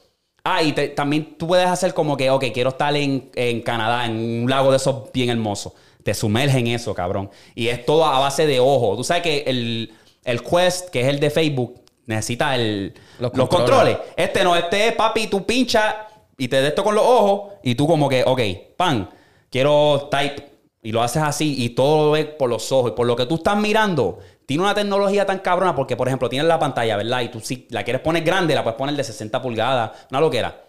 Ah, 0.45 0.63
y 0.63 0.71
también 0.95 1.37
tú 1.37 1.47
puedes 1.47 1.67
hacer 1.67 1.93
como 1.93 2.15
que, 2.15 2.29
ok, 2.29 2.45
quiero 2.53 2.69
estar 2.69 2.95
en, 2.95 3.29
en 3.35 3.61
Canadá, 3.61 4.05
en 4.05 4.43
un 4.43 4.49
lago 4.49 4.71
de 4.71 4.77
esos 4.77 5.11
bien 5.13 5.29
hermosos. 5.29 5.73
Te 6.03 6.13
sumerge 6.13 6.59
en 6.59 6.67
eso, 6.67 6.93
cabrón. 6.93 7.29
Y 7.55 7.67
es 7.69 7.85
todo 7.85 8.05
a 8.05 8.19
base 8.19 8.45
de 8.45 8.59
ojo. 8.59 8.95
Tú 8.95 9.03
sabes 9.03 9.23
que 9.23 9.43
el, 9.47 9.93
el 10.23 10.43
Quest, 10.43 10.89
que 10.89 11.01
es 11.01 11.07
el 11.07 11.19
de 11.19 11.29
Facebook, 11.29 11.81
necesita 12.05 12.55
el, 12.55 12.93
Los 13.19 13.35
los, 13.35 13.47
controles. 13.49 13.95
controles. 13.95 13.97
Este 14.17 14.43
no, 14.43 14.55
este 14.55 14.89
es 14.89 14.93
papi, 14.95 15.27
tú 15.27 15.45
pincha 15.45 16.07
y 16.37 16.47
te 16.47 16.61
de 16.61 16.69
esto 16.69 16.83
con 16.83 16.95
los 16.95 17.05
ojos 17.05 17.53
y 17.63 17.75
tú 17.75 17.87
como 17.87 18.09
que, 18.09 18.23
ok, 18.25 18.41
pan, 18.75 19.09
quiero 19.49 20.09
type. 20.11 20.51
Y 20.85 20.91
lo 20.91 21.01
haces 21.01 21.23
así 21.23 21.63
y 21.63 21.69
todo 21.69 22.07
lo 22.07 22.11
ves 22.11 22.25
por 22.25 22.49
los 22.49 22.69
ojos. 22.73 22.91
Y 22.91 22.93
por 22.93 23.07
lo 23.07 23.15
que 23.15 23.25
tú 23.25 23.35
estás 23.35 23.55
mirando, 23.55 24.19
tiene 24.45 24.63
una 24.63 24.73
tecnología 24.73 25.25
tan 25.25 25.39
cabrona 25.39 25.73
porque, 25.73 25.95
por 25.95 26.07
ejemplo, 26.09 26.27
tienes 26.27 26.47
la 26.47 26.59
pantalla, 26.59 26.97
¿verdad? 26.97 27.21
Y 27.21 27.29
tú 27.29 27.39
si 27.39 27.67
la 27.69 27.83
quieres 27.85 28.01
poner 28.01 28.23
grande, 28.23 28.53
la 28.53 28.63
puedes 28.63 28.77
poner 28.77 28.93
de 28.95 29.03
60 29.05 29.41
pulgadas, 29.41 29.91
una 30.11 30.19
loquera. 30.19 30.65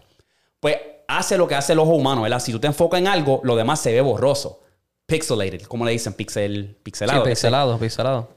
Pues 0.61 0.79
hace 1.09 1.37
lo 1.37 1.49
que 1.49 1.57
hace 1.57 1.73
el 1.73 1.81
ojo 1.81 1.91
humano, 1.91 2.23
¿verdad? 2.23 2.39
Si 2.39 2.53
tú 2.53 2.61
te 2.61 2.69
enfocas 2.69 3.01
en 3.01 3.09
algo, 3.09 3.41
lo 3.43 3.57
demás 3.57 3.81
se 3.81 3.93
ve 3.93 4.01
borroso. 4.01 4.61
Pixelated, 5.07 5.63
como 5.63 5.85
le 5.85 5.93
dicen, 5.93 6.13
pixel, 6.15 6.77
pixelado. 6.83 7.25
Sí, 7.25 7.31
pixelado, 7.31 7.79
pixelado. 7.79 8.29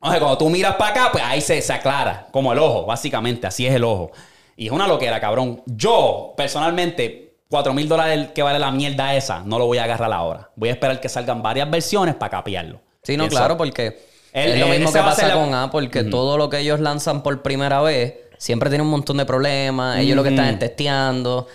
O 0.00 0.10
sea, 0.10 0.18
cuando 0.20 0.38
tú 0.38 0.48
miras 0.48 0.76
para 0.76 0.90
acá, 0.92 1.08
pues 1.12 1.24
ahí 1.24 1.40
se, 1.40 1.60
se 1.60 1.72
aclara, 1.72 2.28
como 2.32 2.52
el 2.52 2.58
ojo, 2.58 2.86
básicamente, 2.86 3.46
así 3.46 3.66
es 3.66 3.74
el 3.74 3.84
ojo. 3.84 4.12
Y 4.56 4.66
es 4.66 4.72
una 4.72 4.86
loquera, 4.86 5.20
cabrón. 5.20 5.62
Yo, 5.66 6.34
personalmente, 6.36 7.36
4 7.50 7.72
mil 7.74 7.88
dólares 7.88 8.28
que 8.34 8.42
vale 8.42 8.58
la 8.58 8.70
mierda 8.70 9.14
esa, 9.14 9.40
no 9.44 9.58
lo 9.58 9.66
voy 9.66 9.78
a 9.78 9.84
agarrar 9.84 10.12
ahora. 10.12 10.50
Voy 10.56 10.68
a 10.70 10.72
esperar 10.72 11.00
que 11.00 11.08
salgan 11.08 11.42
varias 11.42 11.70
versiones 11.70 12.14
para 12.14 12.30
capiarlo. 12.30 12.80
Sí, 13.02 13.16
no, 13.16 13.24
Eso. 13.24 13.36
claro, 13.36 13.56
porque 13.56 14.00
El- 14.32 14.52
es 14.52 14.60
lo 14.60 14.68
mismo 14.68 14.92
que 14.92 14.98
pasa 15.00 15.28
la- 15.28 15.34
con 15.34 15.54
Apple, 15.54 15.90
que 15.90 16.04
todo 16.04 16.36
lo 16.38 16.48
que 16.48 16.58
ellos 16.60 16.80
lanzan 16.80 17.22
por 17.22 17.42
primera 17.42 17.80
vez 17.82 18.14
siempre 18.38 18.68
tiene 18.68 18.82
un 18.84 18.90
montón 18.90 19.16
de 19.16 19.24
problemas. 19.26 19.98
Ellos 19.98 20.16
lo 20.16 20.22
que 20.22 20.28
están 20.30 20.46
es 20.46 20.58
testeando. 20.58 21.48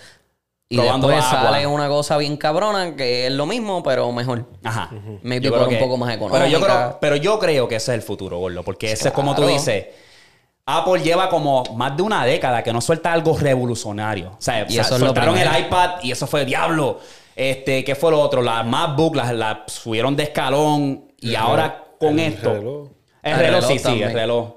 Y 0.74 0.78
Probando 0.78 1.08
después 1.08 1.32
agua. 1.32 1.50
sale 1.52 1.66
una 1.66 1.88
cosa 1.88 2.16
bien 2.18 2.36
cabrona 2.36 2.96
que 2.96 3.26
es 3.26 3.32
lo 3.32 3.46
mismo, 3.46 3.82
pero 3.82 4.10
mejor. 4.12 4.46
Ajá. 4.64 4.90
Maybe 5.22 5.46
Yo 5.46 5.52
por 5.56 5.68
un 5.68 5.78
poco 5.78 5.96
más 5.96 6.16
Pero 6.16 6.28
yo, 6.46 6.58
económica. 6.58 6.66
creo, 6.88 6.98
pero 7.00 7.16
yo 7.16 7.38
creo 7.38 7.68
que 7.68 7.76
ese 7.76 7.92
es 7.92 7.98
el 7.98 8.02
futuro, 8.02 8.38
Gordo. 8.38 8.62
Porque 8.62 8.92
ese 8.92 9.08
es 9.08 9.14
como 9.14 9.34
tú 9.34 9.46
dices. 9.46 9.86
Apple 10.66 11.02
lleva 11.02 11.28
como 11.28 11.62
más 11.76 11.94
de 11.94 12.02
una 12.02 12.24
década 12.24 12.62
que 12.62 12.72
no 12.72 12.80
suelta 12.80 13.12
algo 13.12 13.36
revolucionario. 13.36 14.30
O 14.30 14.36
sea, 14.40 14.60
Y 14.60 14.64
o 14.64 14.70
sea, 14.70 14.82
eso 14.82 14.94
es 14.94 15.00
lo 15.00 15.06
soltaron 15.08 15.36
el 15.36 15.48
iPad 15.60 15.96
y 16.02 16.10
eso 16.10 16.26
fue 16.26 16.44
diablo. 16.46 17.00
Este, 17.36 17.84
¿qué 17.84 17.94
fue 17.94 18.10
lo 18.10 18.20
otro? 18.20 18.40
Las 18.40 18.64
MacBook 18.64 19.14
las, 19.16 19.32
las 19.34 19.58
subieron 19.66 20.16
de 20.16 20.22
escalón 20.22 21.12
y 21.20 21.30
El 21.30 21.36
ahora 21.36 21.84
con 22.00 22.18
el 22.18 22.32
esto. 22.32 22.52
reloj. 22.54 22.88
El 23.22 23.32
El 23.32 23.38
reloj, 23.38 23.60
reloj 23.64 23.70
sí, 23.72 23.78
sí, 23.78 24.02
el 24.02 24.12
reloj. 24.12 24.52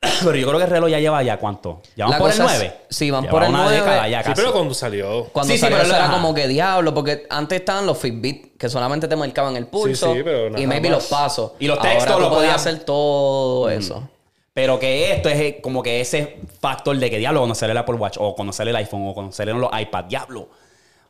Pero 0.24 0.34
yo 0.36 0.46
creo 0.46 0.58
que 0.58 0.64
el 0.64 0.70
reloj 0.70 0.88
ya 0.90 0.98
lleva 0.98 1.22
ya 1.22 1.36
cuánto. 1.38 1.82
¿Ya 1.94 2.04
van 2.06 2.12
La 2.12 2.18
por 2.18 2.30
el 2.30 2.38
cosa 2.38 2.54
es- 2.54 2.60
9? 2.60 2.76
sí, 2.88 3.10
van 3.10 3.22
Lleva 3.22 3.30
por 3.32 3.42
el 3.42 3.48
una 3.50 3.62
9. 3.64 3.76
década 3.76 4.08
ya 4.08 4.18
Sí, 4.22 4.28
casi. 4.30 4.40
pero 4.40 4.52
cuando 4.52 4.74
salió. 4.74 5.24
Cuando 5.26 5.52
Sí, 5.52 5.58
sí, 5.58 5.60
salió 5.60 5.76
pero 5.76 5.86
eso 5.88 5.96
era 5.96 6.04
ajá. 6.06 6.14
como 6.14 6.34
que 6.34 6.48
diablo, 6.48 6.94
porque 6.94 7.26
antes 7.28 7.60
estaban 7.60 7.86
los 7.86 7.98
Fitbit 7.98 8.56
que 8.56 8.68
solamente 8.70 9.08
te 9.08 9.16
marcaban 9.16 9.56
el 9.56 9.66
pulso 9.66 10.14
sí, 10.14 10.20
pero 10.24 10.48
nada 10.50 10.62
y 10.62 10.66
maybe 10.66 10.88
más. 10.88 10.98
los 10.98 11.06
pasos. 11.06 11.52
Y 11.58 11.66
los 11.66 11.78
Ahora 11.78 11.90
textos 11.90 12.14
tú 12.16 12.20
lo 12.22 12.30
podías 12.30 12.54
hacer 12.54 12.78
todo 12.80 13.68
eso. 13.68 14.08
Pero 14.54 14.78
que 14.78 15.12
esto 15.12 15.28
es 15.28 15.38
eh, 15.40 15.60
como 15.62 15.82
que 15.82 16.00
ese 16.00 16.38
factor 16.60 16.96
de 16.96 17.08
que 17.10 17.18
diablo 17.18 17.40
conocer 17.40 17.70
el 17.70 17.76
Apple 17.76 17.94
Watch 17.96 18.16
o 18.18 18.34
conocer 18.34 18.66
el 18.68 18.76
iPhone 18.76 19.06
o 19.06 19.14
conocer 19.14 19.48
los 19.48 19.70
iPad, 19.78 20.04
diablo. 20.04 20.48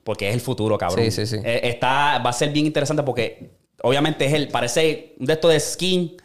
Porque 0.04 0.28
es 0.28 0.34
el 0.34 0.40
futuro, 0.40 0.76
cabrón. 0.76 1.04
Sí, 1.04 1.10
sí, 1.10 1.26
sí. 1.26 1.36
Eh, 1.44 1.60
está, 1.64 2.18
va 2.18 2.30
a 2.30 2.32
ser 2.32 2.50
bien 2.50 2.66
interesante 2.66 3.02
porque 3.02 3.50
obviamente 3.82 4.24
es 4.26 4.32
el, 4.34 4.48
parece 4.48 5.14
un 5.20 5.26
de 5.26 5.32
estos 5.34 5.52
de 5.52 5.60
skin 5.60 6.16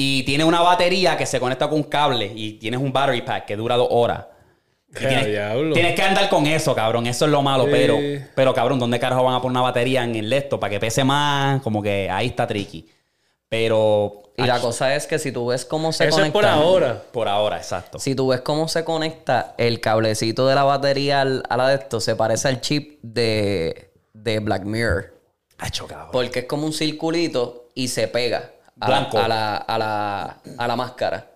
y 0.00 0.22
tiene 0.22 0.44
una 0.44 0.60
batería 0.60 1.16
que 1.16 1.26
se 1.26 1.40
conecta 1.40 1.68
con 1.68 1.78
un 1.78 1.82
cable 1.84 2.30
y 2.32 2.52
tienes 2.52 2.78
un 2.80 2.92
battery 2.92 3.22
pack 3.22 3.46
que 3.46 3.56
dura 3.56 3.74
dos 3.76 3.88
horas. 3.90 4.26
¡Eh, 4.94 4.98
tienes, 5.00 5.26
diablo! 5.26 5.74
tienes 5.74 5.94
que 5.96 6.02
andar 6.02 6.28
con 6.28 6.46
eso, 6.46 6.72
cabrón. 6.72 7.08
Eso 7.08 7.24
es 7.24 7.30
lo 7.32 7.42
malo. 7.42 7.64
Sí. 7.64 7.70
Pero, 7.72 7.98
pero, 8.36 8.54
cabrón, 8.54 8.78
¿dónde 8.78 9.00
carajo 9.00 9.24
van 9.24 9.34
a 9.34 9.42
poner 9.42 9.50
una 9.50 9.62
batería 9.62 10.04
en 10.04 10.14
el 10.14 10.32
esto 10.32 10.60
para 10.60 10.70
que 10.70 10.78
pese 10.78 11.02
más? 11.02 11.60
Como 11.62 11.82
que 11.82 12.08
ahí 12.08 12.28
está 12.28 12.46
tricky. 12.46 12.86
Pero. 13.48 14.22
Y 14.36 14.44
la 14.44 14.60
cosa 14.60 14.94
es 14.94 15.08
que 15.08 15.18
si 15.18 15.32
tú 15.32 15.46
ves 15.48 15.64
cómo 15.64 15.92
se 15.92 16.04
Eso 16.04 16.10
es 16.10 16.30
conecta. 16.30 16.32
por 16.32 16.46
ahora. 16.46 17.02
Por 17.12 17.26
ahora, 17.26 17.56
exacto. 17.56 17.98
Si 17.98 18.14
tú 18.14 18.28
ves 18.28 18.40
cómo 18.42 18.68
se 18.68 18.84
conecta 18.84 19.54
el 19.58 19.80
cablecito 19.80 20.46
de 20.46 20.54
la 20.54 20.62
batería 20.62 21.22
al- 21.22 21.42
a 21.48 21.56
la 21.56 21.68
de 21.70 21.74
esto, 21.74 21.98
se 22.00 22.14
parece 22.14 22.46
al 22.46 22.60
chip 22.60 23.00
de, 23.02 23.90
de 24.12 24.38
Black 24.38 24.62
Mirror. 24.62 25.12
Acho, 25.58 25.88
cabrón. 25.88 26.10
Porque 26.12 26.38
es 26.40 26.44
como 26.44 26.66
un 26.66 26.72
circulito 26.72 27.66
y 27.74 27.88
se 27.88 28.06
pega 28.06 28.52
Blanco. 28.86 29.18
A, 29.18 29.28
la, 29.28 29.56
a, 29.56 29.78
la, 29.78 30.38
a 30.56 30.68
la 30.68 30.76
máscara. 30.76 31.30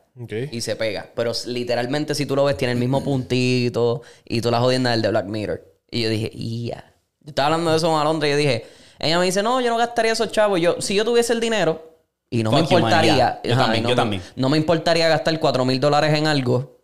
Y 0.51 0.61
se 0.61 0.77
pega. 0.77 1.07
Pero 1.15 1.33
literalmente, 1.47 2.15
si 2.15 2.27
tú 2.27 2.37
lo 2.37 2.45
ves, 2.45 2.57
tiene 2.57 2.73
el 2.73 2.79
mismo 2.79 3.03
puntito 3.03 4.03
y 4.25 4.41
tú 4.41 4.51
la 4.51 4.61
jodienda 4.61 4.91
del 4.91 5.03
de 5.03 5.09
Black 5.09 5.27
Mirror. 5.27 5.65
Y 5.91 6.03
yo 6.03 6.09
dije, 6.11 6.31
ya. 6.35 6.95
Yo 7.21 7.29
estaba 7.31 7.47
hablando 7.47 7.71
de 7.71 7.77
eso 7.79 7.89
con 7.89 8.01
Alondra 8.01 8.29
y 8.29 8.33
yo 8.33 8.37
dije, 8.37 8.67
ella 8.99 9.19
me 9.19 9.25
dice, 9.25 9.43
no, 9.43 9.61
yo 9.61 9.71
no 9.71 9.77
gastaría 9.79 10.13
esos 10.13 10.31
chavos. 10.31 10.61
Yo, 10.61 10.81
si 10.81 10.95
yo 10.95 11.05
tuviese 11.05 11.33
el 11.33 11.41
dinero 11.41 11.99
y 12.31 12.43
no 12.43 12.51
me 12.53 12.61
Fuck 12.63 12.73
importaría. 12.73 13.41
Yo 13.43 13.53
ajá, 13.55 13.63
también, 13.65 13.83
no 13.85 13.89
yo 13.89 13.95
me- 13.97 14.01
también. 14.01 14.23
No 14.37 14.49
me 14.49 14.57
importaría 14.59 15.09
gastar 15.09 15.39
4 15.41 15.65
mil 15.65 15.81
dólares 15.81 16.13
en 16.17 16.27
algo, 16.27 16.79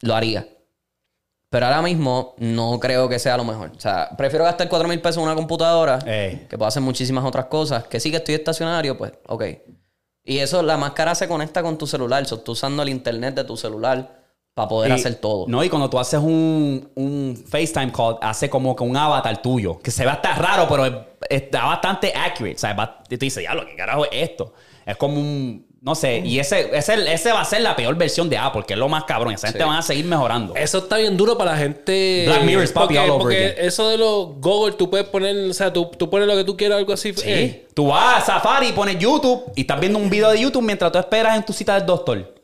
lo 0.00 0.14
haría. 0.14 0.46
Pero 1.50 1.66
ahora 1.66 1.82
mismo 1.82 2.34
no 2.38 2.78
creo 2.80 3.08
que 3.08 3.18
sea 3.18 3.36
lo 3.36 3.44
mejor. 3.44 3.72
O 3.76 3.80
sea, 3.80 4.10
prefiero 4.16 4.44
gastar 4.44 4.68
4 4.68 4.88
mil 4.88 5.00
pesos 5.00 5.18
en 5.18 5.24
una 5.24 5.34
computadora 5.36 5.98
Ey. 6.06 6.46
que 6.48 6.56
puedo 6.58 6.66
hacer 6.68 6.82
muchísimas 6.82 7.24
otras 7.24 7.46
cosas. 7.46 7.84
Que 7.84 8.00
sí 8.00 8.10
que 8.10 8.16
estoy 8.16 8.34
estacionario, 8.34 8.96
pues, 8.98 9.12
ok. 9.26 9.44
Y 10.24 10.38
eso, 10.38 10.62
la 10.62 10.76
máscara 10.76 11.14
se 11.14 11.28
conecta 11.28 11.62
con 11.62 11.76
tu 11.76 11.86
celular. 11.86 12.24
So, 12.26 12.40
tú 12.40 12.52
usando 12.52 12.82
el 12.82 12.88
internet 12.88 13.34
de 13.34 13.44
tu 13.44 13.56
celular 13.56 14.22
para 14.54 14.68
poder 14.68 14.90
Y- 14.90 14.94
hacer 14.94 15.16
todo. 15.16 15.46
No, 15.48 15.62
y 15.62 15.68
cuando 15.68 15.90
tú 15.90 15.98
haces 15.98 16.20
un, 16.20 16.88
un 16.94 17.44
FaceTime 17.48 17.92
call, 17.92 18.16
hace 18.22 18.48
como 18.48 18.74
que 18.74 18.84
un 18.84 18.96
avatar 18.96 19.42
tuyo, 19.42 19.78
que 19.80 19.90
se 19.90 20.04
ve 20.04 20.10
hasta 20.10 20.34
raro, 20.34 20.66
pero 20.68 20.86
es- 20.86 20.94
está 21.28 21.64
bastante 21.66 22.12
accurate. 22.14 22.56
O 22.56 22.58
sea, 22.58 22.72
va- 22.74 23.02
y 23.10 23.16
tú 23.18 23.24
dices, 23.26 23.42
ya, 23.44 23.54
lo 23.54 23.66
que 23.66 23.76
carajo 23.76 24.04
es 24.06 24.10
esto. 24.30 24.54
Es 24.86 24.96
como 24.96 25.20
un, 25.20 25.66
no 25.86 25.94
sé, 25.94 26.20
y 26.24 26.38
ese, 26.38 26.70
ese, 26.76 27.12
ese 27.12 27.30
va 27.30 27.42
a 27.42 27.44
ser 27.44 27.60
la 27.60 27.76
peor 27.76 27.94
versión 27.96 28.30
de 28.30 28.38
Apple, 28.38 28.62
que 28.66 28.72
es 28.72 28.78
lo 28.78 28.88
más 28.88 29.04
cabrón. 29.04 29.34
Esa 29.34 29.48
gente 29.48 29.62
Sí. 29.62 29.68
van 29.68 29.76
a 29.78 29.82
seguir 29.82 30.06
mejorando. 30.06 30.54
Eso 30.56 30.78
está 30.78 30.96
bien 30.96 31.14
duro 31.14 31.36
para 31.36 31.52
la 31.52 31.58
gente. 31.58 32.24
Black 32.26 32.42
Mirror 32.44 32.64
is 32.64 32.72
porque, 32.72 32.94
papi 32.94 32.96
all 32.96 33.10
over 33.10 33.20
porque 33.22 33.44
again. 33.48 33.66
eso 33.66 33.88
de 33.90 33.98
los 33.98 34.28
Google, 34.40 34.72
tú 34.76 34.88
puedes 34.88 35.06
poner, 35.08 35.36
o 35.36 35.52
sea, 35.52 35.70
tú, 35.70 35.90
tú 35.98 36.08
pones 36.08 36.26
lo 36.26 36.34
que 36.36 36.44
tú 36.44 36.56
quieras, 36.56 36.78
algo 36.78 36.94
así. 36.94 37.12
Sí. 37.12 37.22
eh, 37.26 37.66
Tú 37.74 37.88
vas 37.88 38.22
a 38.22 38.24
Safari 38.34 38.68
y 38.68 38.72
pones 38.72 38.98
YouTube 38.98 39.44
y 39.54 39.60
estás 39.60 39.78
viendo 39.78 39.98
un 39.98 40.08
video 40.08 40.30
de 40.30 40.40
YouTube 40.40 40.62
mientras 40.62 40.90
tú 40.90 40.98
esperas 40.98 41.36
en 41.36 41.44
tu 41.44 41.52
cita 41.52 41.74
del 41.74 41.84
doctor. 41.84 42.34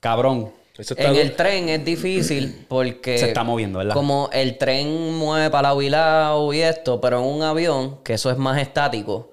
Cabrón. 0.00 0.52
eso 0.76 0.94
está 0.94 1.04
En 1.04 1.10
duro. 1.10 1.22
el 1.22 1.36
tren 1.36 1.68
es 1.68 1.84
difícil 1.84 2.64
porque... 2.68 3.18
Se 3.18 3.28
está 3.28 3.44
moviendo, 3.44 3.78
¿verdad? 3.78 3.94
Como 3.94 4.28
el 4.32 4.58
tren 4.58 5.14
mueve 5.14 5.48
para 5.50 5.68
lado 5.68 5.82
y 5.82 5.88
lado 5.90 6.52
y 6.52 6.60
esto, 6.60 7.00
pero 7.00 7.20
en 7.20 7.24
un 7.26 7.42
avión, 7.42 7.98
que 8.02 8.14
eso 8.14 8.30
es 8.30 8.36
más 8.36 8.60
estático, 8.60 9.31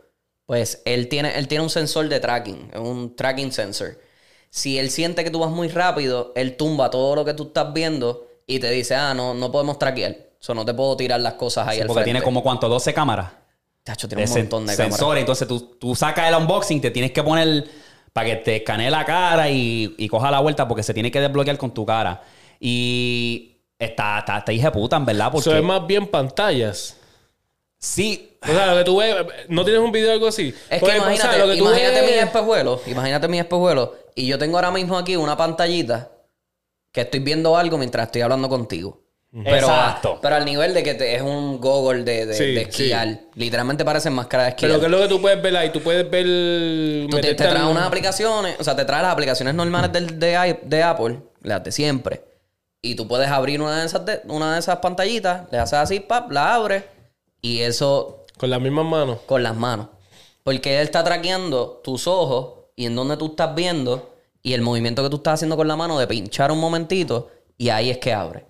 pues 0.50 0.82
él 0.86 1.10
tiene, 1.10 1.38
él 1.38 1.48
tiene 1.48 1.64
un 1.64 1.70
sensor 1.70 2.10
de 2.10 2.20
tracking, 2.20 2.72
un 2.76 3.16
tracking 3.16 3.52
sensor. 3.52 4.00
Si 4.50 4.80
él 4.80 4.90
siente 4.90 5.24
que 5.24 5.30
tú 5.30 5.38
vas 5.42 5.52
muy 5.52 5.68
rápido, 5.68 6.32
él 6.36 6.58
tumba 6.58 6.90
todo 6.90 7.16
lo 7.18 7.24
que 7.24 7.36
tú 7.36 7.44
estás 7.44 7.72
viendo 7.72 8.26
y 8.48 8.58
te 8.58 8.72
dice, 8.72 8.96
ah, 8.96 9.14
no, 9.14 9.36
no 9.36 9.52
podemos 9.52 9.78
traquear. 9.78 10.18
Eso 10.42 10.56
no 10.56 10.66
te 10.66 10.74
puedo 10.74 10.98
tirar 10.98 11.20
las 11.22 11.36
cosas 11.36 11.68
ahí 11.68 11.76
Sí, 11.76 11.82
al 11.82 11.88
porque 11.88 12.00
frente. 12.02 12.14
tiene 12.14 12.24
como 12.24 12.42
cuánto, 12.42 12.68
12 12.68 12.96
cámaras. 12.96 13.30
Tacho, 13.84 14.08
tiene 14.08 14.24
un 14.24 14.34
de 14.34 14.40
montón 14.40 14.66
de 14.66 14.74
sensores. 14.74 14.98
cámaras. 15.00 15.20
Entonces 15.20 15.48
tú, 15.48 15.60
tú 15.80 15.94
sacas 15.94 16.28
el 16.28 16.34
unboxing, 16.34 16.82
te 16.82 16.90
tienes 16.90 17.12
que 17.12 17.22
poner 17.22 17.68
para 18.12 18.30
que 18.32 18.36
te 18.38 18.56
escanee 18.56 18.90
la 18.90 19.06
cara 19.06 19.52
y, 19.52 19.94
y 20.00 20.08
coja 20.08 20.32
la 20.32 20.40
vuelta 20.40 20.68
porque 20.68 20.82
se 20.82 20.96
tiene 20.96 21.12
que 21.12 21.22
desbloquear 21.22 21.60
con 21.60 21.76
tu 21.76 21.86
cara. 21.86 22.24
Y 22.60 23.58
está, 23.78 24.18
está, 24.18 24.40
está 24.40 24.52
hija 24.52 24.72
puta, 24.72 24.96
en 24.98 25.06
verdad, 25.06 25.32
porque 25.32 25.48
Eso 25.48 25.56
es 25.56 25.64
más 25.64 25.86
bien 25.86 26.08
pantallas. 26.08 26.96
Sí, 27.80 28.38
O 28.44 28.48
sea, 28.48 28.68
lo 28.68 28.78
que 28.78 28.84
tú 28.84 28.98
ves, 28.98 29.16
¿no 29.48 29.64
tienes 29.64 29.82
un 29.82 29.92
video 29.92 30.10
o 30.12 30.14
algo 30.14 30.28
así? 30.28 30.54
Es 30.70 30.82
que 30.84 30.98
imagínate, 30.98 31.38
lo 31.40 31.48
que 31.48 31.58
tú 31.58 31.66
imagínate 31.66 32.02
ves- 32.02 32.12
mi 32.12 32.18
espejuelo, 32.20 32.82
imagínate 32.86 33.28
mi 33.28 33.40
espejuelo, 33.40 33.96
y 34.16 34.28
yo 34.28 34.38
tengo 34.38 34.58
ahora 34.58 34.72
mismo 34.72 34.98
aquí 34.98 35.16
una 35.16 35.36
pantallita 35.38 36.10
que 36.92 37.02
estoy 37.02 37.20
viendo 37.22 37.56
algo 37.58 37.78
mientras 37.78 38.08
estoy 38.08 38.22
hablando 38.22 38.50
contigo. 38.50 39.02
Pero, 39.32 39.58
Exacto. 39.68 40.18
pero 40.24 40.36
al 40.38 40.44
nivel 40.46 40.74
de 40.74 40.82
que 40.82 40.96
te- 40.96 41.14
es 41.16 41.22
un 41.22 41.62
goggle 41.62 42.04
de, 42.04 42.26
de, 42.26 42.34
Sí, 42.34 42.46
de 42.46 42.62
esquiar. 42.64 43.20
Literalmente 43.36 43.86
parecen 43.86 44.12
máscaras 44.14 44.48
de 44.48 44.50
esquiar. 44.52 44.72
Pero 44.72 44.80
¿qué 44.80 44.86
es 44.88 44.92
lo 44.92 45.00
que 45.02 45.08
tú 45.08 45.22
puedes 45.22 45.40
ver 45.40 45.56
ahí? 45.56 45.70
Tú 45.72 45.82
puedes 45.82 46.10
ver... 46.10 46.26
Tú 47.12 47.18
te, 47.18 47.36
te 47.36 47.36
traes 47.36 47.64
unas 47.66 47.86
aplicaciones, 47.86 48.56
o 48.60 48.64
sea, 48.64 48.76
te 48.76 48.86
traes 48.86 49.04
las 49.04 49.14
aplicaciones 49.14 49.54
normales 49.54 49.92
del- 49.94 50.18
de, 50.20 50.58
de 50.64 50.82
Apple, 50.84 51.20
las 51.44 51.64
de 51.64 51.72
siempre. 51.72 52.24
Y 52.82 52.96
tú 52.96 53.08
puedes 53.08 53.28
abrir 53.30 53.62
una 53.62 53.82
de 53.82 53.86
esas, 53.86 54.04
de- 54.04 54.22
una 54.30 54.54
de 54.56 54.60
esas 54.62 54.78
pantallitas, 54.78 55.44
le 55.52 55.60
haces 55.60 55.78
así, 55.78 56.00
pap, 56.00 56.32
la 56.32 56.56
abres, 56.56 56.84
y 57.42 57.60
eso 57.62 58.26
Con 58.38 58.50
las 58.50 58.62
mismas 58.62 58.86
manos. 58.86 59.20
con 59.26 59.44
las 59.44 59.56
manos. 59.56 59.88
Porque 60.44 60.78
él 60.78 60.84
está 60.84 61.04
traqueando 61.04 61.82
tus 61.84 62.08
ojos 62.08 62.66
y 62.76 62.86
en 62.86 62.96
donde 62.96 63.18
tú 63.18 63.28
estás 63.28 63.54
viendo 63.56 64.14
y 64.42 64.54
el 64.54 64.62
movimiento 64.62 65.04
que 65.04 65.10
tú 65.10 65.18
estás 65.18 65.36
haciendo 65.36 65.58
con 65.58 65.68
la 65.68 65.76
mano 65.76 66.00
de 66.00 66.08
pinchar 66.08 66.52
un 66.52 66.60
momentito 66.60 67.30
y 67.58 67.70
ahí 67.70 67.90
es 67.90 67.98
que 67.98 68.14
abre. 68.14 68.46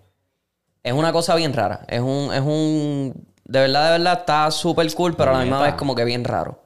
Es 0.84 0.94
una 0.94 1.12
cosa 1.12 1.36
bien 1.36 1.54
rara. 1.54 1.86
Es 1.88 2.00
un, 2.00 2.32
es 2.34 2.42
un, 2.42 3.28
De 3.44 3.60
verdad, 3.60 3.86
de 3.86 3.98
verdad, 3.98 4.20
está 4.20 4.50
súper 4.52 4.94
cool, 4.94 5.16
pero 5.16 5.32
a 5.32 5.34
la 5.34 5.40
misma 5.42 5.62
vez 5.64 5.74
como 5.74 5.96
que 5.96 6.06
bien 6.06 6.24
raro. 6.24 6.60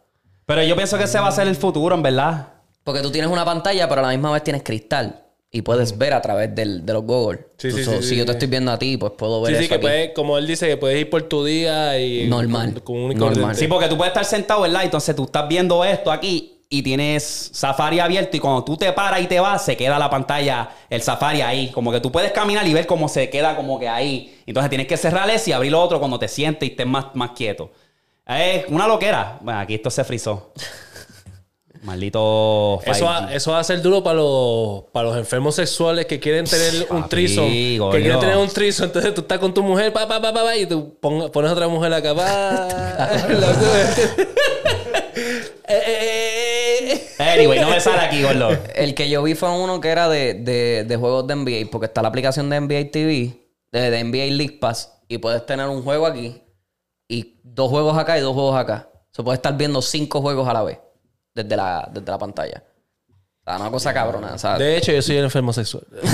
Pero 0.45 0.62
yo 0.64 0.76
pienso 0.76 0.98
que 0.98 1.06
ese 1.06 1.20
va 1.20 1.30
a 1.30 1.32
ser 1.32 1.48
el 1.48 1.56
futuro, 1.56 1.95
en 1.95 2.04
verdad. 2.04 2.50
Porque 2.84 3.02
tú 3.02 3.12
tienes 3.12 3.32
una 3.32 3.45
pantalla, 3.45 3.88
pero 3.88 4.02
a 4.02 4.04
la 4.04 4.10
misma 4.10 4.32
vez 4.32 4.44
tienes 4.44 4.62
cristal. 4.62 5.23
Y 5.55 5.61
puedes 5.61 5.95
ver 5.99 6.13
a 6.13 6.21
través 6.21 6.53
del- 6.55 6.84
de 6.84 6.93
los 6.93 7.03
goggles. 7.05 7.41
Sí, 7.57 7.69
Tú- 7.69 7.77
sí, 7.77 7.84
so- 7.84 7.91
sí, 7.97 8.01
si 8.01 8.09
sí, 8.09 8.15
yo 8.17 8.25
te 8.25 8.31
sí. 8.31 8.38
estoy 8.38 8.47
viendo 8.49 8.71
a 8.71 8.80
ti, 8.80 8.97
pues 8.97 9.13
puedo 9.15 9.39
ver 9.43 9.53
Sí, 9.53 9.59
sí, 9.59 9.63
eso 9.65 9.69
que 9.69 9.75
aquí. 9.75 9.81
puedes, 9.84 10.09
como 10.13 10.38
él 10.39 10.47
dice, 10.47 10.67
que 10.67 10.77
puedes 10.77 10.99
ir 10.99 11.09
por 11.11 11.21
tu 11.23 11.45
día 11.45 11.99
y... 11.99 12.27
Normal. 12.27 12.73
Con, 12.73 12.81
con 12.81 12.95
un 12.95 13.17
Normal. 13.17 13.55
Sí, 13.55 13.67
porque 13.67 13.88
tú 13.88 13.95
puedes 13.95 14.09
estar 14.11 14.25
sentado, 14.25 14.61
¿verdad? 14.61 14.84
Entonces 14.84 15.15
tú 15.15 15.25
estás 15.25 15.47
viendo 15.47 15.85
esto 15.85 16.11
aquí 16.11 16.49
y 16.69 16.81
tienes 16.81 17.51
Safari 17.53 17.99
abierto 17.99 18.35
y 18.35 18.39
cuando 18.39 18.63
tú 18.63 18.75
te 18.77 18.91
paras 18.93 19.21
y 19.21 19.27
te 19.27 19.39
vas, 19.39 19.63
se 19.63 19.77
queda 19.77 19.99
la 19.99 20.09
pantalla, 20.09 20.71
el 20.89 21.03
Safari 21.03 21.41
ahí. 21.41 21.69
Como 21.69 21.91
que 21.91 21.99
tú 21.99 22.11
puedes 22.11 22.31
caminar 22.31 22.65
y 22.67 22.73
ver 22.73 22.88
cómo 22.88 23.07
se 23.07 23.30
queda 23.30 23.55
como 23.55 23.80
que 23.80 23.88
ahí. 23.88 24.41
Entonces 24.47 24.71
tienes 24.71 24.88
que 24.88 24.97
cerrar 24.97 25.30
ese 25.30 25.51
y 25.51 25.53
abrir 25.53 25.71
lo 25.71 25.80
otro 25.84 25.99
cuando 25.99 26.17
te 26.17 26.27
sientes 26.27 26.67
y 26.67 26.71
estés 26.71 26.88
más, 26.88 27.05
más 27.13 27.30
quieto. 27.35 27.71
Es 28.25 28.65
una 28.69 28.88
loquera. 28.88 29.38
Bueno, 29.41 29.59
aquí 29.59 29.75
esto 29.75 29.91
se 29.91 30.03
frizó. 30.03 30.51
Maldito 31.84 32.80
5G. 32.85 32.91
Eso 32.91 33.05
va, 33.05 33.34
eso 33.34 33.51
va 33.51 33.60
a 33.60 33.64
ser 33.64 33.81
duro 33.81 34.01
para 34.03 34.15
los, 34.15 34.84
para 34.91 35.10
los 35.10 35.18
enfermos 35.18 35.55
sexuales 35.55 36.05
que 36.05 36.19
quieren 36.19 36.45
tener 36.45 36.88
un 36.89 37.07
trizo. 37.10 37.43
Que 37.45 37.77
quieren 38.01 38.19
tener 38.19 38.38
un 38.38 38.47
trizo. 38.49 38.85
Entonces 38.85 39.14
tú 39.14 39.22
estás 39.22 39.38
con 39.39 39.53
tu 39.53 39.61
mujer, 39.61 39.91
pa, 39.93 40.07
pa, 40.07 40.22
pa, 40.22 40.34
pa, 40.34 40.43
pa, 40.43 40.55
y 40.55 40.65
tú 40.65 40.97
pon- 40.99 41.30
pones 41.31 41.51
otra 41.51 41.68
mujer 41.68 41.93
acá. 41.93 42.15
Pa, 42.15 42.68
Eh, 45.65 45.81
eh, 45.88 46.91
eh. 47.18 47.23
Anyway, 47.39 47.60
no 47.60 47.69
me 47.69 47.80
sale 47.80 48.01
aquí, 48.01 48.22
gordo. 48.22 48.49
El 48.76 48.93
que 48.95 49.10
yo 49.10 49.23
vi 49.23 49.34
fue 49.35 49.49
uno 49.49 49.80
que 49.80 49.89
era 49.89 50.10
de, 50.10 50.34
de- 50.34 50.84
de 50.84 50.97
juegos 50.97 51.26
de 51.27 51.35
NBA, 51.35 51.72
porque 51.72 51.85
está 51.85 52.01
la 52.01 52.10
aplicación 52.10 52.49
de 52.49 52.60
NBA 52.60 52.91
TV, 52.91 53.34
de, 53.72 53.91
de 53.91 54.03
NBA 54.03 54.35
League 54.35 54.57
Pass, 54.60 54.91
y 55.07 55.18
puedes 55.19 55.45
tener 55.45 55.68
un 55.68 55.81
juego 55.84 56.05
aquí, 56.05 56.41
y 57.07 57.39
dos 57.43 57.69
juegos 57.69 57.97
acá 57.97 58.18
y 58.18 58.22
dos 58.22 58.34
juegos 58.34 58.55
acá. 58.57 58.89
Se 59.11 59.23
puede 59.23 59.35
estar 59.38 59.55
viendo 59.55 59.81
cinco 59.81 60.22
juegos 60.22 60.47
a 60.47 60.53
la 60.53 60.64
vez, 60.64 60.80
desde 61.34 61.55
la, 61.55 61.89
desde 61.91 62.11
la 62.11 62.18
pantalla. 62.18 62.64
O 63.41 63.43
sea, 63.43 63.57
una 63.57 63.72
cosa 63.72 63.93
cabrona, 63.93 64.38
¿sabes? 64.38 64.60
De 64.60 64.77
hecho, 64.77 64.91
yo 64.91 65.01
soy 65.01 65.18
el 65.18 65.26
enfermo 65.26 65.51
sexual. 65.51 65.84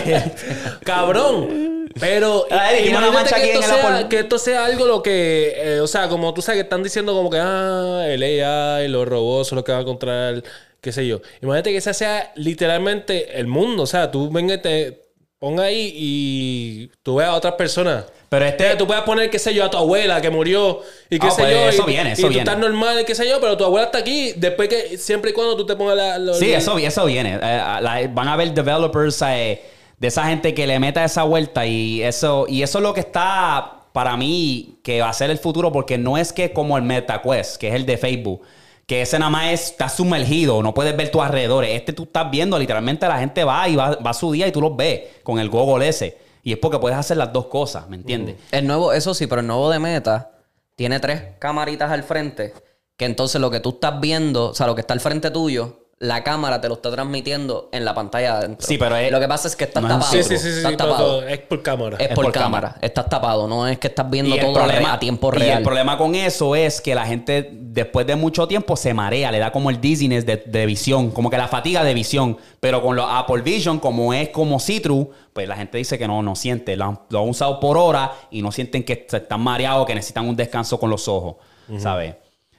Cabrón. 0.84 1.72
Pero 2.00 2.46
imagínate 2.48 2.96
una 2.96 3.10
mancha 3.10 3.36
que, 3.36 3.42
aquí 3.42 3.50
esto 3.50 3.58
en 3.58 3.70
el 3.70 3.80
sea, 3.80 3.96
Apple. 3.96 4.08
que 4.08 4.18
esto 4.20 4.38
sea 4.38 4.64
algo 4.64 4.86
lo 4.86 5.02
que, 5.02 5.52
eh, 5.56 5.80
o 5.80 5.86
sea, 5.86 6.08
como 6.08 6.32
tú 6.32 6.40
sabes 6.40 6.58
que 6.58 6.62
están 6.62 6.82
diciendo 6.82 7.12
como 7.12 7.28
que, 7.28 7.38
ah, 7.38 8.06
el 8.08 8.22
AI, 8.22 8.88
los 8.88 9.06
robots 9.06 9.48
son 9.48 9.56
los 9.56 9.64
que 9.64 9.72
van 9.72 9.82
a 9.82 9.84
controlar, 9.84 10.42
qué 10.80 10.92
sé 10.92 11.06
yo. 11.06 11.20
Imagínate 11.42 11.70
que 11.70 11.76
ese 11.76 11.92
sea 11.92 12.32
literalmente 12.36 13.38
el 13.38 13.46
mundo. 13.46 13.82
O 13.82 13.86
sea, 13.86 14.10
tú 14.10 14.30
venga 14.30 14.54
y 14.54 14.58
te 14.58 15.02
ponga 15.38 15.64
ahí 15.64 15.92
y 15.94 16.90
tú 17.02 17.16
veas 17.16 17.30
a 17.30 17.34
otras 17.34 17.54
personas. 17.54 18.06
Pero 18.32 18.46
este- 18.46 18.76
tú 18.76 18.86
puedes 18.86 19.02
poner, 19.02 19.28
qué 19.28 19.38
sé 19.38 19.52
yo, 19.52 19.62
a 19.62 19.68
tu 19.70 19.76
abuela 19.76 20.22
que 20.22 20.30
murió 20.30 20.80
y 21.10 21.18
qué 21.18 21.26
Ah, 21.26 21.30
sé 21.30 21.42
pues 21.42 21.52
yo. 21.54 21.68
eso 21.68 21.82
y, 21.82 21.92
viene, 21.92 22.12
eso 22.12 22.20
y 22.22 22.24
tú 22.24 22.28
viene. 22.30 22.42
estás 22.50 22.58
normal, 22.58 23.04
qué 23.04 23.14
sé 23.14 23.28
yo, 23.28 23.38
pero 23.42 23.58
tu 23.58 23.64
abuela 23.64 23.84
está 23.86 23.98
aquí. 23.98 24.32
Después 24.36 24.70
que, 24.70 24.96
siempre 24.96 25.32
y 25.32 25.34
cuando 25.34 25.54
tú 25.54 25.66
te 25.66 25.76
pongas 25.76 25.96
la... 25.96 26.32
Sí, 26.34 26.50
eso, 26.50 26.78
eso 26.78 27.04
viene. 27.04 27.34
Eh, 27.34 27.38
la- 27.40 28.08
van 28.10 28.28
a 28.28 28.32
haber 28.32 28.54
developers 28.54 29.20
eh, 29.28 29.60
de 29.98 30.08
esa 30.08 30.24
gente 30.24 30.54
que 30.54 30.66
le 30.66 30.78
meta 30.78 31.04
esa 31.04 31.24
vuelta 31.24 31.66
y 31.66 32.02
eso, 32.02 32.46
y 32.48 32.62
eso 32.62 32.78
es 32.78 32.82
lo 32.82 32.94
que 32.94 33.00
está 33.00 33.80
para 33.92 34.16
mí 34.16 34.78
que 34.82 35.02
va 35.02 35.10
a 35.10 35.12
ser 35.12 35.28
el 35.30 35.36
futuro 35.36 35.70
porque 35.70 35.98
no 35.98 36.16
es 36.16 36.32
que 36.32 36.54
como 36.54 36.78
el 36.78 36.84
MetaQuest, 36.84 37.56
que 37.56 37.68
es 37.68 37.74
el 37.74 37.84
de 37.84 37.98
Facebook, 37.98 38.40
que 38.86 39.02
ese 39.02 39.18
nada 39.18 39.30
más 39.30 39.52
es, 39.52 39.66
está 39.72 39.90
sumergido, 39.90 40.62
no 40.62 40.72
puedes 40.72 40.96
ver 40.96 41.10
tus 41.10 41.20
alrededores. 41.20 41.68
Este 41.76 41.92
tú 41.92 42.04
estás 42.04 42.30
viendo, 42.30 42.58
literalmente 42.58 43.06
la 43.06 43.18
gente 43.18 43.44
va 43.44 43.68
y 43.68 43.76
va, 43.76 43.96
va 43.96 44.10
a 44.10 44.14
su 44.14 44.32
día 44.32 44.46
y 44.48 44.52
tú 44.52 44.62
los 44.62 44.74
ves 44.74 45.02
con 45.22 45.38
el 45.38 45.50
Google 45.50 45.86
ese. 45.86 46.31
Y 46.42 46.52
es 46.52 46.58
porque 46.58 46.78
puedes 46.78 46.98
hacer 46.98 47.16
las 47.16 47.32
dos 47.32 47.46
cosas, 47.46 47.88
¿me 47.88 47.96
entiendes? 47.96 48.36
El 48.50 48.66
nuevo, 48.66 48.92
eso 48.92 49.14
sí, 49.14 49.26
pero 49.26 49.40
el 49.40 49.46
nuevo 49.46 49.70
de 49.70 49.78
Meta 49.78 50.32
tiene 50.74 50.98
tres 50.98 51.22
camaritas 51.38 51.90
al 51.90 52.02
frente. 52.02 52.52
Que 52.96 53.04
entonces 53.04 53.40
lo 53.40 53.50
que 53.50 53.60
tú 53.60 53.70
estás 53.70 54.00
viendo, 54.00 54.50
o 54.50 54.54
sea, 54.54 54.66
lo 54.66 54.74
que 54.74 54.80
está 54.80 54.94
al 54.94 55.00
frente 55.00 55.30
tuyo, 55.30 55.81
la 56.02 56.24
cámara 56.24 56.60
te 56.60 56.66
lo 56.68 56.74
está 56.74 56.90
transmitiendo 56.90 57.68
en 57.70 57.84
la 57.84 57.94
pantalla 57.94 58.38
adentro. 58.38 58.66
Sí, 58.66 58.76
pero 58.76 58.96
es- 58.96 59.12
Lo 59.12 59.20
que 59.20 59.28
pasa 59.28 59.46
es 59.46 59.54
que 59.54 59.62
estás 59.64 59.80
no 59.80 59.88
es 59.88 59.94
un 59.94 60.00
tapado. 60.00 60.12
Sí, 60.16 60.22
sí, 60.24 60.36
sí, 60.36 60.50
sí, 60.50 60.56
estás 60.58 60.76
tapado. 60.76 61.22
es 61.28 61.38
por 61.38 61.62
cámara. 61.62 61.96
Es, 61.96 62.08
Es 62.10 62.14
por, 62.16 62.24
por 62.24 62.32
cámara. 62.34 62.68
cámara. 62.70 62.78
Estás 62.82 63.08
tapado. 63.08 63.46
No 63.46 63.68
es 63.68 63.78
que 63.78 63.86
estás 63.86 64.10
viendo 64.10 64.34
Y 64.34 64.38
el 64.40 64.44
todo 64.44 64.58
a- 64.58 64.92
a 64.94 64.98
tiempo 64.98 65.28
y 65.34 65.38
real. 65.38 65.58
el 65.58 65.62
problema 65.64 65.96
con 65.96 66.16
eso 66.16 66.56
es 66.56 66.80
que 66.80 66.96
la 66.96 67.06
gente 67.06 67.48
después 67.52 68.04
de 68.04 68.16
mucho 68.16 68.48
tiempo 68.48 68.76
se 68.76 68.92
marea, 68.92 69.30
le 69.30 69.38
da 69.38 69.52
como 69.52 69.70
el 69.70 69.80
dizziness 69.80 70.26
de, 70.26 70.38
de 70.38 70.66
visión, 70.66 71.12
como 71.12 71.30
que 71.30 71.38
la 71.38 71.46
fatiga 71.46 71.84
de 71.84 71.94
visión. 71.94 72.36
Pero 72.58 72.82
con 72.82 72.96
los 72.96 73.06
Apple 73.08 73.42
Vision, 73.42 73.78
como 73.78 74.12
es 74.12 74.30
como 74.30 74.58
see-through, 74.58 75.08
pues 75.32 75.46
la 75.46 75.54
gente 75.56 75.78
dice 75.78 75.98
que 75.98 76.08
no, 76.08 76.20
no 76.22 76.34
siente. 76.34 76.76
Lo 76.76 76.84
han, 76.86 77.00
lo 77.10 77.20
han 77.22 77.28
usado 77.28 77.60
por 77.60 77.78
hora 77.78 78.10
y 78.32 78.42
no 78.42 78.50
sienten 78.50 78.82
que 78.82 79.06
se 79.08 79.18
están 79.18 79.40
mareados, 79.40 79.86
que 79.86 79.94
necesitan 79.94 80.28
un 80.28 80.34
descanso 80.34 80.80
con 80.80 80.90
los 80.90 81.06
ojos, 81.06 81.36
¿sabes? 81.78 82.16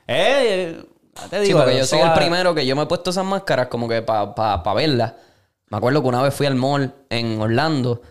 Eh, 0.08 0.82
te 1.30 1.40
Sí, 1.42 1.48
digo, 1.48 1.60
porque 1.60 1.78
yo 1.78 1.86
soy 1.86 2.00
el 2.00 2.14
primero 2.14 2.54
que 2.56 2.66
yo 2.66 2.76
me 2.76 2.84
he 2.84 2.86
puesto 2.86 3.10
esas 3.12 3.26
máscaras 3.26 3.68
como 3.68 3.88
que 3.88 4.02
para 4.02 4.34
pa, 4.36 4.64
pa 4.64 4.74
verlas. 4.74 5.14
Me 5.70 5.78
acuerdo 5.78 6.02
que 6.02 6.08
una 6.08 6.22
vez 6.22 6.34
fui 6.34 6.46
al 6.46 6.56
mall 6.56 6.94
en 7.10 7.40
Orlando 7.42 8.02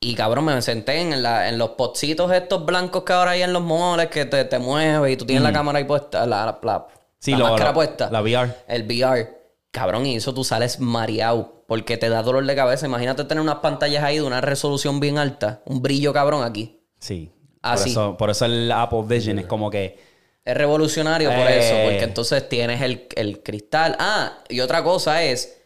y 0.00 0.14
cabrón 0.14 0.46
me 0.46 0.62
senté 0.62 1.00
en, 1.00 1.22
la- 1.22 1.48
en 1.48 1.58
los 1.58 1.70
potcitos 1.70 2.32
estos 2.32 2.64
blancos 2.64 3.02
que 3.04 3.12
ahora 3.12 3.32
hay 3.32 3.42
en 3.42 3.52
los 3.52 3.62
malls 3.62 4.06
que 4.08 4.24
te, 4.24 4.44
te 4.44 4.58
mueve 4.58 5.12
y 5.12 5.16
tú 5.16 5.26
tienes 5.26 5.42
la 5.42 5.52
cámara 5.52 5.78
ahí 5.78 5.84
puesta, 5.84 6.24
la, 6.26 6.46
la, 6.46 6.58
la-. 6.62 6.86
Sí, 7.18 7.32
la 7.32 7.38
lo- 7.38 7.44
máscara 7.48 7.70
lo- 7.70 7.74
puesta. 7.74 8.08
la 8.10 8.22
VR. 8.22 8.54
El 8.68 8.84
VR. 8.84 9.38
Cabrón, 9.70 10.06
y 10.06 10.16
eso 10.16 10.32
tú 10.34 10.42
sales 10.42 10.80
mareado 10.80 11.62
porque 11.68 11.96
te 11.96 12.08
da 12.08 12.22
dolor 12.22 12.44
de 12.44 12.56
cabeza. 12.56 12.86
Imagínate 12.86 13.24
tener 13.24 13.42
unas 13.42 13.56
pantallas 13.56 14.02
ahí 14.02 14.16
de 14.16 14.22
una 14.22 14.40
resolución 14.40 14.98
bien 15.00 15.18
alta, 15.18 15.60
un 15.66 15.80
brillo 15.82 16.12
cabrón 16.12 16.42
aquí. 16.42 16.80
Sí. 16.98 17.30
Por, 17.62 17.78
sí. 17.78 17.90
Eso, 17.90 18.16
por 18.16 18.30
eso 18.30 18.46
el 18.46 18.72
Apple 18.72 19.02
Vision 19.06 19.38
es 19.38 19.46
como 19.46 19.70
que... 19.70 20.09
Es 20.44 20.56
revolucionario 20.56 21.28
por 21.30 21.46
Eh. 21.50 21.58
eso, 21.58 21.74
porque 21.84 22.04
entonces 22.04 22.48
tienes 22.48 22.80
el, 22.82 23.06
el 23.16 23.42
cristal. 23.42 23.96
Ah, 23.98 24.38
y 24.48 24.60
otra 24.60 24.82
cosa 24.82 25.22
es 25.22 25.58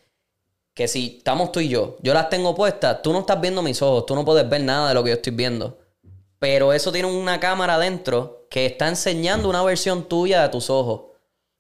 que 0.75 0.89
si 0.89 1.17
estamos 1.19 1.53
tú 1.53 1.61
y 1.61 1.69
yo, 1.69 1.97
yo 2.03 2.13
las 2.13 2.29
tengo 2.29 2.55
puestas, 2.55 3.01
tú 3.03 3.13
no 3.13 3.21
estás 3.21 3.41
viendo 3.41 3.63
mis 3.63 3.81
ojos, 3.83 4.07
tú 4.07 4.15
no 4.17 4.25
puedes 4.25 4.49
ver 4.49 4.63
nada 4.63 4.89
de 4.89 4.95
lo 4.95 5.05
que 5.05 5.11
yo 5.11 5.17
estoy 5.17 5.33
viendo. 5.35 5.79
Pero 6.41 6.73
eso 6.73 6.91
tiene 6.93 7.09
una 7.09 7.39
cámara 7.41 7.77
adentro 7.77 8.47
que 8.51 8.67
está 8.67 8.89
enseñando 8.89 9.49
una 9.49 9.63
versión 9.63 10.09
tuya 10.09 10.43
de 10.43 10.49
tus 10.49 10.69
ojos. 10.69 11.03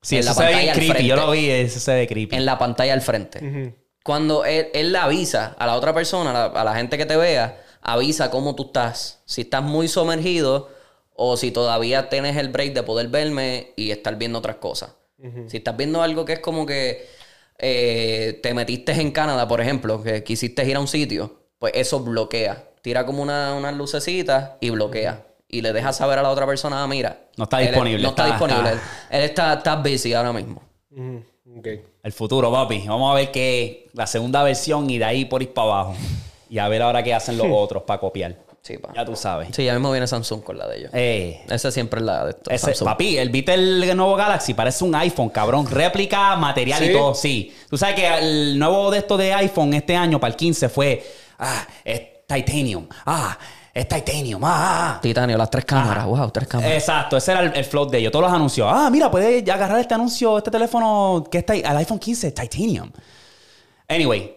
Sí, 0.02 0.16
En 0.16 0.20
eso 0.20 0.30
la 0.30 0.34
se 0.34 0.44
ve 0.54 0.60
bien 0.60 0.74
creepy. 0.74 1.06
Yo 1.06 1.14
frente. 1.14 1.16
lo 1.16 1.30
vi, 1.30 1.50
eso 1.50 1.80
se 1.80 1.94
ve 1.94 2.06
creepy. 2.08 2.36
En 2.36 2.44
la 2.44 2.58
pantalla 2.58 2.92
al 2.92 3.00
frente. 3.00 3.74
Cuando 4.02 4.44
él, 4.44 4.68
él 4.74 4.92
le 4.92 4.98
avisa 4.98 5.54
a 5.58 5.66
la 5.66 5.76
otra 5.76 5.94
persona, 5.94 6.30
a 6.30 6.32
la, 6.52 6.60
a 6.60 6.64
la 6.64 6.74
gente 6.74 6.98
que 6.98 7.06
te 7.06 7.16
vea, 7.16 7.62
avisa 7.80 8.30
cómo 8.30 8.54
tú 8.54 8.64
estás. 8.66 9.22
Si 9.24 9.42
estás 9.42 9.62
muy 9.62 9.88
sumergido 9.88 10.68
o 11.14 11.36
si 11.36 11.50
todavía 11.50 12.08
tienes 12.08 12.36
el 12.36 12.48
break 12.48 12.72
de 12.74 12.82
poder 12.82 13.08
verme 13.08 13.72
y 13.76 13.90
estar 13.90 14.16
viendo 14.16 14.38
otras 14.38 14.56
cosas. 14.56 14.90
Si 15.46 15.56
estás 15.56 15.76
viendo 15.76 16.02
algo 16.02 16.24
que 16.26 16.34
es 16.34 16.40
como 16.40 16.66
que 16.66 17.06
eh, 17.58 18.40
te 18.42 18.52
metiste 18.52 18.92
en 18.92 19.10
Canadá, 19.12 19.46
por 19.48 19.60
ejemplo, 19.60 20.02
que 20.02 20.22
quisiste 20.24 20.64
ir 20.68 20.76
a 20.76 20.80
un 20.80 20.88
sitio, 20.88 21.32
pues 21.58 21.72
eso 21.76 22.00
bloquea. 22.00 22.64
Tira 22.82 23.06
como 23.06 23.22
una- 23.22 23.54
unas 23.54 23.74
lucecitas 23.74 24.52
y 24.60 24.70
bloquea. 24.70 25.24
Y 25.48 25.62
le 25.62 25.72
deja 25.72 25.92
saber 25.92 26.18
a 26.18 26.22
la 26.22 26.30
otra 26.30 26.46
persona, 26.46 26.82
ah, 26.82 26.86
mira. 26.86 27.26
No 27.36 27.44
está 27.44 27.60
él- 27.62 27.68
disponible, 27.68 28.02
No 28.02 28.08
está, 28.10 28.24
está- 28.28 28.36
disponible. 28.46 28.70
está- 28.72 28.82
Él, 29.10 29.18
él 29.18 29.24
está, 29.30 29.54
está 29.54 29.76
busy 29.76 30.12
ahora 30.12 30.32
mismo. 30.32 30.62
Ujú, 30.90 31.22
ok. 31.58 31.66
El 32.02 32.12
futuro, 32.12 32.50
papi. 32.52 32.84
Vamos 32.86 33.12
a 33.12 33.14
ver 33.14 33.30
qué 33.30 33.88
la 33.94 34.06
segunda 34.06 34.42
versión 34.42 34.90
y 34.90 34.98
de 34.98 35.04
ahí 35.04 35.24
por 35.24 35.42
ir 35.42 35.54
para 35.54 35.68
abajo. 35.70 35.94
Y 36.50 36.58
a 36.58 36.68
ver 36.68 36.82
ahora 36.82 37.02
qué 37.02 37.14
hacen 37.14 37.38
los 37.38 37.46
otros 37.50 37.84
para 37.84 38.00
copiar. 38.00 38.36
Sí, 38.66 38.78
pa. 38.78 38.94
Ya 38.94 39.04
tú 39.04 39.14
sabes. 39.14 39.48
Sí, 39.52 39.62
ya 39.62 39.74
mismo 39.74 39.90
viene 39.92 40.06
Samsung 40.06 40.42
con 40.42 40.56
la 40.56 40.66
de 40.66 40.78
ellos. 40.78 40.90
Eh, 40.94 41.44
Ese 41.50 41.70
siempre 41.70 42.00
es 42.00 42.06
la 42.06 42.24
de 42.24 42.36
ese, 42.48 42.66
Samsung. 42.68 42.88
papi, 42.88 43.18
el 43.18 43.28
viste 43.28 43.52
el 43.52 43.94
nuevo 43.94 44.16
Galaxy, 44.16 44.54
parece 44.54 44.84
un 44.84 44.94
iPhone, 44.94 45.28
cabrón. 45.28 45.66
Réplica, 45.66 46.34
material 46.36 46.78
¿Sí? 46.78 46.86
y 46.86 46.92
todo, 46.94 47.14
sí. 47.14 47.54
Tú 47.68 47.76
sabes 47.76 47.94
que 47.94 48.06
el 48.18 48.58
nuevo 48.58 48.90
de 48.90 48.98
esto 49.00 49.18
de 49.18 49.34
iPhone 49.34 49.74
este 49.74 49.94
año 49.94 50.18
para 50.18 50.30
el 50.30 50.36
15 50.36 50.70
fue, 50.70 51.04
ah, 51.40 51.66
es 51.84 52.24
titanium, 52.26 52.86
ah, 53.04 53.36
es 53.74 53.86
titanium, 53.86 54.42
ah, 54.42 54.94
ah. 54.96 54.98
Titanio, 55.02 55.36
las 55.36 55.50
tres 55.50 55.66
cámaras. 55.66 56.06
Wow, 56.06 56.30
tres 56.30 56.48
cámaras. 56.48 56.72
Exacto, 56.72 57.18
ese 57.18 57.32
era 57.32 57.40
el, 57.42 57.52
el 57.54 57.64
float 57.66 57.90
de 57.90 57.98
ellos. 57.98 58.12
Todos 58.12 58.24
los 58.24 58.32
anuncios. 58.32 58.66
Ah, 58.70 58.88
mira, 58.90 59.10
puedes 59.10 59.46
agarrar 59.46 59.78
este 59.78 59.92
anuncio, 59.92 60.38
este 60.38 60.50
teléfono 60.50 61.22
que 61.30 61.36
está 61.36 61.52
ahí, 61.52 61.62
al 61.62 61.76
iPhone 61.76 61.98
15, 61.98 62.32
Titanium. 62.32 62.90
Anyway, 63.86 64.33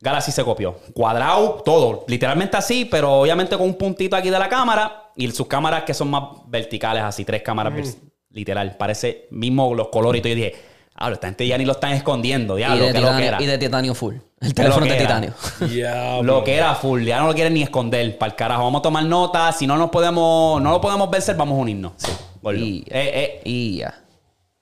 Galaxy 0.00 0.30
se 0.32 0.44
copió. 0.44 0.76
Cuadrado, 0.94 1.62
todo. 1.64 2.04
Literalmente 2.08 2.56
así, 2.56 2.84
pero 2.84 3.12
obviamente 3.20 3.56
con 3.56 3.66
un 3.66 3.74
puntito 3.74 4.14
aquí 4.16 4.30
de 4.30 4.38
la 4.38 4.48
cámara 4.48 5.10
y 5.16 5.30
sus 5.32 5.46
cámaras 5.48 5.82
que 5.84 5.94
son 5.94 6.08
más 6.10 6.22
verticales, 6.46 7.02
así, 7.02 7.24
tres 7.24 7.42
cámaras 7.42 7.72
vers- 7.72 7.96
literal. 8.30 8.76
Parece 8.76 9.26
mismo 9.30 9.74
los 9.74 9.88
colores 9.88 10.20
y 10.20 10.22
todo. 10.22 10.28
Yo 10.30 10.36
dije, 10.36 10.54
ah, 10.94 11.10
esta 11.10 11.26
gente 11.26 11.46
ya 11.48 11.58
ni 11.58 11.64
lo 11.64 11.72
están 11.72 11.92
escondiendo, 11.94 12.54
diablo, 12.54 12.86
que 12.92 13.00
lo 13.00 13.16
que 13.16 13.26
era. 13.26 13.42
y 13.42 13.46
de 13.46 13.58
titanio 13.58 13.94
full. 13.94 14.14
El 14.40 14.54
teléfono 14.54 14.86
de 14.86 14.94
titanio. 14.94 15.34
Diablo. 15.68 16.22
Lo 16.38 16.44
que 16.44 16.54
era 16.54 16.76
full, 16.76 17.02
ya 17.04 17.18
no 17.18 17.26
lo 17.26 17.34
quieren 17.34 17.54
ni 17.54 17.62
esconder. 17.64 18.16
Para 18.18 18.30
el 18.30 18.36
carajo, 18.36 18.62
vamos 18.62 18.78
a 18.78 18.82
tomar 18.82 19.04
nota. 19.04 19.50
Si 19.50 19.66
no 19.66 19.76
nos 19.76 19.90
podemos, 19.90 20.62
no 20.62 20.70
lo 20.70 20.80
podemos 20.80 21.10
vencer, 21.10 21.34
vamos 21.36 21.58
a 21.58 21.62
unirnos. 21.62 21.92
Sí. 21.96 22.12
Y- 22.54 22.84
Eh, 22.88 23.10
eh, 23.14 23.40
Y 23.44 23.78
ya. 23.78 24.00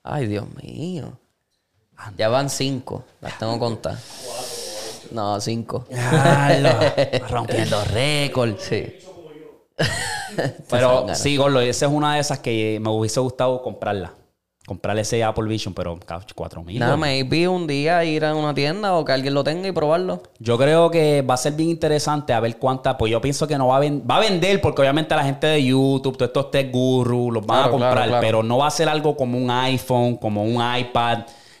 Ay, 0.03 0.25
Dios 0.25 0.45
mío. 0.63 1.19
Ya 2.17 2.27
van 2.29 2.49
cinco. 2.49 3.03
Las 3.21 3.37
tengo 3.37 3.59
contadas. 3.59 4.03
No, 5.11 5.39
cinco. 5.41 5.85
Rompiendo 7.29 7.83
récord. 7.85 8.55
Sí. 8.59 8.85
pero 10.69 11.13
sí, 11.15 11.37
Gordo, 11.37 11.61
esa 11.61 11.85
es 11.85 11.91
una 11.91 12.15
de 12.15 12.21
esas 12.21 12.39
que 12.39 12.79
me 12.81 12.89
hubiese 12.89 13.19
gustado 13.19 13.61
comprarla. 13.61 14.13
Comprar 14.65 14.99
ese 14.99 15.23
Apple 15.23 15.45
Vision, 15.45 15.73
pero 15.73 15.97
4 16.35 16.61
mil. 16.61 16.77
Nada, 16.77 16.97
maybe 16.97 17.47
un 17.47 17.67
día 17.67 18.03
ir 18.03 18.25
a 18.25 18.35
una 18.35 18.53
tienda 18.53 18.95
o 18.95 19.05
que 19.05 19.13
alguien 19.13 19.33
lo 19.33 19.41
tenga 19.41 19.65
y 19.65 19.71
probarlo. 19.71 20.23
Yo 20.39 20.57
creo 20.57 20.91
que 20.91 21.21
va 21.21 21.35
a 21.35 21.37
ser 21.37 21.53
bien 21.53 21.69
interesante 21.69 22.33
a 22.33 22.41
ver 22.41 22.57
cuánta. 22.57 22.97
Pues 22.97 23.09
yo 23.09 23.21
pienso 23.21 23.47
que 23.47 23.57
no 23.57 23.67
va 23.67 23.77
a 23.77 23.79
vender. 23.79 24.11
Va 24.11 24.17
a 24.17 24.19
vender 24.19 24.59
porque 24.59 24.81
obviamente 24.81 25.15
la 25.15 25.23
gente 25.23 25.47
de 25.47 25.63
YouTube, 25.63 26.17
todos 26.17 26.27
estos 26.27 26.51
tech 26.51 26.69
gurus, 26.69 27.33
los 27.33 27.45
van 27.45 27.63
a 27.63 27.69
comprar. 27.69 27.93
claro, 27.93 28.09
claro. 28.09 28.21
Pero 28.21 28.43
no 28.43 28.57
va 28.57 28.67
a 28.67 28.71
ser 28.71 28.89
algo 28.89 29.15
como 29.15 29.37
un 29.37 29.49
iPhone, 29.49 30.17
como 30.17 30.43
un 30.43 30.61
iPad, 30.77 31.19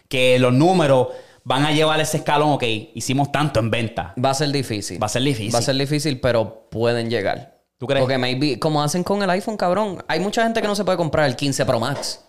que 0.09 0.37
los 0.37 0.51
números 0.51 1.07
van 1.47 1.65
a 1.65 1.71
llevar 1.71 1.99
ese 2.01 2.17
escalón. 2.17 2.51
Ok, 2.51 2.63
hicimos 2.93 3.31
tanto 3.31 3.61
en 3.61 3.71
venta. 3.71 4.13
Va 4.23 4.31
a 4.31 4.33
ser 4.33 4.51
difícil. 4.51 5.01
Va 5.01 5.05
a 5.05 5.09
ser 5.09 5.21
difícil. 5.21 5.55
Va 5.55 5.59
a 5.59 5.61
ser 5.61 5.75
difícil, 5.75 6.19
pero 6.19 6.67
pueden 6.69 7.09
llegar. 7.09 7.61
¿Tú 7.77 7.87
crees? 7.87 8.01
Porque 8.01 8.17
maybe, 8.17 8.59
como 8.59 8.83
hacen 8.83 9.03
con 9.03 9.23
el 9.23 9.29
iPhone, 9.29 9.55
cabrón. 9.55 10.03
Hay 10.09 10.19
mucha 10.19 10.43
gente 10.43 10.61
que 10.61 10.67
no 10.67 10.75
se 10.75 10.83
puede 10.83 10.97
comprar 10.97 11.25
el 11.25 11.37
15 11.37 11.65
Pro 11.65 11.79
Max. 11.79 12.25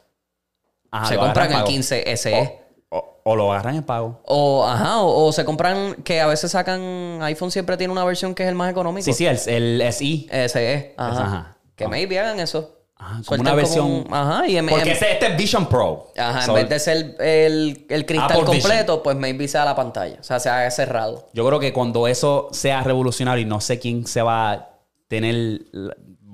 Ajá, 0.90 1.06
se 1.06 1.16
compran 1.16 1.48
el 1.48 1.54
pago. 1.54 1.66
15 1.66 2.16
SE. 2.16 2.60
O, 2.90 3.20
o 3.24 3.36
lo 3.36 3.52
agarran 3.52 3.74
en 3.74 3.82
pago. 3.82 4.20
O, 4.24 4.64
ajá, 4.64 5.00
o, 5.00 5.26
o 5.26 5.32
se 5.32 5.44
compran, 5.44 5.96
que 6.04 6.20
a 6.20 6.26
veces 6.28 6.52
sacan, 6.52 7.18
iPhone 7.22 7.50
siempre 7.50 7.76
tiene 7.76 7.92
una 7.92 8.04
versión 8.04 8.34
que 8.34 8.44
es 8.44 8.48
el 8.48 8.54
más 8.54 8.70
económico. 8.70 9.04
Sí, 9.04 9.12
sí, 9.12 9.26
el, 9.26 9.80
el 9.80 9.92
SI. 9.92 10.28
SE, 10.30 10.94
ajá. 10.96 11.24
Ajá. 11.24 11.56
Que 11.74 11.88
maybe 11.88 12.18
hagan 12.20 12.38
eso. 12.40 12.77
Ajá, 13.00 13.20
como 13.26 13.40
una 13.42 13.54
versión. 13.54 13.86
un- 13.86 14.06
ajá, 14.12 14.46
y 14.48 14.56
en, 14.56 14.66
Porque 14.66 14.82
en- 14.82 14.88
este, 14.90 15.12
este 15.12 15.26
es 15.28 15.36
Vision 15.36 15.66
Pro. 15.68 16.12
ajá, 16.16 16.42
So, 16.42 16.50
en 16.58 16.62
vez 16.62 16.68
de 16.68 16.78
ser 16.80 17.16
el, 17.20 17.86
el 17.88 18.06
cristal 18.06 18.30
Apple 18.32 18.40
Vision. 18.54 18.60
completo, 18.60 19.02
pues 19.02 19.16
maybe 19.16 19.46
sea 19.46 19.64
la 19.64 19.76
pantalla. 19.76 20.16
O 20.20 20.24
sea, 20.24 20.40
sea 20.40 20.68
cerrado. 20.70 21.28
Yo 21.32 21.46
creo 21.46 21.60
que 21.60 21.72
cuando 21.72 22.08
eso 22.08 22.48
sea 22.52 22.82
revolucionario, 22.82 23.42
y 23.42 23.46
no 23.48 23.60
sé 23.60 23.78
quién 23.78 24.06
se 24.06 24.20
va 24.20 24.52
a 24.52 24.68
tener, 25.06 25.60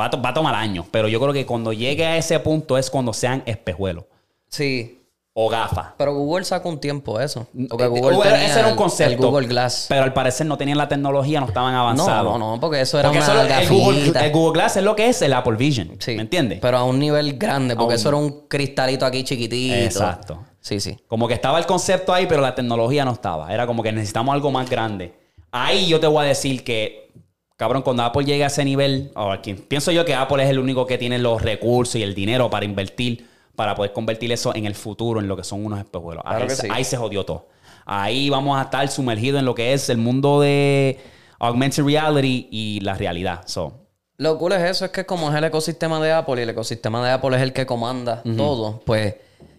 va 0.01 0.07
a, 0.07 0.17
va 0.17 0.29
a 0.31 0.35
tomar 0.35 0.55
años, 0.55 0.87
pero 0.91 1.07
yo 1.07 1.21
creo 1.21 1.33
que 1.35 1.45
cuando 1.47 1.73
llegue 1.73 2.07
a 2.07 2.17
ese 2.17 2.41
punto 2.41 2.79
es 2.79 2.91
cuando 2.91 3.13
sean 3.13 3.43
espejuelos 3.47 4.05
Sí. 4.49 5.04
O 5.37 5.49
gafas. 5.49 5.89
Pero 5.99 6.15
Google 6.15 6.45
saca 6.45 6.69
un 6.69 6.79
tiempo 6.79 7.19
eso. 7.19 7.47
Porque 7.69 7.85
Eh, 7.85 7.89
Google 7.89 8.15
Google- 8.17 8.31
tenía 8.31 8.47
ese 8.47 8.61
era 8.61 8.69
un 8.69 8.77
concepto. 8.77 9.13
El 9.13 9.19
Google 9.19 9.49
Glass. 9.49 9.87
Pero 9.89 10.05
al 10.05 10.13
parecer 10.13 10.47
no 10.47 10.57
tenían 10.57 10.79
la 10.79 10.89
tecnología, 10.89 11.41
no 11.41 11.47
estaban 11.47 11.73
No, 11.75 11.81
avanzados. 11.81 12.39
no, 12.39 12.53
no, 12.55 12.61
porque 12.61 12.81
eso 12.81 13.01
era 13.01 13.09
Porque 13.09 13.19
una 13.25 13.43
eso 13.43 13.59
el, 13.59 13.69
Google, 13.69 13.99
gafita. 14.01 14.27
el 14.27 14.33
Google 14.33 14.53
Glass 14.61 14.77
es 14.77 14.85
lo 14.85 14.95
que 14.95 15.09
es 15.09 15.21
el 15.23 15.33
Apple 15.33 15.57
Vision. 15.57 15.91
Sí. 15.99 16.15
¿Me 16.15 16.23
entiendes? 16.23 16.61
Pero 16.63 16.79
a 16.79 16.85
un 16.85 16.99
nivel 17.01 17.37
grande, 17.37 17.75
porque 17.75 17.95
un- 17.95 18.01
eso 18.01 18.09
era 18.11 18.17
un 18.19 18.47
cristalito 18.49 19.05
aquí 19.05 19.25
chiquitito. 19.25 19.75
Exacto. 19.75 20.45
Sí, 20.61 20.79
sí. 20.79 20.97
Como 21.09 21.27
que 21.29 21.35
estaba 21.35 21.59
el 21.59 21.67
concepto 21.67 22.15
ahí, 22.15 22.27
pero 22.27 22.41
la 22.41 22.55
tecnología 22.55 23.05
no 23.05 23.13
estaba. 23.13 23.53
Era 23.53 23.67
como 23.67 23.83
que 23.83 23.91
necesitamos 23.93 24.33
algo 24.35 24.51
más 24.53 24.71
grande. 24.71 25.15
Ahí 25.51 25.87
yo 25.89 25.99
te 26.01 26.07
voy 26.07 26.25
a 26.25 26.29
decir 26.29 26.63
que, 26.65 27.11
cabrón, 27.57 27.83
cuando 27.83 28.03
Apple 28.05 28.25
llegue 28.25 28.45
a 28.45 28.47
ese 28.47 28.65
nivel, 28.65 29.11
o 29.17 29.31
aquí, 29.33 29.55
pienso 29.55 29.91
yo 29.91 30.05
que 30.05 30.15
Apple 30.15 30.43
es 30.45 30.49
el 30.51 30.59
único 30.61 30.87
que 30.87 30.97
tiene 30.97 31.19
los 31.19 31.43
recursos 31.43 31.97
y 31.97 32.03
el 32.03 32.15
dinero 32.15 32.49
para 32.51 32.65
invertir, 32.65 33.29
para 33.57 33.75
poder 33.75 33.93
convertir 33.93 34.33
eso 34.33 34.55
en 34.55 34.67
el 34.67 34.75
futuro, 34.75 35.21
en 35.21 35.29
lo 35.29 35.37
que 35.37 35.45
son 35.45 35.65
unos 35.65 35.79
espejuelos. 35.79 36.23
Claro 36.25 36.45
ahí, 36.45 36.51
se- 36.51 36.57
sí. 36.63 36.69
ahí 36.71 36.85
se 36.85 36.97
jodió 36.97 37.25
todo. 37.25 37.49
Ahí 37.87 38.31
vamos 38.31 38.59
a 38.59 38.63
estar 38.63 38.87
sumergidos 38.89 39.41
en 39.41 39.45
lo 39.45 39.55
que 39.55 39.73
es 39.75 39.89
el 39.91 39.99
mundo 39.99 40.41
de 40.41 40.99
augmented 41.39 41.85
reality 41.85 42.49
y 42.51 42.81
la 42.81 42.95
realidad. 42.95 43.43
So, 43.47 43.81
Lo 44.17 44.39
cool 44.39 44.53
es 44.53 44.63
eso, 44.63 44.85
es 44.87 44.91
que 44.91 45.05
como 45.05 45.31
es 45.31 45.37
el 45.37 45.45
ecosistema 45.45 46.01
de 46.01 46.13
Apple 46.13 46.37
y 46.41 46.43
el 46.45 46.51
ecosistema 46.51 47.05
de 47.05 47.13
Apple 47.13 47.37
es 47.37 47.43
el 47.43 47.53
que 47.53 47.67
comanda 47.67 48.23
todo, 48.37 48.81
pues 48.87 49.17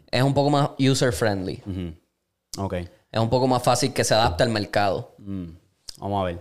es 0.10 0.24
un 0.24 0.34
poco 0.34 0.50
más 0.50 0.70
user 0.80 1.12
friendly. 1.14 1.62
ok. 2.58 2.74
Es 3.12 3.22
un 3.22 3.30
poco 3.30 3.48
más 3.48 3.64
fácil 3.64 3.94
que 3.94 4.04
se 4.04 4.14
adapte 4.14 4.44
al 4.44 4.50
mercado. 4.50 5.14
Mm. 5.20 5.46
Vamos 6.00 6.22
a 6.22 6.26
ver. 6.26 6.40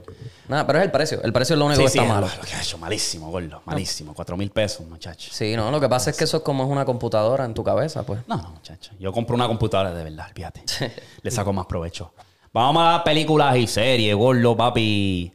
Nada, 0.48 0.66
pero 0.66 0.80
es 0.80 0.84
el 0.84 0.90
precio. 0.90 1.22
El 1.22 1.32
precio 1.32 1.54
es 1.54 1.58
lo 1.58 1.66
único 1.66 1.80
que 1.80 1.86
está 1.86 2.04
malo. 2.04 2.26
lo 2.26 2.42
que 2.42 2.54
ha 2.54 2.60
hecho, 2.60 2.76
malísimo, 2.78 3.30
gordo. 3.30 3.62
Malísimo. 3.64 4.12
Cuatro 4.12 4.36
mil 4.36 4.50
pesos, 4.50 4.86
muchachos. 4.86 5.32
Sí, 5.32 5.54
no, 5.54 5.70
lo 5.70 5.80
que 5.80 5.88
pasa 5.88 6.10
es 6.10 6.16
que 6.16 6.24
eso 6.24 6.38
es 6.38 6.42
como 6.42 6.64
es 6.64 6.70
una 6.70 6.84
computadora 6.84 7.44
en 7.44 7.54
tu 7.54 7.62
cabeza, 7.62 8.02
pues. 8.04 8.20
No, 8.26 8.36
no, 8.36 8.50
muchacho. 8.50 8.92
Yo 8.98 9.12
compro 9.12 9.36
una 9.36 9.46
computadora 9.46 9.92
de 9.92 10.04
verdad, 10.04 10.28
fíjate. 10.34 10.62
Le 11.22 11.30
saco 11.30 11.52
más 11.52 11.66
provecho. 11.66 12.12
Vamos 12.52 12.82
a 12.84 13.02
películas 13.04 13.56
y 13.56 13.66
series, 13.66 14.14
gordo, 14.14 14.56
papi. 14.56 15.32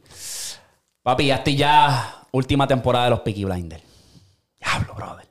Papi, 1.02 1.26
ya 1.26 1.36
estoy 1.36 1.56
ya. 1.56 2.16
Última 2.32 2.66
temporada 2.66 3.06
de 3.06 3.10
los 3.10 3.20
Peaky 3.20 3.44
Blinders. 3.44 3.82
Diablo, 4.60 4.94
brother. 4.94 5.26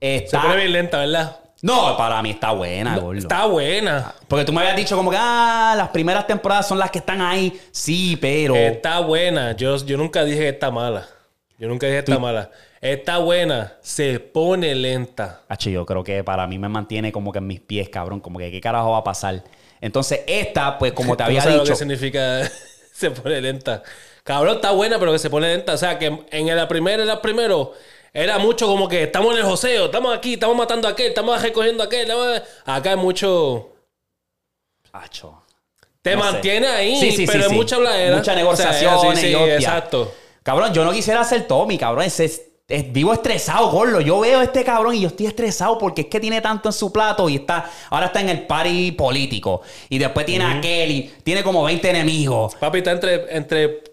Se 0.00 0.16
Está... 0.16 0.42
pone 0.42 0.56
bien 0.56 0.72
lenta, 0.72 0.98
¿verdad? 0.98 1.41
No, 1.62 1.96
para 1.96 2.20
mí 2.22 2.30
está 2.30 2.50
buena, 2.50 2.98
gordo. 2.98 3.20
Está 3.20 3.46
buena. 3.46 4.12
Porque 4.26 4.44
tú 4.44 4.52
me 4.52 4.62
habías 4.62 4.76
dicho 4.76 4.96
como 4.96 5.12
que, 5.12 5.16
ah, 5.18 5.74
las 5.76 5.90
primeras 5.90 6.26
temporadas 6.26 6.66
son 6.66 6.76
las 6.76 6.90
que 6.90 6.98
están 6.98 7.20
ahí. 7.20 7.58
Sí, 7.70 8.18
pero... 8.20 8.56
Está 8.56 8.98
buena. 8.98 9.52
Yo, 9.52 9.76
yo 9.76 9.96
nunca 9.96 10.24
dije 10.24 10.40
que 10.40 10.48
está 10.48 10.72
mala. 10.72 11.06
Yo 11.58 11.68
nunca 11.68 11.86
dije 11.86 12.02
que 12.02 12.10
está 12.10 12.18
mala. 12.18 12.50
Está 12.80 13.18
buena. 13.18 13.74
Se 13.80 14.18
pone 14.18 14.74
lenta. 14.74 15.42
Hacho, 15.48 15.70
yo 15.70 15.86
creo 15.86 16.02
que 16.02 16.24
para 16.24 16.48
mí 16.48 16.58
me 16.58 16.68
mantiene 16.68 17.12
como 17.12 17.30
que 17.30 17.38
en 17.38 17.46
mis 17.46 17.60
pies, 17.60 17.88
cabrón. 17.88 18.18
Como 18.18 18.40
que 18.40 18.50
qué 18.50 18.60
carajo 18.60 18.90
va 18.90 18.98
a 18.98 19.04
pasar. 19.04 19.44
Entonces, 19.80 20.22
esta, 20.26 20.78
pues 20.78 20.92
como 20.92 21.16
te 21.16 21.22
no 21.22 21.26
había 21.28 21.42
sabes 21.42 21.58
lo 21.58 21.62
dicho... 21.62 21.74
que 21.74 21.78
significa 21.78 22.40
se 22.92 23.12
pone 23.12 23.40
lenta. 23.40 23.84
Cabrón, 24.24 24.56
está 24.56 24.72
buena, 24.72 24.98
pero 24.98 25.12
que 25.12 25.20
se 25.20 25.30
pone 25.30 25.46
lenta. 25.46 25.74
O 25.74 25.78
sea, 25.78 25.96
que 25.96 26.24
en 26.28 26.56
la 26.56 26.66
primera, 26.66 27.02
en 27.02 27.08
la 27.08 27.22
primero, 27.22 27.72
era 28.12 28.38
mucho 28.38 28.66
como 28.66 28.88
que 28.88 29.04
estamos 29.04 29.32
en 29.32 29.38
el 29.38 29.44
joseo, 29.44 29.86
estamos 29.86 30.16
aquí, 30.16 30.34
estamos 30.34 30.56
matando 30.56 30.86
a 30.88 30.90
aquel, 30.92 31.08
estamos 31.08 31.40
recogiendo 31.40 31.82
a 31.82 31.86
aquel. 31.86 32.02
estamos- 32.02 32.42
Acá 32.66 32.92
es 32.92 32.98
mucho. 32.98 33.70
Hacho. 34.92 35.42
Te 36.02 36.16
No 36.16 36.22
sé. 36.24 36.32
mantiene 36.32 36.66
ahí, 36.66 36.96
Sí, 37.00 37.12
sí, 37.12 37.26
pero 37.26 37.44
sí, 37.44 37.46
es 37.46 37.52
mucha 37.52 37.76
habladera. 37.76 38.16
Muchas 38.16 38.42
O 38.44 38.56
sea, 38.56 39.54
exacto. 39.54 40.12
Cabrón, 40.42 40.74
yo 40.74 40.84
no 40.84 40.92
quisiera 40.92 41.22
ser 41.24 41.46
Tommy, 41.46 41.78
cabrón. 41.78 42.04
Es- 42.04 42.18
es- 42.20 42.42
vivo 42.92 43.12
estresado, 43.12 43.70
gordo. 43.70 44.00
Yo 44.00 44.18
veo 44.20 44.40
a 44.40 44.44
este 44.44 44.64
cabrón 44.64 44.94
y 44.96 45.00
yo 45.02 45.08
estoy 45.08 45.26
estresado 45.26 45.78
porque 45.78 46.02
es 46.02 46.06
que 46.08 46.18
tiene 46.18 46.40
tanto 46.40 46.68
en 46.68 46.72
su 46.72 46.92
plato 46.92 47.28
y 47.28 47.36
está 47.36 47.70
ahora 47.90 48.06
está 48.06 48.20
en 48.20 48.30
el 48.30 48.46
party 48.46 48.92
político. 48.92 49.62
Y 49.88 49.98
después 49.98 50.26
tiene 50.26 50.44
a 50.44 50.60
Kelly, 50.60 51.12
tiene 51.22 51.42
como 51.44 51.62
20 51.64 51.88
enemigos. 51.90 52.54
Papi 52.56 52.78
está 52.78 52.90
entre, 52.92 53.36
entre, 53.36 53.84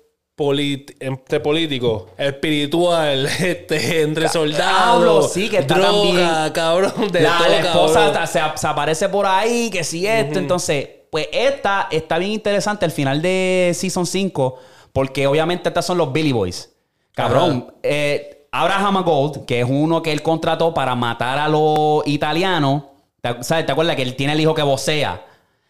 entre 1.00 1.40
políticos, 1.40 2.04
espiritual, 2.18 3.26
este, 3.40 4.02
entre 4.02 4.30
soldados, 4.30 5.34
sí, 5.34 5.50
que 5.50 5.58
está 5.58 5.76
droga, 5.76 5.92
también. 5.92 6.54
cabrón, 6.54 7.12
de 7.12 7.22
la, 7.22 7.38
todo, 7.38 7.50
la 7.50 7.60
esposa 7.60 8.12
cabrón. 8.14 8.28
se, 8.28 8.40
se 8.56 8.68
aparece 8.68 9.10
por 9.10 9.26
ahí, 9.26 9.70
que 9.70 9.84
si 9.84 10.08
esto. 10.08 10.40
Entonces, 10.40 10.88
pues 11.10 11.28
esta 11.32 11.88
está 11.92 12.18
bien 12.18 12.32
interesante 12.32 12.86
al 12.86 12.92
final 12.92 13.22
de 13.22 13.72
Season 13.76 14.06
5, 14.06 14.56
porque 14.94 15.28
obviamente 15.28 15.70
estas 15.70 15.86
son 15.86 15.98
los 15.98 16.12
Billy 16.14 16.32
Boys. 16.32 16.72
Cabrón, 17.14 17.74
eh, 17.84 18.48
Abraham 18.52 19.04
Gold, 19.04 19.46
que 19.46 19.60
es 19.60 19.68
uno 19.70 20.02
que 20.02 20.12
él 20.12 20.22
contrató 20.22 20.74
para 20.74 20.96
matar 20.96 21.38
a 21.38 21.48
los 21.48 22.08
italianos. 22.08 22.84
¿Te, 23.22 23.44
¿sabes? 23.44 23.66
¿Te 23.66 23.72
acuerdas 23.72 23.96
que 23.96 24.04
él 24.04 24.16
tiene 24.16 24.34
el 24.34 24.40
hijo 24.40 24.56
que 24.56 24.64
vocea? 24.64 25.26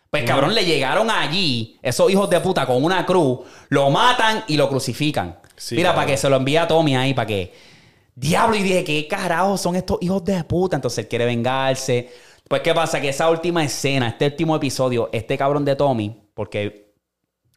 Pues 0.09 0.23
cabrón, 0.23 0.55
le 0.55 0.65
llegaron 0.65 1.11
allí, 1.11 1.77
esos 1.83 2.09
hijos 2.09 2.29
de 2.29 2.39
puta, 2.39 2.65
con 2.65 2.83
una 2.83 3.05
cruz, 3.05 3.39
lo 3.69 3.91
matan 3.91 4.43
y 4.47 4.57
lo 4.57 4.67
crucifican. 4.67 5.37
Sí, 5.55 5.75
Mira, 5.75 5.93
para 5.93 6.07
que 6.07 6.17
se 6.17 6.29
lo 6.29 6.37
envíe 6.37 6.57
a 6.57 6.67
Tommy 6.67 6.95
ahí, 6.95 7.13
para 7.13 7.27
que. 7.27 7.53
Diablo, 8.15 8.55
y 8.55 8.63
dije, 8.63 8.83
¿qué 8.83 9.07
carajo 9.07 9.57
son 9.57 9.75
estos 9.75 9.97
hijos 10.01 10.25
de 10.25 10.43
puta? 10.43 10.75
Entonces 10.75 10.99
él 10.99 11.07
quiere 11.07 11.25
vengarse. 11.25 12.11
Pues, 12.47 12.61
¿qué 12.61 12.73
pasa? 12.73 12.99
Que 12.99 13.09
esa 13.09 13.29
última 13.29 13.63
escena, 13.63 14.07
este 14.09 14.25
último 14.25 14.55
episodio, 14.55 15.09
este 15.13 15.37
cabrón 15.37 15.63
de 15.63 15.75
Tommy, 15.75 16.19
porque 16.33 16.93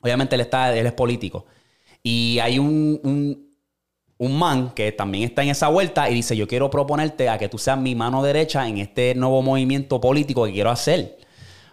obviamente 0.03 0.35
él, 0.35 0.43
está, 0.43 0.77
él 0.77 0.87
es 0.87 0.93
político, 0.93 1.47
y 2.03 2.39
hay 2.41 2.59
un, 2.59 3.01
un, 3.03 3.51
un 4.19 4.39
man 4.39 4.73
que 4.75 4.93
también 4.93 5.25
está 5.25 5.43
en 5.43 5.49
esa 5.49 5.69
vuelta 5.69 6.11
y 6.11 6.15
dice, 6.15 6.37
yo 6.37 6.47
quiero 6.47 6.69
proponerte 6.69 7.29
a 7.29 7.39
que 7.39 7.49
tú 7.49 7.57
seas 7.59 7.79
mi 7.79 7.95
mano 7.95 8.23
derecha 8.23 8.69
en 8.69 8.79
este 8.79 9.15
nuevo 9.15 9.41
movimiento 9.41 10.01
político 10.01 10.45
que 10.45 10.53
quiero 10.53 10.71
hacer. 10.71 11.17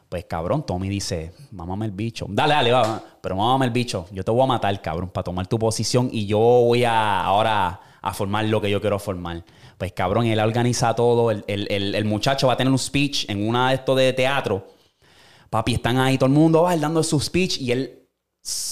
Pues 0.10 0.26
cabrón, 0.26 0.66
Tommy 0.66 0.90
dice, 0.90 1.34
mámame 1.52 1.86
el 1.86 1.92
bicho. 1.92 2.26
Dale, 2.30 2.56
dale, 2.56 2.72
va. 2.72 3.02
Pero 3.22 3.36
mámame 3.36 3.66
el 3.66 3.72
bicho. 3.72 4.08
Yo 4.12 4.24
te 4.24 4.32
voy 4.32 4.42
a 4.42 4.48
matar, 4.48 4.82
cabrón, 4.82 5.10
para 5.10 5.24
tomar 5.24 5.46
tu 5.46 5.60
posición 5.60 6.10
y 6.12 6.26
yo 6.26 6.40
voy 6.40 6.84
a 6.84 7.24
ahora 7.24 7.80
a 8.02 8.14
formar 8.14 8.46
lo 8.46 8.60
que 8.60 8.72
yo 8.72 8.82
quiero 8.82 8.98
formar. 8.98 9.44
Pues 9.78 9.94
cabrón, 9.94 10.26
él 10.26 10.40
organiza 10.40 10.96
todo. 10.96 11.30
El, 11.30 11.44
el- 11.48 11.94
el- 11.96 12.06
muchacho 12.06 12.48
va 12.48 12.54
a 12.54 12.58
tener 12.58 12.72
un 12.72 12.80
speech 12.80 13.30
en 13.30 13.48
una 13.48 13.70
de 13.70 13.76
estos 13.76 13.96
de 13.98 14.12
teatro. 14.14 14.68
Papi, 15.52 15.76
están 15.76 15.98
ahí 16.00 16.18
todo 16.18 16.28
el 16.28 16.34
mundo, 16.34 16.64
va 16.64 16.74
él 16.74 16.82
dando 16.82 17.04
su 17.04 17.20
speech 17.20 17.60
y 17.62 17.72
él, 17.72 18.08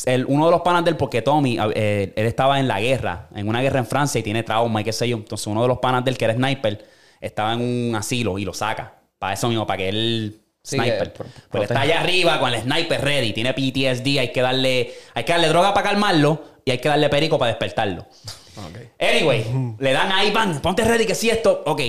el- 0.06 0.26
uno 0.26 0.46
de 0.46 0.52
los 0.52 0.62
panas 0.62 0.84
del, 0.86 0.98
porque 0.98 1.22
Tommy, 1.22 1.58
eh, 1.76 2.14
él 2.16 2.26
estaba 2.26 2.60
en 2.60 2.68
la 2.68 2.80
guerra, 2.82 3.30
en 3.36 3.48
una 3.48 3.62
guerra 3.62 3.78
en 3.80 3.86
Francia 3.86 4.18
y 4.20 4.24
tiene 4.24 4.42
trauma 4.42 4.82
y 4.82 4.84
qué 4.84 4.92
sé 4.94 5.08
yo. 5.08 5.18
Entonces 5.18 5.46
uno 5.46 5.62
de 5.62 5.68
los 5.68 5.78
panas 5.78 6.04
del 6.04 6.18
que 6.18 6.26
era 6.26 6.34
sniper 6.34 6.84
estaba 7.22 7.54
en 7.54 7.62
un 7.62 7.96
asilo 7.96 8.40
y 8.40 8.46
lo 8.46 8.54
saca. 8.56 8.96
Para 9.20 9.34
eso 9.34 9.48
mismo, 9.50 9.68
para 9.68 9.78
que 9.78 9.90
él 9.90 10.42
sniper. 10.68 11.14
pro- 11.14 11.26
Pero 11.52 11.64
está 11.64 11.82
allá 11.82 12.02
arriba 12.02 12.40
con 12.40 12.54
el 12.54 12.62
sniper 12.62 13.02
ready, 13.02 13.34
tiene 13.34 13.54
PTSD, 13.54 14.20
hay 14.20 14.32
que 14.32 14.42
darle, 14.42 14.94
hay 15.14 15.24
que 15.24 15.32
darle 15.32 15.48
droga 15.48 15.74
para 15.74 15.90
calmarlo 15.90 16.44
y 16.66 16.72
hay 16.72 16.78
que 16.80 16.90
darle 16.90 17.10
perico 17.10 17.38
para 17.38 17.50
despertarlo. 17.52 18.06
Anyway, 19.00 19.46
le 19.80 19.92
dan 19.94 20.12
ahí, 20.12 20.32
van, 20.32 20.60
ponte 20.62 20.84
ready 20.84 21.06
que 21.06 21.16
si 21.16 21.30
esto, 21.30 21.64
ok. 21.66 21.82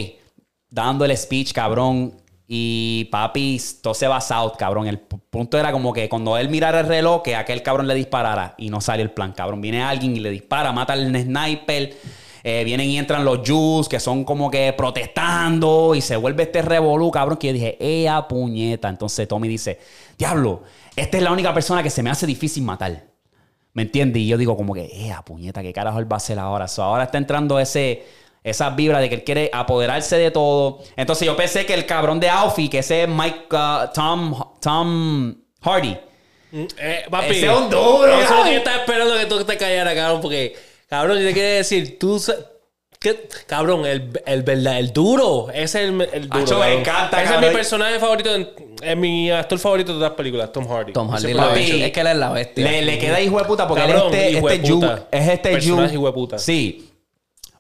Dando 0.71 1.05
el 1.05 1.17
speech, 1.17 1.53
cabrón. 1.53 2.15
Y 2.51 3.05
papi, 3.13 3.61
todo 3.83 3.93
se 3.93 4.07
va 4.09 4.21
south, 4.23 4.55
cabrón. 4.59 4.87
El 4.87 5.07
pu- 5.07 5.21
punto 5.29 5.59
era 5.59 5.71
como 5.71 5.93
que 5.93 6.09
cuando 6.09 6.39
él 6.39 6.49
mirara 6.49 6.81
el 6.81 6.87
reloj, 6.87 7.23
que 7.23 7.37
aquel 7.37 7.63
cabrón 7.63 7.87
le 7.87 7.95
disparara 7.95 8.55
y 8.57 8.71
no 8.71 8.81
salió 8.81 9.03
el 9.03 9.11
plan, 9.11 9.33
cabrón. 9.33 9.61
Viene 9.61 9.83
alguien 9.83 10.17
y 10.17 10.21
le 10.21 10.31
dispara, 10.31 10.73
mata 10.73 10.95
al 10.95 11.15
sniper. 11.15 11.95
Eh, 12.45 12.63
vienen 12.65 12.89
y 12.89 12.99
entran 12.99 13.25
los 13.25 13.41
Jews 13.45 13.89
que 13.89 14.01
son 14.01 14.25
como 14.25 14.51
que 14.51 14.73
protestando 14.73 15.95
y 15.95 16.01
se 16.01 16.17
vuelve 16.17 16.45
este 16.45 16.63
revolú, 16.63 17.11
cabrón, 17.11 17.37
que 17.37 17.49
yo 17.49 17.53
dije, 17.53 17.77
¡ea 17.81 18.29
puñeta! 18.29 18.89
Entonces 18.89 19.27
Tommy 19.27 19.49
dice, 19.49 19.79
diablo, 20.17 20.63
esta 20.97 21.17
es 21.17 21.23
la 21.23 21.33
única 21.33 21.53
persona 21.53 21.83
que 21.83 21.91
se 21.91 22.03
me 22.03 22.11
hace 22.11 22.27
difícil 22.27 22.63
matar. 22.63 23.05
¿Me 23.73 23.83
entiendes? 23.83 24.23
Y 24.23 24.27
yo 24.27 24.37
digo 24.37 24.57
como 24.57 24.75
que, 24.75 24.87
¡ea 24.87 25.23
puñeta! 25.23 25.63
¿Qué 25.63 25.73
carajo 25.73 25.99
él 25.99 26.11
va 26.11 26.17
a 26.17 26.19
hacer 26.19 26.39
ahora? 26.39 26.69
So, 26.69 26.83
ahora 26.83 27.05
está 27.05 27.19
entrando 27.19 27.59
ese... 27.59 28.05
Esa 28.45 28.71
vibra 28.71 29.01
de 29.01 29.09
que 29.11 29.17
él 29.17 29.25
quiere 29.25 29.51
apoderarse 29.53 30.17
de 30.17 30.31
todo. 30.31 30.79
Entonces 30.97 31.27
yo 31.27 31.37
pensé 31.37 31.67
que 31.67 31.75
el 31.75 31.85
cabrón 31.85 32.19
de 32.19 32.31
Alfie, 32.31 32.71
que 32.71 32.79
ese 32.79 33.03
es 33.03 33.09
Mike, 33.09 33.47
uh, 33.51 33.93
Tom, 33.93 34.35
Tom 34.61 35.35
Hardy, 35.61 35.99
Eh, 36.53 37.05
papi, 37.11 37.27
Ese 37.27 37.47
es 37.47 37.53
un 37.53 37.69
duro, 37.69 38.07
Eso 38.07 38.47
yo 38.47 38.53
estaba 38.53 38.77
esperando 38.79 39.19
que 39.19 39.27
tú 39.27 39.45
te 39.45 39.59
callaras, 39.59 39.95
cabrón, 39.95 40.21
porque, 40.23 40.57
cabrón, 40.89 41.19
yo 41.19 41.27
te 41.27 41.33
quiero 41.33 41.57
decir, 41.57 41.99
tú... 41.99 42.21
¿qué? 43.01 43.29
Cabrón, 43.47 43.87
el, 43.87 44.21
el 44.27 44.43
verdad, 44.43 44.79
el 44.79 44.93
duro. 44.93 45.49
Ese 45.51 45.85
es 45.85 45.89
el, 45.89 46.01
el 46.13 46.29
duro. 46.29 46.43
Acho, 46.45 46.59
me 46.59 46.75
encanta, 46.81 47.23
Ese 47.23 47.35
es 47.37 47.41
mi 47.41 47.47
personaje 47.51 47.99
favorito, 48.01 48.35
en- 48.35 48.49
es 48.83 48.97
mi 48.97 49.31
actor 49.31 49.59
favorito 49.59 49.93
de 49.93 49.99
todas 49.99 50.11
las 50.11 50.17
películas, 50.17 50.51
Tom 50.53 50.67
Hardy. 50.69 50.93
Tom 50.93 51.09
Hardy 51.09 51.21
Siempre 51.23 51.41
lo 51.41 51.43
lo 51.43 51.49
ha 51.49 51.57
he 51.57 51.61
Papi, 51.61 51.73
dicho. 51.73 51.85
Es 51.87 51.93
que 51.93 52.01
él 52.01 52.07
es 52.09 52.17
la 52.17 52.31
bestia. 52.31 52.65
Le, 52.71 52.83
le 52.83 52.99
queda 52.99 53.21
hijo 53.21 53.39
de 53.39 53.45
puta 53.45 53.69
porque 53.69 53.83
Cabrón, 53.87 54.15
él 54.15 54.21
es 54.21 54.33
hijo 54.39 54.49
este, 54.49 54.49
de 54.49 54.55
este 54.57 54.67
Jew. 54.69 54.81
puta. 54.81 55.09
Es 55.13 55.29
este 55.29 55.51
Personaje 55.51 55.89
Jew. 55.91 55.95
hijo 55.99 56.07
de 56.07 56.13
puta. 56.13 56.39
Sí. 56.39 56.85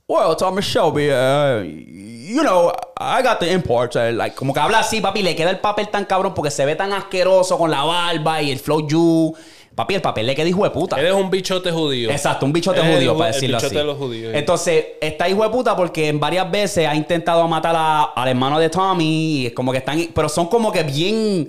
Well, 0.08 0.36
Thomas 0.38 0.64
Shelby, 0.64 1.10
uh, 1.10 1.62
you 1.62 2.40
know, 2.42 2.72
I 2.98 3.22
got 3.22 3.40
the 3.40 3.52
imports. 3.52 3.94
uh, 3.94 4.10
like, 4.12 4.34
como 4.34 4.54
que 4.54 4.60
habla 4.60 4.78
así, 4.78 5.00
papi, 5.02 5.22
le 5.22 5.36
queda 5.36 5.50
el 5.50 5.58
papel 5.58 5.88
tan 5.90 6.04
cabrón 6.06 6.32
porque 6.34 6.50
se 6.50 6.64
ve 6.64 6.74
tan 6.76 6.92
asqueroso 6.94 7.58
con 7.58 7.70
la 7.70 7.82
barba 7.84 8.40
y 8.42 8.50
el 8.50 8.58
flow 8.58 8.86
Jew. 8.88 9.34
Papi, 9.78 9.94
el 9.94 10.02
papel 10.02 10.26
le 10.26 10.34
queda 10.34 10.48
hijo 10.48 10.64
de 10.64 10.70
puta. 10.70 10.98
Él 10.98 11.06
es 11.06 11.12
un 11.12 11.30
bichote 11.30 11.70
judío. 11.70 12.10
Exacto, 12.10 12.44
un 12.44 12.52
bichote 12.52 12.80
judío, 12.80 13.12
el- 13.12 13.16
para 13.16 13.28
el 13.28 13.34
decirlo 13.34 13.58
bichote 13.58 13.66
así. 13.66 13.76
de 13.76 13.84
los 13.84 13.96
judíos. 13.96 14.32
Entonces, 14.34 14.84
está 15.00 15.28
hijo 15.28 15.44
de 15.44 15.50
puta 15.50 15.76
porque 15.76 16.08
en 16.08 16.18
varias 16.18 16.50
veces 16.50 16.88
ha 16.88 16.96
intentado 16.96 17.46
matar 17.46 17.76
a- 17.78 18.02
al 18.14 18.28
hermano 18.28 18.58
de 18.58 18.68
Tommy. 18.70 19.04
Y 19.42 19.46
es 19.46 19.52
como 19.52 19.70
que 19.70 19.78
están. 19.78 20.08
Pero 20.12 20.28
son 20.28 20.48
como 20.48 20.72
que 20.72 20.82
bien. 20.82 21.48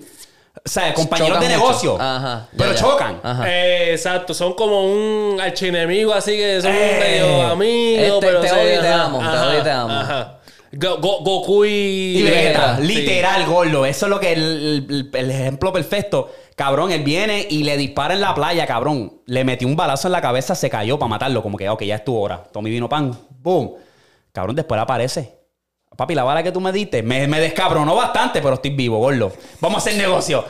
O 0.64 0.70
sea, 0.70 0.94
compañeros 0.94 1.38
Chocan 1.38 1.50
de 1.50 1.56
mucho. 1.58 1.68
negocio. 1.68 1.98
Ajá, 2.02 2.48
ya, 2.52 2.58
Pero 2.58 2.72
ya. 2.74 2.78
chocan. 2.80 3.20
Ajá. 3.24 3.44
Eh, 3.50 3.92
exacto, 3.94 4.34
son 4.36 4.54
como 4.54 4.84
un 4.84 5.40
archienemigo 5.42 6.14
así 6.14 6.36
que 6.38 6.62
son 6.62 6.72
Eh. 6.72 6.98
medio 7.00 7.48
amigos, 7.48 8.04
Este, 8.04 8.28
pero 8.28 8.42
te 8.42 8.52
odio 8.52 8.76
y 8.76 8.80
te 8.82 8.88
ajá, 8.88 9.06
amo, 9.06 9.20
te 9.20 9.38
odio 9.38 9.60
y 9.60 9.64
te 9.64 9.72
amo. 9.72 9.94
Ajá. 9.94 10.39
Go- 10.72 10.98
Go- 10.98 11.20
Goku 11.24 11.66
y, 11.66 12.18
Y 12.20 12.24
Vegeta, 12.24 12.78
Sí. 12.78 12.84
literal, 12.84 13.46
gordo. 13.46 13.86
Eso 13.86 14.06
es 14.06 14.10
lo 14.10 14.20
que 14.20 14.34
el, 14.34 14.86
el- 14.90 15.10
el 15.14 15.32
ejemplo 15.32 15.74
perfecto. 15.74 16.32
Cabrón, 16.56 16.92
él 16.92 17.04
viene 17.04 17.48
y 17.50 17.64
le 17.64 17.76
dispara 17.78 18.14
en 18.14 18.22
la 18.22 18.36
playa, 18.36 18.68
cabrón. 18.68 19.22
Le 19.26 19.44
metió 19.44 19.68
un 19.68 19.76
balazo 19.76 20.08
en 20.08 20.12
la 20.12 20.22
cabeza, 20.22 20.54
se 20.56 20.70
cayó 20.70 21.00
para 21.00 21.10
matarlo. 21.10 21.42
Como 21.42 21.58
que, 21.58 21.68
ok, 21.70 21.84
ya 21.84 21.96
es 21.96 22.04
tu 22.06 22.16
hora. 22.16 22.44
Tommy 22.52 22.70
vino 22.70 22.88
pan. 22.90 23.18
Boom. 23.30 23.76
Cabrón, 24.32 24.56
después 24.56 24.80
aparece. 24.80 25.38
Papi, 25.98 26.14
la 26.16 26.24
bala 26.24 26.44
que 26.44 26.52
tú 26.52 26.62
me 26.62 26.72
diste 26.72 27.02
me, 27.04 27.28
me 27.28 27.40
descabronó 27.40 27.96
bastante, 27.96 28.42
pero 28.42 28.54
estoy 28.56 28.72
vivo, 28.72 29.00
gordo. 29.00 29.34
Vamos 29.60 29.78
a 29.78 29.80
hacer 29.90 29.96
negocio. 30.00 30.46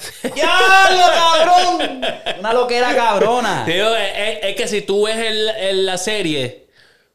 ¡Diablo, 0.34 1.04
cabrón! 1.14 2.00
Una 2.40 2.52
loquera 2.52 2.94
cabrona. 2.94 3.64
Tío, 3.64 3.94
es, 3.96 4.10
es- 4.16 4.38
es 4.44 4.56
que 4.56 4.66
si 4.68 4.82
tú 4.82 5.04
ves 5.04 5.16
el- 5.16 5.48
el- 5.50 5.86
la 5.86 5.96
serie, 5.98 6.66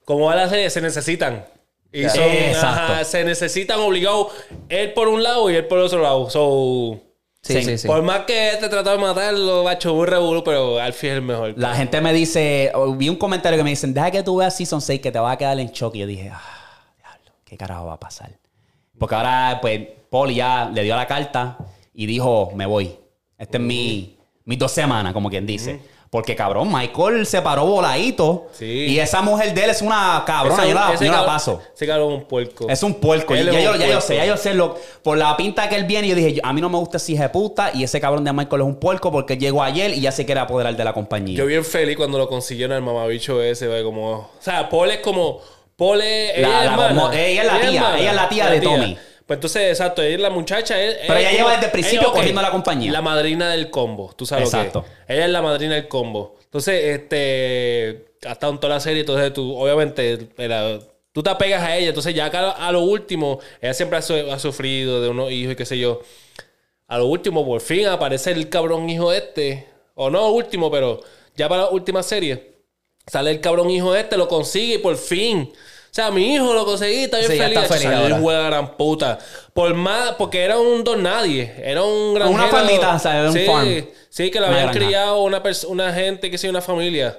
como 0.06 0.26
va 0.27 0.36
la 0.36 0.48
serie, 0.49 0.69
se 0.69 0.82
necesitan. 0.82 1.45
Y 1.95 2.09
son, 2.09 2.23
Exacto. 2.23 2.67
ajá, 2.67 3.03
se 3.05 3.23
necesitan 3.23 3.80
obligados 3.80 4.27
él 4.69 4.93
por 4.93 5.07
un 5.07 5.23
lado 5.23 5.49
y 5.49 5.55
él 5.55 5.65
por 5.65 5.80
otro 5.80 6.01
lado. 6.01 6.30
So, 6.30 6.99
Sí, 7.45 7.61
sí, 7.61 7.77
sí. 7.77 7.88
Por 7.88 8.01
más 8.01 8.22
que 8.22 8.57
te 8.59 8.67
trató 8.69 8.89
de 8.89 8.97
matarlo, 8.97 9.63
bacho 9.63 9.93
un 9.93 10.07
revuelo, 10.07 10.43
pero 10.43 10.80
Alfie 10.80 11.11
es 11.11 11.15
el 11.17 11.22
mejor. 11.22 11.53
La 11.57 11.76
gente 11.76 12.01
me 12.01 12.11
dice, 12.11 12.72
vi 12.97 13.07
un 13.07 13.17
comentario 13.17 13.55
que 13.55 13.63
me 13.63 13.69
dicen, 13.69 13.93
deja 13.93 14.09
que 14.09 14.23
tú 14.23 14.38
veas 14.38 14.57
Season 14.57 14.81
6 14.81 14.99
que 14.99 15.11
te 15.11 15.19
va 15.19 15.31
a 15.31 15.38
quedar 15.38 15.59
en 15.59 15.67
shock. 15.67 15.93
Y 15.93 15.99
yo 15.99 16.07
dije, 16.07 16.31
ah, 16.34 16.41
diablo, 16.97 17.31
¿qué 17.45 17.55
carajo 17.55 17.85
va 17.85 17.93
a 17.93 17.99
pasar? 17.99 18.31
Porque 18.97 19.13
ahora, 19.13 19.59
pues, 19.61 19.80
Paul 20.09 20.34
ya 20.34 20.72
le 20.73 20.81
dio 20.81 20.95
la 20.95 21.05
carta 21.05 21.57
y 21.93 22.07
dijo, 22.07 22.51
me 22.55 22.65
voy. 22.65 22.95
Este 23.38 23.57
es 23.57 23.63
mi, 23.63 24.17
mis 24.43 24.57
dos 24.57 24.72
semanas, 24.72 25.13
como 25.13 25.30
quien 25.30 25.45
dice. 25.45 25.80
Porque, 26.15 26.33
cabrón, 26.33 26.71
Michael 26.71 27.25
se 27.25 27.41
paró 27.41 27.65
voladito. 27.65 28.47
Sí. 28.53 28.85
Y 28.87 28.99
esa 28.99 29.21
mujer 29.21 29.53
de 29.53 29.65
él 29.65 29.69
es 29.71 29.81
una 29.81 30.23
cabrona. 30.25 30.63
Ese- 30.93 31.05
yo 31.05 31.11
la, 31.11 31.25
paso. 31.25 31.61
Ese 31.75 31.85
cabrón 31.85 32.13
es 32.13 32.19
un 32.19 32.23
puerco. 32.25 32.69
Es 32.69 32.83
un 32.83 32.93
puerco. 32.93 33.35
Y 33.35 33.43
ya, 33.43 33.51
yo, 33.59 33.75
ya 33.75 33.87
yo 33.87 33.99
sé, 33.99 34.15
ya 34.15 34.25
yo 34.25 34.37
sé. 34.37 34.53
Lo, 34.53 34.77
por 35.03 35.17
la 35.17 35.35
pinta 35.35 35.67
que 35.67 35.75
él 35.75 35.83
viene, 35.83 36.07
yo 36.07 36.15
dije, 36.15 36.39
a 36.41 36.53
mí 36.53 36.61
no 36.61 36.69
me 36.69 36.77
gusta 36.77 36.95
ese 36.95 37.27
puta. 37.27 37.71
Y 37.73 37.83
ese 37.83 37.99
cabrón 37.99 38.23
de 38.23 38.31
Michael 38.31 38.61
es 38.61 38.65
un 38.67 38.75
puerco 38.79 39.11
porque 39.11 39.33
él 39.33 39.39
llegó 39.39 39.61
ayer 39.61 39.91
y 39.93 39.99
ya 39.99 40.13
se 40.13 40.25
quiere 40.25 40.39
apoderar 40.39 40.73
de 40.77 40.83
la 40.85 40.93
compañía. 40.93 41.37
Yo 41.37 41.45
bien 41.47 41.65
feliz 41.65 41.97
cuando 41.97 42.17
lo 42.17 42.29
consiguieron 42.29 42.77
el 42.77 42.81
mamabicho 42.81 43.41
ese, 43.41 43.67
ve, 43.67 43.83
como... 43.83 44.11
O 44.11 44.29
sea, 44.39 44.69
Paul 44.69 44.91
es 44.91 44.99
como... 44.99 45.41
Paul 45.75 45.99
es... 46.01 46.39
La- 46.39 46.47
ella, 46.47 46.59
es 46.59 46.65
la- 46.65 46.71
hermana. 46.87 47.01
como- 47.01 47.11
ella 47.13 47.41
es 47.41 47.47
la 47.47 47.59
tía, 47.59 47.79
hermana. 47.81 47.99
ella 47.99 48.09
es 48.11 48.15
la 48.15 48.29
tía 48.29 48.49
de 48.49 48.61
Tommy. 48.61 48.97
Pues 49.26 49.38
entonces, 49.38 49.69
exacto, 49.72 50.02
es 50.03 50.19
la 50.19 50.30
muchacha. 50.30 50.80
es- 50.81 50.97
Pero 51.07 51.19
ella 51.19 51.31
lleva 51.31 51.52
desde 51.53 51.65
el 51.65 51.72
principio 51.72 51.99
ella, 52.02 52.10
ok, 52.10 52.15
cogiendo 52.15 52.41
la 52.41 52.52
compañía. 52.52 52.91
La 52.91 53.02
madrina 53.02 53.49
del 53.52 53.69
combo, 53.72 54.14
tú 54.15 54.26
sabes 54.26 54.45
Exacto. 54.45 54.80
lo 54.80 55.06
que. 55.07 55.14
Ella 55.14 55.26
es 55.26 55.31
la 55.31 55.41
madrina 55.41 55.76
del 55.76 55.88
combo. 55.88 56.35
Entonces, 56.43 56.84
este... 56.99 58.06
Ha 58.26 58.31
estado 58.34 58.53
en 58.53 58.60
toda 58.60 58.76
la 58.76 58.80
serie, 58.80 59.02
entonces 59.02 59.34
tú, 59.34 59.56
obviamente... 59.57 60.30
era- 60.38 60.80
Tú 61.11 61.23
te 61.23 61.30
apegas 61.30 61.64
a 61.64 61.77
ella, 61.77 61.88
entonces 61.88 62.14
ya 62.14 62.26
acá 62.26 62.52
a 62.52 62.72
lo 62.73 62.81
último, 62.81 63.39
ella 63.61 63.73
siempre 63.73 63.97
ha 63.97 64.02
sufrido 64.38 65.02
de 65.02 65.07
unos 65.07 65.31
hijos 65.31 65.53
y 65.53 65.56
qué 65.56 65.65
sé 65.65 65.77
yo. 65.80 66.02
A 66.88 66.97
lo 66.97 67.06
último, 67.06 67.45
por 67.45 67.61
fin 67.61 67.88
aparece 67.88 68.31
el 68.31 68.49
cabrón 68.49 68.89
hijo 68.89 69.14
este. 69.14 69.65
O 69.93 70.10
no 70.10 70.27
último, 70.31 70.69
pero 70.69 70.99
ya 71.38 71.47
para 71.47 71.64
la 71.64 71.69
última 71.69 72.03
serie. 72.03 72.56
Sale 73.07 73.31
el 73.31 73.39
cabrón 73.39 73.69
hijo 73.69 73.95
este, 73.95 74.18
lo 74.18 74.27
consigue 74.27 74.76
y 74.76 74.77
por 74.80 74.97
fin. 74.97 75.53
O 75.95 76.01
sea, 76.01 76.11
mi 76.11 76.34
hijo 76.34 76.53
lo 76.53 76.65
conseguí, 76.65 77.05
está 77.05 77.19
bien 77.19 77.31
Sí, 77.31 77.38
feliz. 77.38 77.57
está 77.57 77.73
feliz 77.73 77.85
hijo 78.09 78.30
de 78.30 78.38
la 78.38 78.43
gran 78.47 78.76
puta. 78.76 79.17
Por 79.53 79.73
más, 79.76 80.11
porque 80.17 80.43
era 80.43 80.59
un 80.59 80.84
don 80.84 81.01
nadie. 81.01 81.53
Era 81.63 81.84
un 81.85 82.13
gran 82.13 82.27
Una 82.34 82.47
farmita, 82.47 82.95
o 82.95 82.99
sea, 82.99 83.19
era 83.19 83.30
un 83.30 83.34
sí, 83.34 83.45
farm. 83.45 83.85
Sí, 84.09 84.30
que 84.30 84.41
lo 84.41 84.47
habían 84.47 84.63
granja. 84.63 84.77
criado 84.77 85.22
una, 85.23 85.41
una 85.69 85.93
gente, 85.93 86.30
que 86.30 86.38
sí, 86.38 86.49
una 86.49 86.59
familia. 86.59 87.17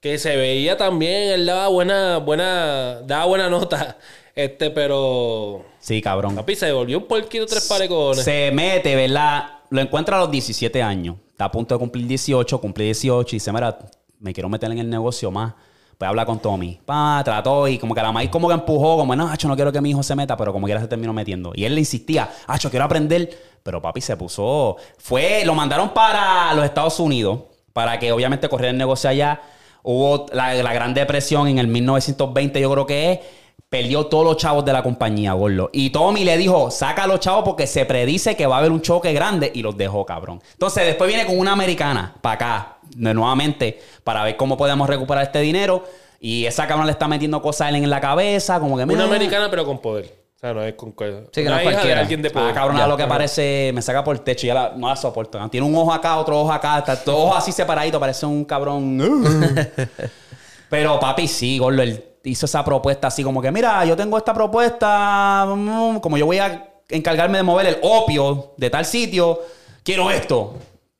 Que 0.00 0.16
se 0.16 0.36
veía 0.36 0.78
también, 0.78 1.32
él 1.32 1.44
daba 1.44 1.68
buena, 1.68 2.16
buena, 2.16 3.02
daba 3.02 3.26
buena 3.26 3.50
nota. 3.50 3.98
Este, 4.34 4.70
pero. 4.70 5.64
Sí, 5.78 6.00
cabrón. 6.00 6.34
Papi, 6.34 6.56
se 6.56 6.72
volvió 6.72 6.98
un 6.98 7.06
porquito 7.06 7.44
tres 7.44 7.68
parecones. 7.68 8.24
Se 8.24 8.50
mete, 8.52 8.96
¿verdad? 8.96 9.58
Lo 9.68 9.82
encuentra 9.82 10.16
a 10.16 10.20
los 10.20 10.30
17 10.30 10.82
años. 10.82 11.16
Está 11.30 11.44
a 11.44 11.52
punto 11.52 11.74
de 11.74 11.78
cumplir 11.78 12.06
18, 12.06 12.58
cumple 12.58 12.84
18 12.86 13.28
y 13.28 13.38
dice, 13.38 13.52
mira, 13.52 13.78
me 14.18 14.32
quiero 14.32 14.48
meter 14.48 14.72
en 14.72 14.78
el 14.78 14.88
negocio 14.88 15.30
más. 15.30 15.52
Pues 15.98 16.08
habla 16.08 16.26
con 16.26 16.40
Tommy. 16.40 16.80
Pa, 16.84 17.22
trató 17.24 17.68
y 17.68 17.78
como 17.78 17.94
que 17.94 18.02
la 18.02 18.12
maíz 18.12 18.30
como 18.30 18.48
que 18.48 18.54
empujó, 18.54 18.96
como, 18.96 19.14
no, 19.14 19.28
Hacho, 19.28 19.48
no 19.48 19.54
quiero 19.54 19.72
que 19.72 19.80
mi 19.80 19.90
hijo 19.90 20.02
se 20.02 20.14
meta, 20.14 20.36
pero 20.36 20.52
como 20.52 20.66
quiera 20.66 20.80
se 20.80 20.88
terminó 20.88 21.12
metiendo. 21.12 21.52
Y 21.54 21.64
él 21.64 21.74
le 21.74 21.80
insistía, 21.80 22.30
Hacho, 22.46 22.70
quiero 22.70 22.84
aprender. 22.84 23.54
Pero 23.62 23.80
papi 23.80 24.02
se 24.02 24.14
puso, 24.16 24.76
fue, 24.98 25.42
lo 25.44 25.54
mandaron 25.54 25.94
para 25.94 26.52
los 26.52 26.66
Estados 26.66 27.00
Unidos, 27.00 27.40
para 27.72 27.98
que 27.98 28.12
obviamente 28.12 28.46
corriera 28.48 28.70
el 28.72 28.76
negocio 28.76 29.08
allá. 29.08 29.40
Hubo 29.82 30.26
la, 30.32 30.54
Gran 30.74 30.92
Depresión 30.92 31.48
en 31.48 31.58
el 31.58 31.68
1920, 31.68 32.60
yo 32.60 32.70
creo 32.70 32.86
que 32.86 33.12
es. 33.12 33.20
Perdió 33.70 34.06
todos 34.06 34.24
los 34.24 34.36
chavos 34.36 34.64
de 34.64 34.72
la 34.72 34.82
compañía, 34.82 35.32
gordo. 35.32 35.70
Y 35.72 35.90
Tommy 35.90 36.24
le 36.24 36.36
dijo, 36.36 36.70
saca 36.70 37.04
a 37.04 37.06
los 37.06 37.20
chavos 37.20 37.42
porque 37.44 37.66
se 37.66 37.84
predice 37.86 38.36
que 38.36 38.46
va 38.46 38.56
a 38.56 38.58
haber 38.58 38.70
un 38.70 38.82
choque 38.82 39.12
grande 39.12 39.50
y 39.52 39.62
los 39.62 39.76
dejó, 39.76 40.06
cabrón. 40.06 40.40
Entonces 40.52 40.86
después 40.86 41.08
viene 41.08 41.26
con 41.26 41.38
una 41.38 41.52
americana 41.52 42.14
para 42.20 42.34
acá, 42.34 42.73
nuevamente, 42.96 43.80
para 44.04 44.22
ver 44.24 44.36
cómo 44.36 44.56
podemos 44.56 44.88
recuperar 44.88 45.24
este 45.24 45.40
dinero. 45.40 45.84
Y 46.20 46.46
esa 46.46 46.66
cabrón 46.66 46.86
le 46.86 46.92
está 46.92 47.06
metiendo 47.08 47.42
cosas 47.42 47.66
a 47.66 47.68
él 47.70 47.76
en 47.76 47.90
la 47.90 48.00
cabeza, 48.00 48.58
como 48.60 48.76
que... 48.76 48.84
Una 48.84 48.92
"Mira, 48.94 49.04
americana, 49.04 49.50
pero 49.50 49.64
con 49.66 49.78
poder. 49.80 50.24
O 50.36 50.38
sea, 50.38 50.54
no 50.54 50.62
es 50.62 50.74
con 50.74 50.92
cual- 50.92 51.26
Sí, 51.32 51.42
que 51.42 51.48
una 51.48 51.50
no 51.50 51.56
es 51.60 51.66
de 51.66 51.72
cualquiera. 51.72 52.00
alguien 52.00 52.22
de 52.22 52.30
poder. 52.30 52.50
Ah, 52.50 52.54
cabrón, 52.54 52.76
Ya. 52.78 52.86
lo 52.86 52.96
que 52.96 53.06
parece, 53.06 53.70
me 53.74 53.82
saca 53.82 54.02
por 54.04 54.16
el 54.16 54.22
techo, 54.22 54.46
ya 54.46 54.54
la- 54.54 54.72
no 54.76 54.88
la 54.88 54.96
soporto. 54.96 55.38
¿no? 55.38 55.48
Tiene 55.50 55.66
un 55.66 55.74
ojo 55.76 55.92
acá, 55.92 56.16
otro 56.18 56.40
ojo 56.40 56.52
acá, 56.52 56.78
está 56.78 56.96
todo 57.02 57.16
ojo 57.26 57.34
así 57.34 57.52
separadito, 57.52 57.98
parece 58.00 58.24
un 58.26 58.44
cabrón. 58.44 58.98
Pero 60.68 60.98
papi, 60.98 61.28
sí, 61.28 61.58
Gordo, 61.58 61.82
él 61.82 62.04
hizo 62.24 62.46
esa 62.46 62.64
propuesta 62.64 63.08
así 63.08 63.22
como 63.22 63.40
que, 63.42 63.50
mira, 63.52 63.84
yo 63.84 63.96
tengo 63.96 64.16
esta 64.18 64.32
propuesta, 64.34 65.46
mm, 65.46 65.98
como 65.98 66.16
yo 66.16 66.26
voy 66.26 66.38
a 66.38 66.70
encargarme 66.88 67.38
de 67.38 67.44
mover 67.44 67.66
el 67.66 67.76
opio 67.82 68.54
de 68.56 68.70
tal 68.70 68.84
sitio, 68.84 69.40
quiero 69.82 70.10
esto. 70.10 70.54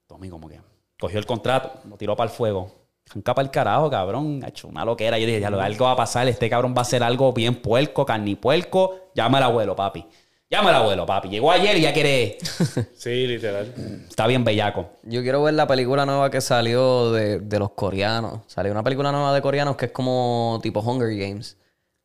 Tommy 0.07 0.29
como 0.29 0.49
que 0.49 0.61
cogió 0.99 1.19
el 1.19 1.27
contrato, 1.27 1.81
lo 1.89 1.97
tiró 1.97 2.17
para 2.17 2.31
el 2.31 2.37
fuego. 2.37 2.71
Arranca 3.11 3.35
para 3.35 3.45
el 3.47 3.51
carajo, 3.51 3.91
cabrón. 3.91 4.41
Ha 4.45 4.49
hecho 4.49 4.69
una 4.69 4.85
loquera. 4.85 5.19
Yo 5.19 5.27
dije, 5.27 5.41
ya 5.41 5.51
lo 5.51 5.61
algo 5.61 5.85
va 5.85 5.93
a 5.93 5.97
pasar. 5.97 6.27
Este 6.27 6.49
cabrón 6.49 6.73
va 6.75 6.79
a 6.79 6.83
hacer 6.83 7.03
algo 7.03 7.33
bien 7.33 7.61
puerco, 7.61 8.07
carnipuerco. 8.07 9.11
Llama 9.15 9.39
al 9.39 9.45
abuelo, 9.45 9.77
papi. 9.77 10.07
Llama 10.51 10.71
al 10.71 10.77
abuelo, 10.77 11.05
papi. 11.05 11.29
Llegó 11.29 11.51
ayer 11.53 11.77
y 11.77 11.83
ya 11.83 11.93
quiere. 11.93 12.39
Sí, 12.97 13.27
literal. 13.27 13.75
Está 14.09 14.27
bien 14.27 14.43
bellaco. 14.45 14.89
Yo 15.03 15.21
quiero 15.23 15.43
ver 15.43 15.53
la 15.55 15.67
película 15.67 16.07
nueva 16.07 16.31
que 16.31 16.41
salió 16.41 17.13
de, 17.13 17.41
de 17.41 17.59
los 17.59 17.73
coreanos. 17.73 18.41
Salió 18.47 18.73
una 18.73 18.83
película 18.83 19.13
nueva 19.13 19.35
de 19.35 19.43
coreanos 19.43 19.77
que 19.77 19.87
es 19.87 19.93
como 19.93 20.59
tipo 20.63 20.81
Hunger 20.81 21.15
Games. 21.17 21.59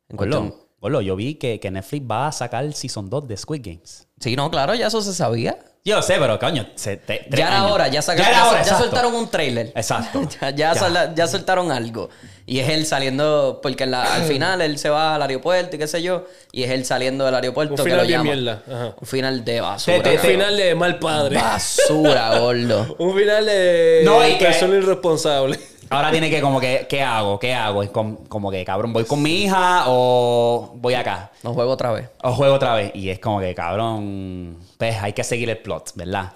En 0.08 0.16
cuestión- 0.18 0.54
yo 1.02 1.16
vi 1.16 1.34
que, 1.36 1.60
que 1.60 1.70
Netflix 1.70 2.06
va 2.10 2.26
a 2.28 2.32
sacar 2.32 2.64
el 2.64 2.74
Season 2.74 3.08
2 3.08 3.28
de 3.28 3.36
Squid 3.36 3.60
Games. 3.64 4.08
Sí, 4.18 4.34
no, 4.36 4.50
claro, 4.50 4.74
ya 4.74 4.86
eso 4.88 5.00
se 5.02 5.12
sabía. 5.14 5.58
Yo 5.82 6.02
sé, 6.02 6.16
pero 6.18 6.38
coño, 6.38 6.66
se- 6.74 6.98
te- 6.98 7.26
Ya 7.30 7.46
era 7.48 7.60
años. 7.62 7.72
hora, 7.72 7.88
ya, 7.88 8.02
sacaron, 8.02 8.26
Ya 8.26 8.32
ya, 8.32 8.38
era 8.38 8.48
hora, 8.48 8.56
ya 8.58 8.62
exacto. 8.64 8.84
soltaron 8.84 9.14
un 9.14 9.30
trailer. 9.30 9.72
Exacto. 9.74 10.28
ya, 10.40 10.50
ya, 10.50 10.74
sol- 10.74 11.14
ya 11.16 11.26
soltaron 11.26 11.72
algo. 11.72 12.10
Y 12.44 12.58
es 12.58 12.68
él 12.68 12.84
saliendo, 12.84 13.60
porque 13.62 13.84
en 13.84 13.92
la- 13.92 14.14
al 14.16 14.24
final 14.24 14.60
él 14.60 14.76
se 14.78 14.90
va 14.90 15.14
al 15.14 15.22
aeropuerto 15.22 15.76
y 15.76 15.78
qué 15.78 15.86
sé 15.86 16.02
yo, 16.02 16.26
y 16.52 16.64
es 16.64 16.70
él 16.70 16.84
saliendo 16.84 17.24
del 17.24 17.34
aeropuerto 17.34 17.72
Un 17.74 17.76
que 17.78 17.82
final 17.84 17.98
lo 17.98 18.04
llama. 18.04 18.24
mierda. 18.24 18.62
Ajá. 18.66 18.94
Un 19.00 19.06
final 19.06 19.44
de 19.44 19.60
basura. 19.62 20.10
Un 20.10 20.18
final 20.18 20.56
de 20.56 20.74
mal 20.74 20.98
padre. 20.98 21.36
Basura, 21.36 22.38
gordo. 22.38 22.94
Un 22.98 23.16
final 23.16 23.46
de 23.46 24.02
No, 24.04 24.26
y 24.28 24.36
que- 24.36 24.44
persona 24.44 24.76
irresponsable. 24.76 25.58
Ahora 25.90 26.10
tiene 26.12 26.30
que 26.30 26.40
como 26.40 26.60
que, 26.60 26.86
¿qué 26.88 27.02
hago? 27.02 27.38
¿Qué 27.38 27.52
hago? 27.52 27.82
Es 27.82 27.90
com- 27.90 28.24
como 28.28 28.50
que, 28.50 28.64
cabrón, 28.64 28.92
¿voy 28.92 29.04
con 29.04 29.20
mi 29.22 29.42
hija 29.42 29.84
o 29.88 30.72
voy 30.76 30.94
acá? 30.94 31.32
No 31.42 31.52
juego 31.52 31.72
otra 31.72 31.90
vez. 31.92 32.08
O 32.22 32.32
juego 32.32 32.54
otra 32.54 32.74
vez. 32.74 32.92
Y 32.94 33.10
es 33.10 33.18
como 33.18 33.40
que, 33.40 33.54
cabrón, 33.54 34.56
pues 34.78 34.96
hay 35.02 35.12
que 35.12 35.24
seguir 35.24 35.50
el 35.50 35.58
plot, 35.58 35.92
¿verdad? 35.96 36.32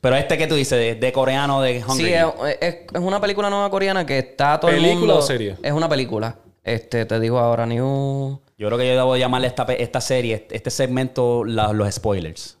Pero 0.00 0.16
este 0.16 0.38
que 0.38 0.46
tú 0.46 0.54
dices, 0.54 0.78
de, 0.78 0.94
de 0.94 1.12
coreano, 1.12 1.60
de 1.60 1.82
Hunger 1.86 2.06
Sí, 2.06 2.12
es, 2.12 2.56
es- 2.60 2.76
es 2.94 3.00
una 3.00 3.20
película 3.20 3.50
nueva 3.50 3.70
coreana 3.70 4.06
que 4.06 4.18
está 4.18 4.58
todo 4.58 4.70
el 4.70 4.76
¿Película 4.78 4.98
mundo... 5.14 5.18
o 5.18 5.22
serie? 5.22 5.56
Es 5.62 5.72
una 5.72 5.88
película. 5.88 6.36
Este, 6.64 7.04
te 7.06 7.20
digo 7.20 7.38
ahora, 7.38 7.66
New... 7.66 8.40
Yo 8.58 8.68
creo 8.68 8.78
que 8.78 8.86
yo 8.88 8.94
debo 8.94 9.16
llamarle 9.18 9.48
esta, 9.48 9.66
pe- 9.66 9.82
esta 9.82 10.00
serie, 10.00 10.46
este 10.50 10.70
segmento, 10.70 11.44
la- 11.44 11.72
los 11.74 11.92
spoilers. 11.94 12.55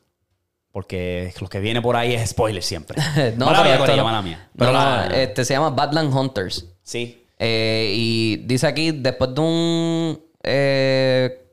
Porque 0.76 1.32
lo 1.40 1.48
que 1.48 1.58
viene 1.58 1.80
por 1.80 1.96
ahí 1.96 2.12
es 2.12 2.28
spoiler 2.28 2.62
siempre. 2.62 2.98
no, 3.38 3.46
mala 3.46 3.62
pero 3.62 3.76
mía, 3.78 3.86
esto 3.94 4.04
mala 4.04 4.20
mía. 4.20 4.46
No, 4.52 4.58
Pero 4.58 4.72
no, 4.72 4.78
la- 4.78 5.22
este 5.22 5.42
se 5.46 5.54
llama 5.54 5.70
Badland 5.70 6.14
Hunters. 6.14 6.66
Sí. 6.82 7.24
Eh, 7.38 7.92
y 7.96 8.36
dice 8.44 8.66
aquí, 8.66 8.90
después 8.90 9.34
de 9.34 9.40
un... 9.40 10.20
eh, 10.42 11.48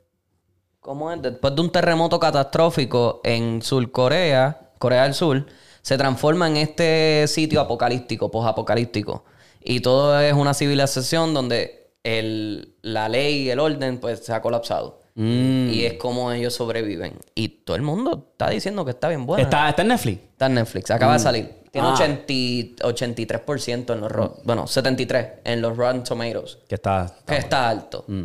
¿Cómo 0.78 1.10
es? 1.10 1.22
Después 1.22 1.54
de 1.54 1.60
un 1.62 1.72
terremoto 1.72 2.20
catastrófico 2.20 3.22
en 3.24 3.62
Sur 3.62 3.90
Corea, 3.90 4.60
Corea 4.78 5.04
del 5.04 5.14
Sur, 5.14 5.46
se 5.80 5.96
transforma 5.96 6.46
en 6.48 6.58
este 6.58 7.24
sitio 7.26 7.62
apocalíptico, 7.62 8.30
posapocalíptico. 8.30 9.24
Y 9.62 9.80
todo 9.80 10.20
es 10.20 10.34
una 10.34 10.52
civilización 10.52 11.32
donde 11.32 11.92
el, 12.02 12.74
la 12.82 13.08
ley 13.08 13.44
y 13.44 13.48
el 13.48 13.58
orden 13.58 14.00
pues 14.00 14.22
se 14.22 14.34
ha 14.34 14.42
colapsado. 14.42 15.00
Mm. 15.16 15.68
Y 15.70 15.84
es 15.84 15.94
como 15.94 16.32
ellos 16.32 16.54
sobreviven. 16.54 17.18
Y 17.34 17.48
todo 17.48 17.76
el 17.76 17.82
mundo 17.82 18.28
está 18.32 18.50
diciendo 18.50 18.84
que 18.84 18.90
está 18.92 19.08
bien 19.08 19.26
buena. 19.26 19.44
¿Está, 19.44 19.68
está 19.68 19.82
en 19.82 19.88
Netflix? 19.88 20.20
Está 20.32 20.46
en 20.46 20.54
Netflix, 20.54 20.90
acaba 20.90 21.12
de 21.14 21.18
salir. 21.20 21.54
Tiene 21.70 21.88
Ah. 21.88 21.92
80 21.94 22.24
y- 22.32 22.76
83% 22.80 23.92
en 23.94 24.00
los... 24.00 24.10
ro- 24.10 24.36
Bueno, 24.44 24.66
73 24.66 25.26
en 25.44 25.60
los 25.62 25.76
Rotten 25.76 26.02
Tomatoes. 26.04 26.58
Que 26.68 26.76
está... 26.76 27.04
está 27.06 27.24
Que 27.26 27.36
está 27.38 27.68
alto. 27.68 28.04
Mm. 28.08 28.24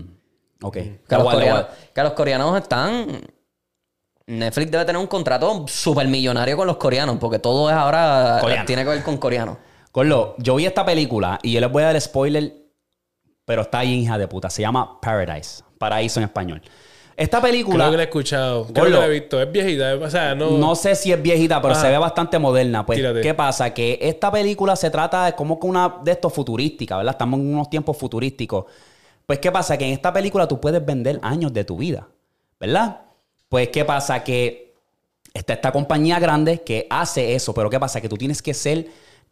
Ok. 0.61 0.74
Que, 0.74 0.99
los 1.11 1.24
coreanos, 1.34 1.66
que 1.94 2.03
los 2.03 2.14
coreanos 2.14 2.61
están... 2.61 3.07
Netflix 4.28 4.70
debe 4.70 4.86
tener 4.86 4.99
un 5.02 5.07
contrato 5.07 5.66
súper 5.68 6.07
millonario 6.07 6.56
con 6.56 6.68
los 6.68 6.78
coreanos, 6.78 7.18
porque 7.20 7.40
todo 7.40 7.70
es 7.70 7.76
ahora... 7.76 8.38
Coreano. 8.41 8.66
Tiene 8.66 8.84
que 8.84 8.90
ver 8.90 9.03
con 9.03 9.18
coreanos. 9.18 9.57
Corlo, 9.91 10.36
yo 10.38 10.56
vi 10.56 10.68
esta 10.68 10.86
película 10.86 11.40
y 11.41 11.53
yo 11.53 11.60
les 11.61 11.72
voy 11.72 11.82
a 11.82 11.88
dar 11.88 11.99
spoiler, 11.99 12.53
pero 13.45 13.64
está 13.64 13.80
ahí, 13.80 14.02
hija 14.02 14.20
de 14.20 14.28
puta. 14.28 14.52
Se 14.52 14.61
llama 14.61 15.02
Paradise. 15.02 15.64
Paraíso 15.80 16.20
en 16.20 16.26
español. 16.26 16.62
Esta 17.18 17.42
película... 17.42 17.86
Creo 17.86 17.92
que 17.92 17.98
la 17.98 18.04
he 18.04 18.06
escuchado. 18.06 18.66
Creo 18.68 18.86
Gordo. 18.86 18.96
que 18.98 19.00
la 19.02 19.06
he 19.08 19.20
visto. 19.20 19.42
Es 19.42 19.52
viejita. 19.52 19.96
O 19.96 20.10
sea, 20.10 20.36
no. 20.36 20.52
No 20.52 20.76
sé 20.76 20.96
si 20.96 21.12
es 21.12 21.22
viejita, 21.22 21.62
pero 21.62 21.74
Ah. 21.74 21.82
se 21.82 21.90
ve 21.90 21.98
bastante 21.98 22.38
moderna. 22.40 22.86
Pues, 22.86 22.98
Tírate. 23.00 23.22
¿qué 23.22 23.34
pasa? 23.34 23.74
Que 23.74 23.98
esta 24.02 24.32
película 24.32 24.76
se 24.78 24.90
trata 24.92 25.26
de 25.26 25.34
como 25.34 25.60
que 25.60 25.66
una 25.68 25.96
de 26.04 26.12
estos 26.12 26.32
futurística, 26.32 26.96
¿verdad? 26.96 27.16
Estamos 27.16 27.40
en 27.40 27.54
unos 27.54 27.70
tiempos 27.70 27.98
futurísticos. 27.98 28.66
Pues, 29.26 29.40
¿qué 29.40 29.52
pasa? 29.52 29.78
Que 29.78 29.86
en 29.86 29.94
esta 29.94 30.14
película 30.14 30.48
tú 30.48 30.62
puedes 30.62 30.86
vender 30.86 31.20
años 31.22 31.52
de 31.52 31.64
tu 31.66 31.76
vida, 31.78 32.08
¿verdad? 32.60 33.02
Pues, 33.50 33.68
¿qué 33.70 33.84
pasa? 33.84 34.24
Que 34.24 34.74
está 35.34 35.54
esta 35.54 35.72
compañía 35.74 36.20
grande 36.20 36.62
que 36.62 36.88
hace 36.90 37.36
eso, 37.36 37.54
pero 37.54 37.70
¿qué 37.70 37.80
pasa? 37.80 38.00
Que 38.00 38.08
tú 38.08 38.16
tienes 38.18 38.42
que 38.42 38.54
ser 38.54 38.88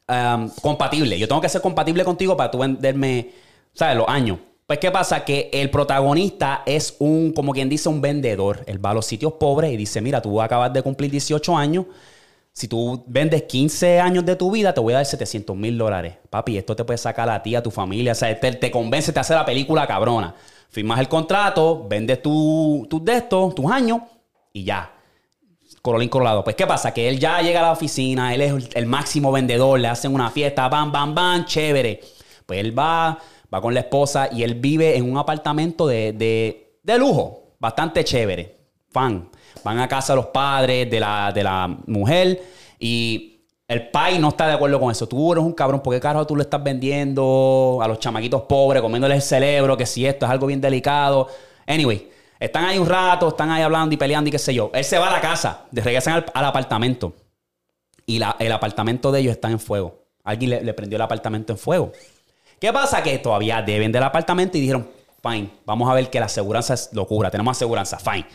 um, 0.10 0.50
compatible. 0.62 1.18
Yo 1.18 1.28
tengo 1.28 1.40
que 1.42 1.50
ser 1.50 1.62
compatible 1.62 2.04
contigo 2.04 2.36
para 2.36 2.52
tú 2.52 2.58
venderme, 2.60 3.32
¿sabes? 3.74 3.96
Los 3.96 4.08
años. 4.10 4.40
Pues, 4.68 4.80
¿qué 4.80 4.92
pasa? 4.92 5.24
Que 5.24 5.50
el 5.54 5.70
protagonista 5.70 6.64
es 6.66 6.96
un, 7.00 7.32
como 7.32 7.54
quien 7.54 7.70
dice, 7.70 7.88
un 7.88 8.02
vendedor. 8.02 8.64
Él 8.68 8.86
va 8.86 8.90
a 8.92 8.94
los 8.94 9.06
sitios 9.06 9.34
pobres 9.34 9.72
y 9.72 9.78
dice, 9.78 10.02
mira, 10.02 10.22
tú 10.22 10.42
acabas 10.42 10.74
de 10.74 10.82
cumplir 10.82 11.10
18 11.10 11.56
años. 11.56 11.86
Si 12.52 12.68
tú 12.68 13.04
vendes 13.08 13.44
15 13.44 14.00
años 14.02 14.26
de 14.26 14.36
tu 14.36 14.52
vida, 14.52 14.74
te 14.74 14.82
voy 14.82 14.94
a 14.94 14.98
dar 14.98 15.06
700 15.06 15.56
mil 15.56 15.78
dólares. 15.78 16.16
Papi, 16.30 16.58
esto 16.58 16.76
te 16.76 16.84
puede 16.84 16.98
sacar 16.98 17.30
a 17.30 17.42
ti, 17.42 17.56
a 17.56 17.64
tu 17.64 17.72
familia. 17.72 18.12
O 18.12 18.16
sea, 18.16 18.38
te, 18.38 18.52
te 18.54 18.70
convence, 18.72 19.14
te 19.14 19.20
hace 19.22 19.34
la 19.36 19.46
película 19.46 19.88
cabrona. 19.88 20.36
Firmas 20.70 21.00
el 21.00 21.08
contrato, 21.08 21.88
vendes 21.88 22.22
tu- 22.22 22.86
tus 22.90 23.06
de 23.06 23.18
estos, 23.18 23.56
tus 23.56 23.72
años 23.72 24.02
y 24.52 24.66
ya. 24.66 24.92
Corolín 25.82 26.10
Colorado. 26.10 26.44
Pues, 26.44 26.56
¿qué 26.58 26.68
pasa? 26.68 26.94
Que 26.94 27.08
él 27.08 27.20
ya 27.20 27.42
llega 27.42 27.60
a 27.60 27.64
la 27.64 27.72
oficina, 27.72 28.34
él 28.34 28.42
es 28.42 28.70
el 28.74 28.86
máximo 28.86 29.32
vendedor, 29.32 29.80
le 29.80 29.88
hacen 29.88 30.14
una 30.14 30.30
fiesta, 30.30 30.68
bam, 30.68 30.92
bam, 30.92 31.16
bam, 31.16 31.46
chévere. 31.46 32.02
Pues 32.46 32.60
él 32.60 32.78
va, 32.78 33.18
va 33.54 33.62
con 33.62 33.74
la 33.74 33.82
esposa 33.82 34.30
y 34.32 34.44
él 34.44 34.56
vive 34.56 34.96
en 34.98 35.10
un 35.10 35.18
apartamento 35.18 35.88
de, 35.88 36.14
de- 36.14 36.80
de 36.84 36.98
lujo, 36.98 37.54
bastante 37.60 38.04
chévere. 38.04 38.56
Fan. 38.90 39.30
Van 39.64 39.80
a 39.80 39.88
casa 39.88 40.16
los 40.16 40.28
padres 40.28 40.90
de 40.90 41.00
la, 41.00 41.32
de 41.34 41.44
la 41.44 41.68
mujer 41.88 42.42
y 42.80 43.42
el 43.68 43.90
pai 43.90 44.18
no 44.20 44.30
está 44.30 44.48
de 44.48 44.54
acuerdo 44.54 44.80
con 44.80 44.92
eso. 44.92 45.08
Tú 45.08 45.32
eres 45.34 45.44
un 45.44 45.52
cabrón, 45.54 45.82
¿por 45.82 45.94
qué 45.94 46.00
carajo 46.00 46.26
tú 46.26 46.36
le 46.36 46.44
estás 46.44 46.64
vendiendo 46.64 47.80
a 47.82 47.88
los 47.88 48.00
chamaquitos 48.00 48.44
pobres, 48.44 48.82
comiéndoles 48.82 49.16
el 49.18 49.22
cerebro, 49.22 49.76
que 49.76 49.86
si 49.86 50.06
esto 50.06 50.26
es 50.26 50.32
algo 50.32 50.48
bien 50.48 50.62
delicado? 50.62 51.28
Anyway, 51.66 52.10
están 52.40 52.64
ahí 52.66 52.78
un 52.78 52.88
rato, 52.88 53.28
están 53.28 53.50
ahí 53.52 53.62
hablando 53.62 53.94
y 53.94 53.98
peleando 53.98 54.30
y 54.30 54.32
qué 54.32 54.40
sé 54.40 54.54
yo. 54.54 54.72
Él 54.74 54.86
se 54.86 54.98
va 54.98 55.10
a 55.10 55.12
la 55.12 55.22
casa, 55.22 55.66
regresan 55.74 56.14
al, 56.14 56.26
al 56.34 56.46
apartamento 56.46 57.14
y 58.06 58.20
la- 58.20 58.38
el 58.40 58.52
apartamento 58.52 59.12
de 59.12 59.20
ellos 59.20 59.32
está 59.34 59.50
en 59.52 59.60
fuego. 59.60 60.06
Alguien 60.24 60.66
le 60.66 60.74
prendió 60.74 60.96
el 60.96 61.02
apartamento 61.02 61.52
en 61.54 61.60
fuego. 61.60 61.92
¿Qué 62.60 62.74
pasa? 62.74 63.04
Que 63.04 63.20
todavía 63.20 63.62
deben 63.62 63.92
del 63.92 64.04
apartamento 64.04 64.58
y 64.58 64.62
dijeron, 64.62 64.88
fine, 65.22 65.50
vamos 65.66 65.90
a 65.90 65.94
ver 65.94 66.10
que 66.10 66.20
la 66.20 66.26
aseguranza 66.26 66.74
es 66.74 66.90
locura, 66.92 67.30
tenemos 67.30 67.56
aseguranza, 67.56 68.00
fine. 68.00 68.26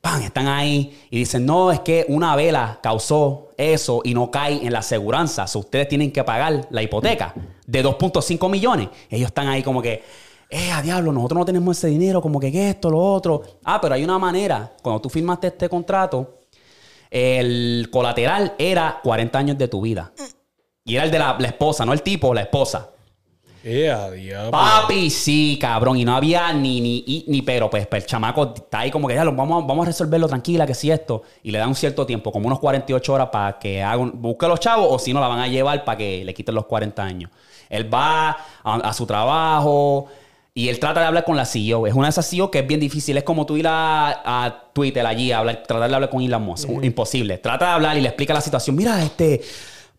Pan, 0.00 0.22
están 0.22 0.48
ahí 0.48 0.98
y 1.10 1.18
dicen, 1.18 1.44
no, 1.44 1.70
es 1.70 1.80
que 1.80 2.06
una 2.08 2.34
vela 2.34 2.78
causó 2.82 3.50
eso 3.58 4.00
y 4.02 4.14
no 4.14 4.30
cae 4.30 4.64
en 4.64 4.72
la 4.72 4.78
aseguranza. 4.78 5.46
So, 5.46 5.58
ustedes 5.58 5.88
tienen 5.88 6.10
que 6.10 6.24
pagar 6.24 6.68
la 6.70 6.80
hipoteca 6.80 7.34
de 7.66 7.84
2.5 7.84 8.48
millones. 8.48 8.88
Ellos 9.10 9.26
están 9.26 9.48
ahí 9.48 9.62
como 9.62 9.82
que, 9.82 10.02
eh, 10.48 10.70
a 10.72 10.80
diablo, 10.80 11.12
nosotros 11.12 11.40
no 11.40 11.44
tenemos 11.44 11.76
ese 11.76 11.88
dinero, 11.88 12.22
como 12.22 12.40
que 12.40 12.50
¿qué 12.50 12.70
esto, 12.70 12.88
lo 12.88 12.98
otro. 12.98 13.42
Ah, 13.62 13.78
pero 13.78 13.94
hay 13.94 14.02
una 14.02 14.18
manera. 14.18 14.72
Cuando 14.80 15.02
tú 15.02 15.10
firmaste 15.10 15.48
este 15.48 15.68
contrato, 15.68 16.38
el 17.10 17.90
colateral 17.92 18.54
era 18.56 19.00
40 19.02 19.38
años 19.38 19.58
de 19.58 19.68
tu 19.68 19.82
vida. 19.82 20.12
Y 20.82 20.96
era 20.96 21.04
el 21.04 21.10
de 21.10 21.18
la 21.18 21.36
esposa, 21.44 21.84
no 21.84 21.92
el 21.92 22.00
tipo, 22.00 22.32
la 22.32 22.40
esposa. 22.40 22.88
Diablo. 23.62 24.50
Papi, 24.50 25.10
sí, 25.10 25.58
cabrón. 25.60 25.96
Y 25.96 26.04
no 26.04 26.16
había 26.16 26.52
ni, 26.52 26.80
ni, 26.80 27.24
ni 27.28 27.42
pero. 27.42 27.68
Pues, 27.68 27.86
pues, 27.86 28.04
el 28.04 28.08
chamaco 28.08 28.54
está 28.56 28.80
ahí 28.80 28.90
como 28.90 29.06
que 29.08 29.14
ya 29.14 29.24
lo 29.24 29.32
vamos, 29.32 29.62
a- 29.62 29.66
vamos 29.66 29.84
a 29.84 29.86
resolverlo 29.88 30.28
tranquila, 30.28 30.66
que 30.66 30.74
si 30.74 30.90
esto. 30.90 31.22
Y 31.42 31.50
le 31.50 31.58
dan 31.58 31.68
un 31.68 31.74
cierto 31.74 32.06
tiempo, 32.06 32.32
como 32.32 32.46
unos 32.46 32.58
48 32.58 33.12
horas 33.12 33.28
para 33.30 33.58
que 33.58 33.82
haga 33.82 33.98
un- 33.98 34.12
busque 34.20 34.46
a 34.46 34.48
los 34.48 34.60
chavos 34.60 34.86
o 34.90 34.98
si 34.98 35.12
no 35.12 35.20
la 35.20 35.28
van 35.28 35.40
a 35.40 35.48
llevar 35.48 35.84
para 35.84 35.98
que 35.98 36.24
le 36.24 36.32
quiten 36.34 36.54
los 36.54 36.66
40 36.66 37.02
años. 37.02 37.30
Él 37.68 37.92
va 37.92 38.30
a, 38.64 38.74
a 38.76 38.92
su 38.92 39.06
trabajo 39.06 40.06
y 40.54 40.68
él 40.68 40.80
trata 40.80 41.00
de 41.00 41.06
hablar 41.06 41.24
con 41.24 41.36
la 41.36 41.44
CEO. 41.44 41.86
Es 41.86 41.94
una 41.94 42.06
de 42.06 42.10
esas 42.10 42.28
CEO 42.28 42.50
que 42.50 42.60
es 42.60 42.66
bien 42.66 42.80
difícil. 42.80 43.16
Es 43.16 43.24
como 43.24 43.46
tú 43.46 43.56
ir 43.56 43.66
a, 43.68 44.44
a 44.46 44.64
Twitter 44.72 45.06
allí 45.06 45.30
a 45.32 45.38
hablar, 45.38 45.62
tratar 45.66 45.88
de 45.88 45.94
hablar 45.94 46.10
con 46.10 46.22
Elon 46.22 46.42
Musk. 46.42 46.68
Imposible. 46.82 47.38
Trata 47.38 47.66
de 47.66 47.70
hablar 47.72 47.96
y 47.96 48.00
le 48.00 48.08
explica 48.08 48.32
la 48.34 48.40
situación. 48.40 48.74
Mira, 48.74 49.00
este, 49.04 49.40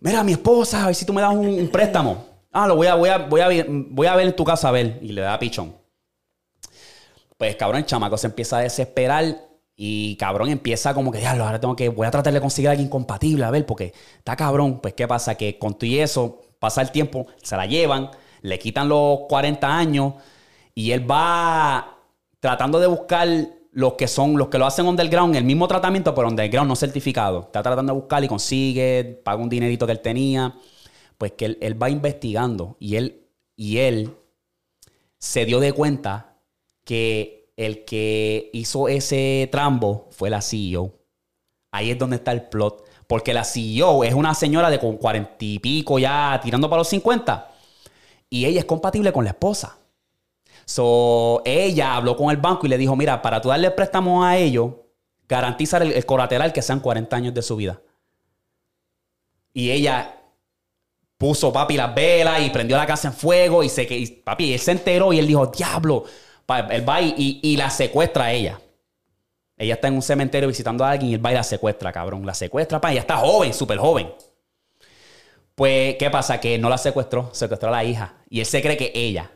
mira, 0.02 0.24
mi 0.24 0.34
esposa, 0.34 0.84
a 0.84 0.86
ver 0.88 0.96
si 0.96 1.06
tú 1.06 1.14
me 1.14 1.22
das 1.22 1.32
un, 1.34 1.48
un 1.48 1.70
préstamo. 1.70 2.31
Ah, 2.54 2.68
lo 2.68 2.76
voy 2.78 2.88
a, 2.88 2.96
voy 2.96 3.10
a, 3.10 3.18
voy 3.18 3.42
a, 3.42 3.48
ver- 3.48 3.68
voy 3.70 4.08
a 4.08 4.16
ver 4.16 4.28
en 4.28 4.36
tu 4.36 4.44
casa 4.46 4.70
a 4.70 4.72
ver. 4.72 5.00
Y 5.02 5.12
le 5.12 5.22
da 5.22 5.38
pichón. 5.40 5.76
Pues 7.38 7.56
cabrón, 7.56 7.80
el 7.80 7.86
chamaco 7.86 8.18
se 8.18 8.28
empieza 8.28 8.58
a 8.58 8.62
desesperar 8.62 9.36
y 9.76 10.16
cabrón 10.18 10.50
empieza 10.50 10.94
como 10.94 11.12
que, 11.12 11.20
diablo, 11.20 11.44
ahora 11.46 11.60
tengo 11.60 11.76
que, 11.76 11.90
voy 11.90 12.06
a 12.06 12.12
tratar 12.12 12.34
de 12.34 12.42
conseguir 12.42 12.68
a 12.70 12.72
alguien 12.72 12.90
compatible, 12.90 13.44
a 13.46 13.52
ver, 13.52 13.66
porque 13.66 13.94
está 14.18 14.36
cabrón. 14.36 14.80
Pues 14.80 14.94
qué 14.94 15.08
pasa, 15.08 15.36
que 15.36 15.58
con 15.58 15.74
todo 15.74 15.88
y 15.90 16.00
eso, 16.00 16.42
pasa 16.60 16.82
el 16.82 16.92
tiempo, 16.92 17.26
se 17.42 17.58
la 17.58 17.66
llevan, 17.66 18.12
le 18.42 18.60
quitan 18.60 18.90
los 18.90 19.22
40 19.28 19.76
años 19.76 20.14
y 20.76 20.92
él 20.92 21.10
va 21.10 21.98
tratando 22.40 22.80
de 22.80 22.88
buscar 22.88 23.28
los 23.72 23.94
que 23.94 24.08
son, 24.08 24.38
los 24.38 24.50
que 24.50 24.58
lo 24.60 24.66
hacen 24.66 24.86
underground, 24.86 25.36
el 25.36 25.44
mismo 25.46 25.68
tratamiento, 25.68 26.14
pero 26.14 26.28
underground 26.28 26.68
no 26.68 26.76
certificado. 26.76 27.42
Está 27.42 27.64
tratando 27.64 27.94
de 27.94 28.00
buscar 28.00 28.24
y 28.24 28.28
consigue, 28.28 29.22
paga 29.24 29.42
un 29.42 29.50
dinerito 29.50 29.86
que 29.86 29.94
él 29.94 30.02
tenía. 30.02 30.54
Pues 31.22 31.34
que 31.34 31.46
él, 31.46 31.60
él 31.62 31.80
va 31.80 31.88
investigando 31.92 32.78
y 32.80 32.96
él, 32.96 33.28
y 33.56 33.78
él 33.78 34.18
se 35.20 35.46
dio 35.46 35.60
de 35.60 35.72
cuenta 35.72 36.34
que 36.84 37.54
el 37.58 37.86
que 37.86 38.50
hizo 38.54 38.88
ese 38.88 39.48
trambo 39.52 40.08
fue 40.10 40.32
la 40.32 40.42
CEO. 40.42 40.96
Ahí 41.70 41.92
es 41.92 42.00
donde 42.00 42.16
está 42.16 42.32
el 42.32 42.50
plot. 42.50 42.84
Porque 43.06 43.36
la 43.36 43.44
CEO 43.44 44.04
es 44.04 44.16
una 44.16 44.34
señora 44.34 44.72
de 44.72 44.80
con 44.80 44.98
cuarenta 44.98 45.36
y 45.42 45.60
pico 45.60 46.00
ya 46.00 46.40
tirando 46.42 46.68
para 46.68 46.80
los 46.80 46.88
50. 46.88 47.52
Y 48.28 48.46
ella 48.46 48.62
es 48.62 48.66
compatible 48.66 49.14
con 49.14 49.24
la 49.24 49.30
esposa. 49.30 49.78
So, 50.66 51.44
ella 51.46 51.98
habló 51.98 52.18
con 52.18 52.32
el 52.32 52.38
banco 52.38 52.66
y 52.66 52.70
le 52.70 52.80
dijo, 52.80 52.96
mira, 52.96 53.22
para 53.22 53.40
tú 53.40 53.50
darle 53.50 53.70
préstamo 53.70 54.26
a 54.26 54.40
ellos, 54.40 54.72
garantiza 55.30 55.78
el, 55.78 55.92
el 55.92 56.06
colateral 56.08 56.52
que 56.52 56.64
sean 56.64 56.80
40 56.80 57.16
años 57.16 57.34
de 57.36 57.44
su 57.44 57.58
vida. 57.58 57.80
Y 59.54 59.70
ella 59.70 60.18
puso, 61.22 61.54
papi, 61.54 61.78
las 61.78 61.94
velas 61.94 62.42
y 62.42 62.50
prendió 62.50 62.76
la 62.78 62.88
casa 62.88 63.10
en 63.10 63.14
fuego 63.14 63.62
y 63.64 63.70
se 63.70 63.86
que 63.86 64.22
papi, 64.26 64.54
él 64.54 64.60
se 64.60 64.72
enteró 64.72 65.14
y 65.14 65.20
él 65.20 65.28
dijo, 65.28 65.46
diablo. 65.46 66.04
Él 66.72 66.90
va 66.90 67.00
y, 67.00 67.14
y- 67.16 67.40
y 67.54 67.58
la 67.58 67.70
secuestra 67.70 68.26
a 68.26 68.32
ella. 68.34 68.60
Ella 69.56 69.76
está 69.76 69.88
en 69.88 69.94
un 69.94 70.02
cementerio 70.02 70.50
visitando 70.50 70.84
a 70.84 70.90
alguien 70.90 71.12
y 71.12 71.14
él 71.14 71.24
va 71.24 71.32
y 71.32 71.36
la 71.36 71.44
secuestra, 71.44 71.92
cabrón. 71.92 72.26
La 72.26 72.34
secuestra, 72.34 72.82
pa, 72.82 72.92
ella 72.92 73.02
está 73.02 73.18
joven, 73.18 73.54
súper 73.54 73.78
joven. 73.78 74.12
Pues, 75.54 75.96
¿qué 75.98 76.10
pasa? 76.10 76.40
Que 76.40 76.58
no 76.58 76.70
la 76.70 76.78
secuestró, 76.80 77.30
secuestró 77.34 77.70
a 77.70 77.72
la 77.72 77.84
hija. 77.84 78.16
Y 78.30 78.40
él 78.40 78.46
se 78.48 78.62
cree 78.62 78.76
que 78.76 78.92
ella. 78.96 79.30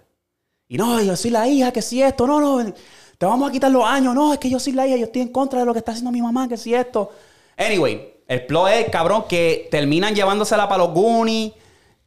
Y 0.67 0.77
no, 0.77 0.99
yo 1.01 1.15
soy 1.15 1.29
la 1.29 1.47
hija, 1.47 1.71
que 1.71 1.83
si 1.83 2.01
esto, 2.01 2.25
no, 2.25 2.39
no, 2.39 2.73
te 3.17 3.25
vamos 3.27 3.47
a 3.47 3.51
quitar 3.51 3.69
los 3.71 3.85
años. 3.85 4.15
No, 4.15 4.33
es 4.33 4.39
que 4.39 4.49
yo 4.49 4.59
soy 4.59 4.73
la 4.73 4.87
hija, 4.87 4.97
yo 4.97 5.05
estoy 5.05 5.21
en 5.21 5.29
contra 5.29 5.59
de 5.59 5.65
lo 5.65 5.73
que 5.73 5.79
está 5.79 5.91
haciendo 5.91 6.11
mi 6.11 6.21
mamá, 6.23 6.47
que 6.49 6.57
si 6.57 6.73
esto. 6.73 7.11
Anyway, 7.55 8.15
el 8.27 8.45
plot 8.47 8.69
es, 8.71 8.89
cabrón, 8.89 9.25
que 9.29 9.67
terminan 9.69 10.15
llevándosela 10.15 10.67
para 10.67 10.83
los 10.85 10.93
Goonies, 10.93 11.53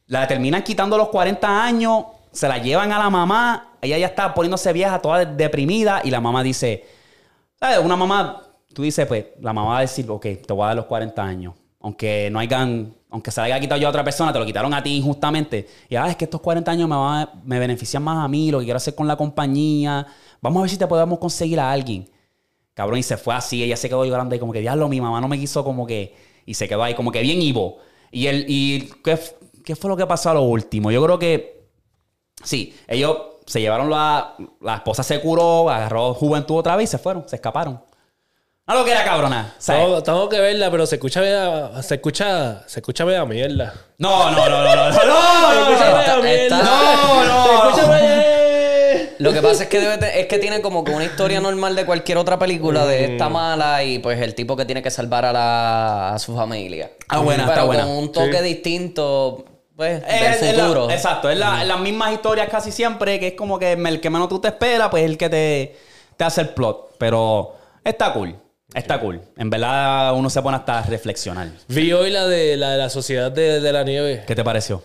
la 0.09 0.27
terminan 0.27 0.61
quitando 0.63 0.97
los 0.97 1.07
40 1.09 1.63
años, 1.63 2.03
se 2.31 2.47
la 2.47 2.57
llevan 2.57 2.91
a 2.91 2.99
la 2.99 3.09
mamá, 3.09 3.77
ella 3.81 3.97
ya 3.97 4.07
está 4.07 4.33
poniéndose 4.33 4.73
vieja, 4.73 4.99
toda 5.01 5.23
deprimida, 5.25 6.01
y 6.03 6.11
la 6.11 6.19
mamá 6.21 6.43
dice. 6.43 6.85
Una 7.83 7.95
mamá, 7.95 8.41
tú 8.73 8.83
dices, 8.83 9.05
pues, 9.05 9.25
la 9.41 9.51
mamá 9.53 9.71
va 9.71 9.77
a 9.79 9.81
decir, 9.81 10.09
ok, 10.09 10.21
te 10.45 10.53
voy 10.53 10.63
a 10.63 10.67
dar 10.67 10.75
los 10.77 10.85
40 10.85 11.23
años. 11.23 11.53
Aunque 11.81 12.29
no 12.31 12.39
hayan, 12.39 12.93
aunque 13.09 13.31
se 13.31 13.39
la 13.41 13.45
haya 13.45 13.59
quitado 13.59 13.79
yo 13.81 13.87
a 13.87 13.89
otra 13.89 14.03
persona, 14.03 14.31
te 14.33 14.39
lo 14.39 14.45
quitaron 14.45 14.73
a 14.73 14.81
ti 14.83 14.97
injustamente. 14.97 15.67
Y 15.89 15.95
ah, 15.95 16.07
es 16.09 16.15
que 16.15 16.25
estos 16.25 16.41
40 16.41 16.71
años 16.71 16.87
me, 16.89 16.95
van 16.95 17.21
a- 17.23 17.31
me 17.43 17.59
benefician 17.59 18.03
más 18.03 18.23
a 18.23 18.27
mí, 18.27 18.51
lo 18.51 18.59
que 18.59 18.65
quiero 18.65 18.77
hacer 18.77 18.95
con 18.95 19.07
la 19.07 19.15
compañía. 19.17 20.05
Vamos 20.41 20.59
a 20.59 20.61
ver 20.63 20.69
si 20.71 20.77
te 20.77 20.87
podemos 20.87 21.19
conseguir 21.19 21.59
a 21.59 21.71
alguien. 21.71 22.09
Cabrón, 22.73 22.99
y 22.99 23.03
se 23.03 23.17
fue 23.17 23.35
así, 23.35 23.63
ella 23.63 23.75
se 23.75 23.89
quedó 23.89 24.05
llorando 24.05 24.35
y 24.35 24.39
como 24.39 24.53
que, 24.53 24.61
diablo, 24.61 24.87
mi 24.87 25.01
mamá 25.01 25.19
no 25.21 25.27
me 25.27 25.37
quiso 25.37 25.63
como 25.63 25.85
que... 25.85 26.15
Y 26.45 26.53
se 26.53 26.67
quedó 26.67 26.83
ahí 26.83 26.93
como 26.95 27.11
que 27.11 27.21
bien 27.21 27.41
Ivo. 27.41 27.77
Y, 28.11 28.27
el, 28.27 28.45
y 28.47 28.89
¿qué, 29.03 29.19
¿qué 29.63 29.75
fue 29.75 29.89
lo 29.89 29.97
que 29.97 30.05
pasó 30.07 30.29
a 30.29 30.33
lo 30.35 30.41
último? 30.43 30.91
Yo 30.91 31.03
creo 31.03 31.19
que 31.19 31.59
Sí, 32.43 32.77
ellos 32.87 33.17
se 33.45 33.59
llevaron 33.59 33.89
la, 33.89 34.35
la 34.61 34.75
esposa 34.75 35.03
se 35.03 35.19
curó, 35.19 35.69
agarró 35.69 36.13
juventud 36.13 36.57
otra 36.57 36.75
vez 36.77 36.85
y 36.89 36.91
se 36.91 36.97
fueron, 36.97 37.27
se 37.27 37.35
escaparon. 37.35 37.81
No 38.65 38.75
lo 38.75 38.85
que 38.85 38.91
era 38.91 39.03
cabrona. 39.03 39.55
Tengo, 39.65 40.01
tengo 40.03 40.29
que 40.29 40.39
verla, 40.39 40.69
pero 40.71 40.85
se 40.85 40.95
escucha 40.95 41.19
media, 41.21 41.81
se 41.81 41.95
escucha, 41.95 42.63
se 42.67 42.79
escucha 42.79 43.03
media 43.03 43.25
mierda. 43.25 43.73
No, 43.97 44.29
no, 44.31 44.47
no, 44.47 44.63
no, 44.63 44.75
no, 44.75 44.85
no, 44.85 44.93
Se 44.93 45.05
no, 45.07 45.51
escucha 45.51 45.89
no, 45.91 45.97
media 45.97 46.01
está- 46.01 46.17
mierda. 46.21 46.43
está- 46.43 46.63
no, 46.63 47.23
no. 47.25 47.43
Se 47.43 47.53
escucha 47.67 47.87
media- 47.87 48.38
Lo 49.19 49.31
que 49.33 49.41
pasa 49.41 49.63
es 49.63 49.69
que, 49.69 49.79
debe 49.79 49.97
te- 49.97 50.19
es 50.21 50.25
que 50.27 50.39
tiene 50.39 50.61
como 50.61 50.83
que 50.83 50.91
una 50.91 51.03
historia 51.05 51.39
normal 51.41 51.75
de 51.75 51.85
cualquier 51.85 52.17
otra 52.17 52.39
película 52.39 52.85
de 52.85 53.11
esta 53.13 53.29
mala 53.29 53.83
y 53.83 53.99
pues 53.99 54.19
el 54.21 54.33
tipo 54.33 54.55
que 54.55 54.65
tiene 54.65 54.81
que 54.81 54.89
salvar 54.89 55.25
a, 55.25 55.31
la, 55.33 56.13
a 56.15 56.19
su 56.19 56.35
familia. 56.35 56.91
Ah, 57.09 57.19
buena, 57.19 57.43
Pero 57.43 57.53
está 57.53 57.63
buena. 57.65 57.83
con 57.83 57.91
un 57.97 58.11
toque 58.11 58.37
Sí. 58.37 58.43
distinto, 58.45 59.45
pues, 59.75 60.01
Es- 60.07 60.39
del 60.41 60.49
es 60.51 60.57
la- 60.57 60.63
futuro. 60.63 60.89
exacto, 60.89 61.29
es 61.29 61.37
la- 61.37 61.61
es 61.61 61.67
las 61.67 61.79
mismas 61.79 62.13
historias 62.13 62.47
casi 62.49 62.71
siempre, 62.71 63.19
que 63.19 63.27
es 63.27 63.33
como 63.33 63.59
que 63.59 63.73
el 63.73 63.99
que 64.01 64.09
menos 64.09 64.29
tú 64.29 64.39
te 64.39 64.47
esperas, 64.47 64.89
pues 64.89 65.03
es 65.03 65.09
el 65.09 65.17
que 65.17 65.29
te, 65.29 65.75
te 66.17 66.23
hace 66.23 66.41
el 66.41 66.49
plot. 66.49 66.95
Pero 66.97 67.55
está 67.83 68.13
cool, 68.13 68.35
está 68.73 68.99
cool. 69.01 69.21
En 69.37 69.49
verdad 69.49 70.13
uno 70.13 70.29
se 70.29 70.41
pone 70.41 70.55
hasta 70.57 70.79
a 70.79 70.83
reflexionar. 70.83 71.49
Vi 71.67 71.91
hoy 71.91 72.09
la 72.09 72.25
de 72.25 72.55
la, 72.55 72.71
de 72.71 72.77
la 72.77 72.89
sociedad 72.89 73.31
de, 73.31 73.59
de 73.59 73.73
la 73.73 73.83
nieve. 73.83 74.23
¿Qué 74.25 74.35
te 74.35 74.43
pareció? 74.45 74.81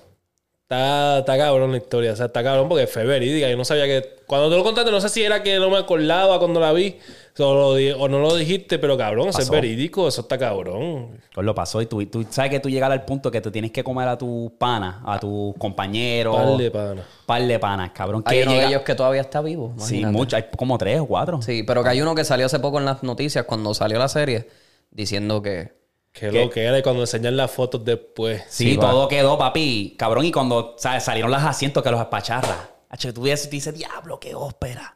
Está, 0.64 1.18
está 1.18 1.36
cabrón 1.36 1.72
la 1.72 1.76
historia. 1.76 2.12
O 2.12 2.16
sea, 2.16 2.26
está 2.26 2.42
cabrón 2.42 2.68
porque 2.70 2.86
fue 2.86 3.04
verídica. 3.04 3.50
Yo 3.50 3.56
no 3.56 3.66
sabía 3.66 3.84
que. 3.84 4.16
Cuando 4.26 4.48
tú 4.48 4.56
lo 4.56 4.64
contaste, 4.64 4.90
no 4.90 4.98
sé 5.00 5.10
si 5.10 5.22
era 5.22 5.42
que 5.42 5.58
no 5.58 5.68
me 5.68 5.76
acordaba 5.76 6.38
cuando 6.38 6.58
la 6.58 6.72
vi. 6.72 6.96
O, 7.38 7.52
lo 7.54 7.74
di- 7.74 7.90
o 7.90 8.08
no 8.08 8.20
lo 8.20 8.34
dijiste, 8.34 8.78
pero 8.78 8.96
cabrón, 8.96 9.28
eso 9.28 9.40
es 9.40 9.50
verídico. 9.50 10.08
Eso 10.08 10.22
está 10.22 10.38
cabrón. 10.38 11.20
Pues 11.34 11.44
lo 11.44 11.54
pasó 11.54 11.82
y 11.82 11.86
tú, 11.86 12.04
tú 12.06 12.24
sabes 12.30 12.50
que 12.50 12.60
tú 12.60 12.70
llegas 12.70 12.90
al 12.90 13.04
punto 13.04 13.30
que 13.30 13.42
tú 13.42 13.50
tienes 13.50 13.72
que 13.72 13.84
comer 13.84 14.08
a 14.08 14.16
tus 14.16 14.52
panas, 14.52 14.96
a 15.04 15.18
tus 15.20 15.54
compañeros. 15.58 16.34
Par 16.34 16.56
de 16.56 16.70
pana. 16.70 17.02
Par 17.26 17.42
de 17.42 17.58
panas, 17.58 17.90
cabrón. 17.92 18.22
Hay 18.24 18.38
que 18.38 18.42
uno 18.44 18.52
llega- 18.52 18.62
de 18.62 18.68
ellos 18.70 18.82
que 18.82 18.94
todavía 18.94 19.20
está 19.20 19.42
vivo. 19.42 19.74
Sí, 19.76 19.96
imagínate. 19.98 20.16
mucho. 20.16 20.36
Hay 20.36 20.44
como 20.56 20.78
tres 20.78 20.98
o 21.00 21.06
cuatro. 21.06 21.42
Sí, 21.42 21.62
pero 21.64 21.82
que 21.82 21.90
hay 21.90 22.00
uno 22.00 22.14
que 22.14 22.24
salió 22.24 22.46
hace 22.46 22.58
poco 22.58 22.78
en 22.78 22.86
las 22.86 23.02
noticias 23.02 23.44
cuando 23.44 23.74
salió 23.74 23.98
la 23.98 24.08
serie 24.08 24.48
diciendo 24.90 25.42
que 25.42 25.72
Que 26.14 26.30
¿Qué? 26.30 26.44
lo 26.44 26.48
que 26.48 26.62
era 26.62 26.78
y 26.78 26.82
cuando 26.82 27.02
enseñan 27.02 27.36
las 27.36 27.50
fotos 27.50 27.84
después. 27.84 28.44
Sí, 28.48 28.76
todo 28.78 29.08
quedó, 29.08 29.36
papi. 29.36 29.96
Cabrón, 29.98 30.24
y 30.24 30.30
cuando 30.30 30.76
¿sabes? 30.78 31.02
salieron 31.02 31.28
los 31.32 31.42
asientos 31.42 31.82
que 31.82 31.90
los 31.90 32.00
espacharras. 32.00 32.56
H, 32.88 33.12
tú 33.12 33.22
ves 33.22 33.44
y 33.44 33.48
te 33.48 33.56
dices, 33.56 33.74
diablo, 33.74 34.20
qué 34.20 34.32
ópera. 34.32 34.94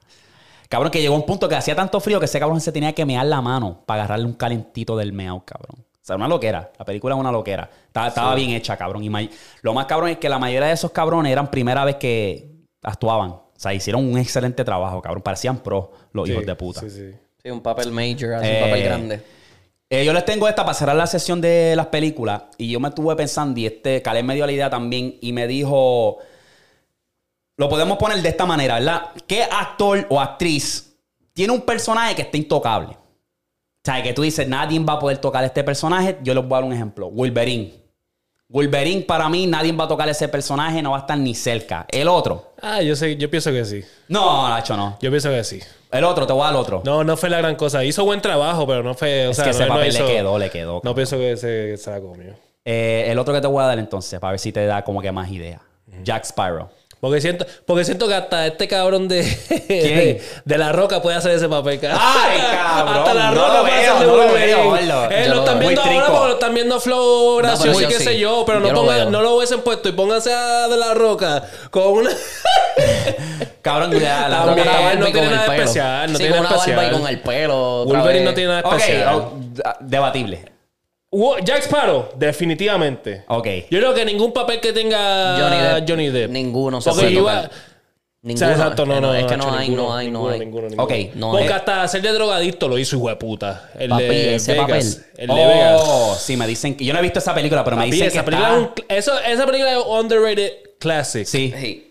Cabrón, 0.68 0.92
que 0.92 1.00
llegó 1.00 1.16
un 1.16 1.26
punto 1.26 1.48
que 1.48 1.56
hacía 1.56 1.74
tanto 1.74 1.98
frío 1.98 2.20
que 2.20 2.26
ese 2.26 2.38
cabrón 2.38 2.60
se 2.60 2.70
tenía 2.70 2.92
que 2.94 3.04
mear 3.04 3.26
la 3.26 3.40
mano 3.40 3.82
para 3.84 4.02
agarrarle 4.04 4.26
un 4.26 4.34
calentito 4.34 4.96
del 4.96 5.12
meao, 5.12 5.44
cabrón. 5.44 5.80
O 5.80 6.04
sea, 6.08 6.14
una 6.14 6.28
loquera. 6.28 6.70
La 6.78 6.84
película 6.84 7.16
es 7.16 7.20
una 7.20 7.32
loquera. 7.32 7.68
Estaba, 7.86 8.08
estaba 8.08 8.34
bien 8.36 8.50
hecha, 8.50 8.76
cabrón. 8.76 9.02
Y 9.02 9.30
lo 9.62 9.74
más 9.74 9.86
cabrón 9.86 10.10
es 10.10 10.18
que 10.18 10.28
la 10.28 10.38
mayoría 10.38 10.68
de 10.68 10.74
esos 10.74 10.92
cabrones 10.92 11.32
eran 11.32 11.50
primera 11.50 11.84
vez 11.84 11.96
que 11.96 12.48
actuaban. 12.82 13.30
O 13.30 13.52
sea, 13.56 13.74
hicieron 13.74 14.04
un 14.08 14.16
excelente 14.18 14.62
trabajo, 14.64 15.02
cabrón. 15.02 15.22
Parecían 15.22 15.58
pros 15.58 15.88
los 16.12 16.26
Sí, 16.26 16.32
hijos 16.32 16.46
de 16.46 16.54
puta. 16.54 16.80
Sí, 16.82 16.90
sí. 16.90 17.10
sí, 17.42 17.50
un 17.50 17.60
papel 17.60 17.90
major, 17.90 18.34
así, 18.34 18.46
Eh, 18.46 18.60
un 18.62 18.68
papel 18.70 18.84
grande. 18.84 19.22
Eh, 19.90 20.04
yo 20.04 20.12
les 20.12 20.24
tengo 20.24 20.46
esta 20.46 20.64
para 20.64 20.74
cerrar 20.74 20.96
la 20.96 21.06
sesión 21.06 21.40
de 21.40 21.74
las 21.74 21.86
películas. 21.86 22.42
Y 22.58 22.70
yo 22.70 22.80
me 22.80 22.88
estuve 22.88 23.16
pensando, 23.16 23.58
y 23.58 23.66
este 23.66 24.02
Caleb 24.02 24.24
me 24.24 24.34
dio 24.34 24.44
la 24.44 24.52
idea 24.52 24.70
también, 24.70 25.16
y 25.20 25.32
me 25.32 25.46
dijo. 25.46 26.18
Lo 27.56 27.68
podemos 27.68 27.98
poner 27.98 28.22
de 28.22 28.28
esta 28.28 28.46
manera, 28.46 28.74
¿verdad? 28.74 29.02
¿Qué 29.26 29.42
actor 29.42 30.06
o 30.10 30.20
actriz 30.20 30.96
tiene 31.32 31.52
un 31.52 31.62
personaje 31.62 32.14
que 32.14 32.22
esté 32.22 32.38
intocable? 32.38 32.90
O 32.90 33.80
sea, 33.84 34.02
que 34.02 34.12
tú 34.12 34.22
dices, 34.22 34.46
nadie 34.46 34.78
va 34.80 34.94
a 34.94 34.98
poder 34.98 35.18
tocar 35.18 35.42
este 35.42 35.64
personaje. 35.64 36.18
Yo 36.22 36.34
les 36.34 36.44
voy 36.44 36.52
a 36.52 36.60
dar 36.60 36.64
un 36.64 36.72
ejemplo. 36.72 37.10
Wolverine. 37.10 37.72
Wolverine, 38.48 39.02
para 39.02 39.28
mí, 39.28 39.46
nadie 39.46 39.72
va 39.72 39.84
a 39.84 39.88
tocar 39.88 40.08
ese 40.08 40.28
personaje, 40.28 40.80
no 40.82 40.92
va 40.92 40.98
a 40.98 41.00
estar 41.00 41.18
ni 41.18 41.34
cerca. 41.34 41.86
El 41.88 42.08
otro. 42.08 42.52
Ah, 42.62 42.80
yo 42.80 42.94
sé, 42.94 43.16
yo 43.16 43.28
pienso 43.30 43.50
que 43.50 43.64
sí. 43.64 43.82
No, 44.08 44.48
Nacho, 44.48 44.76
no. 44.76 44.96
Yo 45.00 45.10
pienso 45.10 45.30
que 45.30 45.42
sí. 45.42 45.60
El 45.90 46.04
otro, 46.04 46.26
te 46.26 46.32
voy 46.32 46.42
a 46.42 46.44
dar 46.46 46.54
el 46.54 46.60
otro. 46.60 46.82
No, 46.84 47.02
no 47.04 47.16
fue 47.16 47.30
la 47.30 47.38
gran 47.38 47.56
cosa. 47.56 47.82
Hizo 47.84 48.04
buen 48.04 48.20
trabajo, 48.20 48.66
pero 48.66 48.82
no 48.82 48.94
fue. 48.94 49.26
O 49.26 49.30
es 49.30 49.36
sea, 49.36 49.44
que 49.46 49.50
no- 49.50 49.56
ese 49.56 49.66
no 49.66 49.74
papel 49.74 49.88
hizo- 49.88 50.06
le 50.06 50.12
quedó, 50.14 50.38
le 50.38 50.50
quedó. 50.50 50.80
No 50.84 50.94
pienso 50.94 51.16
que 51.16 51.36
se, 51.36 51.76
se 51.76 51.90
la 51.90 52.00
comió. 52.00 52.34
Eh, 52.64 53.06
el 53.08 53.18
otro 53.18 53.32
que 53.32 53.40
te 53.40 53.46
voy 53.46 53.62
a 53.62 53.66
dar 53.66 53.78
entonces, 53.78 54.20
para 54.20 54.32
ver 54.32 54.40
si 54.40 54.52
te 54.52 54.66
da 54.66 54.84
como 54.84 55.00
que 55.00 55.10
más 55.12 55.30
idea. 55.30 55.60
Jack 56.04 56.24
Sparrow. 56.24 56.68
Porque 57.00 57.20
siento, 57.20 57.46
porque 57.64 57.84
siento 57.84 58.08
que 58.08 58.14
hasta 58.14 58.44
este 58.48 58.66
cabrón 58.66 59.06
de, 59.06 59.22
de, 59.68 60.20
de 60.44 60.58
la 60.58 60.72
roca 60.72 61.00
puede 61.00 61.16
hacer 61.16 61.30
ese 61.30 61.48
papel. 61.48 61.78
cabrón. 61.78 62.00
Ay, 62.02 62.40
cabrón, 62.52 62.96
Hasta 62.98 63.14
la 63.14 63.30
no 63.30 63.34
roca 63.36 63.54
lo 63.54 63.60
puede 63.62 63.76
veo, 63.82 63.92
hacerle 63.94 64.06
no 64.12 64.16
lo 64.16 64.32
veo. 64.32 64.76
Eh, 65.10 65.28
lo 65.28 65.34
lo 65.36 65.40
están 65.44 65.58
viendo 65.60 65.80
ahora 65.82 66.06
porque 66.08 66.26
lo 66.26 66.32
están 66.34 66.54
viendo 66.54 66.80
flow 66.80 67.36
gracioso 67.36 67.78
pero 67.78 67.90
y 67.90 67.92
qué 67.92 67.98
sí. 67.98 68.04
sé 68.04 68.18
yo. 68.18 68.42
Pero 68.44 68.58
no, 68.60 68.66
Yo 68.66 68.72
lo 68.72 68.80
pongan- 68.82 68.96
veo. 68.96 69.10
no 69.10 69.22
lo 69.22 69.36
hubiesen 69.36 69.60
puesto 69.60 69.88
y 69.88 69.92
pónganse 69.92 70.32
a 70.32 70.66
de 70.66 70.76
la 70.76 70.94
roca 70.94 71.44
con 71.70 71.84
una. 71.88 72.10
Cabrón, 73.62 73.92
ya 73.98 74.28
la 74.28 74.44
roca 74.46 74.94
no 74.96 75.04
tiene 75.06 75.30
nada 75.30 75.54
especial, 75.56 76.12
no 76.12 76.18
sí, 76.18 76.24
tiene 76.24 76.36
con 76.38 76.44
nada 76.44 76.56
una 76.56 76.66
barba 76.66 76.82
y 76.82 76.86
especial. 76.86 77.00
con 77.00 77.08
el 77.10 77.20
pelo. 77.20 77.84
Wolverine 77.84 78.24
no 78.24 78.34
tiene 78.34 78.50
nada 78.54 78.76
especial. 78.76 79.14
oh, 79.14 79.32
ah, 79.64 79.76
debatible. 79.80 80.52
Jack 81.42 81.62
Sparrow, 81.62 82.10
definitivamente. 82.16 83.24
Ok. 83.28 83.46
Yo 83.70 83.78
creo 83.78 83.94
que 83.94 84.04
ningún 84.04 84.32
papel 84.32 84.60
que 84.60 84.72
tenga 84.72 85.38
Johnny 85.40 85.56
Depp. 85.62 85.88
Johnny 85.88 86.08
Depp. 86.10 86.30
Ninguno 86.30 86.80
se 86.80 86.90
Porque 86.90 87.02
puede 87.04 87.14
yo 87.14 87.20
tocar. 87.20 87.44
iba- 87.44 87.50
Ninguno. 88.20 88.34
O 88.34 88.48
sea, 88.48 88.50
exacto, 88.56 88.82
es 88.82 88.88
no, 88.88 88.94
que 88.96 89.00
no, 89.00 89.14
Es 89.14 89.24
que 89.26 89.36
no 89.36 89.44
Nacho, 89.46 89.56
hay, 89.58 89.68
ninguno, 89.68 89.88
no 89.88 89.94
hay, 89.96 90.10
no 90.10 90.28
hay. 90.28 90.38
ninguno, 90.40 90.68
ninguno. 90.68 90.82
Ok. 90.82 90.92
No 91.14 91.30
Porque 91.30 91.46
es- 91.46 91.52
hasta 91.52 91.86
ser 91.88 92.02
de 92.02 92.12
drogadicto 92.12 92.68
lo 92.68 92.76
hizo 92.76 92.96
hijo 92.96 93.08
de 93.08 93.16
puta. 93.16 93.70
El 93.78 93.88
Papi, 93.90 94.04
de 94.04 94.34
ese 94.34 94.52
Vegas. 94.52 94.66
papel. 94.66 95.04
El 95.16 95.26
de 95.28 95.34
Vegas. 95.46 95.80
Oh, 95.84 96.16
sí, 96.18 96.36
me 96.36 96.46
dicen 96.46 96.76
que... 96.76 96.84
Yo 96.84 96.92
no 96.92 96.98
he 96.98 97.02
visto 97.02 97.20
esa 97.20 97.32
película, 97.32 97.62
pero 97.64 97.76
me 97.76 97.86
dicen 97.86 98.08
esa, 98.08 98.18
que 98.18 98.24
película 98.24 98.48
está... 98.48 98.60
es 98.60 98.68
un 98.68 98.74
cl- 98.74 98.84
eso, 98.88 99.20
esa 99.20 99.46
película 99.46 99.72
es 99.72 99.78
underrated 99.86 100.52
classic. 100.80 101.26
Sí, 101.26 101.54
Sí. 101.58 101.87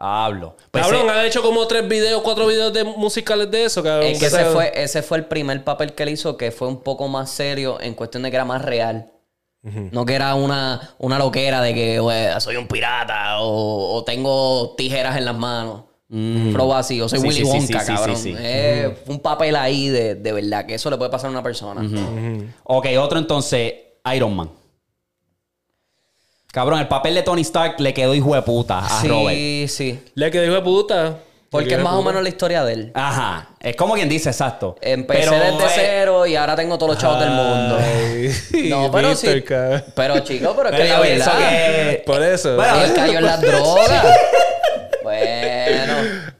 Hablo. 0.00 0.56
Pues 0.70 0.82
Cabrón, 0.84 1.06
eh, 1.08 1.10
han 1.12 1.26
hecho 1.26 1.42
como 1.42 1.66
tres 1.68 1.86
videos, 1.86 2.22
cuatro 2.22 2.46
videos 2.46 2.72
de 2.72 2.82
musicales 2.84 3.50
de 3.50 3.66
eso, 3.66 3.82
cabrón. 3.82 4.08
Es 4.10 4.18
que 4.18 4.26
ese 4.26 4.44
fue, 4.46 4.72
ese 4.74 5.02
fue 5.02 5.18
el 5.18 5.26
primer 5.26 5.62
papel 5.62 5.92
que 5.92 6.02
él 6.04 6.08
hizo 6.08 6.36
que 6.36 6.50
fue 6.50 6.66
un 6.68 6.82
poco 6.82 7.06
más 7.06 7.30
serio 7.30 7.78
en 7.80 7.94
cuestión 7.94 8.22
de 8.22 8.30
que 8.30 8.36
era 8.36 8.44
más 8.44 8.62
real. 8.62 9.12
No 9.62 10.06
que 10.06 10.14
era 10.14 10.34
una, 10.36 10.94
una 10.98 11.18
loquera 11.18 11.60
de 11.60 11.74
que 11.74 12.00
"Oye, 12.00 12.30
soy 12.40 12.56
un 12.56 12.66
pirata 12.66 13.40
o, 13.42 13.92
o 13.94 14.04
tengo 14.04 14.74
tijeras 14.74 15.18
en 15.18 15.26
las 15.26 15.36
manos. 15.36 15.82
Flow 16.08 16.72
así, 16.74 17.00
o 17.00 17.08
soy 17.08 17.20
Sí, 17.20 17.26
Willy 17.28 17.36
sí, 17.36 17.44
Wonka, 17.44 17.60
sí, 17.80 17.86
sí, 17.86 17.94
cabrón. 17.94 18.16
sí, 18.16 18.32
sí. 18.32 18.36
Es 18.42 18.90
un 19.06 19.20
papel 19.20 19.54
ahí 19.54 19.88
de, 19.88 20.14
de 20.16 20.32
verdad 20.32 20.64
que 20.66 20.74
eso 20.74 20.90
le 20.90 20.96
puede 20.96 21.10
pasar 21.10 21.28
a 21.28 21.30
una 21.30 21.42
persona. 21.42 21.82
Ok, 22.64 22.86
otro 22.98 23.18
entonces, 23.18 23.74
Iron 24.14 24.34
Man. 24.34 24.50
Cabrón, 26.52 26.80
el 26.80 26.88
papel 26.88 27.14
de 27.14 27.22
Tony 27.22 27.42
Stark 27.42 27.76
le 27.78 27.94
quedó 27.94 28.14
hijo 28.14 28.34
de 28.34 28.42
puta 28.42 28.80
a 28.80 29.02
Robert. 29.04 29.36
Sí, 29.36 29.66
sí. 29.68 30.02
Le 30.14 30.30
que 30.30 30.40
dijo 30.40 30.54
de 30.54 30.62
puta. 30.62 31.18
Porque 31.48 31.74
es 31.74 31.80
más 31.80 31.94
o 31.94 32.02
menos 32.02 32.22
la 32.22 32.28
historia 32.28 32.62
de 32.64 32.72
él. 32.72 32.92
Ajá. 32.94 33.48
Es 33.58 33.74
como 33.74 33.94
quien 33.94 34.08
dice, 34.08 34.30
exacto. 34.30 34.76
Empecé 34.80 35.28
Pero, 35.30 35.32
desde 35.32 35.64
eh, 35.66 35.70
cero 35.74 36.26
y 36.26 36.36
ahora 36.36 36.54
tengo 36.54 36.78
todos 36.78 36.92
los 36.92 36.98
chavos 37.02 37.18
del 37.18 37.30
mundo. 37.30 37.76
Ay, 37.80 38.68
No, 38.70 38.88
pero 38.92 39.16
sí. 39.16 39.42
Pero 39.96 40.18
chico, 40.20 40.54
pero 40.56 40.68
es 40.70 40.76
que 40.76 40.84
la 40.88 41.00
verdad. 41.00 41.38
que- 41.38 42.02
Por 42.06 42.22
eso. 42.22 42.54
Bueno, 42.54 42.80
Él 42.84 42.92
cayó 42.94 43.18
en 43.18 43.24
las 43.24 43.40
drogas. 43.40 44.06
Bueno. 45.02 45.94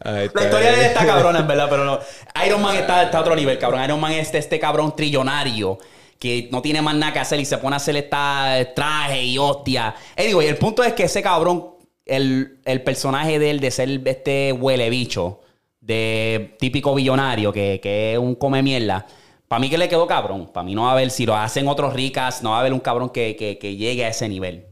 La 0.05 0.25
historia 0.25 0.71
de 0.73 0.75
él 0.75 0.81
está 0.87 1.05
cabrona, 1.07 1.41
en 1.41 1.49
verdad, 1.49 1.67
pero 1.69 1.85
no. 1.85 1.99
Iron 2.47 2.63
Man 2.63 2.77
está, 2.77 3.03
está 3.03 3.19
a 3.19 3.21
otro 3.23 3.35
nivel, 3.35 3.59
cabrón. 3.59 3.83
Iron 3.85 3.99
Man 4.01 4.13
es 4.13 4.27
este, 4.27 4.39
este 4.39 4.61
cabrón 4.61 4.95
trillonario 4.95 5.79
que 6.21 6.49
no 6.53 6.63
tiene 6.63 6.83
más 6.83 6.95
nada 6.95 7.13
que 7.13 7.19
hacer 7.19 7.41
y 7.41 7.45
se 7.45 7.59
pone 7.59 7.75
a 7.75 7.79
hacer 7.79 7.97
esta 7.97 8.57
traje 8.77 9.25
y 9.25 9.39
hostia. 9.39 9.95
Anyway, 10.17 10.47
el 10.47 10.59
punto 10.59 10.85
es 10.85 10.93
que 10.93 11.05
ese 11.05 11.23
cabrón, 11.23 11.71
el, 12.07 12.61
el 12.65 12.83
personaje 12.83 13.39
de 13.41 13.51
él 13.51 13.59
de 13.59 13.71
ser 13.73 14.01
este 14.07 14.53
huele 14.53 14.89
bicho, 14.91 15.41
de 15.81 16.55
típico 16.61 16.95
billonario, 16.95 17.53
que, 17.53 17.81
que 17.83 18.13
es 18.13 18.19
un 18.19 18.35
come 18.35 18.63
mierda. 18.63 19.07
Para 19.49 19.59
mí 19.61 19.71
que 19.71 19.79
le 19.79 19.89
quedó 19.89 20.07
cabrón. 20.07 20.47
Para 20.53 20.63
mí 20.65 20.75
no 20.75 20.83
va 20.83 20.91
a 20.91 20.93
haber, 20.93 21.11
si 21.11 21.25
lo 21.27 21.35
hacen 21.35 21.67
otros 21.67 21.95
ricas, 21.95 22.43
no 22.43 22.51
va 22.51 22.59
a 22.59 22.61
haber 22.61 22.73
un 22.75 22.81
cabrón 22.81 23.09
que, 23.11 23.35
que- 23.35 23.59
que 23.59 23.75
llegue 23.77 24.05
a 24.05 24.09
ese 24.11 24.29
nivel. 24.29 24.67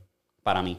Para 0.45 0.63
mí. 0.63 0.79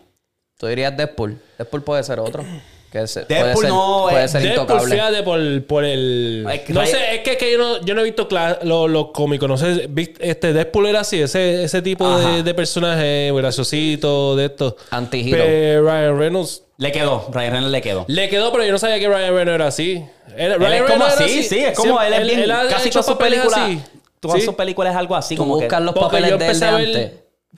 Tú 0.57 0.67
dirías 0.67 0.95
Deadpool. 0.95 1.41
Deadpool 1.57 1.83
puede 1.83 2.03
ser 2.03 2.19
otro. 2.19 2.45
Que 2.92 3.06
se- 3.06 3.24
Deadpool 3.26 3.53
puede 3.53 3.56
ser, 3.61 3.69
no, 3.69 4.08
puede 4.09 4.24
eh, 4.24 4.27
ser 4.27 4.42
Deadpool, 4.42 4.61
intocable. 4.64 4.95
fíjate 4.95 5.24
por, 5.24 5.64
por 5.66 5.85
el... 5.85 6.48
Que 6.66 6.74
no 6.74 6.85
sé, 6.88 7.16
es 7.16 7.19
que, 7.22 7.38
que 7.38 7.51
yo, 7.51 7.58
no, 7.59 7.85
yo 7.85 7.93
no 7.93 8.01
he 8.01 8.03
visto 8.03 8.27
lo- 8.64 8.88
los 8.88 9.11
cómicos. 9.11 9.48
No 9.48 9.58
sé, 9.58 9.88
este 10.19 10.53
Deadpool 10.53 10.88
era 10.88 11.01
así, 11.01 11.22
ese, 11.22 11.64
ese 11.64 11.82
tipo 11.84 12.18
de, 12.18 12.42
de 12.42 12.53
personaje 12.56 13.32
graciosito, 13.34 14.35
de 14.35 14.45
esto. 14.45 14.76
Antihero. 14.90 15.38
Pero 15.38 15.84
Ryan 15.84 16.18
Reynolds 16.18 16.64
Le 16.77 16.92
quedó, 16.92 17.27
Ryan 17.32 17.51
Reynolds 17.51 17.72
le 17.72 17.82
quedó. 17.82 18.06
le 18.08 18.30
quedó, 18.30 18.51
pero 18.51 18.66
yo 18.66 18.72
no 18.72 18.80
sabía 18.80 19.00
que 19.00 19.08
Ryan 19.08 19.35
Reynolds 19.35 19.56
era 19.56 19.68
así. 19.68 20.03
Él 20.35 20.56
Ryan 20.56 20.74
es 20.74 20.82
como 20.82 20.88
Reynolds 21.06 21.16
era 21.18 21.26
así, 21.26 21.43
sí, 21.43 21.59
es 21.59 21.77
como 21.77 22.01
él 22.01 22.14
es 22.14 22.24
bien. 22.38 22.51
ha 22.51 22.68
casi 22.69 22.90
todas 22.90 23.06
sus 23.06 23.16
películas. 23.18 23.53
así. 23.59 23.80
Todas 24.19 24.40
Sí. 24.40 24.45
sus 24.45 24.56
películas 24.56 24.93
es 24.93 24.98
algo 24.98 25.16
así, 25.16 25.35
Tú 25.35 25.43
como 25.43 25.59
que. 25.59 25.66
buscas 25.66 25.82
los 25.82 25.93
papeles 25.95 26.30
yo 26.32 26.38
de 26.38 26.48
él 26.48 26.59
de 26.59 26.66
antes. 26.66 27.11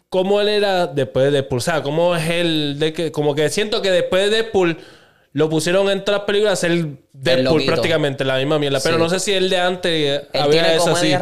cómo 0.10 0.42
él 0.42 0.50
era 0.50 0.88
después 0.88 1.26
de 1.26 1.32
Deadpool. 1.32 1.58
O 1.58 1.62
sea, 1.62 1.82
cómo 1.82 2.16
es 2.16 2.30
él. 2.30 2.76
De 2.80 2.94
que, 2.94 3.12
como 3.12 3.34
que 3.34 3.50
siento 3.50 3.82
que 3.82 3.90
después 3.92 4.30
de 4.30 4.30
Deadpool 4.44 4.78
lo 5.34 5.50
pusieron 5.50 5.90
en 5.90 6.04
todas 6.04 6.20
las 6.22 6.26
películas 6.26 6.54
a 6.54 6.56
ser 6.68 6.88
Deadpool 7.14 7.66
prácticamente, 7.66 8.26
la 8.26 8.38
misma 8.38 8.60
mierda. 8.60 8.80
Pero 8.84 8.98
Sí. 8.98 9.02
no 9.04 9.10
sé 9.10 9.20
si 9.20 9.32
el 9.34 9.50
de 9.50 9.58
antes 9.58 10.22
Él 10.34 10.42
había 10.42 10.64
tiene 10.64 10.76
eso 10.76 10.92
así. 10.92 11.12
comedia 11.14 11.20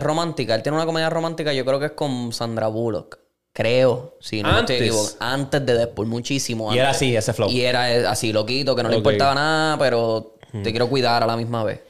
romántica. 0.00 0.54
Él 0.54 0.62
tiene 0.62 0.76
una 0.76 0.86
comedia 0.86 1.10
romántica, 1.10 1.52
yo 1.52 1.64
creo 1.64 1.80
que 1.80 1.86
es 1.86 1.92
con 1.92 2.32
Sandra 2.32 2.68
Bullock. 2.68 3.18
Creo, 3.52 4.16
si 4.20 4.42
no 4.42 4.52
me 4.52 4.58
Antes. 4.58 4.80
estoy. 4.80 5.16
Antes 5.18 5.66
de 5.66 5.74
Deadpool, 5.74 6.06
muchísimo 6.06 6.66
Y 6.66 6.68
antes. 6.68 6.80
era 6.80 6.90
así, 6.90 7.16
ese 7.16 7.32
flow. 7.32 7.50
Y 7.50 7.62
era 7.62 7.92
eh, 7.92 8.06
así, 8.06 8.32
loquito, 8.32 8.76
que 8.76 8.82
no 8.84 8.88
le 8.88 8.96
importaba 8.96 9.34
nada, 9.34 9.76
pero 9.78 10.36
te 10.62 10.70
quiero 10.70 10.88
cuidar 10.88 11.22
a 11.22 11.26
la 11.26 11.36
misma 11.36 11.64
vez. 11.64 11.80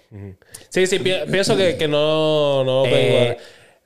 Sí, 0.71 0.87
sí, 0.87 0.99
pi- 0.99 1.13
pienso 1.31 1.57
que, 1.57 1.77
que 1.77 1.87
no, 1.87 2.65
no 2.65 2.87
Eh. 2.87 3.37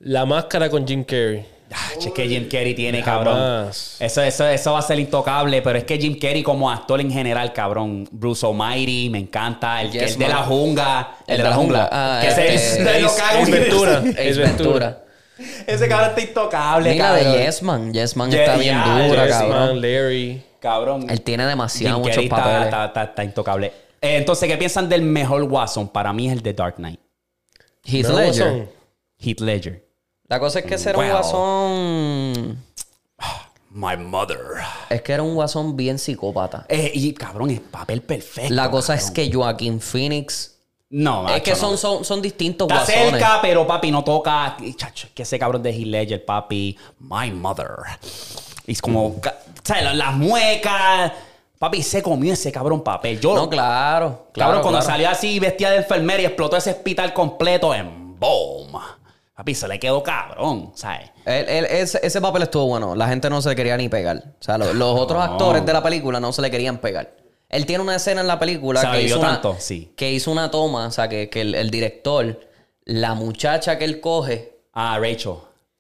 La 0.00 0.24
máscara 0.24 0.70
con 0.70 0.86
Jim 0.86 1.02
Carrey. 1.04 1.44
Ah, 1.76 1.90
che, 1.98 2.08
es 2.08 2.14
que 2.14 2.28
Jim 2.28 2.44
Carrey 2.48 2.72
tiene, 2.74 3.02
cabrón. 3.02 3.34
Jamás. 3.34 3.96
Eso, 3.98 4.22
eso, 4.22 4.46
eso 4.46 4.72
va 4.72 4.78
a 4.78 4.82
ser 4.82 4.98
intocable, 5.00 5.60
pero 5.60 5.76
es 5.76 5.84
que 5.84 5.98
Jim 5.98 6.16
Carrey 6.20 6.42
como 6.44 6.70
actor 6.70 7.00
en 7.00 7.10
general, 7.10 7.52
cabrón. 7.52 8.08
Bruce 8.12 8.46
Almighty, 8.46 9.10
me 9.10 9.18
encanta. 9.18 9.82
El, 9.82 9.90
que 9.90 9.98
Yes, 9.98 10.10
es 10.12 10.18
de 10.18 10.28
la 10.28 10.36
jungla. 10.44 11.16
El, 11.26 11.32
El 11.36 11.42
de 11.42 11.48
la 11.48 11.54
jungla. 11.56 11.88
Ah, 11.90 12.18
que 12.22 12.28
este, 12.28 12.54
es 12.54 12.78
de 12.84 13.00
lo 13.00 13.08
que- 13.44 13.50
Ventura. 13.50 13.98
Ace 13.98 14.34
Ventura. 14.34 15.04
Ese 15.66 15.88
cabrón 15.88 16.10
está 16.10 16.20
intocable, 16.20 16.92
Mira 16.92 17.06
cabrón. 17.08 17.32
de 17.32 17.44
Yes 17.44 17.62
Man. 17.62 17.92
Yes 17.92 18.16
Man 18.16 18.30
Yeah, 18.30 18.40
está 18.44 18.56
bien 18.56 18.74
yeah, 18.76 19.06
dura, 19.08 19.24
Yes 19.26 19.26
Yes 19.26 19.36
cabrón. 19.38 19.58
Man, 19.58 19.80
Larry. 19.80 20.42
Cabrón. 20.60 21.06
Él 21.10 21.20
tiene 21.22 21.42
Jim 21.42 21.48
demasiado 21.48 21.98
muchos 21.98 22.24
papeles. 22.26 22.64
está- 22.66 22.84
está- 22.86 23.02
está 23.04 23.24
intocable. 23.24 23.66
Eh, 24.00 24.16
entonces, 24.16 24.48
¿qué 24.48 24.56
piensan 24.56 24.88
del 24.88 25.02
mejor 25.02 25.42
Watson? 25.42 25.88
Para 25.88 26.12
mí 26.12 26.28
es 26.28 26.34
el 26.34 26.40
de 26.42 26.52
Dark 26.52 26.76
Knight. 26.76 27.00
Heath 27.84 28.06
¿No, 28.08 28.18
Ledger. 28.20 28.68
Heath 29.18 29.40
Ledger. 29.40 29.84
La 30.28 30.40
cosa 30.40 30.60
es 30.60 30.64
que 30.64 30.74
ese 30.76 30.90
era 30.90 30.98
un 30.98 31.08
guasón. 31.10 32.64
My 33.70 33.96
mother. 33.96 34.38
Es 34.88 35.02
que 35.02 35.12
era 35.12 35.22
un 35.22 35.34
guasón 35.34 35.76
bien 35.76 35.98
psicópata. 35.98 36.64
Eh, 36.68 36.92
y 36.94 37.12
cabrón, 37.12 37.50
es 37.50 37.60
papel 37.60 38.02
perfecto. 38.02 38.54
La 38.54 38.70
cosa 38.70 38.94
es 38.94 39.10
que 39.10 39.30
Joaquin 39.32 39.80
Phoenix. 39.80 40.52
No, 40.90 41.24
es 41.26 41.32
macho, 41.32 41.42
que 41.42 41.50
no. 41.50 41.56
son, 41.56 41.76
son, 41.78 42.04
son 42.04 42.22
distintos 42.22 42.68
Está 42.70 42.84
guasones. 42.84 43.10
cerca, 43.10 43.38
pero 43.42 43.66
papi 43.66 43.90
no 43.90 44.04
toca. 44.04 44.56
Chacho, 44.76 45.08
que 45.12 45.24
ese 45.24 45.38
cabrón 45.40 45.60
de 45.62 45.70
Heath 45.70 45.86
Ledger, 45.86 46.24
papi. 46.24 46.78
My 47.00 47.32
mother. 47.32 47.68
Es 48.66 48.80
como. 48.80 49.20
ca- 49.20 49.38
¿Sabes? 49.64 49.82
Las, 49.82 49.96
las 49.96 50.14
muecas. 50.14 51.12
Papi, 51.58 51.82
se 51.82 52.00
comió 52.02 52.32
ese 52.32 52.52
cabrón 52.52 52.82
papel. 52.84 53.18
Yo. 53.20 53.34
No, 53.34 53.48
claro. 53.50 54.08
cabrón, 54.08 54.28
claro, 54.32 54.52
cuando 54.62 54.78
claro. 54.78 54.86
salió 54.86 55.08
así 55.10 55.40
vestida 55.40 55.70
de 55.70 55.78
enfermera 55.78 56.22
y 56.22 56.26
explotó 56.26 56.56
ese 56.56 56.70
hospital 56.70 57.12
completo 57.12 57.74
en 57.74 58.16
boom. 58.20 58.78
Papi, 59.34 59.54
se 59.54 59.66
le 59.66 59.80
quedó 59.80 60.02
cabrón, 60.02 60.70
¿sabes? 60.74 61.10
Él- 61.24 61.46
él- 61.48 61.66
ese, 61.70 61.98
ese 62.02 62.20
papel 62.20 62.42
estuvo 62.42 62.66
bueno. 62.66 62.94
La 62.94 63.08
gente 63.08 63.28
no 63.28 63.42
se 63.42 63.48
le 63.48 63.56
quería 63.56 63.76
ni 63.76 63.88
pegar. 63.88 64.18
O 64.40 64.42
sea, 64.42 64.58
lo- 64.58 64.72
los 64.74 64.98
otros 65.00 65.22
actores 65.22 65.66
de 65.66 65.72
la 65.72 65.82
película 65.82 66.20
no 66.20 66.32
se 66.32 66.40
le 66.42 66.50
querían 66.50 66.78
pegar. 66.78 67.16
Él 67.48 67.66
tiene 67.66 67.82
una 67.82 67.96
escena 67.96 68.20
en 68.20 68.26
la 68.28 68.38
película 68.38 68.80
Se 68.80 68.90
que 68.90 69.02
hizo, 69.02 69.18
una, 69.18 69.32
tanto, 69.32 69.56
sí. 69.58 69.92
que 69.96 70.12
hizo 70.12 70.30
una 70.30 70.50
toma, 70.50 70.86
o 70.86 70.90
sea, 70.90 71.08
que, 71.08 71.28
que 71.30 71.40
el, 71.40 71.54
el 71.54 71.70
director, 71.70 72.40
la 72.84 73.14
muchacha 73.14 73.76
que 73.78 73.84
él 73.84 74.00
coge, 74.00 74.58
Ah, 74.72 74.98
Rachel. 75.00 75.34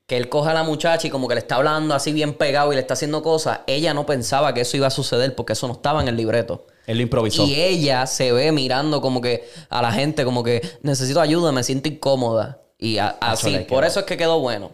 que 0.06 0.16
él 0.16 0.28
coge 0.28 0.50
a 0.50 0.54
la 0.54 0.62
muchacha 0.62 1.06
y 1.06 1.10
como 1.10 1.26
que 1.28 1.34
le 1.34 1.40
está 1.40 1.56
hablando 1.56 1.94
así 1.94 2.12
bien 2.12 2.34
pegado 2.34 2.72
y 2.72 2.74
le 2.76 2.80
está 2.80 2.94
haciendo 2.94 3.22
cosas, 3.22 3.60
ella 3.66 3.94
no 3.94 4.04
pensaba 4.06 4.52
que 4.54 4.60
eso 4.62 4.76
iba 4.76 4.86
a 4.88 4.90
suceder 4.90 5.34
porque 5.34 5.54
eso 5.54 5.66
no 5.68 5.74
estaba 5.74 6.00
en 6.02 6.08
el 6.08 6.16
libreto. 6.16 6.66
Él 6.86 6.98
lo 6.98 7.02
improvisó. 7.04 7.44
Y 7.44 7.54
ella 7.54 8.06
se 8.06 8.30
ve 8.32 8.52
mirando 8.52 9.00
como 9.00 9.20
que 9.20 9.48
a 9.70 9.80
la 9.80 9.90
gente, 9.92 10.24
como 10.24 10.42
que 10.44 10.60
necesito 10.82 11.20
ayuda, 11.20 11.50
me 11.52 11.62
siento 11.64 11.88
incómoda. 11.88 12.60
Y 12.84 12.98
a- 12.98 13.16
así, 13.20 13.50
por 13.68 13.80
quedó. 13.80 13.82
eso 13.84 14.00
es 14.00 14.06
que 14.06 14.16
quedó 14.16 14.40
bueno. 14.40 14.72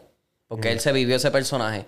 Porque 0.49 0.73
él 0.73 0.81
se 0.81 0.91
vivió 0.93 1.17
ese 1.17 1.31
personaje. 1.31 1.87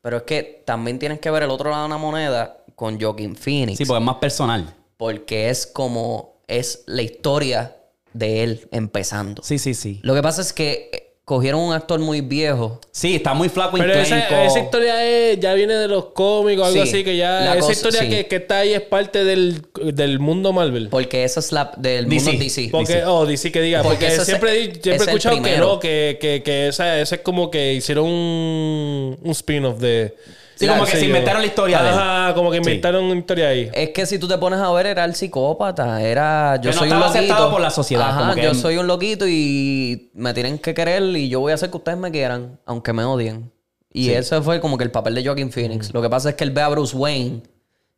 Pero 0.00 0.18
es 0.18 0.22
que 0.22 0.62
también 0.64 0.98
tienes 0.98 1.20
que 1.20 1.30
ver 1.30 1.42
el 1.42 1.50
otro 1.50 1.70
lado 1.70 1.82
de 1.82 1.88
la 1.90 1.98
moneda 1.98 2.64
con 2.74 2.98
Joaquin 2.98 3.36
Phoenix. 3.36 3.76
Sí, 3.78 3.84
porque 3.84 3.98
es 3.98 4.04
más 4.06 4.16
personal. 4.16 4.74
Porque 4.96 5.50
es 5.50 5.66
como, 5.66 6.40
es 6.46 6.84
la 6.86 7.02
historia 7.02 7.76
de 8.14 8.42
él 8.44 8.68
empezando. 8.72 9.42
Sí, 9.42 9.58
sí, 9.58 9.74
sí. 9.74 10.00
Lo 10.02 10.14
que 10.14 10.22
pasa 10.22 10.40
es 10.40 10.52
que 10.52 11.07
cogieron 11.28 11.60
un 11.60 11.72
actor 11.74 12.00
muy 12.00 12.22
viejo. 12.22 12.80
Sí, 12.90 13.14
está 13.16 13.34
muy 13.34 13.48
flaco 13.48 13.76
y 13.76 13.80
Pero 13.80 13.92
esa, 13.94 14.44
esa 14.44 14.58
historia 14.58 15.04
es- 15.06 15.38
ya 15.38 15.54
viene 15.54 15.74
de 15.74 15.86
los 15.86 16.06
cómicos, 16.06 16.66
algo 16.68 16.82
Sí, 16.82 16.88
así, 16.88 17.04
que 17.04 17.16
ya. 17.16 17.40
la 17.40 17.50
esa 17.52 17.60
cosa- 17.60 17.72
historia 17.72 18.00
sí. 18.00 18.08
que, 18.08 18.26
que 18.26 18.36
está 18.36 18.58
ahí 18.58 18.72
es 18.72 18.80
parte 18.80 19.22
del, 19.24 19.62
del 19.92 20.18
mundo 20.18 20.52
Marvel. 20.52 20.88
Porque 20.90 21.22
esa 21.24 21.38
es 21.40 21.52
la 21.52 21.70
del 21.76 22.06
mundo 22.08 22.24
DC. 22.32 22.38
DC. 22.38 22.68
Porque, 22.72 22.94
DC. 22.94 23.06
oh, 23.06 23.26
DC 23.26 23.52
que 23.52 23.60
diga. 23.60 23.82
Porque 23.82 23.96
Porque, 23.98 24.06
ese 24.06 24.16
es- 24.22 24.26
siempre, 24.26 24.50
es 24.64 24.64
siempre 24.82 24.92
he 24.92 24.96
escuchado 24.96 25.42
que 25.42 25.56
no, 25.58 25.78
que, 25.78 26.18
que, 26.20 26.42
que 26.42 26.68
esa, 26.68 26.98
ese 26.98 27.16
es 27.16 27.20
como 27.20 27.50
que 27.50 27.74
hicieron 27.74 28.06
un, 28.06 29.18
un 29.22 29.30
spin-off 29.30 29.78
de. 29.78 30.16
Sí, 30.58 30.66
como 30.66 30.84
que 30.84 30.96
se 30.96 31.06
inventaron 31.06 31.40
la 31.42 31.46
historia 31.46 31.82
de 31.82 31.88
él. 31.90 31.94
Ajá, 31.94 32.34
como 32.34 32.50
que 32.50 32.56
inventaron 32.56 33.04
una 33.04 33.14
historia 33.18 33.48
ahí. 33.48 33.70
Es 33.72 33.90
que 33.90 34.06
si 34.06 34.18
tú 34.18 34.26
te 34.26 34.36
pones 34.38 34.58
a 34.58 34.70
ver, 34.72 34.86
era 34.86 35.04
el 35.04 35.14
psicópata. 35.14 36.02
Era. 36.02 36.56
Yo 36.56 36.70
Que 36.70 36.74
no 36.76 36.80
soy 36.80 36.88
un 36.88 36.94
estaba 36.94 37.06
loquito. 37.06 37.18
aceptado 37.18 37.50
por 37.50 37.60
la 37.60 37.70
sociedad, 37.70 38.08
Ajá, 38.08 38.20
como 38.20 38.34
que- 38.34 38.42
yo 38.42 38.54
soy 38.54 38.76
un 38.76 38.86
loquito 38.86 39.26
y 39.28 40.10
me 40.14 40.34
tienen 40.34 40.58
que 40.58 40.74
querer 40.74 41.02
y 41.16 41.28
yo 41.28 41.40
voy 41.40 41.52
a 41.52 41.54
hacer 41.54 41.70
que 41.70 41.76
ustedes 41.76 41.98
me 41.98 42.10
quieran, 42.10 42.58
aunque 42.66 42.92
me 42.92 43.04
odien. 43.04 43.52
Y 43.92 44.10
ese 44.10 44.40
fue 44.42 44.60
como 44.60 44.76
que 44.78 44.84
el 44.84 44.90
papel 44.90 45.14
de 45.14 45.24
Joaquin 45.24 45.50
Phoenix. 45.50 45.92
Lo 45.94 46.02
que 46.02 46.10
pasa 46.10 46.30
es 46.30 46.34
que 46.34 46.44
él 46.44 46.50
ve 46.50 46.60
a 46.62 46.68
Bruce 46.68 46.96
Wayne 46.96 47.42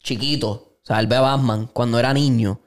chiquito. 0.03 0.51
O 0.83 0.87
sea, 0.87 1.01
él 1.01 1.07
ve 1.07 1.17
a 1.17 1.21
Batman 1.21 1.69
cuando 1.73 1.99
era 1.99 2.13
niño. 2.15 2.61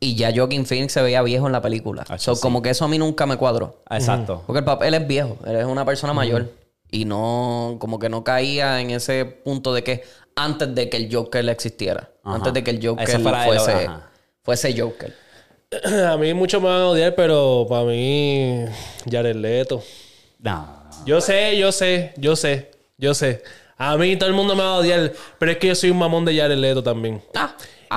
Y 0.00 0.14
ya 0.14 0.30
Joaquin 0.34 0.64
Phoenix 0.64 0.92
se 0.92 1.02
veía 1.02 1.22
viejo 1.22 1.46
en 1.46 1.52
la 1.52 1.60
película. 1.60 2.04
Ah, 2.08 2.18
So, 2.18 2.36
sí. 2.36 2.40
Como 2.40 2.62
que 2.62 2.70
eso 2.70 2.84
a 2.84 2.88
mí 2.88 2.98
nunca 2.98 3.26
me 3.26 3.36
cuadró. 3.36 3.82
Exacto. 3.90 4.44
Porque 4.46 4.60
el 4.60 4.64
papel 4.64 4.94
es 4.94 5.06
viejo, 5.08 5.38
él 5.44 5.56
es 5.56 5.64
una 5.64 5.84
persona 5.84 6.12
mayor. 6.12 6.52
Y 6.90 7.04
no, 7.04 7.76
como 7.80 7.98
que 7.98 8.08
no 8.08 8.24
caía 8.24 8.80
en 8.80 8.90
ese 8.90 9.24
punto 9.24 9.74
de 9.74 9.84
que 9.84 10.04
antes 10.34 10.74
de 10.74 10.88
que 10.88 10.96
el 10.96 11.14
Joker 11.14 11.46
existiera. 11.48 12.10
Ajá. 12.22 12.36
Antes 12.36 12.52
de 12.54 12.64
que 12.64 12.70
el 12.70 12.86
Joker 12.86 13.08
Ese 13.08 13.18
fuese, 13.18 13.72
ajá. 13.72 14.10
fuese 14.42 14.80
Joker. 14.80 15.14
A 16.08 16.16
mí 16.16 16.32
mucho 16.32 16.60
me 16.60 16.68
van 16.68 16.80
a 16.80 16.88
odiar, 16.88 17.14
pero 17.14 17.66
para 17.68 17.84
mí, 17.84 18.64
Jared 19.10 19.36
Leto. 19.36 19.82
No. 20.38 20.88
Yo 21.04 21.20
sé, 21.20 21.58
yo 21.58 21.72
sé, 21.72 22.14
yo 22.16 22.36
sé, 22.36 22.70
yo 22.96 23.14
sé. 23.14 23.42
A 23.76 23.96
mí 23.96 24.16
todo 24.16 24.28
el 24.28 24.34
mundo 24.34 24.56
me 24.56 24.62
va 24.62 24.70
a 24.70 24.78
odiar, 24.78 25.12
pero 25.38 25.52
es 25.52 25.58
que 25.58 25.68
yo 25.68 25.74
soy 25.74 25.90
un 25.90 25.98
mamón 25.98 26.24
de 26.24 26.36
Jared 26.36 26.56
Leto 26.56 26.82
también. 26.82 27.22
Ah, 27.34 27.54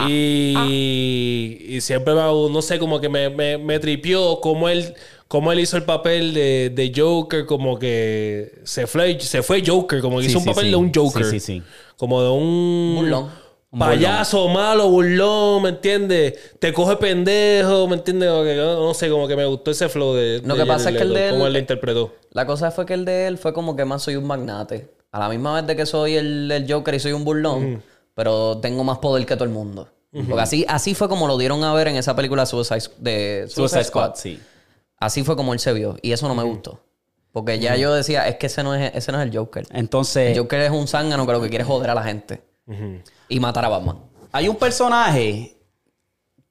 y, 0.08 1.58
y 1.68 1.82
siempre 1.82 2.14
me, 2.14 2.22
no 2.22 2.62
sé, 2.62 2.78
como 2.80 3.00
que 3.02 3.10
me, 3.10 3.30
me, 3.30 3.58
me 3.58 3.80
tripió 3.80 4.40
cómo 4.42 4.70
él, 4.70 4.94
cómo 5.32 5.50
él 5.54 5.62
hizo 5.62 5.78
el 5.78 5.84
papel 5.84 6.34
de, 6.34 6.74
de 6.76 6.92
Joker, 6.94 7.46
como 7.46 7.80
que 7.80 8.60
se 8.66 8.86
fue, 8.86 9.18
se 9.22 9.42
fue 9.42 9.64
Joker, 9.66 10.02
como 10.02 10.18
que 10.18 10.24
Sí, 10.26 10.32
hizo 10.32 10.40
un 10.40 10.44
papel 10.46 10.66
sí. 10.66 10.70
de 10.72 10.76
un 10.76 10.92
Joker. 10.94 11.24
Sí, 11.24 11.40
sí, 11.40 11.60
sí. 11.60 11.64
Como 11.96 12.22
de 12.22 12.30
un... 12.32 12.96
Burlón. 12.98 13.30
Un 13.72 13.80
Payaso, 13.80 14.50
malo, 14.50 14.90
burlón, 14.90 15.64
¿me 15.64 15.70
entiendes? 15.70 16.34
Te 16.60 16.74
coge 16.74 16.98
pendejo, 16.98 17.88
¿me 17.88 17.96
entiendes? 17.96 18.28
No, 18.30 18.44
no 18.88 18.94
sé, 18.94 19.10
como 19.10 19.26
que 19.30 19.38
me 19.38 19.46
gustó 19.46 19.72
ese 19.72 19.88
flow 19.88 20.14
de. 20.16 20.42
Lo 20.44 20.56
de 20.56 20.64
que 20.64 20.68
pasa 20.68 20.90
es 20.90 20.98
que 20.98 21.04
el 21.04 21.14
de 21.14 21.28
él- 21.28 21.32
Cómo 21.36 21.48
él 21.48 21.54
lo 21.54 21.60
interpretó. 21.60 22.14
La 22.32 22.46
cosa 22.46 22.70
fue 22.72 22.86
que 22.86 22.94
el 22.96 23.06
de 23.06 23.28
él 23.28 23.38
fue 23.38 23.54
como 23.54 23.74
que 23.78 23.86
más 23.86 24.04
soy 24.04 24.18
un 24.18 24.26
magnate. 24.28 24.90
A 25.14 25.20
la 25.20 25.30
misma 25.30 25.56
vez 25.56 25.66
de 25.68 25.78
que 25.78 25.86
soy 25.86 26.16
el, 26.18 26.52
el 26.52 26.70
Joker 26.70 26.94
y 26.96 27.00
soy 27.00 27.14
un 27.14 27.24
burlón, 27.24 27.82
pero 28.14 28.58
tengo 28.58 28.84
más 28.84 28.98
poder 28.98 29.26
que 29.26 29.36
todo 29.36 29.46
el 29.46 29.52
mundo. 29.52 29.88
Porque 30.12 30.42
así, 30.42 30.66
así 30.68 30.94
fue 30.94 31.08
como 31.08 31.26
lo 31.30 31.38
dieron 31.38 31.64
a 31.64 31.74
ver 31.74 31.88
en 31.88 31.96
esa 31.96 32.14
película 32.14 32.46
Suicide, 32.46 32.82
de 32.98 33.46
Suicide 33.48 33.86
Squad, 33.86 34.16
sí. 34.16 34.38
Así 35.02 35.24
fue 35.26 35.36
como 35.36 35.52
él 35.52 35.60
se 35.60 35.74
vio. 35.74 35.98
Y 36.02 36.14
eso 36.14 36.28
no 36.30 36.36
me 36.36 36.44
gustó. 36.44 36.80
Porque 37.34 37.60
ya 37.60 37.76
yo 37.76 37.94
decía, 37.94 38.28
es 38.28 38.36
que 38.38 38.48
ese 38.48 38.62
no 38.64 38.74
es, 38.76 38.94
ese 38.96 39.12
no 39.12 39.20
es 39.22 39.28
el 39.30 39.36
Joker. 39.38 39.66
Entonces, 39.72 40.32
El 40.32 40.40
Joker 40.44 40.62
es 40.62 40.72
un 40.72 40.88
zángano 40.88 41.26
que 41.26 41.32
lo 41.34 41.42
que 41.42 41.50
quiere 41.50 41.64
es 41.64 41.68
joder 41.68 41.90
a 41.90 41.96
la 41.96 42.04
gente. 42.04 42.42
Y 43.28 43.40
matar 43.40 43.66
a 43.66 43.70
Batman. 43.70 43.98
hay 44.32 44.48
un 44.48 44.56
personaje 44.56 45.58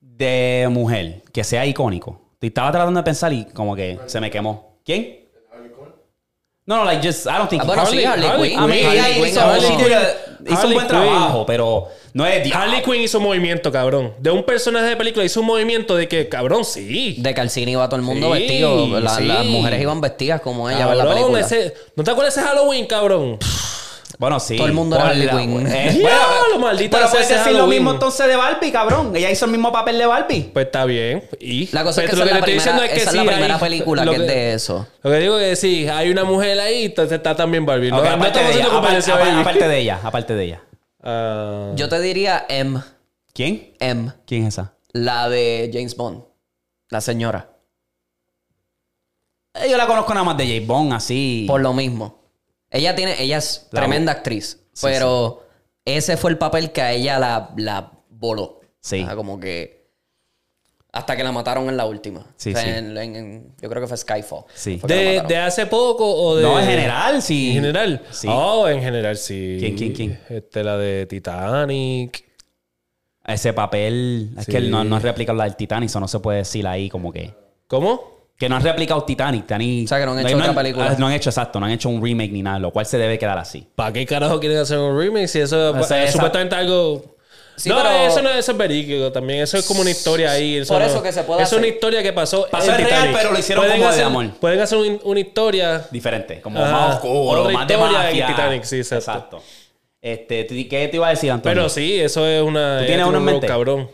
de 0.00 0.68
mujer 0.70 1.22
que 1.32 1.44
sea 1.44 1.64
icónico. 1.64 2.20
Y 2.40 2.48
estaba 2.48 2.72
tratando 2.72 2.98
de 3.00 3.04
pensar 3.04 3.32
y 3.32 3.44
como 3.46 3.74
que 3.76 3.98
se 4.06 4.20
me 4.20 4.30
quemó. 4.30 4.78
¿Quién? 4.84 5.20
No, 6.66 6.76
no, 6.78 6.84
like 6.84 7.06
just, 7.06 7.26
I 7.26 7.30
don't 7.38 7.48
think. 7.50 7.62
Ah, 7.62 7.66
bueno, 7.66 7.86
sí, 7.86 8.04
Harley 8.04 8.26
Harley 8.28 8.50
Quinn. 8.50 8.58
I 8.62 8.66
mean, 8.66 8.70
Quinn. 8.70 8.92
ella 8.92 9.04
Harley 9.04 9.30
hizo, 9.30 9.40
Quinn, 9.40 9.60
she 9.60 9.66
Harley 9.74 9.84
did 9.84 9.92
a- 9.94 10.29
hizo 10.46 10.54
Harley 10.58 10.68
un 10.68 10.74
buen 10.74 10.86
Quinn. 10.88 10.98
trabajo, 11.12 11.46
pero 11.46 11.88
no 12.14 12.26
es 12.26 12.42
diablo. 12.44 12.62
Harley 12.64 12.82
Quinn 12.82 13.02
hizo 13.02 13.20
movimiento, 13.20 13.70
cabrón. 13.72 14.12
De 14.18 14.30
un 14.30 14.42
personaje 14.44 14.86
de 14.86 14.96
película 14.96 15.24
hizo 15.24 15.40
un 15.40 15.46
movimiento 15.46 15.96
de 15.96 16.08
que, 16.08 16.28
cabrón, 16.28 16.64
sí. 16.64 17.16
De 17.18 17.34
que 17.34 17.40
al 17.40 17.50
cine 17.50 17.72
iba 17.72 17.88
todo 17.88 17.96
el 17.96 18.02
mundo 18.02 18.32
Sí, 18.34 18.40
vestido. 18.40 19.00
La- 19.00 19.10
sí. 19.16 19.24
Las 19.24 19.44
mujeres 19.46 19.80
iban 19.80 20.00
vestidas 20.00 20.40
como 20.40 20.68
ella 20.70 20.80
en 20.82 20.88
la 20.98 21.04
Cabrón, 21.04 21.14
película. 21.14 21.40
ese, 21.40 21.74
¿no 21.96 22.04
te 22.04 22.10
acuerdas 22.10 22.34
de 22.34 22.40
ese 22.40 22.48
Halloween, 22.50 22.86
cabrón? 22.86 23.38
Bueno, 24.18 24.40
sí. 24.40 24.56
Todo 24.56 24.66
el 24.66 24.72
mundo 24.72 24.96
era 24.96 25.12
la- 25.14 25.38
Quinn. 25.38 25.66
Eh, 25.70 25.92
Diablo, 25.98 26.58
maldita 26.58 26.96
Pero 26.98 27.08
sea 27.08 27.20
puedes 27.20 27.28
decir 27.28 27.52
lo 27.52 27.66
mismo 27.66 27.92
entonces 27.92 28.26
de 28.26 28.36
Barbie, 28.36 28.72
cabrón. 28.72 29.14
Ella 29.14 29.30
hizo 29.30 29.44
el 29.46 29.50
mismo 29.52 29.72
papel 29.72 29.98
de 29.98 30.06
Barbie. 30.06 30.50
Pues 30.52 30.66
está 30.66 30.84
bien. 30.84 31.24
Y 31.38 31.68
La 31.72 31.84
cosa 31.84 32.02
es 32.02 32.10
que 32.10 32.16
Pero 32.16 32.24
esa 32.24 32.36
es 32.36 32.40
la 32.40 32.44
te 32.46 32.52
estoy 32.52 32.72
primera, 32.72 32.82
diciendo 32.82 32.82
esa 32.82 33.10
es 33.10 33.14
la 33.16 33.22
sí, 33.22 33.28
primera 33.28 33.58
película 33.58 34.04
lo 34.04 34.12
que 34.12 34.16
es 34.18 34.26
de 34.26 34.52
eso. 34.54 34.86
Lo 35.02 35.10
que 35.10 35.16
digo 35.18 35.38
es 35.38 35.50
que 35.50 35.56
sí, 35.56 35.88
hay 35.88 36.10
una 36.10 36.24
mujer 36.24 36.58
ahí, 36.60 36.86
entonces 36.86 37.16
está 37.18 37.34
también 37.36 37.64
Barbie. 37.66 37.90
No, 37.90 37.96
aparte, 37.98 38.26
estamos 38.26 38.34
de 38.34 38.58
ella, 38.58 38.66
haciendo 38.98 39.40
aparte, 39.40 39.68
de 39.68 39.78
ella, 39.78 40.00
aparte 40.02 40.34
de 40.34 40.44
ella. 40.44 40.62
Ah, 41.02 41.72
Yo 41.76 41.88
te 41.88 42.00
diría 42.00 42.46
M. 42.48 42.80
¿Quién? 43.32 43.72
M. 43.78 44.12
¿Quién 44.26 44.42
es 44.46 44.54
esa? 44.54 44.74
La 44.92 45.28
de 45.28 45.70
James 45.72 45.96
Bond. 45.96 46.24
La 46.88 47.00
señora. 47.00 47.48
Eh, 49.54 49.68
Yo 49.70 49.76
la 49.76 49.86
conozco 49.86 50.12
nada 50.14 50.24
más 50.24 50.36
de 50.36 50.46
J. 50.46 50.66
Bond, 50.66 50.92
así. 50.92 51.44
Por 51.48 51.60
lo 51.60 51.72
mismo. 51.72 52.19
Ella 52.70 52.94
tiene, 52.94 53.20
ella 53.22 53.38
es 53.38 53.68
La 53.72 53.80
tremenda 53.80 54.12
actriz. 54.12 54.60
pero 54.80 55.44
ese 55.84 56.16
fue 56.16 56.30
el 56.30 56.38
papel 56.38 56.70
que 56.72 56.82
a 56.82 56.92
ella 56.92 57.18
la, 57.18 57.50
la 57.56 57.92
voló. 58.08 58.60
Sí. 58.80 59.02
O 59.02 59.06
sea, 59.06 59.16
como 59.16 59.38
que. 59.40 59.80
Hasta 60.92 61.16
que 61.16 61.22
la 61.22 61.30
mataron 61.30 61.68
en 61.68 61.76
la 61.76 61.86
última. 61.86 62.26
Sí, 62.36 62.50
O 62.50 62.54
sea, 62.56 62.62
sí. 62.64 62.68
en- 62.70 62.96
en- 62.98 63.16
en- 63.16 63.54
yo 63.60 63.68
creo 63.68 63.80
que 63.80 63.86
fue 63.86 63.96
Skyfall. 63.96 64.44
Sí. 64.54 64.80
De, 64.84 65.22
de 65.26 65.36
hace 65.36 65.66
poco 65.66 66.04
o 66.04 66.36
de. 66.36 66.42
No, 66.42 66.58
en 66.58 66.66
general, 66.66 67.22
sí. 67.22 67.48
¿En 67.50 67.54
general? 67.56 68.02
Sí. 68.10 68.26
Oh, 68.28 68.66
en 68.68 68.80
general, 68.80 69.16
sí. 69.16 69.56
¿Quién, 69.60 69.76
quién, 69.76 69.92
quién? 69.92 70.20
Este, 70.28 70.64
la 70.64 70.76
de 70.76 71.06
Titanic. 71.06 72.24
Ese 73.24 73.52
papel. 73.52 74.34
Es 74.38 74.46
que 74.46 74.60
no, 74.60 74.82
no 74.82 74.96
es 74.96 75.02
replicado 75.04 75.38
la 75.38 75.44
del 75.44 75.54
Titanic, 75.54 75.88
eso 75.90 76.00
no 76.00 76.08
se 76.08 76.18
puede 76.18 76.38
decir 76.38 76.66
ahí 76.66 76.88
como 76.88 77.12
que. 77.12 77.34
¿Cómo? 77.68 78.19
Que 78.40 78.48
no 78.48 78.56
han 78.56 78.62
replicado 78.62 79.04
Titanic. 79.04 79.42
Titanic 79.42 79.84
O 79.84 79.88
sea, 79.88 79.98
que 80.00 80.06
no 80.06 80.12
han 80.12 80.26
hecho 80.26 80.36
otra 80.38 80.54
película. 80.54 80.86
ah, 80.90 80.96
No 80.98 81.06
han 81.06 81.12
hecho 81.12 81.28
exacto, 81.30 81.60
no 81.60 81.66
han 81.66 81.72
hecho 81.72 81.90
un 81.90 82.02
remake 82.02 82.32
ni 82.32 82.42
nada, 82.42 82.58
lo 82.58 82.70
cual 82.72 82.86
se 82.86 82.96
debe 82.98 83.18
quedar 83.18 83.36
así. 83.38 83.66
¿Para 83.76 83.92
qué 83.92 84.06
carajo 84.06 84.40
quieren 84.40 84.58
hacer 84.58 84.78
un 84.78 84.98
remake 84.98 85.28
si 85.28 85.40
eso 85.40 85.70
O 85.72 85.82
sea, 85.84 85.98
es 86.02 86.08
esa- 86.08 86.12
supuestamente 86.14 86.54
algo... 86.56 87.04
Sí, 87.56 87.68
no, 87.68 87.76
pero- 87.76 87.90
eso 87.90 88.22
no 88.22 88.30
eso 88.30 88.52
es 88.52 88.56
verídico 88.58 89.12
también. 89.12 89.40
Eso 89.42 89.58
es 89.58 89.66
como 89.66 89.82
una 89.82 89.90
historia 89.90 90.30
ahí. 90.32 90.56
Eso 90.56 90.72
Por 90.72 90.80
no- 90.82 90.88
eso 90.88 91.02
que 91.02 91.12
se 91.12 91.22
puede 91.24 91.42
Es 91.42 91.52
una 91.52 91.66
historia 91.66 92.02
que 92.02 92.14
pasó 92.14 92.46
Pasó 92.50 92.70
en 92.70 92.78
real, 92.78 92.88
Titanic. 92.88 93.16
pero 93.18 93.32
lo 93.32 93.38
hicieron 93.38 93.64
Pueden 93.66 93.80
como 93.82 93.92
de 93.94 94.02
amor. 94.02 94.30
Pueden 94.40 94.60
hacer 94.60 94.78
un- 94.78 95.00
una 95.04 95.20
historia... 95.20 95.86
Diferente, 95.90 96.40
como 96.40 96.58
Ajá. 96.58 96.72
más 96.72 96.94
oscuro, 96.94 97.42
Otra 97.42 97.52
más 97.52 97.68
de 97.68 97.74
historia 97.74 97.86
en 97.98 98.06
mafia. 98.06 98.26
Titanic, 98.28 98.62
sí, 98.64 98.76
exacto. 98.78 99.42
Este, 100.00 100.44
¿tú- 100.44 100.54
¿Qué 100.54 100.88
te 100.88 100.96
iba 100.96 101.08
a 101.08 101.10
decir, 101.10 101.30
Antonio? 101.30 101.54
Pero 101.54 101.68
sí, 101.68 102.00
eso 102.00 102.26
es 102.26 102.42
una... 102.42 102.78
ella 102.78 102.86
tienes 102.86 103.04
tiene 103.04 103.04
uno 103.04 103.18
en 103.18 103.24
mente? 103.24 103.46
cabrón. 103.46 103.90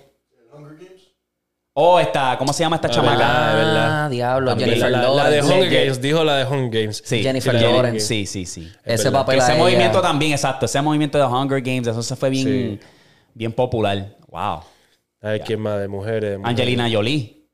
Oh, 1.79 2.01
esta, 2.01 2.39
¿cómo 2.39 2.55
se 2.55 2.63
llama 2.63 2.77
esta 2.77 2.89
chamaca? 2.89 3.19
verdad, 3.19 3.51
es 3.51 3.67
verdad. 3.67 4.05
Ah, 4.05 4.09
diablo. 4.09 4.51
También. 4.53 4.71
Jennifer 4.71 4.91
La, 4.91 5.03
la- 5.03 5.11
la 5.15 5.31
de 5.31 5.37
Lawrence. 5.43 5.69
Sí, 5.69 5.77
Games. 5.77 6.01
Dijo 6.01 6.25
la 6.25 6.37
de 6.37 6.45
Hunger 6.47 6.81
Games. 6.81 7.03
Sí, 7.05 7.23
Jennifer 7.23 7.59
sí, 7.59 7.63
Lawrence. 7.65 8.01
Sí, 8.01 8.27
sí, 8.27 8.47
sí. 8.47 8.73
Ese 8.83 9.05
verdad. 9.05 9.21
papel 9.21 9.39
ese 9.41 9.55
movimiento 9.57 10.01
también, 10.01 10.33
exacto. 10.33 10.65
Ese 10.65 10.81
movimiento 10.81 11.19
de 11.19 11.25
Hunger 11.25 11.61
Games, 11.61 11.87
eso 11.87 12.03
se 12.03 12.17
fue 12.17 12.31
bien, 12.31 12.47
Sí. 12.81 12.81
bien 13.35 13.53
popular. 13.53 14.17
Wow. 14.29 14.63
A 15.23 15.29
ver 15.31 15.41
quién 15.43 15.61
más 15.61 15.79
de 15.81 15.89
mujeres. 15.89 16.31
de 16.31 16.39
mujeres. 16.39 16.59
Angelina 16.61 16.89
Jolie. 16.91 17.47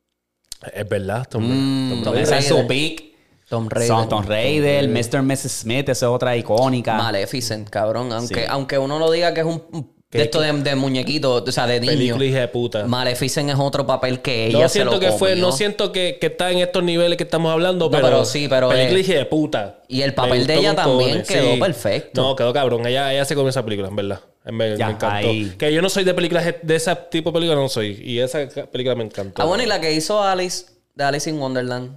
Es 0.72 0.88
verdad, 0.88 1.26
Tom, 1.28 1.42
Mm, 1.42 1.90
Tom 1.90 2.02
Tom 2.04 2.12
Brady. 2.12 2.22
esa 2.24 2.38
es 2.38 2.48
Raider. 2.48 2.62
su 2.62 2.68
pick. 2.68 3.12
Tom 3.48 3.68
Raider. 3.68 3.88
Son 3.88 4.08
Tom 4.08 4.24
Raider, 4.24 4.88
Mr. 4.88 5.16
and 5.18 5.26
Mrs. 5.32 5.50
Smith, 5.50 5.88
esa 5.88 6.06
es 6.06 6.10
otra 6.12 6.36
icónica. 6.36 6.94
Maleficent, 6.94 7.68
cabrón. 7.68 8.12
Aunque, 8.12 8.34
Sí. 8.36 8.46
aunque 8.48 8.78
uno 8.78 9.00
lo 9.00 9.10
diga 9.10 9.34
que 9.34 9.40
es 9.40 9.46
un... 9.46 9.64
un- 9.72 9.92
De 10.18 10.24
esto 10.24 10.40
de, 10.40 10.52
de 10.52 10.74
muñequito, 10.76 11.42
o 11.46 11.52
sea, 11.52 11.66
de 11.66 11.80
niño. 11.80 11.92
Película 11.92 12.24
hija 12.24 12.38
de 12.40 12.48
puta. 12.48 12.86
Maleficent 12.86 13.48
es 13.50 13.56
otro 13.58 13.86
papel 13.86 14.20
que 14.20 14.46
ella 14.48 14.60
No 14.62 14.68
se 14.68 14.84
lo 14.84 14.90
siento 14.90 15.00
que 15.00 15.12
fue, 15.18 15.36
no 15.36 15.52
siento 15.52 15.90
que, 15.92 16.18
que 16.20 16.26
está 16.26 16.50
en 16.50 16.58
estos 16.58 16.82
niveles 16.82 17.16
que 17.16 17.24
estamos 17.24 17.50
hablando, 17.50 17.90
pero, 17.90 18.04
pero 18.04 18.24
sí, 18.26 18.46
pero 18.48 18.68
película 18.68 18.98
es- 19.00 19.08
hija 19.08 19.18
de 19.18 19.24
puta. 19.24 19.78
Y 19.88 20.02
el 20.02 20.12
papel 20.14 20.46
de 20.46 20.54
ella 20.56 20.74
también 20.74 21.22
quedó 21.22 21.58
perfecto. 21.58 22.20
No, 22.22 22.36
quedó 22.36 22.52
cabrón. 22.52 22.86
Ella, 22.86 23.12
ella 23.12 23.24
se 23.24 23.34
comió 23.34 23.48
esa 23.50 23.64
película, 23.64 23.88
en 23.88 23.96
verdad. 23.96 24.20
Me, 24.44 24.76
Ya, 24.76 24.86
me 24.88 24.92
encantó. 24.94 25.06
ahí. 25.28 25.54
Que 25.58 25.72
yo 25.72 25.80
no 25.80 25.88
soy 25.88 26.04
de 26.04 26.12
películas 26.14 26.44
de 26.62 26.74
ese 26.76 26.94
tipo 27.10 27.30
de 27.30 27.34
películas, 27.34 27.62
no 27.62 27.68
soy. 27.68 28.00
Y 28.04 28.18
esa 28.18 28.46
película 28.70 28.94
me 28.94 29.04
encantó. 29.04 29.40
Ah, 29.40 29.44
bueno, 29.46 29.62
y 29.62 29.66
la 29.66 29.80
que 29.80 29.92
hizo 29.92 30.22
Alice, 30.22 30.66
de 30.94 31.04
Alice 31.04 31.30
in 31.30 31.38
Wonderland, 31.38 31.96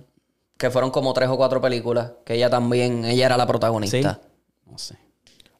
que 0.57 0.69
fueron 0.71 0.89
como 0.91 1.11
tres 1.13 1.27
o 1.29 1.35
cuatro 1.37 1.59
películas, 1.59 2.11
que 2.23 2.35
ella 2.35 2.49
también, 2.49 3.03
ella 3.03 3.25
era 3.25 3.35
la 3.37 3.43
Sí. 3.43 3.49
protagonista. 3.49 4.21
No 4.69 4.77
sé. 4.77 4.95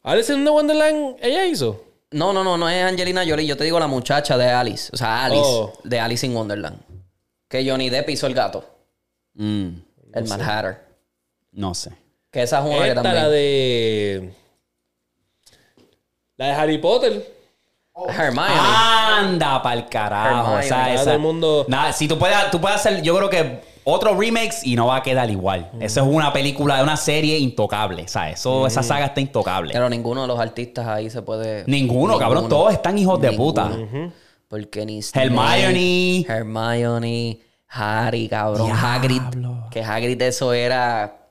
Alice 0.02 0.32
in 0.32 0.46
Wonderland, 0.46 1.16
ella 1.20 1.44
hizo. 1.46 1.82
No, 2.12 2.32
no, 2.32 2.44
no, 2.44 2.56
no 2.56 2.68
es 2.68 2.84
Angelina 2.84 3.24
Jolie, 3.26 3.46
yo 3.46 3.56
te 3.56 3.64
digo 3.64 3.78
la 3.80 3.86
muchacha 3.88 4.38
de 4.38 4.48
Alice, 4.48 4.90
o 4.92 4.96
sea, 4.96 5.24
Alice, 5.24 5.42
Oh. 5.44 5.72
de 5.82 5.98
Alice 6.00 6.24
in 6.26 6.34
Wonderland. 6.36 6.78
Que 7.48 7.68
Johnny 7.68 7.90
Depp 7.90 8.08
hizo 8.10 8.26
el 8.26 8.34
gato, 8.34 8.64
Mm, 9.34 9.68
el 10.14 10.24
Mad 10.28 10.40
Hatter. 10.40 10.80
no 11.52 11.74
sé. 11.74 11.90
Que 12.30 12.42
esa 12.42 12.60
es 12.60 12.64
una 12.66 12.82
que 12.84 12.88
Esta, 12.88 13.02
también. 13.02 13.22
la 13.22 13.28
de. 13.30 14.32
La 16.36 16.46
de 16.46 16.52
Harry 16.52 16.78
Potter. 16.78 17.34
Hermione. 18.08 18.50
Anda 18.52 19.62
pa'l 19.62 19.88
carajo. 19.88 20.38
Hermione, 20.58 20.64
o 20.66 20.68
sea, 20.68 20.84
todo 20.92 20.94
esa- 21.02 21.12
el 21.14 21.18
mundo- 21.18 21.64
Nada, 21.68 21.92
si 21.92 22.06
tú 22.06 22.18
puedes, 22.18 22.50
tú 22.50 22.60
puedes 22.60 22.76
hacer, 22.76 23.00
yo 23.02 23.16
creo 23.16 23.30
que 23.30 23.60
otro 23.88 24.18
remakes 24.18 24.64
y 24.66 24.74
no 24.74 24.88
va 24.88 24.96
a 24.96 25.02
quedar 25.02 25.30
igual. 25.30 25.70
Eso 25.80 26.00
es 26.02 26.06
una 26.06 26.32
película, 26.32 26.82
una 26.82 26.96
serie 26.96 27.38
intocable. 27.38 28.08
¿sabes? 28.08 28.40
Eso, 28.40 28.66
Esa 28.66 28.82
saga 28.82 29.06
está 29.06 29.20
intocable. 29.20 29.72
Pero 29.72 29.88
ninguno 29.88 30.22
de 30.22 30.28
los 30.28 30.40
artistas 30.40 30.86
ahí 30.88 31.08
se 31.08 31.22
puede. 31.22 31.62
Ninguno, 31.66 32.18
cabrón. 32.18 32.48
Todos 32.48 32.72
están 32.72 32.98
hijos 32.98 33.20
de 33.20 33.32
puta. 33.32 33.70
Porque 34.48 34.84
ni 34.84 35.00
Hermione. 35.12 36.22
Snape, 36.24 36.38
Hermione, 36.38 37.40
Harry, 37.68 38.28
cabrón. 38.28 38.66
Diablo. 38.66 38.86
Hagrid. 38.86 39.22
Que 39.70 39.82
Hagrid 39.82 40.20
eso 40.22 40.52
era. 40.52 41.28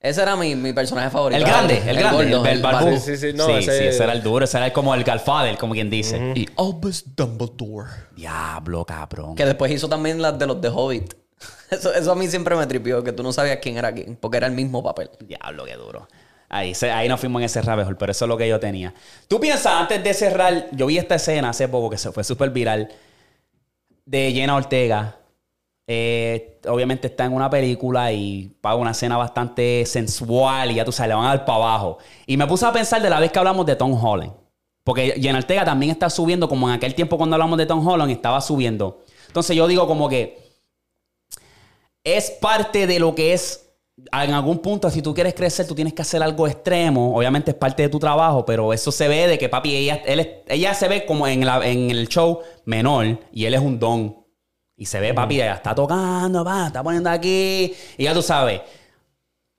Ese 0.00 0.20
era 0.20 0.34
mi, 0.36 0.56
mi 0.56 0.72
personaje 0.72 1.10
favorito. 1.10 1.38
El 1.40 1.46
grande, 1.46 1.78
el, 1.86 1.96
grande, 1.96 2.24
gordo, 2.32 2.44
el, 2.46 2.56
el 2.56 2.62
barbú. 2.62 2.96
Sí, 2.98 3.16
Sí, 3.16 3.16
sí, 3.16 3.32
sí, 3.32 3.52
ese- 3.58 3.88
ese 3.88 4.02
era 4.02 4.12
el 4.14 4.22
duro. 4.22 4.44
Ese 4.44 4.56
era 4.56 4.66
el- 4.66 4.72
como 4.72 4.94
el 4.94 5.04
Godfather, 5.04 5.56
como 5.56 5.74
quien 5.74 5.88
dice. 5.90 6.32
Y 6.34 6.48
Albus 6.56 7.04
Dumbledore. 7.14 7.88
Diablo, 8.16 8.84
cabrón. 8.84 9.36
Que 9.36 9.44
después 9.46 9.70
hizo 9.70 9.88
también 9.88 10.20
las 10.20 10.36
de 10.38 10.46
los 10.46 10.60
de 10.60 10.68
Hobbit. 10.70 11.14
Eso, 11.70 11.94
eso 11.94 12.12
a 12.12 12.14
mí 12.14 12.28
siempre 12.28 12.54
me 12.54 12.66
tripió, 12.66 13.02
que 13.02 13.12
tú 13.12 13.22
no 13.22 13.32
sabías 13.32 13.58
quién 13.62 13.78
era 13.78 13.94
quién, 13.94 14.16
porque 14.16 14.36
era 14.36 14.46
el 14.46 14.52
mismo 14.52 14.82
papel. 14.82 15.08
Diablo, 15.20 15.64
qué 15.64 15.74
duro. 15.74 16.06
Ahí, 16.50 16.74
ahí 16.92 17.08
nos 17.08 17.18
fuimos 17.18 17.40
en 17.40 17.46
ese 17.46 17.62
rabbit 17.62 17.86
hole, 17.86 17.96
pero 17.98 18.12
eso 18.12 18.26
es 18.26 18.28
lo 18.28 18.36
que 18.36 18.46
yo 18.46 18.60
tenía. 18.60 18.92
Tú 19.26 19.40
piensas, 19.40 19.72
antes 19.72 20.04
de 20.04 20.12
cerrar, 20.12 20.68
yo 20.72 20.84
vi 20.84 20.98
esta 20.98 21.14
escena 21.14 21.48
hace 21.48 21.66
poco 21.66 21.88
que 21.88 21.96
se 21.96 22.12
fue 22.12 22.24
súper 22.24 22.50
viral 22.50 22.90
de 24.04 24.32
Jenna 24.32 24.56
Ortega. 24.56 25.16
Eh, 25.86 26.60
obviamente 26.68 27.06
está 27.06 27.24
en 27.24 27.32
una 27.32 27.48
película 27.48 28.12
y 28.12 28.54
paga 28.60 28.76
una 28.76 28.90
escena 28.90 29.16
bastante 29.16 29.86
sensual 29.86 30.70
y 30.70 30.74
ya 30.74 30.84
tú 30.84 30.92
sabes, 30.92 31.08
le 31.08 31.14
van 31.14 31.24
a 31.24 31.28
dar 31.28 31.44
para 31.46 31.56
abajo. 31.56 31.96
Y 32.26 32.36
me 32.36 32.46
puse 32.46 32.66
a 32.66 32.72
pensar 32.72 33.00
de 33.00 33.08
la 33.08 33.18
vez 33.18 33.32
que 33.32 33.38
hablamos 33.38 33.64
de 33.64 33.74
Tom 33.74 33.92
Holland. 33.92 34.34
Porque 34.84 35.14
Jenna 35.18 35.38
Ortega 35.38 35.64
también 35.64 35.92
está 35.92 36.10
subiendo, 36.10 36.50
como 36.50 36.68
en 36.68 36.74
aquel 36.74 36.94
tiempo 36.94 37.16
cuando 37.16 37.36
hablamos 37.36 37.56
de 37.56 37.64
Tom 37.64 37.86
Holland, 37.86 38.10
estaba 38.10 38.42
subiendo. 38.42 39.04
Entonces 39.28 39.56
yo 39.56 39.66
digo 39.66 39.86
como 39.86 40.06
que 40.10 40.51
es 42.04 42.30
parte 42.30 42.86
de 42.86 42.98
lo 42.98 43.14
que 43.14 43.32
es. 43.32 43.68
En 44.10 44.32
algún 44.32 44.58
punto, 44.58 44.90
si 44.90 45.02
tú 45.02 45.14
quieres 45.14 45.34
crecer, 45.34 45.66
tú 45.66 45.74
tienes 45.74 45.92
que 45.92 46.02
hacer 46.02 46.22
algo 46.22 46.48
extremo. 46.48 47.16
Obviamente 47.16 47.50
es 47.52 47.56
parte 47.56 47.82
de 47.82 47.88
tu 47.88 47.98
trabajo, 47.98 48.44
pero 48.44 48.72
eso 48.72 48.90
se 48.90 49.06
ve 49.06 49.26
de 49.28 49.38
que 49.38 49.48
papi, 49.48 49.76
ella, 49.76 50.02
él 50.06 50.42
ella 50.48 50.74
se 50.74 50.88
ve 50.88 51.04
como 51.06 51.26
en, 51.28 51.44
la- 51.44 51.64
en 51.66 51.90
el 51.90 52.08
show 52.08 52.40
menor 52.64 53.18
y 53.32 53.44
él 53.44 53.54
es 53.54 53.60
un 53.60 53.78
don. 53.78 54.16
Y 54.76 54.86
se 54.86 54.98
ve, 54.98 55.12
papi, 55.14 55.36
ella 55.36 55.54
está 55.54 55.74
tocando, 55.74 56.42
va, 56.44 56.66
está 56.68 56.82
poniendo 56.82 57.10
aquí. 57.10 57.74
Y 57.98 58.04
ya 58.04 58.14
tú 58.14 58.22
sabes. 58.22 58.62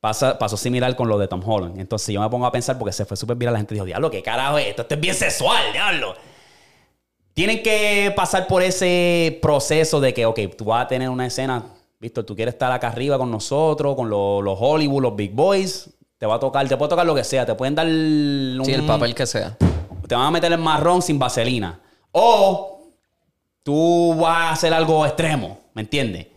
Pasa, 0.01 0.38
pasó 0.38 0.57
similar 0.57 0.93
con 0.97 1.07
lo 1.07 1.17
de 1.17 1.30
Tom 1.30 1.41
Holland. 1.45 1.80
Entonces 1.80 2.13
yo 2.13 2.19
me 2.19 2.30
pongo 2.30 2.45
a 2.45 2.51
pensar 2.51 2.77
porque 2.77 2.91
se 2.91 3.05
fue 3.05 3.15
súper 3.15 3.38
viral. 3.38 3.53
La 3.53 3.59
gente 3.59 3.75
dijo, 3.75 3.85
diablo, 3.85 4.11
¿qué 4.11 4.22
carajo 4.22 4.57
es 4.57 4.67
esto? 4.67 4.81
Esto 4.81 4.95
es 4.95 4.99
bien 4.99 5.15
sexual, 5.15 5.72
diablo. 5.72 6.15
Tienen 7.33 7.63
que 7.63 8.11
pasar 8.15 8.47
por 8.47 8.61
ese 8.61 9.39
proceso 9.41 10.01
de 10.01 10.13
que, 10.13 10.25
ok, 10.25 10.39
tú 10.57 10.65
vas 10.65 10.85
a 10.85 10.88
tener 10.89 11.07
una 11.09 11.25
escena, 11.27 11.63
Víctor, 12.03 12.25
tú 12.25 12.35
quieres 12.35 12.56
estar 12.56 12.69
acá 12.69 12.90
arriba 12.90 13.17
con 13.17 13.32
nosotros, 13.32 13.95
con 13.95 14.09
lo- 14.09 14.41
los 14.41 14.57
Hollywood, 14.59 15.01
los 15.01 15.15
Big 15.15 15.32
Boys, 15.33 15.90
te 16.17 16.25
va 16.25 16.35
a 16.35 16.40
tocar, 16.40 16.67
te 16.67 16.75
puede 16.75 16.90
tocar 16.90 17.06
lo 17.06 17.15
que 17.15 17.23
sea, 17.23 17.45
te 17.45 17.56
pueden 17.56 17.75
dar 17.75 17.85
un, 17.88 18.61
Sí, 18.65 18.73
el 18.73 18.82
papel 18.85 19.15
que 19.15 19.25
sea. 19.25 19.56
te 20.06 20.14
van 20.14 20.25
a 20.27 20.32
meter 20.32 20.51
el 20.51 20.57
marrón 20.59 21.01
sin 21.01 21.17
vaselina. 21.17 21.80
O 22.11 22.90
tú 23.64 24.15
vas 24.19 24.38
a 24.38 24.51
hacer 24.51 24.73
algo 24.73 25.06
extremo, 25.06 25.59
¿me 25.73 25.83
entiendes? 25.83 26.27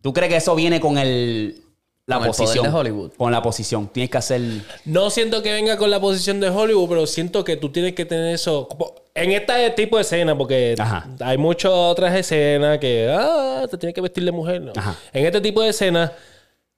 ¿Tú 0.00 0.12
crees 0.12 0.30
que 0.30 0.36
eso 0.36 0.54
viene 0.54 0.80
con 0.80 0.96
el 0.96 1.61
la 2.06 2.16
Con 2.18 2.24
el 2.26 2.30
poder 2.32 2.46
posición? 2.46 2.64
de 2.66 2.78
Hollywood. 2.78 3.12
Con 3.16 3.30
la 3.32 3.42
posición. 3.42 3.88
Tienes 3.88 4.10
que 4.10 4.18
hacer. 4.18 4.40
No 4.84 5.08
siento 5.10 5.42
que 5.42 5.52
venga 5.52 5.76
con 5.76 5.90
la 5.90 6.00
posición 6.00 6.40
de 6.40 6.48
Hollywood, 6.50 6.88
pero 6.88 7.06
siento 7.06 7.44
que 7.44 7.56
tú 7.56 7.70
tienes 7.70 7.92
que 7.94 8.04
tener 8.04 8.34
eso. 8.34 8.68
En 9.14 9.30
este 9.30 9.70
tipo 9.70 9.96
de 9.96 10.02
escena, 10.02 10.36
porque 10.36 10.74
Ajá. 10.78 11.08
hay 11.20 11.38
muchas 11.38 11.70
otras 11.72 12.14
escenas 12.16 12.78
que 12.78 13.08
ah, 13.14 13.66
te 13.70 13.76
tienes 13.78 13.94
que 13.94 14.00
vestir 14.00 14.24
de 14.24 14.32
mujer. 14.32 14.60
¿no? 14.62 14.72
Ajá. 14.76 14.96
En 15.12 15.26
este 15.26 15.40
tipo 15.40 15.62
de 15.62 15.68
escenas, 15.68 16.10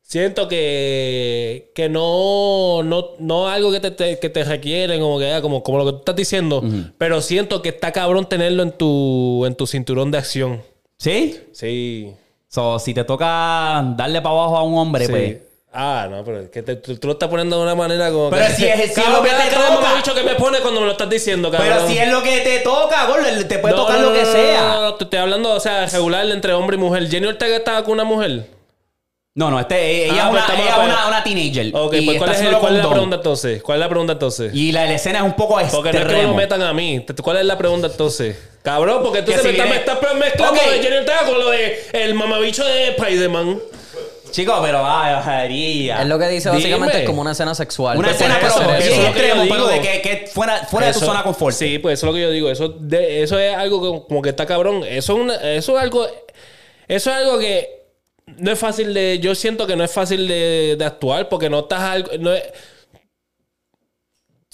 siento 0.03 0.47
que, 0.49 1.71
que 1.75 1.89
no, 1.89 2.83
no, 2.83 3.11
no 3.19 3.49
algo 3.49 3.73
que 3.73 3.81
te, 3.81 3.91
te- 3.93 4.19
que 4.19 4.29
te 4.29 4.45
requieren, 4.45 5.01
como 5.01 5.19
que 5.19 5.33
ah, 5.33 5.41
como, 5.41 5.63
como 5.63 5.79
lo 5.79 5.87
que 5.87 5.93
tú 5.93 5.99
estás 5.99 6.17
diciendo, 6.17 6.63
pero 6.99 7.23
siento 7.23 7.63
que 7.63 7.71
está 7.71 7.93
cabrón 7.93 8.29
tenerlo 8.29 8.63
en 8.63 8.73
tu, 8.73 9.47
en 9.47 9.55
tu 9.55 9.67
cinturón 9.67 10.11
de 10.11 10.19
acción. 10.19 10.63
¿Sí? 10.99 11.41
Sí. 11.53 12.13
So, 12.55 12.79
si 12.79 12.95
te 12.95 13.03
toca 13.03 13.83
darle 13.97 14.23
para 14.23 14.33
abajo 14.33 14.57
a 14.57 14.63
un 14.63 14.79
hombre, 14.79 15.07
sí. 15.07 15.11
pues. 15.11 15.37
Ah, 15.73 16.07
no, 16.09 16.23
pero 16.25 16.39
es 16.43 16.51
que 16.51 16.63
te- 16.63 16.77
tú, 16.77 16.97
tú 16.99 17.09
lo 17.09 17.15
estás 17.15 17.29
poniendo 17.29 17.57
de 17.57 17.65
una 17.65 17.75
manera 17.75 18.13
como. 18.13 18.31
Pero 18.31 18.47
que, 18.47 18.53
si 18.53 18.65
es- 18.65 18.95
si 18.95 19.01
es 19.01 19.09
lo 19.09 19.23
que 19.25 19.31
te 19.31 19.51
toca. 19.57 20.15
que 20.15 20.23
me 20.23 20.37
pone 20.37 20.61
cuando 20.61 20.79
me 20.81 20.87
lo 20.87 20.93
estás 20.93 21.11
diciendo, 21.11 21.51
cabrón. 21.51 21.69
Pero 21.75 21.89
si 21.89 21.99
es 21.99 22.09
lo 22.13 22.23
que 22.23 22.39
te 22.43 22.61
toca, 22.61 23.07
gordo, 23.07 23.25
te 23.49 23.59
puede 23.59 23.75
No, 23.75 23.81
tocar 23.83 23.99
no, 23.99 24.11
lo 24.11 24.13
que 24.15 24.23
no, 24.23 24.31
sea. 24.31 24.61
No, 24.61 24.75
no, 24.75 24.81
no, 24.83 24.95
te 24.95 25.03
estoy 25.03 25.19
hablando, 25.19 25.51
o 25.53 25.59
sea, 25.59 25.87
regular 25.87 26.25
entre 26.31 26.53
hombre 26.53 26.77
y 26.77 26.79
mujer. 26.79 27.09
Jenny 27.11 27.27
Ortega 27.27 27.57
estaba 27.57 27.83
con 27.83 27.95
una 27.95 28.05
mujer. 28.05 28.54
No, 29.37 29.51
no, 29.51 29.59
este, 29.59 30.05
ella 30.05 30.13
Ah, 30.13 30.17
es 30.17 30.23
pues 30.23 30.31
una, 30.31 30.41
estamos 30.43 30.65
ella 30.65 30.79
una, 30.85 31.09
una 31.09 31.25
teenager. 31.25 31.71
Ok, 31.75 31.95
y 31.95 32.01
pues 32.03 32.19
¿cuál 32.19 32.31
está 32.31 32.33
es, 32.33 32.41
el- 32.41 32.55
haciendo 32.55 32.61
cuál 32.61 32.77
es 32.77 32.83
la 32.85 32.91
pregunta 32.91 33.17
entonces? 33.17 33.63
¿Cuál 33.65 33.79
es 33.79 33.81
la 33.81 33.89
pregunta 33.89 34.13
entonces? 34.13 34.55
Y 34.55 34.71
la, 34.71 34.85
la 34.85 34.93
escena 34.95 35.19
es 35.19 35.25
un 35.25 35.33
poco 35.33 35.55
Porque 35.73 35.73
no 35.73 35.75
es 35.75 35.83
que 35.83 35.93
me 35.93 35.93
lo 35.93 36.01
extremo. 36.11 36.35
metan 36.37 36.63
a 36.63 36.73
mí. 36.73 37.05
¿Cuál 37.21 37.37
es 37.39 37.45
la 37.45 37.59
pregunta 37.59 37.89
entonces? 37.89 38.37
Cabrón, 38.63 39.03
porque 39.03 39.23
tú 39.23 39.33
me, 39.33 39.39
si 39.39 39.49
estás, 39.49 39.53
viene- 39.55 39.71
me 39.71 39.77
estás 39.77 39.99
mezclando 40.17 40.61
Ok. 40.61 40.67
lo 40.67 40.73
de 40.73 40.79
Jenny 40.85 40.97
Ortega 40.99 41.19
con 41.27 41.39
lo 41.41 41.51
de 41.51 41.85
el 41.95 42.15
mamabicho 42.15 42.65
de 42.65 42.89
Spider-Man. 42.91 43.59
Chicos, 44.31 44.59
pero 44.63 44.83
ay, 44.87 45.17
María. 45.27 46.03
Es 46.03 46.07
lo 46.07 46.17
que 46.19 46.29
dice 46.29 46.49
básicamente 46.51 46.99
es 47.01 47.05
como 47.05 47.21
una 47.21 47.33
escena 47.33 47.57
sexual. 47.57 47.99
Una 47.99 48.09
Pues, 48.09 48.21
escena, 48.21 48.37
pero 48.41 48.53
eso 48.53 48.61
eso 48.63 48.71
bien 48.79 49.01
es 49.01 49.07
extremo, 49.09 49.43
pero 49.49 49.67
de 49.67 49.81
que, 49.81 50.01
que 50.01 50.27
fuera, 50.33 50.59
fuera 50.67 50.87
de 50.89 50.93
tu 50.93 51.01
zona 51.01 51.19
de 51.19 51.25
confort. 51.25 51.57
Sí, 51.57 51.79
pues 51.81 51.99
eso 51.99 52.07
es 52.07 52.13
lo 52.13 52.15
que 52.17 52.23
yo 52.23 52.31
digo. 52.31 52.49
Eso, 52.51 52.69
de, 52.69 53.23
eso 53.25 53.37
es 53.39 53.53
algo 53.57 53.81
que, 54.03 54.07
como 54.09 54.23
que 54.23 54.29
está 54.29 54.47
cabrón. 54.47 54.85
Eso 54.89 55.15
es, 55.15 55.19
una- 55.19 55.35
eso 55.55 55.77
es 55.77 55.83
algo. 55.83 56.07
Eso 56.87 57.11
es 57.11 57.17
algo 57.17 57.39
que 57.41 57.84
no 58.39 58.51
es 58.53 58.59
fácil 58.59 58.95
de. 58.95 59.19
Yo 59.21 59.35
siento 59.35 59.67
que 59.67 59.77
no 59.77 59.85
es 59.85 59.93
fácil 59.93 60.27
de, 60.27 60.77
de 60.79 60.85
actuar 60.85 61.29
porque 61.29 61.51
no 61.51 61.61
estás. 61.61 62.05
No 62.21 62.33
es- 62.33 62.45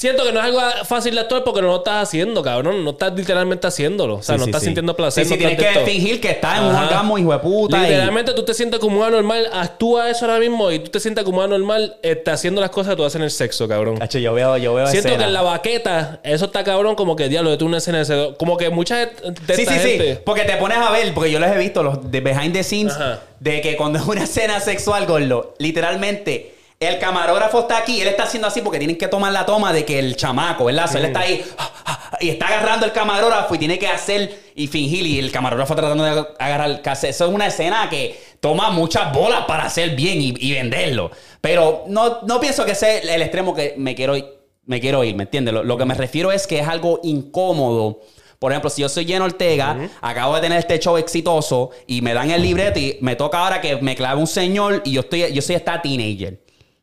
siento 0.00 0.24
que 0.24 0.32
no 0.32 0.40
es 0.40 0.46
algo 0.46 0.60
fácil 0.86 1.14
de 1.14 1.20
actuar 1.20 1.44
porque 1.44 1.60
no 1.60 1.68
lo 1.68 1.76
estás 1.76 2.04
haciendo, 2.08 2.42
cabrón. 2.42 2.82
No 2.84 2.90
estás 2.92 3.12
literalmente 3.14 3.66
haciéndolo. 3.66 4.14
O 4.16 4.22
sea, 4.22 4.36
Sí, 4.36 4.38
no 4.38 4.44
sí, 4.46 4.50
estás 4.50 4.62
sí. 4.62 4.66
sintiendo 4.68 4.96
placer. 4.96 5.24
Sí, 5.24 5.34
sí, 5.34 5.40
no 5.42 5.48
tienes 5.50 5.66
que 5.78 5.80
fingir 5.84 6.20
que 6.20 6.30
estás 6.30 6.58
en 6.58 6.64
un 6.64 6.74
orgasmo, 6.74 7.18
hijo 7.18 7.32
de 7.32 7.38
puta. 7.40 7.76
y- 7.78 7.90
Literalmente 7.90 8.32
tú 8.32 8.42
te 8.44 8.54
sientes 8.54 8.80
como 8.80 9.04
anormal, 9.04 9.46
actúa 9.52 10.08
eso 10.08 10.24
ahora 10.24 10.38
mismo 10.38 10.70
y 10.72 10.78
tú 10.78 10.90
te 10.90 11.00
sientes 11.00 11.22
como 11.24 11.42
anormal 11.42 11.96
está 12.02 12.32
haciendo 12.32 12.60
las 12.62 12.70
cosas 12.70 12.92
que 12.92 12.96
tú 12.96 13.04
haces 13.04 13.16
en 13.16 13.22
el 13.22 13.30
sexo, 13.30 13.68
cabrón. 13.68 13.98
Cacho, 13.98 14.18
yo 14.18 14.32
veo, 14.32 14.56
yo 14.56 14.72
veo 14.74 14.86
Siento 14.86 15.08
escena. 15.08 15.24
que 15.24 15.28
en 15.28 15.32
la 15.34 15.42
baqueta, 15.42 16.20
eso 16.24 16.46
está 16.46 16.64
cabrón, 16.64 16.94
como 16.94 17.14
que 17.14 17.28
diablo, 17.28 17.50
de 17.50 17.56
tú 17.58 17.66
una 17.66 17.76
escena 17.78 18.02
de 18.02 18.34
Como 18.38 18.56
que 18.56 18.70
mucha 18.70 18.96
de 18.96 19.06
Sí, 19.54 19.62
esta 19.62 19.74
sí, 19.74 19.88
gente. 19.88 20.14
sí. 20.14 20.20
Porque 20.24 20.42
te 20.44 20.56
pones 20.56 20.78
a 20.78 20.90
ver, 20.90 21.12
porque 21.12 21.30
yo 21.30 21.38
los 21.38 21.50
he 21.50 21.58
visto, 21.58 21.82
los 21.82 22.10
de 22.10 22.20
behind 22.20 22.52
the 22.54 22.64
scenes, 22.64 22.94
Ajá. 22.94 23.20
de 23.38 23.60
que 23.60 23.76
cuando 23.76 23.98
es 23.98 24.06
una 24.06 24.24
escena 24.24 24.60
sexual, 24.60 25.06
gordo, 25.06 25.54
literalmente. 25.58 26.54
El 26.80 26.98
camarógrafo 26.98 27.60
está 27.60 27.76
aquí, 27.76 28.00
él 28.00 28.08
está 28.08 28.22
haciendo 28.22 28.48
así 28.48 28.62
porque 28.62 28.78
tienen 28.78 28.96
que 28.96 29.06
tomar 29.06 29.30
la 29.30 29.44
toma 29.44 29.70
de 29.70 29.84
que 29.84 29.98
el 29.98 30.16
chamaco, 30.16 30.64
¿verdad? 30.64 30.90
So, 30.90 30.96
él 30.96 31.04
está 31.04 31.20
ahí 31.20 31.44
ah, 31.58 31.70
ah, 31.84 32.16
y 32.18 32.30
está 32.30 32.46
agarrando 32.46 32.86
el 32.86 32.92
camarógrafo 32.92 33.54
y 33.54 33.58
tiene 33.58 33.78
que 33.78 33.86
hacer 33.86 34.34
y 34.54 34.66
fingir 34.66 35.06
y 35.06 35.18
el 35.18 35.30
camarógrafo 35.30 35.76
tratando 35.76 36.04
de 36.04 36.26
agarrar 36.38 36.70
el 36.70 36.80
cassette. 36.80 37.10
Eso 37.10 37.26
es 37.26 37.34
una 37.34 37.48
escena 37.48 37.90
que 37.90 38.18
toma 38.40 38.70
muchas 38.70 39.12
bolas 39.12 39.44
para 39.44 39.64
hacer 39.64 39.94
bien 39.94 40.22
y, 40.22 40.34
y 40.38 40.52
venderlo. 40.52 41.10
Pero 41.42 41.84
no, 41.86 42.22
no 42.22 42.40
pienso 42.40 42.64
que 42.64 42.74
sea 42.74 42.96
el 42.96 43.20
extremo 43.20 43.54
que 43.54 43.74
me 43.76 43.94
quiero 43.94 44.16
ir, 44.16 44.24
me 44.64 44.80
quiero 44.80 45.04
ir 45.04 45.14
¿me 45.14 45.24
entiendes? 45.24 45.52
Lo, 45.52 45.62
lo 45.62 45.76
que 45.76 45.84
me 45.84 45.92
refiero 45.92 46.32
es 46.32 46.46
que 46.46 46.60
es 46.60 46.66
algo 46.66 47.00
incómodo. 47.02 48.00
Por 48.38 48.52
ejemplo, 48.52 48.70
si 48.70 48.80
yo 48.80 48.88
soy 48.88 49.04
Jen 49.04 49.20
Ortega, 49.20 49.90
acabo 50.00 50.34
de 50.34 50.40
tener 50.40 50.58
este 50.58 50.78
show 50.78 50.96
exitoso 50.96 51.72
y 51.86 52.00
me 52.00 52.14
dan 52.14 52.30
el 52.30 52.40
libreto 52.40 52.78
y 52.78 52.96
me 53.02 53.16
toca 53.16 53.38
ahora 53.44 53.60
que 53.60 53.76
me 53.82 53.94
clave 53.94 54.18
un 54.18 54.26
señor 54.26 54.80
y 54.86 54.92
yo 54.92 55.02
estoy, 55.02 55.30
yo 55.30 55.42
soy 55.42 55.56
esta 55.56 55.82
teenager. 55.82 56.40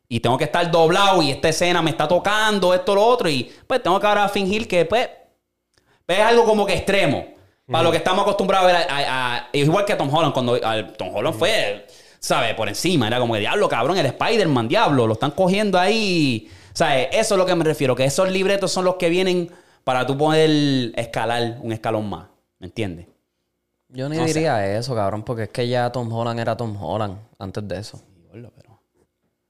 Y 0.08 0.20
tengo 0.20 0.38
que 0.38 0.44
estar 0.44 0.70
doblado 0.70 1.22
y 1.22 1.30
esta 1.30 1.48
escena 1.50 1.82
me 1.82 1.90
está 1.90 2.08
tocando, 2.08 2.72
esto, 2.72 2.94
lo 2.94 3.04
otro. 3.04 3.28
Y 3.28 3.52
pues 3.66 3.82
tengo 3.82 4.00
que 4.00 4.06
ahora 4.06 4.28
fingir 4.28 4.66
que 4.66 4.84
pues 4.86 5.08
es 6.06 6.18
algo 6.20 6.44
como 6.44 6.64
que 6.66 6.74
extremo. 6.74 7.24
Para 7.70 7.84
lo 7.84 7.90
que 7.90 7.98
estamos 7.98 8.22
acostumbrados 8.22 8.72
a 8.72 8.72
ver. 8.78 8.86
a- 8.90 8.96
a- 8.96 9.36
a- 9.36 9.48
igual 9.52 9.84
que 9.84 9.94
Tom 9.94 10.12
Holland. 10.12 10.32
Cuando 10.32 10.58
Tom 10.96 11.14
Holland 11.14 11.36
fue, 11.38 11.86
¿sabes? 12.18 12.54
Por 12.54 12.66
encima. 12.68 13.06
Era 13.06 13.18
como 13.18 13.34
que, 13.34 13.40
diablo, 13.40 13.68
cabrón, 13.68 13.98
el 13.98 14.06
Spider-Man, 14.06 14.68
diablo. 14.68 15.06
Lo 15.06 15.12
están 15.12 15.32
cogiendo 15.32 15.78
ahí. 15.78 16.50
¿Sabes? 16.72 17.08
Eso 17.12 17.34
es 17.34 17.38
lo 17.38 17.44
que 17.44 17.54
me 17.54 17.64
refiero. 17.64 17.94
Que 17.94 18.04
esos 18.06 18.30
libretos 18.30 18.72
son 18.72 18.86
los 18.86 18.94
que 18.94 19.10
vienen 19.10 19.50
para 19.84 20.06
tú 20.06 20.16
poder 20.16 20.92
escalar 20.96 21.58
un 21.60 21.72
escalón 21.72 22.08
más. 22.08 22.28
¿Me 22.58 22.68
entiendes? 22.68 23.06
Yo 23.90 24.08
ni 24.08 24.16
No 24.16 24.22
sé. 24.26 24.32
diría 24.32 24.74
eso, 24.76 24.94
cabrón, 24.94 25.22
porque 25.22 25.42
es 25.44 25.48
que 25.50 25.68
ya 25.68 25.92
Tom 25.92 26.10
Holland 26.10 26.40
era 26.40 26.56
Tom 26.56 26.74
Holland 26.82 27.18
antes 27.38 27.66
de 27.68 27.78
eso. 27.80 28.00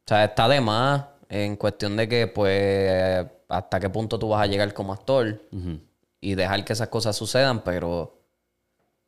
O 0.08 0.14
sea, 0.16 0.24
está 0.24 0.48
de 0.48 0.58
más 0.62 1.04
en 1.28 1.56
cuestión 1.56 1.94
de 1.94 2.08
que, 2.08 2.28
pues, 2.28 3.26
hasta 3.46 3.78
qué 3.78 3.90
punto 3.90 4.18
tú 4.18 4.30
vas 4.30 4.40
a 4.42 4.46
llegar 4.46 4.72
como 4.72 4.94
actor 4.94 5.38
y 6.18 6.34
dejar 6.34 6.64
que 6.64 6.72
esas 6.72 6.88
cosas 6.88 7.14
sucedan, 7.14 7.60
pero 7.62 8.18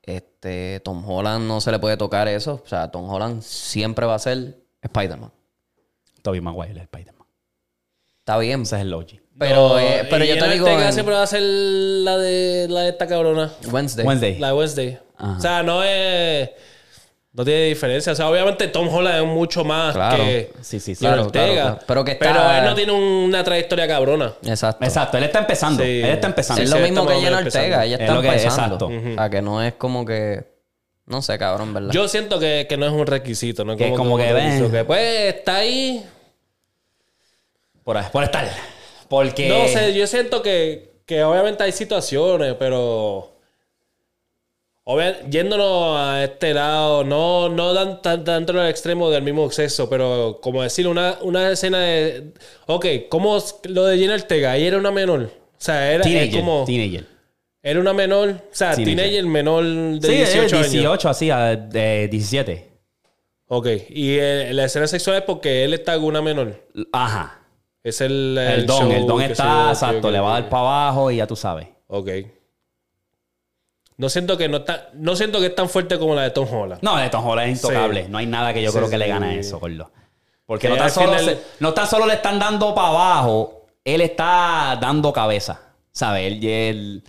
este 0.02 0.78
Tom 0.80 1.02
Holland 1.08 1.48
no 1.48 1.62
se 1.62 1.70
le 1.70 1.78
puede 1.78 1.96
tocar 1.96 2.28
eso. 2.28 2.60
O 2.62 2.68
sea, 2.68 2.90
Tom 2.90 3.08
Holland 3.08 3.40
siempre 3.40 4.04
va 4.04 4.16
a 4.16 4.18
ser 4.18 4.58
Spider-Man. 4.82 5.32
Tobey 6.20 6.42
Maguire, 6.42 6.72
el 6.72 6.78
Spider-Man. 6.80 7.26
Está 8.18 8.36
bien, 8.36 8.60
Ese 8.60 8.76
es 8.76 8.82
el 8.82 8.90
Logi. 8.90 9.22
pero, 9.38 9.70
No, 9.70 9.78
eh, 9.78 10.06
pero 10.10 10.22
yo 10.26 10.36
te 10.38 10.50
digo 10.50 10.68
en 10.68 10.92
siempre 10.92 11.14
va 11.14 11.22
a 11.22 11.26
ser 11.26 11.40
la 11.40 12.18
de, 12.18 12.66
la 12.68 12.82
de 12.82 12.90
esta 12.90 13.06
cabrona. 13.06 13.50
Wednesday. 13.72 14.04
Wednesday. 14.04 14.38
La 14.38 14.48
de 14.48 14.52
Wednesday. 14.52 14.98
Ajá. 15.16 15.38
O 15.38 15.40
sea, 15.40 15.62
no 15.62 15.82
es... 15.82 16.50
No 17.32 17.44
tiene 17.44 17.64
diferencia. 17.66 18.12
O 18.12 18.16
sea, 18.16 18.28
obviamente 18.28 18.66
Tom 18.68 18.88
Holland 18.92 19.18
es 19.22 19.24
mucho 19.24 19.64
más 19.64 19.94
Claro. 19.94 20.24
que 20.24 20.50
Sí, 20.62 20.80
sí, 20.80 20.96
Claro, 20.96 21.26
Ortega. 21.26 21.44
claro, 21.44 21.62
claro. 21.70 21.78
Pero 21.86 22.04
que 22.04 22.10
está- 22.12 22.26
Pero 22.26 22.50
él 22.58 22.64
no 22.64 22.74
tiene 22.74 22.92
una 22.92 23.44
trayectoria 23.44 23.86
cabrona. 23.86 24.34
Exacto. 24.44 24.84
Exacto, 24.84 25.16
él 25.18 25.24
está 25.24 25.38
empezando. 25.38 25.82
Sí. 25.82 26.00
Él 26.02 26.10
está 26.10 26.26
empezando. 26.26 26.62
es 26.62 26.68
sí, 26.68 26.74
lo 26.74 26.80
mismo 26.82 27.00
estamos 27.02 27.22
que 27.22 27.28
Jenna. 27.28 27.38
Ortega. 27.38 27.84
Ella 27.84 27.94
Es 27.96 28.00
está 28.02 28.14
lo 28.14 28.20
que- 28.20 28.26
empezando. 28.28 28.74
exacto. 28.74 28.86
O 28.86 29.14
sea, 29.14 29.30
que 29.30 29.42
no 29.42 29.62
es 29.62 29.74
como 29.74 30.04
que... 30.04 30.44
No 31.06 31.22
sé, 31.22 31.38
cabrón, 31.38 31.72
¿verdad? 31.74 31.90
Yo 31.92 32.06
siento 32.08 32.38
que, 32.40 32.66
que 32.68 32.76
no 32.76 32.86
es 32.86 32.92
un 32.92 33.06
requisito. 33.06 33.64
No 33.64 33.76
Que 33.76 33.84
como, 33.90 33.96
como 33.96 34.16
que, 34.18 34.32
ven. 34.32 34.70
que, 34.70 34.84
pues 34.84 35.34
está 35.34 35.56
ahí. 35.56 36.04
Por, 37.84 38.00
por 38.10 38.22
estar. 38.24 38.48
Porque. 39.08 39.48
No 39.48 39.66
sé, 39.66 39.92
yo 39.94 40.06
siento 40.06 40.40
que, 40.42 41.00
que 41.06 41.24
obviamente 41.24 41.64
hay 41.64 41.72
situaciones, 41.72 42.54
pero. 42.58 43.39
Obvia- 44.94 45.20
yéndonos 45.28 45.96
a 45.98 46.24
este 46.24 46.54
lado, 46.54 47.04
no, 47.04 47.48
no 47.48 47.98
tan- 48.00 48.24
tanto 48.24 48.52
en 48.52 48.58
el 48.58 48.68
extremo 48.68 49.10
del 49.10 49.22
mismo 49.22 49.50
sexo, 49.50 49.88
pero 49.88 50.38
como 50.42 50.62
decir, 50.62 50.86
una, 50.88 51.18
una 51.22 51.50
escena 51.50 51.78
de. 51.80 52.32
Ok, 52.66 52.86
como 53.08 53.38
lo 53.64 53.84
de 53.86 53.98
Jenna 53.98 54.14
Ortega, 54.14 54.56
ella 54.56 54.66
era 54.68 54.78
una 54.78 54.90
menor. 54.90 55.22
O 55.22 55.30
sea, 55.58 55.92
era, 55.92 56.02
Teenager. 56.04 56.40
como. 56.40 56.64
Teenager. 56.64 57.06
Era 57.62 57.80
una 57.80 57.92
menor. 57.92 58.28
O 58.30 58.34
sea, 58.52 58.74
Teenager. 58.74 58.96
teenager, 58.96 59.26
menor 59.26 59.64
de 59.64 60.00
Sí, 60.08 60.14
18 60.14 60.40
18 60.40 60.56
años. 60.56 60.70
18, 60.72 61.08
así, 61.08 61.30
a- 61.30 61.56
de 61.56 62.08
17. 62.08 62.70
Ok, 63.48 63.66
y 63.90 64.16
eh, 64.18 64.50
la 64.54 64.64
escena 64.66 64.86
sexual 64.86 65.16
es 65.16 65.22
porque 65.22 65.64
él 65.64 65.74
está 65.74 65.94
con 65.96 66.04
una 66.04 66.22
menor. 66.22 66.54
Ajá. 66.92 67.38
Es 67.82 68.00
el, 68.00 68.38
El, 68.38 68.66
don, 68.66 68.78
show 68.78 68.92
el 68.92 69.06
don 69.06 69.20
está, 69.22 69.70
exacto, 69.70 70.10
le 70.10 70.20
va 70.20 70.36
a 70.36 70.40
dar 70.40 70.48
para 70.50 70.62
abajo 70.62 71.10
y 71.10 71.16
ya 71.16 71.26
tú 71.26 71.34
sabes. 71.34 71.66
Ok. 71.88 72.08
No 74.00 74.08
siento 74.08 74.38
que 74.38 74.48
no 74.48 74.56
está, 74.58 74.88
no 74.94 75.14
siento 75.14 75.40
que 75.40 75.46
es 75.46 75.54
tan 75.54 75.68
fuerte 75.68 75.98
como 75.98 76.14
la 76.14 76.22
de 76.22 76.30
Tom 76.30 76.48
Holland. 76.50 76.80
No, 76.82 76.96
de 76.96 77.10
Tom 77.10 77.26
Holland 77.26 77.50
es 77.52 77.58
intocable. 77.58 78.04
Sí. 78.04 78.10
No 78.10 78.16
hay 78.16 78.26
nada 78.26 78.54
que 78.54 78.62
yo 78.62 78.70
Sí, 78.72 78.78
creo 78.78 78.88
que 78.88 78.96
le 78.96 79.06
gane 79.06 79.26
a 79.26 79.34
eso, 79.34 79.60
gordo. 79.60 79.90
Porque 80.46 80.68
Que 80.68 80.72
no 80.74 80.78
tan, 80.78 80.90
solo 80.90 81.18
final- 81.18 81.38
no 81.60 81.74
tan 81.74 81.86
solo 81.86 82.06
le 82.06 82.14
están 82.14 82.38
dando 82.38 82.74
para 82.74 82.88
abajo, 82.88 83.66
él 83.84 84.00
está 84.00 84.78
dando 84.80 85.12
cabeza. 85.12 85.60
¿Sabes? 85.92 86.26
Él, 86.32 86.42
él, 86.44 87.04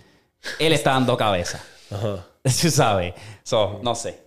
él 0.58 0.72
está 0.74 0.90
dando 0.90 1.16
cabeza. 1.16 1.64
Ajá. 1.90 2.26
Sabes. 2.44 3.14
So, 3.42 3.80
no 3.82 3.94
sé. 3.94 4.22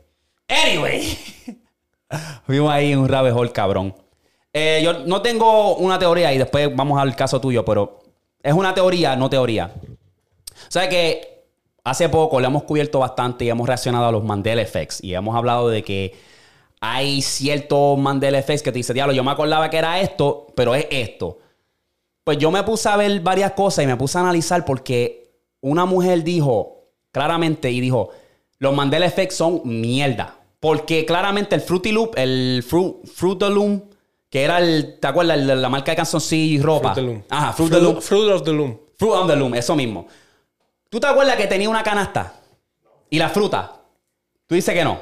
Anyway. 0.47 1.17
Fuimos 2.47 2.71
ahí 2.71 2.95
un 2.95 3.07
rabbit 3.07 3.33
hole, 3.33 3.51
cabrón. 3.51 3.93
Eh, 4.53 4.81
yo 4.83 4.93
no 5.05 5.21
tengo 5.21 5.75
una 5.75 5.99
teoría 5.99 6.33
y 6.33 6.39
después 6.39 6.75
vamos 6.75 6.99
al 6.99 7.15
caso 7.15 7.39
tuyo, 7.39 7.63
pero 7.63 7.99
es 8.41 8.53
una 8.53 8.73
teoría, 8.73 9.15
no 9.15 9.29
teoría. 9.29 9.71
O 9.75 10.71
sea 10.71 10.89
que 10.89 11.34
hace 11.85 12.09
poco 12.09 12.41
le 12.41 12.47
hemos 12.47 12.63
cubierto 12.63 12.99
bastante 12.99 13.45
y 13.45 13.49
hemos 13.49 13.65
reaccionado 13.67 14.05
a 14.07 14.11
los 14.11 14.23
Mandela 14.23 14.61
Effects 14.61 15.01
y 15.03 15.13
hemos 15.13 15.35
hablado 15.35 15.69
de 15.69 15.83
que 15.83 16.13
hay 16.81 17.21
ciertos 17.21 17.97
Mandela 17.97 18.37
Effects 18.37 18.61
que 18.63 18.71
te 18.73 18.79
dice, 18.79 18.93
diablo, 18.93 19.13
yo 19.13 19.23
me 19.23 19.31
acordaba 19.31 19.69
que 19.69 19.77
era 19.77 20.01
esto, 20.01 20.47
pero 20.55 20.75
es 20.75 20.87
esto. 20.91 21.37
Pues 22.23 22.37
yo 22.37 22.51
me 22.51 22.63
puse 22.63 22.89
a 22.89 22.97
ver 22.97 23.21
varias 23.21 23.51
cosas 23.53 23.85
y 23.85 23.87
me 23.87 23.95
puse 23.95 24.17
a 24.17 24.21
analizar 24.21 24.65
porque 24.65 25.31
una 25.61 25.85
mujer 25.85 26.23
dijo 26.23 26.89
claramente 27.11 27.71
y 27.71 27.79
dijo, 27.79 28.09
los 28.59 28.75
Mandela 28.75 29.05
Effects 29.05 29.35
son 29.35 29.61
mierda. 29.63 30.35
Porque 30.59 31.05
claramente 31.05 31.53
el 31.53 31.61
Fruity 31.61 31.91
Loop, 31.91 32.13
el 32.17 32.63
Fruit, 32.67 32.95
Fruit 33.05 33.41
of 33.43 33.49
the 33.49 33.53
Loom, 33.55 33.81
que 34.31 34.43
era 34.43 34.57
el, 34.57 34.97
¿te 34.99 35.07
acuerdas? 35.07 35.37
El- 35.37 35.61
la 35.61 35.69
marca 35.69 35.91
de 35.91 35.95
calzoncillo 35.97 36.59
y 36.59 36.63
ropa. 36.63 36.93
Fruit 36.93 36.97
of 36.97 37.05
the 37.05 37.13
Loom. 37.13 37.23
Ajá, 37.29 37.53
Fruit 37.53 37.71
of 37.73 37.77
the 37.77 37.83
Loom. 37.83 38.01
Fruit 38.01 38.31
of 38.31 38.43
the 38.43 38.51
Loom. 38.53 38.77
Fruit 38.97 39.13
of 39.13 39.27
the 39.27 39.35
Loom, 39.35 39.53
eso 39.55 39.75
mismo. 39.75 40.07
¿Tú 40.95 41.01
te 41.01 41.07
acuerdas 41.07 41.35
que 41.35 41.45
tenía 41.47 41.67
una 41.67 41.83
canasta? 41.83 42.35
Y 43.09 43.19
la 43.19 43.27
fruta. 43.27 43.81
Tú 44.47 44.55
dices 44.55 44.73
que 44.73 44.85
no. 44.85 45.01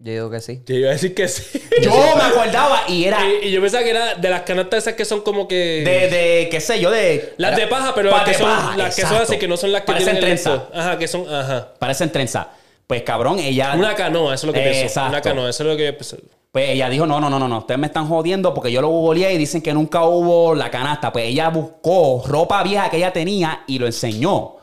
Yo 0.00 0.12
digo 0.12 0.28
que 0.28 0.40
sí. 0.40 0.60
Yo 0.66 0.74
iba 0.74 0.88
a 0.88 0.94
decir 0.94 1.14
que 1.14 1.28
sí. 1.28 1.62
Yo 1.80 1.92
me 2.16 2.22
acordaba 2.24 2.82
y 2.88 3.04
era 3.04 3.20
y, 3.24 3.46
y 3.46 3.52
yo 3.52 3.60
pensaba 3.60 3.84
que 3.84 3.90
era 3.90 4.16
de 4.16 4.28
las 4.28 4.42
canastas 4.42 4.78
esas 4.82 4.94
que 4.94 5.04
son 5.04 5.20
como 5.20 5.46
que. 5.46 5.54
de, 5.54 6.08
de 6.08 6.48
qué 6.50 6.60
sé 6.60 6.80
yo, 6.80 6.90
de... 6.90 7.34
las 7.36 7.54
de 7.54 7.68
paja, 7.68 7.94
pero 7.94 8.10
las 8.10 8.24
que 8.24 8.32
de 8.32 8.38
son, 8.38 8.48
paja, 8.48 8.76
las 8.76 8.96
que 8.96 9.02
son 9.02 9.18
así, 9.18 9.38
que 9.38 9.46
no 9.46 9.56
son 9.56 9.70
las 9.70 9.82
que 9.82 9.86
Parecen 9.86 10.18
tienen 10.18 10.22
trenza. 10.22 10.68
Ajá, 10.74 10.98
que 10.98 11.06
son. 11.06 11.32
Ajá. 11.32 11.74
Parecen 11.78 12.10
trenza. 12.10 12.48
Pues 12.88 13.02
cabrón, 13.02 13.38
ella... 13.38 13.72
Una 13.76 13.94
canoa, 13.94 14.34
eso 14.34 14.46
es 14.46 14.48
lo 14.48 14.52
que 14.52 14.62
pienso. 14.62 14.80
Exacto. 14.80 15.10
Una 15.10 15.20
canoa, 15.20 15.50
eso 15.50 15.62
es 15.62 15.68
lo 15.68 15.76
que 15.76 15.84
yo 15.84 15.92
pienso. 15.92 16.16
Pues 16.58 16.70
ella 16.70 16.88
dijo, 16.88 17.06
no, 17.06 17.20
no, 17.20 17.30
no, 17.30 17.38
no, 17.38 17.46
no, 17.46 17.58
ustedes 17.58 17.78
me 17.78 17.86
están 17.86 18.08
jodiendo 18.08 18.52
porque 18.52 18.72
yo 18.72 18.80
lo 18.80 18.88
googleé 18.88 19.32
y 19.32 19.38
dicen 19.38 19.62
que 19.62 19.72
nunca 19.72 20.02
hubo 20.02 20.56
la 20.56 20.72
canasta. 20.72 21.12
Pues 21.12 21.26
ella 21.26 21.50
buscó 21.50 22.24
ropa 22.26 22.64
vieja 22.64 22.90
que 22.90 22.96
ella 22.96 23.12
tenía 23.12 23.62
y 23.68 23.78
lo 23.78 23.86
enseñó. 23.86 24.56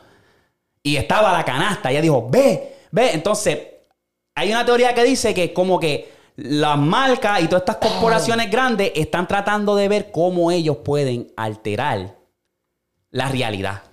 Y 0.84 0.98
estaba 0.98 1.32
la 1.32 1.46
canasta. 1.46 1.92
Ella 1.92 2.02
dijo, 2.02 2.28
ve, 2.30 2.80
ve. 2.92 3.12
Entonces, 3.14 3.60
hay 4.36 4.52
una 4.52 4.66
teoría 4.66 4.94
que 4.94 5.06
dice 5.06 5.34
que 5.34 5.54
como 5.54 5.80
que 5.80 6.12
las 6.36 6.78
marcas 6.78 7.42
y 7.42 7.48
todas 7.48 7.62
estas 7.62 7.78
corporaciones 7.78 8.52
grandes 8.52 8.92
están 8.94 9.26
tratando 9.26 9.74
de 9.78 9.88
ver 9.88 10.12
cómo 10.12 10.52
ellos 10.52 10.76
pueden 10.84 11.32
alterar 11.38 12.18
la 13.10 13.30
realidad. 13.30 13.84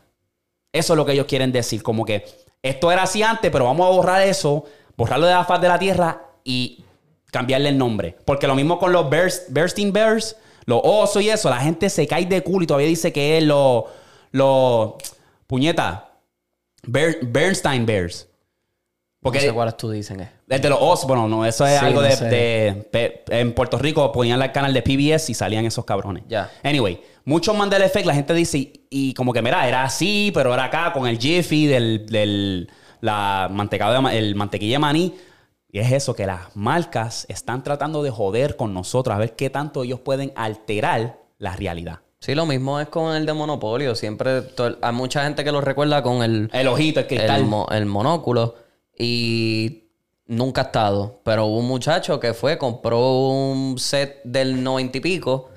Eso 0.72 0.94
es 0.94 0.96
lo 0.96 1.06
que 1.06 1.12
ellos 1.12 1.26
quieren 1.26 1.52
decir. 1.52 1.84
Como 1.84 2.04
que 2.04 2.24
esto 2.62 2.90
era 2.90 3.04
así 3.04 3.22
antes, 3.22 3.48
pero 3.52 3.66
vamos 3.66 3.86
a 3.86 3.90
borrar 3.90 4.22
eso, 4.22 4.64
borrarlo 4.96 5.26
de 5.26 5.34
la 5.34 5.44
faz 5.44 5.60
de 5.60 5.68
la 5.68 5.78
tierra 5.78 6.20
y 6.42 6.84
cambiarle 7.32 7.70
el 7.70 7.78
nombre. 7.78 8.16
Porque 8.24 8.46
lo 8.46 8.54
mismo 8.54 8.78
con 8.78 8.92
los 8.92 9.10
Bears, 9.10 9.46
Bears, 9.48 10.36
los 10.66 10.80
osos 10.84 11.20
y 11.24 11.30
eso, 11.30 11.50
la 11.50 11.56
gente 11.58 11.90
se 11.90 12.06
cae 12.06 12.24
de 12.26 12.40
culo 12.44 12.62
y 12.62 12.66
todavía 12.68 12.86
dice 12.86 13.12
que 13.12 13.38
es 13.38 13.42
los. 13.44 13.84
Los. 14.30 14.92
Puñeta. 15.48 16.08
Bear- 16.84 17.18
Bernstein 17.22 17.84
Bears. 17.84 18.28
Porque. 19.20 19.38
no 19.40 19.44
sé 19.46 19.52
cuáles 19.52 19.76
tú 19.76 19.90
dicen. 19.90 20.20
eh. 20.20 20.30
El 20.48 20.60
de 20.60 20.68
los 20.68 20.78
osos, 20.80 21.06
bueno, 21.06 21.26
no, 21.28 21.46
eso 21.46 21.66
es 21.66 21.78
Sí, 21.80 21.84
algo 21.86 22.02
no 22.02 22.08
de, 22.08 23.24
En 23.28 23.54
Puerto 23.54 23.78
Rico 23.78 24.10
ponían 24.12 24.40
el 24.42 24.52
canal 24.52 24.74
de 24.74 24.82
PBS 24.82 25.30
y 25.30 25.34
salían 25.34 25.64
esos 25.64 25.84
cabrones. 25.84 26.24
Ya. 26.28 26.50
Anyway, 26.62 27.00
muchos 27.24 27.56
Mandela 27.56 27.86
Effect, 27.86 28.04
la 28.06 28.14
gente 28.14 28.34
dice, 28.34 28.58
y, 28.58 28.86
y 28.90 29.14
como 29.14 29.32
que, 29.32 29.40
mira, 29.40 29.66
era 29.66 29.84
así, 29.84 30.30
pero 30.34 30.52
era 30.52 30.64
acá 30.64 30.92
con 30.92 31.06
el 31.06 31.18
Jiffy 31.18 31.66
del, 31.66 32.04
del 32.06 32.70
la 33.00 33.48
mantecado 33.50 34.02
de, 34.08 34.18
el 34.18 34.34
mantequilla 34.34 34.74
de 34.74 34.78
maní. 34.80 35.14
Y 35.74 35.78
es 35.78 35.90
eso, 35.90 36.14
que 36.14 36.26
las 36.26 36.54
marcas 36.54 37.24
están 37.30 37.64
tratando 37.64 38.02
de 38.02 38.10
joder 38.10 38.56
con 38.56 38.74
nosotros, 38.74 39.16
a 39.16 39.18
ver 39.18 39.34
qué 39.34 39.48
tanto 39.48 39.82
ellos 39.84 40.00
pueden 40.00 40.30
alterar 40.36 41.18
la 41.38 41.56
realidad. 41.56 42.00
Sí, 42.20 42.34
lo 42.34 42.44
mismo 42.46 42.78
es 42.78 42.88
con 42.88 43.16
el 43.16 43.24
de 43.26 43.32
Monopolio. 43.32 43.94
Siempre 43.94 44.42
hay 44.82 44.92
mucha 44.92 45.24
gente 45.24 45.42
que 45.42 45.50
lo 45.50 45.60
recuerda 45.62 46.02
con 46.02 46.22
el, 46.22 46.50
El 46.52 46.68
ojito, 46.68 47.00
el 47.00 47.06
cristal. 47.06 47.40
el, 47.40 47.46
mo- 47.46 47.66
el 47.72 47.86
monóculo 47.86 48.54
y 48.96 49.84
nunca 50.26 50.60
ha 50.60 50.64
estado. 50.64 51.20
Pero 51.24 51.46
hubo 51.46 51.58
un 51.58 51.66
muchacho 51.68 52.20
que 52.20 52.34
fue, 52.34 52.58
compró 52.58 53.28
un 53.28 53.76
set 53.78 54.20
del 54.24 54.62
noventa 54.62 54.98
y 54.98 55.00
pico 55.00 55.48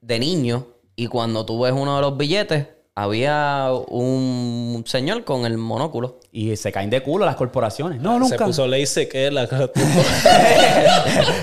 de 0.00 0.18
niño 0.18 0.66
y 0.96 1.06
cuando 1.06 1.44
tú 1.46 1.60
ves 1.60 1.72
uno 1.72 1.94
de 1.96 2.02
los 2.02 2.16
billetes, 2.16 2.66
había 2.94 3.70
un 3.88 4.84
señor 4.86 5.24
con 5.24 5.46
el 5.46 5.58
monóculo. 5.58 6.20
Y 6.30 6.56
se 6.56 6.72
caen 6.72 6.90
de 6.90 7.02
culo 7.02 7.26
las 7.26 7.36
corporaciones. 7.36 8.00
No, 8.00 8.14
Se 8.14 8.20
nunca. 8.30 8.46
puso 8.46 8.66
lace 8.66 9.08
que 9.08 9.26
es 9.26 9.32
la 9.32 9.46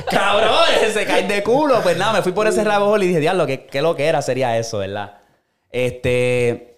Cabrones, 0.10 0.94
se 0.94 1.06
caen 1.06 1.28
de 1.28 1.44
culo. 1.44 1.82
Pues 1.82 1.98
nada, 1.98 2.14
me 2.14 2.22
fui 2.22 2.32
por 2.32 2.48
ese 2.48 2.64
rabo 2.64 2.88
hole 2.88 3.06
y 3.06 3.08
dije, 3.10 3.20
diablo, 3.20 3.46
¿qué, 3.46 3.66
qué 3.66 3.82
lo 3.82 3.96
que 3.96 4.06
era 4.06 4.22
sería 4.22 4.58
eso, 4.58 4.80
¿verdad? 4.80 5.18
Este. 5.72 6.78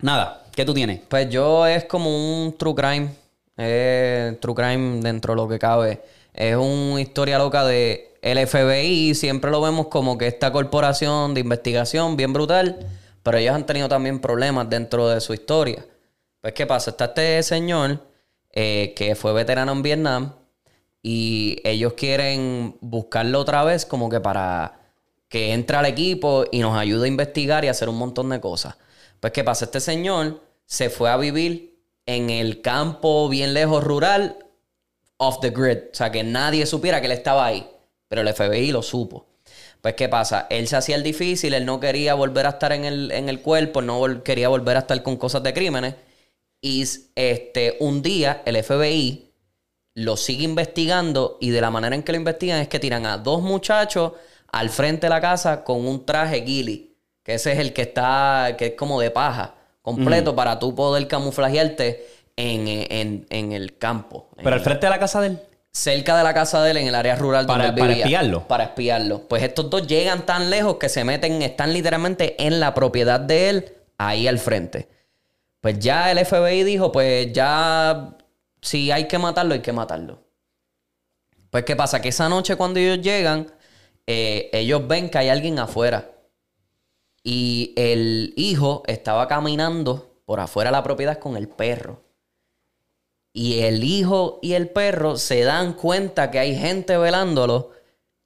Nada, 0.00 0.44
¿qué 0.54 0.64
tú 0.64 0.74
tienes? 0.74 1.00
Pues 1.08 1.28
yo 1.28 1.66
es 1.66 1.84
como 1.84 2.10
un 2.10 2.56
true 2.56 2.74
crime. 2.74 3.10
Es 3.56 4.38
true 4.40 4.54
crime 4.54 5.00
dentro 5.00 5.34
de 5.34 5.36
lo 5.36 5.48
que 5.48 5.58
cabe. 5.58 6.00
Es 6.34 6.56
una 6.56 7.00
historia 7.00 7.38
loca 7.38 7.64
de 7.64 8.14
el 8.22 8.46
FBI. 8.46 9.14
Siempre 9.14 9.50
lo 9.50 9.60
vemos 9.60 9.88
como 9.88 10.18
que 10.18 10.26
esta 10.28 10.52
corporación 10.52 11.34
de 11.34 11.40
investigación 11.40 12.16
bien 12.16 12.32
brutal. 12.32 12.78
Pero 13.28 13.36
ellos 13.36 13.54
han 13.54 13.66
tenido 13.66 13.90
también 13.90 14.20
problemas 14.20 14.70
dentro 14.70 15.06
de 15.06 15.20
su 15.20 15.34
historia. 15.34 15.84
Pues, 16.40 16.54
¿qué 16.54 16.64
pasa? 16.64 16.92
Está 16.92 17.04
este 17.04 17.42
señor 17.42 18.08
eh, 18.50 18.94
que 18.96 19.14
fue 19.16 19.34
veterano 19.34 19.72
en 19.72 19.82
Vietnam. 19.82 20.32
Y 21.02 21.60
ellos 21.62 21.92
quieren 21.92 22.78
buscarlo 22.80 23.40
otra 23.40 23.64
vez 23.64 23.84
como 23.84 24.08
que 24.08 24.18
para 24.20 24.80
que 25.28 25.52
entre 25.52 25.76
al 25.76 25.84
equipo 25.84 26.46
y 26.50 26.60
nos 26.60 26.74
ayude 26.74 27.04
a 27.04 27.08
investigar 27.08 27.66
y 27.66 27.68
hacer 27.68 27.90
un 27.90 27.98
montón 27.98 28.30
de 28.30 28.40
cosas. 28.40 28.76
Pues, 29.20 29.34
¿qué 29.34 29.44
pasa? 29.44 29.66
Este 29.66 29.80
señor 29.80 30.40
se 30.64 30.88
fue 30.88 31.10
a 31.10 31.18
vivir 31.18 31.82
en 32.06 32.30
el 32.30 32.62
campo 32.62 33.28
bien 33.28 33.52
lejos 33.52 33.84
rural, 33.84 34.38
off 35.18 35.40
the 35.40 35.50
grid. 35.50 35.90
O 35.92 35.94
sea, 35.94 36.10
que 36.10 36.24
nadie 36.24 36.64
supiera 36.64 37.02
que 37.02 37.08
él 37.08 37.12
estaba 37.12 37.44
ahí. 37.44 37.68
Pero 38.08 38.22
el 38.22 38.32
FBI 38.32 38.72
lo 38.72 38.80
supo. 38.80 39.26
Pues, 39.88 39.96
¿qué 39.96 40.08
pasa? 40.10 40.46
Él 40.50 40.68
se 40.68 40.76
hacía 40.76 40.96
el 40.96 41.02
difícil, 41.02 41.54
él 41.54 41.64
no 41.64 41.80
quería 41.80 42.12
volver 42.12 42.44
a 42.44 42.50
estar 42.50 42.72
en 42.72 42.84
el, 42.84 43.10
en 43.10 43.30
el 43.30 43.40
cuerpo, 43.40 43.80
no 43.80 43.98
vol- 43.98 44.22
quería 44.22 44.50
volver 44.50 44.76
a 44.76 44.80
estar 44.80 45.02
con 45.02 45.16
cosas 45.16 45.42
de 45.42 45.54
crímenes. 45.54 45.94
Y 46.60 46.84
este, 47.14 47.78
un 47.80 48.02
día 48.02 48.42
el 48.44 48.56
FBI 48.62 49.32
lo 49.94 50.18
sigue 50.18 50.44
investigando 50.44 51.38
y 51.40 51.48
de 51.48 51.62
la 51.62 51.70
manera 51.70 51.94
en 51.96 52.02
que 52.02 52.12
lo 52.12 52.18
investigan 52.18 52.60
es 52.60 52.68
que 52.68 52.78
tiran 52.78 53.06
a 53.06 53.16
dos 53.16 53.40
muchachos 53.40 54.12
al 54.52 54.68
frente 54.68 55.06
de 55.06 55.10
la 55.10 55.22
casa 55.22 55.64
con 55.64 55.86
un 55.86 56.04
traje 56.04 56.42
ghillie, 56.42 56.90
que 57.22 57.32
ese 57.34 57.52
es 57.52 57.58
el 57.58 57.72
que 57.72 57.80
está, 57.80 58.56
que 58.58 58.66
es 58.66 58.72
como 58.74 59.00
de 59.00 59.10
paja, 59.10 59.54
completo 59.80 60.36
para 60.36 60.58
tú 60.58 60.74
poder 60.74 61.08
camuflajearte 61.08 62.06
en, 62.36 62.68
en- 62.68 63.26
en 63.30 63.52
el 63.52 63.78
campo. 63.78 64.28
Pero 64.36 64.54
al 64.54 64.60
frente 64.60 64.84
de 64.84 64.90
la 64.90 64.98
casa 64.98 65.22
de 65.22 65.28
él. 65.28 65.38
Cerca 65.72 66.16
de 66.16 66.24
la 66.24 66.34
casa 66.34 66.62
de 66.62 66.70
él, 66.72 66.76
en 66.78 66.88
el 66.88 66.94
área 66.94 67.14
rural 67.16 67.46
Para- 67.46 67.66
donde 67.66 67.80
él 67.80 67.86
para 67.88 67.98
espiarlo. 68.00 68.48
Para 68.48 68.64
espiarlo. 68.64 69.20
Pues 69.28 69.42
estos 69.42 69.70
dos 69.70 69.86
llegan 69.86 70.26
tan 70.26 70.50
lejos 70.50 70.76
que 70.76 70.88
se 70.88 71.04
meten, 71.04 71.42
están 71.42 71.72
literalmente 71.72 72.34
en 72.44 72.60
la 72.60 72.74
propiedad 72.74 73.20
de 73.20 73.48
él, 73.50 73.72
ahí 73.98 74.26
al 74.26 74.38
frente. 74.38 74.88
Pues 75.60 75.78
ya 75.78 76.10
el 76.10 76.18
FBI 76.18 76.62
dijo, 76.64 76.92
pues 76.92 77.32
ya, 77.32 78.16
si 78.62 78.90
hay 78.90 79.06
que 79.08 79.18
matarlo, 79.18 79.54
hay 79.54 79.60
que 79.60 79.72
matarlo. 79.72 80.22
Pues 81.50 81.64
qué 81.64 81.74
pasa, 81.76 82.00
que 82.00 82.08
esa 82.10 82.28
noche 82.28 82.56
cuando 82.56 82.78
ellos 82.78 83.00
llegan, 83.00 83.50
eh, 84.06 84.50
ellos 84.52 84.86
ven 84.86 85.08
que 85.10 85.18
hay 85.18 85.28
alguien 85.28 85.58
afuera. 85.58 86.10
Y 87.22 87.74
el 87.76 88.32
hijo 88.36 88.82
estaba 88.86 89.26
caminando 89.28 90.20
por 90.24 90.40
afuera 90.40 90.70
de 90.70 90.76
la 90.76 90.82
propiedad 90.82 91.18
con 91.18 91.36
el 91.36 91.48
perro. 91.48 92.02
Y 93.38 93.60
el 93.60 93.84
hijo 93.84 94.40
y 94.42 94.54
el 94.54 94.68
perro 94.68 95.16
se 95.16 95.44
dan 95.44 95.74
cuenta 95.74 96.32
que 96.32 96.40
hay 96.40 96.56
gente 96.56 96.96
velándolo. 96.98 97.70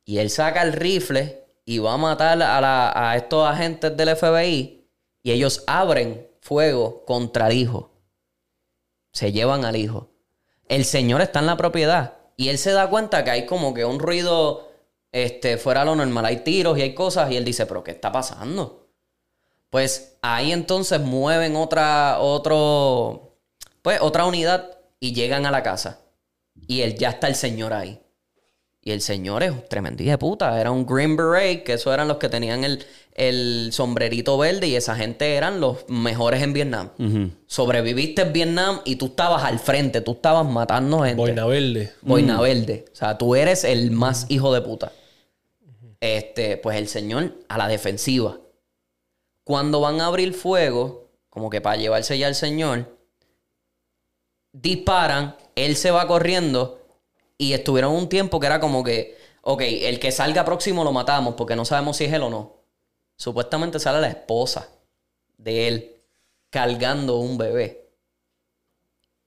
Y 0.07 0.17
él 0.17 0.31
saca 0.31 0.63
el 0.63 0.73
rifle 0.73 1.45
y 1.67 1.81
va 1.81 1.93
a 1.93 1.99
matar 1.99 2.41
a, 2.43 3.15
estos 3.15 3.47
agentes 3.47 3.95
del 3.95 4.17
FBI. 4.17 4.89
Y 5.23 5.33
ellos 5.33 5.65
abren 5.67 6.27
fuego 6.41 7.05
contra 7.05 7.49
el 7.49 7.59
hijo. 7.59 7.91
Se 9.13 9.33
llevan 9.33 9.67
al 9.67 9.77
hijo. 9.77 10.09
El 10.67 10.87
señor 10.87 11.21
está 11.21 11.41
en 11.41 11.47
la 11.47 11.59
propiedad. 11.59 12.15
Y 12.39 12.49
él 12.49 12.57
se 12.57 12.73
da 12.73 12.89
cuenta 12.89 13.23
que 13.23 13.33
hay 13.33 13.45
como 13.45 13.75
que 13.75 13.85
un 13.85 13.99
ruido 13.99 14.71
este, 15.13 15.59
fuera 15.59 15.85
lo 15.85 15.95
normal. 15.95 16.25
Hay 16.25 16.39
tiros 16.39 16.79
y 16.79 16.81
hay 16.81 16.95
cosas. 16.95 17.31
Y 17.31 17.37
él 17.37 17.45
dice, 17.45 17.67
pero 17.67 17.85
¿qué 17.85 17.91
está 17.91 18.11
pasando? 18.11 18.89
Pues 19.69 20.17
ahí 20.23 20.53
entonces 20.53 21.03
mueven 21.03 21.55
otra, 21.55 22.19
otro, 22.19 23.37
pues 23.83 24.01
otra 24.01 24.25
unidad 24.25 24.79
y 25.03 25.13
llegan 25.13 25.47
a 25.47 25.51
la 25.51 25.65
casa. 25.65 25.99
Y 26.69 26.83
él 26.83 26.97
ya 26.97 27.11
está 27.11 27.27
el 27.27 27.35
señor 27.35 27.73
ahí. 27.73 28.01
Y 28.81 28.93
el 28.93 29.01
señor 29.01 29.43
es 29.43 29.51
un 29.51 29.65
tremendí 29.69 30.05
de 30.05 30.17
puta. 30.17 30.61
Era 30.61 30.71
un 30.71 30.87
Green 30.87 31.17
Beret, 31.17 31.65
que 31.65 31.73
esos 31.73 31.93
eran 31.93 32.07
los 32.07 32.19
que 32.19 32.29
tenían 32.29 32.63
el, 32.63 32.85
el 33.15 33.71
sombrerito 33.73 34.39
verde 34.39 34.69
y 34.69 34.77
esa 34.77 34.95
gente 34.95 35.35
eran 35.35 35.61
los 35.61 35.89
mejores 35.89 36.41
en 36.41 36.53
Vietnam. 36.53 36.91
Sobreviviste 37.47 38.23
en 38.23 38.33
Vietnam 38.33 38.81
y 38.85 38.95
tú 38.95 39.07
estabas 39.07 39.43
al 39.43 39.59
frente, 39.59 40.03
tú 40.03 40.13
estabas 40.13 40.47
matando 40.47 41.01
gente. 41.01 41.17
Boina 41.17 41.47
verde. 41.47 41.93
Boina 42.03 42.41
verde. 42.41 42.85
O 42.93 42.95
sea, 42.95 43.19
tú 43.19 43.35
eres 43.35 43.65
el 43.65 43.91
más 43.91 44.27
hijo 44.29 44.55
de 44.55 44.61
puta. 44.61 44.93
Este, 45.99 46.59
pues 46.59 46.79
el 46.79 46.87
señor 46.87 47.33
a 47.49 47.59
la 47.59 47.67
defensiva. 47.67 48.39
Cuando 49.43 49.81
van 49.81 50.01
a 50.01 50.07
abrir 50.07 50.33
fuego, 50.33 51.11
como 51.29 51.51
que 51.51 51.61
para 51.61 51.75
llevarse 51.75 52.17
ya 52.19 52.29
al 52.29 52.37
señor, 52.37 53.02
disparan, 54.53 55.37
él 55.55 55.77
se 55.77 55.91
va 55.91 56.07
corriendo 56.07 56.81
y 57.39 57.53
estuvieron 57.55 57.95
un 57.95 58.09
tiempo 58.09 58.41
que 58.41 58.47
era 58.47 58.61
como 58.61 58.85
que, 58.85 59.17
ok, 59.43 59.63
el 59.63 59.99
que 60.01 60.13
salga 60.13 60.45
próximo 60.45 60.85
lo 60.85 60.93
matamos 60.93 61.35
porque 61.37 61.57
no 61.57 61.65
sabemos 61.65 61.97
si 61.97 62.05
es 62.05 62.13
él 62.13 62.23
o 62.23 62.31
no. 62.31 62.57
Supuestamente 63.17 63.79
sale 63.79 64.01
la 64.01 64.09
esposa 64.09 64.69
de 65.39 65.69
él 65.69 65.97
cargando 66.51 67.19
un 67.19 67.39
bebé. 67.39 67.89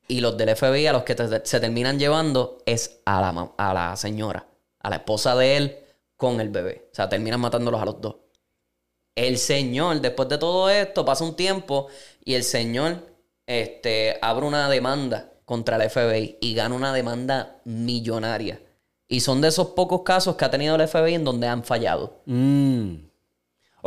Y 0.07 0.21
los 0.21 0.37
del 0.37 0.49
FBI 0.49 0.87
a 0.87 0.93
los 0.93 1.03
que 1.03 1.15
te- 1.15 1.45
se 1.45 1.59
terminan 1.59 1.97
llevando 1.97 2.59
es 2.65 2.99
a 3.05 3.21
la, 3.21 3.51
a 3.57 3.73
la 3.73 3.95
señora, 3.95 4.47
a 4.79 4.89
la 4.89 4.97
esposa 4.97 5.35
de 5.35 5.57
él 5.57 5.79
con 6.15 6.39
el 6.39 6.49
bebé. 6.49 6.87
O 6.91 6.95
sea, 6.95 7.09
terminan 7.09 7.39
matándolos 7.39 7.81
a 7.81 7.85
los 7.85 7.99
dos. 8.01 8.15
El 9.15 9.37
señor, 9.37 10.01
después 10.01 10.29
de 10.29 10.37
todo 10.37 10.69
esto, 10.69 11.05
pasa 11.05 11.23
un 11.23 11.35
tiempo 11.35 11.87
y 12.23 12.33
el 12.35 12.43
señor 12.43 13.01
este, 13.47 14.17
abre 14.21 14.45
una 14.45 14.69
demanda 14.69 15.31
contra 15.45 15.75
el 15.77 15.89
FBI 15.89 16.37
y 16.41 16.53
gana 16.55 16.75
una 16.75 16.93
demanda 16.93 17.57
millonaria. 17.65 18.59
Y 19.07 19.19
son 19.19 19.41
de 19.41 19.49
esos 19.49 19.67
pocos 19.67 20.01
casos 20.01 20.35
que 20.35 20.45
ha 20.45 20.49
tenido 20.49 20.75
el 20.75 20.87
FBI 20.87 21.13
en 21.13 21.23
donde 21.23 21.47
han 21.47 21.63
fallado. 21.63 22.21
Mm. 22.25 22.95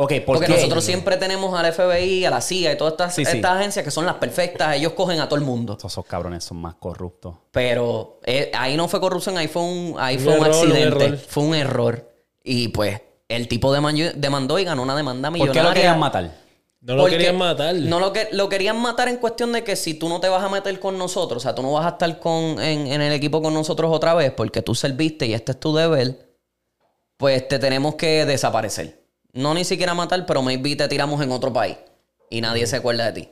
Ok, 0.01 0.13
¿por 0.25 0.37
Porque 0.37 0.45
qué? 0.45 0.53
nosotros 0.53 0.85
siempre 0.85 1.17
tenemos 1.17 1.53
al 1.59 1.73
FBI, 1.73 2.23
a 2.23 2.29
la 2.29 2.39
CIA 2.39 2.71
y 2.71 2.77
todas 2.77 2.93
estas, 2.93 3.15
Sí, 3.15 3.25
sí. 3.25 3.35
estas 3.35 3.57
agencias 3.57 3.83
que 3.83 3.91
son 3.91 4.05
las 4.05 4.15
perfectas. 4.15 4.73
Ellos 4.77 4.93
cogen 4.93 5.19
a 5.19 5.27
todo 5.27 5.37
el 5.37 5.43
mundo. 5.45 5.75
Esos, 5.77 5.91
esos 5.91 6.05
cabrones 6.05 6.45
son 6.45 6.55
más 6.61 6.75
corruptos. 6.75 7.35
Pero 7.51 8.21
eh, 8.25 8.49
ahí 8.53 8.77
no 8.77 8.87
fue 8.87 9.01
corrupción, 9.01 9.37
ahí 9.37 9.49
fue 9.49 9.61
un, 9.61 9.95
ahí 9.99 10.15
Un 10.15 10.23
fue 10.23 10.39
un 10.39 10.45
error, 10.45 10.55
un 10.55 10.69
accidente. 10.71 11.17
Fue 11.17 11.43
un 11.43 11.53
error. 11.55 12.09
Y 12.41 12.69
pues 12.69 13.01
el 13.27 13.49
tipo 13.49 13.73
demandó, 13.73 14.57
y 14.57 14.63
ganó 14.63 14.83
una 14.83 14.95
demanda 14.95 15.27
¿Por 15.29 15.33
millonaria. 15.33 15.61
qué 15.61 15.67
lo 15.67 15.73
querían 15.73 15.99
matar? 15.99 16.31
No 16.81 16.95
lo 16.95 17.01
Porque 17.03 17.17
querían 17.17 17.37
matar. 17.37 17.75
No 17.75 17.99
lo, 17.99 18.13
que, 18.13 18.29
lo 18.31 18.47
querían 18.47 18.79
matar 18.81 19.09
en 19.09 19.17
cuestión 19.17 19.51
de 19.51 19.63
que 19.63 19.75
si 19.75 19.95
tú 19.95 20.07
no 20.07 20.21
te 20.21 20.29
vas 20.29 20.43
a 20.43 20.49
meter 20.49 20.79
con 20.79 20.97
nosotros, 20.97 21.37
o 21.37 21.43
sea, 21.43 21.53
tú 21.53 21.61
no 21.61 21.73
vas 21.73 21.85
a 21.85 21.89
estar 21.89 22.19
con, 22.19 22.61
en, 22.61 22.87
en 22.87 23.01
el 23.01 23.11
equipo 23.11 23.41
con 23.41 23.53
nosotros 23.53 23.91
otra 23.93 24.13
vez 24.13 24.31
porque 24.31 24.61
tú 24.61 24.73
serviste 24.75 25.25
y 25.25 25.33
este 25.33 25.51
es 25.51 25.59
tu 25.59 25.75
deber, 25.75 26.29
pues 27.17 27.45
te 27.49 27.59
tenemos 27.59 27.95
que 27.95 28.25
desaparecer. 28.25 29.03
No 29.33 29.53
ni 29.53 29.65
siquiera 29.65 29.93
matar, 29.93 30.25
pero 30.25 30.41
maybe 30.41 30.75
te 30.77 30.87
tiramos 30.87 31.21
en 31.21 31.31
otro 31.31 31.51
país 31.51 31.77
y 32.29 32.39
nadie 32.39 32.65
se 32.65 32.77
acuerda 32.77 33.11
de 33.11 33.21
ti. 33.21 33.29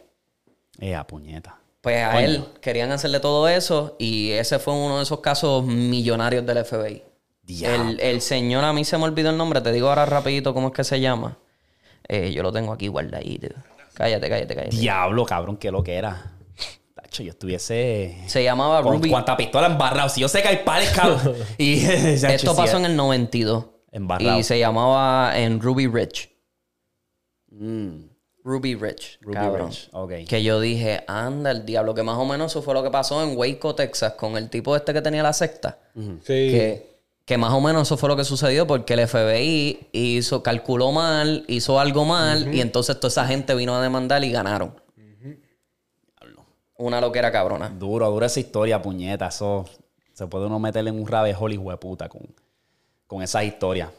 Eh, 0.80 0.94
a 0.94 1.08
puñeta. 1.08 1.58
Pues 1.80 2.04
a 2.04 2.12
Coño. 2.12 2.26
él 2.26 2.46
querían 2.60 2.92
hacerle 2.92 3.22
todo 3.22 3.48
eso 3.48 3.96
y 3.98 4.32
ese 4.32 4.60
fue 4.60 4.74
uno 4.74 4.98
de 4.98 5.04
esos 5.04 5.22
casos 5.22 5.64
millonarios 5.66 6.46
del 6.46 6.66
FBI. 6.66 7.04
El, 7.62 8.00
el 8.02 8.20
señor, 8.22 8.66
a 8.66 8.74
mí 8.74 8.84
se 8.84 8.98
me 8.98 9.06
olvidó 9.06 9.30
el 9.30 9.38
nombre, 9.38 9.62
te 9.62 9.72
digo 9.72 9.88
ahora 9.88 10.06
rapidito 10.06 10.54
cómo 10.54 10.68
es 10.68 10.74
que 10.74 10.84
se 10.84 11.00
llama. 11.00 11.38
Eh, 12.08 12.32
yo 12.32 12.44
lo 12.44 12.52
tengo 12.52 12.72
aquí 12.74 12.88
guardadito. 12.88 13.50
Cállate, 13.94 14.30
cállate, 14.30 14.56
cállate. 14.56 14.76
Diablo, 14.78 15.26
cabrón, 15.26 15.58
qué 15.58 15.72
lo 15.72 15.84
que 15.84 15.96
era. 15.96 16.34
Tacho, 16.96 17.24
yo 17.24 17.32
estuviese. 17.32 18.18
Se 18.28 18.44
llamaba 18.44 18.82
Con 18.84 18.94
Ruby. 18.98 19.10
cuánta 19.10 19.36
pistola 19.36 19.68
embarrado. 19.68 20.10
Si 20.10 20.22
yo 20.22 20.28
sé 20.28 20.42
que 20.42 20.48
hay 20.50 20.58
pares, 20.64 20.90
cabrón. 20.92 21.36
y, 21.58 21.84
Esto 21.86 22.56
pasó 22.56 22.78
en 22.78 22.86
el 22.86 22.96
92. 22.96 23.66
Embarrado. 23.92 24.40
Y 24.40 24.44
se 24.44 24.60
llamaba 24.60 25.38
en 25.40 25.60
Ruby 25.60 25.88
Ridge. 25.88 26.30
Ruby 27.50 28.76
Ridge, 28.76 29.18
Mm. 29.20 29.26
Ruby 29.26 29.34
cabrón. 29.34 29.70
Ridge, 29.70 29.90
ok. 29.92 30.12
Que 30.28 30.44
yo 30.44 30.60
dije, 30.62 31.04
anda 31.08 31.52
el 31.52 31.66
diablo, 31.66 31.94
que 31.94 32.04
más 32.04 32.18
o 32.18 32.26
menos 32.26 32.52
eso 32.52 32.62
fue 32.62 32.74
lo 32.74 32.84
que 32.84 32.92
pasó 32.92 33.24
en 33.24 33.36
Waco, 33.38 33.76
Texas, 33.76 34.14
con 34.14 34.38
el 34.38 34.50
tipo 34.50 34.76
este 34.76 34.94
que 34.94 35.02
tenía 35.02 35.24
la 35.24 35.34
secta. 35.34 35.80
Sí. 35.96 36.22
Que, 36.28 36.97
que 37.28 37.38
más 37.38 37.52
o 37.52 37.60
menos 37.60 37.82
eso 37.82 37.98
fue 37.98 38.08
lo 38.08 38.16
que 38.16 38.24
sucedió 38.24 38.66
porque 38.66 38.94
el 38.94 39.06
FBI 39.06 39.90
hizo, 39.92 40.42
calculó 40.42 40.94
mal, 40.94 41.44
hizo 41.50 41.78
algo 41.78 42.06
mal, 42.06 42.56
y 42.56 42.62
entonces 42.62 42.98
toda 43.02 43.10
esa 43.10 43.28
gente 43.28 43.54
vino 43.54 43.76
a 43.76 43.82
demandar 43.82 44.24
y 44.24 44.32
ganaron. 44.32 44.74
Una 46.78 47.02
loquera 47.02 47.30
cabrona. 47.30 47.68
Duro, 47.68 48.10
duro 48.10 48.26
esa 48.26 48.40
historia, 48.40 48.82
puñeta. 48.82 49.28
Eso 49.28 49.66
se 50.14 50.26
puede 50.28 50.46
uno 50.46 50.58
meterle 50.58 50.90
en 50.90 51.02
un 51.02 51.06
rabejol 51.06 51.52
hijo 51.52 51.70
de 51.70 51.76
puta 51.76 52.08
con, 52.08 52.22
con 53.08 53.22
esa 53.22 53.44
historia. 53.44 53.92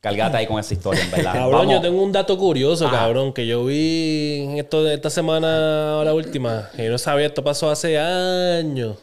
Cargate 0.00 0.38
ahí 0.38 0.46
con 0.46 0.58
esa 0.58 0.72
historia, 0.72 1.04
en 1.04 1.10
verdad. 1.10 1.34
Cabrón, 1.34 1.66
Vamos. 1.66 1.74
yo 1.74 1.80
tengo 1.82 2.02
un 2.02 2.12
dato 2.12 2.38
curioso, 2.38 2.86
Ajá. 2.86 2.96
cabrón, 2.96 3.34
que 3.34 3.46
yo 3.46 3.66
vi 3.66 4.40
en 4.42 4.56
esto 4.56 4.82
de 4.82 4.94
esta 4.94 5.10
semana, 5.10 6.02
la 6.02 6.14
última. 6.14 6.70
Y 6.78 6.82
no 6.84 6.96
sabía, 6.96 7.26
esto 7.26 7.44
pasó 7.44 7.70
hace 7.70 7.98
años. 7.98 8.96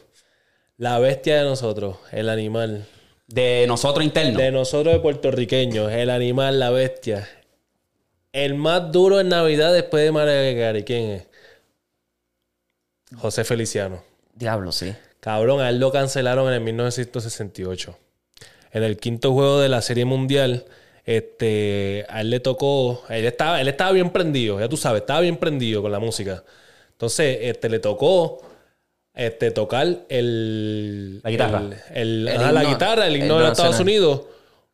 La 0.77 0.98
bestia 0.98 1.38
de 1.38 1.43
nosotros, 1.43 1.98
el 2.11 2.27
animal. 2.27 2.88
De 3.34 3.66
nosotros 3.68 4.03
internos. 4.06 4.38
De 4.38 4.51
nosotros 4.51 4.93
de 4.93 5.00
puertorriqueños, 5.00 5.92
el 5.92 6.10
animal, 6.10 6.60
la 6.60 6.69
bestia. 6.69 7.27
El 8.34 8.56
más 8.56 8.92
duro 8.92 9.19
en 9.19 9.30
Navidad 9.30 9.74
después 9.74 10.03
de 10.03 10.11
Mariah. 10.11 10.84
¿Quién 10.84 11.10
es? 11.11 11.27
José 13.18 13.43
Feliciano. 13.43 14.03
Diablo, 14.34 14.72
sí. 14.72 14.93
Cabrón, 15.19 15.61
a 15.61 15.69
él 15.69 15.80
lo 15.80 15.92
cancelaron 15.92 16.48
en 16.48 16.56
el 16.56 16.61
1968. 16.61 17.98
En 18.72 18.84
el 18.84 18.98
quinto 18.98 19.34
juego 19.34 19.60
de 19.60 19.69
la 19.69 19.82
Serie 19.82 20.06
Mundial, 20.06 20.66
este, 21.06 22.06
a 22.10 22.22
él 22.22 22.30
le 22.30 22.40
tocó, 22.40 23.03
él 23.10 23.26
estaba, 23.26 23.60
él 23.60 23.68
estaba 23.68 23.92
bien 23.92 24.11
prendido, 24.11 24.60
ya 24.60 24.69
tú 24.69 24.77
sabes, 24.77 25.01
estaba 25.01 25.19
bien 25.19 25.38
prendido 25.38 25.82
con 25.82 25.92
la 25.92 26.00
música. 26.00 26.43
Entonces, 26.93 27.40
este, 27.42 27.69
le 27.69 27.80
tocó 27.80 28.42
este, 29.14 29.51
tocar 29.51 29.88
el... 30.09 31.22
La 31.23 31.30
guitarra. 31.30 31.59
El, 31.59 31.73
el- 31.93 32.27
El 32.27 32.38
ajá, 32.38 32.51
la 32.51 32.64
himno- 32.64 32.69
guitarra, 32.69 33.07
el 33.07 33.15
el 33.15 33.22
himno 33.22 33.35
de 33.35 33.41
himno 33.41 33.51
Estados. 33.51 33.80
Unidos. 33.80 34.22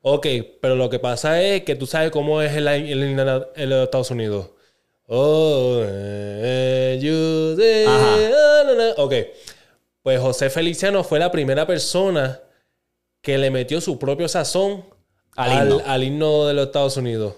Ok, 0.01 0.27
pero 0.61 0.75
lo 0.75 0.89
que 0.89 0.99
pasa 0.99 1.41
es 1.41 1.63
que 1.63 1.75
tú 1.75 1.85
sabes 1.85 2.11
cómo 2.11 2.41
es 2.41 2.55
el, 2.55 2.67
el 2.67 3.03
himno 3.03 3.45
el 3.55 3.69
de 3.69 3.83
Estados 3.83 4.11
Unidos. 4.11 4.49
Oh, 5.07 5.81
eh, 5.85 6.99
you 7.01 7.55
say, 7.57 7.85
ah. 7.87 8.93
Ok. 8.97 9.13
Pues 10.03 10.19
José 10.19 10.49
Feliciano 10.49 11.03
fue 11.03 11.19
la 11.19 11.31
primera 11.31 11.65
persona 11.65 12.39
que 13.21 13.37
le 13.37 13.49
metió 13.51 13.81
su 13.81 13.97
propio 13.99 14.27
sazón 14.27 14.85
Al 15.35 15.51
al, 15.51 15.67
himno. 15.69 15.81
al 15.85 16.03
himno 16.03 16.45
de 16.45 16.53
los 16.53 16.65
Estados 16.67 16.95
Unidos. 16.97 17.35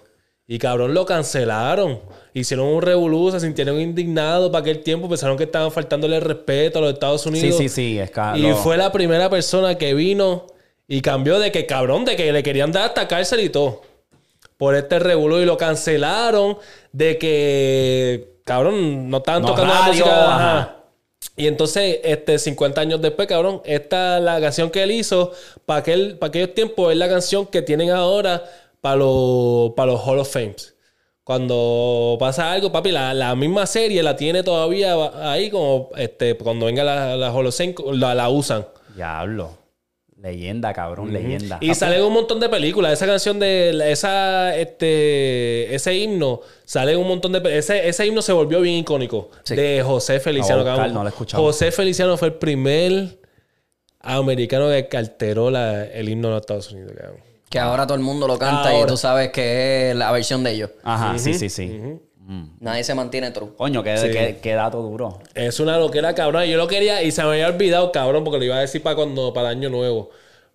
Y 0.52 0.58
cabrón, 0.58 0.96
lo 0.96 1.06
cancelaron. 1.06 2.00
Hicieron 2.34 2.66
un 2.66 2.82
revolú, 2.82 3.30
se 3.32 3.40
sintieron 3.40 3.80
indignados 3.80 4.50
para 4.50 4.62
aquel 4.62 4.80
tiempo, 4.82 5.08
pensaron 5.08 5.38
que 5.38 5.44
estaban 5.44 5.72
faltándole 5.72 6.16
el 6.16 6.24
respeto 6.24 6.80
a 6.80 6.82
los 6.82 6.94
Estados 6.94 7.22
sí, 7.22 7.30
Unidos. 7.30 7.56
sí, 7.58 7.70
sí. 7.70 8.00
Es 8.00 8.10
ca- 8.10 8.36
Y 8.36 8.42
lo- 8.42 8.56
fue 8.56 8.76
la 8.76 8.92
primera 8.92 9.30
persona 9.30 9.78
que 9.78 9.94
vino 9.94 10.48
y 10.88 11.02
cambió 11.02 11.38
de 11.38 11.52
que 11.52 11.68
cabrón, 11.68 12.04
de 12.04 12.16
que 12.16 12.32
le 12.34 12.42
querían 12.42 12.72
dar 12.72 12.86
hasta 12.88 13.08
cárcel 13.08 13.42
y 13.42 13.50
todo. 13.50 13.84
Por 14.58 14.74
este 14.74 14.98
revolú 14.98 15.38
y 15.38 15.46
lo 15.46 15.56
cancelaron 15.56 16.58
de 16.92 17.20
que 17.20 18.34
cabrón, 18.44 19.08
no 19.12 19.18
estaban 19.18 19.44
No, 19.44 19.50
tocando 19.50 19.72
la 19.72 19.80
radio, 19.82 19.92
música. 19.92 20.36
ajá. 20.36 20.58
ajá. 20.58 20.76
Y 21.36 21.46
entonces, 21.48 22.00
este, 22.04 22.40
50 22.40 22.82
años 22.82 23.02
después, 23.02 23.28
cabrón, 23.28 23.62
esta 23.66 24.20
la 24.20 24.42
canción 24.42 24.72
que 24.72 24.82
él 24.84 24.92
hizo 24.92 25.32
para 25.68 25.82
aquel, 25.82 26.18
para 26.18 26.30
aquellos 26.30 26.54
tiempos 26.56 26.92
es 26.92 26.98
la 26.98 27.08
canción 27.08 27.46
que 27.46 27.62
tienen 27.62 27.92
ahora 27.92 28.44
para 28.82 28.96
los, 28.98 29.72
para 29.76 29.92
los 29.94 30.02
Hall 30.06 30.20
of 30.20 30.32
Fames. 30.32 30.76
Cuando 31.24 32.18
pasa 32.20 32.52
algo, 32.52 32.72
papi, 32.72 32.92
la, 32.92 33.14
la 33.14 33.36
misma 33.36 33.66
serie 33.68 34.02
la 34.02 34.16
tiene 34.16 34.42
todavía 34.42 34.96
ahí 35.32 35.50
como 35.52 35.90
este, 35.96 36.36
cuando 36.36 36.66
venga 36.66 36.84
la, 36.84 37.16
la 37.16 37.32
Hall 37.32 37.46
of 37.48 37.56
Fame, 37.56 37.76
la, 37.94 38.16
la 38.16 38.30
usan. 38.30 38.66
Diablo. 38.96 39.58
Leyenda, 40.22 40.74
cabrón, 40.74 41.14
leyenda. 41.14 41.60
Y 41.62 41.74
sale 41.76 41.96
en 41.98 42.04
un 42.04 42.12
montón 42.12 42.42
de 42.42 42.50
películas. 42.50 42.92
Esa 42.92 43.06
canción 43.06 43.40
de 43.40 43.90
esa, 43.92 44.54
este, 44.58 45.74
ese 45.74 45.96
himno 45.96 46.42
sale 46.66 46.92
en 46.92 47.00
un 47.00 47.08
montón 47.08 47.32
de 47.32 47.58
ese, 47.58 47.88
ese 47.88 48.06
himno 48.06 48.22
se 48.22 48.34
volvió 48.34 48.60
bien 48.60 48.76
icónico. 48.76 49.30
Sí. 49.44 49.56
De 49.56 49.82
José 49.82 50.20
Feliciano. 50.20 50.64
Buscar, 50.64 50.92
cabrón. 50.92 51.06
no. 51.06 51.38
José 51.38 51.72
Feliciano 51.72 52.18
fue 52.18 52.30
el 52.30 52.34
primer 52.34 53.20
americano 54.02 54.68
que 54.90 54.98
alteró 54.98 55.50
la- 55.52 55.86
el 55.86 56.10
himno 56.10 56.28
de 56.30 56.34
los 56.34 56.42
Estados 56.42 56.72
Unidos. 56.72 56.92
cabrón. 56.98 57.22
Que 57.50 57.58
ahora 57.60 57.86
todo 57.88 57.96
el 57.98 58.04
mundo 58.04 58.28
lo 58.28 58.38
canta 58.38 58.78
y 58.80 58.86
tú 58.86 58.96
sabes 58.96 59.30
que 59.32 59.90
es 59.90 59.96
la 59.96 60.12
versión 60.12 60.44
de 60.44 60.52
ellos. 60.52 60.70
Ajá, 60.84 61.18
sí, 61.18 61.34
sí, 61.34 61.50
sí. 61.50 61.82
Nadie 62.60 62.84
se 62.84 62.94
mantiene 62.94 63.32
true. 63.32 63.50
Coño, 63.58 63.82
qué, 63.82 63.96
qué- 64.12 64.40
qué 64.40 64.54
dato 64.54 64.82
duro. 64.84 65.18
Es 65.34 65.60
una 65.60 65.78
loquera, 65.80 66.14
cabrón. 66.14 66.44
Yo 66.44 66.58
lo 66.58 66.68
quería 66.68 67.02
y 67.02 67.12
se 67.12 67.24
me 67.24 67.30
había 67.30 67.48
olvidado, 67.48 67.92
cabrón, 67.92 68.24
porque 68.24 68.38
lo 68.38 68.46
iba 68.46 68.56
a 68.56 68.60
decir 68.60 68.84
para 68.84 68.96
cuando 68.96 69.34
para 69.34 69.50
el 69.52 69.58
año 69.58 69.70
nuevo. 69.70 70.12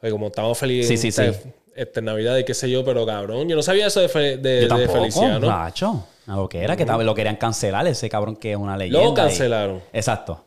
Como 0.09 0.27
estamos 0.29 0.57
felices 0.57 0.87
Sí, 0.89 0.97
sí, 0.97 1.11
sí. 1.11 1.23
este, 1.29 1.55
este, 1.75 2.03
Navidad 2.03 2.37
y 2.37 2.45
qué 2.45 2.53
sé 2.55 2.71
yo, 2.71 2.85
pero 2.85 3.05
cabrón, 3.07 3.49
yo 3.49 3.57
no 3.57 3.63
sabía 3.63 3.87
eso 3.89 3.99
de, 4.01 4.09
Fe- 4.09 4.37
de, 4.37 4.57
Yo 4.57 4.63
de 4.63 4.69
tampoco, 4.69 4.93
Feliciano. 5.01 5.47
macho. 5.49 6.05
Una 6.29 6.37
loquera, 6.37 6.77
que 6.77 6.85
tal- 6.87 7.05
lo 7.05 7.15
querían 7.15 7.37
cancelar, 7.37 7.87
ese 7.89 8.09
cabrón 8.09 8.37
que 8.37 8.53
es 8.53 8.57
una 8.57 8.77
leyenda. 8.77 9.03
Lo 9.05 9.13
y- 9.13 9.15
cancelaron. 9.15 9.83
Exacto. 9.93 10.45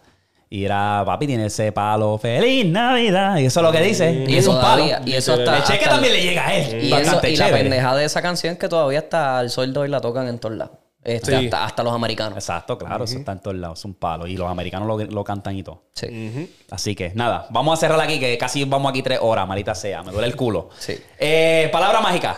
Y 0.50 0.64
era, 0.64 1.04
papi, 1.06 1.28
tiene 1.28 1.48
ese 1.48 1.72
palo, 1.74 2.18
feliz 2.18 2.66
Navidad. 2.66 3.38
Y 3.38 3.46
eso 3.46 3.60
es 3.60 3.66
lo 3.66 3.72
que 3.72 3.82
dice. 3.82 4.24
Y 4.28 4.38
es 4.38 4.48
un 4.48 4.60
palo. 4.62 4.86
y 5.06 5.14
eso 5.14 5.34
hasta- 5.34 5.58
El 5.58 5.64
cheque 5.64 5.80
hasta- 5.80 5.90
también 5.92 6.14
le 6.14 6.22
llega 6.22 6.48
a 6.48 6.56
él. 6.56 6.84
Y, 6.86 6.94
eso, 6.94 7.20
y 7.28 7.36
la 7.36 7.50
pendejada 7.50 7.98
de 7.98 8.06
esa 8.06 8.22
canción 8.22 8.54
es 8.54 8.60
que 8.60 8.70
todavía 8.70 9.00
está 9.00 9.40
al 9.40 9.50
sueldo 9.50 9.86
y 9.86 9.90
la 9.90 10.00
tocan 10.00 10.28
en 10.28 10.40
todos 10.40 10.56
lados. 10.56 10.78
Este, 11.04 11.38
Sí. 11.38 11.46
hasta, 11.46 11.64
hasta 11.66 11.84
los 11.84 11.94
americanos. 11.94 12.38
Exacto, 12.38 12.78
claro, 12.78 13.06
eso 13.06 13.18
está 13.18 13.32
en 13.32 13.40
todos 13.40 13.56
lados, 13.56 13.80
es 13.80 13.86
un 13.86 13.94
palo. 13.94 14.28
Y 14.28 14.36
los 14.36 14.50
americanos 14.50 14.88
lo, 14.88 14.98
lo 14.98 15.24
cantan 15.24 15.56
y 15.56 15.64
todo. 15.64 15.84
Sí. 15.94 16.58
Así 16.70 16.96
que 16.96 17.12
nada, 17.16 17.48
vamos 17.50 17.78
a 17.78 17.80
cerrar 17.80 18.00
aquí, 18.02 18.20
que 18.20 18.38
casi 18.38 18.66
vamos 18.66 18.90
aquí 18.90 19.02
tres 19.02 19.20
horas, 19.22 19.48
malita 19.48 19.74
sea. 19.76 20.04
Me 20.04 20.12
duele 20.12 20.28
el 20.28 20.36
culo. 20.36 20.70
Sí. 20.78 20.98
Eh, 21.20 21.70
palabra 21.72 22.02
mágica. 22.02 22.38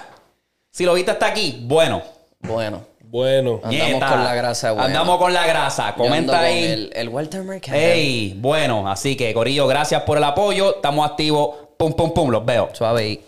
Si 0.72 0.84
lo 0.86 0.94
viste 0.94 1.10
hasta 1.12 1.28
aquí, 1.28 1.64
bueno. 1.64 2.02
Bueno. 2.42 2.82
Bueno. 3.10 3.60
Andamos 3.64 3.90
Nieta. 3.90 4.10
con 4.10 4.24
la 4.24 4.36
grasa 4.36 4.72
buena. 4.72 4.86
Andamos 4.86 5.18
con 5.18 5.34
la 5.34 5.48
grasa. 5.48 5.96
Comenta 5.96 6.34
con 6.34 6.46
ahí. 6.46 6.64
El, 6.64 6.92
el 6.94 7.10
Walter 7.10 7.42
Mercado. 7.44 7.76
Ey, 7.78 8.36
bueno, 8.38 8.90
así 8.90 9.16
que 9.18 9.34
Corillo, 9.34 9.66
gracias 9.66 10.04
por 10.04 10.18
el 10.20 10.24
apoyo. 10.24 10.76
Estamos 10.76 11.10
activos. 11.10 11.56
Pum, 11.76 11.94
pum, 11.94 12.14
pum, 12.14 12.30
los 12.30 12.46
veo. 12.46 12.70
Suave 12.74 13.02
ahí. 13.02 13.26